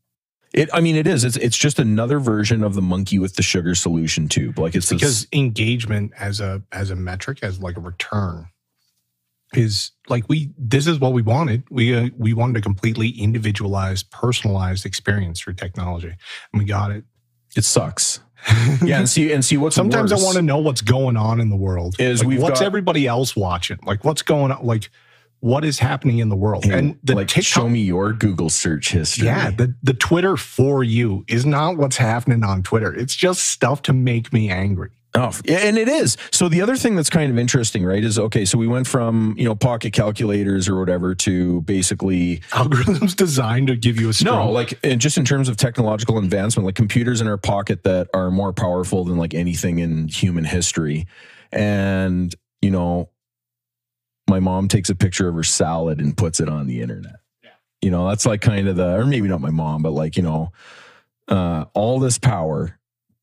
It, 0.53 0.69
I 0.75 0.83
mean, 0.83 0.95
it 0.95 1.07
is. 1.07 1.25
It's 1.25 1.37
it's 1.39 1.57
just 1.57 1.79
another 1.79 2.19
version 2.19 2.63
of 2.65 2.75
the 2.75 2.83
monkey 2.83 3.19
with 3.19 3.37
the 3.37 3.43
sugar 3.43 3.75
solution 3.75 4.29
tube. 4.29 4.59
Like 4.59 4.75
it's 4.75 4.91
this- 4.91 5.01
because 5.01 5.27
engagement 5.33 6.13
as 6.19 6.41
a 6.41 6.61
as 6.71 6.91
a 6.91 6.97
metric 6.97 7.39
as 7.43 7.61
like 7.61 7.79
a 7.79 7.81
return 7.81 8.49
is 9.55 9.91
like 10.09 10.29
we 10.29 10.53
this 10.57 10.87
is 10.87 10.99
what 11.01 11.13
we 11.13 11.23
wanted. 11.23 11.65
We 11.71 11.95
uh, 11.95 12.11
we 12.17 12.35
wanted 12.35 12.57
a 12.57 12.61
completely 12.61 13.09
individualized 13.11 14.11
personalized 14.11 14.87
experience 14.87 15.41
through 15.41 15.55
technology 15.55 16.09
and 16.53 16.59
we 16.61 16.65
got 16.65 16.91
it. 16.93 17.05
It 17.57 17.65
sucks. 17.65 18.21
Yeah, 18.83 18.99
and 18.99 19.09
see 19.09 19.33
and 19.33 19.45
see 19.45 19.59
what's 19.59 19.77
sometimes 19.77 20.13
i 20.13 20.17
want 20.17 20.37
to 20.37 20.43
know 20.43 20.59
what's 20.59 20.81
going 20.81 21.17
on 21.17 21.41
in 21.41 21.51
the 21.51 21.57
world. 21.57 21.97
Is 21.99 22.25
Like, 22.25 22.39
what's 22.39 22.61
got- 22.61 22.67
everybody 22.67 23.07
else 23.07 23.37
watching? 23.37 23.79
Like 23.85 24.05
what's 24.05 24.23
going 24.23 24.51
on? 24.53 24.65
Like 24.65 24.89
what 25.41 25.65
is 25.65 25.79
happening 25.79 26.19
in 26.19 26.29
the 26.29 26.37
world? 26.37 26.65
Hey, 26.65 26.79
and 26.79 26.99
the 27.03 27.15
like 27.15 27.29
TikTok, 27.29 27.63
show 27.63 27.69
me 27.69 27.81
your 27.81 28.13
Google 28.13 28.49
search 28.51 28.91
history. 28.93 29.27
yeah 29.27 29.51
the, 29.51 29.75
the 29.83 29.95
twitter 29.95 30.37
for 30.37 30.85
you 30.85 31.25
is 31.29 31.45
not 31.47 31.77
what's 31.77 31.97
happening 31.97 32.45
on 32.45 32.63
twitter. 32.63 32.95
It's 32.95 33.15
just 33.17 33.43
stuff 33.47 33.83
to 33.83 33.93
make 33.93 34.33
me 34.33 34.49
angry 34.51 34.91
Oh, 35.15 35.33
yeah, 35.45 35.59
and 35.59 35.77
it 35.77 35.89
is. 35.89 36.17
So 36.31 36.49
the 36.49 36.63
other 36.63 36.77
thing 36.77 36.95
that's 36.95 37.11
kind 37.11 37.33
of 37.33 37.39
interesting, 37.39 37.85
right, 37.85 38.03
is 38.03 38.17
okay. 38.17 38.45
So 38.45 38.57
we 38.59 38.69
went 38.69 38.87
from 38.87 39.35
you 39.37 39.45
know 39.45 39.57
pocket 39.57 39.93
calculators 39.93 40.69
or 40.69 40.79
whatever 40.79 41.17
to 41.17 41.63
basically 41.63 42.39
algorithms 42.51 43.17
designed 43.17 43.69
to 43.69 43.77
give 43.77 44.01
you 44.01 44.11
a 44.11 44.13
no, 44.25 44.51
like 44.51 44.79
and 44.85 45.01
just 45.01 45.19
in 45.19 45.25
terms 45.25 45.49
of 45.49 45.57
technological 45.57 46.17
advancement, 46.19 46.65
like 46.65 46.77
computers 46.77 47.21
in 47.21 47.27
our 47.27 47.37
pocket 47.37 47.83
that 47.83 48.09
are 48.15 48.31
more 48.31 48.53
powerful 48.53 49.05
than 49.05 49.17
like 49.17 49.35
anything 49.35 49.81
in 49.81 50.07
human 50.07 50.45
history, 50.45 51.09
and 51.51 52.33
you 52.63 52.71
know, 52.71 53.11
my 54.29 54.39
mom 54.39 54.69
takes 54.69 54.91
a 54.91 54.95
picture 54.95 55.27
of 55.29 55.35
her 55.35 55.43
salad 55.43 56.01
and 56.01 56.17
puts 56.17 56.39
it 56.39 56.49
on 56.49 56.69
the 56.69 56.83
internet. 56.83 57.17
You 57.83 57.91
know, 57.91 58.09
that's 58.09 58.27
like 58.27 58.43
kind 58.43 58.69
of 58.69 58.77
the, 58.77 58.97
or 58.97 59.07
maybe 59.07 59.27
not 59.27 59.41
my 59.41 59.51
mom, 59.51 59.83
but 59.83 59.91
like 59.93 60.17
you 60.17 60.23
know, 60.23 60.53
uh, 61.27 61.65
all 61.75 61.99
this 61.99 62.19
power. 62.19 62.77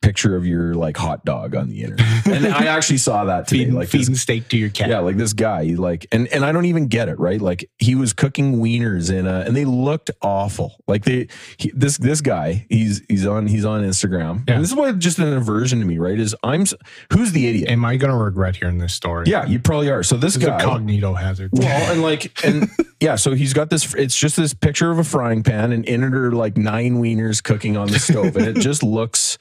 Picture 0.07 0.38
of 0.38 0.45
your 0.45 0.73
like 0.73 0.95
hot 0.95 1.25
dog 1.25 1.53
on 1.53 1.67
the 1.67 1.84
internet, 1.84 2.27
and 2.27 2.47
I 2.47 2.67
actually 2.67 2.99
saw 2.99 3.25
that 3.25 3.47
today. 3.47 3.63
feeding, 3.63 3.75
like 3.75 3.89
this 3.89 4.01
feeding 4.01 4.15
steak 4.15 4.47
to 4.49 4.57
your 4.57 4.69
cat. 4.69 4.89
yeah, 4.89 4.99
like 4.99 5.17
this 5.17 5.34
guy, 5.34 5.65
he 5.65 5.75
like, 5.75 6.07
and 6.13 6.27
and 6.29 6.45
I 6.45 6.53
don't 6.53 6.65
even 6.65 6.88
get 6.88 7.09
it, 7.09 7.19
right? 7.19 7.41
Like 7.41 7.69
he 7.77 7.93
was 7.95 8.13
cooking 8.13 8.57
wieners 8.59 9.11
in 9.11 9.27
a, 9.27 9.41
and 9.41 9.55
they 9.55 9.65
looked 9.65 10.09
awful. 10.21 10.81
Like 10.88 11.03
they, 11.03 11.27
he, 11.57 11.71
this 11.75 11.97
this 11.97 12.21
guy, 12.21 12.65
he's 12.69 13.01
he's 13.09 13.25
on 13.25 13.47
he's 13.47 13.65
on 13.65 13.84
Instagram. 13.84 14.47
Yeah. 14.47 14.55
And 14.55 14.63
this 14.63 14.69
is 14.69 14.75
what 14.75 14.97
just 14.97 15.19
an 15.19 15.34
aversion 15.34 15.79
to 15.79 15.85
me, 15.85 15.97
right? 15.97 16.17
Is 16.17 16.35
I'm 16.43 16.65
who's 17.11 17.34
the 17.34 17.47
idiot? 17.47 17.69
Am 17.69 17.84
I 17.84 17.97
going 17.97 18.11
to 18.11 18.17
regret 18.17 18.55
hearing 18.55 18.77
this 18.77 18.93
story? 18.93 19.25
yeah, 19.27 19.45
you 19.45 19.59
probably 19.59 19.89
are. 19.89 20.03
So 20.03 20.17
this 20.17 20.35
a 20.35 20.39
guy, 20.39 20.61
cognito 20.61 21.17
hazard. 21.17 21.51
well, 21.53 21.91
and 21.91 22.01
like, 22.01 22.43
and 22.45 22.69
yeah, 22.99 23.15
so 23.15 23.34
he's 23.34 23.53
got 23.53 23.69
this. 23.69 23.93
It's 23.95 24.17
just 24.17 24.38
this 24.38 24.53
picture 24.53 24.91
of 24.91 24.99
a 24.99 25.03
frying 25.03 25.43
pan, 25.43 25.71
and 25.71 25.85
in 25.85 26.03
it 26.03 26.13
are 26.13 26.31
like 26.31 26.57
nine 26.57 27.01
wieners 27.01 27.43
cooking 27.43 27.77
on 27.77 27.88
the 27.88 27.99
stove, 27.99 28.35
and 28.35 28.47
it 28.47 28.57
just 28.61 28.84
looks. 28.84 29.38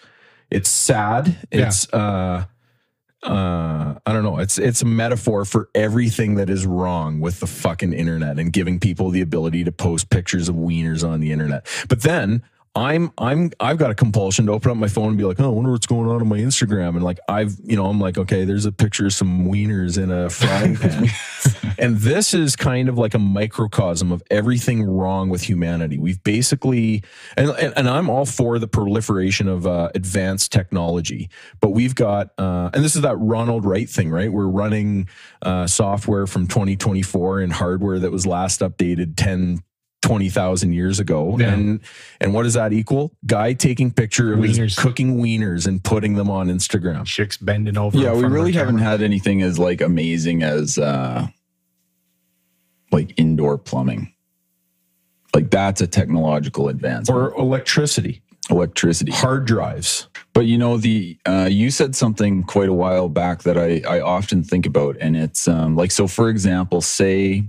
It's 0.50 0.68
sad. 0.68 1.36
Yeah. 1.52 1.66
It's 1.66 1.92
uh, 1.92 2.44
uh, 3.22 3.94
I 4.04 4.12
don't 4.12 4.22
know. 4.22 4.38
It's 4.38 4.58
it's 4.58 4.82
a 4.82 4.86
metaphor 4.86 5.44
for 5.44 5.68
everything 5.74 6.36
that 6.36 6.48
is 6.48 6.64
wrong 6.66 7.20
with 7.20 7.40
the 7.40 7.46
fucking 7.46 7.92
internet 7.92 8.38
and 8.38 8.52
giving 8.52 8.78
people 8.78 9.10
the 9.10 9.20
ability 9.20 9.64
to 9.64 9.72
post 9.72 10.10
pictures 10.10 10.48
of 10.48 10.54
wieners 10.54 11.06
on 11.06 11.20
the 11.20 11.32
internet. 11.32 11.66
But 11.88 12.02
then. 12.02 12.42
I'm 12.76 13.10
I'm 13.16 13.50
I've 13.58 13.78
got 13.78 13.90
a 13.90 13.94
compulsion 13.94 14.46
to 14.46 14.52
open 14.52 14.70
up 14.70 14.76
my 14.76 14.86
phone 14.86 15.08
and 15.08 15.18
be 15.18 15.24
like, 15.24 15.40
oh, 15.40 15.46
I 15.46 15.48
wonder 15.48 15.70
what's 15.70 15.86
going 15.86 16.08
on 16.08 16.20
on 16.20 16.28
my 16.28 16.36
Instagram. 16.38 16.90
And 16.90 17.02
like 17.02 17.18
I've, 17.26 17.56
you 17.64 17.74
know, 17.74 17.86
I'm 17.86 17.98
like, 17.98 18.18
okay, 18.18 18.44
there's 18.44 18.66
a 18.66 18.72
picture 18.72 19.06
of 19.06 19.14
some 19.14 19.46
wieners 19.46 20.00
in 20.00 20.10
a 20.10 20.28
frying 20.28 20.76
pan. 20.76 21.08
And 21.78 21.98
this 21.98 22.34
is 22.34 22.56
kind 22.56 22.88
of 22.88 22.98
like 22.98 23.14
a 23.14 23.18
microcosm 23.18 24.12
of 24.12 24.22
everything 24.30 24.82
wrong 24.82 25.28
with 25.28 25.42
humanity. 25.42 25.98
We've 25.98 26.22
basically, 26.22 27.02
and, 27.36 27.50
and, 27.50 27.72
and 27.76 27.88
I'm 27.88 28.08
all 28.08 28.26
for 28.26 28.58
the 28.58 28.68
proliferation 28.68 29.48
of 29.48 29.66
uh, 29.66 29.90
advanced 29.94 30.52
technology, 30.52 31.28
but 31.60 31.70
we've 31.70 31.94
got, 31.94 32.30
uh, 32.38 32.70
and 32.72 32.84
this 32.84 32.96
is 32.96 33.02
that 33.02 33.16
Ronald 33.16 33.64
Wright 33.64 33.88
thing, 33.88 34.10
right? 34.10 34.32
We're 34.32 34.48
running 34.48 35.08
uh, 35.42 35.66
software 35.66 36.26
from 36.26 36.46
2024 36.46 37.40
and 37.40 37.52
hardware 37.52 37.98
that 37.98 38.10
was 38.10 38.26
last 38.26 38.60
updated 38.60 39.14
10, 39.16 39.62
20,000 40.06 40.72
years 40.72 41.00
ago. 41.00 41.36
Yeah. 41.38 41.52
And 41.52 41.80
and 42.20 42.32
what 42.32 42.44
does 42.44 42.54
that 42.54 42.72
equal? 42.72 43.12
Guy 43.26 43.52
taking 43.54 43.90
picture 43.90 44.32
of 44.32 44.42
his 44.42 44.58
Wieners. 44.58 44.76
cooking 44.76 45.16
wieners 45.16 45.66
and 45.66 45.82
putting 45.82 46.14
them 46.14 46.30
on 46.30 46.48
Instagram. 46.48 47.04
Chicks 47.04 47.36
bending 47.36 47.76
over. 47.76 47.98
yeah, 47.98 48.14
we 48.14 48.24
really 48.24 48.52
haven't 48.52 48.76
camera. 48.76 48.90
had 48.90 49.02
anything 49.02 49.42
as 49.42 49.58
like 49.58 49.80
amazing 49.80 50.42
as 50.42 50.78
uh 50.78 51.26
like 52.92 53.12
indoor 53.16 53.58
plumbing. 53.58 54.12
Like 55.34 55.50
that's 55.50 55.80
a 55.80 55.86
technological 55.86 56.68
advance. 56.68 57.10
Or 57.10 57.34
electricity, 57.34 58.22
electricity. 58.48 59.10
hard 59.12 59.44
drives. 59.44 60.08
But 60.32 60.46
you 60.46 60.56
know, 60.56 60.76
the 60.76 61.18
uh, 61.26 61.48
you 61.50 61.70
said 61.70 61.96
something 61.96 62.44
quite 62.44 62.68
a 62.68 62.72
while 62.72 63.08
back 63.08 63.42
that 63.42 63.58
I 63.58 63.82
I 63.86 64.00
often 64.00 64.42
think 64.44 64.66
about, 64.66 64.96
and 65.00 65.16
it's 65.16 65.48
um, 65.48 65.76
like 65.76 65.90
so. 65.90 66.06
For 66.06 66.30
example, 66.30 66.80
say 66.80 67.44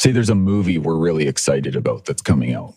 say 0.00 0.10
there's 0.12 0.30
a 0.30 0.34
movie 0.34 0.78
we're 0.78 0.96
really 0.96 1.28
excited 1.28 1.76
about 1.76 2.06
that's 2.06 2.22
coming 2.22 2.54
out. 2.54 2.74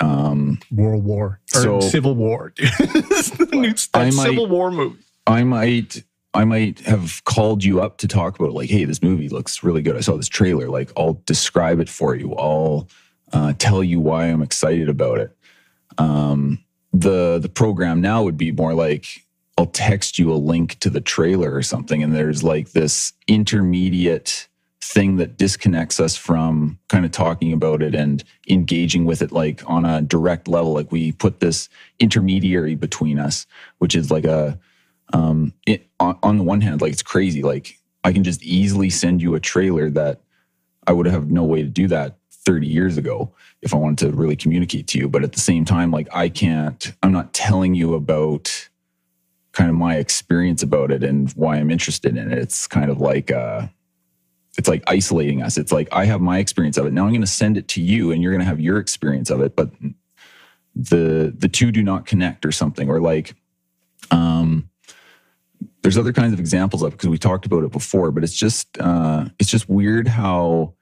Um, 0.00 0.58
World 0.70 1.04
War 1.04 1.40
or 1.54 1.60
So- 1.60 1.80
Civil 1.80 2.14
War. 2.14 2.52
dude. 2.56 2.70
New 3.52 3.74
I 3.94 4.04
might- 4.06 4.12
Civil 4.12 4.48
War 4.48 4.70
movie. 4.70 4.98
I 5.26 5.44
might 5.44 6.02
I 6.34 6.44
might 6.44 6.80
have 6.80 7.22
called 7.24 7.62
you 7.62 7.82
up 7.82 7.98
to 7.98 8.08
talk 8.08 8.38
about 8.38 8.52
like, 8.54 8.70
hey, 8.70 8.84
this 8.84 9.02
movie 9.02 9.28
looks 9.28 9.62
really 9.62 9.82
good. 9.82 9.96
I 9.96 10.00
saw 10.00 10.16
this 10.16 10.28
trailer. 10.28 10.68
Like, 10.68 10.90
I'll 10.96 11.20
describe 11.26 11.78
it 11.78 11.90
for 11.90 12.16
you. 12.16 12.34
I'll 12.36 12.88
uh, 13.34 13.52
tell 13.58 13.84
you 13.84 14.00
why 14.00 14.24
I'm 14.26 14.40
excited 14.40 14.88
about 14.88 15.18
it. 15.18 15.36
Um, 15.98 16.64
the 16.92 17.38
the 17.38 17.48
program 17.50 18.00
now 18.00 18.22
would 18.22 18.36
be 18.38 18.50
more 18.52 18.72
like 18.72 19.06
I'll 19.58 19.66
text 19.66 20.18
you 20.18 20.32
a 20.32 20.34
link 20.34 20.78
to 20.80 20.88
the 20.90 21.00
trailer 21.02 21.52
or 21.54 21.62
something, 21.62 22.02
and 22.02 22.14
there's 22.14 22.42
like 22.42 22.72
this 22.72 23.12
intermediate 23.28 24.48
thing 24.82 25.16
that 25.16 25.38
disconnects 25.38 26.00
us 26.00 26.16
from 26.16 26.76
kind 26.88 27.04
of 27.04 27.12
talking 27.12 27.52
about 27.52 27.82
it 27.82 27.94
and 27.94 28.24
engaging 28.48 29.04
with 29.04 29.22
it 29.22 29.30
like 29.30 29.62
on 29.70 29.84
a 29.84 30.02
direct 30.02 30.48
level 30.48 30.72
like 30.72 30.90
we 30.90 31.12
put 31.12 31.38
this 31.38 31.68
intermediary 32.00 32.74
between 32.74 33.16
us 33.16 33.46
which 33.78 33.94
is 33.94 34.10
like 34.10 34.24
a 34.24 34.58
um 35.12 35.52
it, 35.68 35.86
on, 36.00 36.18
on 36.24 36.36
the 36.36 36.42
one 36.42 36.60
hand 36.60 36.80
like 36.80 36.92
it's 36.92 37.02
crazy 37.02 37.44
like 37.44 37.78
i 38.02 38.12
can 38.12 38.24
just 38.24 38.42
easily 38.42 38.90
send 38.90 39.22
you 39.22 39.36
a 39.36 39.40
trailer 39.40 39.88
that 39.88 40.20
i 40.88 40.92
would 40.92 41.06
have 41.06 41.30
no 41.30 41.44
way 41.44 41.62
to 41.62 41.68
do 41.68 41.86
that 41.86 42.18
30 42.32 42.66
years 42.66 42.98
ago 42.98 43.32
if 43.60 43.72
i 43.72 43.76
wanted 43.76 43.98
to 44.10 44.16
really 44.16 44.34
communicate 44.34 44.88
to 44.88 44.98
you 44.98 45.08
but 45.08 45.22
at 45.22 45.30
the 45.30 45.40
same 45.40 45.64
time 45.64 45.92
like 45.92 46.08
i 46.12 46.28
can't 46.28 46.92
i'm 47.04 47.12
not 47.12 47.32
telling 47.32 47.74
you 47.76 47.94
about 47.94 48.68
kind 49.52 49.70
of 49.70 49.76
my 49.76 49.96
experience 49.96 50.60
about 50.60 50.90
it 50.90 51.04
and 51.04 51.30
why 51.32 51.56
i'm 51.56 51.70
interested 51.70 52.16
in 52.16 52.32
it. 52.32 52.38
It's 52.38 52.66
kind 52.66 52.90
of 52.90 53.00
like 53.00 53.30
uh 53.30 53.68
it's 54.58 54.68
like 54.68 54.82
isolating 54.86 55.42
us. 55.42 55.56
It's 55.56 55.72
like 55.72 55.88
i 55.92 56.04
have 56.04 56.20
my 56.20 56.38
experience 56.38 56.76
of 56.76 56.86
it. 56.86 56.92
Now 56.92 57.04
i'm 57.04 57.10
going 57.10 57.20
to 57.20 57.26
send 57.26 57.56
it 57.56 57.68
to 57.68 57.82
you 57.82 58.12
and 58.12 58.22
you're 58.22 58.32
going 58.32 58.40
to 58.40 58.46
have 58.46 58.60
your 58.60 58.78
experience 58.78 59.30
of 59.30 59.40
it 59.40 59.56
but 59.56 59.70
the 60.74 61.34
the 61.36 61.48
two 61.48 61.70
do 61.70 61.82
not 61.82 62.06
connect 62.06 62.46
or 62.46 62.52
something 62.52 62.88
or 62.88 63.00
like 63.00 63.34
um 64.10 64.68
there's 65.82 65.98
other 65.98 66.12
kinds 66.12 66.32
of 66.32 66.40
examples 66.40 66.82
of 66.82 66.88
it 66.88 66.96
because 66.96 67.08
we 67.08 67.18
talked 67.18 67.44
about 67.44 67.62
it 67.62 67.70
before 67.70 68.10
but 68.10 68.24
it's 68.24 68.34
just 68.34 68.78
uh 68.80 69.26
it's 69.38 69.50
just 69.50 69.68
weird 69.68 70.08
how 70.08 70.72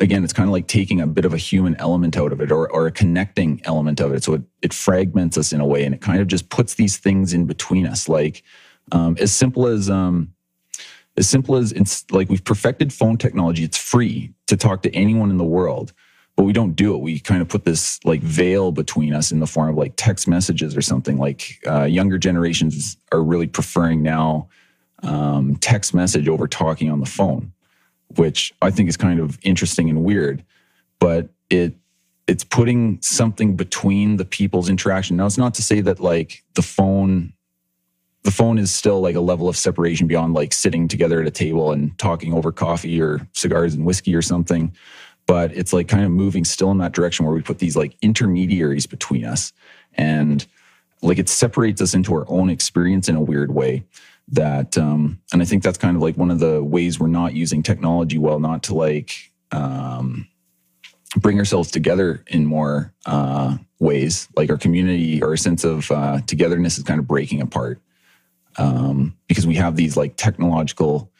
again 0.00 0.24
it's 0.24 0.32
kind 0.32 0.48
of 0.48 0.52
like 0.52 0.66
taking 0.66 1.00
a 1.00 1.06
bit 1.06 1.24
of 1.24 1.32
a 1.32 1.38
human 1.38 1.76
element 1.76 2.16
out 2.16 2.32
of 2.32 2.40
it 2.40 2.50
or, 2.50 2.70
or 2.70 2.86
a 2.86 2.92
connecting 2.92 3.60
element 3.64 4.00
of 4.00 4.12
it. 4.12 4.24
So 4.24 4.34
it, 4.34 4.42
it 4.62 4.74
fragments 4.74 5.38
us 5.38 5.52
in 5.52 5.60
a 5.60 5.66
way 5.66 5.84
and 5.84 5.94
it 5.94 6.00
kind 6.00 6.20
of 6.20 6.26
just 6.26 6.48
puts 6.48 6.74
these 6.74 6.96
things 6.96 7.32
in 7.32 7.46
between 7.46 7.86
us. 7.86 8.08
Like 8.08 8.42
um, 8.92 9.16
as 9.20 9.32
simple 9.32 9.66
as 9.66 9.88
um, 9.88 10.33
as 11.16 11.28
simple 11.28 11.56
as 11.56 11.72
it's 11.72 12.04
like 12.10 12.28
we've 12.28 12.44
perfected 12.44 12.92
phone 12.92 13.16
technology. 13.16 13.64
It's 13.64 13.78
free 13.78 14.32
to 14.46 14.56
talk 14.56 14.82
to 14.82 14.94
anyone 14.94 15.30
in 15.30 15.38
the 15.38 15.44
world 15.44 15.92
but 16.36 16.42
we 16.42 16.52
don't 16.52 16.74
do 16.74 16.96
it. 16.96 16.98
We 16.98 17.20
kind 17.20 17.40
of 17.40 17.48
put 17.48 17.64
this 17.64 18.04
like 18.04 18.20
veil 18.20 18.72
between 18.72 19.14
us 19.14 19.30
in 19.30 19.38
the 19.38 19.46
form 19.46 19.68
of 19.68 19.76
like 19.76 19.92
text 19.96 20.26
messages 20.26 20.76
or 20.76 20.82
something. 20.82 21.16
Like 21.16 21.60
uh, 21.64 21.84
younger 21.84 22.18
generations 22.18 22.96
are 23.12 23.22
really 23.22 23.46
preferring 23.46 24.02
now 24.02 24.48
um, 25.04 25.56
text 25.56 25.94
message 25.94 26.28
over 26.28 26.48
talking 26.48 26.90
on 26.90 27.00
the 27.00 27.06
phone 27.06 27.52
which 28.16 28.52
i 28.62 28.70
think 28.70 28.88
is 28.88 28.96
kind 28.96 29.18
of 29.18 29.38
interesting 29.42 29.90
and 29.90 30.04
weird 30.04 30.44
but 30.98 31.28
it 31.50 31.74
it's 32.26 32.44
putting 32.44 33.00
something 33.02 33.54
between 33.54 34.16
the 34.16 34.24
people's 34.24 34.70
interaction. 34.70 35.16
Now 35.16 35.26
it's 35.26 35.36
not 35.36 35.52
to 35.54 35.62
say 35.62 35.82
that 35.82 36.00
like 36.00 36.42
the 36.54 36.62
phone 36.62 37.33
the 38.24 38.30
phone 38.30 38.58
is 38.58 38.70
still 38.70 39.00
like 39.00 39.14
a 39.14 39.20
level 39.20 39.48
of 39.48 39.56
separation 39.56 40.06
beyond 40.06 40.34
like 40.34 40.52
sitting 40.52 40.88
together 40.88 41.20
at 41.20 41.26
a 41.26 41.30
table 41.30 41.72
and 41.72 41.96
talking 41.98 42.32
over 42.32 42.50
coffee 42.50 43.00
or 43.00 43.26
cigars 43.32 43.74
and 43.74 43.84
whiskey 43.84 44.14
or 44.14 44.22
something. 44.22 44.74
But 45.26 45.52
it's 45.52 45.72
like 45.72 45.88
kind 45.88 46.04
of 46.04 46.10
moving 46.10 46.44
still 46.44 46.70
in 46.70 46.78
that 46.78 46.92
direction 46.92 47.24
where 47.24 47.34
we 47.34 47.42
put 47.42 47.58
these 47.58 47.76
like 47.76 47.96
intermediaries 48.02 48.86
between 48.86 49.24
us. 49.24 49.52
And 49.94 50.46
like 51.02 51.18
it 51.18 51.28
separates 51.28 51.80
us 51.80 51.94
into 51.94 52.14
our 52.14 52.24
own 52.28 52.50
experience 52.50 53.08
in 53.08 53.16
a 53.16 53.20
weird 53.20 53.54
way 53.54 53.84
that 54.26 54.78
um 54.78 55.20
and 55.34 55.42
i 55.42 55.44
think 55.44 55.62
that's 55.62 55.76
kind 55.76 55.96
of 55.96 56.02
like 56.02 56.16
one 56.16 56.30
of 56.30 56.38
the 56.38 56.64
ways 56.64 56.98
we're 56.98 57.06
not 57.06 57.34
using 57.34 57.62
technology 57.62 58.16
well 58.16 58.40
not 58.40 58.62
to 58.62 58.74
like 58.74 59.30
um 59.52 60.26
bring 61.16 61.38
ourselves 61.38 61.70
together 61.70 62.24
in 62.28 62.46
more 62.46 62.92
uh 63.06 63.56
ways. 63.78 64.28
Like 64.36 64.50
our 64.50 64.56
community 64.56 65.22
or 65.22 65.36
sense 65.36 65.64
of 65.64 65.90
uh 65.90 66.20
togetherness 66.26 66.78
is 66.78 66.84
kind 66.84 67.00
of 67.00 67.06
breaking 67.06 67.40
apart 67.40 67.80
um, 68.58 69.16
because 69.28 69.46
we 69.46 69.54
have 69.54 69.76
these 69.76 69.96
like 69.96 70.16
technological 70.16 71.10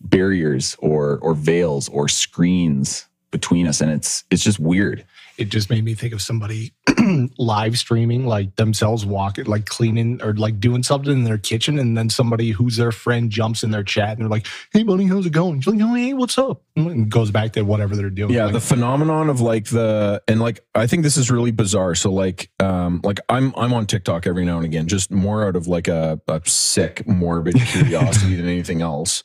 barriers 0.00 0.76
or 0.78 1.18
or 1.18 1.34
veils 1.34 1.88
or 1.88 2.08
screens 2.08 3.06
between 3.30 3.66
us, 3.66 3.80
and 3.80 3.90
it's 3.90 4.24
it's 4.30 4.42
just 4.42 4.58
weird. 4.58 5.04
It 5.38 5.50
just 5.50 5.70
made 5.70 5.84
me 5.84 5.94
think 5.94 6.12
of 6.12 6.20
somebody 6.20 6.72
live 7.38 7.78
streaming, 7.78 8.26
like 8.26 8.56
themselves 8.56 9.06
walking, 9.06 9.44
like 9.44 9.66
cleaning 9.66 10.20
or 10.20 10.34
like 10.34 10.58
doing 10.58 10.82
something 10.82 11.12
in 11.12 11.24
their 11.24 11.38
kitchen, 11.38 11.78
and 11.78 11.96
then 11.96 12.10
somebody 12.10 12.50
who's 12.50 12.76
their 12.76 12.90
friend 12.90 13.30
jumps 13.30 13.62
in 13.62 13.70
their 13.70 13.84
chat 13.84 14.10
and 14.10 14.22
they're 14.22 14.28
like, 14.28 14.46
"Hey, 14.72 14.82
buddy, 14.82 15.06
how's 15.06 15.26
it 15.26 15.32
going?" 15.32 15.60
She's 15.60 15.72
like, 15.72 15.82
"Oh, 15.82 15.94
hey, 15.94 16.12
what's 16.12 16.36
up?" 16.38 16.62
And 16.74 17.08
goes 17.10 17.30
back 17.30 17.52
to 17.52 17.62
whatever 17.62 17.94
they're 17.94 18.10
doing. 18.10 18.32
Yeah, 18.32 18.46
Like, 18.46 18.54
the 18.54 18.60
phenomenon 18.60 19.30
of 19.30 19.40
like 19.40 19.66
the 19.66 20.22
and 20.26 20.40
like 20.40 20.60
I 20.74 20.86
think 20.88 21.04
this 21.04 21.16
is 21.16 21.30
really 21.30 21.52
bizarre. 21.52 21.94
So 21.94 22.12
like 22.12 22.50
um 22.58 23.00
like 23.04 23.20
I'm 23.28 23.54
I'm 23.56 23.72
on 23.72 23.86
TikTok 23.86 24.26
every 24.26 24.44
now 24.44 24.56
and 24.56 24.66
again, 24.66 24.88
just 24.88 25.10
more 25.10 25.46
out 25.46 25.54
of 25.54 25.68
like 25.68 25.86
a, 25.86 26.20
a 26.26 26.40
sick, 26.46 27.06
morbid 27.06 27.54
curiosity 27.54 28.34
than 28.34 28.46
anything 28.46 28.82
else. 28.82 29.22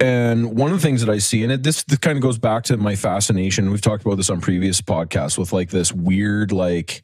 And 0.00 0.56
one 0.56 0.72
of 0.72 0.76
the 0.76 0.82
things 0.82 1.04
that 1.04 1.12
I 1.12 1.18
see, 1.18 1.44
and 1.44 1.52
it, 1.52 1.62
this, 1.62 1.84
this 1.84 1.98
kind 1.98 2.16
of 2.18 2.22
goes 2.22 2.38
back 2.38 2.64
to 2.64 2.76
my 2.76 2.96
fascination. 2.96 3.70
We've 3.70 3.80
talked 3.80 4.04
about 4.04 4.16
this 4.16 4.28
on 4.28 4.40
previous 4.40 4.80
podcasts 4.80 5.38
with 5.38 5.52
like 5.52 5.70
this 5.70 5.92
weird, 5.92 6.50
like 6.50 7.02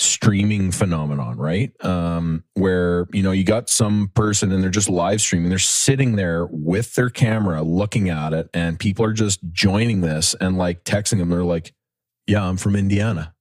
streaming 0.00 0.70
phenomenon, 0.70 1.36
right? 1.36 1.72
Um, 1.84 2.42
where 2.54 3.06
you 3.12 3.22
know 3.22 3.32
you 3.32 3.44
got 3.44 3.68
some 3.68 4.10
person 4.14 4.50
and 4.50 4.62
they're 4.62 4.70
just 4.70 4.88
live 4.88 5.20
streaming, 5.20 5.50
they're 5.50 5.58
sitting 5.58 6.16
there 6.16 6.46
with 6.46 6.94
their 6.94 7.10
camera 7.10 7.62
looking 7.62 8.08
at 8.08 8.32
it, 8.32 8.48
and 8.54 8.78
people 8.78 9.04
are 9.04 9.12
just 9.12 9.40
joining 9.52 10.00
this 10.00 10.34
and 10.34 10.56
like 10.56 10.84
texting 10.84 11.18
them. 11.18 11.28
They're 11.28 11.44
like, 11.44 11.74
"Yeah, 12.26 12.44
I'm 12.44 12.56
from 12.56 12.76
Indiana." 12.76 13.34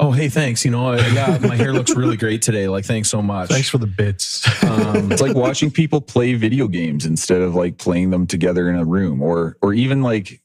Oh, 0.00 0.10
hey, 0.10 0.28
thanks. 0.28 0.64
You 0.64 0.72
know, 0.72 0.88
I- 0.88 1.06
yeah, 1.08 1.38
my 1.40 1.54
hair 1.56 1.72
looks 1.72 1.94
really 1.94 2.16
great 2.16 2.42
today. 2.42 2.66
Like, 2.68 2.84
thanks 2.84 3.08
so 3.08 3.22
much. 3.22 3.48
thanks 3.48 3.68
for 3.68 3.78
the 3.78 3.86
bits. 3.86 4.44
Um, 4.64 5.12
It's 5.12 5.20
like 5.22 5.36
watching 5.36 5.70
people 5.70 6.00
play 6.00 6.34
video 6.34 6.66
games 6.68 7.04
instead 7.06 7.42
of 7.42 7.54
like 7.54 7.76
playing 7.78 8.10
them 8.10 8.26
together 8.26 8.68
in 8.70 8.76
a 8.76 8.84
room, 8.84 9.22
or 9.22 9.56
or 9.62 9.72
even 9.74 10.02
like 10.02 10.40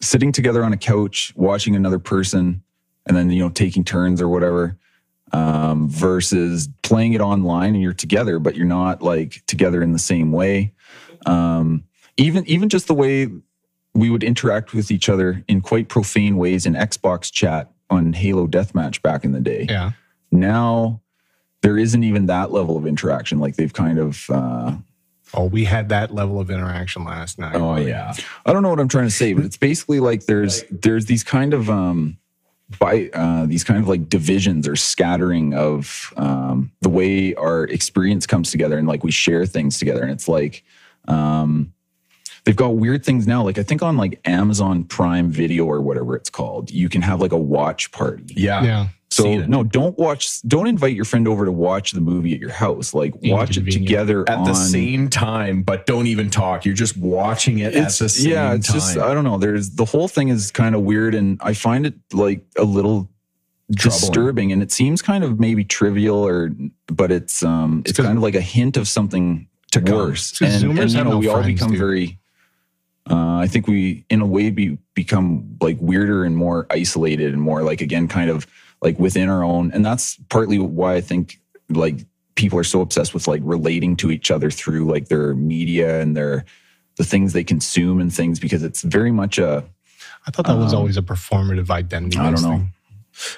sitting 0.00 0.32
together 0.32 0.62
on 0.62 0.72
a 0.72 0.76
couch 0.76 1.32
watching 1.34 1.74
another 1.74 1.98
person, 1.98 2.62
and 3.06 3.16
then 3.16 3.30
you 3.30 3.42
know 3.42 3.48
taking 3.48 3.84
turns 3.84 4.20
or 4.20 4.28
whatever. 4.28 4.76
Um, 5.32 5.88
versus 5.88 6.68
playing 6.82 7.14
it 7.14 7.22
online 7.22 7.72
and 7.74 7.82
you're 7.82 7.94
together, 7.94 8.38
but 8.38 8.54
you're 8.54 8.66
not 8.66 9.00
like 9.02 9.42
together 9.46 9.82
in 9.82 9.92
the 9.92 9.98
same 9.98 10.30
way. 10.30 10.72
Um, 11.26 11.84
even 12.18 12.46
even 12.46 12.68
just 12.68 12.86
the 12.86 12.94
way 12.94 13.28
we 13.94 14.10
would 14.10 14.22
interact 14.22 14.72
with 14.74 14.90
each 14.90 15.08
other 15.08 15.42
in 15.48 15.62
quite 15.62 15.88
profane 15.88 16.36
ways 16.36 16.66
in 16.66 16.74
Xbox 16.74 17.32
chat 17.32 17.71
on 17.92 18.12
Halo 18.12 18.46
Deathmatch 18.46 19.02
back 19.02 19.24
in 19.24 19.32
the 19.32 19.40
day. 19.40 19.66
yeah, 19.68 19.92
Now 20.30 21.00
there 21.62 21.78
isn't 21.78 22.02
even 22.02 22.26
that 22.26 22.50
level 22.50 22.76
of 22.76 22.86
interaction. 22.86 23.38
Like 23.38 23.56
they've 23.56 23.72
kind 23.72 23.98
of 23.98 24.26
uh, 24.30 24.76
oh, 25.34 25.44
we 25.44 25.64
had 25.64 25.88
that 25.90 26.12
level 26.12 26.40
of 26.40 26.50
interaction 26.50 27.04
last 27.04 27.38
night. 27.38 27.54
oh 27.54 27.76
yeah, 27.76 28.14
I 28.44 28.52
don't 28.52 28.62
know 28.62 28.70
what 28.70 28.80
I'm 28.80 28.88
trying 28.88 29.06
to 29.06 29.10
say, 29.10 29.32
but 29.32 29.44
it's 29.44 29.56
basically 29.56 30.00
like 30.00 30.26
there's 30.26 30.64
there's 30.70 31.06
these 31.06 31.22
kind 31.22 31.54
of 31.54 31.70
um 31.70 32.18
by 32.78 33.10
uh, 33.12 33.46
these 33.46 33.64
kind 33.64 33.78
of 33.80 33.88
like 33.88 34.08
divisions 34.08 34.66
or 34.66 34.76
scattering 34.76 35.54
of 35.54 36.12
um, 36.16 36.72
the 36.80 36.88
way 36.88 37.34
our 37.34 37.64
experience 37.64 38.26
comes 38.26 38.50
together 38.50 38.78
and 38.78 38.88
like 38.88 39.04
we 39.04 39.10
share 39.10 39.46
things 39.46 39.78
together, 39.78 40.02
and 40.02 40.10
it's 40.10 40.26
like 40.28 40.64
um, 41.08 41.72
they've 42.44 42.56
got 42.56 42.76
weird 42.76 43.04
things 43.04 43.26
now. 43.26 43.42
Like 43.42 43.58
I 43.58 43.62
think 43.62 43.82
on 43.82 43.96
like 43.96 44.20
Amazon 44.24 44.84
Prime 44.84 45.30
Video 45.30 45.64
or 45.64 45.80
whatever 45.80 46.16
it's 46.16 46.30
called, 46.30 46.70
you 46.70 46.88
can 46.88 47.02
have 47.02 47.20
like 47.20 47.32
a 47.32 47.36
watch 47.38 47.90
party. 47.92 48.24
Yeah. 48.36 48.62
Yeah. 48.62 48.86
So 49.10 49.36
no, 49.40 49.62
don't 49.62 49.98
watch. 49.98 50.40
Don't 50.42 50.66
invite 50.66 50.94
your 50.96 51.04
friend 51.04 51.28
over 51.28 51.44
to 51.44 51.52
watch 51.52 51.92
the 51.92 52.00
movie 52.00 52.32
at 52.32 52.40
your 52.40 52.50
house. 52.50 52.94
Like 52.94 53.12
watch 53.22 53.58
it 53.58 53.70
together 53.70 54.24
At 54.26 54.38
on, 54.38 54.44
the 54.44 54.54
same 54.54 55.10
time, 55.10 55.62
but 55.62 55.84
don't 55.84 56.06
even 56.06 56.30
talk. 56.30 56.64
You're 56.64 56.74
just 56.74 56.96
watching 56.96 57.58
it 57.58 57.74
It's, 57.76 58.00
at 58.00 58.04
the 58.04 58.08
same 58.08 58.32
yeah, 58.32 58.54
it's 58.54 58.68
time. 58.68 58.74
just 58.74 58.96
I 58.96 59.12
don't 59.12 59.24
know. 59.24 59.36
There's 59.36 59.72
the 59.72 59.84
whole 59.84 60.08
thing 60.08 60.28
is 60.28 60.50
kind 60.50 60.74
of 60.74 60.80
weird, 60.80 61.14
and 61.14 61.38
I 61.42 61.52
find 61.52 61.84
it 61.84 61.94
like 62.14 62.42
a 62.56 62.64
little 62.64 63.10
Troubling. 63.76 64.00
disturbing. 64.00 64.52
And 64.52 64.62
it 64.62 64.72
seems 64.72 65.02
kind 65.02 65.24
of 65.24 65.38
maybe 65.38 65.62
trivial, 65.62 66.16
or 66.26 66.50
but 66.86 67.12
it's 67.12 67.42
um 67.42 67.82
it's 67.84 67.98
kind 67.98 68.16
of 68.16 68.22
like 68.22 68.34
a 68.34 68.40
hint 68.40 68.78
of 68.78 68.88
something 68.88 69.46
To 69.72 69.82
come. 69.82 69.94
worse. 69.94 70.30
It's 70.30 70.38
'cause 70.38 70.62
And, 70.62 70.72
Zoomers 70.72 70.80
and 70.80 70.90
you 70.90 70.96
have 70.96 71.04
know, 71.06 71.12
no 71.12 71.18
we 71.18 71.28
all 71.28 71.42
friends, 71.42 71.48
become 71.60 71.70
dude. 71.72 71.78
very. 71.78 72.18
Uh, 73.10 73.36
I 73.38 73.46
think 73.48 73.66
we, 73.66 74.04
in 74.10 74.20
a 74.20 74.26
way, 74.26 74.50
be 74.50 74.78
become 74.94 75.56
like 75.60 75.76
weirder 75.80 76.24
and 76.24 76.36
more 76.36 76.66
isolated 76.70 77.32
and 77.32 77.42
more 77.42 77.62
like 77.62 77.80
again, 77.80 78.06
kind 78.08 78.30
of 78.30 78.46
like 78.80 78.98
within 78.98 79.28
our 79.28 79.42
own. 79.42 79.72
And 79.72 79.84
that's 79.84 80.16
partly 80.28 80.58
why 80.58 80.94
I 80.94 81.00
think 81.00 81.40
like 81.68 82.04
people 82.36 82.58
are 82.58 82.64
so 82.64 82.80
obsessed 82.80 83.12
with 83.14 83.26
like 83.26 83.40
relating 83.44 83.96
to 83.96 84.10
each 84.10 84.30
other 84.30 84.50
through 84.50 84.90
like 84.90 85.08
their 85.08 85.34
media 85.34 86.00
and 86.00 86.16
their 86.16 86.44
the 86.96 87.04
things 87.04 87.32
they 87.32 87.44
consume 87.44 88.00
and 88.00 88.12
things 88.12 88.38
because 88.38 88.62
it's 88.62 88.82
very 88.82 89.10
much 89.10 89.38
a 89.38 89.64
I 90.26 90.30
thought 90.30 90.46
that 90.46 90.56
was 90.56 90.72
Um, 90.72 90.78
always 90.80 90.96
a 90.96 91.02
performative 91.02 91.70
identity. 91.70 92.18
I 92.18 92.22
don't 92.24 92.32
based 92.34 92.44
know. 92.44 92.50
thing. 92.50 92.72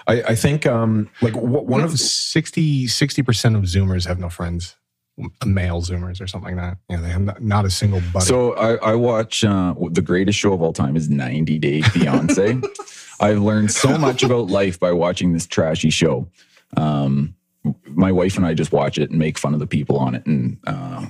I, 0.07 0.23
I 0.23 0.35
think 0.35 0.67
um 0.67 1.09
like 1.23 1.33
wh- 1.35 1.43
one 1.43 1.65
One 1.67 1.81
of 1.81 1.93
of 1.95 1.99
60 2.01 3.23
percent 3.23 3.57
of 3.57 3.63
Zoomers 3.63 4.07
have 4.07 4.19
no 4.19 4.29
friends, 4.29 4.77
male 5.45 5.81
Zoomers 5.81 6.21
or 6.21 6.27
something 6.27 6.57
like 6.57 6.65
that. 6.65 6.79
Yeah, 6.89 7.01
they 7.01 7.09
have 7.09 7.23
not, 7.23 7.43
not 7.43 7.65
a 7.65 7.71
single 7.71 8.01
buddy. 8.13 8.25
So 8.25 8.55
I, 8.55 8.93
I 8.93 8.95
watch 8.95 9.45
uh, 9.45 9.75
the 9.91 10.03
greatest 10.03 10.39
show 10.39 10.53
of 10.53 10.63
all 10.63 10.73
time 10.73 10.97
is 10.97 11.09
90 11.09 11.59
Day 11.59 11.83
Fiance. 11.83 12.61
I've 13.21 13.41
learned 13.41 13.71
so 13.71 13.97
much 13.97 14.23
about 14.23 14.49
life 14.49 14.81
by 14.81 14.93
watching 14.93 15.33
this 15.33 15.47
trashy 15.47 15.91
show. 15.91 16.29
Um, 16.77 17.37
my 17.87 18.13
wife 18.13 18.37
and 18.37 18.45
I 18.45 18.55
just 18.55 18.73
watch 18.73 18.99
it 18.99 19.11
and 19.11 19.19
make 19.19 19.39
fun 19.39 19.55
of 19.55 19.61
the 19.61 19.67
people 19.67 19.99
on 19.99 20.15
it, 20.15 20.27
and 20.27 20.59
uh, 20.67 21.07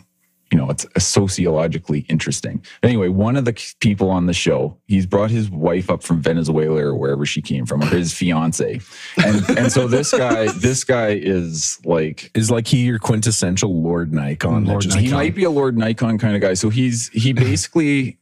you 0.54 0.60
know 0.60 0.70
it's 0.70 0.86
sociologically 1.04 2.06
interesting. 2.08 2.64
Anyway, 2.84 3.08
one 3.08 3.34
of 3.34 3.44
the 3.44 3.74
people 3.80 4.08
on 4.08 4.26
the 4.26 4.32
show, 4.32 4.78
he's 4.86 5.04
brought 5.04 5.32
his 5.32 5.50
wife 5.50 5.90
up 5.90 6.04
from 6.04 6.22
Venezuela 6.22 6.80
or 6.80 6.94
wherever 6.94 7.26
she 7.26 7.42
came 7.42 7.66
from, 7.66 7.82
or 7.82 7.86
his 7.86 8.12
fiance, 8.12 8.80
and 9.16 9.58
and 9.58 9.72
so 9.72 9.88
this 9.88 10.12
guy, 10.12 10.46
this 10.58 10.84
guy 10.84 11.08
is 11.08 11.80
like 11.84 12.30
is 12.36 12.52
like 12.52 12.68
he 12.68 12.84
your 12.84 13.00
quintessential 13.00 13.82
Lord 13.82 14.12
Nikon. 14.12 14.64
Lord 14.64 14.82
just 14.82 14.96
he 14.96 15.10
might 15.10 15.34
be 15.34 15.42
a 15.42 15.50
Lord 15.50 15.76
Nikon 15.76 16.18
kind 16.18 16.36
of 16.36 16.40
guy. 16.40 16.54
So 16.54 16.70
he's 16.70 17.08
he 17.08 17.32
basically 17.32 18.20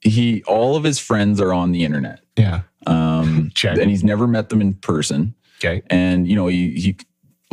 he 0.00 0.42
all 0.44 0.76
of 0.76 0.84
his 0.84 0.98
friends 0.98 1.38
are 1.38 1.52
on 1.52 1.72
the 1.72 1.84
internet. 1.84 2.20
yeah. 2.38 2.62
Um 2.86 3.50
Check. 3.54 3.76
and 3.76 3.90
he's 3.90 4.02
never 4.02 4.26
met 4.26 4.48
them 4.48 4.62
in 4.62 4.72
person. 4.72 5.34
Okay. 5.58 5.82
And 5.88 6.26
you 6.26 6.34
know, 6.34 6.46
he 6.46 6.80
he 6.80 6.96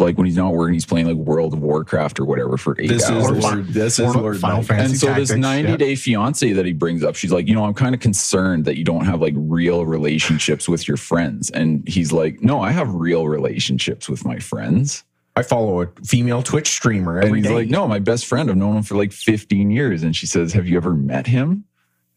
like 0.01 0.17
when 0.17 0.25
he's 0.25 0.35
not 0.35 0.53
working, 0.53 0.73
he's 0.73 0.85
playing 0.85 1.07
like 1.07 1.15
World 1.15 1.53
of 1.53 1.59
Warcraft 1.59 2.19
or 2.19 2.25
whatever 2.25 2.57
for 2.57 2.75
eight 2.79 2.89
This 2.89 3.09
hours. 3.09 3.29
Or 3.29 3.35
Lord. 3.35 3.67
This 3.67 3.99
is 3.99 4.15
Lord 4.15 4.39
Final 4.39 4.61
Nikon. 4.61 4.77
Fantasy 4.77 4.91
and 4.91 4.99
so 4.99 5.07
this 5.13 5.29
tactics, 5.29 5.41
90 5.41 5.69
yeah. 5.69 5.77
day 5.77 5.95
fiance 5.95 6.53
that 6.53 6.65
he 6.65 6.73
brings 6.73 7.03
up, 7.03 7.15
she's 7.15 7.31
like, 7.31 7.47
you 7.47 7.55
know, 7.55 7.63
I'm 7.63 7.73
kind 7.73 7.95
of 7.95 8.01
concerned 8.01 8.65
that 8.65 8.77
you 8.77 8.83
don't 8.83 9.05
have 9.05 9.21
like 9.21 9.33
real 9.37 9.85
relationships 9.85 10.67
with 10.67 10.87
your 10.87 10.97
friends. 10.97 11.49
And 11.51 11.87
he's 11.87 12.11
like, 12.11 12.41
no, 12.41 12.61
I 12.61 12.71
have 12.71 12.93
real 12.93 13.27
relationships 13.27 14.09
with 14.09 14.25
my 14.25 14.39
friends. 14.39 15.03
I 15.35 15.43
follow 15.43 15.81
a 15.81 15.87
female 16.05 16.43
Twitch 16.43 16.67
streamer 16.67 17.19
And 17.19 17.35
he's 17.35 17.45
day. 17.45 17.53
like, 17.53 17.69
no, 17.69 17.87
my 17.87 17.99
best 17.99 18.25
friend. 18.25 18.49
I've 18.49 18.57
known 18.57 18.75
him 18.75 18.83
for 18.83 18.95
like 18.97 19.13
15 19.13 19.71
years. 19.71 20.03
And 20.03 20.15
she 20.15 20.27
says, 20.27 20.51
have 20.53 20.67
you 20.67 20.75
ever 20.75 20.93
met 20.93 21.27
him? 21.27 21.63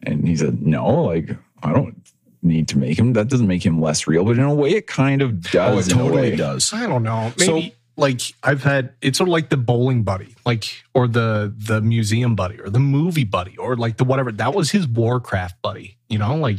And 0.02 0.26
he 0.26 0.36
said, 0.36 0.62
no, 0.62 1.02
like, 1.02 1.30
I 1.62 1.72
don't 1.72 2.03
need 2.44 2.68
to 2.68 2.78
make 2.78 2.98
him. 2.98 3.14
That 3.14 3.28
doesn't 3.28 3.46
make 3.48 3.64
him 3.64 3.80
less 3.80 4.06
real. 4.06 4.24
But 4.24 4.38
in 4.38 4.44
a 4.44 4.54
way, 4.54 4.70
it 4.70 4.86
kind 4.86 5.22
of 5.22 5.40
does. 5.40 5.54
Oh, 5.54 5.76
does. 5.76 5.88
it 5.88 5.92
in 5.92 5.98
a 5.98 6.02
totally 6.02 6.30
way. 6.30 6.36
does. 6.36 6.72
I 6.72 6.86
don't 6.86 7.02
know. 7.02 7.32
So- 7.38 7.62
like 7.96 8.20
I've 8.42 8.64
had 8.64 8.92
it's 9.02 9.18
sort 9.18 9.28
of 9.28 9.32
like 9.32 9.50
the 9.50 9.56
bowling 9.56 10.02
buddy, 10.02 10.34
like 10.44 10.64
or 10.94 11.06
the 11.06 11.54
the 11.56 11.80
museum 11.80 12.34
buddy 12.34 12.60
or 12.60 12.68
the 12.68 12.80
movie 12.80 13.22
buddy 13.22 13.56
or 13.56 13.76
like 13.76 13.98
the 13.98 14.04
whatever. 14.04 14.32
That 14.32 14.52
was 14.52 14.72
his 14.72 14.88
Warcraft 14.88 15.62
buddy. 15.62 15.96
You 16.08 16.18
know, 16.18 16.34
like 16.34 16.58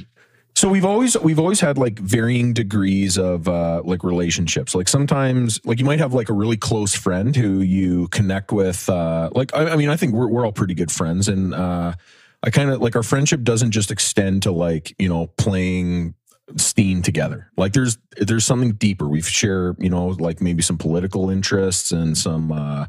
So 0.55 0.69
we've 0.69 0.85
always 0.85 1.17
we've 1.19 1.37
always 1.37 1.59
had 1.59 1.77
like 1.77 1.99
varying 1.99 2.53
degrees 2.53 3.17
of 3.17 3.49
uh 3.49 3.81
like 3.83 4.05
relationships. 4.05 4.73
Like 4.73 4.87
sometimes 4.87 5.59
like 5.65 5.77
you 5.77 5.83
might 5.83 5.99
have 5.99 6.13
like 6.13 6.29
a 6.29 6.33
really 6.33 6.55
close 6.55 6.95
friend 6.95 7.35
who 7.35 7.59
you 7.59 8.07
connect 8.07 8.53
with 8.53 8.87
uh 8.87 9.29
like 9.33 9.53
I, 9.53 9.71
I 9.71 9.75
mean 9.75 9.89
I 9.89 9.97
think 9.97 10.13
we're 10.13 10.27
we're 10.29 10.45
all 10.45 10.53
pretty 10.53 10.73
good 10.73 10.89
friends 10.89 11.27
and 11.27 11.53
uh 11.53 11.95
I 12.45 12.51
kind 12.51 12.69
of 12.69 12.79
like 12.79 12.95
our 12.95 13.03
friendship 13.03 13.41
doesn't 13.41 13.71
just 13.71 13.89
extend 13.89 14.43
to 14.43 14.51
like, 14.51 14.95
you 14.99 15.09
know, 15.09 15.27
playing 15.37 16.13
Steam 16.57 17.01
together. 17.01 17.51
Like 17.57 17.73
there's 17.73 17.97
there's 18.17 18.45
something 18.45 18.73
deeper. 18.73 19.07
We 19.07 19.21
share, 19.21 19.75
you 19.79 19.89
know, 19.89 20.07
like 20.07 20.41
maybe 20.41 20.61
some 20.61 20.77
political 20.77 21.31
interests 21.31 21.91
and 21.91 22.15
some 22.15 22.51
uh 22.51 22.85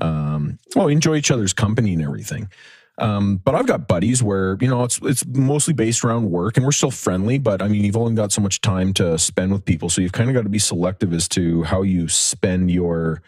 um 0.00 0.58
well, 0.74 0.86
we 0.86 0.92
enjoy 0.92 1.16
each 1.16 1.30
other's 1.30 1.52
company 1.52 1.92
and 1.92 2.02
everything. 2.02 2.50
Um, 2.98 3.36
but 3.36 3.54
I've 3.54 3.66
got 3.66 3.88
buddies 3.88 4.22
where 4.22 4.58
you 4.60 4.68
know 4.68 4.82
it's 4.82 4.98
it's 5.02 5.24
mostly 5.26 5.74
based 5.74 6.04
around 6.04 6.30
work, 6.30 6.56
and 6.56 6.66
we're 6.66 6.72
still 6.72 6.90
friendly. 6.90 7.38
But 7.38 7.62
I 7.62 7.68
mean, 7.68 7.84
you've 7.84 7.96
only 7.96 8.14
got 8.14 8.32
so 8.32 8.42
much 8.42 8.60
time 8.60 8.92
to 8.94 9.18
spend 9.18 9.52
with 9.52 9.64
people, 9.64 9.88
so 9.88 10.02
you've 10.02 10.12
kind 10.12 10.28
of 10.28 10.34
got 10.34 10.42
to 10.42 10.50
be 10.50 10.58
selective 10.58 11.12
as 11.12 11.26
to 11.28 11.62
how 11.62 11.82
you 11.82 12.08
spend 12.08 12.70
your 12.70 13.22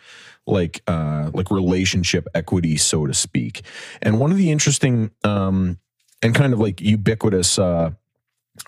like 0.46 0.82
uh 0.86 1.30
like 1.32 1.50
relationship 1.50 2.26
equity, 2.34 2.76
so 2.76 3.06
to 3.06 3.14
speak. 3.14 3.62
And 4.02 4.20
one 4.20 4.30
of 4.30 4.36
the 4.36 4.50
interesting 4.50 5.10
um 5.24 5.78
and 6.22 6.34
kind 6.34 6.52
of 6.52 6.60
like 6.60 6.80
ubiquitous 6.80 7.58
uh 7.58 7.90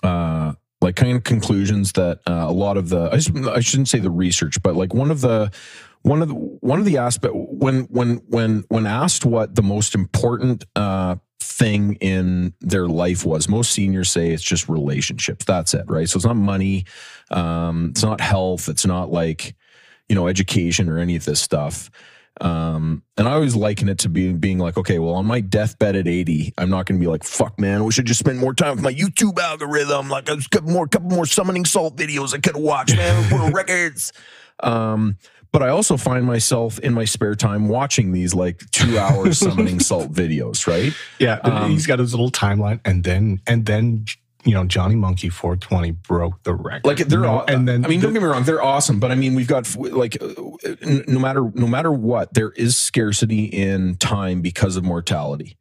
uh 0.03 0.53
like 0.79 0.95
kind 0.95 1.17
of 1.17 1.23
conclusions 1.23 1.93
that 1.93 2.19
uh, 2.27 2.45
a 2.47 2.51
lot 2.51 2.77
of 2.77 2.89
the 2.89 3.09
I, 3.11 3.55
I 3.55 3.59
shouldn't 3.61 3.87
say 3.87 3.99
the 3.99 4.11
research, 4.11 4.61
but 4.61 4.75
like 4.75 4.93
one 4.93 5.11
of 5.11 5.21
the 5.21 5.51
one 6.03 6.21
of 6.21 6.29
the 6.29 6.35
one 6.35 6.79
of 6.79 6.85
the 6.85 6.97
aspect 6.97 7.33
when 7.35 7.83
when 7.85 8.17
when 8.27 8.63
when 8.69 8.85
asked 8.85 9.25
what 9.25 9.55
the 9.55 9.63
most 9.63 9.95
important 9.95 10.65
uh 10.75 11.15
thing 11.39 11.95
in 11.95 12.53
their 12.61 12.87
life 12.87 13.25
was 13.25 13.49
most 13.49 13.71
seniors 13.71 14.11
say 14.11 14.31
it's 14.31 14.43
just 14.43 14.69
relationships 14.69 15.45
that's 15.45 15.73
it 15.73 15.85
right 15.87 16.09
so 16.09 16.17
it's 16.17 16.25
not 16.25 16.35
money 16.35 16.85
um 17.31 17.87
it's 17.89 18.03
not 18.03 18.21
health 18.21 18.69
it's 18.69 18.85
not 18.85 19.11
like 19.11 19.55
you 20.09 20.15
know 20.15 20.27
education 20.27 20.89
or 20.89 20.97
any 20.97 21.15
of 21.15 21.25
this 21.25 21.39
stuff. 21.39 21.89
Um 22.39 23.01
and 23.17 23.27
i 23.27 23.31
always 23.33 23.55
liken 23.55 23.89
it 23.89 23.97
to 23.99 24.09
being 24.09 24.37
being 24.37 24.59
like 24.59 24.77
okay 24.77 24.99
well 24.99 25.15
on 25.15 25.25
my 25.25 25.41
deathbed 25.41 25.95
at 25.95 26.07
80 26.07 26.53
i'm 26.59 26.69
not 26.69 26.85
going 26.85 26.99
to 26.99 27.03
be 27.03 27.09
like 27.09 27.23
fuck 27.23 27.59
man 27.59 27.79
i 27.79 27.81
wish 27.81 27.99
i 27.99 28.03
just 28.03 28.19
spent 28.19 28.37
more 28.37 28.53
time 28.53 28.75
with 28.75 28.83
my 28.83 28.93
youtube 28.93 29.39
algorithm. 29.39 30.07
Like 30.07 30.29
a 30.29 30.37
couple 30.51 30.69
more 30.69 30.87
couple 30.87 31.09
more 31.09 31.25
summoning 31.25 31.65
salt 31.65 31.95
videos 31.97 32.35
i 32.35 32.37
could 32.37 32.55
watched 32.55 32.95
man 32.95 33.27
more 33.31 33.49
records. 33.61 34.13
Um 34.61 35.17
but 35.51 35.63
I 35.63 35.69
also 35.69 35.97
find 35.97 36.25
myself 36.25 36.77
in 36.79 36.93
my 36.93 37.05
spare 37.05 37.33
time 37.33 37.69
watching 37.69 38.11
these 38.11 38.35
like 38.35 38.61
two 38.71 38.99
hour 38.99 39.31
summoning 39.43 39.79
salt 39.79 40.11
videos, 40.11 40.67
right? 40.67 40.93
yeah, 41.19 41.39
Um, 41.43 41.71
he's 41.71 41.87
got 41.87 41.97
his 41.99 42.13
little 42.13 42.29
timeline, 42.29 42.81
and 42.85 43.03
then 43.03 43.39
and 43.47 43.65
then 43.65 44.05
you 44.47 44.53
know 44.53 44.63
Johnny 44.63 44.95
Monkey 44.95 45.29
420 45.29 45.91
broke 45.91 46.41
the 46.43 46.53
record. 46.55 46.85
Like 46.85 46.97
they're 46.99 47.19
You 47.19 47.25
know, 47.25 47.39
all, 47.39 47.45
and 47.47 47.67
then 47.67 47.85
I 47.85 47.89
mean, 47.89 47.99
the- 47.99 48.07
don't 48.07 48.13
get 48.13 48.21
me 48.23 48.29
wrong, 48.29 48.43
they're 48.43 48.63
awesome, 48.63 48.99
but 48.99 49.11
I 49.11 49.15
mean, 49.15 49.35
we've 49.35 49.47
got 49.47 49.75
like 49.75 50.17
uh, 50.21 50.33
no 51.07 51.19
matter 51.19 51.51
no 51.53 51.67
matter 51.67 51.91
what, 51.91 52.33
there 52.33 52.51
is 52.51 52.77
scarcity 52.77 53.43
in 53.45 53.95
time 53.97 54.41
because 54.41 54.77
of 54.77 54.83
mortality. 54.85 55.57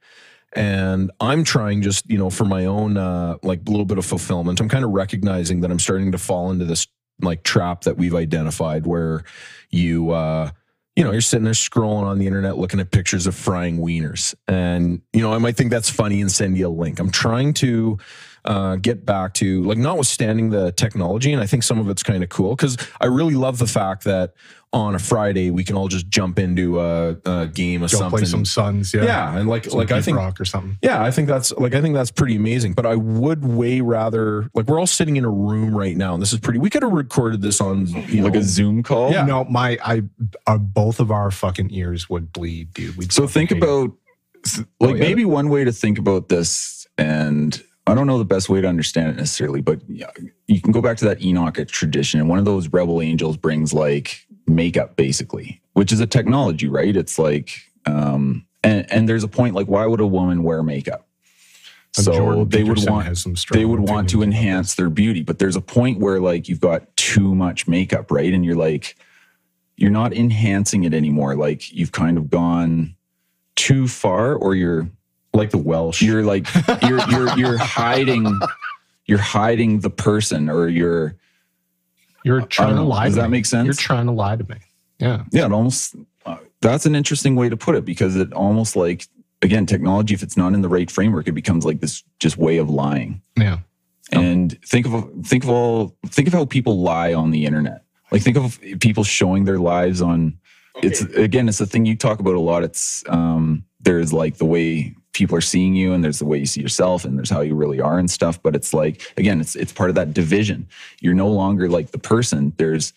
And 0.55 1.11
I'm 1.21 1.45
trying 1.45 1.83
just, 1.83 2.09
you 2.09 2.17
know, 2.17 2.31
for 2.31 2.45
my 2.45 2.65
own 2.65 2.97
uh 2.97 3.37
like 3.43 3.61
a 3.67 3.71
little 3.71 3.85
bit 3.85 3.99
of 3.99 4.07
fulfillment. 4.07 4.61
I'm 4.61 4.69
kind 4.69 4.85
of 4.85 4.91
recognizing 4.93 5.61
that 5.61 5.71
I'm 5.71 5.81
starting 5.81 6.13
to 6.13 6.19
fall 6.19 6.51
into 6.51 6.65
this 6.65 6.87
like 7.21 7.43
trap 7.43 7.83
that 7.83 7.97
we've 7.97 8.15
identified 8.15 8.87
where 8.87 9.25
you 9.71 10.11
uh 10.13 10.51
you 10.95 11.05
know, 11.05 11.13
you're 11.13 11.21
sitting 11.21 11.45
there 11.45 11.53
scrolling 11.53 12.05
on 12.05 12.19
the 12.19 12.27
internet 12.27 12.57
looking 12.57 12.81
at 12.81 12.91
pictures 12.91 13.27
of 13.27 13.35
frying 13.35 13.81
wieners. 13.81 14.35
And, 14.49 15.03
you 15.13 15.21
know, 15.21 15.31
I 15.35 15.37
might 15.37 15.55
think 15.55 15.71
that's 15.71 15.91
funny 15.91 16.23
and 16.23 16.33
send 16.33 16.57
you 16.57 16.69
a 16.69 16.71
link. 16.71 16.99
I'm 16.99 17.11
trying 17.11 17.53
to 17.55 17.99
uh, 18.47 18.77
get 18.77 19.05
back 19.05 19.35
to, 19.35 19.63
like, 19.65 19.79
notwithstanding 19.79 20.51
the 20.51 20.73
technology, 20.73 21.33
and 21.33 21.43
I 21.43 21.47
think 21.47 21.63
some 21.63 21.79
of 21.79 21.89
it's 21.91 22.03
kind 22.03 22.23
of 22.23 22.29
cool 22.29 22.55
because 22.57 22.77
I 23.01 23.07
really 23.07 23.35
love 23.35 23.59
the 23.59 23.67
fact 23.67 24.05
that 24.05 24.35
on 24.73 24.95
a 24.95 24.99
Friday 24.99 25.51
we 25.51 25.65
can 25.65 25.75
all 25.77 25.89
just 25.89 26.09
jump 26.09 26.39
into 26.39 26.81
a, 26.81 27.17
a 27.25 27.47
game 27.47 27.83
of 27.83 27.91
go 27.91 27.99
something. 27.99 28.19
play 28.19 28.27
some 28.27 28.45
Suns. 28.45 28.93
Yeah, 28.93 29.05
yeah. 29.05 29.37
And 29.39 29.49
like, 29.49 29.65
Some 29.65 29.79
like 29.79 29.91
I 29.93 30.03
think 30.03 30.19
rock 30.19 30.39
or 30.41 30.45
something. 30.45 30.77
yeah, 30.83 31.03
I 31.03 31.11
think 31.11 31.29
that's 31.29 31.51
like 31.53 31.75
I 31.75 31.81
think 31.81 31.95
that's 31.95 32.11
pretty 32.11 32.37
amazing. 32.37 32.75
But 32.75 32.85
I 32.85 32.97
would 32.97 33.45
way 33.45 33.81
rather 33.81 34.51
like 34.55 34.67
we're 34.67 34.79
all 34.79 34.87
sitting 34.87 35.17
in 35.17 35.25
a 35.25 35.31
room 35.31 35.75
right 35.75 35.97
now, 35.97 36.13
and 36.15 36.21
this 36.21 36.33
is 36.33 36.41
pretty. 36.41 36.59
We 36.59 36.69
could 36.69 36.83
have 36.83 36.93
recorded 36.93 37.41
this 37.43 37.61
on 37.61 37.87
you 37.87 38.23
like 38.23 38.35
know, 38.35 38.41
a 38.41 38.43
Zoom 38.43 38.83
call. 38.83 39.13
Yeah. 39.13 39.25
No, 39.25 39.45
my 39.45 39.79
I 39.83 40.03
uh, 40.47 40.59
both 40.59 41.01
of 41.01 41.11
our 41.11 41.31
fucking 41.31 41.71
ears 41.73 42.11
would 42.11 42.33
bleed, 42.33 42.75
dude. 42.75 42.97
We'd 42.97 43.13
So 43.13 43.27
think 43.27 43.51
hate 43.51 43.59
it. 43.59 43.63
about 43.65 43.93
like 44.45 44.67
Oh, 44.81 44.89
yeah. 44.95 45.01
maybe 45.01 45.25
one 45.25 45.49
way 45.49 45.65
to 45.65 45.73
think 45.73 45.99
about 45.99 46.29
this, 46.29 46.87
and 46.99 47.63
I 47.87 47.95
don't 47.95 48.07
know 48.07 48.19
the 48.19 48.25
best 48.25 48.49
way 48.49 48.61
to 48.61 48.69
understand 48.69 49.11
it 49.11 49.17
necessarily, 49.17 49.61
but 49.61 49.81
you 49.89 50.61
can 50.61 50.73
go 50.73 50.83
back 50.83 50.97
to 50.99 51.05
that 51.05 51.23
Enoch 51.23 51.57
tradition, 51.69 52.19
and 52.21 52.29
one 52.29 52.39
of 52.39 52.45
those 52.45 52.69
rebel 52.69 53.01
angels 53.01 53.37
brings 53.37 53.73
like 53.73 54.27
makeup, 54.47 54.97
basically, 54.97 55.61
which 55.75 55.93
is 55.93 56.01
a 56.01 56.07
technology, 56.07 56.69
right? 56.69 56.97
It's 56.97 57.19
like, 57.19 57.53
um, 57.85 58.45
and 58.65 58.91
and 58.93 59.09
there's 59.09 59.25
a 59.25 59.29
point 59.29 59.55
like, 59.55 59.69
why 59.69 59.87
would 59.87 60.01
a 60.01 60.07
woman 60.07 60.43
wear 60.43 60.63
makeup? 60.63 61.07
And 61.97 62.05
So 62.05 62.13
Jordan 62.13 62.49
they 62.49 62.65
would 62.65 62.85
want 62.89 63.17
some 63.17 63.35
they 63.53 63.65
would 63.65 63.81
want 63.81 64.11
to 64.11 64.23
enhance 64.23 64.75
their 64.75 64.91
beauty, 64.91 65.23
but 65.23 65.39
there's 65.39 65.57
a 65.57 65.61
point 65.61 66.01
where 66.01 66.21
like 66.21 66.49
you've 66.49 66.61
got 66.61 66.95
too 66.97 67.35
much 67.35 67.69
makeup, 67.69 68.11
right? 68.11 68.33
And 68.33 68.45
you're 68.45 68.57
like 68.57 68.97
you're 69.77 69.91
not 69.91 70.13
enhancing 70.13 70.85
it 70.85 70.93
anymore. 70.93 71.37
Like 71.37 71.73
you've 71.73 71.93
kind 71.93 72.19
of 72.19 72.31
gone 72.31 72.97
too 73.55 73.89
far, 73.89 74.35
or 74.35 74.55
you're 74.55 74.91
like 75.37 75.51
the 75.51 75.59
Welsh. 75.59 76.03
you're 76.03 76.23
like 76.25 76.47
you're 76.83 77.01
you're 77.11 77.39
you're 77.39 77.59
hiding 77.59 78.41
you're 79.07 79.19
hiding 79.19 79.81
the 79.81 79.91
person, 79.91 80.49
or 80.51 80.67
you're 80.69 81.17
You're 82.25 82.41
trying 82.43 82.75
to 82.77 82.83
lie. 82.83 83.05
Does 83.05 83.15
to 83.15 83.21
that 83.21 83.29
me. 83.31 83.39
make 83.39 83.47
sense? 83.47 83.67
You're 83.67 83.75
trying 83.75 84.07
to 84.07 84.13
lie 84.13 84.35
to 84.37 84.45
me. 84.45 84.57
Yeah. 84.99 85.25
yeah, 85.31 85.47
it 85.47 85.53
almost 85.53 85.95
that's 86.63 86.87
an 86.87 86.97
interesting 86.97 87.37
way 87.37 87.49
to 87.51 87.57
put 87.57 87.75
it 87.77 87.85
because 87.85 88.17
it 88.17 88.33
almost 88.33 88.75
like 88.77 89.07
again 89.43 89.67
technology 89.67 90.15
if 90.15 90.23
it's 90.23 90.37
not 90.39 90.55
in 90.55 90.63
the 90.63 90.69
right 90.71 90.91
framework 90.91 91.29
it 91.29 91.33
becomes 91.33 91.65
like 91.67 91.81
this 91.81 92.03
just 92.19 92.39
way 92.39 92.57
of 92.57 92.71
lying 92.71 93.21
Yeah. 93.37 93.59
and 94.11 94.59
think 94.65 94.87
of 94.87 95.09
think 95.23 95.45
of 95.45 95.51
all 95.51 95.95
think 96.07 96.27
of 96.27 96.33
how 96.35 96.47
people 96.47 96.81
lie 96.81 97.13
on 97.13 97.31
the 97.31 97.45
internet 97.45 97.85
like 98.11 98.23
think 98.23 98.39
of 98.39 98.59
people 98.81 99.05
showing 99.05 99.45
their 99.45 99.59
lives 99.59 100.01
on 100.01 100.39
it's 100.83 101.03
again 101.03 101.47
it's 101.49 101.59
the 101.59 101.67
thing 101.67 101.85
you 101.85 101.95
talk 101.95 102.19
about 102.21 102.35
a 102.35 102.41
lot 102.41 102.65
it's 102.65 103.05
um 103.09 103.63
there's 103.81 104.15
like 104.15 104.39
the 104.39 104.47
way 104.47 104.95
people 105.17 105.37
are 105.37 105.41
seeing 105.41 105.75
you 105.75 105.93
and 105.93 106.05
there's 106.05 106.19
the 106.19 106.25
way 106.27 106.39
you 106.39 106.47
see 106.47 106.61
yourself 106.61 107.05
and 107.05 107.17
there's 107.17 107.31
how 107.31 107.41
you 107.41 107.55
really 107.55 107.81
are 107.81 107.99
and 107.99 108.11
stuff 108.11 108.41
but 108.43 108.55
it's 108.55 108.75
like 108.75 109.13
again 109.17 109.41
it's 109.41 109.57
it's 109.57 109.73
part 109.73 109.89
of 109.89 109.97
that 109.97 110.13
division 110.13 110.69
you're 111.01 111.15
no 111.15 111.29
longer 111.29 111.69
like 111.69 111.91
the 111.91 111.99
person 111.99 112.53
there's 112.59 112.93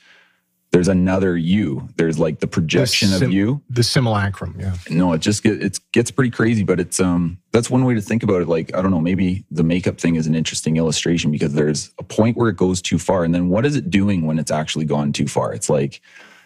there's 0.72 0.88
another 0.88 1.36
you 1.36 1.88
there's 1.96 2.20
like 2.20 2.40
the 2.40 2.48
projection 2.48 3.08
sim- 3.08 3.24
of 3.24 3.34
you 3.34 3.62
The 3.70 3.84
simulacrum. 3.84 4.56
Yeah. 4.60 4.76
no, 4.90 5.14
it 5.14 5.20
just 5.20 5.42
get, 5.42 5.64
it 5.64 5.80
gets 5.94 6.12
pretty 6.12 6.30
crazy, 6.30 6.64
but 6.64 6.80
it's 6.80 7.00
um 7.00 7.40
that's 7.52 7.70
one 7.70 7.86
way 7.86 7.96
to 7.96 8.02
think 8.02 8.22
about 8.22 8.42
it. 8.42 8.48
Like 8.48 8.76
I 8.76 8.82
don't 8.82 8.92
know, 8.92 9.02
maybe 9.02 9.46
the 9.50 9.64
makeup 9.64 10.00
thing 10.00 10.16
is 10.16 10.28
an 10.28 10.36
interesting 10.36 10.78
illustration 10.78 11.32
because 11.32 11.54
there's 11.54 11.92
a 11.98 12.04
point 12.04 12.38
where 12.38 12.50
it 12.50 12.58
goes 12.58 12.82
too 12.82 13.00
far, 13.00 13.24
and 13.24 13.34
then 13.34 13.50
what 13.50 13.66
is 13.66 13.76
it 13.76 13.90
doing 13.90 14.28
when 14.28 14.38
it's 14.38 14.52
actually 14.52 14.86
gone 14.86 15.12
too 15.12 15.28
far? 15.28 15.54
It's 15.54 15.70
like 15.70 16.02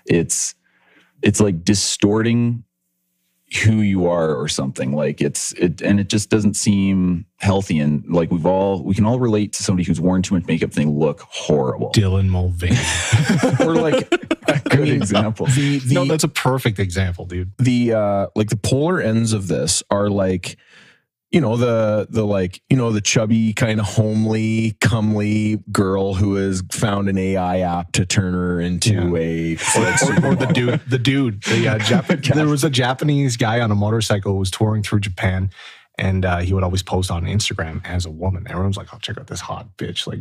it's 0.06 0.56
it's 1.22 1.40
like 1.42 1.64
distorting 1.64 2.64
who 3.56 3.82
you 3.82 4.07
are 4.07 4.35
or 4.35 4.48
something 4.48 4.93
like 4.93 5.22
it's 5.22 5.53
it 5.53 5.82
and 5.82 5.99
it 5.99 6.09
just 6.09 6.30
doesn't 6.30 6.56
seem 6.56 7.25
healthy 7.38 7.80
and 7.80 8.03
like 8.09 8.32
we've 8.32 8.45
all 8.45 8.83
we 8.83 8.95
can 8.95 9.06
all 9.06 9.19
relate 9.19 9.53
to 9.53 9.64
somebody 9.64 9.83
who's 9.83 10.01
worn 10.01 10.22
too 10.22 10.33
much 10.33 10.45
makeup 10.45 10.72
and 10.72 10.75
they 10.75 10.85
look 10.85 11.22
horrible 11.30 11.91
Dylan 11.91 12.30
Mulvaney. 12.30 12.75
or 13.65 13.75
like 13.75 14.11
a 14.48 14.59
good 14.69 14.90
example 14.90 15.45
the 15.48 15.80
the 15.80 15.93
no, 15.93 16.06
that's 16.06 16.23
a 16.23 16.30
perfect 16.30 16.80
example, 16.80 17.25
dude. 17.25 17.51
the 17.59 17.93
uh 17.93 18.27
like 18.35 18.49
the 18.49 18.57
polar 18.57 18.99
ends 18.99 19.33
of 19.33 19.48
this 19.48 19.83
are 19.90 20.09
like 20.09 20.57
you 21.33 21.41
know 21.41 21.57
the 21.57 22.07
the 22.11 22.23
like 22.23 22.61
you 22.69 22.77
know 22.77 22.91
the 22.91 23.01
chubby 23.01 23.53
kind 23.53 23.79
of 23.79 23.87
homely 23.87 24.77
comely 24.79 25.59
girl 25.71 26.13
who 26.13 26.35
has 26.35 26.63
found 26.71 27.09
an 27.09 27.17
AI 27.17 27.61
app 27.61 27.91
to 27.93 28.05
turn 28.05 28.33
her 28.33 28.61
into 28.61 29.17
a 29.17 29.57
or, 29.75 30.27
or 30.27 30.35
the 30.35 30.51
dude, 30.53 30.81
the 30.87 30.99
dude, 30.99 31.41
the 31.43 31.67
uh, 31.67 31.79
Jap- 31.79 32.33
there 32.35 32.47
was 32.47 32.63
a 32.63 32.69
Japanese 32.69 33.35
guy 33.35 33.59
on 33.59 33.71
a 33.71 33.75
motorcycle 33.75 34.33
who 34.33 34.37
was 34.37 34.51
touring 34.51 34.83
through 34.83 34.99
Japan, 34.99 35.49
and 35.97 36.23
uh, 36.23 36.37
he 36.37 36.53
would 36.53 36.63
always 36.63 36.83
post 36.83 37.09
on 37.09 37.23
Instagram 37.23 37.83
as 37.83 38.05
a 38.05 38.11
woman. 38.11 38.45
Everyone's 38.47 38.77
like, 38.77 38.93
"Oh, 38.93 38.99
check 38.99 39.17
out 39.17 39.25
this 39.25 39.41
hot 39.41 39.75
bitch, 39.77 40.05
like 40.05 40.19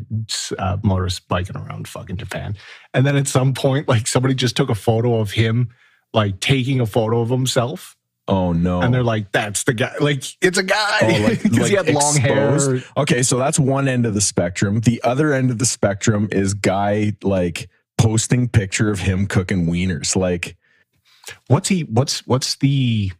uh, 0.58 0.78
motorbiking 0.78 1.56
around 1.56 1.88
fucking 1.88 2.16
Japan." 2.16 2.56
And 2.94 3.04
then 3.06 3.16
at 3.16 3.28
some 3.28 3.52
point, 3.52 3.86
like 3.86 4.06
somebody 4.06 4.34
just 4.34 4.56
took 4.56 4.70
a 4.70 4.74
photo 4.74 5.20
of 5.20 5.32
him, 5.32 5.68
like 6.14 6.40
taking 6.40 6.80
a 6.80 6.86
photo 6.86 7.20
of 7.20 7.28
himself, 7.28 7.96
oh 8.28 8.52
no 8.52 8.80
and 8.82 8.92
they're 8.94 9.02
like, 9.02 9.32
"That's 9.32 9.64
the 9.64 9.74
guy." 9.74 9.92
Like 10.00 10.24
it's 10.40 10.58
a 10.58 10.62
guy 10.62 10.98
Oh, 11.02 11.06
like- 11.24 11.42
because 11.42 11.68
he 11.68 11.76
like 11.76 11.86
had 11.86 11.94
long 11.94 12.16
exposed? 12.16 12.84
hair. 12.84 12.92
Okay, 13.02 13.22
so 13.22 13.38
that's 13.38 13.58
one 13.58 13.88
end 13.88 14.06
of 14.06 14.14
the 14.14 14.20
spectrum. 14.20 14.80
The 14.80 15.00
other 15.02 15.32
end 15.32 15.50
of 15.50 15.58
the 15.58 15.66
spectrum 15.66 16.28
is 16.32 16.54
guy 16.54 17.14
like 17.22 17.68
posting 17.98 18.48
picture 18.48 18.90
of 18.90 19.00
him 19.00 19.26
cooking 19.26 19.66
wieners. 19.66 20.14
Like 20.16 20.56
What's 21.48 21.68
he? 21.68 21.82
What's 21.84 22.26
what's 22.26 22.56
the? 22.56 23.12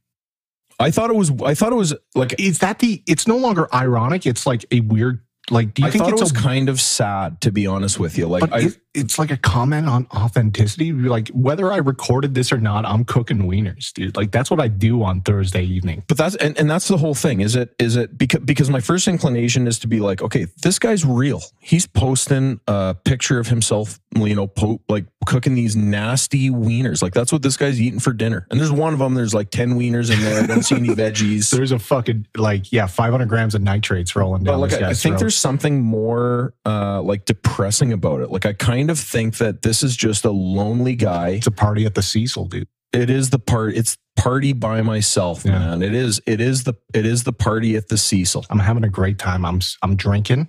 I 0.81 0.91
thought 0.91 1.11
it 1.11 1.17
was 1.17 1.31
I 1.45 1.55
thought 1.55 1.73
it 1.73 1.77
was 1.77 1.95
like 2.15 2.35
Is 2.41 2.59
that 2.59 2.81
the? 2.81 3.03
It's 3.07 3.29
no 3.29 3.37
longer 3.37 3.73
ironic. 3.75 4.27
It's 4.27 4.47
like 4.47 4.65
a 4.73 4.81
weird. 4.81 5.21
Like, 5.51 5.75
do 5.75 5.83
you 5.83 5.89
I 5.89 5.91
think 5.91 6.05
thought 6.05 6.13
it's 6.13 6.21
it 6.21 6.25
was 6.25 6.31
a 6.33 6.35
kind 6.35 6.69
of 6.69 6.81
sad 6.81 7.41
to 7.41 7.51
be 7.51 7.67
honest 7.67 7.99
with 7.99 8.17
you. 8.17 8.27
Like 8.27 8.43
but 8.43 8.53
I 8.53 8.59
it, 8.61 8.77
it's 8.95 9.19
like 9.19 9.31
a 9.31 9.37
comment 9.37 9.89
on 9.89 10.07
authenticity. 10.15 10.93
Like 10.93 11.29
whether 11.31 11.73
I 11.73 11.79
recorded 11.79 12.35
this 12.35 12.53
or 12.53 12.59
not, 12.59 12.85
I'm 12.85 13.05
cooking 13.05 13.39
wieners, 13.39 13.93
dude. 13.93 14.17
Like 14.17 14.31
that's 14.31 14.51
what 14.51 14.61
I 14.61 14.69
do 14.69 15.03
on 15.03 15.21
Thursday 15.23 15.65
evening. 15.65 16.05
but 16.07 16.17
that's 16.17 16.37
and, 16.37 16.57
and 16.59 16.71
that's 16.71 16.89
the 16.89 16.97
whole 16.97 17.15
thing. 17.15 17.41
Is 17.41 17.57
it 17.57 17.75
is 17.79 17.97
it 17.97 18.17
because 18.17 18.41
because 18.41 18.71
my 18.71 18.81
first 18.81 19.09
inclination 19.09 19.67
is 19.67 19.79
to 19.81 19.89
be 19.89 19.99
like, 19.99 20.23
okay, 20.23 20.47
this 20.63 20.79
guy's 20.79 21.05
real. 21.05 21.43
He's 21.59 21.87
posting 21.87 22.61
a 22.69 22.95
picture 23.05 23.41
of 23.41 23.49
himself, 23.49 23.99
you 24.15 24.37
know, 24.37 24.47
po- 24.47 24.81
like 24.89 25.07
cooking 25.27 25.55
these 25.55 25.75
nasty 25.75 26.51
wieners. 26.51 27.03
Like 27.03 27.15
that's 27.15 27.33
what 27.33 27.43
this 27.43 27.57
guy's 27.57 27.81
eating 27.81 27.99
for 28.01 28.13
dinner. 28.13 28.47
And 28.51 28.61
there's 28.61 28.73
one 28.73 28.93
of 28.93 29.01
them. 29.01 29.15
There's 29.15 29.35
like 29.35 29.51
ten 29.51 29.75
wieners 29.75 30.13
in 30.13 30.21
there. 30.21 30.45
I 30.45 30.47
don't 30.47 30.63
see 30.63 30.77
any 30.77 30.89
veggies. 30.95 31.51
There's 31.51 31.73
a 31.73 31.79
fucking 31.81 32.29
like 32.37 32.71
yeah, 32.73 32.87
500 32.87 33.29
grams 33.29 33.55
of 33.57 33.63
nitrates 33.63 34.15
rolling 34.15 34.45
But 34.45 34.53
down 34.53 34.61
like, 34.61 34.71
this 34.71 34.83
I, 34.83 34.91
I 34.91 34.95
think 34.95 35.19
there's 35.19 35.32
something 35.37 35.83
more 35.83 36.55
uh, 36.67 37.03
like 37.03 37.25
depressing 37.25 37.93
about 37.93 38.21
it. 38.21 38.31
Like, 38.31 38.47
I 38.47 38.53
kind 38.53 38.91
of 38.91 38.99
think 38.99 39.39
that 39.39 39.63
this 39.63 39.83
is 39.83 39.97
just 39.97 40.25
a 40.25 40.31
lonely 40.31 40.95
guy. 40.95 41.31
It's 41.31 41.47
a 41.47 41.51
party 41.53 41.85
at 41.87 41.95
the 41.95 42.03
Cecil, 42.03 42.47
dude. 42.47 42.69
It 42.93 43.09
is 43.11 43.31
the 43.31 43.39
part. 43.39 43.75
It's 43.75 43.97
party 44.17 44.53
by 44.53 44.83
myself, 44.83 45.45
Yeah. 45.45 45.59
man. 45.59 45.83
It 45.83 45.95
is. 45.95 46.21
It 46.27 46.41
is 46.41 46.65
the. 46.65 46.75
It 46.93 47.07
is 47.07 47.25
the 47.25 47.33
party 47.33 47.75
at 47.77 47.89
the 47.89 47.97
Cecil. 47.97 48.45
I'm 48.51 48.59
having 48.59 48.85
a 48.85 48.89
great 48.91 49.19
time. 49.19 49.45
I'm 49.47 49.61
I'm 49.83 49.97
drinking, 49.97 50.49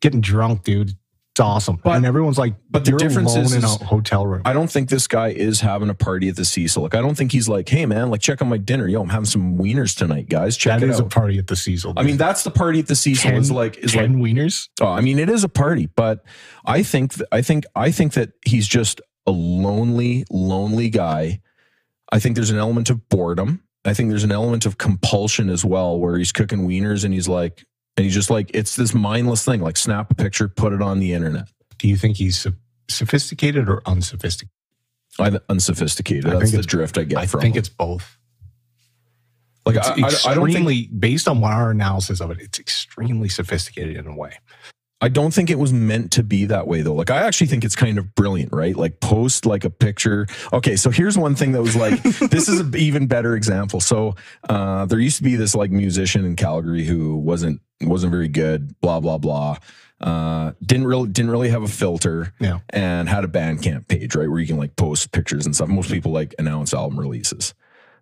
getting 0.00 0.20
drunk, 0.20 0.62
dude. 0.62 0.96
Awesome. 1.40 1.78
But- 1.82 1.96
and 1.96 2.06
everyone's 2.06 2.38
like, 2.38 2.54
but 2.70 2.84
the 2.84 2.92
difference 2.92 3.34
is- 3.34 3.52
in 3.54 3.64
a 3.64 3.68
hotel 3.68 4.26
room. 4.26 4.42
I 4.44 4.52
don't 4.52 4.70
think 4.70 4.88
this 4.90 5.06
guy 5.06 5.28
is 5.28 5.60
having 5.60 5.88
a 5.88 5.94
party 5.94 6.28
at 6.28 6.36
the 6.36 6.44
Cecil. 6.44 6.82
Like, 6.82 6.94
I 6.94 7.00
don't 7.00 7.16
think 7.16 7.32
he's 7.32 7.48
like, 7.48 7.68
hey 7.68 7.86
man, 7.86 8.10
like 8.10 8.20
check 8.20 8.40
out 8.42 8.48
my 8.48 8.58
dinner. 8.58 8.86
Yo, 8.86 9.00
I'm 9.02 9.08
having 9.08 9.24
some 9.26 9.56
wieners 9.58 9.96
tonight, 9.96 10.28
guys. 10.28 10.56
Check 10.56 10.80
that 10.80 10.88
is 10.88 10.98
a 11.00 11.04
party 11.04 11.38
at 11.38 11.46
the 11.46 11.56
Cecil. 11.56 11.94
I 11.96 12.02
mean, 12.02 12.16
that's 12.16 12.44
the 12.44 12.50
party 12.50 12.78
at 12.78 12.86
the 12.86 12.94
Cecil. 12.96 13.32
is 13.32 13.50
like 13.50 13.78
is 13.78 13.94
like 13.96 14.06
ten 14.06 14.16
wieners. 14.20 14.68
Oh, 14.80 14.88
I 14.88 15.00
mean, 15.00 15.18
it 15.18 15.28
is 15.30 15.42
a 15.44 15.48
party, 15.48 15.88
but 15.96 16.24
I 16.64 16.82
think 16.82 17.14
th- 17.14 17.28
I 17.32 17.42
think 17.42 17.64
I 17.74 17.90
think 17.90 18.12
that 18.12 18.32
he's 18.44 18.68
just 18.68 19.00
a 19.26 19.30
lonely, 19.30 20.24
lonely 20.30 20.90
guy. 20.90 21.40
I 22.12 22.18
think 22.18 22.34
there's 22.34 22.50
an 22.50 22.58
element 22.58 22.90
of 22.90 23.08
boredom. 23.08 23.62
I 23.84 23.94
think 23.94 24.10
there's 24.10 24.24
an 24.24 24.32
element 24.32 24.66
of 24.66 24.76
compulsion 24.78 25.48
as 25.48 25.64
well, 25.64 25.98
where 25.98 26.18
he's 26.18 26.32
cooking 26.32 26.66
wieners 26.68 27.04
and 27.04 27.14
he's 27.14 27.28
like, 27.28 27.64
and 27.96 28.04
he's 28.04 28.14
just 28.14 28.30
like, 28.30 28.50
it's 28.54 28.76
this 28.76 28.94
mindless 28.94 29.44
thing, 29.44 29.60
like 29.60 29.76
snap 29.76 30.10
a 30.10 30.14
picture, 30.14 30.48
put 30.48 30.72
it 30.72 30.80
on 30.82 31.00
the 31.00 31.12
internet. 31.12 31.48
Do 31.78 31.88
you 31.88 31.96
think 31.96 32.16
he's 32.16 32.46
sophisticated 32.88 33.68
or 33.68 33.82
unsophisticated? 33.86 34.50
I 35.18 35.38
unsophisticated. 35.48 36.26
I 36.26 36.30
That's 36.30 36.42
think 36.42 36.52
the 36.52 36.58
it's- 36.60 36.66
drift 36.66 36.96
I 36.98 37.04
get 37.04 37.18
I 37.18 37.26
think 37.26 37.54
him. 37.56 37.58
it's 37.58 37.68
both. 37.68 38.16
like 39.66 39.76
It's 39.76 39.88
I, 40.26 40.30
I, 40.30 40.32
I 40.32 40.34
don't 40.34 40.50
think 40.52 41.00
based 41.00 41.28
on 41.28 41.40
what 41.40 41.52
our 41.52 41.70
analysis 41.70 42.20
of 42.20 42.30
it, 42.30 42.38
it's 42.40 42.58
extremely 42.58 43.28
sophisticated 43.28 43.96
in 43.96 44.06
a 44.06 44.14
way. 44.16 44.38
I 45.02 45.08
don't 45.08 45.32
think 45.32 45.48
it 45.50 45.58
was 45.58 45.72
meant 45.72 46.12
to 46.12 46.22
be 46.22 46.44
that 46.46 46.66
way 46.66 46.82
though. 46.82 46.94
Like 46.94 47.10
I 47.10 47.22
actually 47.22 47.46
think 47.46 47.64
it's 47.64 47.76
kind 47.76 47.98
of 47.98 48.14
brilliant, 48.14 48.52
right? 48.52 48.76
Like 48.76 49.00
post 49.00 49.46
like 49.46 49.64
a 49.64 49.70
picture. 49.70 50.26
Okay, 50.52 50.76
so 50.76 50.90
here's 50.90 51.16
one 51.16 51.34
thing 51.34 51.52
that 51.52 51.62
was 51.62 51.74
like 51.76 52.02
this 52.02 52.48
is 52.48 52.60
an 52.60 52.74
even 52.76 53.06
better 53.06 53.34
example. 53.34 53.80
So 53.80 54.14
uh 54.48 54.84
there 54.86 54.98
used 54.98 55.16
to 55.16 55.22
be 55.22 55.36
this 55.36 55.54
like 55.54 55.70
musician 55.70 56.24
in 56.24 56.36
Calgary 56.36 56.84
who 56.84 57.16
wasn't 57.16 57.60
wasn't 57.82 58.10
very 58.12 58.28
good, 58.28 58.78
blah 58.82 59.00
blah 59.00 59.16
blah. 59.18 59.56
Uh 60.00 60.52
didn't 60.64 60.86
really 60.86 61.08
didn't 61.08 61.30
really 61.30 61.50
have 61.50 61.62
a 61.62 61.68
filter 61.68 62.32
Yeah. 62.38 62.60
and 62.70 63.08
had 63.08 63.24
a 63.24 63.28
Bandcamp 63.28 63.88
page, 63.88 64.14
right, 64.14 64.28
where 64.30 64.40
you 64.40 64.46
can 64.46 64.56
like 64.58 64.76
post 64.76 65.12
pictures 65.12 65.46
and 65.46 65.54
stuff. 65.54 65.68
Most 65.68 65.90
people 65.90 66.12
like 66.12 66.34
announce 66.38 66.72
album 66.74 66.98
releases. 67.00 67.54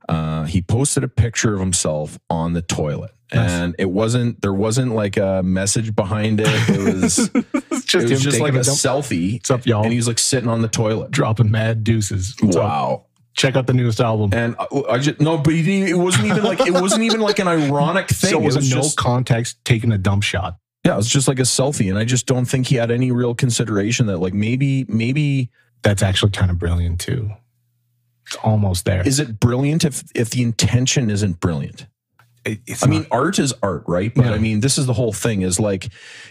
Uh, 0.08 0.44
he 0.44 0.62
posted 0.62 1.04
a 1.04 1.08
picture 1.08 1.52
of 1.54 1.60
himself 1.60 2.18
on 2.30 2.54
the 2.54 2.62
toilet, 2.62 3.10
Nice. 3.32 3.50
and 3.50 3.74
it 3.78 3.90
wasn't 3.90 4.40
there 4.40 4.54
wasn't 4.54 4.94
like 4.94 5.16
a 5.18 5.42
message 5.42 5.94
behind 5.94 6.40
it. 6.40 6.46
It 6.48 6.94
was 7.02 7.16
just 7.84 8.06
it 8.06 8.10
was 8.10 8.22
just 8.22 8.40
like 8.40 8.54
a 8.54 8.60
selfie, 8.60 9.34
What's 9.34 9.50
up, 9.50 9.66
y'all? 9.66 9.82
and 9.82 9.92
he 9.92 9.96
was 9.98 10.08
like 10.08 10.18
sitting 10.18 10.48
on 10.48 10.62
the 10.62 10.68
toilet. 10.68 11.10
dropping 11.10 11.50
mad 11.50 11.84
deuces. 11.84 12.34
What's 12.40 12.56
up? 12.56 12.62
Wow. 12.62 13.04
Check 13.36 13.54
out 13.54 13.66
the 13.68 13.74
newest 13.74 14.00
album. 14.00 14.30
And 14.32 14.56
I, 14.58 14.66
I 14.94 14.98
just 14.98 15.20
no, 15.20 15.38
but 15.38 15.52
he 15.54 15.82
it 15.90 15.96
wasn't 15.98 16.24
even 16.26 16.42
like 16.42 16.60
it 16.60 16.72
wasn't 16.72 17.02
even 17.02 17.20
like 17.20 17.38
an 17.38 17.46
ironic 17.48 18.08
thing. 18.08 18.30
so 18.30 18.40
it 18.40 18.44
was, 18.44 18.56
it 18.56 18.60
was 18.60 18.72
a 18.72 18.74
no 18.76 18.82
just 18.82 18.96
context 18.96 19.64
taking 19.64 19.92
a 19.92 19.98
dump 19.98 20.22
shot. 20.24 20.56
yeah, 20.84 20.94
it 20.94 20.96
was 20.96 21.08
just 21.08 21.28
like 21.28 21.38
a 21.38 21.42
selfie, 21.42 21.88
and 21.90 21.98
I 21.98 22.04
just 22.04 22.26
don't 22.26 22.46
think 22.46 22.66
he 22.66 22.76
had 22.76 22.90
any 22.90 23.12
real 23.12 23.34
consideration 23.34 24.06
that 24.06 24.16
like 24.18 24.32
maybe 24.34 24.86
maybe 24.88 25.50
That's 25.82 26.02
actually 26.02 26.32
kind 26.32 26.50
of 26.50 26.58
brilliant 26.58 26.98
too. 26.98 27.30
It's 28.28 28.36
almost 28.36 28.84
there. 28.84 29.06
is 29.06 29.18
it 29.18 29.40
brilliant 29.40 29.84
if 29.84 30.04
if 30.14 30.30
the 30.30 30.42
intention 30.42 31.10
isn't 31.10 31.40
brilliant? 31.40 31.86
It's 32.44 32.82
I 32.82 32.86
mean, 32.86 33.06
art 33.10 33.38
is 33.38 33.52
art, 33.62 33.84
right? 33.86 34.14
But 34.14 34.26
Yeah. 34.26 34.32
I 34.32 34.38
mean, 34.38 34.60
this 34.60 34.78
is 34.78 34.86
the 34.86 34.94
whole 34.94 35.12
thing 35.12 35.42
is 35.42 35.58
like 35.60 35.88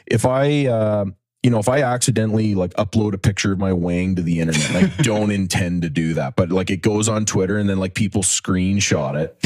if 0.08 0.26
I, 0.26 0.66
uh, 0.66 1.06
you 1.44 1.52
know, 1.52 1.60
if 1.60 1.70
I 1.70 1.84
accidentally 1.84 2.56
like 2.56 2.74
upload 2.74 3.14
a 3.14 3.18
picture 3.18 3.52
of 3.52 3.60
my 3.60 3.74
wang 3.74 4.16
to 4.16 4.22
the 4.24 4.40
internet, 4.40 4.70
and 4.70 4.78
I 4.78 4.88
don't 5.04 5.32
intend 5.32 5.84
to 5.84 5.90
do 5.90 6.16
that, 6.16 6.36
but 6.36 6.50
like 6.52 6.70
it 6.72 6.82
goes 6.82 7.08
on 7.08 7.26
Twitter 7.26 7.58
and 7.58 7.70
then 7.70 7.78
like 7.78 7.94
people 7.94 8.24
screenshot 8.24 9.16
it. 9.16 9.38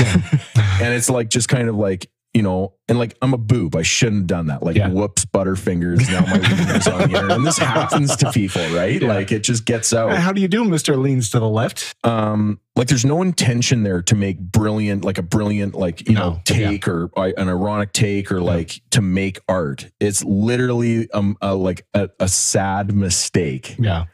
and 0.81 0.93
it's 0.93 1.09
like 1.09 1.29
just 1.29 1.49
kind 1.49 1.67
of 1.67 1.75
like, 1.75 2.09
you 2.33 2.41
know, 2.41 2.73
and 2.87 2.97
like 2.97 3.15
I'm 3.21 3.33
a 3.33 3.37
boob. 3.37 3.75
I 3.75 3.81
shouldn't 3.81 4.21
have 4.21 4.27
done 4.27 4.47
that. 4.47 4.63
Like, 4.63 4.75
Yeah. 4.77 4.89
whoops, 4.89 5.25
butterfingers. 5.25 6.09
Now 6.09 6.21
my 6.21 6.39
wiener's 6.39 6.87
on 6.87 7.09
here. 7.09 7.29
And 7.29 7.45
this 7.45 7.57
happens 7.57 8.15
to 8.17 8.31
people, 8.31 8.61
right? 8.69 9.01
Yeah. 9.01 9.07
Like 9.09 9.31
it 9.31 9.39
just 9.43 9.65
gets 9.65 9.93
out. 9.93 10.13
How 10.13 10.31
do 10.31 10.39
you 10.41 10.47
do, 10.47 10.63
Mister 10.63 10.95
Leans 10.95 11.29
to 11.31 11.39
the 11.39 11.49
left? 11.49 11.95
um 12.03 12.59
like 12.77 12.87
there's 12.87 13.03
no 13.05 13.21
intention 13.21 13.83
there 13.83 14.01
to 14.01 14.15
make 14.15 14.39
brilliant 14.39 15.03
like 15.03 15.17
a 15.17 15.21
brilliant 15.21 15.75
like 15.75 16.07
you 16.07 16.15
No, 16.15 16.29
know 16.31 16.41
take 16.45 16.87
or 16.87 17.11
uh, 17.17 17.31
an 17.37 17.49
ironic 17.49 17.91
take 17.93 18.31
or 18.31 18.41
like 18.41 18.81
to 18.91 19.01
make 19.01 19.39
art 19.49 19.91
it's 19.99 20.23
literally 20.23 21.11
um 21.11 21.37
a, 21.41 21.53
like 21.53 21.85
a, 21.93 22.09
a 22.19 22.27
sad 22.29 22.95
mistake 22.95 23.75
Yeah, 23.77 24.05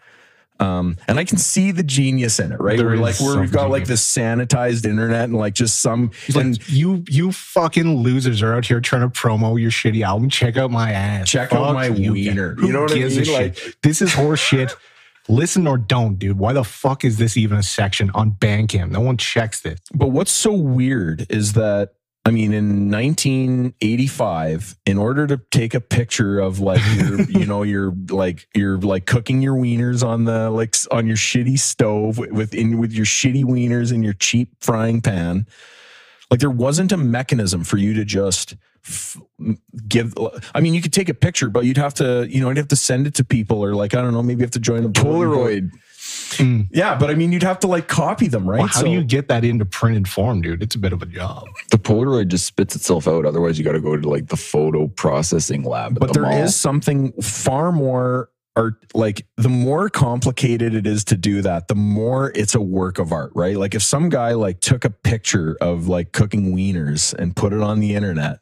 um 0.59 0.97
and 1.07 1.19
i 1.19 1.23
can 1.23 1.37
see 1.37 1.71
the 1.71 1.83
genius 1.83 2.39
in 2.39 2.51
it 2.51 2.59
right 2.59 2.77
There 2.77 2.87
we're 2.87 2.97
like 2.97 3.19
where 3.19 3.39
we've 3.39 3.51
got 3.51 3.69
like 3.69 3.85
this 3.85 4.03
sanitized 4.05 4.85
internet 4.85 5.25
and 5.25 5.35
like 5.35 5.53
just 5.53 5.81
some 5.81 6.11
and 6.35 6.57
you 6.69 7.03
you 7.07 7.31
fucking 7.31 7.97
losers 7.97 8.41
are 8.41 8.53
out 8.53 8.65
here 8.65 8.79
trying 8.79 9.01
to 9.01 9.09
promo 9.09 9.59
your 9.59 9.71
shitty 9.71 10.03
album. 10.03 10.29
Check 10.29 10.57
out 10.57 10.71
my 10.71 10.91
ass. 10.91 11.29
Check 11.29 11.53
out 11.53 11.73
my 11.73 11.87
you, 11.87 12.13
wiener. 12.13 12.55
Who 12.55 12.67
You 12.67 12.73
know 12.73 12.81
what 12.81 12.91
I 12.91 12.95
mean? 12.95 13.33
Like- 13.33 13.77
this 13.81 14.01
is 14.01 14.13
horse 14.13 14.39
shit. 14.39 14.75
Listen 15.29 15.67
or 15.67 15.77
don't, 15.77 16.17
dude. 16.17 16.37
Why 16.37 16.53
the 16.53 16.63
fuck 16.63 17.03
is 17.03 17.17
this 17.17 17.35
even 17.35 17.57
a 17.57 17.63
section 17.63 18.09
on 18.13 18.31
Bandcamp? 18.31 18.91
No 18.91 19.01
one 19.01 19.17
checks 19.17 19.59
this. 19.59 19.79
But 19.93 20.07
what's 20.07 20.31
so 20.31 20.53
weird 20.53 21.25
is 21.29 21.53
that 21.53 21.93
I 22.27 22.31
mean, 22.31 22.51
in 22.51 22.91
1985, 22.91 24.75
in 24.85 24.97
order 24.97 25.27
to 25.27 25.37
take 25.49 25.73
a 25.73 25.79
picture 25.79 26.41
of 26.41 26.59
like 26.59 26.81
your, 26.97 27.21
you 27.29 27.45
know, 27.45 27.63
your 27.63 27.93
like 28.09 28.49
you're 28.53 28.77
like 28.77 29.05
cooking 29.05 29.41
your 29.41 29.55
wieners 29.55 30.05
on 30.05 30.25
the 30.25 30.49
like 30.49 30.75
on 30.91 31.07
your 31.07 31.15
shitty 31.15 31.57
stove 31.57 32.17
with 32.17 32.53
in 32.53 32.79
with 32.79 32.91
your 32.91 33.05
shitty 33.05 33.45
wieners 33.45 33.93
in 33.93 34.03
your 34.03 34.11
cheap 34.11 34.49
frying 34.59 34.99
pan, 34.99 35.47
like 36.29 36.41
there 36.41 36.49
wasn't 36.49 36.91
a 36.91 36.97
mechanism 36.97 37.63
for 37.63 37.77
you 37.77 37.93
to 37.93 38.03
just 38.03 38.57
f- 38.85 39.15
give. 39.87 40.13
I 40.53 40.59
mean, 40.59 40.73
you 40.73 40.81
could 40.81 40.91
take 40.91 41.07
a 41.07 41.13
picture, 41.13 41.49
but 41.49 41.63
you'd 41.63 41.77
have 41.77 41.93
to, 41.93 42.27
you 42.29 42.41
know, 42.41 42.49
you'd 42.49 42.57
have 42.57 42.67
to 42.67 42.75
send 42.75 43.07
it 43.07 43.13
to 43.15 43.23
people, 43.23 43.63
or 43.63 43.73
like 43.73 43.95
I 43.95 44.01
don't 44.01 44.13
know, 44.13 44.21
maybe 44.21 44.39
you 44.39 44.45
have 44.45 44.51
to 44.51 44.59
join 44.59 44.83
a 44.83 44.89
Polaroid. 44.89 45.69
board. 45.69 45.71
Polaroid. 46.35 46.67
Yeah, 46.71 46.95
but 46.95 47.09
I 47.09 47.15
mean, 47.15 47.31
you'd 47.31 47.43
have 47.43 47.59
to 47.61 47.67
like 47.67 47.87
copy 47.87 48.27
them, 48.27 48.49
right? 48.49 48.59
Well, 48.59 48.67
how 48.67 48.79
So- 48.79 48.85
do 48.85 48.91
you 48.91 49.03
get 49.03 49.27
that 49.29 49.43
into 49.45 49.65
printed 49.65 50.07
form, 50.07 50.41
dude? 50.41 50.61
It's 50.63 50.75
a 50.75 50.79
bit 50.79 50.93
of 50.93 51.01
a 51.01 51.05
job. 51.05 51.45
The 51.71 51.77
Polaroid 51.77 52.27
just 52.29 52.45
spits 52.45 52.75
itself 52.75 53.07
out. 53.07 53.25
Otherwise, 53.25 53.57
you 53.57 53.63
got 53.65 53.73
to 53.73 53.79
go 53.81 53.95
to 53.97 54.09
like 54.09 54.27
the 54.27 54.37
photo 54.37 54.87
processing 54.87 55.63
lab. 55.63 55.93
At 55.93 55.99
but 55.99 56.13
the 56.13 56.21
there 56.21 56.31
is 56.31 56.37
mall. 56.39 56.47
something 56.49 57.11
far 57.21 57.71
more 57.71 58.29
art 58.55 58.73
like 58.95 59.23
the 59.37 59.49
more 59.49 59.87
complicated 59.87 60.73
it 60.73 60.87
is 60.87 61.03
to 61.03 61.15
do 61.15 61.43
that 61.43 61.67
the 61.67 61.75
more 61.75 62.31
it's 62.33 62.55
a 62.55 62.59
work 62.59 62.97
of 62.97 63.11
art 63.11 63.31
right 63.35 63.55
like 63.55 63.75
if 63.75 63.83
some 63.83 64.09
guy 64.09 64.31
like 64.31 64.59
took 64.61 64.83
a 64.83 64.89
picture 64.89 65.55
of 65.61 65.87
like 65.87 66.11
cooking 66.11 66.55
wieners 66.55 67.13
and 67.13 67.35
put 67.35 67.53
it 67.53 67.61
on 67.61 67.79
the 67.79 67.93
internet 67.93 68.39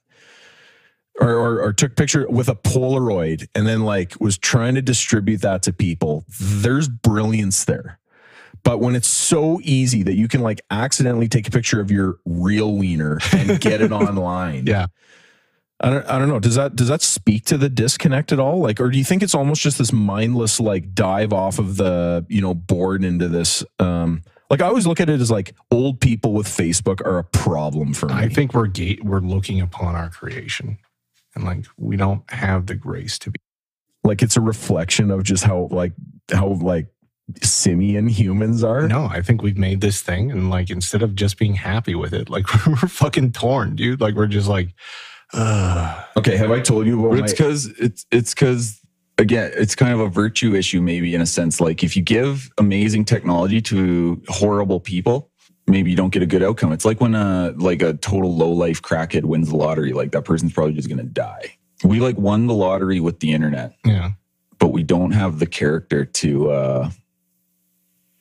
or, 1.19 1.29
or, 1.29 1.61
or 1.61 1.73
took 1.73 1.95
picture 1.95 2.27
with 2.29 2.49
a 2.49 2.55
polaroid 2.55 3.47
and 3.55 3.65
then 3.67 3.83
like 3.83 4.13
was 4.19 4.37
trying 4.37 4.75
to 4.75 4.81
distribute 4.81 5.41
that 5.41 5.63
to 5.63 5.73
people 5.73 6.25
there's 6.39 6.89
brilliance 6.89 7.65
there 7.65 7.99
but 8.63 8.79
when 8.79 8.95
it's 8.95 9.07
so 9.07 9.59
easy 9.63 10.03
that 10.03 10.15
you 10.15 10.27
can 10.27 10.41
like 10.41 10.61
accidentally 10.71 11.27
take 11.27 11.47
a 11.47 11.51
picture 11.51 11.79
of 11.79 11.91
your 11.91 12.17
real 12.25 12.75
wiener 12.75 13.19
and 13.31 13.61
get 13.61 13.81
it 13.81 13.91
online 13.93 14.65
Yeah. 14.65 14.87
I 15.81 15.89
don't, 15.89 16.05
I 16.07 16.19
don't 16.19 16.29
know. 16.29 16.39
Does 16.39 16.55
that 16.55 16.75
does 16.77 16.87
that 16.87 17.01
speak 17.01 17.43
to 17.45 17.57
the 17.57 17.67
disconnect 17.67 18.31
at 18.31 18.39
all? 18.39 18.59
Like, 18.59 18.79
or 18.79 18.89
do 18.89 18.97
you 18.97 19.03
think 19.03 19.21
it's 19.21 19.35
almost 19.35 19.61
just 19.61 19.77
this 19.77 19.91
mindless 19.91 20.59
like 20.59 20.93
dive 20.93 21.33
off 21.33 21.59
of 21.59 21.75
the 21.75 22.25
you 22.29 22.41
know 22.41 22.53
board 22.53 23.03
into 23.03 23.27
this? 23.27 23.61
Um, 23.77 24.23
like 24.49 24.61
I 24.61 24.67
always 24.67 24.87
look 24.87 25.01
at 25.01 25.09
it 25.09 25.19
as 25.19 25.29
like 25.29 25.53
old 25.71 25.99
people 25.99 26.31
with 26.33 26.47
Facebook 26.47 27.01
are 27.01 27.17
a 27.17 27.23
problem 27.25 27.93
for 27.93 28.07
me. 28.07 28.13
I 28.13 28.29
think 28.29 28.53
we're 28.53 28.67
gate 28.67 29.03
we're 29.03 29.19
looking 29.19 29.59
upon 29.59 29.95
our 29.95 30.09
creation. 30.09 30.77
And 31.35 31.43
like 31.43 31.65
we 31.77 31.97
don't 31.97 32.29
have 32.31 32.65
the 32.67 32.75
grace 32.75 33.19
to 33.19 33.31
be 33.31 33.39
like 34.03 34.21
it's 34.21 34.37
a 34.37 34.41
reflection 34.41 35.11
of 35.11 35.23
just 35.23 35.43
how 35.43 35.67
like 35.71 35.93
how 36.31 36.47
like 36.47 36.87
simian 37.41 38.07
humans 38.07 38.63
are. 38.63 38.87
No, 38.87 39.05
I 39.05 39.21
think 39.21 39.41
we've 39.41 39.57
made 39.57 39.81
this 39.81 40.01
thing 40.01 40.31
and 40.31 40.49
like 40.49 40.69
instead 40.69 41.01
of 41.01 41.15
just 41.15 41.37
being 41.37 41.55
happy 41.55 41.95
with 41.95 42.13
it, 42.13 42.29
like 42.29 42.45
we're 42.67 42.75
fucking 42.75 43.31
torn, 43.33 43.75
dude. 43.75 43.99
Like 44.01 44.15
we're 44.15 44.27
just 44.27 44.47
like 44.47 44.73
uh 45.33 46.03
Okay, 46.17 46.37
have 46.37 46.51
I 46.51 46.61
told 46.61 46.85
you 46.87 47.01
But 47.01 47.07
about 47.07 47.19
it's 47.19 47.33
my? 47.33 47.35
because 47.47 47.65
it's 47.79 48.05
it's 48.11 48.33
because 48.33 48.79
again, 49.17 49.51
it's 49.55 49.75
kind 49.75 49.93
of 49.93 49.99
a 49.99 50.07
virtue 50.09 50.53
issue, 50.55 50.81
maybe 50.81 51.15
in 51.15 51.21
a 51.21 51.25
sense. 51.25 51.59
Like 51.59 51.83
if 51.83 51.95
you 51.97 52.03
give 52.03 52.49
amazing 52.57 53.05
technology 53.05 53.61
to 53.63 54.21
horrible 54.27 54.79
people, 54.79 55.31
maybe 55.67 55.89
you 55.89 55.95
don't 55.95 56.11
get 56.11 56.21
a 56.21 56.27
good 56.27 56.43
outcome. 56.43 56.71
It's 56.71 56.85
like 56.85 57.01
when 57.01 57.15
a 57.15 57.53
like 57.57 57.81
a 57.81 57.93
total 57.93 58.35
low 58.35 58.51
life 58.51 58.81
crackhead 58.81 59.23
wins 59.25 59.49
the 59.49 59.55
lottery. 59.55 59.93
Like 59.93 60.11
that 60.11 60.23
person's 60.25 60.53
probably 60.53 60.73
just 60.73 60.89
gonna 60.89 61.03
die. 61.03 61.57
We 61.83 61.99
like 61.99 62.17
won 62.17 62.47
the 62.47 62.53
lottery 62.53 62.99
with 62.99 63.19
the 63.19 63.31
internet, 63.33 63.75
yeah. 63.85 64.11
but 64.59 64.69
we 64.69 64.83
don't 64.83 65.11
have 65.11 65.39
the 65.39 65.45
character 65.45 66.05
to 66.05 66.49
uh 66.51 66.89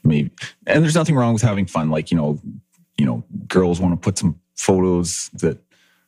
maybe. 0.03 0.31
And 0.67 0.83
there's 0.83 0.95
nothing 0.95 1.17
wrong 1.17 1.33
with 1.33 1.43
having 1.43 1.67
fun. 1.67 1.91
Like 1.91 2.11
you 2.11 2.17
know, 2.17 2.41
you 2.97 3.07
know, 3.07 3.25
girls 3.49 3.81
want 3.81 3.93
to 3.93 4.05
put 4.05 4.19
some 4.19 4.41
photos 4.57 5.31
that. 5.35 5.59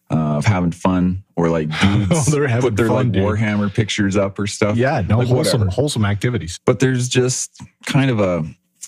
Uh, 0.08 0.36
of 0.36 0.44
having 0.44 0.70
fun, 0.70 1.24
or 1.34 1.48
like 1.48 1.68
dudes 1.80 2.32
having 2.32 2.60
put 2.60 2.76
their 2.76 2.86
fun, 2.86 3.06
like 3.06 3.10
dude. 3.10 3.24
Warhammer 3.24 3.74
pictures 3.74 4.16
up 4.16 4.38
or 4.38 4.46
stuff 4.46 4.76
Yeah, 4.76 5.00
no 5.00 5.18
Like, 5.18 5.26
wholesome 5.26 5.62
whatever. 5.62 5.74
wholesome 5.74 6.04
activities. 6.04 6.60
but 6.64 6.78
there's 6.78 7.08
just 7.08 7.60
kind 7.86 8.08
of 8.08 8.20
a 8.20 8.44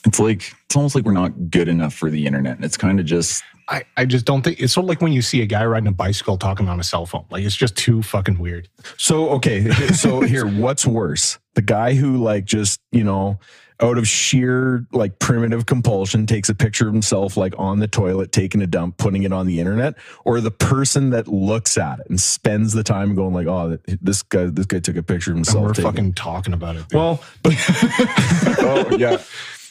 it's 0.06 0.18
like 0.20 0.52
it's 0.66 0.76
almost 0.76 0.94
like 0.94 1.04
we're 1.04 1.12
not 1.12 1.50
good 1.50 1.68
enough 1.68 1.94
for 1.94 2.10
the 2.10 2.26
internet 2.26 2.56
and 2.56 2.64
it's 2.64 2.76
kind 2.76 3.00
of 3.00 3.06
just 3.06 3.42
I, 3.70 3.84
I 3.98 4.06
just 4.06 4.24
don't 4.24 4.40
think 4.42 4.60
it's 4.60 4.72
sort 4.72 4.84
of 4.84 4.88
like 4.88 5.02
when 5.02 5.12
you 5.12 5.20
see 5.20 5.42
a 5.42 5.46
guy 5.46 5.64
riding 5.66 5.88
a 5.88 5.92
bicycle 5.92 6.38
talking 6.38 6.68
on 6.70 6.80
a 6.80 6.82
cell 6.82 7.04
phone. 7.04 7.26
Like 7.30 7.44
it's 7.44 7.54
just 7.54 7.76
too 7.76 8.02
fucking 8.02 8.38
weird. 8.38 8.66
So 8.96 9.28
okay, 9.32 9.68
so 9.92 10.20
here, 10.32 10.46
what's 10.46 10.86
worse? 10.86 11.38
The 11.54 11.60
guy 11.60 11.92
who 11.94 12.16
like 12.16 12.46
just 12.46 12.80
you 12.92 13.04
know 13.04 13.38
out 13.80 13.96
of 13.98 14.08
sheer 14.08 14.86
like 14.92 15.18
primitive 15.18 15.66
compulsion 15.66 16.26
takes 16.26 16.48
a 16.48 16.54
picture 16.54 16.88
of 16.88 16.94
himself 16.94 17.36
like 17.36 17.54
on 17.58 17.78
the 17.78 17.86
toilet 17.86 18.32
taking 18.32 18.60
a 18.62 18.66
dump 18.66 18.96
putting 18.96 19.22
it 19.22 19.32
on 19.32 19.46
the 19.46 19.60
internet 19.60 19.94
or 20.24 20.40
the 20.40 20.50
person 20.50 21.10
that 21.10 21.28
looks 21.28 21.78
at 21.78 22.00
it 22.00 22.06
and 22.08 22.20
spends 22.20 22.72
the 22.72 22.82
time 22.82 23.14
going 23.14 23.32
like 23.32 23.46
oh 23.46 23.78
this 24.02 24.22
guy 24.22 24.46
this 24.46 24.66
guy 24.66 24.80
took 24.80 24.96
a 24.96 25.02
picture 25.04 25.30
of 25.30 25.36
And 25.36 25.46
himself 25.46 25.64
we're 25.64 25.74
taking- 25.74 25.90
fucking 25.92 26.12
talking 26.14 26.54
about 26.54 26.74
it. 26.74 26.88
dude. 26.88 26.94
well 26.98 27.22
but 27.44 27.54
oh 28.58 28.96
yeah 28.98 29.18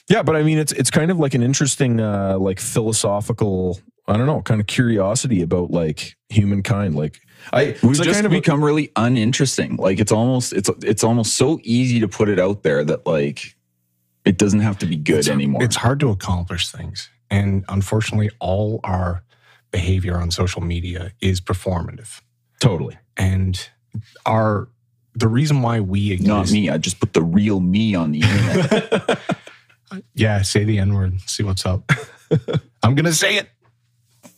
yeah 0.09 0.23
but 0.23 0.35
i 0.35 0.43
mean 0.43 0.57
it's 0.57 0.71
it's 0.73 0.89
kind 0.91 1.11
of 1.11 1.19
like 1.19 1.33
an 1.33 1.43
interesting 1.43 1.99
uh 1.99 2.37
like 2.39 2.59
philosophical 2.59 3.79
i 4.07 4.15
don't 4.17 4.25
know 4.25 4.41
kind 4.41 4.61
of 4.61 4.67
curiosity 4.67 5.41
about 5.41 5.71
like 5.71 6.15
humankind 6.29 6.95
like 6.95 7.19
i 7.53 7.75
we've 7.83 7.91
it's 7.91 7.99
just 7.99 8.13
kind 8.13 8.25
of 8.25 8.31
a- 8.31 8.35
become 8.35 8.63
really 8.63 8.91
uninteresting 8.95 9.75
like 9.77 9.99
it's 9.99 10.11
almost 10.11 10.53
it's 10.53 10.69
it's 10.83 11.03
almost 11.03 11.35
so 11.35 11.59
easy 11.63 11.99
to 11.99 12.07
put 12.07 12.29
it 12.29 12.39
out 12.39 12.63
there 12.63 12.83
that 12.83 13.05
like 13.05 13.55
it 14.25 14.37
doesn't 14.37 14.59
have 14.59 14.77
to 14.77 14.85
be 14.85 14.97
good 14.97 15.19
it's, 15.19 15.29
anymore 15.29 15.63
It's 15.63 15.77
hard 15.77 16.01
to 16.01 16.09
accomplish 16.09 16.69
things. 16.69 17.09
And 17.29 17.63
unfortunately, 17.69 18.29
all 18.41 18.81
our 18.83 19.23
behavior 19.71 20.17
on 20.17 20.31
social 20.31 20.61
media 20.61 21.13
is 21.21 21.39
performative. 21.39 22.19
totally 22.59 22.97
And 23.15 23.69
our 24.25 24.67
the 25.15 25.29
reason 25.29 25.61
why 25.61 25.79
we 25.79 26.11
exist. 26.11 26.27
not 26.27 26.51
me 26.51 26.69
i 26.69 26.77
just 26.77 26.99
put 26.99 27.13
the 27.13 27.21
real 27.23 27.59
me 27.61 27.95
on 27.95 28.11
the 28.11 28.19
internet 28.21 29.19
Yeah, 30.13 30.41
say 30.41 30.63
the 30.63 30.79
N 30.79 30.93
word. 30.93 31.19
See 31.21 31.43
what's 31.43 31.65
up. 31.65 31.91
I'm 32.83 32.95
gonna 32.95 33.13
say 33.13 33.37
it. 33.37 33.49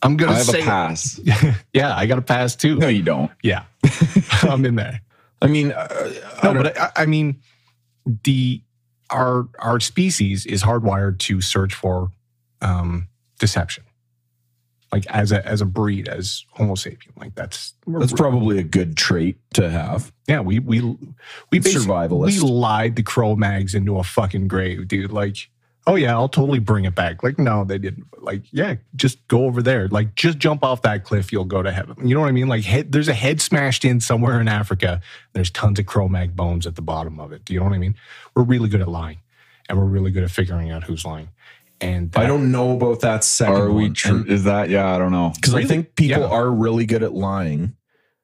I'm 0.02 0.16
gonna 0.16 0.32
i 0.32 0.36
have 0.38 0.46
say 0.46 0.62
a 0.62 0.64
pass 0.66 1.20
yeah, 1.74 1.94
I 1.96 2.06
got 2.06 2.18
a 2.20 2.22
pass 2.22 2.56
too. 2.56 2.78
no 2.78 2.88
you 2.88 3.04
don't 3.04 3.30
Yeah, 3.44 3.64
I'm 4.44 4.64
in 4.66 4.76
there. 4.76 5.02
i 5.42 5.48
mean 5.48 5.72
uh, 5.74 5.88
No, 6.44 6.54
don't- 6.54 6.64
but 6.64 6.80
I, 6.80 6.92
I 6.98 7.06
mean, 7.06 7.42
the 8.24 8.62
our 9.10 9.48
our 9.60 9.80
species 9.80 10.46
is 10.46 10.64
hardwired 10.64 11.18
to 11.20 11.42
search 11.42 11.74
for 11.74 12.12
um, 12.62 13.08
deception. 13.40 13.84
Like 14.92 15.06
as 15.08 15.32
a 15.32 15.46
as 15.48 15.62
a 15.62 15.66
breed, 15.66 16.08
as 16.08 16.46
Homo 16.52 16.74
sapien, 16.74 17.16
like 17.16 17.36
that's 17.36 17.74
That's 17.86 18.12
probably 18.12 18.58
a 18.58 18.64
good 18.64 18.98
trait 18.98 19.38
to 19.54 19.70
have. 19.70 20.12
yeah. 20.28 20.40
We 20.40 20.60
we 20.60 20.82
we 21.52 21.60
Survivalist. 21.60 22.26
We 22.26 22.40
lied 22.40 22.96
the 22.96 23.04
Cro-Mags 23.04 23.76
into 23.76 24.00
a 24.00 24.04
fucking 24.04 24.48
grave, 24.48 24.88
dude. 24.88 25.12
Like, 25.12 25.50
oh 25.86 25.94
yeah, 25.96 26.14
I'll 26.14 26.28
totally 26.30 26.58
bring 26.60 26.86
it 26.86 26.96
back. 26.96 27.22
Like, 27.22 27.38
no, 27.38 27.64
they 27.64 27.78
didn't. 27.78 28.06
Like, 28.22 28.44
yeah, 28.52 28.76
just 28.96 29.26
go 29.28 29.46
over 29.46 29.62
there. 29.62 29.88
Like, 29.88 30.16
just 30.16 30.40
jump 30.40 30.64
off 30.64 30.82
that 30.82 31.04
cliff, 31.04 31.32
you'll 31.32 31.46
go 31.46 31.62
to 31.62 31.72
heaven. 31.72 31.96
You 32.08 32.16
know 32.16 32.22
what 32.22 32.30
I 32.30 32.34
mean? 32.34 32.48
Like, 32.48 32.64
head, 32.64 32.92
there's 32.92 33.08
a 33.08 33.14
head 33.14 33.42
smashed 33.42 33.86
in 33.86 34.02
somewhere 34.02 34.42
in 34.42 34.48
Africa. 34.48 35.02
There's 35.34 35.50
tons 35.50 35.80
of 35.80 35.86
Cro-Mag 35.86 36.36
bones 36.36 36.68
at 36.68 36.76
the 36.76 36.82
bottom 36.82 37.20
of 37.20 37.32
it. 37.32 37.46
Do 37.46 37.54
you 37.54 37.60
know 37.60 37.66
what 37.68 37.76
I 37.76 37.80
mean? 37.80 37.96
We're 38.36 38.44
really 38.44 38.70
good 38.70 38.82
at 38.82 38.88
lying, 38.90 39.20
and 39.70 39.78
we're 39.78 39.86
really 39.86 40.12
good 40.12 40.24
at 40.24 40.32
figuring 40.32 40.70
out 40.72 40.84
who's 40.84 41.06
lying. 41.06 41.30
And 41.82 42.12
I 42.16 42.26
don't 42.26 42.52
know 42.52 42.72
about 42.76 43.00
that 43.02 43.24
second 43.24 43.56
are 43.56 43.72
we 43.72 43.90
true 43.92 44.26
is 44.28 44.44
that 44.44 44.70
yeah 44.70 44.94
i 44.94 44.98
don't 44.98 45.12
know 45.14 45.32
Because 45.36 45.56
I 45.56 45.64
think 45.64 45.96
people 45.96 46.22
Yeah. 46.24 46.28
are 46.30 46.50
really 46.52 46.86
good 46.86 47.04
at 47.04 47.14
lying. 47.14 47.76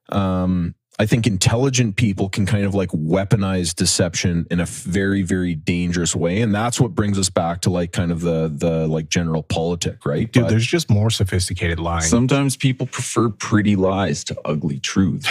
Um, 0.10 0.76
I 0.98 1.06
think 1.06 1.28
intelligent 1.28 1.98
people 1.98 2.30
can 2.30 2.46
kind 2.46 2.64
of 2.66 2.74
like 2.74 2.90
weaponize 2.92 3.76
deception 3.76 4.46
in 4.50 4.62
a 4.62 4.66
very, 4.66 5.24
very 5.24 5.54
dangerous 5.54 6.16
way, 6.16 6.40
and 6.42 6.56
that's 6.56 6.80
what 6.80 6.96
brings 6.96 7.20
us 7.20 7.30
back 7.30 7.60
to 7.62 7.70
like 7.70 7.92
kind 7.92 8.12
of 8.14 8.22
the 8.22 8.48
the 8.54 8.88
like 8.88 9.10
general 9.10 9.44
politic, 9.44 10.06
right? 10.06 10.32
Dude, 10.32 10.44
But- 10.44 10.50
there's 10.52 10.66
just 10.66 10.90
more 10.90 11.10
sophisticated 11.10 11.80
lying. 11.82 12.04
Sometimes 12.04 12.56
people 12.56 12.88
prefer 12.88 13.28
pretty 13.30 13.76
lies 13.76 14.24
to 14.26 14.38
ugly 14.46 14.80
truths. 14.80 15.28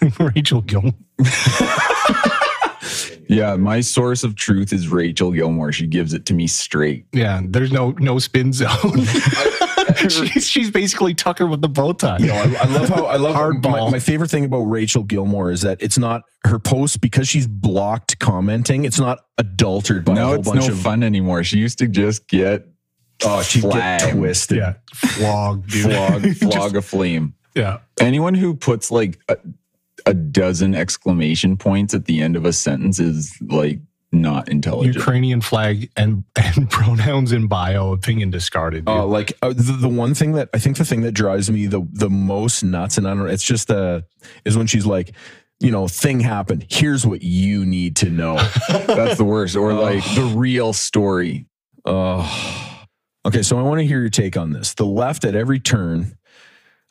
Rachel 0.18 0.62
Gilmore. 0.62 0.94
yeah, 3.28 3.56
my 3.56 3.80
source 3.80 4.24
of 4.24 4.34
truth 4.34 4.72
is 4.72 4.88
Rachel 4.88 5.32
Gilmore. 5.32 5.72
She 5.72 5.86
gives 5.86 6.12
it 6.14 6.26
to 6.26 6.34
me 6.34 6.46
straight. 6.46 7.06
Yeah, 7.12 7.40
there's 7.44 7.72
no 7.72 7.90
no 7.98 8.18
spin 8.18 8.52
zone. 8.52 9.04
she's, 10.08 10.48
she's 10.48 10.70
basically 10.70 11.14
Tucker 11.14 11.46
with 11.46 11.60
the 11.62 11.68
bow 11.68 11.92
tie. 11.92 12.18
You 12.18 12.26
know, 12.28 12.34
I, 12.34 12.56
I 12.62 12.66
love 12.66 12.88
how 12.88 13.04
I 13.06 13.16
love 13.16 13.34
how 13.34 13.50
my, 13.52 13.90
my 13.90 13.98
favorite 13.98 14.30
thing 14.30 14.44
about 14.44 14.62
Rachel 14.62 15.02
Gilmore 15.02 15.50
is 15.50 15.62
that 15.62 15.80
it's 15.82 15.98
not 15.98 16.22
her 16.44 16.58
post 16.58 17.00
because 17.00 17.28
she's 17.28 17.46
blocked 17.46 18.18
commenting. 18.18 18.84
It's 18.84 18.98
not 18.98 19.20
adulterated 19.38 20.04
by 20.04 20.12
a 20.12 20.14
now 20.16 20.26
whole 20.26 20.34
it's 20.36 20.48
bunch 20.48 20.66
no 20.66 20.72
of 20.72 20.80
fun 20.80 21.02
anymore. 21.02 21.44
She 21.44 21.58
used 21.58 21.78
to 21.78 21.88
just 21.88 22.28
get 22.28 22.66
oh, 23.24 23.42
she 23.42 23.60
get 23.60 23.70
flagged. 23.70 24.12
twisted. 24.12 24.58
yeah, 24.58 24.74
flog, 24.94 25.66
dude. 25.68 25.92
flog, 25.92 26.22
Just- 26.22 26.42
flog 26.42 26.76
a 26.76 26.82
flame. 26.82 27.34
yeah, 27.54 27.78
Anyone 28.00 28.34
who 28.34 28.54
puts 28.54 28.90
like 28.90 29.18
a, 29.28 29.36
a 30.06 30.14
dozen 30.14 30.74
exclamation 30.74 31.56
points 31.56 31.92
at 31.92 32.06
the 32.06 32.20
end 32.20 32.36
of 32.36 32.44
a 32.44 32.52
sentence 32.52 32.98
is 32.98 33.36
like 33.42 33.80
not 34.12 34.48
intelligent. 34.48 34.94
Ukrainian 34.94 35.40
flag 35.40 35.90
and 35.96 36.24
and 36.36 36.70
pronouns 36.70 37.32
in 37.32 37.48
bio. 37.48 37.92
Opinion 37.92 38.30
discarded. 38.30 38.84
Dude. 38.84 38.94
Uh, 38.94 39.06
like 39.06 39.32
uh, 39.42 39.48
the, 39.48 39.76
the 39.80 39.88
one 39.88 40.14
thing 40.14 40.32
that 40.32 40.48
I 40.54 40.58
think 40.58 40.76
the 40.76 40.84
thing 40.84 41.02
that 41.02 41.12
drives 41.12 41.50
me 41.50 41.66
the 41.66 41.86
the 41.92 42.10
most 42.10 42.62
nuts, 42.62 42.98
and 42.98 43.06
I 43.06 43.14
don't 43.14 43.28
it's 43.28 43.44
just 43.44 43.70
uh, 43.70 44.02
is 44.44 44.56
when 44.56 44.66
she's 44.66 44.86
like, 44.86 45.12
you 45.60 45.70
know, 45.70 45.88
thing 45.88 46.20
happened. 46.20 46.66
Here's 46.70 47.06
what 47.06 47.22
you 47.22 47.66
need 47.66 47.96
to 47.96 48.10
know. 48.10 48.36
That's 48.68 49.18
the 49.18 49.24
worst. 49.24 49.56
Or 49.56 49.72
like 49.72 50.04
the 50.14 50.32
real 50.36 50.72
story. 50.72 51.46
Oh, 51.84 52.88
okay. 53.24 53.42
So 53.42 53.58
I 53.58 53.62
want 53.62 53.80
to 53.80 53.86
hear 53.86 54.00
your 54.00 54.10
take 54.10 54.36
on 54.36 54.52
this. 54.52 54.74
The 54.74 54.86
left 54.86 55.24
at 55.24 55.34
every 55.34 55.60
turn 55.60 56.16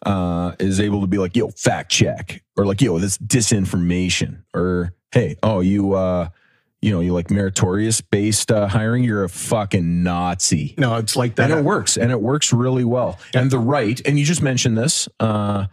uh, 0.06 0.54
is 0.60 0.80
able 0.80 1.02
to 1.02 1.08
be 1.08 1.18
like, 1.18 1.36
"Yo, 1.36 1.50
fact 1.50 1.92
check," 1.92 2.44
or 2.58 2.66
like, 2.66 2.82
"Yo, 2.82 2.98
this 3.00 3.18
disinformation," 3.18 4.44
or 4.54 4.94
"Hey, 5.12 5.36
oh, 5.44 5.60
you, 5.62 5.94
uh, 5.94 6.30
you 6.82 6.92
know, 6.92 7.00
you 7.00 7.14
like 7.14 7.32
meritorious 7.32 8.02
based 8.02 8.52
uh, 8.52 8.68
hiring? 8.68 9.04
You're 9.04 9.24
a 9.24 9.30
fucking 9.30 10.04
Nazi." 10.04 10.76
no, 10.78 10.96
it's 10.98 11.16
like 11.16 11.36
that. 11.36 11.50
and 11.50 11.60
it 11.60 11.64
works 11.64 11.98
and 11.98 12.12
it 12.12 12.22
works 12.22 12.54
really 12.54 12.84
well 12.84 13.18
and 13.34 13.50
the 13.50 13.58
right 13.60 14.00
and 14.06 14.20
you 14.20 14.26
just 14.26 14.42
mentioned 14.42 14.78
this 14.78 15.08
uh 15.20 15.66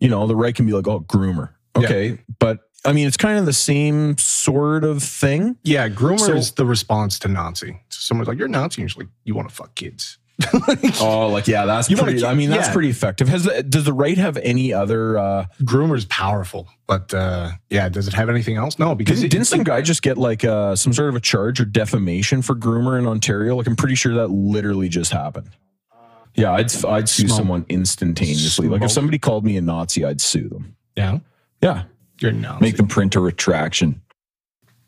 you 0.00 0.08
know 0.08 0.26
the 0.26 0.34
right 0.36 0.54
can 0.54 0.66
be 0.66 0.72
like 0.72 0.88
oh 0.88 1.00
groomer 1.00 1.50
okay 1.76 2.18
but 2.38 2.60
i 2.84 2.92
mean 2.92 3.06
it's 3.06 3.16
kind 3.16 3.38
of 3.38 3.46
the 3.46 3.52
same 3.52 4.16
sort 4.18 4.82
of 4.84 5.02
thing 5.02 5.56
Yeah, 5.62 5.88
groomer 5.88 6.18
So- 6.20 6.34
is 6.34 6.52
the 6.52 6.66
response 6.66 7.18
to 7.20 7.28
Nazi. 7.28 7.80
So 7.90 7.98
someone's 8.00 8.28
like, 8.28 8.38
"You're 8.38 8.48
Nazi," 8.48 8.76
and 8.76 8.78
you're 8.78 8.88
just 8.88 8.98
like, 8.98 9.08
"You 9.24 9.34
want 9.34 9.48
to 9.48 9.54
fuck 9.54 9.74
kids." 9.74 10.18
oh 11.00 11.28
like 11.32 11.46
yeah 11.48 11.64
that's 11.64 11.88
You 11.88 11.96
pretty 11.96 12.18
keep- 12.18 12.26
i 12.28 12.34
mean 12.34 12.50
that's 12.50 12.66
yeah. 12.68 12.72
pretty 12.72 12.90
effective 12.90 13.26
has 13.28 13.46
does 13.68 13.84
the 13.84 13.92
right 13.92 14.18
have 14.18 14.36
any 14.36 14.72
other 14.72 15.16
uh 15.18 15.46
Groomer's 15.62 16.04
powerful, 16.04 16.68
but 16.86 17.12
uh, 17.14 17.52
yeah, 17.70 17.88
does 17.88 18.06
it 18.06 18.12
have 18.14 18.28
anything 18.28 18.56
else? 18.56 18.78
No, 18.78 18.94
because 18.94 19.20
didn't, 19.20 19.26
it, 19.26 19.30
didn't 19.30 19.46
some 19.46 19.64
guy 19.64 19.80
just 19.80 20.02
get 20.02 20.18
like 20.18 20.44
uh 20.44 20.76
some 20.76 20.92
sort 20.92 21.08
of 21.08 21.14
a 21.16 21.20
charge 21.20 21.58
or 21.60 21.64
defamation 21.64 22.42
for 22.42 22.54
groomer 22.54 22.98
in 22.98 23.06
ontario 23.06 23.56
like 23.56 23.66
i'm 23.66 23.76
pretty 23.76 23.94
sure 23.94 24.14
that 24.14 24.28
literally 24.28 24.88
just 24.90 25.10
happened 25.10 25.48
yeah 26.34 26.52
i'd 26.52 26.84
i'd 26.84 27.08
sue 27.08 27.26
Smoke. 27.28 27.36
someone 27.38 27.66
instantaneously 27.70 28.68
like 28.68 28.82
if 28.82 28.90
somebody 28.90 29.18
called 29.18 29.44
me 29.44 29.56
a 29.56 29.62
nazi 29.62 30.04
i'd 30.04 30.20
sue 30.20 30.48
them 30.50 30.76
yeah, 30.96 31.18
yeah 31.62 31.84
you're 32.20 32.32
Nazi. 32.32 32.62
Make 32.62 32.76
them 32.78 32.88
print 32.88 33.14
a 33.14 33.20
retraction. 33.20 34.00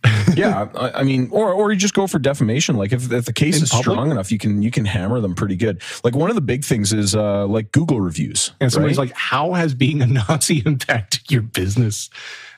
yeah, 0.36 0.68
I, 0.76 1.00
I 1.00 1.02
mean, 1.02 1.28
or 1.32 1.52
or 1.52 1.72
you 1.72 1.78
just 1.78 1.94
go 1.94 2.06
for 2.06 2.18
defamation. 2.18 2.76
Like 2.76 2.92
if, 2.92 3.10
if 3.10 3.24
the 3.24 3.32
case 3.32 3.56
In 3.56 3.64
is 3.64 3.70
public? 3.70 3.84
strong 3.84 4.10
enough, 4.10 4.30
you 4.30 4.38
can 4.38 4.62
you 4.62 4.70
can 4.70 4.84
hammer 4.84 5.20
them 5.20 5.34
pretty 5.34 5.56
good. 5.56 5.82
Like 6.04 6.14
one 6.14 6.30
of 6.30 6.36
the 6.36 6.40
big 6.40 6.64
things 6.64 6.92
is 6.92 7.16
uh, 7.16 7.46
like 7.46 7.72
Google 7.72 8.00
reviews. 8.00 8.52
And 8.60 8.72
somebody's 8.72 8.96
right? 8.96 9.08
like, 9.08 9.16
"How 9.16 9.54
has 9.54 9.74
being 9.74 10.00
a 10.00 10.06
Nazi 10.06 10.58
impacted 10.66 11.30
your 11.30 11.42
business?" 11.42 12.10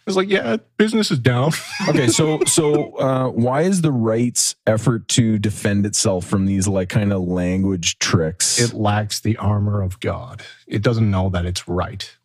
It's 0.07 0.17
like, 0.17 0.29
"Yeah, 0.29 0.59
business 0.77 1.11
is 1.11 1.19
down." 1.19 1.53
okay, 1.89 2.09
so 2.09 2.41
so 2.45 2.95
uh, 2.97 3.29
why 3.29 3.63
is 3.63 3.81
the 3.81 3.93
right's 3.93 4.55
effort 4.67 5.09
to 5.09 5.39
defend 5.39 5.87
itself 5.87 6.27
from 6.27 6.45
these 6.45 6.69
like 6.69 6.91
kind 6.91 7.13
of 7.13 7.23
language 7.23 7.99
tricks? 7.99 8.61
it 8.61 8.75
lacks 8.75 9.21
the 9.21 9.39
armor 9.39 9.81
of 9.81 9.99
God. 10.01 10.43
It 10.67 10.83
doesn't 10.83 11.11
know 11.11 11.31
that 11.31 11.47
it's 11.47 11.67
right. 11.67 12.17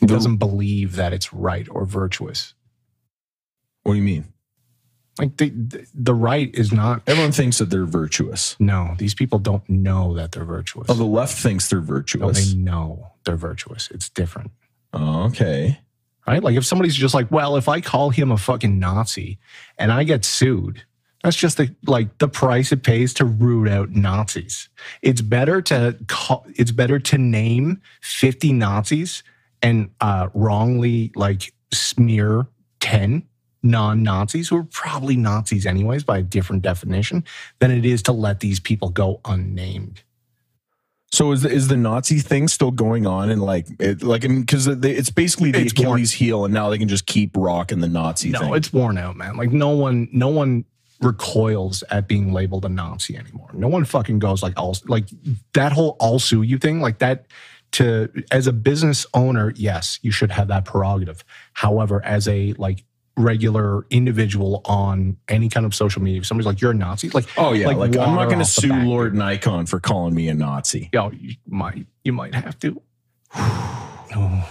It 0.00 0.06
doesn't 0.08 0.36
believe 0.36 0.96
that 0.96 1.12
it's 1.12 1.32
right 1.32 1.66
or 1.70 1.86
virtuous. 1.86 2.54
What 3.86 3.92
do 3.92 3.98
you 3.98 4.04
mean? 4.04 4.24
Like 5.16 5.36
the 5.36 5.52
the, 5.94 6.12
right 6.12 6.52
is 6.54 6.72
not. 6.72 7.02
Everyone 7.06 7.30
thinks 7.30 7.58
that 7.58 7.70
they're 7.70 7.86
virtuous. 7.86 8.56
No, 8.58 8.96
these 8.98 9.14
people 9.14 9.38
don't 9.38 9.66
know 9.68 10.12
that 10.14 10.32
they're 10.32 10.44
virtuous. 10.44 10.90
Oh, 10.90 10.94
the 10.94 11.04
left 11.04 11.38
thinks 11.38 11.70
they're 11.70 11.80
no, 11.80 11.86
virtuous. 11.86 12.52
they 12.52 12.58
know 12.58 13.12
they're 13.24 13.36
virtuous. 13.36 13.88
It's 13.92 14.08
different. 14.08 14.50
Okay. 14.92 15.78
right? 16.26 16.42
Like 16.42 16.56
if 16.56 16.66
somebody's 16.66 16.96
just 16.96 17.14
like, 17.14 17.30
well, 17.30 17.56
if 17.56 17.68
I 17.68 17.80
call 17.80 18.10
him 18.10 18.32
a 18.32 18.36
fucking 18.36 18.78
Nazi 18.78 19.38
and 19.78 19.92
I 19.92 20.02
get 20.04 20.24
sued, 20.24 20.82
that's 21.22 21.36
just 21.36 21.58
the 21.58 21.74
like 21.86 22.18
the 22.18 22.28
price 22.28 22.72
it 22.72 22.82
pays 22.82 23.14
to 23.14 23.24
root 23.24 23.68
out 23.68 23.90
Nazis. 23.90 24.68
It's 25.00 25.20
better 25.20 25.62
to 25.62 25.96
call, 26.08 26.44
it's 26.56 26.72
better 26.72 26.98
to 26.98 27.18
name 27.18 27.80
50 28.02 28.52
Nazis 28.52 29.22
and 29.62 29.90
uh, 30.00 30.28
wrongly 30.34 31.12
like 31.14 31.52
smear 31.72 32.48
10 33.66 33.70
non-Nazis 33.70 34.48
who 34.48 34.56
are 34.56 34.64
probably 34.64 35.16
Nazis 35.16 35.66
anyways 35.66 36.04
by 36.04 36.18
a 36.18 36.22
different 36.22 36.62
definition 36.62 37.24
than 37.58 37.70
it 37.70 37.84
is 37.84 38.02
to 38.04 38.12
let 38.12 38.40
these 38.40 38.60
people 38.60 38.88
go 38.88 39.20
unnamed. 39.24 40.02
So 41.12 41.32
is 41.32 41.42
the, 41.42 41.50
is 41.50 41.68
the 41.68 41.76
Nazi 41.76 42.18
thing 42.18 42.48
still 42.48 42.72
going 42.72 43.06
on? 43.06 43.30
And 43.30 43.40
like, 43.40 43.68
it, 43.78 44.02
like, 44.02 44.22
because 44.22 44.66
it's 44.66 45.10
basically 45.10 45.52
the 45.52 45.60
It's 45.60 45.72
Achilles 45.72 46.12
heel, 46.12 46.44
and 46.44 46.52
now 46.52 46.68
they 46.68 46.78
can 46.78 46.88
just 46.88 47.06
keep 47.06 47.30
rocking 47.36 47.80
the 47.80 47.88
Nazi 47.88 48.30
No, 48.30 48.40
thing. 48.40 48.54
it's 48.54 48.72
worn 48.72 48.98
out, 48.98 49.16
man. 49.16 49.36
Like 49.36 49.50
no 49.50 49.70
one, 49.70 50.08
no 50.12 50.28
one 50.28 50.64
recoils 51.00 51.84
at 51.90 52.08
being 52.08 52.32
labeled 52.32 52.64
a 52.64 52.68
Nazi 52.68 53.16
anymore. 53.16 53.50
No 53.52 53.68
one 53.68 53.84
fucking 53.84 54.18
goes 54.18 54.42
like, 54.42 54.54
"I'll 54.56 54.76
like 54.86 55.04
that 55.54 55.72
whole 55.72 55.96
"I'll 56.00 56.18
sue 56.18 56.42
you" 56.42 56.58
thing. 56.58 56.80
Like 56.80 56.98
that. 56.98 57.26
To 57.72 58.08
as 58.30 58.46
a 58.46 58.52
business 58.52 59.06
owner, 59.12 59.52
yes, 59.56 59.98
you 60.00 60.10
should 60.10 60.30
have 60.30 60.48
that 60.48 60.64
prerogative. 60.64 61.24
However, 61.52 62.02
as 62.04 62.26
a 62.28 62.52
like 62.54 62.84
regular 63.16 63.86
individual 63.90 64.60
on 64.64 65.16
any 65.28 65.48
kind 65.48 65.64
of 65.66 65.74
social 65.74 66.02
media, 66.02 66.20
if 66.20 66.26
somebody's 66.26 66.46
like, 66.46 66.60
"You're 66.60 66.72
a 66.72 66.74
Nazi," 66.74 67.08
like, 67.10 67.26
Oh 67.38 67.52
yeah, 67.52 67.66
like, 67.68 67.76
like 67.78 67.96
I'm 67.96 68.14
not 68.14 68.26
going 68.26 68.38
to 68.40 68.44
sue 68.44 68.72
Lord. 68.72 69.14
Nikon 69.14 69.66
for 69.66 69.80
calling 69.80 70.14
me 70.14 70.28
a 70.28 70.34
Nazi. 70.34 70.90
Yo, 70.92 71.10
you 71.10 71.34
might, 71.46 71.86
you 72.04 72.12
might 72.12 72.34
have 72.34 72.58
to. 72.60 72.80
Oh. 74.18 74.50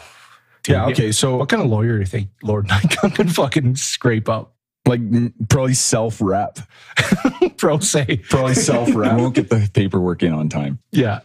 Yeah, 0.68 0.88
okay, 0.88 1.12
so 1.12 1.38
What 1.38 1.50
kind 1.50 1.62
of 1.64 1.70
lawyer 1.70 1.94
do 1.94 2.00
you 2.00 2.06
think 2.06 2.30
Lord 2.44 2.68
Nikon 2.70 3.12
can 3.12 3.30
fucking 3.30 3.76
scrape 3.78 4.28
up? 4.30 4.54
like 4.88 5.02
probably 5.50 5.74
self 5.74 6.22
rep, 6.22 6.60
Pro 7.58 7.80
se. 7.80 8.18
probably 8.30 8.54
self 8.54 8.90
I 8.90 8.92
rep. 8.92 9.18
won't 9.18 9.34
get 9.34 9.50
the 9.50 9.68
paperwork 9.74 10.22
in 10.22 10.32
on 10.34 10.50
time. 10.50 10.78
Yeah. 10.92 11.22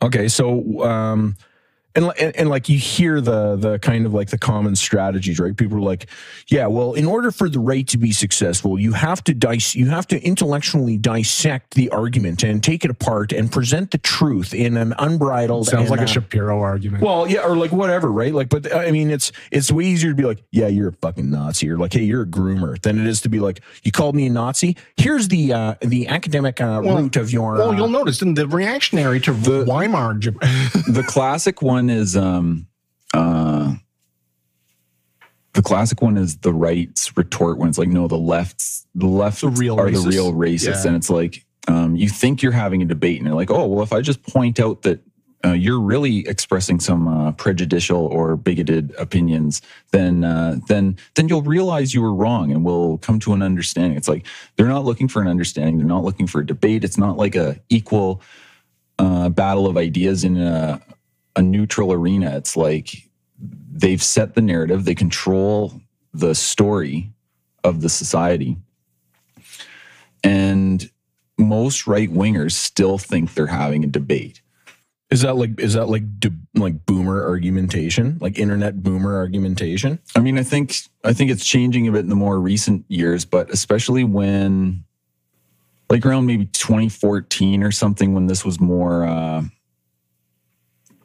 Okay, 0.00 0.28
so 0.28 0.82
um, 0.84 1.36
and, 1.94 2.12
and 2.18 2.36
and 2.36 2.48
like 2.48 2.68
you 2.68 2.78
hear 2.78 3.20
the 3.20 3.56
the 3.56 3.78
kind 3.78 4.06
of 4.06 4.14
like 4.14 4.30
the 4.30 4.38
common 4.38 4.76
strategies, 4.76 5.38
right? 5.38 5.56
People 5.56 5.78
are 5.78 5.82
like, 5.82 6.06
yeah, 6.48 6.66
well, 6.66 6.94
in 6.94 7.06
order 7.06 7.30
for 7.30 7.48
the 7.48 7.58
right 7.58 7.86
to 7.88 7.98
be 7.98 8.12
successful, 8.12 8.78
you 8.78 8.92
have 8.92 9.22
to 9.24 9.34
dice, 9.34 9.74
you 9.74 9.88
have 9.90 10.06
to 10.08 10.20
intellectually 10.22 10.96
dissect 10.96 11.74
the 11.74 11.90
argument 11.90 12.42
and 12.42 12.62
take 12.62 12.84
it 12.84 12.90
apart 12.90 13.32
and 13.32 13.50
present 13.50 13.90
the 13.90 13.98
truth 13.98 14.54
in 14.54 14.76
an 14.76 14.94
unbridled. 14.98 15.66
Sounds 15.66 15.82
and, 15.82 15.90
like 15.90 16.00
a 16.00 16.04
uh, 16.04 16.06
Shapiro 16.06 16.60
argument. 16.60 17.02
Well, 17.02 17.28
yeah, 17.28 17.46
or 17.46 17.56
like 17.56 17.72
whatever, 17.72 18.10
right? 18.10 18.32
Like, 18.32 18.48
but 18.48 18.74
I 18.74 18.90
mean, 18.90 19.10
it's 19.10 19.32
it's 19.50 19.70
way 19.70 19.84
easier 19.84 20.10
to 20.10 20.16
be 20.16 20.24
like, 20.24 20.42
yeah, 20.50 20.68
you're 20.68 20.88
a 20.88 20.92
fucking 20.92 21.30
Nazi, 21.30 21.70
or 21.70 21.76
like, 21.76 21.92
hey, 21.92 22.04
you're 22.04 22.22
a 22.22 22.26
groomer, 22.26 22.80
than 22.80 22.98
it 22.98 23.06
is 23.06 23.20
to 23.22 23.28
be 23.28 23.40
like, 23.40 23.60
you 23.82 23.92
called 23.92 24.14
me 24.14 24.26
a 24.26 24.30
Nazi. 24.30 24.76
Here's 24.96 25.28
the 25.28 25.52
uh, 25.52 25.74
the 25.80 26.08
academic 26.08 26.60
uh, 26.60 26.80
Well- 26.84 26.98
root 26.98 27.16
of 27.16 27.32
your. 27.32 27.54
well, 27.54 27.70
uh, 27.70 27.76
you'll 27.76 27.88
notice 27.88 28.22
in 28.22 28.34
the 28.34 28.46
reactionary 28.46 29.20
to 29.20 29.32
The- 29.32 29.64
Weimar. 29.64 30.12
The 30.92 31.04
classic 31.06 31.62
one 31.62 31.81
is 31.90 32.16
um 32.16 32.66
uh 33.14 33.74
the 35.54 35.62
classic 35.62 36.00
one 36.00 36.16
is 36.16 36.38
the 36.38 36.52
right's 36.52 37.14
retort 37.16 37.58
when 37.58 37.68
it's 37.68 37.76
like, 37.78 37.88
no, 37.88 38.08
the 38.08 38.16
left's 38.16 38.86
the 38.94 39.06
left 39.06 39.42
The 39.42 39.48
real 39.48 39.78
are 39.78 39.88
racists. 39.88 40.02
the 40.04 40.08
real 40.08 40.32
racists. 40.32 40.84
Yeah. 40.84 40.88
And 40.88 40.96
it's 40.96 41.10
like, 41.10 41.44
um, 41.68 41.94
you 41.94 42.08
think 42.08 42.42
you're 42.42 42.52
having 42.52 42.80
a 42.82 42.86
debate 42.86 43.18
and 43.18 43.26
you're 43.26 43.36
like, 43.36 43.50
oh, 43.50 43.66
well, 43.66 43.82
if 43.82 43.92
I 43.92 44.00
just 44.00 44.22
point 44.22 44.58
out 44.58 44.82
that 44.82 45.00
uh, 45.44 45.52
you're 45.52 45.80
really 45.80 46.26
expressing 46.28 46.78
some 46.80 47.06
uh, 47.08 47.32
prejudicial 47.32 48.06
or 48.06 48.36
bigoted 48.36 48.94
opinions, 48.98 49.60
then 49.90 50.24
uh, 50.24 50.56
then 50.68 50.96
then 51.16 51.28
you'll 51.28 51.42
realize 51.42 51.92
you 51.92 52.00
were 52.00 52.14
wrong 52.14 52.50
and 52.52 52.64
we'll 52.64 52.96
come 52.98 53.18
to 53.20 53.32
an 53.34 53.42
understanding. 53.42 53.96
It's 53.98 54.08
like 54.08 54.24
they're 54.56 54.68
not 54.68 54.84
looking 54.84 55.08
for 55.08 55.20
an 55.20 55.28
understanding. 55.28 55.78
They're 55.78 55.86
not 55.86 56.04
looking 56.04 56.26
for 56.28 56.40
a 56.40 56.46
debate. 56.46 56.84
It's 56.84 56.96
not 56.98 57.16
like 57.16 57.34
a 57.34 57.60
equal 57.68 58.22
uh, 58.98 59.28
battle 59.30 59.66
of 59.66 59.76
ideas 59.76 60.22
in 60.24 60.36
a, 60.36 60.80
a 61.36 61.42
neutral 61.42 61.92
arena. 61.92 62.36
It's 62.36 62.56
like 62.56 63.08
they've 63.38 64.02
set 64.02 64.34
the 64.34 64.42
narrative, 64.42 64.84
they 64.84 64.94
control 64.94 65.80
the 66.12 66.34
story 66.34 67.10
of 67.64 67.80
the 67.80 67.88
society. 67.88 68.56
And 70.22 70.88
most 71.38 71.86
right 71.86 72.12
wingers 72.12 72.52
still 72.52 72.98
think 72.98 73.34
they're 73.34 73.46
having 73.46 73.84
a 73.84 73.88
debate. 73.88 74.40
Is 75.10 75.22
that 75.22 75.36
like 75.36 75.60
is 75.60 75.74
that 75.74 75.90
like 75.90 76.20
d- 76.20 76.30
like 76.54 76.86
boomer 76.86 77.22
argumentation, 77.22 78.16
like 78.20 78.38
internet 78.38 78.82
boomer 78.82 79.14
argumentation? 79.14 79.98
I 80.16 80.20
mean, 80.20 80.38
I 80.38 80.42
think 80.42 80.74
I 81.04 81.12
think 81.12 81.30
it's 81.30 81.44
changing 81.44 81.86
a 81.86 81.92
bit 81.92 82.00
in 82.00 82.08
the 82.08 82.14
more 82.14 82.40
recent 82.40 82.86
years, 82.88 83.26
but 83.26 83.50
especially 83.50 84.04
when 84.04 84.84
like 85.90 86.06
around 86.06 86.24
maybe 86.24 86.46
2014 86.46 87.62
or 87.62 87.70
something 87.70 88.14
when 88.14 88.26
this 88.26 88.42
was 88.42 88.58
more 88.58 89.04
uh 89.04 89.42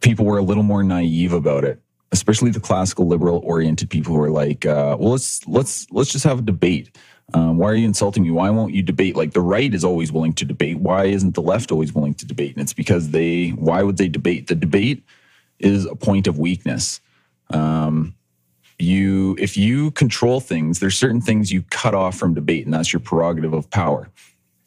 people 0.01 0.25
were 0.25 0.37
a 0.37 0.43
little 0.43 0.63
more 0.63 0.83
naive 0.83 1.33
about 1.33 1.63
it 1.63 1.81
especially 2.11 2.51
the 2.51 2.59
classical 2.59 3.07
liberal 3.07 3.41
oriented 3.43 3.89
people 3.89 4.13
who 4.13 4.21
are 4.21 4.29
like 4.29 4.65
uh 4.65 4.95
well 4.99 5.11
let's 5.11 5.45
let's 5.47 5.87
let's 5.91 6.11
just 6.11 6.25
have 6.25 6.39
a 6.39 6.43
debate. 6.43 6.95
Um, 7.33 7.57
why 7.57 7.67
are 7.69 7.75
you 7.75 7.85
insulting 7.85 8.23
me? 8.23 8.31
Why 8.31 8.49
won't 8.49 8.73
you 8.73 8.81
debate? 8.81 9.17
Like 9.17 9.33
the 9.33 9.41
right 9.41 9.73
is 9.73 9.83
always 9.83 10.13
willing 10.13 10.31
to 10.33 10.45
debate. 10.45 10.79
Why 10.79 11.05
isn't 11.05 11.35
the 11.35 11.41
left 11.41 11.73
always 11.73 11.91
willing 11.91 12.13
to 12.15 12.25
debate? 12.25 12.55
And 12.55 12.63
it's 12.63 12.73
because 12.73 13.09
they 13.09 13.49
why 13.49 13.83
would 13.83 13.97
they 13.97 14.07
debate? 14.07 14.47
The 14.47 14.55
debate 14.55 15.03
is 15.59 15.85
a 15.85 15.95
point 15.95 16.27
of 16.27 16.39
weakness. 16.39 17.01
Um 17.49 18.15
you 18.79 19.35
if 19.39 19.57
you 19.57 19.89
control 19.91 20.39
things 20.39 20.79
there's 20.79 20.95
certain 20.95 21.19
things 21.19 21.51
you 21.51 21.63
cut 21.63 21.95
off 21.95 22.15
from 22.15 22.35
debate 22.35 22.63
and 22.65 22.73
that's 22.73 22.93
your 22.93 22.99
prerogative 22.99 23.53
of 23.53 23.69
power. 23.69 24.09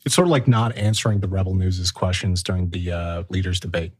It's 0.04 0.14
sort 0.14 0.26
of 0.26 0.30
like 0.30 0.48
not 0.48 0.76
answering 0.76 1.20
the 1.20 1.28
Rebel 1.28 1.54
News' 1.54 1.90
questions 1.90 2.42
during 2.42 2.70
the 2.70 2.90
uh, 2.90 3.22
leaders' 3.28 3.60
debate. 3.60 3.92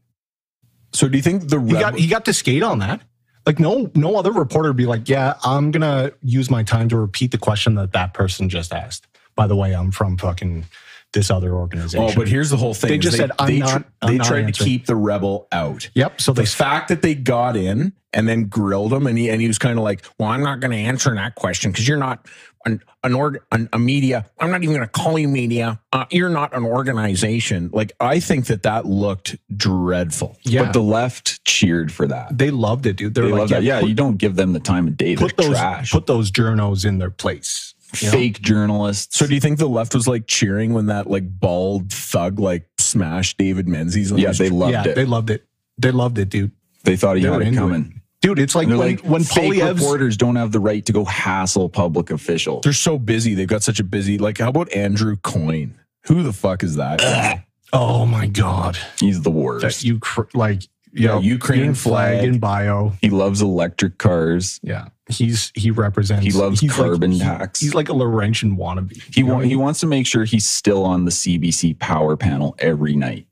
So 0.93 1.07
do 1.07 1.17
you 1.17 1.23
think 1.23 1.49
the 1.49 1.59
He 1.59 1.73
got 1.73 1.95
he 1.95 2.07
got 2.07 2.25
to 2.25 2.33
skate 2.33 2.63
on 2.63 2.79
that. 2.79 3.01
Like 3.45 3.59
no 3.59 3.89
no 3.95 4.17
other 4.17 4.31
reporter 4.31 4.69
would 4.69 4.77
be 4.77 4.85
like, 4.85 5.09
yeah, 5.09 5.35
I'm 5.43 5.71
gonna 5.71 6.11
use 6.21 6.49
my 6.49 6.63
time 6.63 6.89
to 6.89 6.97
repeat 6.97 7.31
the 7.31 7.37
question 7.37 7.75
that 7.75 7.91
that 7.93 8.13
person 8.13 8.49
just 8.49 8.73
asked. 8.73 9.07
By 9.35 9.47
the 9.47 9.55
way, 9.55 9.73
I'm 9.73 9.91
from 9.91 10.17
fucking 10.17 10.65
this 11.13 11.29
other 11.29 11.53
organization. 11.53 12.07
Oh, 12.09 12.13
but 12.15 12.27
here's 12.27 12.49
the 12.49 12.57
whole 12.57 12.73
thing. 12.73 12.89
They 12.89 12.97
is 12.97 13.03
just 13.03 13.17
said, 13.17 13.31
"I'm 13.39 13.47
they, 13.47 13.59
not- 13.59 13.85
I'm 14.01 14.11
they 14.11 14.17
not 14.17 14.27
tried 14.27 14.41
to 14.41 14.45
answering." 14.47 14.67
keep 14.69 14.85
the 14.85 14.95
rebel 14.95 15.47
out. 15.51 15.89
yep. 15.93 16.21
So 16.21 16.33
The 16.33 16.41
they 16.41 16.45
fact 16.47 16.87
that 16.89 17.01
they 17.01 17.15
got 17.15 17.55
in 17.57 17.93
and 18.13 18.27
then 18.27 18.45
grilled 18.45 18.93
him, 18.93 19.07
and 19.07 19.17
he 19.17 19.29
and 19.29 19.41
he 19.41 19.47
was 19.47 19.57
kind 19.57 19.77
of 19.77 19.83
like, 19.83 20.05
"Well, 20.17 20.29
I'm 20.29 20.41
not 20.43 20.59
going 20.59 20.71
to 20.71 20.77
answer 20.77 21.13
that 21.15 21.35
question 21.35 21.71
because 21.71 21.87
you're 21.87 21.97
not 21.97 22.25
an 22.65 22.81
an, 23.03 23.13
org, 23.15 23.41
an 23.51 23.67
a 23.73 23.79
media. 23.79 24.25
I'm 24.39 24.51
not 24.51 24.61
even 24.63 24.75
going 24.75 24.87
to 24.87 24.91
call 24.91 25.17
you 25.17 25.27
media. 25.27 25.79
Uh, 25.91 26.05
you're 26.11 26.29
not 26.29 26.53
an 26.55 26.63
organization." 26.65 27.69
Like 27.73 27.91
I 27.99 28.19
think 28.19 28.45
that 28.47 28.63
that 28.63 28.85
looked 28.85 29.35
dreadful. 29.55 30.37
yeah, 30.43 30.63
but 30.63 30.73
the 30.73 30.81
left 30.81 31.43
cheered 31.45 31.91
for 31.91 32.07
that 32.07 32.37
they 32.37 32.51
loved 32.51 32.85
it, 32.85 32.95
dude. 32.97 33.13
They're 33.13 33.25
they 33.25 33.31
like, 33.31 33.39
love 33.39 33.49
that 33.49 33.63
yeah 33.63 33.79
put, 33.81 33.89
you 33.89 33.95
don't 33.95 34.17
give 34.17 34.35
them 34.35 34.53
the 34.53 34.59
time 34.59 34.87
of 34.87 34.97
day 34.97 35.15
they're 35.15 35.27
put 35.27 35.37
those 35.37 35.49
trash 35.49 35.91
put 35.91 36.05
those 36.07 36.31
journos 36.31 36.85
in 36.85 36.97
their 36.99 37.09
place. 37.11 37.70
You 37.99 38.07
know? 38.07 38.11
fake 38.11 38.41
journalists 38.41 39.17
So 39.17 39.27
do 39.27 39.33
you 39.33 39.39
think 39.41 39.57
the 39.59 39.67
left 39.69 39.93
was 39.95 40.07
like 40.07 40.27
cheering 40.27 40.73
when 40.73 40.85
that 40.87 41.09
like 41.09 41.23
bald 41.39 41.91
thug 41.91 42.39
like 42.39 42.67
smashed 42.77 43.37
David 43.37 43.67
Menzies? 43.67 44.11
on 44.11 44.17
yeah 44.17 44.29
his- 44.29 44.37
they 44.37 44.49
loved 44.49 44.73
yeah, 44.73 44.87
it 44.87 44.95
they 44.95 45.05
loved 45.05 45.29
it. 45.29 45.45
They 45.77 45.91
loved 45.91 46.17
it, 46.19 46.29
dude. 46.29 46.51
they 46.83 46.95
thought 46.95 47.17
he 47.17 47.23
they 47.23 47.29
had 47.31 47.41
it 47.41 47.47
into 47.47 47.59
coming 47.59 47.97
Dude, 48.21 48.37
it's 48.37 48.53
like 48.53 48.67
And 48.67 48.77
when, 48.77 48.87
they're 48.87 48.97
like 48.97 49.03
when 49.05 49.23
fake 49.23 49.53
Poilievre's 49.53 49.79
reporters 49.81 50.15
don't 50.15 50.35
have 50.35 50.51
the 50.51 50.59
right 50.59 50.85
to 50.85 50.93
go 50.93 51.05
hassle 51.05 51.69
public 51.69 52.11
officials 52.11 52.61
they're 52.63 52.71
so 52.73 52.99
busy. 52.99 53.33
They've 53.33 53.47
got 53.47 53.63
such 53.63 53.79
a 53.79 53.83
busy. 53.83 54.19
Like, 54.19 54.37
how 54.37 54.49
about 54.49 54.71
Andrew 54.73 55.15
Coyne? 55.17 55.73
Who 56.05 56.21
the 56.21 56.31
fuck 56.33 56.61
is 56.61 56.75
that? 56.75 56.99
guy? 56.99 57.45
Oh 57.73 58.05
my 58.05 58.27
god. 58.27 58.77
he's 58.99 59.21
the 59.23 59.31
That 59.31 59.35
worst 59.35 59.83
you 59.83 59.99
like 60.35 60.61
you 60.93 61.05
Yeah, 61.05 61.15
know, 61.15 61.19
Ukraine 61.21 61.73
flag. 61.73 62.23
in 62.23 62.39
bio. 62.39 62.93
he 63.01 63.09
loves 63.09 63.41
electric 63.41 63.97
cars 63.97 64.59
Yeah. 64.63 64.87
He's 65.09 65.51
he 65.55 65.71
represents 65.71 66.23
He 66.25 66.31
loves 66.31 66.59
he's 66.61 66.69
like- 66.77 66.87
carbon 66.89 67.11
he- 67.11 67.19
tax. 67.19 67.59
he's 67.59 67.73
like 67.73 67.89
a 67.89 67.93
Laurentian 67.93 68.55
wannabe. 68.57 69.01
he, 69.13 69.23
wa- 69.23 69.39
he 69.39 69.55
wants 69.55 69.79
to 69.81 69.87
make 69.87 70.07
sure 70.07 70.23
he's 70.23 70.45
still 70.47 70.83
on 70.85 71.03
the 71.05 71.11
cbc 71.11 71.77
power 71.79 72.15
panel 72.15 72.55
every 72.59 72.95
night 72.95 73.27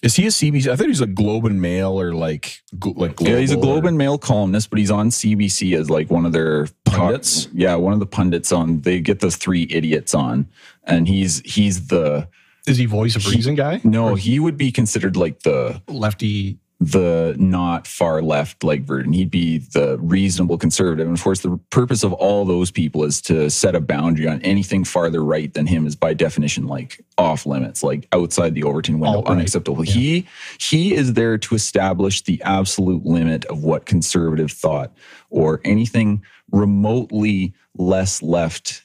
Is 0.00 0.14
he 0.14 0.26
a 0.26 0.30
CBC? 0.30 0.70
I 0.70 0.76
thought 0.76 0.86
he's 0.86 1.00
a 1.00 1.06
Globe 1.08 1.44
and 1.46 1.60
Mail 1.60 2.00
or 2.00 2.12
like 2.14 2.62
like 2.94 3.18
yeah 3.20 3.38
he's 3.38 3.50
a 3.50 3.56
globe 3.56 3.84
or- 3.84 3.88
and 3.88 3.98
mail 3.98 4.16
columnist 4.16 4.70
but 4.70 4.78
he's 4.78 4.92
on 4.92 5.10
cbc 5.10 5.76
as 5.76 5.90
like 5.90 6.08
one 6.10 6.24
of 6.24 6.32
their 6.32 6.68
Pundits? 6.84 7.48
yeah 7.52 7.74
one 7.74 7.92
of 7.92 7.98
the 7.98 8.06
pundits 8.06 8.52
on 8.52 8.80
they 8.82 9.00
get 9.00 9.18
those 9.20 9.34
three 9.36 9.66
idiots 9.70 10.14
on 10.14 10.46
and 10.84 11.08
he's 11.08 11.40
he's 11.40 11.88
the 11.88 12.28
Is 12.68 12.76
he 12.76 12.86
voice 12.86 13.16
of 13.16 13.26
reason 13.26 13.56
guy? 13.56 13.80
no 13.82 14.14
he 14.14 14.38
would 14.38 14.56
be 14.56 14.70
considered 14.70 15.16
like 15.16 15.40
the 15.42 15.82
Lefty 15.88 16.58
the 16.80 17.34
not 17.38 17.88
far 17.88 18.22
left 18.22 18.62
like 18.62 18.82
version. 18.82 19.12
He'd 19.12 19.32
be 19.32 19.58
the 19.58 19.98
reasonable 19.98 20.58
conservative. 20.58 21.08
And 21.08 21.16
of 21.16 21.22
course, 21.22 21.40
the 21.40 21.58
purpose 21.70 22.04
of 22.04 22.12
all 22.12 22.44
those 22.44 22.70
people 22.70 23.02
is 23.02 23.20
to 23.22 23.50
set 23.50 23.74
a 23.74 23.80
boundary 23.80 24.28
on 24.28 24.40
anything 24.42 24.84
farther 24.84 25.24
right 25.24 25.52
than 25.52 25.66
him 25.66 25.88
is 25.88 25.96
by 25.96 26.14
definition 26.14 26.68
like 26.68 27.04
off 27.16 27.46
limits, 27.46 27.82
like 27.82 28.06
outside 28.12 28.54
the 28.54 28.62
Overton 28.62 29.00
window, 29.00 29.18
Alt-right. 29.18 29.32
unacceptable. 29.32 29.82
He 29.82 30.28
he 30.58 30.94
is 30.94 31.14
there 31.14 31.36
to 31.38 31.54
establish 31.56 32.22
the 32.22 32.40
absolute 32.44 33.04
limit 33.04 33.44
of 33.46 33.64
what 33.64 33.84
conservative 33.86 34.52
thought 34.52 34.92
or 35.30 35.60
anything 35.64 36.22
remotely 36.52 37.54
less 37.76 38.22
left 38.22 38.84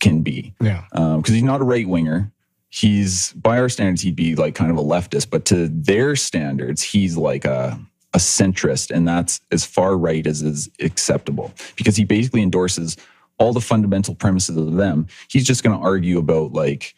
can 0.00 0.22
be 0.22 0.54
Yeah. 0.60 0.84
Um, 0.92 1.18
because 1.20 1.34
he's 1.34 1.42
not 1.44 1.60
a 1.60 1.64
right 1.64 1.88
winger. 1.88 2.32
He's 2.70 3.32
by 3.32 3.58
our 3.58 3.68
standards, 3.68 4.02
he'd 4.02 4.16
be 4.16 4.34
like 4.34 4.54
kind 4.54 4.70
of 4.70 4.76
a 4.76 4.82
leftist, 4.82 5.30
but 5.30 5.44
to 5.46 5.68
their 5.68 6.14
standards, 6.16 6.82
he's 6.82 7.16
like 7.16 7.44
a 7.44 7.78
a 8.14 8.18
centrist, 8.18 8.90
and 8.90 9.06
that's 9.06 9.40
as 9.52 9.64
far 9.64 9.96
right 9.96 10.26
as 10.26 10.42
is 10.42 10.68
acceptable 10.80 11.52
because 11.76 11.96
he 11.96 12.04
basically 12.04 12.42
endorses 12.42 12.96
all 13.38 13.52
the 13.52 13.60
fundamental 13.60 14.14
premises 14.14 14.56
of 14.56 14.74
them. 14.74 15.06
He's 15.30 15.44
just 15.46 15.62
going 15.62 15.78
to 15.78 15.82
argue 15.84 16.18
about 16.18 16.52
like, 16.52 16.94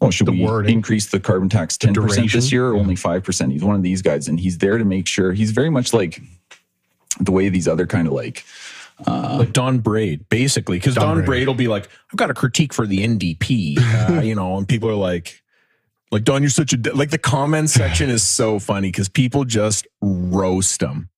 oh, 0.00 0.10
should 0.10 0.26
The 0.26 0.32
we 0.32 0.44
wording. 0.44 0.74
increase 0.74 1.06
the 1.10 1.20
carbon 1.20 1.48
tax 1.48 1.76
ten 1.76 1.94
percent 1.94 2.08
duration. 2.28 2.38
this 2.38 2.52
year 2.52 2.66
or 2.68 2.74
Yeah. 2.74 2.80
only 2.80 2.96
five 2.96 3.24
percent? 3.24 3.52
He's 3.52 3.64
one 3.64 3.76
of 3.76 3.82
these 3.82 4.02
guys, 4.02 4.28
and 4.28 4.38
he's 4.38 4.58
there 4.58 4.78
to 4.78 4.84
make 4.84 5.06
sure. 5.08 5.32
He's 5.32 5.50
very 5.52 5.70
much 5.70 5.92
like 5.92 6.20
the 7.20 7.32
way 7.32 7.48
these 7.48 7.66
other 7.68 7.86
kind 7.86 8.06
of 8.06 8.12
like 8.12 8.44
like 9.06 9.52
Don 9.52 9.78
Braid, 9.78 10.28
basically, 10.28 10.78
because 10.78 10.94
Don 10.94 11.04
Don, 11.04 11.14
Braid. 11.16 11.26
Braid 11.26 11.46
will 11.48 11.54
be 11.54 11.68
like, 11.68 11.88
"I've 12.12 12.16
got 12.16 12.30
a 12.30 12.34
critique 12.34 12.72
for 12.72 12.86
the 12.86 12.98
NDP," 13.06 13.78
uh, 13.78 14.20
you 14.20 14.34
know, 14.34 14.56
and 14.56 14.68
people 14.68 14.88
are 14.88 14.94
like, 14.94 15.42
"Like 16.10 16.24
Don, 16.24 16.42
you're 16.42 16.50
such 16.50 16.72
a 16.72 16.76
d-" 16.76 16.90
like." 16.90 17.10
The 17.10 17.18
comment 17.18 17.70
section 17.80 18.10
is 18.10 18.22
so 18.22 18.58
funny 18.58 18.88
because 18.88 19.08
people 19.08 19.44
just 19.44 19.86
roast 20.00 20.80
them. 20.80 21.08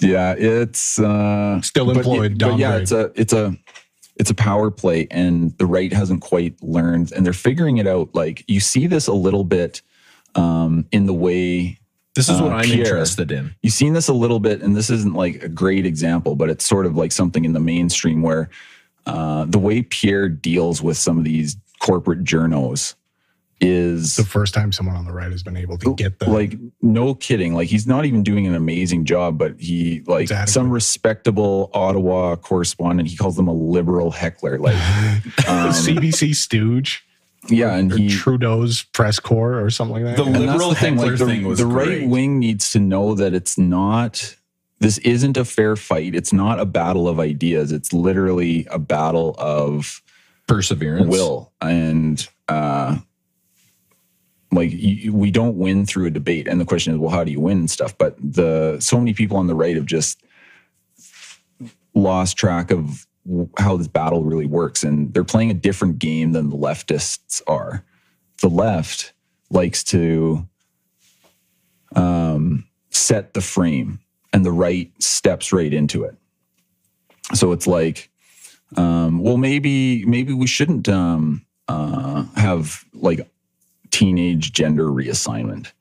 Yeah, 0.00 0.34
it's 0.36 0.98
uh 0.98 1.60
Still 1.62 1.90
employed, 1.90 2.32
But, 2.32 2.38
Don 2.38 2.58
yeah, 2.58 2.70
Braid. 2.70 2.82
it's 2.82 2.92
a 2.92 3.12
it's 3.14 3.32
a 3.32 3.56
it's 4.16 4.30
a 4.30 4.34
power 4.34 4.70
play, 4.70 5.06
and 5.10 5.56
the 5.58 5.66
right 5.66 5.92
hasn't 5.92 6.20
quite 6.20 6.54
learned, 6.62 7.12
and 7.12 7.24
they're 7.24 7.32
figuring 7.32 7.78
it 7.78 7.86
out. 7.86 8.14
Like 8.14 8.44
you 8.48 8.60
see 8.60 8.86
this 8.86 9.06
a 9.06 9.12
little 9.12 9.44
bit 9.44 9.82
um, 10.34 10.86
in 10.92 11.06
the 11.06 11.14
way 11.14 11.79
This 12.16 12.28
is 12.28 12.40
what 12.40 12.52
Uh, 12.52 12.56
I'm 12.56 12.64
Pierre. 12.64 12.78
interested 12.86 13.30
in. 13.30 13.54
you've 13.62 13.72
seen 13.72 13.92
this 13.92 14.08
a 14.08 14.12
little 14.14 14.40
bit, 14.40 14.62
and 14.62 14.74
this 14.76 14.90
isn't 14.90 15.14
like 15.14 15.42
a 15.42 15.48
great 15.48 15.86
example, 15.86 16.34
but 16.36 16.50
it's 16.50 16.64
sort 16.64 16.86
of 16.86 16.96
like 16.96 17.12
something 17.12 17.44
in 17.44 17.52
the 17.52 17.60
mainstream 17.60 18.22
where 18.22 18.50
uh, 19.06 19.44
the 19.46 19.58
way 19.58 19.82
Pierre 19.82 20.28
deals 20.28 20.82
with 20.82 20.96
some 20.96 21.18
of 21.18 21.24
these 21.24 21.56
corporate 21.78 22.24
journos 22.24 22.94
is 23.62 24.16
the 24.16 24.24
first 24.24 24.54
time 24.54 24.72
someone 24.72 24.96
on 24.96 25.04
the 25.04 25.12
right 25.12 25.30
has 25.30 25.42
been 25.42 25.56
able 25.56 25.76
to 25.76 25.94
get 25.94 26.18
the 26.18 26.30
like 26.30 26.54
no 26.80 27.14
kidding 27.14 27.52
like 27.54 27.68
he's 27.68 27.86
not 27.86 28.06
even 28.06 28.22
doing 28.22 28.46
an 28.46 28.54
amazing 28.54 29.04
job 29.04 29.36
but 29.36 29.54
he 29.60 30.02
like 30.06 30.30
It's 30.30 30.52
some 30.52 30.70
respectable 30.70 31.70
ottawa 31.74 32.36
correspondent 32.36 33.06
he 33.10 33.16
calls 33.18 33.36
them 33.36 33.48
a 33.48 33.52
liberal 33.52 34.10
heckler 34.12 34.58
like 34.58 34.74
um, 35.46 35.72
CBC 35.72 36.34
stooge 36.34 37.04
yeah 37.48 37.74
and 37.74 37.92
he 37.92 38.08
Trudeau's 38.10 38.82
press 38.92 39.18
corps 39.18 39.60
or 39.62 39.70
something 39.70 40.04
like 40.04 40.16
that. 40.16 40.22
The 40.22 40.24
and 40.24 40.34
that's 40.34 40.46
liberal 40.52 40.68
the 40.70 40.74
thing, 40.76 40.96
like 40.96 41.16
the, 41.16 41.26
thing 41.26 41.46
was 41.46 41.58
the 41.58 41.64
great. 41.64 42.00
right 42.02 42.08
wing 42.08 42.38
needs 42.38 42.70
to 42.72 42.78
know 42.78 43.14
that 43.14 43.32
it's 43.34 43.56
not 43.56 44.36
this 44.78 44.98
isn't 44.98 45.36
a 45.36 45.44
fair 45.44 45.74
fight 45.76 46.14
it's 46.14 46.32
not 46.32 46.60
a 46.60 46.66
battle 46.66 47.08
of 47.08 47.18
ideas 47.18 47.72
it's 47.72 47.92
literally 47.92 48.66
a 48.70 48.78
battle 48.78 49.34
of 49.38 50.02
Perseverance. 50.46 51.08
will 51.08 51.52
and 51.62 52.28
uh 52.48 52.98
like 54.52 54.70
you, 54.72 55.12
we 55.14 55.30
don't 55.30 55.56
win 55.56 55.86
through 55.86 56.06
a 56.06 56.10
debate 56.10 56.46
and 56.48 56.60
the 56.60 56.64
question 56.64 56.92
is 56.92 56.98
well 56.98 57.10
how 57.10 57.24
do 57.24 57.30
you 57.30 57.40
win 57.40 57.58
and 57.58 57.70
stuff 57.70 57.96
but 57.96 58.16
the 58.18 58.78
so 58.80 58.98
many 58.98 59.14
people 59.14 59.36
on 59.36 59.46
the 59.46 59.54
right 59.54 59.76
have 59.76 59.86
just 59.86 60.22
lost 61.94 62.36
track 62.36 62.70
of 62.70 62.78
w- 62.86 62.98
how 63.58 63.76
this 63.76 63.88
battle 63.88 64.24
really 64.24 64.46
works 64.46 64.82
and 64.82 65.12
they're 65.14 65.24
playing 65.24 65.50
a 65.50 65.54
different 65.54 65.98
game 65.98 66.32
than 66.32 66.50
the 66.50 66.56
leftists 66.56 67.42
are. 67.46 67.84
The 68.40 68.48
left 68.48 69.12
likes 69.50 69.84
to 69.84 70.46
um, 71.94 72.66
set 72.90 73.34
the 73.34 73.40
frame 73.40 74.00
and 74.32 74.44
the 74.44 74.52
right 74.52 74.90
steps 75.02 75.52
right 75.52 75.72
into 75.72 76.04
it. 76.04 76.16
So 77.34 77.52
it's 77.52 77.66
like 77.66 78.10
um, 78.76 79.18
well 79.20 79.36
maybe 79.36 80.04
maybe 80.04 80.32
we 80.32 80.46
shouldn't 80.46 80.88
um, 80.88 81.44
uh, 81.68 82.24
have 82.36 82.84
like 82.94 83.28
teenage 83.90 84.52
gender 84.52 84.86
reassignment 84.86 85.72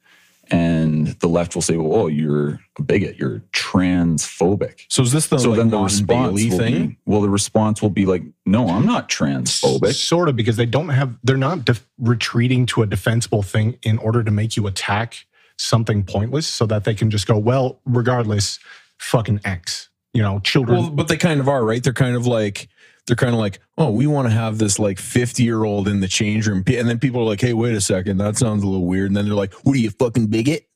and 0.52 1.08
the 1.19 1.28
left 1.28 1.56
will 1.56 1.61
say, 1.61 1.78
"Well, 1.78 2.02
oh, 2.02 2.08
you're 2.08 2.60
a 2.78 2.82
bigot. 2.82 3.18
You're 3.18 3.42
transphobic." 3.53 4.86
So 4.90 5.03
is 5.03 5.11
this 5.11 5.28
the 5.28 5.40
so 5.40 5.50
like, 5.50 5.58
then 5.58 5.69
the 5.69 5.80
response 5.80 6.42
thing? 6.42 6.88
be, 6.88 6.98
well, 7.06 7.22
the 7.22 7.30
response 7.30 7.82
will 7.82 7.90
be 7.90 8.06
like, 8.06 8.24
"No, 8.45 8.68
I'm 8.68 8.86
not 8.86 9.10
transphobic." 9.10 9.94
Sort 9.94 10.30
of 10.30 10.36
because 10.36 10.58
they 10.58 10.66
don't 10.66 10.90
have, 10.90 11.16
they're 11.24 11.38
not 11.38 11.66
def- 11.66 11.88
retreating 11.98 12.66
to 12.68 12.82
a 12.82 12.86
defensible 12.86 13.44
thing 13.44 13.78
in 13.84 13.98
order 13.98 14.24
to 14.24 14.32
make 14.32 14.58
you 14.58 14.68
attack 14.68 15.26
something 15.58 16.03
pointless 16.03 16.48
so 16.48 16.66
that 16.66 16.86
they 16.86 16.95
can 16.95 17.11
just 17.11 17.28
go, 17.28 17.38
well, 17.38 17.80
regardless, 17.86 18.60
fucking 18.98 19.42
X. 19.44 19.90
You 20.14 20.24
know, 20.24 20.40
children. 20.40 20.80
Well, 20.80 20.90
but 20.90 21.08
they 21.08 21.18
kind 21.18 21.40
of 21.40 21.48
are, 21.48 21.64
right? 21.64 21.84
They're 21.84 21.94
kind 21.94 22.16
of 22.16 22.26
like 22.26 22.68
they're 23.10 23.16
kind 23.16 23.34
of 23.34 23.40
like, 23.40 23.60
oh, 23.80 23.90
we 23.90 24.06
want 24.06 24.28
to 24.28 24.34
have 24.34 24.60
this 24.60 24.78
like 24.78 25.00
50 25.00 25.42
year 25.42 25.64
old 25.64 25.88
in 25.88 26.00
the 26.00 26.08
change 26.08 26.48
room. 26.48 26.64
And 26.68 26.88
then 26.88 27.00
people 27.00 27.22
are 27.22 27.26
like, 27.26 27.42
hey, 27.42 27.54
wait 27.54 27.74
a 27.74 27.82
second, 27.82 28.18
that 28.18 28.38
sounds 28.38 28.64
a 28.64 28.68
little 28.68 28.86
weird. 28.86 29.08
And 29.08 29.18
then 29.18 29.26
they're 29.26 29.34
like, 29.34 29.52
what 29.66 29.76
are 29.76 29.80
you 29.80 29.90
fucking 29.90 30.28
bigot? 30.28 30.68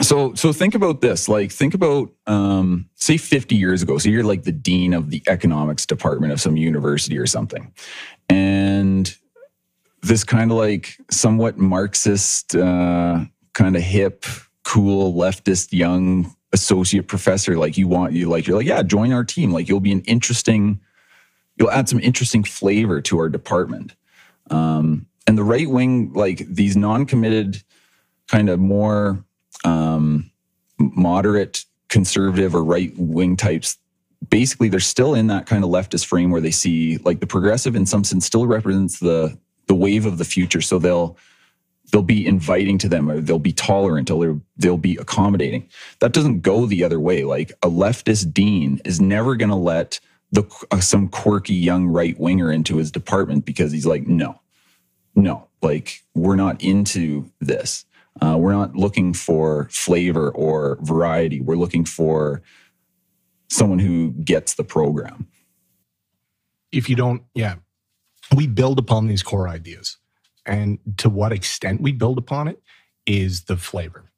So 0.00 0.32
so 0.32 0.54
think 0.54 0.74
about 0.74 1.02
this. 1.02 1.28
Like 1.28 1.52
think 1.52 1.74
about 1.74 2.10
um 2.26 2.88
say 2.94 3.18
50 3.18 3.56
years 3.56 3.82
ago. 3.82 3.98
So 3.98 4.08
you're 4.08 4.24
like 4.24 4.44
the 4.44 4.52
dean 4.52 4.94
of 4.94 5.10
the 5.10 5.22
economics 5.28 5.84
department 5.84 6.32
of 6.32 6.40
some 6.40 6.56
university 6.56 7.18
or 7.18 7.26
something. 7.26 7.74
And 8.30 9.14
this 10.00 10.24
kind 10.24 10.50
of 10.50 10.56
like 10.56 10.96
somewhat 11.10 11.58
Marxist 11.58 12.56
uh 12.56 13.22
kind 13.52 13.76
of 13.76 13.82
hip, 13.82 14.24
cool 14.64 15.12
leftist 15.12 15.74
young 15.74 16.34
associate 16.54 17.06
professor 17.06 17.56
like 17.56 17.76
you 17.76 17.86
want 17.86 18.14
you 18.14 18.30
like 18.30 18.46
you're 18.46 18.56
like, 18.56 18.66
yeah, 18.66 18.82
join 18.82 19.12
our 19.12 19.24
team. 19.24 19.52
Like 19.52 19.68
you'll 19.68 19.80
be 19.80 19.92
an 19.92 20.00
interesting 20.02 20.80
you'll 21.62 21.70
add 21.70 21.88
some 21.88 22.00
interesting 22.00 22.44
flavor 22.44 23.00
to 23.00 23.18
our 23.18 23.28
department. 23.28 23.94
Um 24.50 25.06
and 25.26 25.38
the 25.38 25.44
right 25.44 25.70
wing 25.70 26.12
like 26.12 26.38
these 26.38 26.76
non-committed 26.76 27.62
kind 28.26 28.50
of 28.50 28.58
more 28.58 29.24
um, 29.64 30.30
moderate 30.78 31.64
conservative 31.88 32.56
or 32.56 32.64
right 32.64 32.92
wing 32.96 33.36
types 33.36 33.78
basically 34.28 34.68
they're 34.68 34.80
still 34.80 35.14
in 35.14 35.26
that 35.28 35.46
kind 35.46 35.64
of 35.64 35.70
leftist 35.70 36.06
frame 36.06 36.30
where 36.30 36.40
they 36.40 36.50
see 36.50 36.96
like 36.98 37.20
the 37.20 37.26
progressive 37.26 37.74
in 37.74 37.86
some 37.86 38.04
sense 38.04 38.26
still 38.26 38.46
represents 38.46 38.98
the 38.98 39.38
the 39.66 39.74
wave 39.74 40.06
of 40.06 40.18
the 40.18 40.24
future. 40.24 40.60
So 40.60 40.78
they'll 40.78 41.16
they'll 41.90 42.02
be 42.02 42.26
inviting 42.26 42.78
to 42.78 42.88
them 42.88 43.10
or 43.10 43.20
they'll 43.20 43.38
be 43.38 43.52
tolerant 43.52 44.10
or 44.10 44.26
they'll, 44.26 44.40
they'll 44.56 44.78
be 44.78 44.96
accommodating. 44.96 45.68
That 45.98 46.12
doesn't 46.12 46.40
go 46.40 46.66
the 46.66 46.84
other 46.84 46.98
way. 47.00 47.24
Like 47.24 47.50
a 47.62 47.68
leftist 47.68 48.32
dean 48.32 48.80
is 48.84 49.00
never 49.00 49.36
going 49.36 49.50
to 49.50 49.56
let 49.56 50.00
the 50.32 50.44
uh, 50.70 50.80
some 50.80 51.08
quirky 51.08 51.54
young 51.54 51.86
right 51.86 52.18
winger 52.18 52.50
into 52.50 52.78
his 52.78 52.90
department 52.90 53.44
because 53.44 53.72
he's 53.72 53.86
like 53.86 54.06
no 54.06 54.40
no 55.14 55.48
like 55.62 56.02
we're 56.14 56.36
not 56.36 56.62
into 56.62 57.30
this 57.40 57.84
uh, 58.20 58.36
we're 58.38 58.52
not 58.52 58.76
looking 58.76 59.14
for 59.14 59.68
flavor 59.70 60.30
or 60.30 60.78
variety. 60.82 61.40
We're 61.40 61.56
looking 61.56 61.84
for 61.84 62.42
someone 63.48 63.78
who 63.78 64.12
gets 64.12 64.54
the 64.54 64.64
program. 64.64 65.28
if 66.72 66.88
you 66.88 66.96
don't, 66.96 67.22
yeah, 67.34 67.56
we 68.34 68.46
build 68.46 68.78
upon 68.78 69.06
these 69.06 69.22
core 69.22 69.48
ideas. 69.48 69.98
And 70.46 70.78
to 70.98 71.08
what 71.10 71.32
extent 71.32 71.80
we 71.80 71.92
build 71.92 72.18
upon 72.18 72.48
it 72.48 72.62
is 73.06 73.44
the 73.44 73.56
flavor. 73.56 74.10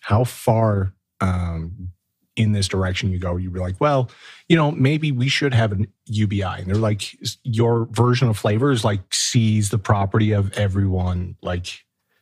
How 0.00 0.24
far 0.24 0.94
um, 1.20 1.92
in 2.36 2.52
this 2.52 2.68
direction 2.68 3.10
you 3.10 3.18
go, 3.18 3.36
you'd 3.36 3.52
be 3.52 3.60
like, 3.60 3.80
well, 3.80 4.10
you 4.48 4.56
know, 4.56 4.70
maybe 4.70 5.10
we 5.10 5.28
should 5.28 5.54
have 5.54 5.72
an 5.72 5.86
UBI. 6.06 6.42
And 6.42 6.66
they're 6.66 6.76
like, 6.76 7.16
your 7.42 7.86
version 7.90 8.28
of 8.28 8.38
flavor 8.38 8.70
is 8.70 8.84
like 8.84 9.12
seize 9.12 9.70
the 9.70 9.78
property 9.78 10.32
of 10.32 10.52
everyone. 10.52 11.36
Like, 11.42 11.66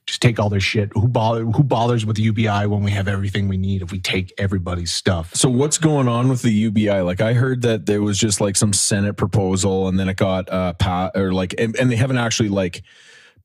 just 0.07 0.21
take 0.21 0.39
all 0.39 0.51
their 0.51 0.61
shit. 0.61 0.91
Who 0.93 1.09
bother? 1.09 1.45
Who 1.45 1.63
bothers 1.65 2.05
with 2.05 2.17
the 2.17 2.23
UBI 2.23 2.67
when 2.67 2.83
we 2.83 2.91
have 2.91 3.09
everything 3.09 3.49
we 3.49 3.57
need? 3.57 3.81
If 3.81 3.91
we 3.91 4.01
take 4.01 4.33
everybody's 4.37 4.93
stuff, 4.93 5.35
So 5.35 5.49
what's 5.49 5.79
going 5.79 6.09
on 6.09 6.29
with 6.29 6.43
the 6.43 6.53
UBI? 6.53 7.01
Like 7.01 7.23
I 7.23 7.33
heard 7.33 7.63
that 7.63 7.87
there 7.87 8.03
was 8.03 8.19
just 8.19 8.41
like 8.41 8.57
some 8.57 8.75
Senate 8.75 9.15
proposal 9.15 9.89
and 9.89 9.99
then 9.99 10.09
it 10.09 10.17
got 10.17 10.51
uh 10.51 11.11
or 11.15 11.33
like 11.33 11.55
and, 11.59 11.75
and 11.77 11.91
they 11.91 11.97
haven't 11.97 12.19
actually 12.19 12.51
like 12.51 12.83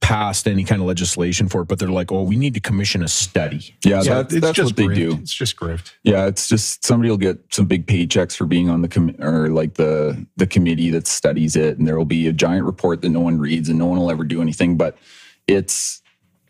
passed 0.01 0.47
any 0.47 0.63
kind 0.63 0.81
of 0.81 0.87
legislation 0.87 1.47
for 1.49 1.61
it, 1.61 1.67
but 1.67 1.77
they're 1.77 1.89
like, 1.89 2.11
oh, 2.11 2.23
we 2.23 2.35
need 2.35 2.53
to 2.53 2.59
commission 2.59 3.03
a 3.03 3.07
study. 3.07 3.75
Yeah, 3.85 4.01
Yeah, 4.01 4.23
that's, 4.23 4.39
that's 4.39 4.59
what 4.59 4.75
they 4.75 4.85
grift. 4.85 4.95
do. 4.95 5.11
It's 5.21 5.33
just 5.33 5.55
grift. 5.57 5.93
Yeah, 6.03 6.25
it's 6.25 6.47
just 6.47 6.85
somebody 6.85 7.09
will 7.09 7.17
get 7.17 7.37
some 7.53 7.65
big 7.65 7.85
paychecks 7.85 8.35
for 8.35 8.45
being 8.45 8.69
on 8.69 8.81
the 8.81 8.87
com- 8.87 9.15
or 9.19 9.49
like 9.49 9.75
the 9.75 10.25
the 10.37 10.47
committee 10.47 10.89
that 10.91 11.05
studies 11.07 11.55
it, 11.55 11.77
and 11.77 11.87
there 11.87 11.97
will 11.97 12.05
be 12.05 12.27
a 12.27 12.33
giant 12.33 12.65
report 12.65 13.01
that 13.01 13.09
no 13.09 13.19
one 13.19 13.39
reads 13.39 13.69
and 13.69 13.77
no 13.77 13.85
one 13.87 13.99
will 13.99 14.09
ever 14.09 14.23
do 14.23 14.41
anything. 14.41 14.77
But 14.77 14.97
it's 15.47 16.01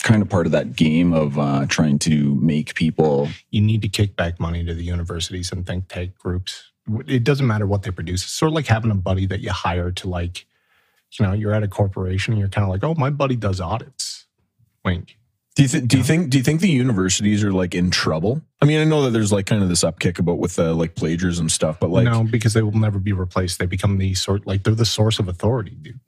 kind 0.03 0.21
of 0.21 0.29
part 0.29 0.45
of 0.45 0.53
that 0.53 0.75
game 0.75 1.11
of 1.11 1.37
uh, 1.37 1.65
trying 1.67 1.99
to 1.99 2.35
make 2.35 2.73
people 2.75 3.27
you 3.51 3.61
need 3.61 3.81
to 3.81 3.89
kick 3.89 4.15
back 4.15 4.39
money 4.39 4.63
to 4.63 4.73
the 4.73 4.83
universities 4.83 5.51
and 5.51 5.65
think 5.67 5.87
tank 5.89 6.17
groups. 6.17 6.71
It 7.07 7.23
doesn't 7.23 7.45
matter 7.45 7.67
what 7.67 7.83
they 7.83 7.91
produce. 7.91 8.23
It's 8.23 8.31
sort 8.31 8.49
of 8.49 8.53
like 8.55 8.67
having 8.67 8.89
a 8.91 8.95
buddy 8.95 9.25
that 9.27 9.41
you 9.41 9.51
hire 9.51 9.91
to 9.91 10.09
like, 10.09 10.45
you 11.17 11.25
know, 11.25 11.33
you're 11.33 11.53
at 11.53 11.63
a 11.63 11.67
corporation 11.67 12.33
and 12.33 12.39
you're 12.39 12.49
kind 12.49 12.63
of 12.63 12.69
like, 12.69 12.83
oh, 12.83 12.93
my 12.95 13.09
buddy 13.09 13.35
does 13.35 13.59
audits. 13.59 14.25
Wink. 14.83 15.17
Do 15.55 15.63
you 15.63 15.67
think? 15.67 15.87
Do 15.89 15.97
you 15.97 16.03
think? 16.03 16.29
Do 16.29 16.37
you 16.37 16.43
think 16.43 16.61
the 16.61 16.69
universities 16.69 17.43
are 17.43 17.51
like 17.51 17.75
in 17.75 17.91
trouble? 17.91 18.41
I 18.61 18.65
mean, 18.65 18.79
I 18.79 18.85
know 18.85 19.01
that 19.03 19.09
there's 19.09 19.33
like 19.33 19.45
kind 19.45 19.61
of 19.61 19.67
this 19.67 19.83
upkick 19.83 20.17
about 20.17 20.37
with 20.37 20.57
uh, 20.57 20.73
like 20.73 20.95
plagiarism 20.95 21.49
stuff, 21.49 21.79
but 21.81 21.89
like, 21.89 22.05
no, 22.05 22.23
because 22.23 22.53
they 22.53 22.61
will 22.61 22.79
never 22.79 22.97
be 22.97 23.11
replaced. 23.11 23.59
They 23.59 23.65
become 23.65 23.97
the 23.97 24.13
sort 24.13 24.47
like 24.47 24.63
they're 24.63 24.73
the 24.73 24.85
source 24.85 25.19
of 25.19 25.27
authority, 25.27 25.75
dude. 25.81 25.99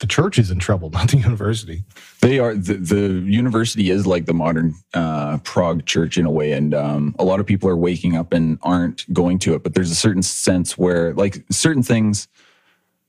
The 0.00 0.06
church 0.06 0.38
is 0.38 0.50
in 0.50 0.58
trouble, 0.58 0.90
not 0.92 1.10
the 1.10 1.18
university. 1.18 1.84
They 2.20 2.38
are 2.38 2.54
the, 2.54 2.74
the 2.74 3.08
university 3.24 3.90
is 3.90 4.06
like 4.06 4.26
the 4.26 4.34
modern 4.34 4.74
uh, 4.92 5.38
Prague 5.44 5.86
church 5.86 6.18
in 6.18 6.26
a 6.26 6.30
way, 6.30 6.52
and 6.52 6.74
um, 6.74 7.14
a 7.18 7.24
lot 7.24 7.38
of 7.38 7.46
people 7.46 7.68
are 7.68 7.76
waking 7.76 8.16
up 8.16 8.32
and 8.32 8.58
aren't 8.62 9.12
going 9.12 9.38
to 9.40 9.54
it. 9.54 9.62
But 9.62 9.74
there's 9.74 9.92
a 9.92 9.94
certain 9.94 10.22
sense 10.22 10.76
where, 10.76 11.14
like, 11.14 11.44
certain 11.50 11.82
things, 11.82 12.26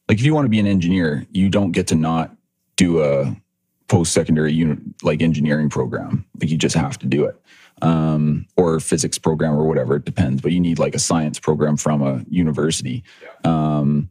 like 0.07 0.19
if 0.19 0.25
you 0.25 0.33
want 0.33 0.45
to 0.45 0.49
be 0.49 0.59
an 0.59 0.67
engineer, 0.67 1.25
you 1.31 1.49
don't 1.49 1.71
get 1.71 1.87
to 1.87 1.95
not 1.95 2.35
do 2.75 3.03
a 3.03 3.35
post 3.87 4.13
secondary 4.13 4.53
uni- 4.53 4.81
like 5.01 5.21
engineering 5.21 5.69
program. 5.69 6.25
Like 6.39 6.49
you 6.49 6.57
just 6.57 6.75
have 6.75 6.97
to 6.99 7.05
do 7.05 7.25
it, 7.25 7.39
um, 7.81 8.45
or 8.55 8.79
physics 8.79 9.17
program 9.17 9.53
or 9.53 9.67
whatever. 9.67 9.95
It 9.95 10.05
depends, 10.05 10.41
but 10.41 10.51
you 10.51 10.59
need 10.59 10.79
like 10.79 10.95
a 10.95 10.99
science 10.99 11.39
program 11.39 11.77
from 11.77 12.01
a 12.01 12.23
university. 12.29 13.03
Um, 13.43 14.09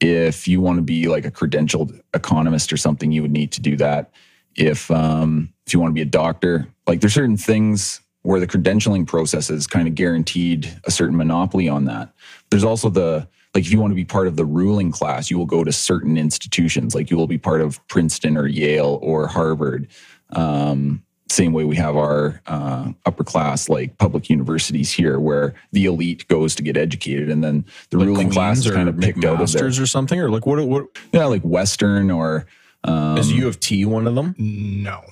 if 0.00 0.46
you 0.48 0.60
want 0.60 0.78
to 0.78 0.82
be 0.82 1.08
like 1.08 1.24
a 1.24 1.30
credentialed 1.30 2.00
economist 2.12 2.72
or 2.72 2.76
something, 2.76 3.12
you 3.12 3.22
would 3.22 3.30
need 3.30 3.52
to 3.52 3.60
do 3.60 3.76
that. 3.76 4.10
If 4.56 4.90
um, 4.90 5.52
if 5.66 5.72
you 5.72 5.80
want 5.80 5.90
to 5.90 5.94
be 5.94 6.02
a 6.02 6.06
doctor, 6.06 6.68
like 6.86 7.00
there's 7.00 7.14
certain 7.14 7.36
things 7.36 8.00
where 8.22 8.40
the 8.40 8.46
credentialing 8.46 9.06
process 9.06 9.50
is 9.50 9.66
kind 9.66 9.86
of 9.86 9.94
guaranteed 9.94 10.80
a 10.84 10.90
certain 10.90 11.16
monopoly 11.16 11.68
on 11.68 11.84
that. 11.84 12.10
There's 12.50 12.64
also 12.64 12.88
the 12.88 13.28
like 13.54 13.64
if 13.64 13.72
you 13.72 13.80
want 13.80 13.92
to 13.92 13.96
be 13.96 14.04
part 14.04 14.26
of 14.26 14.36
the 14.36 14.44
ruling 14.44 14.90
class, 14.90 15.30
you 15.30 15.38
will 15.38 15.46
go 15.46 15.62
to 15.62 15.72
certain 15.72 16.16
institutions. 16.16 16.94
Like 16.94 17.10
you 17.10 17.16
will 17.16 17.28
be 17.28 17.38
part 17.38 17.60
of 17.60 17.86
Princeton 17.88 18.36
or 18.36 18.46
Yale 18.46 18.98
or 19.00 19.28
Harvard. 19.28 19.88
Um, 20.30 21.04
same 21.30 21.52
way 21.52 21.64
we 21.64 21.76
have 21.76 21.96
our 21.96 22.40
uh, 22.46 22.92
upper 23.06 23.24
class 23.24 23.68
like 23.68 23.96
public 23.98 24.28
universities 24.28 24.92
here, 24.92 25.18
where 25.18 25.54
the 25.72 25.86
elite 25.86 26.26
goes 26.28 26.54
to 26.56 26.62
get 26.62 26.76
educated, 26.76 27.30
and 27.30 27.42
then 27.42 27.64
the 27.90 27.98
like 27.98 28.06
ruling 28.06 28.30
class 28.30 28.56
Queens 28.56 28.66
is 28.66 28.72
kind 28.72 28.88
of 28.88 28.98
picked 28.98 29.24
out 29.24 29.40
of 29.40 29.52
there. 29.52 29.66
Or 29.66 29.86
something, 29.86 30.20
or 30.20 30.30
like 30.30 30.46
what? 30.46 30.64
What 30.66 30.86
Yeah, 31.12 31.26
like 31.26 31.42
Western 31.42 32.10
or 32.10 32.46
um, 32.84 33.16
is 33.16 33.32
U 33.32 33.48
of 33.48 33.58
T 33.60 33.84
one 33.84 34.06
of 34.06 34.14
them? 34.14 34.34
No. 34.38 35.02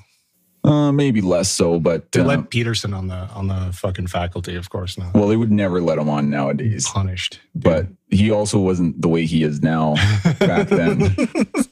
Uh, 0.65 0.93
maybe 0.93 1.21
less 1.21 1.51
so, 1.51 1.81
but 1.81 2.11
They 2.13 2.21
uh, 2.21 2.25
let 2.25 2.51
Peterson 2.51 2.95
on 2.95 3.09
the 3.09 3.29
on 3.35 3.49
the 3.49 3.71
fucking 3.73 4.07
faculty, 4.07 4.55
of 4.57 4.71
course 4.71 4.97
not. 4.97 5.15
well, 5.15 5.29
they 5.29 5.37
would 5.37 5.51
never 5.51 5.81
let 5.81 5.99
him 5.99 6.09
on 6.09 6.31
nowadays. 6.31 6.89
Punished. 6.89 7.41
But 7.55 7.87
he 8.11 8.31
also 8.31 8.59
wasn't 8.59 9.01
the 9.01 9.09
way 9.09 9.27
he 9.27 9.43
is 9.43 9.61
now 9.63 9.95
back 10.39 10.69
then. 10.69 11.17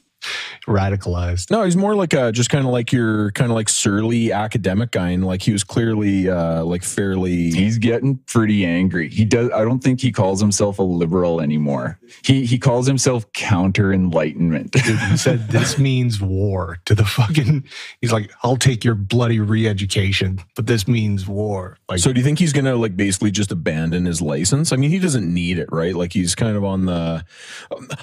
radicalized. 0.67 1.51
No, 1.51 1.63
he's 1.63 1.77
more 1.77 1.95
like 1.95 2.13
a 2.13 2.31
just 2.31 2.49
kind 2.49 2.65
of 2.65 2.71
like 2.71 2.91
your 2.91 3.31
kind 3.31 3.51
of 3.51 3.55
like 3.55 3.69
surly 3.69 4.31
academic 4.31 4.91
guy, 4.91 5.09
and 5.09 5.25
like 5.25 5.41
he 5.41 5.51
was 5.51 5.63
clearly 5.63 6.29
uh 6.29 6.63
like 6.63 6.83
fairly. 6.83 7.51
He's 7.51 7.77
getting 7.77 8.17
pretty 8.27 8.65
angry. 8.65 9.09
He 9.09 9.25
does. 9.25 9.49
I 9.51 9.63
don't 9.63 9.79
think 9.79 10.01
he 10.01 10.11
calls 10.11 10.39
himself 10.39 10.79
a 10.79 10.83
liberal 10.83 11.41
anymore. 11.41 11.99
He 12.23 12.45
he 12.45 12.57
calls 12.57 12.87
himself 12.87 13.31
counter 13.33 13.91
enlightenment. 13.93 14.75
He 14.75 15.17
said 15.17 15.49
this 15.49 15.77
means 15.77 16.21
war 16.21 16.79
to 16.85 16.95
the 16.95 17.05
fucking. 17.05 17.65
He's 18.01 18.11
like, 18.11 18.31
I'll 18.43 18.57
take 18.57 18.83
your 18.83 18.95
bloody 18.95 19.39
re-education, 19.39 20.39
but 20.55 20.67
this 20.67 20.87
means 20.87 21.27
war. 21.27 21.77
Like, 21.89 21.99
So 21.99 22.13
do 22.13 22.19
you 22.19 22.23
think 22.23 22.39
he's 22.39 22.53
gonna 22.53 22.75
like 22.75 22.95
basically 22.95 23.31
just 23.31 23.51
abandon 23.51 24.05
his 24.05 24.21
license? 24.21 24.71
I 24.71 24.75
mean, 24.75 24.89
he 24.89 24.99
doesn't 24.99 25.31
need 25.31 25.57
it, 25.57 25.69
right? 25.71 25.95
Like 25.95 26.13
he's 26.13 26.35
kind 26.35 26.55
of 26.55 26.63
on 26.63 26.85
the. 26.85 27.25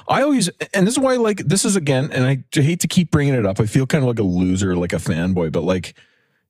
I 0.08 0.22
always, 0.22 0.48
and 0.74 0.86
this 0.86 0.94
is 0.94 0.98
why, 0.98 1.16
like, 1.16 1.38
this 1.38 1.64
is 1.64 1.76
again, 1.76 2.10
and 2.12 2.24
I 2.24 2.44
hate 2.54 2.80
to 2.80 2.88
keep 2.88 3.10
bringing 3.10 3.34
it 3.34 3.46
up. 3.46 3.60
I 3.60 3.66
feel 3.66 3.86
kind 3.86 4.02
of 4.04 4.08
like 4.08 4.18
a 4.18 4.22
loser, 4.22 4.76
like 4.76 4.92
a 4.92 4.96
fanboy, 4.96 5.52
but 5.52 5.62
like, 5.62 5.94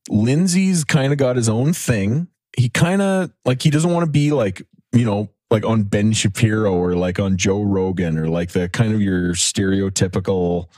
Lindsay's 0.09 0.85
kind 0.85 1.13
of 1.13 1.19
got 1.19 1.37
his 1.37 1.49
own 1.49 1.73
thing. 1.73 2.29
He 2.57 2.69
kind 2.69 3.03
of 3.03 3.31
like 3.45 3.63
he 3.63 3.71
doesn't 3.71 3.93
want 3.93 4.07
to 4.07 4.11
be 4.11 4.33
like 4.33 4.63
you 4.93 5.05
know 5.05 5.29
like 5.51 5.65
on 5.65 5.83
Ben 5.83 6.13
Shapiro 6.13 6.73
or 6.75 6.95
like 6.95 7.19
on 7.19 7.37
Joe 7.37 7.63
Rogan 7.63 8.19
or 8.19 8.29
like 8.29 8.53
the 8.53 8.69
kind 8.69 8.95
of 8.95 9.01
your 9.01 9.35
stereotypical 9.35 10.69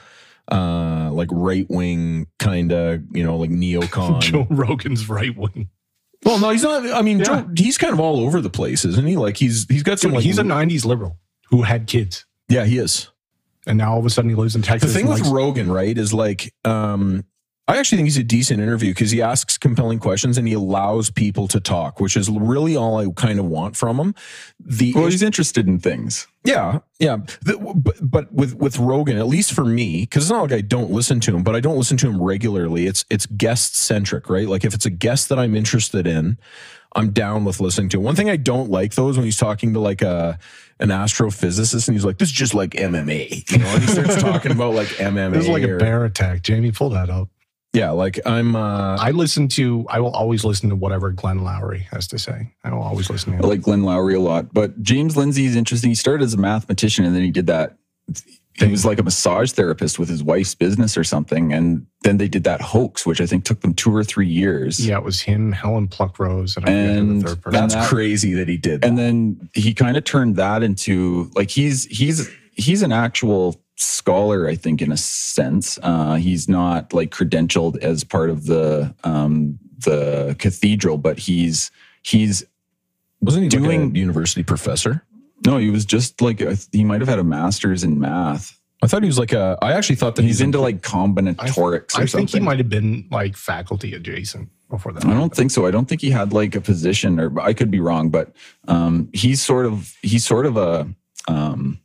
uh, 0.50 1.10
like 1.12 1.28
right 1.32 1.66
wing 1.68 2.26
kind 2.38 2.72
of, 2.72 3.02
you 3.12 3.24
know, 3.24 3.36
like 3.36 3.50
neocon. 3.50 4.20
Joe 4.20 4.46
Rogan's 4.50 5.08
right 5.08 5.36
wing. 5.36 5.70
well, 6.24 6.38
no, 6.38 6.50
he's 6.50 6.62
not. 6.62 6.90
I 6.90 7.02
mean, 7.02 7.18
Yeah. 7.20 7.24
Joe, 7.24 7.48
he's 7.56 7.78
kind 7.78 7.92
of 7.92 8.00
all 8.00 8.20
over 8.20 8.40
the 8.40 8.50
place, 8.50 8.84
isn't 8.84 9.06
he? 9.06 9.16
Like 9.16 9.36
he's 9.36 9.66
he's 9.68 9.82
got 9.82 9.98
some. 10.00 10.10
Dude, 10.10 10.16
like, 10.16 10.24
he's 10.24 10.38
a 10.38 10.42
'90s 10.42 10.84
liberal 10.84 11.18
who 11.50 11.62
had 11.62 11.86
kids, 11.86 12.26
yeah, 12.48 12.64
he 12.64 12.78
is. 12.78 13.10
And 13.66 13.78
now 13.78 13.92
all 13.92 13.98
of 13.98 14.06
a 14.06 14.10
sudden 14.10 14.28
he 14.30 14.36
lives 14.36 14.56
in 14.56 14.62
Texas. 14.62 14.92
The 14.92 14.98
thing 14.98 15.08
with 15.08 15.18
likes- 15.20 15.30
Rogan, 15.30 15.70
right, 15.70 15.96
is 15.96 16.12
like, 16.14 16.52
um, 16.64 17.24
I 17.68 17.76
actually 17.78 17.98
think 17.98 18.06
he's 18.06 18.16
a 18.16 18.24
decent 18.24 18.60
interview 18.60 18.90
because 18.90 19.12
he 19.12 19.22
asks 19.22 19.56
compelling 19.56 20.00
questions 20.00 20.36
and 20.36 20.48
he 20.48 20.54
allows 20.54 21.08
people 21.08 21.46
to 21.48 21.60
talk, 21.60 22.00
which 22.00 22.16
is 22.16 22.28
really 22.28 22.74
all 22.74 22.96
I 22.98 23.06
kind 23.14 23.38
of 23.38 23.44
want 23.44 23.76
from 23.76 23.96
him. 24.00 24.14
The 24.58 24.92
Well, 24.92 25.04
he's 25.06 25.22
interested 25.22 25.68
in 25.68 25.78
things. 25.78 26.26
yeah, 26.42 26.80
yeah, 26.98 27.18
The- 27.42 27.58
but, 27.76 27.96
but 28.02 28.32
with 28.32 28.54
with 28.56 28.78
Rogan, 28.80 29.18
at 29.18 29.28
least 29.28 29.52
for 29.52 29.64
me, 29.64 30.00
because 30.00 30.24
it's 30.24 30.30
not 30.32 30.42
like 30.42 30.52
I 30.52 30.62
don't 30.62 30.90
listen 30.90 31.20
to 31.20 31.36
him, 31.36 31.44
but 31.44 31.54
I 31.54 31.60
don't 31.60 31.76
listen 31.76 31.96
to 31.98 32.08
him 32.08 32.20
regularly. 32.20 32.86
It's 32.88 33.04
it's 33.08 33.26
guest 33.26 33.76
centric, 33.76 34.28
right? 34.28 34.48
Like 34.48 34.64
if 34.64 34.74
it's 34.74 34.86
a 34.86 34.90
guest 34.90 35.28
that 35.28 35.38
I'm 35.38 35.54
interested 35.54 36.08
in, 36.08 36.38
I'm 36.96 37.10
down 37.10 37.44
with 37.44 37.60
listening 37.60 37.90
to. 37.90 38.00
One 38.00 38.16
thing 38.16 38.28
I 38.28 38.36
don't 38.36 38.68
like 38.68 38.94
though 38.96 39.10
is 39.10 39.16
when 39.16 39.26
he's 39.26 39.36
talking 39.38 39.74
to 39.74 39.78
like 39.80 40.02
a 40.02 40.40
an 40.80 40.88
astrophysicist 40.88 41.88
and 41.88 41.94
he's 41.94 42.04
like, 42.04 42.18
"This 42.18 42.28
is 42.28 42.34
just 42.34 42.54
like 42.54 42.70
MMA," 42.70 43.50
you 43.50 43.58
know, 43.58 43.66
and 43.66 43.82
he 43.82 43.88
starts 43.88 44.16
talking 44.22 44.52
about 44.52 44.74
like 44.74 44.88
MMA. 44.88 45.32
This 45.32 45.44
is 45.44 45.48
like 45.48 45.62
a 45.62 45.76
bear 45.78 46.04
attack. 46.04 46.42
Jamie, 46.42 46.72
pull 46.72 46.90
that 46.90 47.10
up. 47.10 47.28
Yeah, 47.72 47.90
like 47.90 48.18
I'm. 48.26 48.56
uh 48.56 48.96
I 48.96 49.12
listen 49.12 49.46
to. 49.48 49.86
I 49.88 50.00
will 50.00 50.10
always 50.10 50.44
listen 50.44 50.68
to 50.70 50.76
whatever 50.76 51.10
Glenn 51.12 51.40
Loury 51.40 51.82
has 51.92 52.08
to 52.08 52.18
say. 52.18 52.52
I 52.64 52.72
will 52.74 52.82
always 52.82 53.08
listen 53.08 53.30
to 53.32 53.38
I 53.38 53.40
him. 53.42 53.48
like 53.48 53.62
Glenn 53.62 53.82
Loury 53.82 54.16
a 54.16 54.18
lot, 54.20 54.52
but 54.52 54.82
James 54.82 55.16
Lindsay 55.16 55.44
is 55.46 55.54
interesting. 55.54 55.90
He 55.90 55.94
started 55.94 56.24
as 56.24 56.34
a 56.34 56.38
mathematician 56.38 57.04
and 57.04 57.14
then 57.14 57.22
he 57.22 57.30
did 57.30 57.46
that. 57.46 57.76
He 58.58 58.66
was 58.70 58.84
like 58.84 58.98
a 58.98 59.02
massage 59.02 59.52
therapist 59.52 59.98
with 59.98 60.08
his 60.10 60.22
wife's 60.22 60.54
business 60.54 60.96
or 60.98 61.04
something. 61.04 61.52
And 61.52 61.86
then 62.02 62.18
they 62.18 62.28
did 62.28 62.44
that 62.44 62.60
hoax, 62.60 63.06
which 63.06 63.20
I 63.20 63.26
think 63.26 63.44
took 63.44 63.60
them 63.62 63.72
two 63.72 63.94
or 63.94 64.04
three 64.04 64.26
years. 64.28 64.84
Yeah, 64.86 64.98
it 64.98 65.04
was 65.04 65.22
him, 65.22 65.52
Helen 65.52 65.88
Pluckrose, 65.88 66.56
and 66.58 66.66
I 66.66 66.70
And 66.72 67.22
the 67.22 67.28
third 67.28 67.42
person. 67.42 67.60
That's 67.60 67.74
that- 67.74 67.88
crazy 67.88 68.34
that 68.34 68.48
he 68.48 68.56
did. 68.58 68.82
That. 68.82 68.88
and 68.88 68.98
then 68.98 69.48
he 69.54 69.72
kind 69.72 69.96
of 69.96 70.04
turned 70.04 70.36
that 70.36 70.62
into 70.62 71.30
like 71.34 71.48
he's 71.50 71.84
he's 71.86 72.28
he's 72.52 72.82
an 72.82 72.92
actual 72.92 73.60
scholar 73.76 74.46
i 74.46 74.54
think 74.54 74.82
in 74.82 74.92
a 74.92 74.96
sense 74.96 75.78
uh 75.82 76.16
he's 76.16 76.50
not 76.50 76.92
like 76.92 77.10
credentialed 77.10 77.78
as 77.78 78.04
part 78.04 78.28
of 78.28 78.44
the 78.44 78.94
um 79.04 79.58
the 79.78 80.36
cathedral 80.38 80.98
but 80.98 81.18
he's 81.18 81.70
he's 82.02 82.44
wasn't 83.22 83.42
he 83.44 83.48
doing 83.48 83.64
doing- 83.64 83.96
a 83.96 83.98
university 83.98 84.42
professor? 84.42 85.02
No 85.46 85.56
he 85.58 85.70
was 85.70 85.84
just 85.84 86.20
like 86.20 86.42
he 86.72 86.84
might 86.84 87.00
have 87.00 87.08
had 87.08 87.18
a 87.18 87.24
master's 87.24 87.84
in 87.84 87.98
math 87.98 88.60
I 88.82 88.86
thought 88.86 89.02
he 89.02 89.08
was 89.08 89.18
like 89.18 89.32
a. 89.32 89.58
I 89.60 89.72
actually 89.72 89.96
thought 89.96 90.16
that 90.16 90.24
he's 90.24 90.40
into 90.40 90.58
like 90.58 90.80
combinatorics 90.80 91.98
or 91.98 92.02
I 92.02 92.06
something 92.06 92.26
think 92.26 92.30
he 92.30 92.40
might 92.40 92.58
have 92.58 92.70
been 92.70 93.06
like 93.10 93.36
faculty 93.36 93.94
adjacent 93.94 94.48
before 94.70 94.92
that. 94.92 95.04
I 95.04 95.12
don't 95.12 95.34
think 95.34 95.50
so. 95.50 95.66
I 95.66 95.70
don't 95.70 95.86
think 95.86 96.00
he 96.00 96.10
had 96.10 96.32
like 96.32 96.54
a 96.54 96.62
position, 96.62 97.20
or 97.20 97.38
I 97.40 97.52
could 97.52 97.70
be 97.70 97.80
wrong, 97.80 98.08
but 98.08 98.32
um, 98.68 99.10
he's 99.12 99.42
sort 99.42 99.66
of 99.66 99.94
he's 100.00 100.24
sort 100.24 100.46
of 100.46 100.56
a 100.56 100.88
um, 101.28 101.78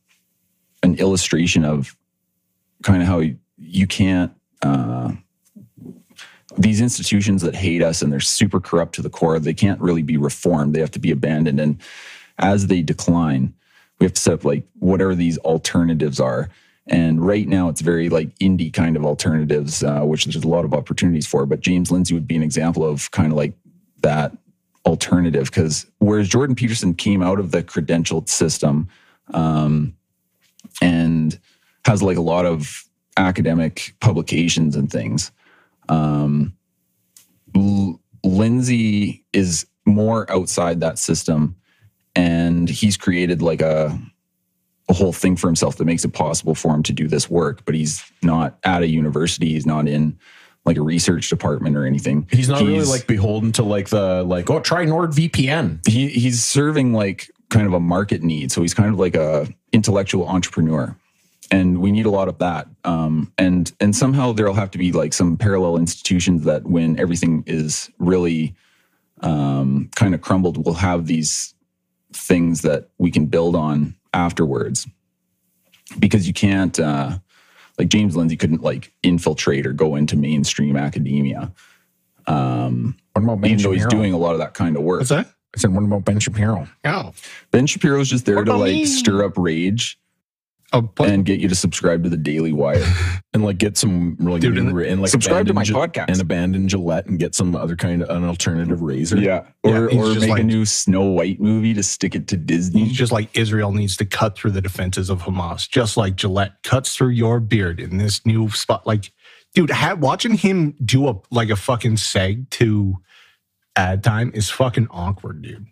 an 0.84 0.96
illustration 0.96 1.66
of 1.66 1.98
kind 2.84 3.02
of 3.02 3.10
how 3.10 3.20
you, 3.20 3.38
you 3.58 3.88
can't 3.88 4.32
uh, 4.62 5.12
these 6.58 6.80
institutions 6.80 7.42
that 7.42 7.56
hate 7.56 7.82
us 7.82 8.02
and 8.02 8.14
they're 8.14 8.22
super 8.22 8.62
corrupt 8.62 8.96
to 8.96 9.02
the 9.02 9.10
core. 9.10 9.38
They 9.38 9.54
can't 9.54 9.82
really 9.82 10.04
be 10.04 10.16
reformed. 10.16 10.74
They 10.74 10.80
have 10.80 10.92
to 10.92 11.00
be 11.00 11.12
abandoned, 11.12 11.60
and 11.60 11.82
as 12.40 12.68
they 12.68 12.82
decline, 12.82 13.54
we 14.00 14.06
have 14.06 14.14
to 14.14 14.22
set 14.22 14.34
up 14.34 14.46
like 14.46 14.66
whatever 14.80 15.16
these 15.16 15.38
alternatives 15.40 16.20
are. 16.20 16.50
And 16.88 17.26
right 17.26 17.48
now, 17.48 17.70
it's 17.70 17.82
very 17.82 18.10
like 18.10 18.38
indie 18.40 18.72
kind 18.72 18.96
of 18.96 19.06
alternatives, 19.06 19.84
uh, 19.84 20.02
which 20.02 20.26
there's 20.26 20.44
a 20.44 20.48
lot 20.48 20.66
of 20.66 20.74
opportunities 20.74 21.26
for. 21.26 21.46
But 21.46 21.62
James 21.62 21.92
Lindsay 21.92 22.14
would 22.14 22.28
be 22.28 22.36
an 22.36 22.44
example 22.44 22.86
of 22.86 23.10
kind 23.12 23.32
of 23.32 23.38
like 23.38 23.54
that 24.02 24.38
alternative 24.86 25.46
because 25.46 25.88
whereas 25.98 26.30
Jordan 26.30 26.56
Peterson 26.56 26.94
came 26.94 27.24
out 27.24 27.40
of 27.40 27.52
the 27.52 27.64
credentialed 27.64 28.30
system 28.30 28.88
um, 29.34 29.96
and 30.82 31.40
has 31.86 32.04
like 32.04 32.18
a 32.18 32.22
lot 32.22 32.46
of 32.46 32.84
academic 33.18 33.96
publications 34.00 34.76
and 34.76 34.92
things, 34.92 35.32
um, 35.90 36.56
L- 37.56 38.00
Lindsay 38.24 39.26
is 39.34 39.66
more 39.86 40.30
outside 40.32 40.82
that 40.82 41.00
system 41.00 41.56
and 42.16 42.70
he's 42.70 42.98
created 42.98 43.42
like 43.42 43.62
a 43.62 43.98
a 44.88 44.94
whole 44.94 45.14
thing 45.14 45.36
for 45.36 45.48
himself 45.48 45.78
that 45.78 45.86
makes 45.86 46.06
it 46.06 46.14
possible 46.14 46.54
for 46.54 46.74
him 46.74 46.84
to 46.84 46.94
do 46.94 47.08
this 47.08 47.30
work 47.30 47.66
but 47.66 47.74
he's 47.74 48.04
not 48.22 48.58
at 48.64 48.84
a 48.84 48.88
university. 48.88 49.50
He's 49.54 49.66
not 49.66 49.88
in 49.88 50.18
like 50.66 50.78
a 50.78 50.82
research 50.82 51.30
department 51.30 51.76
or 51.76 51.86
anything. 51.86 52.28
He's 52.32 52.50
not 52.50 52.62
really 52.62 52.86
like 52.86 53.08
beholden 53.08 53.52
to 53.54 53.64
like 53.64 53.90
the 53.90 54.24
like 54.24 54.50
oh 54.50 54.60
try 54.60 54.86
NordVPN. 54.86 55.88
he 55.88 56.08
he's 56.10 56.44
serving 56.44 56.94
like 56.94 57.30
kind 57.50 57.68
of 57.68 57.74
a 57.74 57.80
market 57.80 58.24
need. 58.24 58.52
So 58.52 58.62
he's 58.62 58.74
kind 58.74 58.92
of 58.92 59.00
like 59.00 59.16
a 59.16 59.48
intellectual 59.72 60.28
entrepreneur. 60.28 60.98
And 61.52 61.80
we 61.80 61.92
need 61.92 62.08
a 62.08 62.10
lot 62.10 62.28
of 62.28 62.40
that. 62.40 62.68
Um, 62.84 63.32
and 63.38 63.72
and 63.80 63.96
somehow 63.96 64.34
there'll 64.34 64.56
have 64.56 64.72
to 64.72 64.80
be 64.80 64.92
like 64.92 65.14
some 65.14 65.38
parallel 65.38 65.78
institutions 65.78 66.44
that 66.46 66.64
when 66.66 67.00
everything 67.00 67.44
is 67.46 67.92
really 68.00 68.56
um, 69.22 69.90
kind 69.96 70.14
of 70.14 70.22
crumbled 70.22 70.64
we'll 70.64 70.76
have 70.76 71.06
these 71.08 71.55
things 72.16 72.62
that 72.62 72.90
we 72.98 73.12
can 73.12 73.26
build 73.26 73.56
on 73.56 73.94
afterwards 74.14 74.88
because 76.00 76.28
you 76.28 76.34
can't 76.34 76.80
uh, 76.80 77.18
like 77.78 77.90
james 77.90 78.16
lindsay 78.16 78.38
couldn't 78.38 78.64
like 78.64 78.92
infiltrate 79.04 79.66
or 79.68 79.74
go 79.74 79.96
into 79.96 80.16
mainstream 80.16 80.76
academia 80.78 81.52
um, 82.28 82.96
What 83.14 83.24
about 83.24 83.42
Ben 83.42 83.52
even 83.52 83.64
though 83.64 83.72
he's 83.72 83.84
Shapiro? 83.84 84.02
doing 84.02 84.14
a 84.14 84.18
lot 84.18 84.32
of 84.34 84.40
that 84.40 84.54
kind 84.56 84.76
of 84.78 84.84
work 84.84 85.00
What's 85.02 85.10
that? 85.10 85.28
I 85.56 85.58
said, 85.60 85.74
what 85.74 85.84
about 85.84 86.04
Ben 86.04 86.20
Shapiro? 86.20 86.68
Oh, 86.84 87.14
Ben 87.52 87.66
Shapiro's 87.68 88.10
just 88.10 88.26
there 88.26 88.36
What 88.38 88.46
to 88.46 88.56
like 88.58 88.74
me? 88.74 88.86
stir 88.86 89.24
up 89.24 89.38
rage 89.38 89.98
but, 89.98 90.05
Oh, 90.76 91.04
and 91.04 91.26
get 91.26 91.40
you 91.40 91.48
to 91.48 91.56
subscribe 91.56 92.04
to 92.04 92.10
the 92.10 92.18
Daily 92.18 92.52
Wire. 92.54 92.84
And 93.34 93.44
like 93.44 93.58
get 93.58 93.76
some 93.76 94.16
really 94.18 94.40
Dude, 94.40 94.58
and- 94.58 94.80
and 94.80 95.02
like 95.02 95.10
subscribe 95.12 95.48
to 95.48 95.54
my 95.54 95.66
podcast. 95.66 96.06
and 96.08 96.22
abandon 96.22 96.70
Gillette 96.70 97.06
and 97.08 97.20
get 97.20 97.36
some 97.36 97.54
other 97.54 97.76
kind 97.76 98.02
of 98.02 98.10
an 98.10 98.24
alternative 98.24 98.82
razor. 98.82 99.18
or 99.18 99.20
Yeah, 99.20 99.44
or 99.62 99.90
he's 99.90 100.14
just 100.14 100.28
make 100.30 100.40
a 100.40 100.44
new 100.44 100.64
Snow 100.64 101.04
White 101.04 101.42
movie 101.42 101.74
to 101.74 101.84
stick 101.84 102.16
it 102.16 102.30
to 102.30 102.38
Disney. 102.38 102.88
Just 102.88 103.12
like 103.12 103.38
Israel 103.38 103.74
needs 103.74 103.98
to 103.98 104.06
cut 104.06 104.38
through 104.38 104.52
the 104.52 104.62
defenses 104.62 105.10
of 105.10 105.24
Hamas, 105.24 105.68
just 105.70 105.98
like 105.98 106.16
Gillette 106.16 106.54
cuts 106.64 106.96
through 106.96 107.10
your 107.10 107.42
beard 107.42 107.82
in 107.82 107.98
this 107.98 108.26
new 108.26 108.50
spot. 108.52 108.88
Like, 108.88 109.12
dude, 109.54 109.70
ha- 109.72 109.96
watching 110.00 110.36
him 110.36 110.74
do 110.86 111.10
a 111.10 111.16
like 111.30 111.50
a 111.50 111.58
fucking 111.58 111.98
seg 111.98 112.50
to 112.52 112.96
ad 113.76 114.02
time 114.02 114.32
is 114.34 114.50
fucking 114.50 114.88
awkward, 114.92 115.42
dude. 115.42 115.66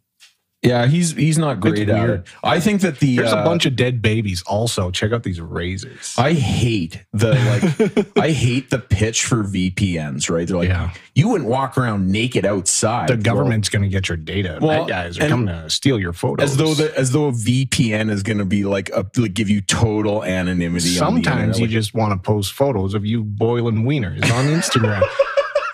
Yeah, 0.63 0.85
he's 0.87 1.11
he's 1.11 1.37
not 1.37 1.59
great 1.59 1.89
at 1.89 2.09
it. 2.09 2.27
I 2.43 2.59
think 2.59 2.81
that 2.81 2.99
the 2.99 3.17
There's 3.17 3.33
uh, 3.33 3.37
a 3.37 3.43
bunch 3.43 3.65
of 3.65 3.75
dead 3.75 4.01
babies. 4.01 4.41
Also, 4.43 4.91
check 4.91 5.11
out 5.11 5.23
these 5.23 5.41
razors. 5.41 6.13
I 6.17 6.33
hate 6.33 7.03
the 7.13 7.33
like 7.33 8.17
I 8.17 8.31
hate 8.31 8.69
the 8.69 8.79
pitch 8.79 9.25
for 9.25 9.43
VPNs, 9.43 10.29
right? 10.29 10.47
They're 10.47 10.57
like 10.57 10.69
Yeah. 10.69 10.93
you 11.15 11.27
wouldn't 11.29 11.49
walk 11.49 11.77
around 11.77 12.09
naked 12.11 12.45
outside. 12.45 13.09
the 13.09 13.13
Well, 13.15 13.21
government's 13.23 13.69
going 13.69 13.83
to 13.83 13.89
get 13.89 14.07
your 14.09 14.17
data. 14.17 14.59
Well, 14.61 14.85
Bad 14.85 14.89
guys 14.89 15.19
are 15.19 15.27
coming 15.27 15.47
to 15.47 15.69
steal 15.69 15.99
your 15.99 16.13
photos. 16.13 16.51
as 16.51 16.57
though 16.57 16.73
the, 16.73 16.97
as 16.97 17.11
though 17.11 17.27
a 17.27 17.31
VPN 17.31 18.09
is 18.09 18.23
going 18.23 18.37
to 18.39 18.45
be 18.45 18.63
like 18.63 18.89
a, 18.91 19.05
like 19.17 19.33
give 19.33 19.49
you 19.49 19.61
total 19.61 20.23
anonymity. 20.23 20.87
Sometimes 20.87 21.59
you 21.59 21.65
Like, 21.65 21.71
just 21.71 21.93
want 21.93 22.11
to 22.13 22.17
post 22.25 22.53
photos 22.53 22.93
of 22.93 23.05
you 23.05 23.23
boiling 23.23 23.83
wieners 23.83 24.23
on 24.31 24.45
Instagram. 24.45 25.03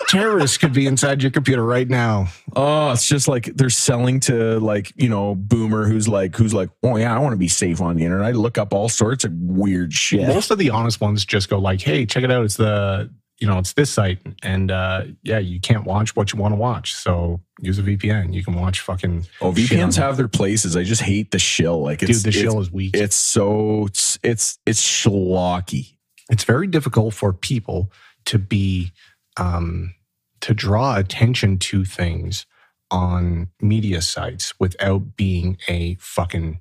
Terrorists 0.10 0.58
could 0.58 0.74
be 0.74 0.88
inside 0.88 1.22
your 1.22 1.32
computer 1.32 1.64
right 1.64 1.88
now. 1.88 2.28
oh, 2.56 2.92
it's 2.92 3.08
just 3.08 3.28
like 3.28 3.46
they're 3.56 3.70
selling 3.70 4.20
to 4.22 4.60
like 4.60 4.92
you 4.96 5.10
know 5.10 5.36
boomer 5.36 5.86
who's 5.86 6.08
like 6.08 6.36
who's 6.36 6.54
like 6.54 6.70
oh 6.84 6.98
yeah 6.98 7.16
I 7.16 7.20
want 7.20 7.34
to 7.34 7.38
be 7.38 7.48
safe 7.48 7.80
on 7.80 7.96
the 7.96 8.06
internet. 8.06 8.26
I 8.26 8.32
look 8.32 8.58
up 8.58 8.74
all 8.74 8.90
sorts 8.90 9.24
of 9.24 9.32
weird 9.34 9.94
shit. 9.94 10.28
Most 10.28 10.52
of 10.52 10.58
the 10.58 10.72
honest 10.72 11.00
ones 11.00 11.26
just 11.26 11.50
go 11.50 11.60
like, 11.60 11.82
"Hey, 11.82 12.06
check 12.06 12.24
it 12.24 12.32
out. 12.32 12.44
It's 12.44 12.58
the 12.58 13.12
you 13.40 13.48
know 13.48 13.60
it's 13.60 13.74
this 13.74 13.92
site, 13.92 14.20
and 14.44 14.72
uh, 14.72 15.04
yeah, 15.24 15.40
you 15.40 15.60
can't 15.60 15.86
watch 15.86 16.16
what 16.16 16.34
you 16.34 16.40
want 16.40 16.54
to 16.54 16.58
watch. 16.58 16.94
So 16.94 17.42
use 17.62 17.78
a 17.80 17.84
VPN. 17.84 18.34
You 18.34 18.44
can 18.44 18.56
watch 18.56 18.82
fucking. 18.82 19.28
oh, 19.42 19.52
VPNs 19.52 19.96
have 19.98 20.18
their 20.18 20.28
places. 20.28 20.76
I 20.76 20.84
just 20.84 21.02
hate 21.02 21.32
the 21.32 21.40
shill. 21.40 21.82
Like 21.82 22.00
Dude, 22.00 22.10
it's 22.10 22.24
the 22.24 22.30
it's, 22.30 22.38
shill 22.38 22.60
is 22.60 22.72
weak. 22.72 22.96
it's 22.96 23.16
so 23.16 23.86
it's 23.86 24.18
it's 24.24 24.58
it's 24.66 24.82
schlocky. 24.82 25.98
it's 26.30 26.44
very 26.44 26.68
difficult 26.68 27.14
for 27.14 27.32
people 27.32 27.92
to 28.26 28.40
be 28.40 28.92
um, 29.38 29.94
to 30.42 30.54
draw 30.54 30.98
attention 30.98 31.58
to 31.60 31.86
things 31.86 32.46
on 32.92 33.50
media 33.62 34.02
sites 34.02 34.54
without 34.60 35.16
being 35.16 35.58
a 35.68 35.96
fucking 36.00 36.60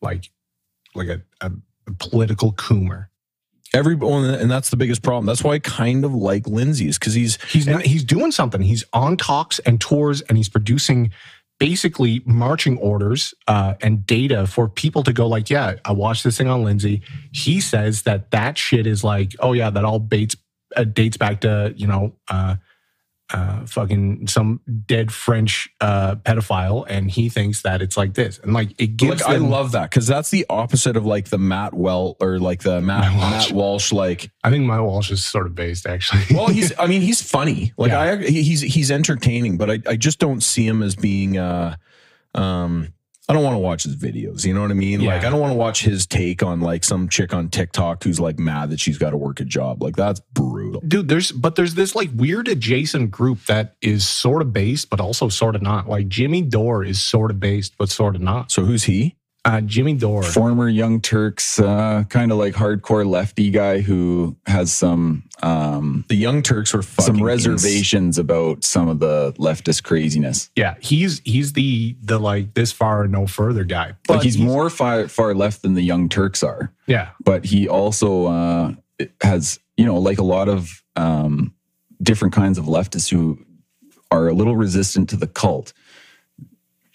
like 0.00 0.30
like 0.94 1.08
a, 1.08 1.22
a, 1.40 1.52
a 1.86 1.92
political 1.98 2.52
coomer. 2.52 3.08
everyone 3.74 4.24
and 4.24 4.50
that's 4.50 4.70
the 4.70 4.76
biggest 4.76 5.02
problem. 5.02 5.26
That's 5.26 5.44
why 5.44 5.54
I 5.54 5.58
kind 5.58 6.04
of 6.04 6.14
like 6.14 6.46
Lindsay's 6.46 6.98
because 6.98 7.14
he's 7.14 7.42
He's 7.44 7.66
not, 7.66 7.82
he's 7.82 8.04
doing 8.04 8.32
something. 8.32 8.62
He's 8.62 8.84
on 8.92 9.16
talks 9.16 9.58
and 9.60 9.80
tours, 9.80 10.22
and 10.22 10.38
he's 10.38 10.48
producing 10.48 11.10
basically 11.60 12.22
marching 12.24 12.78
orders 12.78 13.34
uh, 13.48 13.74
and 13.82 14.06
data 14.06 14.46
for 14.46 14.68
people 14.68 15.02
to 15.02 15.12
go 15.12 15.26
like, 15.26 15.50
yeah, 15.50 15.74
I 15.84 15.92
watched 15.92 16.22
this 16.24 16.38
thing 16.38 16.48
on 16.48 16.62
Lindsay. 16.64 17.02
He 17.32 17.60
says 17.60 18.02
that 18.02 18.30
that 18.30 18.56
shit 18.56 18.86
is 18.86 19.02
like, 19.04 19.34
oh 19.40 19.52
yeah, 19.52 19.68
that 19.70 19.84
all 19.84 19.98
dates 19.98 20.36
uh, 20.76 20.84
dates 20.84 21.16
back 21.16 21.40
to 21.42 21.74
you 21.76 21.86
know. 21.86 22.14
Uh, 22.28 22.56
uh, 23.30 23.66
fucking 23.66 24.26
some 24.26 24.60
dead 24.86 25.12
French 25.12 25.68
uh, 25.80 26.16
pedophile, 26.16 26.86
and 26.88 27.10
he 27.10 27.28
thinks 27.28 27.62
that 27.62 27.82
it's 27.82 27.96
like 27.96 28.14
this, 28.14 28.38
and 28.38 28.54
like 28.54 28.70
it 28.80 28.96
gives. 28.96 29.20
Like 29.22 29.30
I 29.30 29.36
love 29.36 29.72
that 29.72 29.90
because 29.90 30.06
that's 30.06 30.30
the 30.30 30.46
opposite 30.48 30.96
of 30.96 31.04
like 31.04 31.28
the 31.28 31.38
Matt 31.38 31.74
Well 31.74 32.16
or 32.20 32.38
like 32.38 32.62
the 32.62 32.80
Matt 32.80 33.12
Matt 33.12 33.16
Walsh. 33.16 33.48
Matt 33.48 33.52
Walsh. 33.52 33.92
Like, 33.92 34.30
I 34.44 34.50
think 34.50 34.64
my 34.64 34.80
Walsh 34.80 35.10
is 35.10 35.24
sort 35.24 35.46
of 35.46 35.54
based 35.54 35.86
actually. 35.86 36.22
well, 36.36 36.48
he's 36.48 36.72
I 36.78 36.86
mean 36.86 37.02
he's 37.02 37.20
funny. 37.20 37.72
Like 37.76 37.90
Yeah. 37.90 38.00
I 38.00 38.16
he's 38.16 38.62
he's 38.62 38.90
entertaining, 38.90 39.58
but 39.58 39.70
I 39.70 39.78
I 39.86 39.96
just 39.96 40.18
don't 40.18 40.42
see 40.42 40.66
him 40.66 40.82
as 40.82 40.96
being 40.96 41.36
uh 41.36 41.76
um. 42.34 42.94
I 43.28 43.34
don't 43.34 43.42
want 43.44 43.54
to 43.54 43.58
watch 43.58 43.82
his 43.82 43.94
videos. 43.94 44.46
You 44.46 44.54
know 44.54 44.62
what 44.62 44.70
I 44.70 44.74
mean? 44.74 45.04
Like, 45.04 45.22
I 45.24 45.28
don't 45.30 45.40
want 45.40 45.50
to 45.50 45.56
watch 45.56 45.82
his 45.82 46.06
take 46.06 46.42
on 46.42 46.60
like 46.62 46.82
some 46.82 47.08
chick 47.10 47.34
on 47.34 47.50
TikTok 47.50 48.02
who's 48.02 48.18
like 48.18 48.38
mad 48.38 48.70
that 48.70 48.80
she's 48.80 48.96
got 48.96 49.10
to 49.10 49.18
work 49.18 49.40
a 49.40 49.44
job. 49.44 49.82
Like, 49.82 49.96
that's 49.96 50.20
brutal. 50.32 50.80
dude 50.88 51.08
there's 51.08 51.30
but 51.32 51.54
there's 51.56 51.74
this 51.74 51.94
like 51.94 52.08
weird 52.14 52.48
adjacent 52.48 53.10
group 53.10 53.44
that 53.44 53.76
is 53.82 54.06
sort 54.08 54.40
of 54.40 54.52
based 54.52 54.88
but 54.88 54.98
also 55.00 55.28
sort 55.28 55.54
of 55.56 55.62
not 55.62 55.88
like 55.88 56.08
jimmy 56.08 56.40
dore 56.42 56.82
is 56.84 57.00
sort 57.00 57.30
of 57.30 57.38
based 57.38 57.74
but 57.78 57.88
sort 57.90 58.16
of 58.16 58.22
not 58.22 58.50
So, 58.50 58.64
who's 58.64 58.84
he? 58.84 59.16
Uh 59.44 59.60
jimmy 59.60 59.94
dore. 59.94 60.22
Former 60.22 60.68
Young 60.68 61.00
Turks, 61.00 61.58
uh, 61.60 62.04
kind 62.08 62.32
of 62.32 62.38
like 62.38 62.54
hardcore 62.54 63.06
lefty 63.06 63.50
guy 63.50 63.80
who 63.80 64.36
has 64.46 64.72
some 64.72 65.22
um, 65.42 66.04
The 66.08 66.16
Young 66.16 66.42
Turks 66.42 66.74
were 66.74 66.82
fucking 66.82 67.04
some 67.04 67.16
ins- 67.16 67.46
reservations 67.48 68.18
about 68.18 68.64
some 68.64 68.88
of 68.88 68.98
the 68.98 69.32
leftist 69.38 69.84
craziness. 69.84 70.50
yeah 70.56 70.74
he's 70.80 71.20
he's 71.24 71.52
the 71.52 71.96
the 72.02 72.18
like 72.18 72.54
this 72.54 72.72
far 72.72 73.02
and 73.04 73.12
no 73.12 73.26
further 73.26 73.64
guy. 73.64 73.94
Like 74.08 74.22
he's, 74.22 74.36
more 74.38 74.68
far 74.70 75.08
far 75.08 75.34
left 75.34 75.62
than 75.62 75.74
the 75.74 75.82
Young 75.82 76.08
Turks 76.08 76.42
are, 76.42 76.72
yeah. 76.86 77.10
But 77.24 77.44
he 77.44 77.68
also 77.68 78.26
uh, 78.26 78.72
has 79.22 79.60
you 79.76 79.86
know 79.86 79.98
like 79.98 80.18
a 80.18 80.24
lot 80.24 80.48
of 80.48 80.82
um, 80.96 81.54
different 82.02 82.34
kinds 82.34 82.58
of 82.58 82.64
leftists 82.64 83.08
who 83.08 83.38
are 84.10 84.28
a 84.28 84.32
little 84.32 84.56
resistant 84.56 85.08
to 85.10 85.16
the 85.16 85.26
cult. 85.26 85.72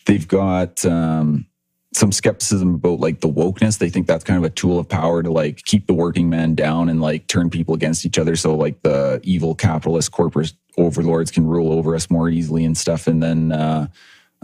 They've 0.06 0.28
got 0.28 0.84
um, 0.86 1.46
some 1.94 2.12
skepticism 2.12 2.76
about 2.76 3.00
like 3.00 3.22
the 3.22 3.30
wokeness. 3.30 3.78
They 3.78 3.90
think 3.90 4.08
that's 4.08 4.24
kind 4.24 4.38
of 4.38 4.44
a 4.44 4.50
tool 4.50 4.80
of 4.80 4.90
power 4.90 5.24
to 5.24 5.32
like 5.32 5.64
keep 5.66 5.88
the 5.88 5.94
working 5.94 6.30
man 6.30 6.56
down 6.56 6.90
and 6.90 7.02
like 7.02 7.28
turn 7.28 7.50
people 7.50 7.74
against 7.74 8.06
each 8.06 8.18
other. 8.18 8.36
So 8.36 8.56
like 8.56 8.82
the 8.82 9.20
evil 9.24 9.56
capitalist 9.56 10.12
corporate 10.12 10.54
overlords 10.78 11.32
can 11.32 11.46
rule 11.46 11.72
over 11.72 11.96
us 11.96 12.10
more 12.10 12.30
easily 12.30 12.66
and 12.66 12.78
stuff. 12.78 13.08
And 13.08 13.22
then 13.22 13.52
uh, 13.52 13.88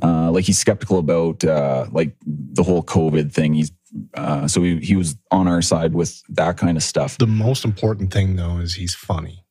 uh, 0.02 0.32
like 0.32 0.46
he's 0.46 0.60
skeptical 0.60 1.00
about 1.00 1.44
uh, 1.44 1.88
like 1.92 2.16
the 2.26 2.64
whole 2.64 2.84
COVID 2.84 3.32
thing. 3.32 3.54
He's 3.54 3.72
uh, 4.14 4.48
so 4.48 4.62
he, 4.62 4.78
he 4.80 4.96
was 4.96 5.16
on 5.32 5.48
our 5.48 5.64
side 5.64 5.94
with 5.94 6.22
that 6.30 6.58
kind 6.58 6.78
of 6.78 6.84
stuff. 6.84 7.18
the 7.18 7.26
most 7.26 7.66
important 7.66 8.14
thing 8.14 8.36
though 8.36 8.60
is 8.60 8.76
he's 8.76 8.94
funny 8.94 9.44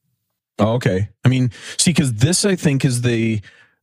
Oh, 0.58 0.74
okay. 0.74 1.08
I 1.24 1.28
mean, 1.28 1.50
see, 1.76 1.90
because 1.90 2.14
this 2.14 2.44
I 2.44 2.56
think 2.56 2.84
is 2.84 3.02
the, 3.02 3.40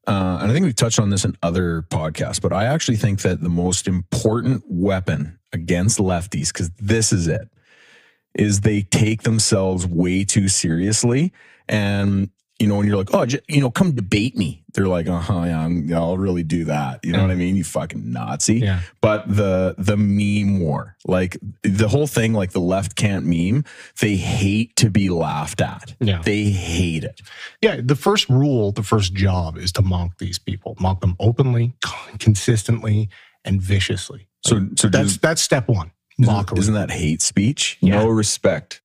uh, 0.08 0.40
and 0.42 0.51
I 0.51 0.53
think 0.53 0.66
we've 0.66 0.75
touched 0.75 1.00
on 1.00 1.09
this 1.09 1.25
in 1.25 1.35
other 1.42 1.84
podcasts, 1.84 2.42
but 2.42 2.53
I 2.53 2.66
actually 2.66 2.98
think 2.98 3.22
that 3.22 3.42
the 3.42 3.50
most 3.50 3.88
important 3.88 4.64
weapon 4.67 5.40
against 5.51 6.00
lefties, 6.00 6.53
because 6.53 6.69
this 6.77 7.11
is 7.11 7.27
it, 7.27 7.50
is 8.34 8.61
they 8.61 8.82
take 8.82 9.24
themselves 9.24 9.88
way 9.88 10.24
too 10.24 10.48
seriously. 10.48 11.34
And, 11.67 12.30
you 12.59 12.67
know, 12.67 12.77
when 12.77 12.88
you're 12.88 12.95
like, 12.98 13.14
oh, 13.14 13.25
j- 13.25 13.42
you 13.50 13.59
know, 13.59 13.69
come 13.69 13.92
debate 13.93 14.38
me, 14.38 14.64
they're 14.74 14.88
like, 14.88 15.08
uh 15.08 15.19
huh, 15.19 15.43
yeah, 15.43 15.59
I'm, 15.66 15.88
yeah, 15.90 15.98
I'll 16.00 16.17
really 16.17 16.43
do 16.43 16.64
that. 16.66 17.03
You 17.03 17.11
know 17.14 17.22
what 17.22 17.32
I 17.32 17.35
mean? 17.35 17.56
You 17.58 17.64
fucking 17.64 18.11
Nazi 18.11 18.56
yeah 18.59 18.80
but 19.01 19.27
the 19.27 19.75
the 19.77 19.98
meme 19.98 20.59
war 20.59 20.95
like 21.06 21.38
the 21.64 21.88
whole 21.88 22.08
thing 22.08 22.34
like 22.34 22.51
the 22.51 22.59
left 22.59 22.95
can't 22.95 23.25
meme 23.25 23.64
they 24.01 24.16
hate 24.16 24.75
to 24.77 24.90
be 24.90 25.09
laughed 25.09 25.61
at 25.61 25.93
yeah 26.00 26.22
they 26.24 26.45
hate 26.45 27.03
it 27.03 27.22
yeah 27.61 27.80
the 27.84 27.95
first 27.95 28.27
rule 28.30 28.72
the 28.72 28.84
first 28.84 29.14
job 29.14 29.58
is 29.58 29.72
to 29.72 29.82
mock 29.82 30.17
these 30.17 30.40
people 30.40 30.75
mock 30.80 31.01
them 31.01 31.16
openly 31.19 31.75
consistently 32.19 33.09
and 33.43 33.61
viciously 33.61 34.27
so 34.43 34.67
so 34.75 34.88
that's 34.88 35.03
does- 35.14 35.17
that's 35.19 35.42
step 35.42 35.67
one 35.67 35.92
isn't, 36.19 36.34
mockery 36.34 36.59
isn't 36.59 36.74
that 36.74 36.92
hate 36.92 37.22
speech 37.22 37.77
Yeah. 37.82 38.00
No 38.01 38.08
respect. 38.09 38.82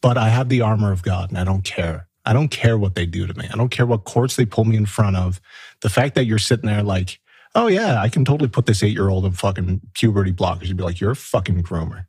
but 0.00 0.16
I 0.16 0.28
have 0.30 0.48
the 0.48 0.62
armor 0.62 0.92
of 0.92 1.02
God 1.02 1.28
and 1.30 1.38
I 1.38 1.44
don't 1.44 1.62
care. 1.64 2.07
I 2.28 2.34
don't 2.34 2.48
care 2.48 2.76
what 2.76 2.94
they 2.94 3.06
do 3.06 3.26
to 3.26 3.32
me. 3.38 3.48
I 3.50 3.56
don't 3.56 3.70
care 3.70 3.86
what 3.86 4.04
courts 4.04 4.36
they 4.36 4.44
pull 4.44 4.66
me 4.66 4.76
in 4.76 4.84
front 4.84 5.16
of. 5.16 5.40
The 5.80 5.88
fact 5.88 6.14
that 6.16 6.26
you're 6.26 6.36
sitting 6.36 6.66
there 6.66 6.82
like, 6.82 7.20
oh 7.54 7.68
yeah, 7.68 8.02
I 8.02 8.10
can 8.10 8.22
totally 8.22 8.50
put 8.50 8.66
this 8.66 8.82
eight 8.82 8.92
year 8.92 9.08
old 9.08 9.24
in 9.24 9.32
fucking 9.32 9.80
puberty 9.94 10.34
blockers. 10.34 10.66
You'd 10.66 10.76
be 10.76 10.82
like, 10.82 11.00
you're 11.00 11.12
a 11.12 11.16
fucking 11.16 11.62
groomer. 11.62 12.04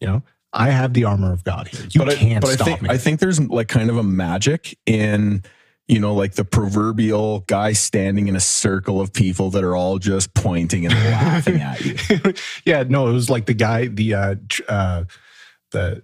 You 0.00 0.08
know, 0.08 0.22
I 0.54 0.70
have 0.70 0.94
the 0.94 1.04
armor 1.04 1.30
of 1.30 1.44
God 1.44 1.68
here. 1.68 1.86
You 1.90 2.06
but 2.06 2.16
can't 2.16 2.42
I, 2.42 2.48
but 2.48 2.54
stop 2.54 2.68
I 2.68 2.70
think 2.70 2.82
me. 2.82 2.88
I 2.88 2.96
think 2.96 3.20
there's 3.20 3.38
like 3.38 3.68
kind 3.68 3.90
of 3.90 3.98
a 3.98 4.02
magic 4.02 4.78
in 4.86 5.42
you 5.88 6.00
know 6.00 6.14
like 6.14 6.36
the 6.36 6.44
proverbial 6.44 7.40
guy 7.40 7.74
standing 7.74 8.28
in 8.28 8.36
a 8.36 8.40
circle 8.40 8.98
of 8.98 9.12
people 9.12 9.50
that 9.50 9.62
are 9.62 9.76
all 9.76 9.98
just 9.98 10.32
pointing 10.32 10.86
and 10.86 10.94
laughing 10.94 11.60
at 11.60 11.84
you 11.84 12.32
yeah, 12.64 12.82
no, 12.88 13.08
it 13.08 13.12
was 13.12 13.28
like 13.28 13.44
the 13.44 13.52
guy, 13.52 13.88
the 13.88 14.14
uh, 14.14 14.34
uh 14.70 15.04
the 15.72 16.02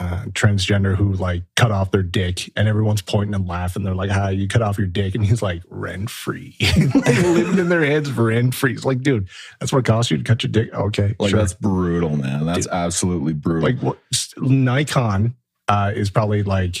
uh, 0.00 0.22
transgender 0.26 0.94
who 0.94 1.12
like 1.14 1.42
cut 1.56 1.72
off 1.72 1.90
their 1.90 2.04
dick 2.04 2.50
and 2.54 2.68
everyone's 2.68 3.02
pointing 3.02 3.34
and 3.34 3.48
laughing. 3.48 3.82
They're 3.82 3.94
like, 3.94 4.10
"Hi, 4.10 4.30
you 4.30 4.46
cut 4.46 4.62
off 4.62 4.78
your 4.78 4.86
dick," 4.86 5.14
and 5.14 5.24
he's 5.24 5.42
like, 5.42 5.62
"Rent 5.68 6.08
free," 6.08 6.56
like 6.94 6.94
living 6.94 7.58
in 7.58 7.68
their 7.68 7.84
heads 7.84 8.10
rent 8.12 8.54
free. 8.54 8.74
It's 8.74 8.84
like, 8.84 9.02
dude, 9.02 9.28
that's 9.58 9.72
what 9.72 9.80
it 9.80 9.84
costs 9.86 10.10
you 10.10 10.18
to 10.18 10.22
cut 10.22 10.42
your 10.44 10.52
dick. 10.52 10.72
Okay, 10.72 11.16
like 11.18 11.30
sure. 11.30 11.40
that's 11.40 11.54
brutal 11.54 12.16
man 12.16 12.46
that's 12.46 12.68
absolutely 12.68 13.32
brutal 13.32 13.68
like 13.68 13.80
what 13.80 13.98
Nikon 14.36 15.34
uh, 15.66 15.92
is 15.94 16.10
probably 16.10 16.44
like, 16.44 16.76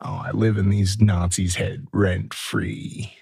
"Oh, 0.00 0.22
I 0.24 0.30
live 0.30 0.56
in 0.56 0.70
these 0.70 1.00
Nazis' 1.00 1.56
head 1.56 1.86
rent 1.92 2.32
free." 2.32 3.12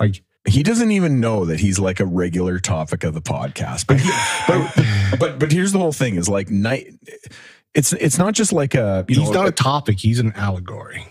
Like, 0.00 0.22
he 0.46 0.62
doesn't 0.62 0.90
even 0.90 1.20
know 1.20 1.44
that 1.44 1.60
he's 1.60 1.78
like 1.78 2.00
a 2.00 2.04
regular 2.04 2.58
topic 2.58 3.02
of 3.02 3.14
the 3.14 3.20
podcast 3.20 3.86
but 3.86 3.98
he, 3.98 4.10
but, 4.46 5.18
but 5.18 5.38
but 5.38 5.52
here's 5.52 5.72
the 5.72 5.78
whole 5.78 5.92
thing 5.92 6.16
is 6.16 6.28
like 6.28 6.50
night 6.50 6.86
it's 7.76 7.92
it's 7.92 8.18
not 8.18 8.34
just 8.34 8.52
like 8.52 8.74
a 8.74 9.04
you 9.08 9.20
he's 9.20 9.30
know 9.30 9.42
not 9.42 9.48
a 9.48 9.52
topic; 9.52 9.98
he's 10.00 10.18
an 10.18 10.32
allegory. 10.32 11.06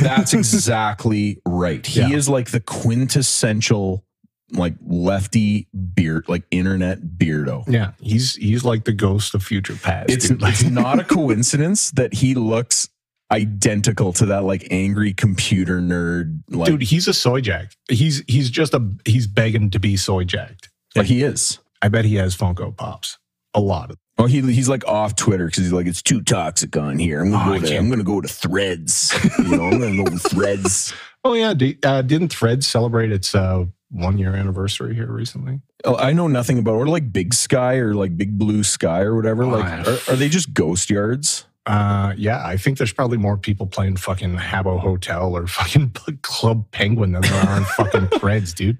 that's 0.00 0.32
exactly 0.42 1.40
right 1.46 1.84
he 1.86 2.00
Yeah. 2.00 2.10
is 2.10 2.28
like 2.28 2.50
the 2.50 2.60
quintessential 2.60 4.04
like 4.52 4.74
lefty 4.86 5.68
beard 5.94 6.24
like 6.28 6.42
internet 6.50 7.00
beardo 7.02 7.64
Yeah, 7.68 7.92
he's 8.00 8.34
he's 8.36 8.64
like 8.64 8.84
the 8.84 8.92
ghost 8.92 9.34
of 9.34 9.42
future 9.42 9.74
past. 9.76 10.10
it's 10.10 10.30
it's 10.30 10.62
not 10.64 10.98
a 11.00 11.04
coincidence 11.18 11.90
that 11.92 12.14
he 12.14 12.34
looks 12.34 12.88
identical 13.30 14.10
to 14.14 14.24
that 14.26 14.44
like 14.44 14.66
angry 14.70 15.12
computer 15.12 15.80
nerd 15.82 16.40
like 16.48 16.66
dude 16.66 16.80
he's 16.82 17.06
a 17.08 17.12
soy 17.12 17.42
jack 17.42 17.72
he's 17.90 18.22
he's 18.26 18.48
just 18.48 18.72
a 18.72 18.90
he's 19.04 19.26
begging 19.26 19.68
to 19.68 19.78
be 19.78 19.98
soy 19.98 20.24
jacked 20.24 20.70
like 20.96 21.04
he 21.06 21.22
is 21.22 21.58
i 21.82 21.88
bet 21.88 22.06
he 22.06 22.14
has 22.14 22.34
funko 22.34 22.74
pops 22.74 23.18
a 23.52 23.60
lot 23.60 23.90
of 23.90 23.98
Oh, 24.20 24.26
he 24.26 24.40
he's 24.40 24.68
like 24.68 24.86
off 24.88 25.14
Twitter 25.16 25.46
because 25.46 25.62
he's 25.64 25.72
like, 25.72 25.86
it's 25.86 26.02
too 26.02 26.20
toxic 26.22 26.76
on 26.76 26.98
here. 26.98 27.20
I'm 27.22 27.30
gonna 27.30 27.56
Oh, 27.56 27.60
go 27.60 27.66
to 27.66 27.76
I'm 27.76 27.88
gonna 27.88 28.02
go 28.04 28.20
to 28.20 28.28
Threads. 28.28 29.14
You 29.38 29.56
know, 29.56 29.64
I'm 29.66 29.78
gonna 29.78 30.02
go 30.04 30.10
to 30.10 30.18
Threads. 30.18 30.92
oh 31.24 31.34
yeah 31.34 31.52
uh, 31.84 32.00
didn't 32.02 32.28
threads 32.28 32.66
celebrate 32.66 33.10
its 33.10 33.34
uh 33.34 33.64
one 33.90 34.18
year 34.18 34.34
anniversary 34.36 34.94
here 34.94 35.10
recently 35.10 35.60
Oh, 35.84 35.96
I 35.96 36.12
know 36.12 36.26
nothing 36.28 36.58
about 36.58 36.74
or 36.74 36.86
like 36.86 37.12
Big 37.12 37.34
Sky 37.34 37.76
or 37.76 37.94
like 37.94 38.16
Big 38.16 38.38
Blue 38.38 38.62
Sky 38.62 39.00
or 39.02 39.14
whatever. 39.16 39.42
Oh, 39.44 39.48
Like, 39.48 39.86
are, 39.88 40.12
are 40.12 40.16
they 40.16 40.28
just 40.28 40.52
ghost 40.54 40.90
yards? 40.90 41.44
uh 41.66 42.14
yeah 42.16 42.42
i 42.46 42.56
think 42.56 42.78
there's 42.78 42.94
probably 42.94 43.18
more 43.18 43.36
people 43.36 43.66
playing 43.66 43.94
fucking 43.94 44.36
habbo 44.36 44.80
hotel 44.80 45.36
or 45.36 45.46
fucking 45.46 45.90
club 46.22 46.64
penguin 46.70 47.12
than 47.12 47.20
there 47.20 47.34
are 47.46 47.58
in 47.58 47.64
fucking 47.64 48.06
threads 48.18 48.54
dude 48.54 48.78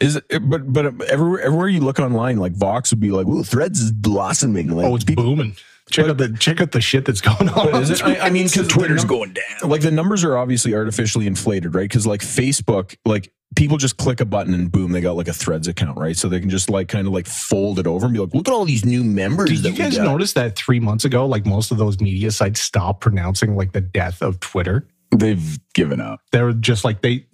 Is 0.00 0.16
it, 0.16 0.24
but 0.48 0.72
but 0.72 0.86
everywhere 1.02 1.40
everywhere 1.40 1.68
you 1.68 1.80
look 1.80 1.98
online, 1.98 2.38
like 2.38 2.52
Vox 2.52 2.90
would 2.90 3.00
be 3.00 3.10
like, 3.10 3.26
"Ooh, 3.26 3.42
Threads 3.44 3.80
is 3.80 3.92
blossoming." 3.92 4.68
Like, 4.68 4.86
oh 4.86 4.94
it's 4.94 5.04
people, 5.04 5.24
booming 5.24 5.56
check 5.90 6.06
out 6.06 6.18
the 6.18 6.32
check 6.38 6.60
out 6.60 6.70
the 6.70 6.80
shit 6.80 7.04
that's 7.04 7.20
going 7.20 7.48
on 7.48 7.72
But 7.72 7.82
is 7.82 7.90
it- 7.90 8.04
I- 8.04 8.26
I 8.26 8.30
mean, 8.30 8.44
'cause 8.44 8.62
the 8.62 8.68
Twitter's 8.68 9.02
num- 9.02 9.08
going 9.08 9.32
down. 9.32 9.68
like 9.70 9.80
the 9.80 9.90
numbers 9.90 10.22
are 10.22 10.36
obviously 10.36 10.72
artificially 10.72 11.26
inflated, 11.26 11.74
right? 11.74 11.82
Because 11.82 12.06
like 12.06 12.20
Facebook, 12.20 12.94
like 13.04 13.32
people 13.56 13.76
just 13.76 13.96
click 13.96 14.20
a 14.20 14.24
button 14.24 14.54
and 14.54 14.70
boom, 14.70 14.92
they 14.92 15.00
got 15.00 15.16
like 15.16 15.26
a 15.26 15.32
Threads 15.32 15.66
account, 15.66 15.98
right? 15.98 16.16
So 16.16 16.28
they 16.28 16.38
can 16.38 16.48
just 16.48 16.70
like 16.70 16.86
kind 16.86 17.08
of 17.08 17.12
like 17.12 17.26
fold 17.26 17.80
it 17.80 17.88
over 17.88 18.06
and 18.06 18.14
be 18.14 18.20
like, 18.20 18.32
"Look 18.32 18.46
at 18.46 18.54
all 18.54 18.64
these 18.64 18.84
new 18.84 19.02
members." 19.02 19.50
Did 19.50 19.58
that 19.64 19.68
you 19.70 19.72
we 19.74 19.78
guys 19.78 19.96
got." 19.96 20.04
notice 20.04 20.32
that 20.34 20.54
three 20.56 20.78
months 20.78 21.04
ago, 21.04 21.26
like 21.26 21.44
most 21.44 21.72
of 21.72 21.78
those 21.78 22.00
media 22.00 22.30
sites 22.30 22.60
stopped 22.60 23.00
pronouncing 23.00 23.56
like 23.56 23.72
the 23.72 23.80
death 23.80 24.22
of 24.22 24.38
Twitter? 24.38 24.86
They've 25.12 25.58
given 25.74 26.00
up. 26.00 26.20
They're 26.30 26.52
just 26.52 26.84
like 26.84 27.02
they. 27.02 27.26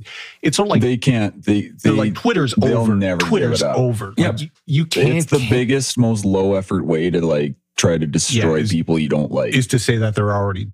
It's 0.42 0.56
sort 0.56 0.68
of 0.68 0.70
like 0.70 0.80
they 0.80 0.96
can't. 0.96 1.44
They 1.44 1.62
they 1.62 1.72
they're 1.82 1.92
like 1.92 2.14
Twitter's 2.14 2.54
over. 2.62 2.94
never 2.94 3.20
Twitter's 3.20 3.62
over. 3.62 4.14
Yeah. 4.16 4.28
Like, 4.30 4.40
you, 4.40 4.48
you 4.66 4.86
can't. 4.86 5.10
it's 5.10 5.26
the 5.26 5.46
biggest, 5.50 5.98
most 5.98 6.24
low 6.24 6.54
effort 6.54 6.86
way 6.86 7.10
to 7.10 7.24
like 7.24 7.54
try 7.76 7.98
to 7.98 8.06
destroy 8.06 8.60
is- 8.60 8.70
people 8.70 8.98
you 8.98 9.08
don't 9.08 9.30
like. 9.30 9.54
is 9.54 9.66
to 9.68 9.78
say 9.78 9.98
that 9.98 10.14
they're 10.14 10.32
already. 10.34 10.72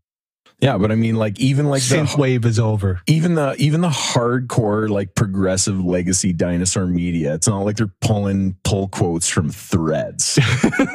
Yeah, 0.61 0.79
but 0.79 0.93
I 0.93 0.95
mean, 0.95 1.17
like 1.17 1.41
even 1.41 1.67
like 1.69 1.83
the 1.83 2.15
wave 2.17 2.45
is 2.45 2.61
over. 2.61 3.01
even 3.09 3.35
the 3.35 3.57
even 3.59 3.81
the 3.81 3.89
hardcore 3.89 4.89
like 4.89 5.17
progressive 5.17 5.85
legacy 5.85 6.33
dinosaur 6.33 6.87
media. 6.87 7.35
It's 7.35 7.49
not 7.49 7.65
like 7.65 7.79
they're 7.79 7.93
pulling 8.01 8.55
pull 8.63 8.87
quotes 8.87 9.29
from 9.29 9.51
threads. 9.51 10.39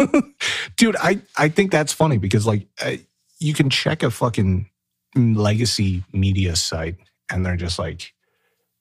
Dude, 0.78 0.96
I, 0.96 1.20
I 1.36 1.50
think 1.50 1.72
that's 1.72 1.92
funny 1.92 2.18
because 2.18 2.48
like 2.48 2.66
uh, 2.82 2.94
you 3.40 3.54
can 3.54 3.70
check 3.70 4.04
a 4.04 4.10
fucking 4.10 4.70
legacy 5.18 6.04
media 6.14 6.56
site 6.56 6.96
and 7.30 7.46
they're 7.46 7.58
just 7.58 7.80
like 7.80 8.14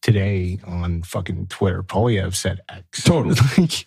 today 0.03 0.59
on 0.67 1.03
fucking 1.03 1.47
Twitter, 1.49 1.83
Poilievre 1.83 2.35
said 2.35 2.61
X. 2.69 3.03
Totally. 3.03 3.35
Like, 3.59 3.87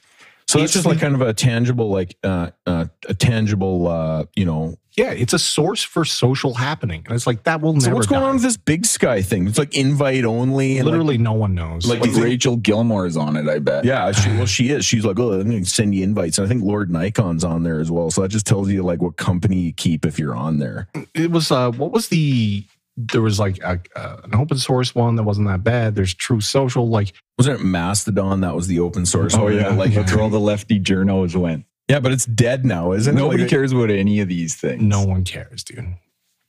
So 0.49 0.57
that's 0.57 0.69
It's 0.69 0.73
just 0.73 0.85
like 0.87 0.99
kind 0.99 1.13
of 1.13 1.21
a 1.21 1.31
tangible, 1.31 1.89
like 1.91 2.17
uh, 2.23 2.49
uh, 2.65 2.85
a 3.07 3.13
tangible, 3.13 3.87
uh, 3.87 4.25
you 4.35 4.45
know. 4.45 4.77
yeah, 4.97 5.11
it's 5.11 5.31
a 5.33 5.37
source 5.37 5.83
for 5.83 6.03
social 6.05 6.55
happening. 6.55 7.03
And 7.05 7.13
it's 7.15 7.27
like 7.27 7.43
that 7.43 7.61
will 7.61 7.73
never 7.73 7.81
So 7.81 7.87
never 7.89 7.95
what's 7.97 8.07
going 8.07 8.21
die. 8.21 8.27
on 8.29 8.33
with 8.33 8.41
this 8.43 8.57
Big 8.57 8.83
Sky 8.87 9.21
thing? 9.21 9.47
It's 9.47 9.59
like 9.59 9.75
invite 9.75 10.25
only, 10.25 10.77
and 10.79 10.87
like- 10.87 10.91
Literally 10.93 11.19
no 11.19 11.33
one 11.33 11.53
knows. 11.53 11.85
Like, 11.85 11.99
Like 11.99 12.07
you 12.07 12.13
think- 12.15 12.25
Rachel 12.25 12.55
Gilmore 12.55 13.05
is 13.05 13.15
on 13.15 13.37
it, 13.37 13.47
I 13.47 13.59
bet. 13.59 13.85
yeah, 13.85 14.11
she, 14.11 14.29
well, 14.29 14.47
she 14.47 14.69
is. 14.69 14.85
She's 14.85 15.05
like, 15.05 15.19
oh, 15.19 15.33
I'm 15.33 15.47
going 15.51 15.63
to 15.63 15.69
send 15.69 15.93
you 15.93 16.03
invites, 16.03 16.39
and 16.39 16.45
I 16.45 16.49
think 16.49 16.63
Lord 16.63 16.89
Nikon's 16.89 17.43
on 17.43 17.61
there 17.61 17.79
as 17.79 17.91
well. 17.91 18.09
So 18.09 18.21
that 18.23 18.29
just 18.29 18.47
tells 18.47 18.71
you 18.71 18.81
like 18.81 19.03
what 19.03 19.17
company 19.17 19.57
you 19.59 19.71
keep 19.73 20.03
if 20.03 20.17
you're 20.17 20.35
on 20.35 20.57
there. 20.57 20.87
it 21.13 21.29
was 21.29 21.51
uh 21.51 21.69
what 21.73 21.91
was 21.91 22.07
the 22.07 22.65
there 23.07 23.21
was 23.21 23.39
like 23.39 23.57
a, 23.59 23.79
uh, 23.95 24.17
an 24.25 24.35
open 24.35 24.57
source 24.57 24.93
one 24.93 25.15
that 25.15 25.23
wasn't 25.23 25.47
that 25.47 25.63
bad. 25.63 25.95
There's 25.95 26.13
True 26.13 26.41
Social, 26.41 26.89
like 26.89 27.13
Wasn't 27.37 27.59
it 27.59 27.63
Mastodon 27.63 28.41
that 28.41 28.55
was 28.55 28.67
the 28.67 28.79
open 28.79 29.05
source? 29.05 29.33
Oh 29.35 29.45
one? 29.45 29.55
yeah, 29.55 29.69
like 29.69 29.93
that's 29.93 30.13
where 30.13 30.21
all 30.23 30.29
the 30.29 30.39
lefty 30.39 30.79
journos 30.79 31.35
went. 31.35 31.65
yeah, 31.87 31.99
but 31.99 32.11
it's 32.11 32.25
dead 32.25 32.65
now, 32.65 32.91
isn't 32.91 33.15
Nobody 33.15 33.41
it? 33.41 33.45
Like, 33.45 33.49
cares 33.49 33.71
about 33.71 33.89
any 33.89 34.19
of 34.19 34.27
these 34.27 34.55
things. 34.55 34.81
no 34.81 35.03
one 35.05 35.23
cares, 35.23 35.63
dude. 35.63 35.95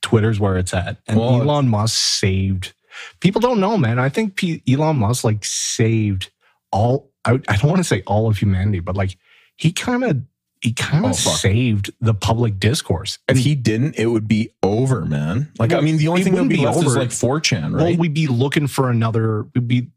Twitter's 0.02 0.40
where 0.40 0.56
it's 0.56 0.74
at, 0.74 0.96
and 1.06 1.18
Well, 1.20 1.42
Elon 1.42 1.68
Musk 1.68 1.94
saved. 1.96 2.72
People 3.20 3.40
don't 3.40 3.60
know, 3.60 3.78
man. 3.78 3.98
I 3.98 4.08
think 4.08 4.34
P- 4.36 4.62
Elon 4.68 4.96
Musk 4.98 5.22
like 5.24 5.44
saved 5.44 6.30
all. 6.72 7.10
I, 7.24 7.32
I 7.48 7.56
don't 7.56 7.68
want 7.70 7.78
to 7.78 7.84
say 7.84 8.02
all 8.06 8.28
of 8.28 8.38
humanity, 8.38 8.80
but 8.80 8.96
like 8.96 9.16
he 9.56 9.72
kind 9.72 10.02
of 10.04 10.22
he 10.62 10.72
kind 10.72 11.04
of 11.06 11.10
Oh, 11.12 11.14
saved 11.14 11.90
the 12.00 12.12
public 12.14 12.58
discourse. 12.60 13.18
If 13.28 13.38
he 13.38 13.54
didn't, 13.54 13.96
it 13.98 14.06
would 14.06 14.28
be 14.28 14.50
over, 14.62 15.04
man. 15.06 15.50
Like, 15.58 15.72
I 15.72 15.80
mean, 15.80 15.96
the 15.96 16.08
only 16.08 16.22
thing 16.22 16.34
that 16.34 16.42
would 16.42 16.48
be 16.50 16.56
be 16.58 16.66
left 16.66 16.78
is 16.84 16.96
like 16.96 17.08
4chan, 17.08 17.74
Well, 17.76 17.84
right? 17.86 17.98
we'd 17.98 18.12
be 18.14 18.26
looking 18.26 18.66
for 18.66 18.90
another. 18.90 19.46
We'd 19.54 19.66
be 19.68 19.88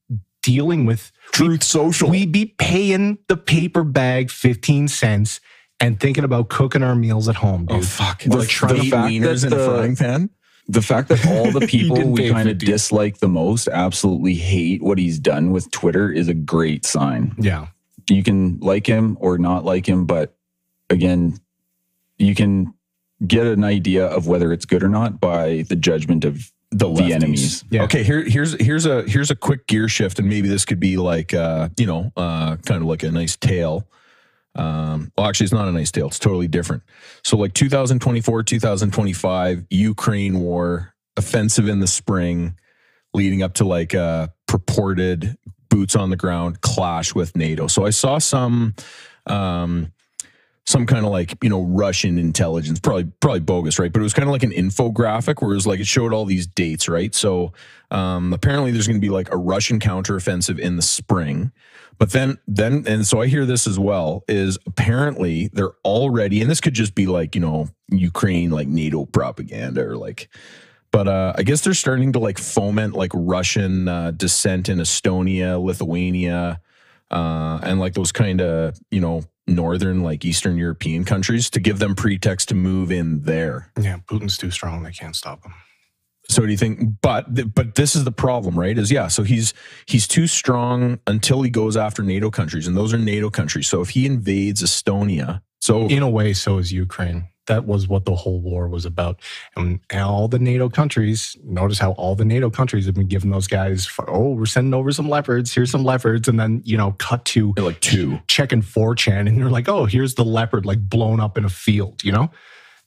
dealing 0.42 0.86
with 0.86 1.12
Truth 1.32 1.64
Social. 1.64 2.10
We'd 2.10 2.32
be 2.32 2.46
paying 2.58 3.18
the 3.28 3.38
paper 3.38 3.84
bag 3.84 4.30
15 4.32 4.88
cents 4.88 5.40
and 5.80 6.00
thinking 6.00 6.24
about 6.24 6.50
cooking 6.50 6.82
our 6.84 6.96
meals 6.96 7.28
at 7.28 7.36
home, 7.36 7.66
oh, 7.70 7.76
dude. 7.76 7.84
oh 7.84 7.86
fuck! 7.86 8.24
The- 8.24 8.38
like 8.38 8.48
trying 8.48 8.76
to 8.76 8.82
eat 8.84 8.90
fact 8.92 9.08
wieners 9.12 9.42
that 9.42 9.48
in 9.48 9.54
a 9.54 9.56
the- 9.58 9.66
frying 9.66 9.96
pan. 9.96 10.30
The 10.70 10.82
fact 10.82 11.10
that 11.10 11.28
all 11.28 11.52
the 11.52 11.68
people 11.68 12.08
we 12.10 12.30
kind 12.30 12.48
of 12.48 12.58
dislike 12.58 13.18
the 13.18 13.28
most 13.28 13.68
absolutely 13.68 14.36
hate 14.36 14.82
what 14.82 14.98
he's 14.98 15.20
done 15.20 15.52
with 15.52 15.70
Twitter 15.72 16.10
is 16.10 16.30
a 16.30 16.34
great 16.34 16.86
sign. 16.86 17.36
yeah. 17.38 17.68
You 18.10 18.24
can 18.24 18.60
like 18.60 18.86
him 18.88 19.18
or 19.20 19.38
not 19.38 19.66
like 19.66 19.86
him, 19.88 20.06
but 20.06 20.36
again, 20.94 21.40
you 22.18 22.36
can 22.36 22.74
get 23.26 23.46
an 23.46 23.64
idea 23.64 24.06
of 24.08 24.28
whether 24.28 24.52
it's 24.54 24.66
good 24.66 24.84
or 24.84 24.90
not 24.90 25.20
by 25.20 25.66
the 25.70 25.76
judgment 25.76 26.26
of 26.26 26.52
the, 26.72 26.92
the 26.92 27.14
enemies. 27.14 27.64
Yeah. 27.70 27.84
Okay, 27.84 28.04
here 28.04 28.24
here's 28.24 28.60
here's 28.60 28.86
a 28.86 29.04
here's 29.04 29.32
a 29.32 29.36
quick 29.36 29.68
gear 29.68 29.88
shift, 29.88 30.20
and 30.20 30.28
maybe 30.28 30.48
this 30.48 30.66
could 30.66 30.80
be 30.80 30.98
like 30.98 31.34
uh, 31.34 31.70
you 31.78 31.86
know, 31.86 32.12
uh, 32.18 32.58
kind 32.58 32.82
of 32.82 32.88
like 32.88 33.04
a 33.04 33.12
nice 33.12 33.36
tail. 33.36 33.88
Um, 34.56 35.12
well, 35.18 35.28
actually, 35.28 35.46
it's 35.46 35.54
not 35.54 35.68
a 35.68 35.72
nice 35.72 35.92
tail. 35.92 36.08
It's 36.08 36.20
totally 36.20 36.48
different. 36.48 36.84
So, 37.24 37.38
like 37.38 37.54
2024, 37.54 38.44
2025, 38.44 39.66
Ukraine 39.70 40.40
war, 40.40 40.94
offensive 41.18 41.68
in 41.68 41.80
the 41.80 41.88
spring, 41.88 42.56
leading 43.14 43.42
up 43.42 43.54
to 43.56 43.66
like 43.66 43.94
a 43.94 44.32
purported 44.48 45.38
boots 45.70 45.96
on 45.96 46.12
the 46.12 46.16
ground 46.16 46.62
clash 46.62 47.16
with 47.16 47.36
NATO. 47.36 47.68
So, 47.68 47.86
I 47.86 47.90
saw 47.90 48.18
some. 48.20 48.76
Um, 49.26 49.92
some 50.66 50.86
kind 50.86 51.06
of 51.06 51.12
like 51.12 51.38
you 51.42 51.50
know 51.50 51.64
Russian 51.64 52.18
intelligence, 52.18 52.80
probably 52.80 53.06
probably 53.20 53.42
bogus, 53.42 53.80
right? 53.80 53.92
But 53.92 54.00
it 54.00 54.04
was 54.04 54.14
kind 54.14 54.28
of 54.28 54.32
like 54.32 54.44
an 54.44 54.52
infographic 54.52 55.42
where 55.42 55.52
it 55.52 55.56
was 55.56 55.68
like 55.68 55.80
it 55.80 55.88
showed 55.88 56.14
all 56.14 56.26
these 56.26 56.48
dates, 56.48 56.88
right? 56.88 57.14
So 57.14 57.52
um, 57.92 58.34
apparently 58.34 58.72
there's 58.72 58.88
going 58.88 59.00
to 59.00 59.06
be 59.06 59.12
like 59.12 59.32
a 59.32 59.38
Russian 59.38 59.80
counteroffensive 59.80 60.60
in 60.60 60.78
the 60.78 60.82
spring, 60.82 61.52
but 61.98 62.12
then 62.12 62.38
then 62.48 62.86
and 62.88 63.06
so 63.06 63.22
I 63.22 63.28
hear 63.28 63.46
this 63.46 63.68
as 63.68 63.78
well 63.78 64.24
is 64.28 64.58
apparently 64.66 65.50
they're 65.52 65.74
already, 65.84 66.42
and 66.42 66.50
this 66.50 66.62
could 66.62 66.74
just 66.74 66.96
be 66.96 67.08
like 67.08 67.36
you 67.36 67.42
know 67.42 67.68
Ukraine 67.90 68.52
like 68.52 68.68
NATO 68.68 69.06
propaganda 69.06 69.86
or 69.86 69.98
like. 69.98 70.30
But 70.92 71.08
uh, 71.08 71.34
I 71.36 71.42
guess 71.42 71.62
they're 71.62 71.74
starting 71.74 72.12
to 72.14 72.20
like 72.20 72.38
foment 72.38 72.94
like 72.94 73.10
Russian 73.16 73.88
uh, 73.88 74.12
dissent 74.12 74.70
in 74.70 74.78
Estonia, 74.78 75.60
Lithuania, 75.60 76.62
uh, 77.10 77.60
and 77.64 77.80
like 77.80 77.96
those 77.96 78.12
kind 78.12 78.40
of 78.40 78.80
you 78.92 79.02
know 79.02 79.24
northern 79.48 80.02
like 80.02 80.24
Eastern 80.26 80.58
European 80.58 81.04
countries 81.06 81.50
to 81.52 81.60
give 81.60 81.80
them 81.80 81.96
pretext 81.96 82.50
to 82.50 82.56
move 82.56 82.92
in 82.92 83.22
there. 83.24 83.72
Yeah. 83.80 83.98
Putin's 84.08 84.38
too 84.38 84.52
strong. 84.52 84.84
They 84.84 84.92
can't 84.92 85.16
stop 85.16 85.44
him. 85.44 85.54
So 86.30 86.44
do 86.44 86.52
you 86.52 86.58
think? 86.58 87.02
But 87.02 87.54
but 87.54 87.76
this 87.76 87.96
is 87.96 88.06
the 88.06 88.12
problem, 88.12 88.58
right? 88.58 88.78
Is 88.78 88.90
yeah. 88.92 89.10
So 89.10 89.24
he's 89.24 89.54
he's 89.86 90.08
too 90.08 90.26
strong 90.28 91.00
until 91.06 91.42
he 91.42 91.50
goes 91.50 91.76
after 91.76 92.02
NATO 92.02 92.32
countries, 92.32 92.66
and 92.66 92.78
those 92.78 92.94
are 92.94 92.98
NATO 92.98 93.30
countries. 93.30 93.68
So 93.68 93.82
if 93.82 93.90
he 93.90 94.06
invades 94.06 94.64
Estonia, 94.64 95.42
so 95.64 95.88
In 95.88 96.04
a 96.04 96.10
way, 96.10 96.34
so 96.34 96.58
is 96.58 96.72
Ukraine. 96.72 97.30
That 97.48 97.66
was 97.66 97.88
what 97.88 98.06
the 98.06 98.16
whole 98.16 98.40
war 98.40 98.68
was 98.68 98.86
about. 98.86 99.20
And 99.56 99.80
all 99.94 100.28
the 100.28 100.40
NATO 100.40 100.70
countries, 100.70 101.36
notice 101.44 101.78
how 101.78 101.92
all 101.92 102.16
the 102.16 102.26
NATO 102.26 102.50
countries 102.50 102.86
have 102.86 102.96
been 102.96 103.08
giving 103.08 103.32
those 103.32 103.48
guys, 103.48 103.90
oh, 104.08 104.34
we're 104.34 104.46
sending 104.46 104.74
over 104.74 104.92
some 104.92 105.10
leopards. 105.10 105.54
Here's 105.54 105.72
some 105.72 105.84
leopards. 105.84 106.28
And 106.28 106.40
then, 106.40 106.62
you 106.64 106.78
know, 106.78 106.94
cut 106.94 107.26
to 107.26 107.54
they're 107.56 107.66
like 107.66 107.82
two. 107.82 108.20
checking 108.28 108.62
4chan 108.62 109.28
and 109.28 109.38
you're 109.38 109.50
like, 109.50 109.68
oh, 109.68 109.86
here's 109.86 110.16
the 110.16 110.26
leopard 110.26 110.66
like 110.66 110.80
blown 110.90 111.20
up 111.20 111.38
in 111.38 111.46
a 111.46 111.50
field, 111.50 112.04
you 112.04 112.12
know? 112.12 112.30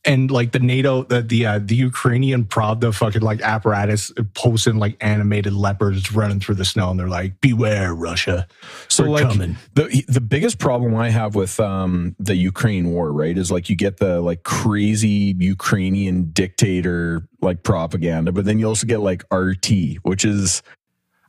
And 0.06 0.30
like 0.30 0.52
the 0.52 0.60
NATO, 0.60 1.02
the 1.02 1.20
the 1.20 1.46
uh, 1.46 1.58
the 1.58 1.74
Ukrainian 1.74 2.44
Pravda 2.44 2.94
fucking 2.94 3.22
like 3.22 3.40
apparatus 3.40 4.12
posting 4.34 4.76
like 4.76 4.96
animated 5.00 5.52
leopards 5.52 6.12
running 6.12 6.38
through 6.38 6.54
the 6.54 6.64
snow, 6.64 6.90
and 6.90 7.00
they're 7.00 7.08
like, 7.08 7.40
"Beware, 7.40 7.92
Russia, 7.92 8.46
So 8.86 9.02
we're 9.02 9.10
like 9.10 9.28
coming." 9.28 9.56
the 9.74 10.04
the 10.06 10.20
biggest 10.20 10.60
problem 10.60 10.94
I 10.94 11.10
have 11.10 11.34
with 11.34 11.58
um 11.58 12.14
the 12.20 12.36
Ukraine 12.36 12.92
war, 12.92 13.12
right, 13.12 13.36
is 13.36 13.50
like 13.50 13.68
you 13.68 13.74
get 13.74 13.96
the 13.96 14.20
like 14.20 14.44
crazy 14.44 15.34
Ukrainian 15.38 16.30
dictator 16.30 17.26
like 17.42 17.64
propaganda, 17.64 18.30
but 18.30 18.44
then 18.44 18.60
you 18.60 18.66
also 18.68 18.86
get 18.86 19.00
like 19.00 19.24
RT, 19.32 19.98
which 20.02 20.24
is 20.24 20.62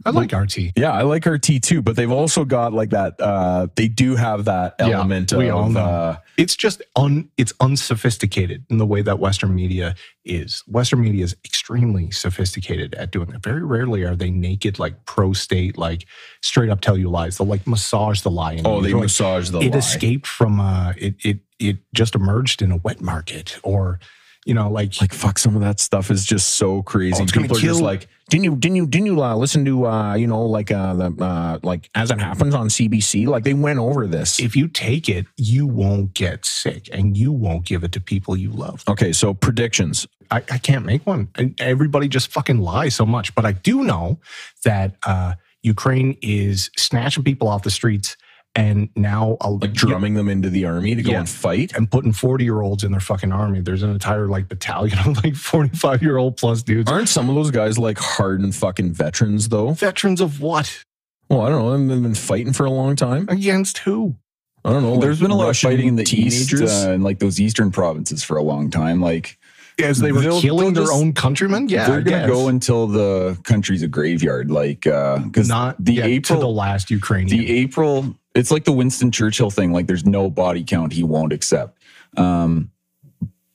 I 0.06 0.11
like 0.11 0.32
RT. 0.32 0.58
yeah, 0.76 0.92
I 0.92 1.01
like 1.01 1.26
RT 1.26 1.61
too, 1.61 1.82
but 1.82 1.95
they've 1.95 2.11
also 2.11 2.45
got 2.45 2.72
like 2.74 2.92
that 2.92 3.19
uh 3.19 3.67
they 3.76 3.88
do 3.88 4.16
have 4.16 4.45
that 4.45 4.76
element 4.80 5.32
Yeah, 5.32 5.38
we 5.38 5.50
of 5.50 5.56
all 5.56 5.69
know. 5.69 5.80
uh 5.82 6.17
It's 6.38 6.56
just 6.56 6.82
un 6.95 7.30
it's 7.38 7.53
unsophisticated 7.59 8.66
in 8.69 8.77
the 8.77 8.85
way 8.85 9.01
that 9.01 9.19
Western 9.19 9.56
media 9.56 9.95
is. 10.26 10.64
Western 10.67 11.01
media 11.01 11.24
is 11.24 11.35
extremely 11.43 12.11
sophisticated 12.11 12.93
at 12.95 13.11
doing 13.11 13.30
that. 13.32 13.42
Very 13.43 13.64
rarely 13.64 14.03
are 14.03 14.16
they 14.16 14.30
naked, 14.30 14.77
like 14.80 15.06
pro 15.06 15.34
state, 15.34 15.77
like 15.77 16.06
straight 16.42 16.69
up 16.69 16.82
tell 16.82 16.98
you 16.98 17.09
lies. 17.09 17.38
They'll 17.38 17.48
like 17.48 17.66
massage 17.66 18.22
the 18.22 18.32
lie. 18.32 18.61
oh 18.66 18.82
they 18.82 18.93
like, 18.93 19.03
massage 19.03 19.50
the 19.50 19.59
lie. 19.59 19.66
it 19.66 19.72
lie. 19.74 19.80
escaped 19.80 20.27
from 20.27 20.59
uh 20.59 20.93
it 20.98 21.16
it 21.24 21.40
it 21.59 21.77
just 21.93 22.14
emerged 22.14 22.61
in 22.61 22.72
a 22.72 22.77
wet 22.77 23.01
market 23.01 23.58
or 23.64 24.00
you 24.48 24.53
know 24.53 24.72
like 24.72 25.00
like 25.01 25.14
fuck 25.14 25.38
some 25.38 25.56
of 25.56 25.61
that 25.61 25.80
stuff 25.80 26.09
is 26.09 26.26
just 26.26 26.56
so 26.56 26.82
crazy. 26.82 27.19
Oh, 27.19 27.24
it's 27.24 27.34
gonna 27.34 27.43
people 27.43 27.58
are 27.58 27.61
just 27.61 27.82
like 27.82 28.08
didn't 28.30 28.45
you 28.45 28.56
didn't 28.56 28.77
you 28.77 28.88
didn't 28.88 29.08
you 29.08 29.22
uh, 29.22 29.35
listen 29.35 29.66
to 29.66 29.85
uh 29.85 30.16
you 30.16 30.26
know 30.26 30.45
like 30.45 30.72
uh 30.72 30.93
the 30.93 31.24
uh 31.24 31.59
like 31.64 31.90
as 31.95 32.11
it 32.11 32.19
happens 32.19 32.56
on 32.56 32.67
cbc 32.69 33.27
like 33.27 33.43
they 33.43 33.53
went 33.53 33.77
over 33.77 34.08
this. 34.08 34.40
If 34.40 34.56
you 34.56 34.69
take 34.69 35.09
it 35.09 35.26
you 35.35 35.67
won't 35.67 36.14
get 36.14 36.45
sick 36.45 36.90
and 36.93 37.17
you 37.17 37.34
won't 37.34 37.66
give 37.66 37.84
it 37.84 37.92
to 37.92 38.01
people 38.01 38.38
you 38.38 38.50
love. 38.51 38.84
Okay 38.88 39.11
so 39.11 39.34
predictions. 39.34 40.08
I, 40.32 40.38
I 40.38 40.58
can't 40.58 40.85
make 40.85 41.06
one. 41.06 41.30
Everybody 41.59 42.08
just 42.08 42.32
fucking 42.32 42.59
lies 42.59 42.95
so 42.95 43.06
much. 43.06 43.35
But 43.35 43.45
i 43.45 43.51
do 43.51 43.84
know 43.84 44.19
that 44.64 44.95
uh 45.06 45.34
ukraine 45.61 46.17
is 46.22 46.69
snatching 46.77 47.24
people 47.24 47.50
off 47.50 47.64
the 47.64 47.72
streets 47.72 48.16
and 48.58 48.90
now 48.95 49.38
uh, 49.42 49.52
like 49.52 49.72
drumming 49.74 50.16
them 50.16 50.27
into 50.27 50.50
the 50.50 50.66
army 50.66 50.95
to 50.95 51.03
go 51.03 51.11
Yeah. 51.11 51.19
and 51.19 51.30
fight? 51.30 51.74
And 51.76 51.90
putting 51.90 52.11
40 52.11 52.44
year 52.44 52.61
olds 52.61 52.84
in 52.84 52.92
their 52.92 53.00
fucking 53.00 53.32
army. 53.32 53.61
There's 53.61 53.84
an 53.84 53.92
entire 53.92 54.27
like 54.27 54.50
battalion 54.50 54.98
of 55.06 55.24
like 55.24 55.36
45 55.36 56.02
year 56.03 56.18
old 56.18 56.36
plus 56.38 56.64
dudes. 56.64 56.92
Aren't 56.92 57.08
some 57.10 57.30
of 57.30 57.36
those 57.36 57.52
guys 57.52 57.77
like 57.77 57.98
hardened 58.00 58.56
fucking 58.56 58.94
veterans 58.94 59.48
though? 59.50 59.72
Veterans 59.72 60.19
of 60.19 60.42
what? 60.42 60.84
Well 61.30 61.42
i 61.42 61.50
don't 61.50 61.61
know. 61.88 61.94
They've 61.94 62.02
been 62.03 62.16
fighting 62.16 62.52
for 62.53 62.66
a 62.66 62.72
long 62.72 62.95
time. 62.95 63.27
Against 63.30 63.77
who? 63.80 64.16
I 64.66 64.72
don't 64.72 64.82
know 64.84 64.94
like 64.94 65.02
There's 65.02 65.22
been 65.22 65.32
a 65.32 65.36
lot 65.36 65.48
Russian 65.48 65.68
of 65.69 65.74
fighting 65.74 65.88
in 65.90 65.95
the 65.95 66.03
teenagers. 66.03 66.61
east 66.61 66.86
uh, 66.88 66.92
and 66.92 67.03
like 67.03 67.19
those 67.19 67.40
eastern 67.40 67.72
provinces 67.72 68.24
for 68.24 68.38
a 68.38 68.44
long 68.44 68.69
time. 68.69 69.00
Like 69.02 69.38
as 69.80 70.00
they 70.00 70.11
were 70.11 70.22
They'll- 70.22 70.42
killing 70.42 70.74
they'll 70.74 70.86
their 70.86 70.92
just- 70.92 70.95
own 71.02 71.14
countrymen? 71.14 71.69
Yeah 71.69 71.88
they're 71.88 72.02
gonna 72.02 72.26
go 72.27 72.48
until 72.48 72.88
the 72.88 73.38
country's 73.44 73.84
a 73.84 73.88
graveyard. 73.88 74.50
Like 74.50 74.88
uh, 74.88 75.19
because 75.19 75.48
not 75.48 75.76
the 75.84 75.94
yet 75.94 76.06
April 76.08 76.40
to 76.40 76.42
the 76.45 76.50
last 76.50 76.90
Ukrainian. 76.90 77.38
the 77.38 77.50
April, 77.52 78.16
it's 78.38 78.51
like 78.51 78.64
the 78.66 78.72
Winston 78.72 79.11
Churchill 79.11 79.49
thing. 79.49 79.74
Like 79.74 79.88
there's 79.88 80.06
no 80.06 80.30
body 80.30 80.64
count 80.64 80.93
he 80.93 81.03
won't 81.03 81.33
accept. 81.33 81.77
Um, 82.16 82.72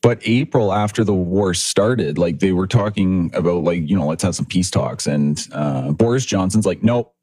But 0.02 0.18
April, 0.24 0.72
after 0.72 1.04
the 1.04 1.14
war 1.14 1.54
started, 1.54 2.18
like 2.18 2.40
they 2.40 2.50
were 2.50 2.66
talking 2.66 3.30
about, 3.34 3.62
like, 3.62 3.88
you 3.88 3.96
know, 3.96 4.06
let's 4.06 4.24
have 4.24 4.34
some 4.34 4.46
peace 4.46 4.68
talks. 4.68 5.06
And 5.06 5.40
uh, 5.52 5.92
Boris 5.92 6.26
Johnson's 6.26 6.66
like, 6.66 6.82
nope. 6.82 7.14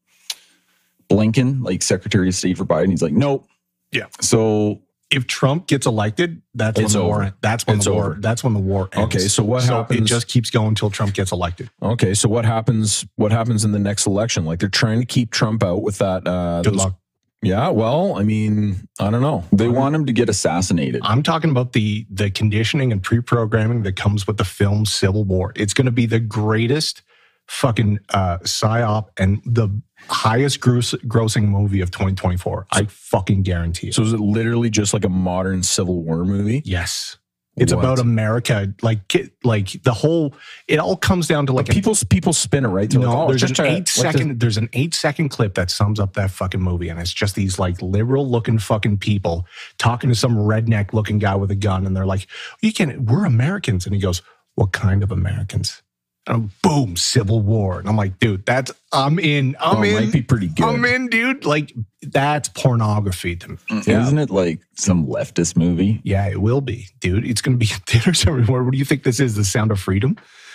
Blinken, 1.09 1.63
like 1.63 1.81
Secretary 1.81 2.27
of 2.29 2.35
State 2.35 2.57
for 2.57 2.65
Biden, 2.65 2.89
he's 2.91 3.01
like, 3.01 3.13
nope. 3.13 3.47
Yeah. 3.91 4.05
So 4.21 4.81
if 5.09 5.25
Trump 5.25 5.65
gets 5.67 5.87
elected, 5.87 6.41
that's 6.53 6.79
It's 6.79 6.93
when 6.93 7.01
the 7.03 7.07
over. 7.09 7.19
war. 7.23 7.33
That's 7.41 7.65
when 7.65 7.75
It's 7.77 7.85
the 7.85 7.93
war. 7.93 8.05
over. 8.11 8.17
That's 8.21 8.43
when 8.43 8.53
the 8.53 8.59
war 8.59 8.89
ends. 8.93 9.15
Okay, 9.15 9.27
so 9.27 9.43
what 9.43 9.63
It 9.63 9.67
happens- 9.69 10.07
just 10.09 10.27
keeps 10.27 10.49
going 10.51 10.67
until 10.69 10.89
Trump 10.91 11.13
gets 11.15 11.31
elected. 11.31 11.69
Okay, 11.81 12.13
so 12.13 12.29
what 12.29 12.45
happens? 12.45 13.05
What 13.15 13.31
happens 13.31 13.65
in 13.65 13.71
the 13.71 13.79
next 13.79 14.05
election? 14.05 14.45
Like 14.45 14.59
they're 14.59 14.69
trying 14.69 14.99
to 14.99 15.05
keep 15.05 15.31
Trump 15.31 15.63
out 15.63 15.81
with 15.81 15.97
that. 15.97 16.27
Uh, 16.27 16.61
Good 16.61 16.73
those- 16.73 16.79
luck. 16.85 16.95
Yeah, 17.41 17.69
well, 17.69 18.17
I 18.17 18.23
mean, 18.23 18.87
I 18.99 19.09
don't 19.09 19.21
know. 19.21 19.45
they 19.53 19.69
want 19.69 19.95
him 19.95 20.05
to 20.07 20.13
get 20.13 20.27
assassinated. 20.27 21.01
I'm 21.05 21.23
talking 21.23 21.51
about 21.51 21.71
the 21.73 22.05
the 22.09 22.29
conditioning 22.29 22.91
and 22.91 23.01
pre-programming 23.01 23.83
that 23.83 23.95
comes 23.95 24.27
with 24.27 24.37
the 24.37 24.43
film 24.43 24.85
Civil 24.85 25.23
War. 25.23 25.53
It's 25.55 25.73
going 25.73 25.85
to 25.85 25.91
be 25.91 26.05
the 26.05 26.19
greatest 26.19 27.01
fucking 27.47 27.99
uh, 28.09 28.37
psyop 28.39 29.07
and 29.17 29.41
the 29.45 29.69
highest 30.07 30.59
gross, 30.59 30.93
grossing 31.07 31.47
movie 31.47 31.81
of 31.81 31.91
2024. 31.91 32.67
I 32.71 32.85
fucking 32.85 33.43
guarantee 33.43 33.87
it. 33.87 33.93
So 33.95 34.03
is 34.03 34.13
it 34.13 34.19
literally 34.19 34.69
just 34.69 34.93
like 34.93 35.05
a 35.05 35.09
modern 35.09 35.63
Civil 35.63 36.03
War 36.03 36.25
movie? 36.25 36.61
yes, 36.65 37.17
it's 37.59 37.73
What? 37.73 37.79
about 37.79 37.99
America. 37.99 38.73
Like 38.81 38.99
like 39.43 39.81
the 39.83 39.93
whole. 39.93 40.33
It 40.67 40.79
all 40.79 40.95
comes 40.95 41.27
down 41.27 41.45
to 41.47 41.53
like 41.53 41.67
people, 41.67 41.95
people 42.09 42.33
spin 42.33 42.65
it 42.65 42.69
right. 42.69 42.89
They're 42.89 42.99
no, 42.99 43.07
like, 43.09 43.17
oh, 43.17 43.27
there's 43.29 43.41
just 43.41 43.59
an 43.59 43.65
eight 43.65 43.87
second. 43.87 44.39
There's 44.39 44.57
an 44.57 44.69
eight 44.73 44.93
second 44.93 45.29
clip 45.29 45.55
that 45.55 45.69
sums 45.69 45.99
up 45.99 46.13
that 46.13 46.31
fucking 46.31 46.61
movie, 46.61 46.89
and 46.89 46.99
it's 46.99 47.13
just 47.13 47.35
these 47.35 47.59
like 47.59 47.81
liberal 47.81 48.29
looking 48.29 48.59
fucking 48.59 48.99
people 48.99 49.45
talking 49.77 50.09
to 50.09 50.15
some 50.15 50.35
redneck 50.35 50.93
looking 50.93 51.19
guy 51.19 51.35
with 51.35 51.51
a 51.51 51.55
gun, 51.55 51.85
and 51.85 51.95
they're 51.95 52.05
like, 52.05 52.27
"You 52.61 52.73
can, 52.73 53.05
we're 53.05 53.25
Americans," 53.25 53.85
and 53.85 53.93
he 53.93 54.01
goes, 54.01 54.21
"What 54.55 54.71
kind 54.71 55.03
of 55.03 55.11
Americans?" 55.11 55.81
And 56.27 56.51
boom, 56.61 56.95
Civil 56.95 57.41
War, 57.41 57.79
and 57.79 57.89
I'm 57.89 57.95
like, 57.95 58.19
dude, 58.19 58.45
that's 58.45 58.71
I'm 58.91 59.19
in. 59.19 59.55
Oh, 59.59 59.77
I'm 59.77 59.83
it 59.83 59.87
in. 59.89 59.93
might 60.05 60.13
be 60.13 60.21
pretty 60.21 60.47
good. 60.47 60.65
I'm 60.65 60.83
in, 60.85 61.07
dude. 61.09 61.45
Like 61.45 61.73
that's 62.01 62.49
pornography 62.49 63.35
to 63.35 63.49
me. 63.49 63.57
Yeah. 63.85 64.03
Isn't 64.03 64.17
it 64.17 64.29
like 64.31 64.61
some 64.77 65.05
leftist 65.05 65.55
movie? 65.57 66.01
Yeah, 66.03 66.27
it 66.27 66.41
will 66.41 66.61
be, 66.61 66.87
dude. 66.99 67.25
It's 67.25 67.41
going 67.41 67.59
to 67.59 67.63
be 67.65 67.71
in 67.71 67.79
theaters 67.87 68.25
everywhere. 68.25 68.63
What 68.63 68.71
do 68.71 68.77
you 68.79 68.85
think 68.85 69.03
this 69.03 69.19
is? 69.19 69.35
The 69.35 69.45
Sound 69.45 69.71
of 69.71 69.79
Freedom? 69.79 70.11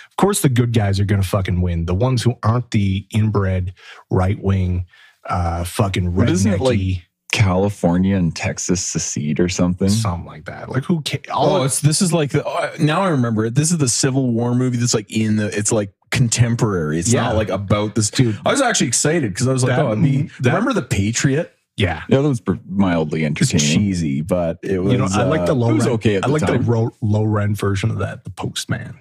Of 0.09 0.15
course, 0.17 0.41
the 0.41 0.49
good 0.49 0.73
guys 0.73 0.99
are 0.99 1.05
going 1.05 1.21
to 1.21 1.27
fucking 1.27 1.61
win. 1.61 1.85
The 1.85 1.95
ones 1.95 2.23
who 2.23 2.35
aren't 2.43 2.71
the 2.71 3.05
inbred 3.13 3.73
right 4.09 4.41
wing, 4.41 4.85
uh, 5.29 5.63
fucking 5.65 6.11
But 6.11 6.29
isn't 6.29 6.51
it 6.53 6.59
like- 6.61 6.77
rednecky, 6.79 7.01
California 7.31 8.15
and 8.15 8.33
Texas 8.35 8.83
secede 8.83 9.39
or 9.41 9.49
something? 9.49 9.89
something 9.89 10.25
like 10.25 10.45
that. 10.45 10.69
Like 10.69 10.83
who? 10.85 11.01
Ca- 11.05 11.19
all 11.33 11.57
Oh, 11.57 11.63
it's 11.63 11.81
this 11.81 12.01
is 12.01 12.13
like 12.13 12.31
the 12.31 12.45
oh, 12.45 12.71
now 12.79 13.01
I 13.01 13.09
remember 13.09 13.45
it. 13.45 13.55
This 13.55 13.71
is 13.71 13.77
the 13.77 13.89
Civil 13.89 14.31
War 14.31 14.55
movie 14.55 14.77
that's 14.77 14.93
like 14.93 15.11
in 15.11 15.35
the 15.35 15.47
it's 15.47 15.71
like 15.71 15.91
contemporary. 16.15 16.97
It's 16.99 17.11
Yeah. 17.13 17.23
not 17.23 17.35
like 17.35 17.49
about 17.49 17.95
this 17.95 18.09
Dude. 18.09 18.37
I 18.45 18.51
was 18.51 18.61
actually 18.61 18.87
excited 18.87 19.33
because 19.33 19.47
I 19.47 19.53
was 19.53 19.63
like, 19.63 19.75
That- 19.75 19.85
oh, 19.85 19.91
it'd 19.91 20.03
be, 20.03 20.23
that- 20.41 20.49
remember 20.53 20.73
the 20.73 20.81
Patriot? 20.81 21.51
yeah. 21.77 22.03
Yeah, 22.09 22.21
that 22.21 22.27
was 22.29 22.39
pr- 22.39 22.53
mildly 22.69 23.23
It's 23.23 23.27
entertaining. 23.51 23.65
cheesy, 23.67 24.21
but 24.21 24.59
it 24.63 24.79
was. 24.81 24.91
You 24.93 24.97
know, 24.99 25.07
I 25.11 25.23
like 25.23 25.45
the 25.45 25.51
uh, 25.51 25.55
low. 25.55 25.69
it 25.69 25.73
was 25.73 25.85
rent- 25.85 25.95
okay 25.95 26.15
at 26.15 26.23
I 26.25 26.27
like 26.27 26.41
time. 26.41 26.63
the 26.63 26.71
low, 26.71 26.91
low 27.01 27.23
rent 27.23 27.57
version 27.57 27.91
of 27.91 27.99
that. 27.99 28.23
The 28.23 28.29
Postman. 28.31 28.95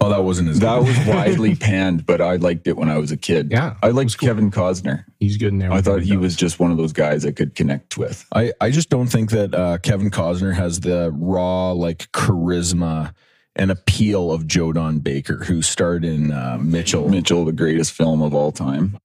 Oh, 0.00 0.08
that 0.10 0.24
wasn't 0.24 0.48
as 0.48 0.58
That 0.58 0.80
good. 0.80 0.88
was 0.88 1.06
widely 1.06 1.54
panned, 1.68 2.04
but 2.04 2.20
I 2.20 2.36
liked 2.36 2.66
it 2.66 2.76
when 2.76 2.88
I 2.90 2.98
was 2.98 3.12
a 3.12 3.16
kid. 3.16 3.50
Yeah, 3.52 3.76
I 3.82 3.88
it 3.90 3.94
liked 3.94 4.18
cool. 4.18 4.26
Kevin 4.28 4.50
Costner. 4.50 5.04
He's 5.20 5.36
good 5.36 5.52
in 5.52 5.58
there. 5.60 5.70
I 5.72 5.80
thought 5.82 6.02
he 6.02 6.16
was 6.16 6.34
just 6.34 6.58
one 6.58 6.70
of 6.72 6.76
those 6.76 6.92
guys 6.92 7.24
I 7.24 7.30
could 7.30 7.54
connect 7.54 7.96
with. 7.96 8.26
I, 8.34 8.52
I 8.60 8.70
just 8.70 8.90
don't 8.90 9.06
think 9.06 9.30
that 9.30 9.54
uh, 9.54 9.78
Kevin 9.78 10.10
Costner 10.10 10.52
has 10.52 10.80
the 10.80 11.12
raw 11.14 11.70
like 11.72 12.10
charisma 12.12 13.14
and 13.56 13.70
appeal 13.70 14.32
of 14.32 14.46
Joe 14.46 14.72
Don 14.72 14.98
Baker, 14.98 15.44
who 15.44 15.62
starred 15.62 16.04
in 16.04 16.32
uh, 16.32 16.58
Mitchell. 16.60 17.08
Mitchell, 17.08 17.44
the 17.44 17.52
greatest 17.52 17.92
film 17.92 18.22
of 18.22 18.34
all 18.34 18.52
time. 18.52 18.98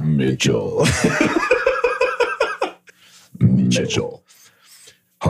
Mitchell. 0.00 0.86
Mitchell. 3.38 4.23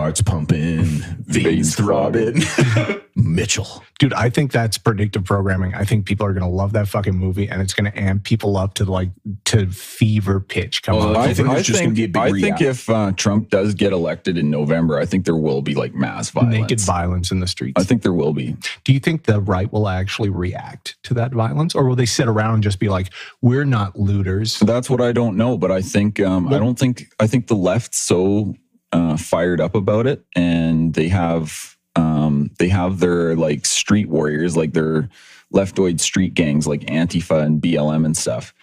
Hearts 0.04 0.20
pumping, 0.20 0.84
veins 0.84 1.36
Veins 1.44 1.74
throbbing. 1.76 2.42
Mitchell. 3.16 3.82
dude. 3.98 4.12
I 4.12 4.28
think 4.28 4.52
that's 4.52 4.76
predictive 4.76 5.24
programming. 5.24 5.72
I 5.74 5.84
think 5.84 6.04
people 6.04 6.26
are 6.26 6.34
going 6.34 6.42
to 6.42 6.48
love 6.54 6.74
that 6.74 6.88
fucking 6.88 7.14
movie, 7.16 7.48
and 7.48 7.62
it's 7.62 7.72
going 7.72 7.90
to 7.90 7.98
amp 7.98 8.22
people 8.24 8.58
up 8.58 8.74
to 8.74 8.84
like 8.84 9.08
to 9.46 9.66
fever 9.70 10.40
pitch. 10.40 10.82
Come 10.82 10.96
Oh, 10.96 11.08
on, 11.08 11.16
I 11.16 11.32
think 11.32 11.48
there's 11.48 11.66
just 11.66 11.80
gonna 11.80 11.94
be 11.94 12.04
a 12.04 12.08
big 12.08 12.16
I 12.20 12.32
think 12.32 12.60
if 12.60 12.90
uh, 12.90 13.12
Trump 13.12 13.48
does 13.48 13.72
get 13.72 13.94
elected 13.94 14.36
in 14.36 14.50
November, 14.50 14.98
I 14.98 15.06
think 15.06 15.24
there 15.24 15.36
will 15.36 15.62
be 15.62 15.74
like 15.74 15.94
mass 15.94 16.28
violence. 16.28 16.54
naked 16.54 16.80
violence 16.80 17.30
in 17.30 17.40
the 17.40 17.46
streets. 17.46 17.80
I 17.80 17.84
think 17.84 18.02
there 18.02 18.12
will 18.12 18.34
be. 18.34 18.56
Do 18.84 18.92
you 18.92 19.00
think 19.00 19.22
the 19.24 19.40
right 19.40 19.72
will 19.72 19.88
actually 19.88 20.28
react 20.28 20.96
to 21.04 21.14
that 21.14 21.32
violence, 21.32 21.74
or 21.74 21.88
will 21.88 21.96
they 21.96 22.04
sit 22.04 22.28
around 22.28 22.54
and 22.54 22.62
just 22.62 22.78
be 22.78 22.90
like, 22.90 23.10
"We're 23.40 23.64
not 23.64 23.98
looters"? 23.98 24.58
That's 24.58 24.90
what 24.90 25.00
I 25.00 25.12
don't 25.12 25.38
know, 25.38 25.56
but 25.56 25.70
I 25.70 25.80
think 25.80 26.20
um, 26.20 26.48
I 26.52 26.58
don't 26.58 26.78
think 26.78 27.06
I 27.18 27.26
think 27.26 27.46
the 27.46 27.56
left's 27.56 28.00
so 28.00 28.54
uh, 28.94 29.16
fired 29.18 29.60
up 29.60 29.74
about 29.74 30.06
it, 30.06 30.24
and 30.34 30.94
they 30.94 31.08
have 31.08 31.76
um, 31.96 32.50
they 32.58 32.68
have 32.68 33.00
their 33.00 33.36
like 33.36 33.66
street 33.66 34.08
warriors, 34.08 34.56
like 34.56 34.72
their 34.72 35.10
leftoid 35.52 36.00
street 36.00 36.32
gangs, 36.34 36.66
like 36.66 36.80
Antifa 36.82 37.42
and 37.42 37.60
BLM 37.60 38.06
and 38.06 38.16
stuff, 38.16 38.54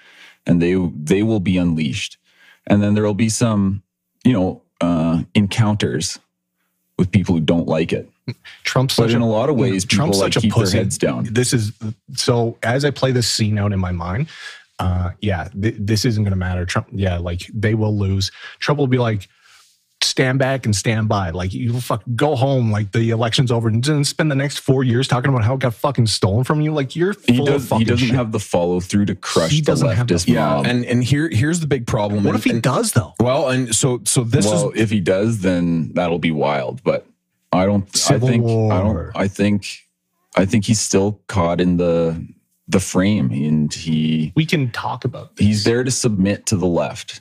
and 0.47 0.61
they 0.61 0.75
they 0.95 1.21
will 1.21 1.39
be 1.41 1.57
unleashed, 1.57 2.17
and 2.65 2.81
then 2.81 2.95
there 2.95 3.03
will 3.03 3.13
be 3.13 3.29
some 3.29 3.83
you 4.23 4.33
know 4.33 4.61
uh, 4.81 5.21
encounters 5.35 6.17
with 6.97 7.11
people 7.11 7.35
who 7.35 7.41
don't 7.41 7.67
like 7.67 7.93
it. 7.93 8.09
Trump's 8.63 8.95
But 8.95 9.07
such 9.07 9.15
in 9.15 9.21
a 9.21 9.25
a 9.25 9.27
lot 9.27 9.49
of 9.49 9.55
ways, 9.57 9.85
people 9.85 10.05
Trump's 10.05 10.19
like 10.19 10.33
such 10.33 10.37
a 10.37 10.41
keep 10.41 10.53
their 10.55 10.63
pussy. 10.63 10.77
heads 10.77 10.97
down. 10.97 11.27
This 11.31 11.53
is 11.53 11.71
so. 12.15 12.57
As 12.63 12.85
I 12.85 12.91
play 12.91 13.11
this 13.11 13.27
scene 13.29 13.57
out 13.57 13.73
in 13.73 13.79
my 13.79 13.91
mind, 13.91 14.29
uh, 14.79 15.11
yeah, 15.21 15.49
th- 15.59 15.75
this 15.77 16.05
isn't 16.05 16.23
going 16.23 16.31
to 16.31 16.37
matter. 16.37 16.65
Trump, 16.65 16.87
yeah, 16.91 17.17
like 17.17 17.49
they 17.53 17.73
will 17.73 17.97
lose. 17.97 18.31
Trump 18.59 18.77
will 18.79 18.87
be 18.87 18.97
like, 18.99 19.27
stand 20.03 20.39
back 20.39 20.65
and 20.65 20.75
stand 20.75 21.07
by. 21.07 21.29
Like 21.29 21.53
you 21.53 21.79
fuck, 21.79 22.03
go 22.15 22.35
home. 22.35 22.71
Like 22.71 22.91
the 22.91 23.09
election's 23.11 23.51
over, 23.51 23.67
and 23.67 23.83
then 23.83 24.03
spend 24.03 24.31
the 24.31 24.35
next 24.35 24.59
four 24.59 24.83
years 24.83 25.07
talking 25.07 25.29
about 25.29 25.43
how 25.43 25.53
it 25.55 25.59
got 25.59 25.73
fucking 25.73 26.07
stolen 26.07 26.43
from 26.43 26.61
you. 26.61 26.73
Like 26.73 26.95
you're 26.95 27.13
He 27.27 27.37
full 27.37 27.45
does. 27.45 27.63
of 27.63 27.69
fucking 27.69 27.85
He 27.85 27.89
doesn't 27.91 28.07
shit. 28.07 28.15
have 28.15 28.31
the 28.31 28.39
follow 28.39 28.79
through 28.79 29.05
to 29.05 29.15
crush 29.15 29.51
He 29.51 29.61
the 29.61 29.65
doesn't 29.65 29.89
have 29.89 30.07
the- 30.07 30.15
leftist 30.15 30.27
Yeah, 30.27 30.45
mob. 30.49 30.65
and 30.67 30.85
and 30.85 31.03
here 31.03 31.29
here's 31.29 31.59
the 31.59 31.67
big 31.67 31.87
problem. 31.87 32.23
What 32.23 32.31
and- 32.31 32.39
if 32.39 32.43
he 32.43 32.51
and- 32.51 32.61
does 32.61 32.93
though? 32.93 33.13
Well, 33.19 33.49
and 33.49 33.75
so 33.75 34.01
so 34.05 34.23
this 34.23 34.45
well, 34.45 34.71
is 34.71 34.81
if 34.81 34.89
he 34.89 34.99
does, 34.99 35.39
then 35.39 35.91
that'll 35.93 36.19
be 36.19 36.31
wild. 36.31 36.83
But 36.83 37.05
I 37.51 37.65
don't. 37.65 37.93
Civil 37.95 38.27
I 38.27 38.31
think. 38.31 38.43
I 38.43 38.47
War. 38.47 39.11
don't. 39.13 39.21
I 39.23 39.27
think. 39.27 39.67
I 40.37 40.45
think 40.45 40.63
he's 40.65 40.79
still 40.79 41.19
caught 41.27 41.59
in 41.59 41.77
the 41.77 42.25
the 42.67 42.79
frame, 42.79 43.31
and 43.31 43.73
he 43.73 44.31
We 44.35 44.45
can 44.45 44.71
talk 44.71 45.03
about. 45.03 45.35
This. 45.35 45.45
he's 45.45 45.63
there 45.65 45.83
to 45.83 45.91
submit 45.91 46.45
to 46.45 46.55
the 46.55 46.67
left. 46.67 47.19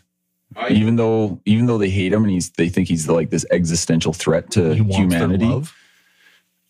Even 0.71 0.97
though 0.97 1.41
even 1.45 1.67
though 1.67 1.79
they 1.79 1.91
hate 1.91 2.13
him 2.13 2.25
and 2.25 2.33
he's 2.33 2.51
they 2.51 2.69
think 2.69 2.89
he's 2.89 3.09
like 3.09 3.31
this 3.31 3.47
existential 3.51 4.13
threat 4.13 4.51
to 4.53 4.75
He 4.75 4.81
wants 4.81 4.97
their 4.97 5.05
humanity. 5.05 5.45
love. 5.47 5.75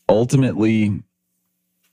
Ultimately, 0.09 1.03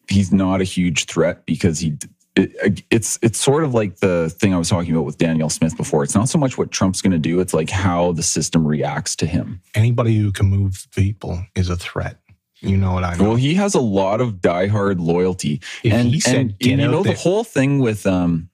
he's 0.10 0.32
not 0.32 0.62
a 0.62 0.64
huge 0.64 1.06
threat 1.06 1.46
because 1.46 1.80
he. 1.80 1.98
It, 2.36 2.84
it's 2.92 3.18
it's 3.24 3.40
sort 3.40 3.64
of 3.64 3.74
like 3.74 3.98
the 3.98 4.30
thing 4.30 4.54
I 4.54 4.60
was 4.60 4.70
talking 4.70 4.92
about 4.92 5.06
with 5.06 5.18
Danielle 5.18 5.50
Smith 5.50 5.76
before. 5.76 6.04
It's 6.04 6.14
not 6.14 6.30
so 6.30 6.38
much 6.38 6.56
what 6.56 6.70
Trump's 6.72 7.02
going 7.02 7.12
to 7.12 7.18
do; 7.18 7.40
it's 7.40 7.54
like 7.54 7.70
how 7.72 8.12
the 8.12 8.22
system 8.22 8.66
reacts 8.68 9.16
to 9.18 9.26
him. 9.26 9.60
Anybody 9.74 10.18
who 10.18 10.32
can 10.32 10.46
move 10.48 10.86
people 10.96 11.44
is 11.56 11.70
a 11.70 11.76
threat. 11.76 12.20
You 12.60 12.78
know 12.78 12.94
what 12.94 13.04
I 13.04 13.16
mean? 13.16 13.28
Well, 13.28 13.36
he 13.38 13.56
has 13.56 13.74
a 13.76 13.80
lot 13.80 14.22
of 14.22 14.36
diehard 14.36 15.00
loyalty, 15.00 15.62
If 15.84 15.94
and, 15.94 16.10
he 16.10 16.20
said, 16.20 16.36
and, 16.36 16.50
and 16.52 16.66
you 16.66 16.78
know 16.78 17.02
there." 17.02 17.14
the 17.14 17.20
whole 17.20 17.44
thing 17.44 17.80
with 17.80 18.06
um, 18.06 18.50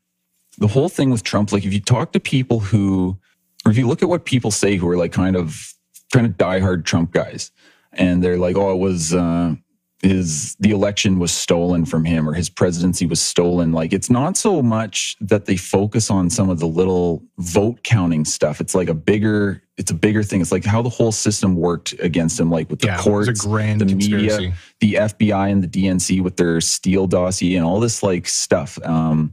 the 0.58 0.68
whole 0.68 0.88
thing 0.90 1.10
with 1.10 1.24
Trump. 1.24 1.52
Like, 1.52 1.66
if 1.66 1.74
you 1.74 1.82
talk 1.82 2.14
to 2.14 2.20
people 2.22 2.60
who, 2.62 3.18
or 3.66 3.72
if 3.72 3.78
you 3.78 3.88
look 3.88 4.04
at 4.04 4.10
what 4.10 4.26
people 4.26 4.52
say 4.52 4.76
who 4.76 4.90
are 4.90 4.98
like 4.98 5.12
kind 5.12 5.36
of 5.36 5.74
kind 6.12 6.26
of 6.26 6.34
diehard 6.34 6.86
Trump 6.86 7.12
guys, 7.12 7.52
and 7.94 8.24
they're 8.24 8.38
like, 8.38 8.56
"Oh, 8.56 8.72
it 8.74 8.80
was 8.80 9.14
uh, 9.14 9.56
his 10.02 10.56
the 10.60 10.72
election 10.72 11.20
was 11.20 11.32
stolen 11.32 11.86
from 11.86 12.06
him, 12.06 12.28
or 12.28 12.34
his 12.34 12.50
presidency 12.50 13.06
was 13.06 13.22
stolen." 13.22 13.72
Like, 13.72 13.94
it's 13.94 14.10
not 14.10 14.36
so 14.38 14.62
much 14.62 15.16
that 15.22 15.46
they 15.46 15.56
focus 15.56 16.10
on 16.10 16.30
some 16.30 16.50
of 16.50 16.60
the 16.60 16.68
little 16.68 17.24
vote 17.38 17.84
counting 17.84 18.26
stuff. 18.26 18.60
It's 18.60 18.76
like 18.76 18.90
a 18.90 18.94
bigger. 18.94 19.62
It's 19.76 19.90
a 19.90 19.96
bigger 19.96 20.22
thing. 20.22 20.40
It's 20.40 20.52
like 20.52 20.66
how 20.66 20.84
the 20.84 20.90
whole 20.90 21.12
system 21.12 21.56
worked 21.56 21.96
against 22.00 22.40
him, 22.40 22.52
like 22.52 22.70
with 22.70 22.80
the 22.80 22.88
yeah, 22.88 22.98
courts, 23.00 23.28
the 23.28 23.86
conspiracy. 23.86 24.38
media, 24.38 24.54
the 24.82 24.94
FBI 24.96 25.52
and 25.52 25.64
the 25.64 25.68
DNC 25.68 26.22
with 26.22 26.38
their 26.38 26.62
Steele 26.62 27.08
dossier 27.08 27.56
and 27.56 27.66
all 27.66 27.80
this 27.80 28.04
like 28.04 28.28
stuff. 28.28 28.78
Um, 28.84 29.32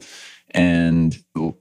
and 0.53 1.17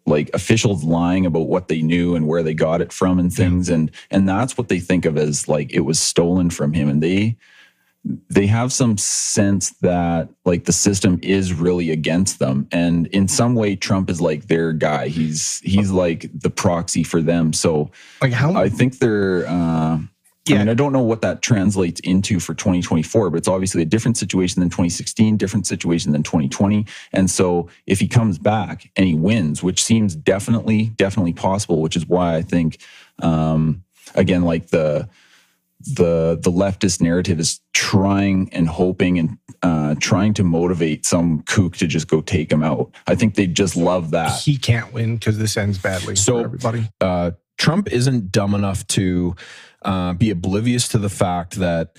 like 0.05 0.29
officials 0.33 0.83
lying 0.83 1.25
about 1.25 1.47
what 1.47 1.67
they 1.67 1.81
knew 1.81 2.15
and 2.15 2.27
where 2.27 2.43
they 2.43 2.53
got 2.53 2.81
it 2.81 2.91
from 2.91 3.19
and 3.19 3.31
things. 3.31 3.69
And 3.69 3.91
and 4.11 4.27
that's 4.27 4.57
what 4.57 4.69
they 4.69 4.79
think 4.79 5.05
of 5.05 5.17
as 5.17 5.47
like 5.47 5.71
it 5.71 5.81
was 5.81 5.99
stolen 5.99 6.49
from 6.49 6.73
him. 6.73 6.89
And 6.89 7.01
they 7.01 7.37
they 8.29 8.47
have 8.47 8.71
some 8.71 8.97
sense 8.97 9.71
that 9.81 10.29
like 10.45 10.65
the 10.65 10.71
system 10.73 11.19
is 11.21 11.53
really 11.53 11.91
against 11.91 12.39
them. 12.39 12.67
And 12.71 13.07
in 13.07 13.27
some 13.27 13.55
way, 13.55 13.75
Trump 13.75 14.09
is 14.09 14.21
like 14.21 14.47
their 14.47 14.73
guy. 14.73 15.09
He's 15.09 15.59
he's 15.63 15.91
like 15.91 16.29
the 16.33 16.49
proxy 16.49 17.03
for 17.03 17.21
them. 17.21 17.53
So 17.53 17.91
Like 18.21 18.31
how 18.31 18.55
I 18.55 18.69
think 18.69 18.99
they're 18.99 19.45
uh 19.47 19.99
I 20.55 20.59
mean, 20.59 20.69
I 20.69 20.73
don't 20.73 20.91
know 20.93 21.01
what 21.01 21.21
that 21.21 21.41
translates 21.41 21.99
into 22.01 22.39
for 22.39 22.53
2024, 22.53 23.29
but 23.29 23.37
it's 23.37 23.47
obviously 23.47 23.81
a 23.81 23.85
different 23.85 24.17
situation 24.17 24.59
than 24.59 24.69
2016, 24.69 25.37
different 25.37 25.67
situation 25.67 26.11
than 26.11 26.23
2020. 26.23 26.85
And 27.13 27.29
so 27.29 27.69
if 27.85 27.99
he 27.99 28.07
comes 28.07 28.37
back 28.37 28.89
and 28.95 29.05
he 29.05 29.13
wins, 29.15 29.61
which 29.63 29.83
seems 29.83 30.15
definitely, 30.15 30.87
definitely 30.97 31.33
possible, 31.33 31.81
which 31.81 31.95
is 31.95 32.05
why 32.07 32.35
I 32.35 32.41
think, 32.41 32.79
um, 33.21 33.83
again, 34.15 34.43
like 34.43 34.67
the, 34.69 35.07
the 35.95 36.37
the 36.41 36.51
leftist 36.51 37.01
narrative 37.01 37.39
is 37.39 37.61
trying 37.73 38.49
and 38.51 38.67
hoping 38.67 39.17
and 39.17 39.37
uh, 39.63 39.95
trying 40.01 40.33
to 40.33 40.43
motivate 40.43 41.05
some 41.05 41.41
kook 41.43 41.77
to 41.77 41.87
just 41.87 42.09
go 42.09 42.19
take 42.19 42.51
him 42.51 42.61
out. 42.63 42.91
I 43.07 43.15
think 43.15 43.35
they 43.35 43.47
just 43.47 43.77
love 43.77 44.11
that. 44.11 44.41
He 44.41 44.57
can't 44.57 44.91
win 44.91 45.15
because 45.15 45.37
this 45.37 45.55
ends 45.55 45.77
badly 45.77 46.17
So- 46.17 46.39
for 46.39 46.45
everybody. 46.45 46.89
uh, 46.99 47.31
Trump 47.57 47.91
isn't 47.91 48.31
dumb 48.31 48.55
enough 48.55 48.85
to 48.87 49.35
uh, 49.83 50.13
be 50.13 50.29
oblivious 50.29 50.87
to 50.89 50.97
the 50.97 51.09
fact 51.09 51.55
that 51.55 51.95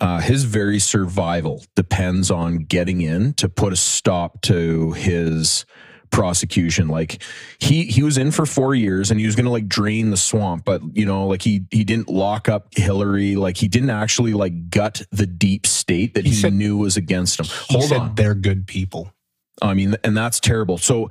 uh, 0.00 0.20
his 0.20 0.44
very 0.44 0.78
survival 0.78 1.64
depends 1.76 2.30
on 2.30 2.58
getting 2.58 3.00
in 3.00 3.34
to 3.34 3.48
put 3.48 3.72
a 3.72 3.76
stop 3.76 4.40
to 4.42 4.92
his 4.92 5.64
prosecution. 6.10 6.88
Like 6.88 7.22
he 7.58 7.84
he 7.86 8.02
was 8.02 8.18
in 8.18 8.32
for 8.32 8.44
four 8.44 8.74
years 8.74 9.10
and 9.10 9.18
he 9.18 9.24
was 9.26 9.34
going 9.34 9.46
to 9.46 9.50
like 9.50 9.66
drain 9.68 10.10
the 10.10 10.16
swamp, 10.16 10.64
but 10.64 10.82
you 10.92 11.06
know, 11.06 11.26
like 11.26 11.40
he 11.42 11.64
he 11.70 11.84
didn't 11.84 12.08
lock 12.08 12.48
up 12.48 12.68
Hillary. 12.76 13.36
Like 13.36 13.56
he 13.56 13.68
didn't 13.68 13.90
actually 13.90 14.34
like 14.34 14.68
gut 14.70 15.02
the 15.10 15.26
deep 15.26 15.66
state 15.66 16.14
that 16.14 16.24
He 16.24 16.30
he, 16.30 16.36
said- 16.36 16.52
knew 16.52 16.76
was 16.76 16.96
against 16.96 17.40
him. 17.40 17.46
Hold 17.70 17.84
said 17.84 18.00
on. 18.00 18.14
they're 18.14 18.34
good 18.34 18.66
people. 18.66 19.12
I 19.60 19.74
mean, 19.74 19.94
and 20.04 20.16
that's 20.16 20.40
terrible. 20.40 20.76
So 20.78 21.08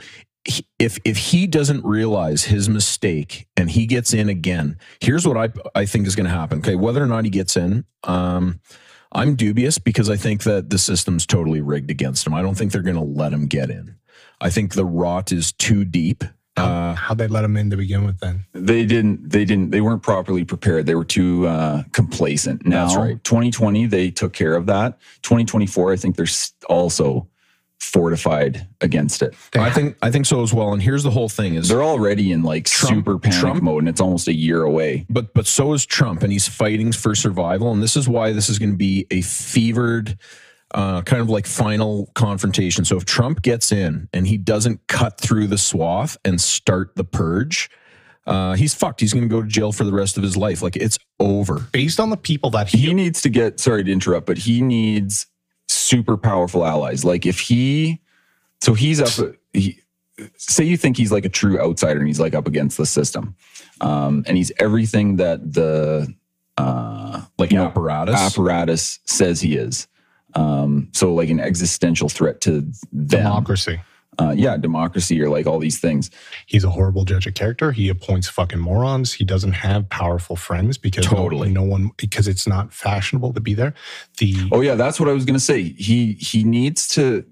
if 0.79 0.97
if 1.05 1.17
he 1.17 1.47
doesn't 1.47 1.85
realize 1.85 2.45
his 2.45 2.67
mistake 2.67 3.47
and 3.55 3.69
he 3.69 3.85
gets 3.85 4.13
in 4.13 4.29
again, 4.29 4.77
here's 4.99 5.27
what 5.27 5.37
I 5.37 5.49
I 5.75 5.85
think 5.85 6.07
is 6.07 6.15
going 6.15 6.25
to 6.25 6.35
happen. 6.35 6.59
Okay, 6.59 6.75
whether 6.75 7.03
or 7.03 7.07
not 7.07 7.25
he 7.25 7.29
gets 7.29 7.55
in, 7.55 7.85
um, 8.03 8.59
I'm 9.11 9.35
dubious 9.35 9.77
because 9.77 10.09
I 10.09 10.15
think 10.15 10.43
that 10.43 10.69
the 10.69 10.77
system's 10.77 11.25
totally 11.25 11.61
rigged 11.61 11.91
against 11.91 12.25
him. 12.25 12.33
I 12.33 12.41
don't 12.41 12.55
think 12.55 12.71
they're 12.71 12.81
going 12.81 12.95
to 12.95 13.01
let 13.01 13.33
him 13.33 13.47
get 13.47 13.69
in. 13.69 13.95
I 14.39 14.49
think 14.49 14.73
the 14.73 14.85
rot 14.85 15.31
is 15.31 15.51
too 15.51 15.85
deep. 15.85 16.23
Uh, 16.57 16.93
How'd 16.95 17.17
they 17.17 17.27
let 17.27 17.43
him 17.45 17.55
in 17.55 17.69
to 17.69 17.77
begin 17.77 18.05
with 18.05 18.19
then? 18.19 18.45
They 18.53 18.85
didn't. 18.85 19.29
They 19.29 19.45
didn't. 19.45 19.71
They 19.71 19.81
weren't 19.81 20.03
properly 20.03 20.43
prepared. 20.43 20.85
They 20.85 20.95
were 20.95 21.05
too 21.05 21.47
uh, 21.47 21.83
complacent. 21.93 22.65
Now, 22.65 22.85
That's 22.85 22.97
right. 22.97 23.23
2020, 23.23 23.85
they 23.85 24.11
took 24.11 24.33
care 24.33 24.55
of 24.55 24.65
that. 24.65 24.99
2024, 25.21 25.93
I 25.93 25.95
think 25.95 26.17
they're 26.17 26.27
also 26.67 27.27
fortified 27.81 28.67
against 28.79 29.21
it. 29.21 29.33
They 29.51 29.59
I 29.59 29.71
think 29.71 29.97
I 30.01 30.11
think 30.11 30.25
so 30.25 30.43
as 30.43 30.53
well. 30.53 30.71
And 30.73 30.81
here's 30.81 31.03
the 31.03 31.11
whole 31.11 31.29
thing: 31.29 31.55
is 31.55 31.67
They're 31.67 31.83
already 31.83 32.31
in 32.31 32.43
like 32.43 32.65
Trump- 32.65 32.95
super 32.95 33.19
panic 33.19 33.39
Trump- 33.39 33.63
mode, 33.63 33.79
and 33.81 33.89
it's 33.89 34.01
almost 34.01 34.27
a 34.27 34.33
year 34.35 34.63
away. 34.63 35.05
but 35.09 35.33
but 35.33 35.47
so 35.47 35.73
is 35.73 35.85
Trump, 35.85 36.23
and 36.23 36.31
he's 36.31 36.47
fighting 36.47 36.91
for 36.91 37.15
survival. 37.15 37.71
And 37.71 37.81
this 37.81 37.95
is 37.97 38.07
why 38.07 38.31
this 38.33 38.49
is 38.49 38.59
going 38.59 38.71
to 38.71 38.77
be 38.77 39.07
a 39.11 39.21
fevered, 39.21 40.17
uh, 40.73 41.01
kind 41.01 41.21
of 41.21 41.29
like 41.29 41.47
final 41.47 42.09
confrontation. 42.13 42.85
So 42.85 42.97
if 42.97 43.05
Trump 43.05 43.41
gets 43.41 43.71
in 43.71 44.07
and 44.13 44.27
he 44.27 44.37
doesn't 44.37 44.87
cut 44.87 45.19
through 45.19 45.47
the 45.47 45.57
swath 45.57 46.17
and 46.23 46.39
start 46.39 46.95
the 46.95 47.03
purge, 47.03 47.69
uh, 48.27 48.53
he's 48.53 48.73
fucked. 48.75 49.01
He's 49.01 49.13
going 49.13 49.27
to 49.27 49.35
go 49.35 49.41
to 49.41 49.47
jail 49.47 49.71
for 49.71 49.83
the 49.83 49.91
rest 49.93 50.15
of 50.17 50.23
his 50.23 50.37
life. 50.37 50.61
Like 50.61 50.75
it's 50.75 50.99
over. 51.19 51.59
Based 51.71 51.99
on 51.99 52.09
the 52.11 52.17
people 52.17 52.51
that 52.51 52.67
he, 52.69 52.77
He 52.77 52.93
needs 52.93 53.21
to 53.23 53.29
get. 53.29 53.59
Sorry 53.59 53.83
to 53.83 53.91
interrupt, 53.91 54.27
but 54.27 54.37
he 54.37 54.61
needs 54.61 55.25
super 55.71 56.17
powerful 56.17 56.65
allies. 56.65 57.03
Like 57.05 57.25
if 57.25 57.39
he, 57.39 58.01
so 58.61 58.73
he's 58.73 59.01
up. 59.01 59.35
He, 59.53 59.79
say 60.37 60.63
you 60.63 60.77
think 60.77 60.97
he's 60.97 61.11
like 61.11 61.25
a 61.25 61.29
true 61.29 61.59
outsider, 61.59 61.99
and 61.99 62.07
he's 62.07 62.19
like 62.19 62.35
up 62.35 62.47
against 62.47 62.77
the 62.77 62.85
system, 62.85 63.35
um, 63.81 64.23
and 64.27 64.37
he's 64.37 64.51
everything 64.59 65.15
that 65.17 65.53
the 65.53 66.13
uh, 66.57 67.21
Like 67.37 67.51
know, 67.51 67.65
apparatus. 67.65 68.19
apparatus 68.19 68.99
says 69.05 69.41
he 69.41 69.55
is. 69.55 69.87
Um, 70.33 70.89
so 70.93 71.13
like 71.13 71.29
an 71.29 71.39
existential 71.39 72.07
threat 72.07 72.39
to 72.41 72.61
them. 72.61 72.71
democracy. 73.23 73.79
Uh, 74.21 74.31
yeah, 74.33 74.55
democracy 74.55 75.19
or 75.19 75.29
like 75.29 75.47
all 75.47 75.57
these 75.57 75.79
things. 75.79 76.11
He's 76.45 76.63
a 76.63 76.69
horrible 76.69 77.05
judge 77.05 77.25
of 77.25 77.33
character. 77.33 77.71
He 77.71 77.89
appoints 77.89 78.27
fucking 78.29 78.59
morons. 78.59 79.13
He 79.13 79.25
doesn't 79.25 79.53
have 79.53 79.89
powerful 79.89 80.35
friends 80.35 80.77
because 80.77 81.09
no- 81.11 81.17
Totally. 81.17 81.49
no, 81.51 81.63
one 81.63 81.89
because 81.97 82.27
it's 82.27 82.45
not 82.45 82.71
fashionable 82.71 83.33
to 83.33 83.39
be 83.39 83.55
there. 83.55 83.73
The 84.19 84.35
Oh 84.51 84.61
yeah, 84.61 84.75
that's 84.75 84.99
what 84.99 85.09
I 85.09 85.13
was 85.13 85.25
gonna 85.25 85.39
say. 85.39 85.63
He 85.63 86.13
he 86.13 86.43
needs 86.43 86.87
to. 86.89 87.25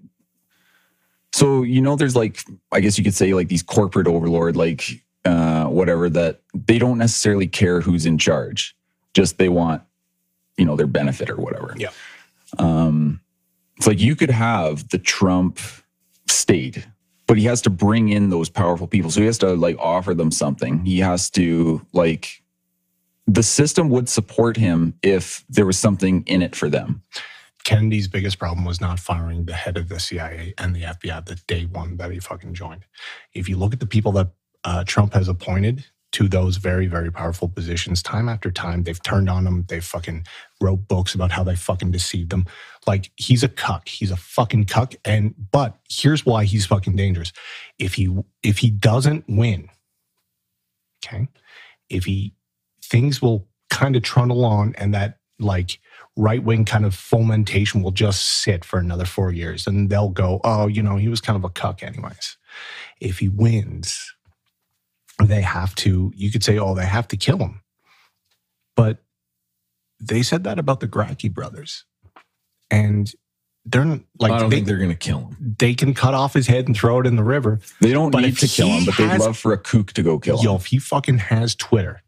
So 1.31 1.61
you 1.61 1.79
know, 1.81 1.95
there's 1.95 2.15
like 2.15 2.43
I 2.71 2.79
guess 2.79 2.97
you 2.97 3.03
could 3.03 3.13
say 3.13 3.33
like 3.35 3.49
these 3.49 3.63
corporate 3.63 4.07
overlord, 4.07 4.55
like 4.55 5.03
uh, 5.25 5.65
whatever 5.65 6.09
that 6.09 6.41
they 6.55 6.79
don't 6.79 6.97
necessarily 6.97 7.47
care 7.47 7.81
who's 7.81 8.05
in 8.07 8.17
charge. 8.17 8.75
Just 9.13 9.37
they 9.37 9.49
want, 9.49 9.83
you 10.57 10.65
know, 10.65 10.75
their 10.75 10.87
benefit 10.87 11.29
or 11.29 11.35
whatever. 11.35 11.75
Yeah. 11.77 11.89
Um, 12.57 13.21
it's 13.77 13.85
like 13.85 13.99
you 13.99 14.15
could 14.15 14.31
have 14.31 14.89
the 14.89 14.97
Trump 14.97 15.59
state, 16.29 16.87
but 17.27 17.37
he 17.37 17.43
has 17.45 17.61
to 17.63 17.69
bring 17.69 18.09
in 18.09 18.29
those 18.29 18.49
powerful 18.49 18.87
people. 18.87 19.11
So 19.11 19.21
he 19.21 19.25
has 19.25 19.37
to 19.39 19.53
like 19.55 19.77
offer 19.79 20.13
them 20.13 20.31
something. 20.31 20.85
He 20.85 20.99
has 20.99 21.29
to 21.31 21.85
like 21.93 22.41
the 23.27 23.43
system 23.43 23.89
would 23.89 24.09
support 24.09 24.57
him 24.57 24.95
if 25.03 25.45
there 25.49 25.65
was 25.65 25.77
something 25.77 26.23
in 26.25 26.41
it 26.41 26.55
for 26.55 26.69
them. 26.69 27.03
Kennedy's 27.63 28.07
biggest 28.07 28.39
problem 28.39 28.65
was 28.65 28.81
not 28.81 28.99
firing 28.99 29.45
the 29.45 29.53
head 29.53 29.77
of 29.77 29.89
the 29.89 29.99
CIA 29.99 30.53
and 30.57 30.75
the 30.75 30.81
FBI 30.81 31.25
the 31.25 31.35
day 31.47 31.65
one 31.65 31.97
that 31.97 32.11
he 32.11 32.19
fucking 32.19 32.53
joined. 32.55 32.85
If 33.33 33.47
you 33.47 33.57
look 33.57 33.73
at 33.73 33.79
the 33.79 33.85
people 33.85 34.11
that 34.13 34.29
uh, 34.63 34.83
Trump 34.85 35.13
has 35.13 35.27
appointed 35.27 35.85
to 36.13 36.27
those 36.27 36.57
very, 36.57 36.87
very 36.87 37.11
powerful 37.11 37.47
positions, 37.47 38.01
time 38.01 38.27
after 38.27 38.49
time, 38.49 38.83
they've 38.83 39.03
turned 39.03 39.29
on 39.29 39.45
him. 39.45 39.65
They 39.67 39.79
fucking 39.79 40.25
wrote 40.59 40.87
books 40.87 41.13
about 41.13 41.31
how 41.31 41.43
they 41.43 41.55
fucking 41.55 41.91
deceived 41.91 42.31
them. 42.31 42.47
Like 42.89 43.11
he's 43.17 43.43
a 43.43 43.47
cuck. 43.49 43.87
He's 43.87 44.09
a 44.09 44.17
fucking 44.17 44.65
cuck. 44.65 44.95
And 45.05 45.35
but 45.51 45.77
here's 45.87 46.25
why 46.25 46.45
he's 46.45 46.65
fucking 46.65 46.95
dangerous. 46.95 47.31
If 47.77 47.93
he 47.93 48.09
if 48.41 48.57
he 48.57 48.71
doesn't 48.71 49.25
win, 49.29 49.69
okay, 51.05 51.27
if 51.87 52.05
he 52.05 52.33
things 52.83 53.21
will 53.21 53.47
kind 53.69 53.95
of 53.95 54.01
trundle 54.01 54.43
on 54.43 54.73
and 54.79 54.91
that 54.95 55.19
like 55.37 55.79
right 56.15 56.43
wing 56.43 56.65
kind 56.65 56.83
of 56.83 56.95
fomentation 56.95 57.83
will 57.83 57.91
just 57.91 58.25
sit 58.25 58.65
for 58.65 58.79
another 58.79 59.05
four 59.05 59.31
years 59.31 59.67
and 59.67 59.91
they'll 59.91 60.09
go, 60.09 60.41
oh, 60.43 60.65
you 60.65 60.81
know, 60.81 60.95
he 60.95 61.09
was 61.09 61.21
kind 61.21 61.37
of 61.37 61.43
a 61.43 61.49
cuck, 61.49 61.83
anyways. 61.83 62.37
If 62.99 63.19
he 63.19 63.29
wins, 63.29 64.15
they 65.23 65.41
have 65.41 65.75
to, 65.75 66.11
you 66.15 66.31
could 66.31 66.43
say, 66.43 66.57
oh, 66.57 66.73
they 66.73 66.87
have 66.87 67.07
to 67.09 67.17
kill 67.17 67.37
him. 67.37 67.61
But 68.75 68.97
they 69.99 70.23
said 70.23 70.43
that 70.45 70.57
about 70.57 70.79
the 70.79 70.87
Gracchi 70.87 71.29
brothers. 71.29 71.85
And 72.71 73.11
they're 73.65 73.85
like, 74.19 74.31
I 74.31 74.39
don't 74.39 74.49
they, 74.49 74.57
think 74.57 74.67
they're 74.67 74.77
going 74.77 74.89
to 74.89 74.95
kill 74.95 75.19
him. 75.19 75.55
they 75.59 75.73
can 75.73 75.93
cut 75.93 76.13
off 76.13 76.33
his 76.33 76.47
head 76.47 76.67
and 76.67 76.75
throw 76.75 76.99
it 76.99 77.07
in 77.07 77.15
the 77.15 77.23
river. 77.23 77.59
They 77.81 77.91
don't 77.91 78.11
But 78.11 78.21
need 78.21 78.37
to 78.37 78.47
kill 78.47 78.67
him, 78.67 78.81
he 78.81 78.85
but 78.87 78.97
they'd 78.97 79.17
love 79.19 79.37
for 79.37 79.53
a 79.53 79.57
kook 79.57 79.93
to 79.93 80.03
go 80.03 80.17
kill 80.19 80.37
him. 80.39 80.45
Yo, 80.45 80.55
if 80.55 80.67
he 80.67 80.79
fucking 80.79 81.17
has 81.17 81.55
Twitter, 81.55 82.01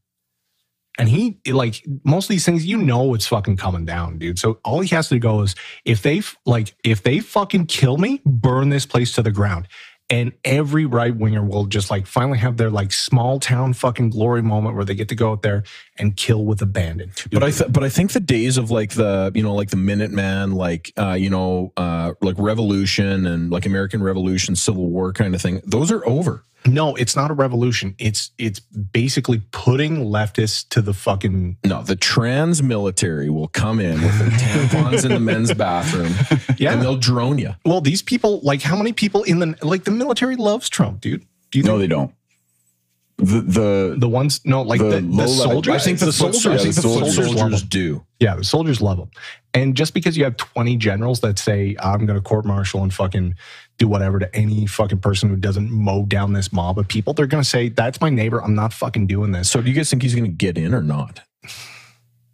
and 1.00 1.08
he 1.10 1.40
like 1.48 1.84
most 2.04 2.26
of 2.26 2.30
these 2.30 2.46
things, 2.46 2.66
you 2.66 2.78
know, 2.78 3.14
it's 3.14 3.26
fucking 3.28 3.58
coming 3.58 3.86
down, 3.86 4.18
dude. 4.18 4.38
So 4.40 4.60
all 4.64 4.82
he 4.82 4.94
has 4.96 5.10
to 5.10 5.20
go 5.20 5.42
is 5.42 5.56
if 5.86 6.02
they 6.02 6.22
like 6.46 6.76
if 6.84 7.02
they 7.04 7.20
fucking 7.20 7.68
kill 7.68 7.98
me, 7.98 8.22
burn 8.26 8.70
this 8.70 8.86
place 8.86 9.14
to 9.14 9.22
the 9.22 9.32
ground. 9.32 9.68
And 10.10 10.34
every 10.44 10.86
right 10.86 11.16
winger 11.16 11.42
will 11.42 11.66
just 11.68 11.90
like 11.90 12.06
finally 12.06 12.38
have 12.40 12.58
their 12.58 12.70
like 12.70 12.92
small 12.92 13.40
town 13.40 13.72
fucking 13.72 14.10
glory 14.10 14.42
moment 14.42 14.76
where 14.76 14.84
they 14.84 14.94
get 14.94 15.08
to 15.10 15.16
go 15.16 15.32
out 15.32 15.42
there 15.42 15.64
and 15.98 16.16
kill 16.16 16.46
with 16.46 16.62
abandon. 16.62 17.12
But 17.32 17.44
I 17.44 17.52
th- 17.52 17.72
but 17.72 17.84
I 17.84 17.90
think 17.90 18.12
the 18.14 18.20
days 18.20 18.58
of 18.58 18.72
like 18.72 18.92
the 18.92 19.32
you 19.36 19.44
know 19.44 19.54
like 19.54 19.70
the 19.70 19.78
Minuteman 19.78 20.54
like 20.54 20.94
uh, 20.98 21.14
you 21.14 21.30
know 21.30 21.74
uh, 21.78 22.14
like 22.22 22.36
Revolution 22.40 23.26
and 23.26 23.52
like 23.52 23.66
American 23.66 24.02
Revolution 24.02 24.56
Civil 24.56 24.88
War 24.90 25.14
kind 25.14 25.36
of 25.36 25.42
thing 25.42 25.62
those 25.66 25.92
are 25.92 26.06
over. 26.08 26.44
no, 26.68 26.94
it's 26.96 27.16
not 27.16 27.32
a 27.32 27.34
revolution. 27.34 27.96
It's 27.98 28.32
it's 28.38 28.60
basically 28.60 29.42
putting 29.52 30.06
leftists 30.06 30.68
to 30.70 30.82
the 30.82 30.94
fucking 30.94 31.58
No, 31.66 31.82
the 31.82 31.96
trans 31.96 32.62
military 32.62 33.30
will 33.32 33.48
come 33.48 33.80
in 33.80 34.00
with 34.02 34.20
their 34.20 34.30
tampons 34.30 35.04
in 35.04 35.12
the 35.12 35.20
men's 35.20 35.54
bathroom 35.56 36.14
yeah. 36.58 36.72
and 36.74 36.82
they'll 36.82 36.98
drone 36.98 37.40
you. 37.40 37.54
well, 37.66 37.82
these 37.82 38.02
people 38.04 38.40
like 38.44 38.62
how 38.62 38.76
many 38.76 38.94
people 38.94 39.24
in 39.24 39.40
the 39.40 39.58
like 39.64 39.84
the 39.86 39.92
military 39.92 40.36
loves 40.36 40.70
Trump, 40.70 41.02
dude. 41.02 41.26
Do 41.50 41.58
you 41.60 41.64
no, 41.66 41.72
think 41.72 41.82
they 41.82 41.88
don't. 41.88 42.14
The 43.18 43.42
the 43.42 43.96
the 43.98 44.10
ones 44.10 44.42
no 44.46 44.62
like 44.64 44.80
The 44.80 44.86
the, 44.86 44.92
the, 45.02 45.02
low-level- 45.02 45.28
soldiers? 45.36 45.74
I 45.76 45.78
think 45.80 46.00
the, 46.00 46.12
soldiers, 46.12 46.42
soldiers, 46.42 46.62
I 46.62 46.64
think 46.64 46.76
the 46.76 46.82
soldiers 46.82 47.16
soldiers, 47.16 47.36
love 47.36 47.70
do. 47.70 48.06
Yeah, 48.20 48.36
the 48.36 48.44
soldiers 48.44 48.82
love 48.82 48.98
them. 48.98 49.12
And 49.54 49.76
just 49.76 49.94
because 49.94 50.18
you 50.18 50.24
have 50.24 50.38
20 50.38 50.78
generals 50.78 51.20
that 51.22 51.38
say, 51.38 51.76
I'm 51.80 52.06
going 52.06 52.18
to 52.18 52.22
court 52.22 52.46
martial 52.46 52.82
and 52.84 52.94
fucking 52.94 53.36
do 53.78 53.88
whatever 53.88 54.18
to 54.20 54.34
any 54.36 54.66
fucking 54.66 55.00
person 55.00 55.30
who 55.30 55.36
doesn't 55.36 55.70
mow 55.70 56.06
down 56.06 56.34
this 56.34 56.54
mob 56.54 56.80
of 56.80 56.88
people, 56.88 57.14
they're 57.14 57.28
going 57.28 57.44
to 57.44 57.50
say, 57.50 57.70
That's 57.70 58.00
my 58.02 58.10
neighbor. 58.10 58.42
I'm 58.42 58.56
not 58.56 58.74
fucking 58.74 59.08
doing 59.08 59.32
this. 59.32 59.50
So 59.50 59.62
do 59.62 59.70
you 59.70 59.76
guys 59.76 59.90
think 59.90 60.02
he's 60.04 60.16
going 60.16 60.26
to 60.26 60.32
get 60.32 60.58
in 60.58 60.74
or 60.74 60.82
not? 60.82 61.22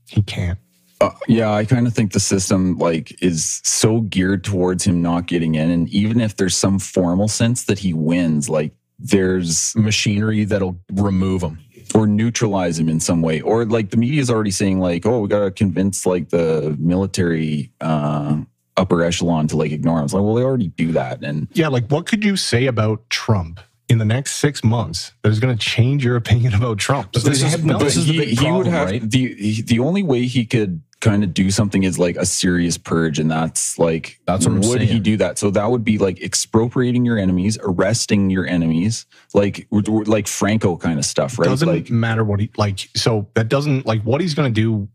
He 0.07 0.21
can't. 0.21 0.59
Uh, 0.99 1.11
yeah, 1.27 1.51
I 1.53 1.63
kind 1.65 1.85
of 1.85 1.93
think 1.93 2.13
the 2.13 2.19
system 2.19 2.77
like 2.79 3.21
is 3.21 3.61
so 3.63 4.01
geared 4.01 4.43
towards 4.43 4.83
him 4.83 5.01
not 5.01 5.27
getting 5.27 5.53
in, 5.53 5.69
and 5.69 5.87
even 5.89 6.19
if 6.19 6.35
there's 6.37 6.57
some 6.57 6.79
formal 6.79 7.27
sense 7.27 7.65
that 7.65 7.77
he 7.77 7.93
wins, 7.93 8.49
like 8.49 8.73
there's 8.99 9.75
Machinery 9.75 10.43
that'll 10.45 10.79
remove 10.91 11.41
him. 11.43 11.59
or 11.95 12.05
neutralize 12.07 12.77
him 12.79 12.89
in 12.89 12.99
some 12.99 13.21
way 13.21 13.39
or 13.41 13.63
like 13.65 13.91
the 13.91 13.97
media 13.97 14.19
is 14.19 14.29
already 14.29 14.51
saying 14.51 14.79
like 14.79 15.05
oh 15.05 15.21
we 15.21 15.27
got 15.29 15.39
to 15.45 15.51
convince 15.51 16.05
like 16.05 16.29
the 16.29 16.75
military 16.79 17.71
uh 17.79 18.37
upper 18.75 19.01
echelon 19.03 19.47
to 19.47 19.55
like 19.55 19.71
ignore 19.71 19.97
him 19.99 20.03
it's 20.05 20.13
like 20.13 20.21
well 20.23 20.35
they 20.35 20.43
already 20.43 20.67
do 20.69 20.91
that 20.91 21.23
and 21.23 21.47
Yeah, 21.53 21.69
like 21.69 21.87
what 21.89 22.05
could 22.05 22.23
you 22.25 22.35
say 22.35 22.65
about 22.67 23.09
Trump 23.09 23.59
in 23.89 23.99
the 23.99 24.05
next 24.05 24.35
six 24.35 24.63
months 24.65 25.13
that 25.23 25.29
is 25.29 25.39
going 25.39 25.55
to 25.57 25.65
change 25.65 26.03
your 26.03 26.17
opinion 26.17 26.53
about 26.61 26.77
Trump? 26.77 27.13
But 27.13 27.23
They 27.23 27.29
this 27.29 27.41
is- 27.53 27.57
but 27.61 27.79
this 27.79 27.95
is 27.95 28.05
the 28.07 28.13
he, 28.13 28.19
big 28.19 28.27
he 28.39 28.51
would 28.51 28.65
problem, 28.65 28.73
have 28.73 28.89
right? 28.89 29.09
the 29.09 29.33
he- 29.35 29.61
the 29.61 29.79
only 29.79 30.03
way 30.03 30.25
he 30.25 30.45
could 30.45 30.81
kind 30.99 31.23
of 31.23 31.31
do 31.33 31.51
something 31.51 31.83
is 31.83 31.99
like 31.99 32.15
a 32.15 32.25
serious 32.25 32.75
purge 32.77 33.19
and 33.19 33.29
that's 33.29 33.77
like 33.77 34.19
That's 34.25 34.47
what 34.47 34.55
I'm 34.55 34.61
would 34.61 34.81
he 34.81 34.99
do 34.99 35.17
that 35.17 35.37
so 35.37 35.51
that 35.51 35.69
would 35.69 35.83
be 35.83 35.99
like 35.99 36.19
expropriating 36.23 37.05
your 37.05 37.19
enemies 37.19 37.59
arresting 37.61 38.31
your 38.31 38.47
enemies 38.47 39.05
like 39.35 39.67
like 39.71 40.27
franco 40.27 40.75
kind 40.75 40.97
of 40.97 41.05
stuff 41.05 41.37
right 41.37 41.45
doesn't 41.47 41.67
like 41.67 41.91
matter 41.91 42.23
what 42.23 42.39
he 42.39 42.47
like. 42.57 42.89
So 42.95 43.27
that 43.33 43.49
doesn't 43.49 43.85
like 43.85 44.03
what 44.03 44.21
he's 44.21 44.33
going 44.33 44.53
to 44.53 44.61
do. 44.61 44.87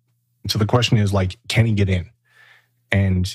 So 0.48 0.58
the 0.58 0.66
question 0.66 0.98
is 0.98 1.12
like, 1.12 1.36
can 1.48 1.66
he 1.66 1.72
get 1.72 1.88
in? 1.88 2.10
And 2.90 3.34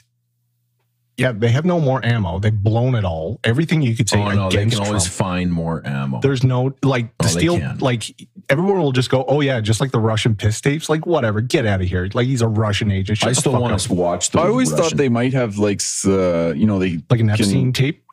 yeah, 1.17 1.31
they 1.31 1.49
have 1.49 1.65
no 1.65 1.79
more 1.79 2.03
ammo. 2.05 2.37
They've 2.39 2.53
blown 2.55 2.93
it 2.95 3.03
all. 3.03 3.39
Everything 3.43 3.81
you 3.81 3.95
could 3.95 4.07
say 4.07 4.21
Oh 4.21 4.29
no, 4.31 4.49
they 4.49 4.57
against 4.57 4.77
can 4.77 4.85
always 4.87 5.07
find 5.07 5.51
more 5.51 5.81
ammo. 5.85 6.19
There's 6.21 6.43
no 6.43 6.75
like 6.83 7.05
Oh, 7.19 7.23
the 7.27 7.33
they 7.33 7.39
steel. 7.39 7.73
Like 7.79 8.03
everyone 8.49 8.77
will 8.79 8.91
just 8.91 9.09
go, 9.09 9.25
oh 9.27 9.41
yeah, 9.41 9.59
just 9.59 9.81
like 9.81 9.91
the 9.91 9.99
Russian 9.99 10.35
piss 10.35 10.61
tapes. 10.61 10.89
Like 10.89 11.05
whatever, 11.07 11.41
get 11.41 11.65
out 11.65 11.81
of 11.81 11.87
here. 11.87 12.07
Like 12.13 12.27
he's 12.27 12.41
a 12.43 12.47
Russian 12.47 12.91
agent. 12.91 13.17
Shut 13.17 13.29
I 13.29 13.33
still 13.33 13.59
want 13.59 13.73
up. 13.73 13.79
to 13.81 13.93
watch 13.93 14.29
the. 14.29 14.39
i 14.39 14.47
always 14.47 14.71
Russian- 14.71 14.83
thought 14.89 14.97
they 14.97 15.09
might 15.09 15.33
have 15.33 15.57
like 15.57 15.81
s- 15.81 16.05
uh, 16.05 16.53
you 16.55 16.67
know 16.67 16.77
they 16.79 16.99
like 17.09 17.19
an 17.19 17.27
can- 17.27 17.29
Epstein 17.31 17.73
tape. 17.73 18.03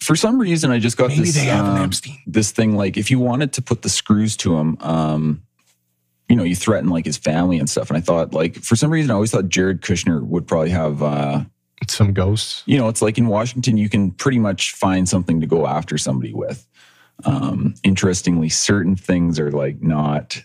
for 0.00 0.16
some 0.16 0.38
reason 0.38 0.70
i 0.70 0.78
just 0.78 0.96
got 0.96 1.08
Maybe 1.08 1.20
this 1.22 1.34
they 1.34 1.44
have 1.44 1.64
an 1.66 1.76
um, 1.76 1.82
Epstein. 1.84 2.18
this 2.26 2.50
thing 2.50 2.76
like 2.76 2.96
if 2.96 3.10
you 3.10 3.18
wanted 3.18 3.52
to 3.54 3.62
put 3.62 3.82
the 3.82 3.88
screws 3.88 4.36
to 4.38 4.56
him 4.56 4.76
um 4.80 5.42
you 6.28 6.36
know 6.36 6.42
you 6.44 6.56
threaten 6.56 6.88
like 6.90 7.04
his 7.06 7.16
family 7.16 7.58
and 7.58 7.68
stuff 7.70 7.88
and 7.90 7.96
i 7.96 8.00
thought 8.00 8.32
like 8.34 8.56
for 8.56 8.76
some 8.76 8.90
reason 8.90 9.10
i 9.10 9.14
always 9.14 9.30
thought 9.30 9.48
jared 9.48 9.80
kushner 9.82 10.22
would 10.22 10.46
probably 10.46 10.70
have 10.70 11.02
uh 11.02 11.42
Some 11.86 12.12
ghosts. 12.12 12.62
you 12.66 12.78
know, 12.78 12.88
it's 12.88 13.02
like 13.02 13.18
in 13.18 13.26
Washington, 13.26 13.76
you 13.76 13.88
can 13.88 14.10
pretty 14.10 14.38
much 14.38 14.72
find 14.72 15.08
something 15.08 15.40
to 15.40 15.46
go 15.46 15.66
after 15.66 15.98
somebody 15.98 16.32
with. 16.32 16.66
Um, 17.24 17.74
interestingly, 17.82 18.48
certain 18.48 18.96
things 18.96 19.38
are 19.38 19.50
like 19.50 19.82
not 19.82 20.42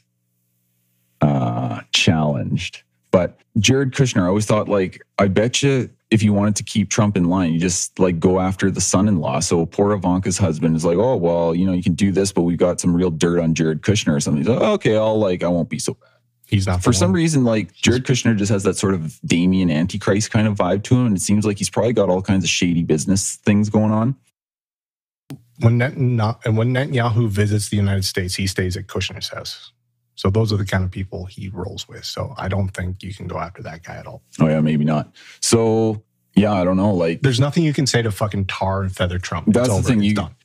uh, 1.22 1.82
challenged. 1.92 2.84
But 3.12 3.40
Jared 3.58 3.94
Kushner, 3.94 4.24
I 4.24 4.28
always 4.28 4.46
thought 4.46 4.70
like, 4.70 5.02
I 5.18 5.28
bet 5.28 5.64
you 5.64 5.90
if 6.12 6.24
you 6.24 6.34
wanted 6.34 6.56
to 6.58 6.64
keep 6.64 6.90
Trump 6.90 7.16
in 7.18 7.26
line, 7.26 7.54
you 7.54 7.60
just 7.60 8.00
like 8.00 8.20
go 8.20 8.40
after 8.40 8.72
the 8.72 8.82
son-in-law. 8.82 9.40
So 9.42 9.66
poor 9.66 9.94
Ivanka's 9.94 10.38
husband 10.38 10.76
is 10.76 10.86
like, 10.86 10.98
oh 10.98 11.16
well, 11.16 11.54
you 11.54 11.66
know, 11.66 11.74
you 11.74 11.84
can 11.84 11.94
do 11.94 12.12
this, 12.12 12.32
but 12.32 12.44
we've 12.44 12.58
got 12.58 12.80
some 12.80 12.96
real 12.96 13.12
dirt 13.12 13.40
on 13.40 13.54
Jared 13.54 13.82
Kushner 13.82 14.16
or 14.16 14.20
something. 14.20 14.42
He's 14.42 14.50
like, 14.50 14.62
okay, 14.62 14.96
I'll 14.98 15.20
like, 15.20 15.44
I 15.44 15.48
won't 15.48 15.70
be 15.70 15.80
so 15.80 15.94
bad 15.94 16.09
He's 16.50 16.66
not 16.66 16.84
for 16.84 16.92
some 16.92 17.12
one. 17.12 17.18
reason, 17.18 17.44
like 17.44 17.74
Jared 17.74 18.06
Kushner 18.06 18.36
just 18.36 18.52
has 18.52 18.64
that 18.64 18.76
sort 18.76 18.96
of 18.96 19.20
Damien 19.24 19.70
Antichrist 19.70 20.32
kind 20.32 20.48
of 20.48 20.56
vibe 20.58 20.84
to 20.86 20.96
him. 20.96 21.06
And 21.06 21.16
it 21.16 21.22
seems 21.22 21.46
like 21.46 21.60
he's 21.60 21.70
probably 21.70 21.94
got 21.94 22.10
all 22.10 22.24
kinds 22.24 22.44
of 22.44 22.50
shady 22.50 22.82
business 22.84 23.36
things 23.36 23.70
going 23.70 23.92
on. 23.92 24.16
when 25.60 25.78
Net, 25.78 25.98
not, 25.98 26.40
and 26.46 26.58
when 26.58 26.74
Netanyahu 26.74 27.28
visits 27.30 27.70
the 27.70 27.78
United 27.78 28.06
States, 28.06 28.36
he 28.36 28.48
stays 28.48 28.78
at 28.78 28.88
Kushner's 28.88 29.30
house. 29.30 29.72
So 30.16 30.30
those 30.30 30.52
are 30.52 30.58
the 30.58 30.66
kind 30.66 30.84
of 30.84 30.92
people 30.92 31.26
he 31.26 31.50
rolls 31.50 31.88
with. 31.88 32.04
So 32.04 32.34
I 32.38 32.48
don't 32.50 32.70
think 32.70 33.04
you 33.04 33.14
can 33.14 33.28
go 33.28 33.38
after 33.38 33.62
that 33.64 33.84
guy 33.84 33.96
at 33.96 34.08
all. 34.08 34.22
Oh, 34.40 34.48
yeah, 34.48 34.60
maybe 34.60 34.84
not. 34.84 35.16
So, 35.42 36.04
yeah, 36.40 36.54
I 36.54 36.64
don't 36.64 36.78
know. 36.78 36.94
Like, 36.94 37.22
There's 37.22 37.40
nothing 37.40 37.64
you 37.64 37.74
can 37.74 37.86
say 37.88 38.02
to 38.02 38.12
fucking 38.12 38.46
tar 38.46 38.82
and 38.84 38.96
feather 38.96 39.20
Trump. 39.20 39.48
It's 39.50 39.56
that's 39.58 39.70
the 39.70 39.74
over. 39.76 39.88
thing. 39.88 40.00
It's 40.00 40.08
You, 40.08 40.14
done. 40.16 40.36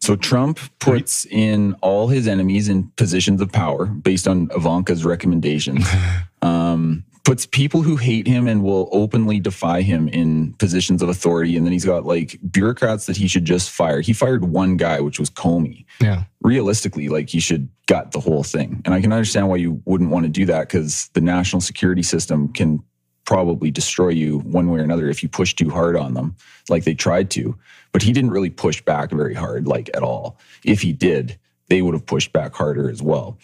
so 0.00 0.16
Trump 0.16 0.58
puts 0.80 1.24
in 1.26 1.74
all 1.80 2.08
his 2.08 2.26
enemies 2.28 2.68
in 2.68 2.90
positions 2.96 3.40
of 3.40 3.50
power 3.52 3.86
based 3.86 4.26
on 4.28 4.48
Ivanka's 4.56 5.04
recommendations. 5.04 5.86
um, 6.42 7.04
puts 7.24 7.46
people 7.46 7.80
who 7.80 7.96
hate 7.96 8.26
him 8.26 8.46
and 8.46 8.62
will 8.62 8.90
openly 8.92 9.40
defy 9.40 9.80
him 9.80 10.08
in 10.08 10.52
positions 10.54 11.00
of 11.00 11.08
authority. 11.08 11.56
And 11.56 11.64
then 11.64 11.72
he's 11.72 11.84
got 11.86 12.04
like 12.04 12.38
bureaucrats 12.50 13.06
that 13.06 13.16
he 13.16 13.28
should 13.28 13.46
just 13.46 13.70
fire. 13.70 14.02
He 14.02 14.12
fired 14.12 14.44
one 14.44 14.76
guy, 14.76 15.00
which 15.00 15.18
was 15.18 15.30
Comey. 15.30 15.86
Yeah. 16.02 16.24
realistically, 16.42 17.08
like 17.08 17.32
you 17.32 17.40
should 17.40 17.70
gut 17.86 18.12
the 18.12 18.20
whole 18.20 18.42
thing. 18.42 18.82
And 18.84 18.92
I 18.92 19.00
can 19.00 19.10
understand 19.10 19.48
why 19.48 19.56
you 19.56 19.80
wouldn't 19.86 20.10
want 20.10 20.24
to 20.26 20.28
do 20.30 20.44
that 20.46 20.68
because 20.68 21.08
the 21.14 21.22
national 21.22 21.62
security 21.62 22.02
system 22.02 22.52
can 22.52 22.82
probably 23.24 23.70
destroy 23.70 24.10
you 24.10 24.38
one 24.40 24.70
way 24.70 24.80
or 24.80 24.84
another 24.84 25.08
if 25.08 25.22
you 25.22 25.28
push 25.28 25.54
too 25.54 25.70
hard 25.70 25.96
on 25.96 26.14
them, 26.14 26.36
like 26.68 26.84
they 26.84 26.94
tried 26.94 27.30
to. 27.30 27.56
But 27.92 28.02
he 28.02 28.12
didn't 28.12 28.30
really 28.30 28.50
push 28.50 28.82
back 28.82 29.10
very 29.10 29.34
hard, 29.34 29.66
like 29.66 29.90
at 29.94 30.02
all. 30.02 30.38
If 30.64 30.82
he 30.82 30.92
did, 30.92 31.38
they 31.68 31.82
would 31.82 31.94
have 31.94 32.06
pushed 32.06 32.32
back 32.32 32.54
harder 32.54 32.90
as 32.90 33.02
well. 33.02 33.38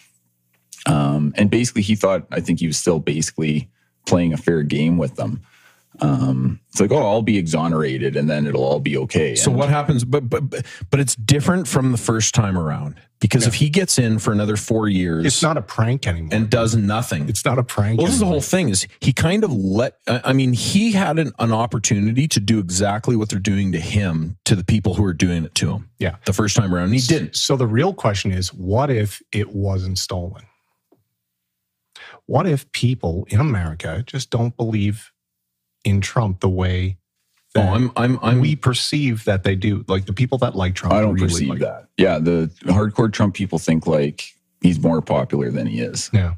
Um, 0.85 1.33
and 1.37 1.49
basically, 1.49 1.81
he 1.83 1.95
thought, 1.95 2.25
I 2.31 2.41
think 2.41 2.59
he 2.59 2.67
was 2.67 2.77
still 2.77 2.99
basically 2.99 3.69
playing 4.05 4.33
a 4.33 4.37
fair 4.37 4.63
game 4.63 4.97
with 4.97 5.15
them. 5.15 5.41
Um, 5.99 6.59
it's 6.69 6.79
like, 6.79 6.91
oh, 6.91 7.05
I'll 7.05 7.21
be 7.21 7.37
exonerated 7.37 8.15
and 8.15 8.29
then 8.29 8.47
it'll 8.47 8.63
all 8.63 8.79
be 8.79 8.97
okay. 8.97 9.35
So 9.35 9.51
And- 9.51 9.59
what 9.59 9.69
happens? 9.69 10.03
But 10.05 10.29
but 10.29 10.49
but- 10.49 10.65
but 10.89 10.99
it's 10.99 11.15
different 11.15 11.67
from 11.67 11.91
the 11.91 11.97
first 11.97 12.33
time 12.33 12.57
around 12.57 12.95
because 13.19 13.45
if 13.45 13.55
he 13.55 13.69
gets 13.69 13.99
in 13.99 14.17
for 14.17 14.31
another 14.31 14.55
four 14.55 14.87
years 14.87 15.25
It's 15.25 15.43
not 15.43 15.57
a 15.57 15.61
prank 15.61 16.07
anymore. 16.07 16.29
and 16.31 16.49
does 16.49 16.75
nothing, 16.75 17.27
it's 17.29 17.43
not 17.45 17.59
a 17.59 17.63
prank. 17.63 17.97
well, 17.97 18.05
this 18.07 18.13
is 18.15 18.19
the 18.21 18.25
whole 18.25 18.41
thing. 18.41 18.69
Is 18.69 18.87
he 19.01 19.11
kind 19.11 19.43
of 19.43 19.51
let? 19.53 19.97
I 20.07 20.21
I 20.25 20.33
mean, 20.33 20.53
he 20.53 20.93
had 20.93 21.19
an, 21.19 21.33
an 21.39 21.51
opportunity 21.51 22.25
to 22.29 22.39
do 22.39 22.57
exactly 22.59 23.15
what 23.17 23.27
they're 23.29 23.37
doing 23.39 23.73
to 23.73 23.79
him 23.79 24.37
to 24.45 24.55
the 24.55 24.63
people 24.63 24.93
who 24.93 25.03
are 25.03 25.13
doing 25.13 25.43
it 25.43 25.53
to 25.55 25.71
him. 25.73 25.89
Yeah. 25.99 26.15
the 26.25 26.33
first 26.33 26.55
time 26.55 26.73
around, 26.73 26.85
and 26.85 26.93
he 26.95 27.01
didn't. 27.01 27.35
So 27.35 27.57
the 27.57 27.67
real 27.67 27.93
question 27.93 28.31
is 28.31 28.53
what 28.53 28.89
if 28.89 29.21
it 29.33 29.53
wasn't 29.53 29.99
stolen? 29.99 30.43
What 32.27 32.47
if 32.47 32.71
people 32.71 33.25
in 33.29 33.39
America 33.39 34.03
just 34.07 34.29
don't 34.29 34.55
believe 34.55 35.10
in 35.83 36.01
Trump 36.01 36.39
the 36.39 36.49
way 36.49 36.97
Oh, 37.55 37.61
I'm 37.61 37.91
I'm 37.97 38.17
I'm 38.21 38.39
we 38.39 38.55
perceive 38.55 39.25
that 39.25 39.43
they 39.43 39.55
do? 39.55 39.83
Like 39.87 40.05
the 40.05 40.13
people 40.13 40.37
that 40.37 40.55
like 40.55 40.73
Trump. 40.73 40.93
I 40.93 41.01
don't 41.01 41.15
really 41.15 41.27
perceive 41.27 41.49
like- 41.49 41.59
that. 41.59 41.87
Yeah, 41.97 42.17
the 42.17 42.49
hardcore 42.63 43.11
Trump 43.11 43.35
people 43.35 43.59
think 43.59 43.85
like 43.85 44.33
he's 44.61 44.79
more 44.79 45.01
popular 45.01 45.51
than 45.51 45.67
he 45.67 45.81
is. 45.81 46.09
Yeah. 46.13 46.35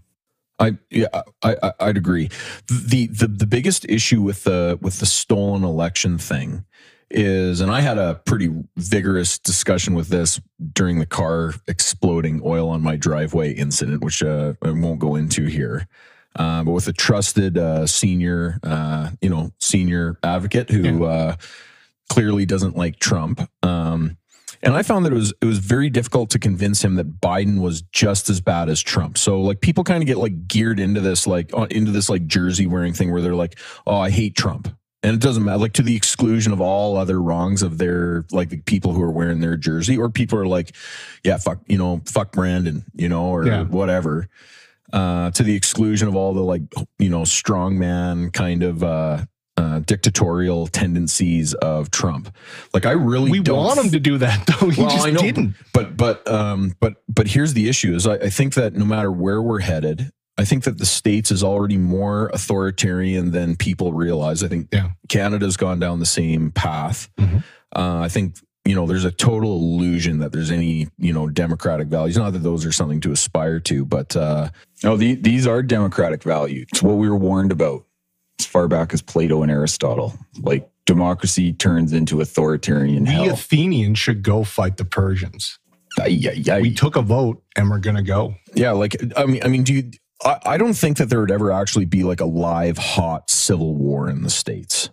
I 0.59 0.77
yeah, 0.89 1.07
I, 1.43 1.55
I 1.61 1.71
I'd 1.79 1.97
agree. 1.97 2.29
The 2.67 3.07
the 3.07 3.27
the 3.27 3.45
biggest 3.45 3.85
issue 3.89 4.21
with 4.21 4.43
the 4.43 4.79
with 4.81 4.99
the 4.99 5.05
stolen 5.05 5.63
election 5.63 6.17
thing 6.17 6.65
is, 7.11 7.61
and 7.61 7.71
I 7.71 7.81
had 7.81 7.97
a 7.99 8.15
pretty 8.25 8.49
vigorous 8.75 9.37
discussion 9.37 9.93
with 9.93 10.07
this 10.07 10.41
during 10.73 10.97
the 10.99 11.05
car 11.05 11.53
exploding 11.67 12.41
oil 12.43 12.69
on 12.69 12.81
my 12.81 12.95
driveway 12.95 13.53
incident, 13.53 14.03
which 14.03 14.23
uh, 14.23 14.53
I 14.63 14.71
won't 14.71 14.99
go 14.99 15.15
into 15.15 15.45
here. 15.45 15.87
Uh, 16.35 16.63
but 16.63 16.71
with 16.71 16.87
a 16.87 16.93
trusted 16.93 17.57
uh, 17.57 17.85
senior, 17.87 18.59
uh, 18.63 19.09
you 19.21 19.29
know, 19.29 19.51
senior 19.59 20.17
advocate 20.23 20.69
who 20.69 21.05
uh, 21.05 21.35
clearly 22.09 22.45
doesn't 22.45 22.75
like 22.75 22.99
Trump. 22.99 23.41
Um, 23.61 24.17
and 24.61 24.73
I 24.75 24.81
found 24.81 25.05
that 25.05 25.11
it 25.11 25.15
was 25.15 25.33
it 25.41 25.45
was 25.45 25.57
very 25.59 25.89
difficult 25.89 26.29
to 26.31 26.39
convince 26.39 26.83
him 26.83 26.95
that 26.95 27.19
Biden 27.19 27.59
was 27.61 27.81
just 27.91 28.29
as 28.29 28.39
bad 28.39 28.69
as 28.69 28.81
Trump. 28.81 29.17
So 29.17 29.41
like 29.41 29.59
people 29.59 29.83
kind 29.83 30.01
of 30.01 30.07
get 30.07 30.17
like 30.17 30.47
geared 30.47 30.79
into 30.79 31.01
this 31.01 31.27
like 31.27 31.51
uh, 31.53 31.67
into 31.69 31.91
this 31.91 32.07
like 32.09 32.25
jersey 32.27 32.65
wearing 32.65 32.93
thing 32.93 33.11
where 33.11 33.21
they're 33.21 33.35
like, 33.35 33.59
"Oh, 33.85 33.97
I 33.97 34.09
hate 34.09 34.35
Trump." 34.37 34.73
And 35.05 35.13
it 35.13 35.19
doesn't 35.19 35.43
matter 35.43 35.57
like 35.57 35.73
to 35.73 35.81
the 35.81 35.97
exclusion 35.97 36.53
of 36.53 36.61
all 36.61 36.95
other 36.95 37.21
wrongs 37.21 37.61
of 37.61 37.77
their 37.77 38.23
like 38.31 38.47
the 38.49 38.57
people 38.61 38.93
who 38.93 39.01
are 39.03 39.11
wearing 39.11 39.41
their 39.41 39.57
jersey 39.57 39.97
or 39.97 40.09
people 40.09 40.39
are 40.39 40.47
like, 40.47 40.73
"Yeah, 41.25 41.37
fuck, 41.37 41.59
you 41.67 41.77
know, 41.77 42.01
fuck 42.05 42.31
Brandon, 42.31 42.85
you 42.95 43.09
know, 43.09 43.25
or 43.25 43.45
Yeah. 43.45 43.63
whatever." 43.65 44.29
Uh, 44.91 45.31
to 45.31 45.41
the 45.43 45.55
exclusion 45.55 46.07
of 46.07 46.15
all 46.15 46.33
the 46.33 46.41
like, 46.41 46.61
you 46.99 47.09
know, 47.09 47.21
strongman 47.21 48.31
kind 48.33 48.61
of 48.63 48.83
uh 48.83 49.23
uh, 49.55 49.79
dictatorial 49.79 50.65
tendencies 50.65 51.53
of 51.55 51.91
Trump. 51.91 52.35
Like 52.73 52.85
I 52.87 52.91
really 52.91 53.29
We 53.31 53.39
don't 53.39 53.63
want 53.63 53.79
him 53.79 53.91
to 53.91 53.99
do 53.99 54.17
that 54.17 54.45
though. 54.59 54.69
He 54.69 54.81
well, 54.81 54.89
just 54.91 55.05
I 55.05 55.11
know, 55.11 55.19
didn't. 55.21 55.55
But 55.73 55.95
but 55.95 56.27
um 56.27 56.75
but 56.79 56.95
but 57.07 57.27
here's 57.27 57.53
the 57.53 57.69
issue: 57.69 57.93
is 57.95 58.05
I, 58.07 58.15
I 58.15 58.29
think 58.29 58.55
that 58.55 58.73
no 58.73 58.83
matter 58.85 59.11
where 59.11 59.41
we're 59.41 59.59
headed, 59.61 60.11
I 60.39 60.45
think 60.45 60.63
that 60.63 60.79
the 60.79 60.85
states 60.87 61.31
is 61.31 61.43
already 61.43 61.77
more 61.77 62.29
authoritarian 62.33 63.31
than 63.31 63.55
people 63.55 63.93
realize. 63.93 64.43
I 64.43 64.47
think 64.47 64.69
Yeah. 64.73 64.89
Canada's 65.07 65.55
gone 65.57 65.79
down 65.79 65.99
the 65.99 66.05
same 66.07 66.51
path. 66.51 67.09
Mhm. 67.19 67.43
Uh, 67.75 67.99
I 67.99 68.09
think 68.09 68.37
you 68.65 68.75
know 68.75 68.85
there's 68.85 69.05
a 69.05 69.11
total 69.11 69.57
illusion 69.57 70.19
that 70.19 70.31
there's 70.31 70.51
any 70.51 70.87
you 70.97 71.13
know 71.13 71.27
democratic 71.27 71.87
values. 71.87 72.17
Not 72.17 72.33
that 72.33 72.39
those 72.39 72.65
are 72.65 72.71
something 72.71 73.01
to 73.01 73.11
aspire 73.11 73.59
to, 73.61 73.85
but 73.85 74.15
uh, 74.15 74.49
No, 74.83 74.97
the, 74.97 75.15
these 75.15 75.45
are 75.47 75.61
democratic 75.61 76.23
values. 76.23 76.67
It's 76.71 76.81
what 76.81 76.95
we 76.95 77.09
were 77.09 77.17
warned 77.17 77.51
about 77.51 77.85
as 78.39 78.45
far 78.45 78.67
back 78.67 78.93
as 78.93 79.01
Plato 79.01 79.43
and 79.43 79.51
Aristotle. 79.51 80.13
Like 80.41 80.69
democracy 80.85 81.53
turns 81.53 81.93
into 81.93 82.21
authoritarian 82.21 83.03
The 83.05 83.11
hell. 83.11 83.33
Athenians 83.33 83.99
should 83.99 84.23
go 84.23 84.43
fight 84.43 84.77
the 84.77 84.85
Persians. 84.85 85.59
Ay, 85.99 86.43
ay. 86.49 86.61
We 86.61 86.73
took 86.73 86.95
a 86.95 87.01
vote 87.01 87.43
and 87.55 87.69
we're 87.69 87.79
gonna 87.79 88.01
go. 88.01 88.35
yeah, 88.55 88.71
like 88.71 88.95
I 89.15 89.25
mean, 89.25 89.41
I 89.43 89.47
mean, 89.47 89.63
do 89.63 89.73
you? 89.73 89.91
I, 90.23 90.39
I 90.45 90.57
don't 90.57 90.73
think 90.73 90.97
that 90.97 91.09
there 91.09 91.19
would 91.19 91.31
ever 91.31 91.51
actually 91.51 91.85
be 91.85 92.03
like 92.03 92.21
a 92.21 92.25
live, 92.25 92.77
hot 92.77 93.29
civil 93.29 93.75
war 93.75 94.09
in 94.09 94.23
the 94.23 94.29
states. 94.29 94.89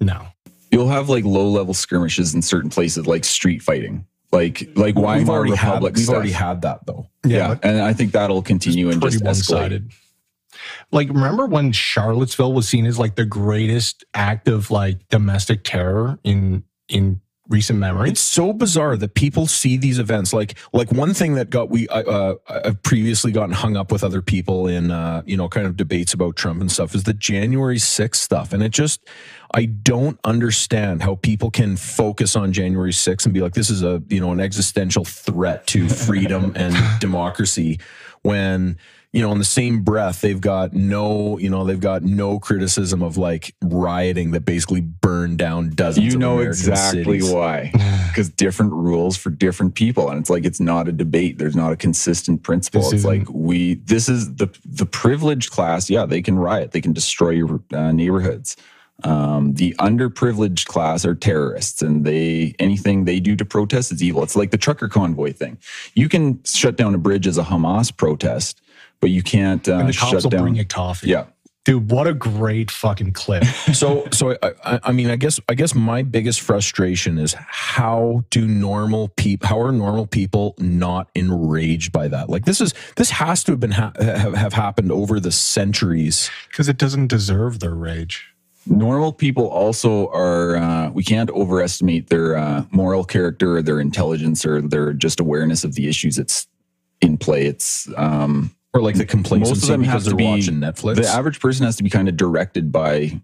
No. 0.00 0.28
You'll 0.70 0.88
have 0.88 1.08
like 1.08 1.24
low 1.24 1.48
level 1.48 1.74
skirmishes 1.74 2.34
in 2.34 2.42
certain 2.42 2.70
places, 2.70 3.06
like 3.06 3.24
street 3.24 3.62
fighting. 3.62 4.06
like 4.32 4.68
like 4.76 4.94
we've 4.94 5.04
Weimar 5.04 5.36
already 5.36 5.54
had 5.56 5.68
Republic 5.68 5.94
we've 5.96 6.04
stuff. 6.04 6.14
already 6.14 6.30
had 6.32 6.62
that 6.62 6.86
though. 6.86 7.08
yeah, 7.24 7.48
but 7.54 7.64
and 7.64 7.80
I 7.82 7.92
think 7.92 8.12
that'll 8.12 8.42
continue 8.42 8.90
and 8.90 9.00
pretty 9.00 9.18
just 9.18 9.24
one 9.24 9.34
escalate. 9.34 9.62
sided. 9.62 9.90
Like, 10.92 11.08
remember 11.08 11.46
when 11.46 11.72
Charlottesville 11.72 12.52
was 12.52 12.68
seen 12.68 12.84
as 12.86 12.98
like 12.98 13.14
the 13.14 13.24
greatest 13.24 14.04
act 14.14 14.48
of 14.48 14.70
like 14.70 15.08
domestic 15.08 15.64
terror 15.64 16.18
in 16.24 16.64
in 16.88 17.20
recent 17.50 17.78
memory? 17.78 18.08
It's 18.08 18.20
so 18.20 18.52
bizarre 18.52 18.96
that 18.96 19.14
people 19.14 19.46
see 19.46 19.76
these 19.76 19.98
events 19.98 20.32
like 20.32 20.56
like 20.72 20.90
one 20.92 21.12
thing 21.12 21.34
that 21.34 21.50
got 21.50 21.68
we 21.68 21.88
uh, 21.88 22.36
I've 22.48 22.82
previously 22.82 23.32
gotten 23.32 23.52
hung 23.52 23.76
up 23.76 23.92
with 23.92 24.02
other 24.02 24.22
people 24.22 24.66
in 24.66 24.90
uh, 24.90 25.22
you 25.26 25.36
know 25.36 25.48
kind 25.48 25.66
of 25.66 25.76
debates 25.76 26.14
about 26.14 26.36
Trump 26.36 26.60
and 26.60 26.70
stuff 26.70 26.94
is 26.94 27.02
the 27.02 27.12
January 27.12 27.76
6th 27.76 28.16
stuff 28.16 28.52
and 28.52 28.62
it 28.62 28.70
just 28.70 29.06
I 29.52 29.66
don't 29.66 30.18
understand 30.24 31.02
how 31.02 31.16
people 31.16 31.50
can 31.50 31.76
focus 31.76 32.36
on 32.36 32.52
January 32.52 32.92
6th 32.92 33.24
and 33.24 33.34
be 33.34 33.40
like 33.40 33.54
this 33.54 33.68
is 33.68 33.82
a 33.82 34.02
you 34.08 34.20
know 34.20 34.30
an 34.30 34.40
existential 34.40 35.04
threat 35.04 35.66
to 35.68 35.88
freedom 36.06 36.52
and 36.54 36.74
democracy 37.00 37.80
when 38.22 38.78
you 39.12 39.20
know 39.20 39.32
in 39.32 39.38
the 39.38 39.44
same 39.44 39.82
breath 39.82 40.20
they've 40.20 40.40
got 40.40 40.72
no 40.72 41.38
you 41.38 41.50
know 41.50 41.64
they've 41.64 41.80
got 41.80 42.02
no 42.02 42.38
criticism 42.38 43.02
of 43.02 43.16
like 43.16 43.54
rioting 43.62 44.30
that 44.30 44.44
basically 44.44 44.80
burned 44.80 45.38
down 45.38 45.70
dozens 45.70 45.98
of 45.98 46.02
people. 46.04 46.12
You 46.12 46.18
know 46.18 46.34
American 46.34 46.50
exactly 46.50 47.20
cities. 47.20 47.32
why. 47.32 47.72
Because 48.10 48.28
different 48.28 48.72
rules 48.72 49.16
for 49.16 49.30
different 49.30 49.76
people. 49.76 50.10
And 50.10 50.18
it's 50.18 50.28
like 50.28 50.44
it's 50.44 50.58
not 50.58 50.88
a 50.88 50.92
debate. 50.92 51.38
There's 51.38 51.54
not 51.54 51.72
a 51.72 51.76
consistent 51.76 52.42
principle. 52.42 52.82
This 52.82 52.92
it's 52.92 53.04
like 53.04 53.24
we 53.30 53.74
this 53.74 54.08
is 54.08 54.34
the 54.34 54.48
the 54.64 54.84
privileged 54.84 55.52
class, 55.52 55.88
yeah, 55.88 56.06
they 56.06 56.20
can 56.20 56.36
riot, 56.36 56.72
they 56.72 56.80
can 56.80 56.92
destroy 56.92 57.30
your 57.30 57.60
uh, 57.72 57.92
neighborhoods. 57.92 58.56
Um, 59.04 59.54
the 59.54 59.76
underprivileged 59.78 60.66
class 60.66 61.04
are 61.04 61.14
terrorists, 61.14 61.82
and 61.82 62.04
they 62.04 62.56
anything 62.58 63.04
they 63.04 63.20
do 63.20 63.36
to 63.36 63.44
protest 63.44 63.92
is 63.92 64.02
evil. 64.02 64.24
It's 64.24 64.34
like 64.34 64.50
the 64.50 64.58
trucker 64.58 64.88
convoy 64.88 65.32
thing. 65.32 65.58
You 65.94 66.08
can 66.08 66.42
shut 66.44 66.76
down 66.76 66.96
a 66.96 66.98
bridge 66.98 67.28
as 67.28 67.38
a 67.38 67.44
Hamas 67.44 67.96
protest, 67.96 68.60
but 69.00 69.10
you 69.10 69.22
can't 69.22 69.68
uh, 69.68 69.76
and 69.78 69.88
the 69.88 69.92
cops 69.92 70.10
shut 70.12 70.22
will 70.24 70.30
down. 70.30 70.42
bring 70.42 70.54
you 70.56 70.64
coffee. 70.64 71.08
yeah, 71.08 71.24
Dude, 71.66 71.90
what 71.90 72.06
a 72.06 72.14
great 72.14 72.70
fucking 72.70 73.12
clip. 73.12 73.44
so 73.72 74.06
so 74.12 74.36
I, 74.42 74.52
I 74.64 74.80
I 74.84 74.92
mean 74.92 75.10
I 75.10 75.16
guess 75.16 75.38
I 75.48 75.54
guess 75.54 75.74
my 75.74 76.02
biggest 76.02 76.40
frustration 76.40 77.18
is 77.18 77.34
how 77.38 78.24
do 78.30 78.46
normal 78.46 79.08
people 79.08 79.46
how 79.48 79.60
are 79.60 79.70
normal 79.72 80.06
people 80.06 80.54
not 80.58 81.08
enraged 81.14 81.92
by 81.92 82.08
that 82.08 82.30
like 82.30 82.44
this 82.46 82.60
is 82.62 82.72
this 82.96 83.10
has 83.10 83.44
to 83.44 83.52
have 83.52 83.60
been 83.60 83.72
ha- 83.72 83.92
have, 84.00 84.34
have 84.34 84.52
happened 84.54 84.90
over 84.90 85.20
the 85.20 85.30
centuries 85.32 86.30
Because 86.48 86.68
it 86.68 86.78
doesn't 86.78 87.08
deserve 87.08 87.60
their 87.60 87.74
rage. 87.74 88.26
normal 88.66 89.12
people 89.12 89.46
also 89.48 90.08
are 90.08 90.56
uh, 90.56 90.90
we 90.90 91.02
can't 91.04 91.30
overestimate 91.30 92.08
their 92.08 92.36
uh, 92.36 92.64
moral 92.70 93.04
character 93.04 93.56
or 93.58 93.62
their 93.62 93.80
intelligence 93.80 94.46
or 94.46 94.62
their 94.62 94.92
just 94.94 95.20
awareness 95.20 95.62
of 95.64 95.74
the 95.74 95.88
issues 95.88 96.16
that's 96.16 96.48
in 97.02 97.16
play 97.18 97.44
it's 97.46 97.88
um, 97.96 98.54
or 98.72 98.80
like 98.80 98.96
the 98.96 99.04
complacency 99.04 99.50
most 99.50 99.62
of 99.62 99.68
them 99.68 99.80
because 99.80 99.92
have 99.92 100.02
to 100.04 100.08
they're 100.10 100.16
be 100.16 100.24
watching 100.24 100.54
Netflix 100.56 100.96
the 100.96 101.08
average 101.08 101.40
person 101.40 101.64
has 101.66 101.76
to 101.76 101.82
be 101.82 101.90
kind 101.90 102.08
of 102.08 102.16
directed 102.16 102.70
by 102.72 103.20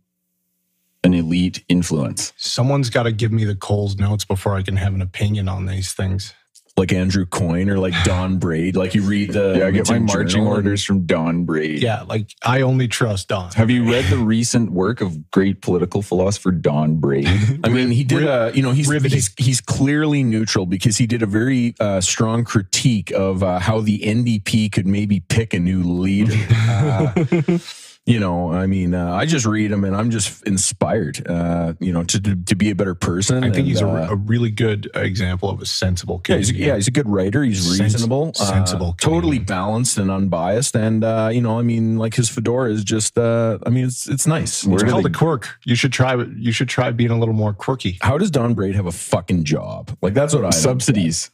an 1.04 1.14
elite 1.14 1.64
influence 1.68 2.32
Someone's 2.36 2.90
got 2.90 3.04
to 3.04 3.12
give 3.12 3.30
me 3.32 3.44
the 3.44 3.54
Coles 3.54 3.96
notes 3.96 4.24
before 4.24 4.56
I 4.56 4.62
can 4.62 4.76
have 4.76 4.94
an 4.94 5.02
opinion 5.02 5.48
on 5.48 5.66
these 5.66 5.92
things. 5.92 6.34
Like 6.76 6.92
Andrew 6.92 7.24
Coyne 7.26 7.70
or 7.70 7.78
like 7.78 7.94
Don 8.04 8.38
Braid 8.44 8.76
like 8.76 8.94
you 8.94 9.02
read 9.02 9.32
the 9.32 9.56
yeah 9.58 9.66
i 9.66 9.70
get 9.70 9.88
my 9.88 9.98
marching 9.98 10.40
and- 10.40 10.48
orders 10.48 10.84
from 10.84 11.06
don 11.06 11.44
braid 11.44 11.82
Yeah, 11.82 12.02
like 12.02 12.30
I 12.42 12.60
only 12.62 12.86
trust 12.88 13.28
Don. 13.28 13.50
have 13.52 13.70
you 13.70 13.90
read 13.90 14.04
the 14.06 14.18
recent 14.18 14.72
work 14.72 15.00
of 15.00 15.30
great 15.30 15.62
political 15.62 16.02
philosopher 16.02 16.50
don 16.50 16.96
braid 16.96 17.26
I 17.64 17.68
mean, 17.68 17.90
he 17.90 18.04
did 18.04 18.24
a, 18.24 18.52
you 18.54 18.62
know, 18.62 18.72
he's, 18.72 18.88
riveting. 18.88 19.16
he's 19.16 19.34
he's 19.38 19.60
clearly 19.60 20.22
neutral 20.22 20.66
because 20.66 20.96
he 20.98 21.06
did 21.06 21.22
a 21.22 21.26
very 21.26 21.74
uh, 21.80 22.00
strong 22.00 22.44
critique 22.44 23.10
of 23.12 23.42
uh, 23.42 23.58
how 23.58 23.80
the 23.80 23.98
NDP 24.00 24.70
could 24.70 24.86
maybe 24.86 25.20
pick 25.20 25.54
a 25.54 25.58
new 25.58 25.82
leader. 25.82 26.36
Uh, 26.76 27.58
you 28.06 28.20
know, 28.20 28.52
I 28.52 28.66
mean, 28.66 28.94
uh, 28.94 29.12
I 29.12 29.26
just 29.26 29.46
read 29.46 29.72
him 29.72 29.82
and 29.82 29.96
I'm 29.96 30.12
just 30.12 30.46
inspired, 30.46 31.26
uh, 31.28 31.72
you 31.80 31.92
know, 31.92 32.04
to, 32.04 32.20
to 32.20 32.36
to 32.36 32.54
be 32.54 32.70
a 32.70 32.74
better 32.76 32.94
person. 32.94 33.38
I 33.38 33.48
think 33.48 33.56
and, 33.56 33.66
he's 33.66 33.80
a, 33.80 33.88
uh, 33.88 34.08
a 34.10 34.14
really 34.14 34.52
good 34.52 34.88
example 34.94 35.50
of 35.50 35.60
a 35.60 35.66
sensible 35.66 36.22
yeah, 36.28 36.36
he's, 36.36 36.52
yeah, 36.52 36.74
he's 36.76 36.86
a 36.86 36.92
good 36.92 37.08
writer. 37.08 37.42
He's 37.42 37.66
Sens- 37.66 37.80
reasonable, 37.80 38.30
uh, 38.38 38.44
sensible 38.44 38.94
totally 39.00 39.40
balanced 39.40 39.98
and 39.98 40.08
unbiased. 40.08 40.76
And 40.76 41.02
uh, 41.02 41.30
you 41.32 41.40
know, 41.40 41.58
I 41.58 41.62
mean, 41.62 41.98
like 41.98 42.14
his 42.14 42.28
fedora 42.28 42.70
is 42.70 42.84
just, 42.84 43.18
uh, 43.18 43.58
I 43.66 43.70
mean, 43.70 43.86
it's 43.86 44.08
it's 44.08 44.26
nice. 44.26 44.64
Where 44.64 44.76
It's 44.76 44.84
do 44.84 44.90
called 44.90 45.04
they- 45.04 45.10
a 45.10 45.12
quirk. 45.12 45.56
You 45.64 45.74
should 45.74 45.92
try. 45.92 46.14
You 46.14 46.52
should 46.52 46.68
try 46.68 46.92
being 46.92 47.10
a 47.10 47.18
little 47.18 47.34
more 47.34 47.52
quirky. 47.54 47.98
How 48.02 48.18
does 48.18 48.30
Don 48.30 48.54
Braid 48.54 48.76
have 48.76 48.86
a 48.86 48.92
fucking 48.92 49.42
job? 49.42 49.96
Like 50.00 50.14
that's 50.14 50.32
what 50.32 50.44
I 50.44 50.50
don't 50.50 50.52
subsidies 50.52 51.32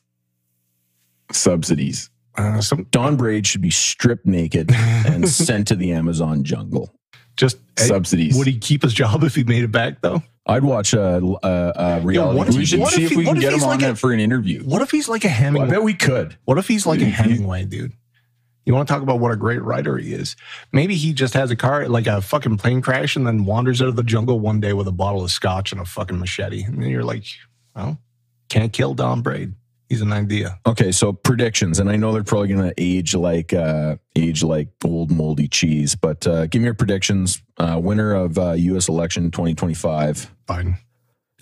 subsidies 1.30 2.10
Uh, 2.36 2.60
some 2.60 2.84
Don 2.90 3.16
Braid 3.16 3.46
should 3.46 3.60
be 3.60 3.70
stripped 3.70 4.26
naked 4.26 4.70
and 4.72 5.28
sent 5.28 5.68
to 5.68 5.76
the 5.76 5.92
Amazon 5.92 6.44
jungle. 6.44 6.90
just 7.36 7.58
subsidies 7.78 8.36
Would 8.36 8.46
he 8.46 8.58
keep 8.58 8.82
his 8.82 8.94
job 8.94 9.22
if 9.24 9.34
he 9.34 9.44
made 9.44 9.64
it 9.64 9.72
back 9.72 10.00
though? 10.00 10.22
I'd 10.46 10.64
watch 10.64 10.92
a, 10.92 11.16
a, 11.42 11.72
a 11.76 12.00
reality. 12.00 12.38
what 12.38 12.48
if 12.48 12.54
we 12.56 12.64
should 12.64 12.80
What 12.80 12.92
see 12.92 13.04
if 13.04 13.10
he- 13.10 13.16
we 13.16 13.24
can 13.24 13.34
get 13.34 13.48
him 13.52 13.54
he's 13.54 13.62
on 13.64 13.82
a- 13.84 13.94
for 13.96 14.12
an 14.12 14.20
interview 14.20 14.62
What 14.64 14.82
if 14.82 14.90
he's 14.90 15.08
like 15.08 15.24
a 15.24 15.28
Hemingway? 15.28 15.68
I 15.68 15.70
bet 15.70 15.82
we 15.82 15.94
could. 15.94 16.36
What 16.44 16.58
if 16.58 16.66
he's 16.68 16.86
like 16.86 17.00
a 17.00 17.04
Hemingway, 17.06 17.64
dude? 17.66 17.92
You 18.64 18.74
want 18.74 18.86
to 18.86 18.94
talk 18.94 19.02
about 19.02 19.18
what 19.18 19.32
a 19.32 19.36
great 19.36 19.60
writer 19.62 19.98
he 19.98 20.12
is? 20.14 20.36
Maybe 20.72 20.94
he 20.94 21.12
just 21.12 21.34
has 21.34 21.50
a 21.50 21.56
car, 21.56 21.88
like 21.88 22.06
a 22.06 22.22
fucking 22.22 22.58
plane 22.58 22.80
crash, 22.80 23.16
and 23.16 23.26
then 23.26 23.44
wanders 23.44 23.82
out 23.82 23.88
of 23.88 23.96
the 23.96 24.04
jungle 24.04 24.38
one 24.38 24.60
day 24.60 24.72
with 24.72 24.86
a 24.86 24.92
bottle 24.92 25.24
of 25.24 25.32
scotch 25.32 25.72
and 25.72 25.80
a 25.80 25.84
fucking 25.84 26.18
machete. 26.20 26.62
And 26.62 26.80
then 26.80 26.88
you're 26.88 27.02
like, 27.02 27.24
well, 27.74 27.98
can't 28.48 28.72
kill 28.72 28.94
Don 28.94 29.20
Braid. 29.20 29.54
He's 29.92 30.00
an 30.00 30.10
idea. 30.10 30.58
Okay, 30.64 30.90
so 30.90 31.12
predictions, 31.12 31.78
and 31.78 31.90
I 31.90 31.96
know 31.96 32.14
they're 32.14 32.24
probably 32.24 32.48
going 32.48 32.66
to 32.66 32.74
age 32.78 33.14
like 33.14 33.52
uh, 33.52 33.96
age 34.16 34.42
like 34.42 34.68
old 34.82 35.10
moldy 35.10 35.48
cheese, 35.48 35.94
but 35.96 36.26
uh, 36.26 36.46
give 36.46 36.62
me 36.62 36.64
your 36.64 36.72
predictions. 36.72 37.42
Uh, 37.58 37.78
winner 37.78 38.14
of 38.14 38.38
uh, 38.38 38.52
U.S. 38.52 38.88
election 38.88 39.30
2025. 39.30 40.34
Biden. 40.48 40.78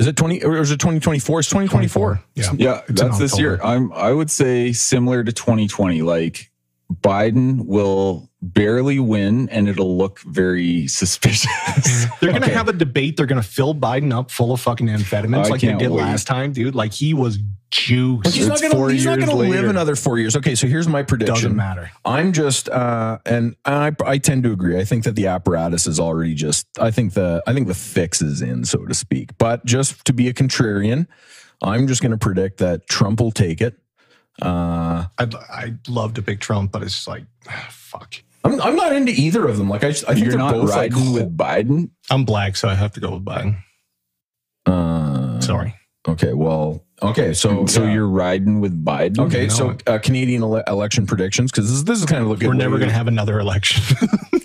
Is 0.01 0.09
it 0.09 0.17
20 0.17 0.43
or 0.43 0.57
is 0.57 0.73
it 0.73 0.81
2024? 0.81 1.39
It's 1.39 1.49
2024. 1.49 2.25
Yeah. 2.35 2.51
yeah 2.57 2.81
It's 2.89 3.01
that's 3.01 3.19
this 3.21 3.39
year 3.39 3.61
i'm 3.63 3.93
i 3.93 4.11
would 4.11 4.31
say 4.31 4.73
similar 4.73 5.23
to 5.23 5.31
2020 5.31 6.03
like 6.03 6.50
biden 6.91 7.67
will 7.67 8.29
barely 8.43 8.99
win 8.99 9.49
and 9.51 9.69
it'll 9.69 9.97
look 9.97 10.19
very 10.21 10.87
suspicious 10.87 11.51
They're 12.21 12.33
gonna 12.33 12.47
Okay. 12.47 12.55
have 12.55 12.69
a 12.69 12.73
debate. 12.73 13.17
They're 13.17 13.27
gonna 13.27 13.43
fill 13.43 13.75
Biden 13.75 14.13
up 14.13 14.31
full 14.31 14.53
of 14.53 14.61
fucking 14.61 14.87
amphetamines 14.89 15.47
I 15.47 15.49
like 15.49 15.61
they 15.61 15.75
did 15.75 15.91
wait. 15.91 16.03
last 16.03 16.27
time, 16.27 16.53
dude. 16.53 16.75
Like 16.75 16.93
he 16.93 17.15
was 17.15 17.39
juiced. 17.71 18.25
But 18.25 18.33
he's 18.35 18.47
not 18.49 18.55
It's 18.55 18.73
going 18.73 18.97
to. 18.99 19.05
not 19.05 19.19
going 19.19 19.29
to 19.31 19.35
live 19.37 19.69
another 19.69 19.95
four 19.95 20.19
years. 20.19 20.35
Okay, 20.37 20.55
so 20.57 20.67
here's 20.67 20.89
my 20.89 21.03
prediction. 21.05 21.35
Doesn't 21.35 21.57
matter. 21.57 21.91
I'm 22.05 22.33
just, 22.33 22.69
uh, 22.69 23.19
and 23.25 23.55
I, 23.65 23.93
I 24.05 24.19
tend 24.19 24.43
to 24.43 24.51
agree. 24.53 24.77
I 24.79 24.85
think 24.85 25.05
that 25.05 25.15
the 25.15 25.29
apparatus 25.29 25.87
is 25.87 26.01
already 26.01 26.35
just. 26.35 26.67
I 26.81 26.91
think 26.91 27.13
the, 27.15 27.43
I 27.47 27.53
think 27.55 27.69
the 27.69 27.75
fix 27.75 28.21
is 28.23 28.43
in, 28.43 28.65
so 28.65 28.85
to 28.87 28.95
speak. 28.95 29.39
But 29.39 29.65
just 29.65 30.05
to 30.07 30.13
be 30.13 30.29
a 30.29 30.35
contrarian, 30.35 31.07
I'm 31.63 31.87
just 31.87 32.03
going 32.03 32.11
to 32.13 32.19
predict 32.19 32.59
that 32.59 32.89
Trump 32.89 33.21
will 33.21 33.31
take 33.31 33.61
it. 33.61 33.79
Uh, 34.41 35.07
I'd, 35.19 35.35
I'd 35.35 35.89
love 35.89 36.15
to 36.15 36.23
pick 36.23 36.41
Trump, 36.41 36.73
but 36.73 36.83
it's 36.83 37.07
like, 37.07 37.25
fuck. 37.71 38.15
I'm, 38.43 38.61
I'm 38.63 38.75
not 38.77 38.95
into 38.95 39.13
either 39.13 39.47
of 39.47 39.59
them. 39.59 39.69
Like 39.69 39.85
I, 39.85 39.91
just, 39.91 40.05
I 40.09 40.15
think 40.15 40.25
you're 40.25 40.31
they're 40.33 40.39
not 40.39 40.55
both 40.55 40.71
like. 40.71 40.93
riding 40.93 41.13
with 41.13 41.37
biden 41.37 41.91
I'm 42.11 42.25
black, 42.25 42.57
so 42.57 42.69
I 42.69 42.75
have 42.75 42.93
to 42.93 43.01
go 43.01 43.13
with 43.13 43.25
Biden. 43.25 43.59
Uh, 44.67 45.41
Sorry. 45.41 45.75
Okay. 46.09 46.33
Well. 46.33 46.83
Okay. 47.03 47.35
So 47.35 47.67
so 47.67 47.85
yeah. 47.85 47.93
you're 47.95 48.09
riding 48.09 48.61
with 48.61 48.83
biden 48.85 49.19
Okay, 49.27 49.43
No. 49.47 49.49
so 49.49 49.77
uh, 49.87 49.99
Canadian 49.99 50.43
ele- 50.43 50.63
election 50.67 51.07
predictions 51.07 51.51
because 51.51 51.71
this, 51.71 51.83
this 51.83 51.99
is 51.99 52.07
kind 52.07 52.23
of 52.23 52.29
looking. 52.29 52.49
We're 52.49 52.55
never 52.55 52.79
gonna 52.79 52.93
have 52.93 53.09
another 53.09 53.39
election. 53.41 53.83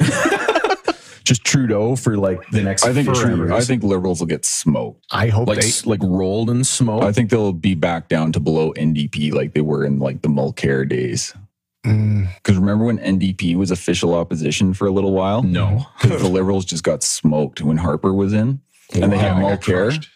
just 1.25 1.43
Trudeau 1.43 1.95
for 1.95 2.17
like 2.17 2.49
the 2.51 2.61
next. 2.61 2.85
I 2.85 2.93
think 2.93 3.07
forever. 3.13 3.51
I 3.51 3.61
think 3.61 3.83
liberals 3.83 4.19
will 4.19 4.27
get 4.27 4.45
smoked. 4.45 5.03
I 5.11 5.27
hope 5.27 5.47
like 5.47 5.59
they. 5.59 5.67
s- 5.67 5.85
like 5.85 6.01
rolled 6.01 6.49
in 6.49 6.63
smoke. 6.63 7.03
I 7.03 7.11
think 7.11 7.29
they'll 7.31 7.51
be 7.51 7.75
back 7.75 8.07
down 8.07 8.31
to 8.33 8.39
below 8.39 8.71
NDP 8.73 9.33
like 9.33 9.53
they 9.53 9.61
were 9.61 9.83
in 9.83 9.99
like 9.99 10.21
the 10.21 10.29
Mulcair 10.29 10.87
days. 10.87 11.33
Mm, 11.85 12.27
Because 12.37 12.57
remember 12.57 12.85
when 12.85 12.97
NDP 12.97 13.55
was 13.57 13.69
official 13.71 14.15
opposition 14.15 14.73
for 14.73 14.87
a 14.87 14.91
little 14.91 15.11
while? 15.13 15.43
no. 15.43 15.85
Because 16.01 16.21
the 16.21 16.27
liberals 16.29 16.65
just 16.65 16.83
got 16.83 17.03
smoked 17.03 17.61
when 17.61 17.77
Harper 17.77 18.13
was 18.13 18.33
in, 18.33 18.59
and 18.93 19.11
they 19.11 19.17
had 19.17 19.33
I 19.33 19.41
got 19.41 19.59
Mulcair. 19.61 20.07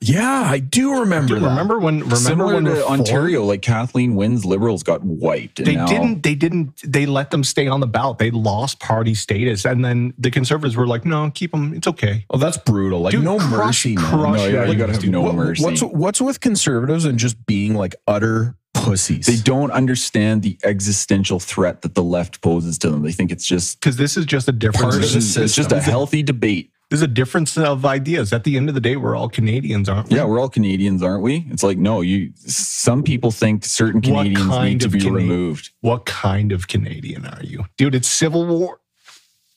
Crushed. 0.00 0.14
Yeah, 0.14 0.42
I 0.46 0.58
do 0.58 1.00
remember. 1.00 1.34
Dude, 1.34 1.42
that. 1.42 1.48
remember 1.50 1.78
when? 1.78 1.96
Remember 1.96 2.16
Similar 2.16 2.54
when 2.54 2.64
to 2.64 2.70
Reform- 2.72 3.00
Ontario, 3.00 3.44
like 3.44 3.62
Kathleen 3.62 4.14
Wynne's 4.14 4.44
liberals 4.44 4.82
got 4.82 5.02
wiped. 5.04 5.58
And 5.60 5.68
They 5.68 5.74
now, 5.76 5.86
didn't. 5.86 6.22
They 6.22 6.34
didn't. 6.34 6.80
They 6.84 7.06
let 7.06 7.30
them 7.30 7.44
stay 7.44 7.66
on 7.68 7.80
the 7.80 7.86
ballot. 7.86 8.18
They 8.18 8.30
lost 8.30 8.80
party 8.80 9.14
status, 9.14 9.64
and 9.64 9.84
then 9.84 10.14
the 10.18 10.30
conservatives 10.30 10.76
were 10.76 10.86
like, 10.86 11.04
"No, 11.04 11.30
keep 11.34 11.52
them. 11.52 11.74
It's 11.74 11.86
okay." 11.86 12.24
Oh, 12.30 12.38
that's 12.38 12.56
brutal. 12.56 13.00
Like 13.00 13.12
Dude, 13.12 13.24
no 13.24 13.38
crush- 13.38 13.84
mercy. 13.84 13.94
crush 13.96 14.38
No, 14.38 14.44
yeah, 14.46 14.50
your 14.50 14.66
you 14.66 14.74
gotta 14.76 14.92
have 14.92 15.04
no 15.06 15.20
What- 15.22 15.34
mercy. 15.34 15.62
What's 15.64 15.82
what's 15.82 16.20
with 16.20 16.40
conservatives 16.40 17.04
and 17.04 17.18
just 17.18 17.44
being 17.46 17.74
like 17.74 17.94
utter 18.06 18.56
pussies? 18.72 19.26
They 19.26 19.36
don't 19.36 19.70
understand 19.70 20.42
the 20.42 20.56
existential 20.64 21.40
threat 21.40 21.82
that 21.82 21.94
the 21.94 22.02
left 22.02 22.40
poses 22.40 22.78
to 22.78 22.90
them. 22.90 23.02
They 23.02 23.12
think 23.12 23.30
it's 23.30 23.44
just 23.46 23.78
Because 23.80 23.96
this 23.96 24.16
is 24.16 24.24
just 24.24 24.48
a 24.48 24.52
Part 24.52 24.60
difference. 24.60 24.96
it's 24.96 25.12
just, 25.12 25.36
it's 25.36 25.54
just 25.54 25.68
system. 25.70 25.78
a 25.78 25.82
healthy 25.82 26.22
debate. 26.22 26.70
There's 26.90 27.02
a 27.02 27.06
difference 27.08 27.56
of 27.56 27.86
ideas. 27.86 28.32
At 28.32 28.42
the 28.42 28.56
end 28.56 28.68
of 28.68 28.74
the 28.74 28.80
day, 28.80 28.96
we're 28.96 29.14
all 29.14 29.28
Canadians, 29.28 29.88
aren't 29.88 30.10
we? 30.10 30.16
Yeah, 30.16 30.24
we're 30.24 30.40
all 30.40 30.48
Canadians, 30.48 31.04
aren't 31.04 31.22
we? 31.22 31.46
It's 31.48 31.62
like 31.62 31.78
no, 31.78 32.00
you. 32.00 32.32
Some 32.34 33.04
people 33.04 33.30
think 33.30 33.64
certain 33.64 34.00
Canadians 34.00 34.58
need 34.58 34.80
to 34.80 34.88
be 34.88 34.98
Cana- 34.98 35.14
removed. 35.14 35.70
What 35.82 36.04
kind 36.04 36.50
of 36.50 36.66
Canadian 36.66 37.26
are 37.26 37.44
you, 37.44 37.64
dude? 37.76 37.94
It's 37.94 38.08
Civil 38.08 38.44
War. 38.44 38.80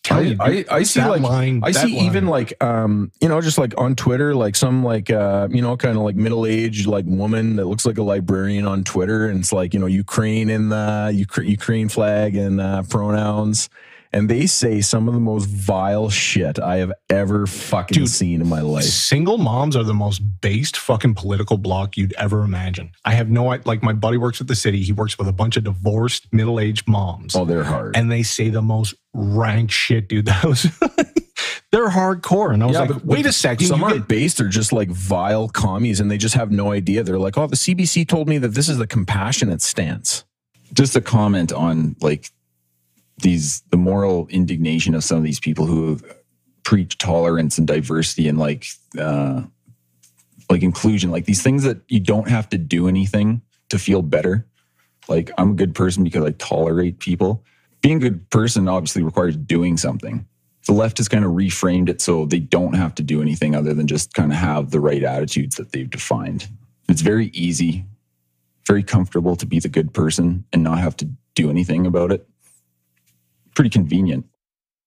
Tell 0.04 0.18
I, 0.18 0.22
you, 0.22 0.38
I, 0.40 0.50
dude, 0.50 0.70
I 0.70 0.84
see 0.84 1.04
like 1.04 1.22
line, 1.22 1.62
I 1.64 1.72
that 1.72 1.88
see 1.88 1.98
even 2.02 2.28
like 2.28 2.62
um 2.62 3.12
you 3.22 3.30
know 3.30 3.40
just 3.40 3.58
like 3.58 3.74
on 3.80 3.96
Twitter 3.96 4.36
like 4.36 4.56
some 4.56 4.84
like 4.84 5.10
uh 5.10 5.48
you 5.50 5.62
know 5.62 5.78
kind 5.78 5.98
of 5.98 6.04
like 6.04 6.18
middle 6.18 6.46
aged 6.46 6.88
like 6.88 7.06
woman 7.08 7.56
that 7.56 7.66
looks 7.66 7.86
like 7.86 7.98
a 7.98 8.04
librarian 8.04 8.68
on 8.68 8.84
Twitter 8.84 9.28
and 9.28 9.40
it's 9.40 9.54
like 9.54 9.74
you 9.74 9.80
know 9.80 9.86
Ukraine 9.86 10.50
in 10.50 10.68
the 10.68 11.26
Ukra- 11.26 11.48
Ukraine 11.48 11.88
flag 11.88 12.36
and 12.36 12.60
uh, 12.60 12.84
pronouns 12.84 13.70
and 14.14 14.30
they 14.30 14.46
say 14.46 14.80
some 14.82 15.08
of 15.08 15.14
the 15.14 15.20
most 15.20 15.46
vile 15.48 16.10
shit 16.10 16.60
I 16.60 16.78
have 16.78 16.92
ever 17.10 17.48
fucking 17.48 17.96
Dude, 18.04 18.10
seen 18.10 18.42
in 18.42 18.48
my 18.48 18.62
life. 18.62 18.84
Single 18.84 19.38
moms 19.38 19.76
are 19.76 19.84
the 19.84 19.94
most 19.94 20.20
based 20.42 20.78
fucking 20.78 21.16
political 21.16 21.58
block 21.58 21.98
you'd 21.98 22.14
ever 22.14 22.44
imagine. 22.44 22.92
I 23.06 23.14
have 23.14 23.30
no 23.30 23.46
like 23.66 23.82
my 23.84 23.94
buddy 23.94 24.18
works 24.18 24.40
at 24.42 24.48
the 24.48 24.56
city. 24.56 24.84
He 24.84 24.92
works 24.94 25.18
with 25.18 25.28
a 25.28 25.34
bunch 25.34 25.58
of 25.58 25.64
divorced 25.64 26.32
middle-aged 26.32 26.88
moms. 26.88 27.36
Oh, 27.36 27.44
they're 27.46 27.64
hard. 27.64 27.96
and 27.98 28.12
they 28.12 28.24
say 28.24 28.50
the 28.50 28.62
most 28.62 28.94
rank 29.14 29.72
shit, 29.72 30.08
dude. 30.10 30.26
That 30.34 30.44
was 30.46 30.64
they're 31.72 31.90
hardcore. 31.90 32.54
And 32.54 32.62
I 32.62 32.68
was 32.68 32.76
Yeah, 32.76 32.82
like, 32.84 33.02
wait 33.04 33.26
a 33.26 33.34
second. 33.34 33.66
Some 33.68 33.84
aren't 33.84 33.96
get- 34.02 34.08
based; 34.08 34.38
they're 34.38 34.48
just 34.48 34.72
like 34.72 34.90
vile 34.90 35.48
commies, 35.50 36.00
and 36.00 36.10
they 36.12 36.18
just 36.20 36.36
have 36.36 36.52
no 36.52 36.72
idea. 36.72 37.02
They're 37.04 37.18
like, 37.18 37.36
"Oh, 37.38 37.48
the 37.48 37.56
CBC 37.56 38.08
told 38.08 38.30
me 38.30 38.38
that 38.38 38.50
this 38.50 38.70
is 38.70 38.78
the 38.78 38.86
compassionate 38.88 39.62
stance." 39.62 40.24
Just 40.74 40.96
a 40.96 41.02
comment 41.02 41.52
on 41.52 41.96
like 42.02 42.30
these 43.18 43.62
the 43.70 43.78
moral 43.78 44.28
indignation 44.28 44.96
of 44.96 45.04
some 45.04 45.18
of 45.18 45.24
these 45.24 45.40
people 45.40 45.66
who 45.66 46.00
preach 46.64 46.98
tolerance 46.98 47.58
and 47.58 47.68
diversity 47.68 48.28
and 48.28 48.40
like 48.40 48.66
uh 49.00 49.44
like 50.50 50.64
inclusion 50.64 51.12
like 51.12 51.26
these 51.26 51.42
things 51.42 51.64
that 51.64 51.82
you 51.88 52.00
don't 52.00 52.30
have 52.30 52.50
to 52.50 52.58
do 52.58 52.88
anything 52.88 53.42
to 53.70 53.78
feel 53.78 54.02
better. 54.02 54.48
Like 55.08 55.32
i'm 55.38 55.52
a 55.52 55.56
good 55.56 55.76
person 55.76 56.04
because 56.04 56.24
i 56.24 56.32
tolerate 56.32 57.00
people. 57.00 57.44
Being 57.82 57.98
a 57.98 58.10
good 58.10 58.30
person 58.30 58.68
obviously 58.68 59.04
requires 59.04 59.36
doing 59.36 59.78
something. 59.78 60.26
The 60.66 60.74
left 60.74 60.98
has 60.98 61.10
kind 61.10 61.26
of 61.26 61.32
reframed 61.32 61.90
it 61.90 62.02
so 62.02 62.26
they 62.26 62.40
don't 62.40 62.76
have 62.76 62.96
to 62.96 63.04
do 63.04 63.22
anything 63.22 63.54
other 63.54 63.74
than 63.74 63.86
just 63.86 64.14
kind 64.14 64.32
of 64.32 64.38
have 64.38 64.72
the 64.72 64.80
right 64.80 65.04
attitudes 65.04 65.58
that 65.58 65.74
they've 65.74 65.90
defined. 65.90 66.48
It's 66.88 67.02
very 67.02 67.28
easy 67.28 67.86
very 68.66 68.84
comfortable 68.84 69.36
to 69.36 69.46
be 69.46 69.60
the 69.60 69.70
good 69.70 69.94
person 69.94 70.46
and 70.54 70.64
not 70.64 70.80
have 70.80 70.96
to 70.98 71.10
do 71.36 71.50
anything 71.50 71.86
about 71.86 72.12
it 72.12 72.28
pretty 73.56 73.70
convenient 73.70 74.26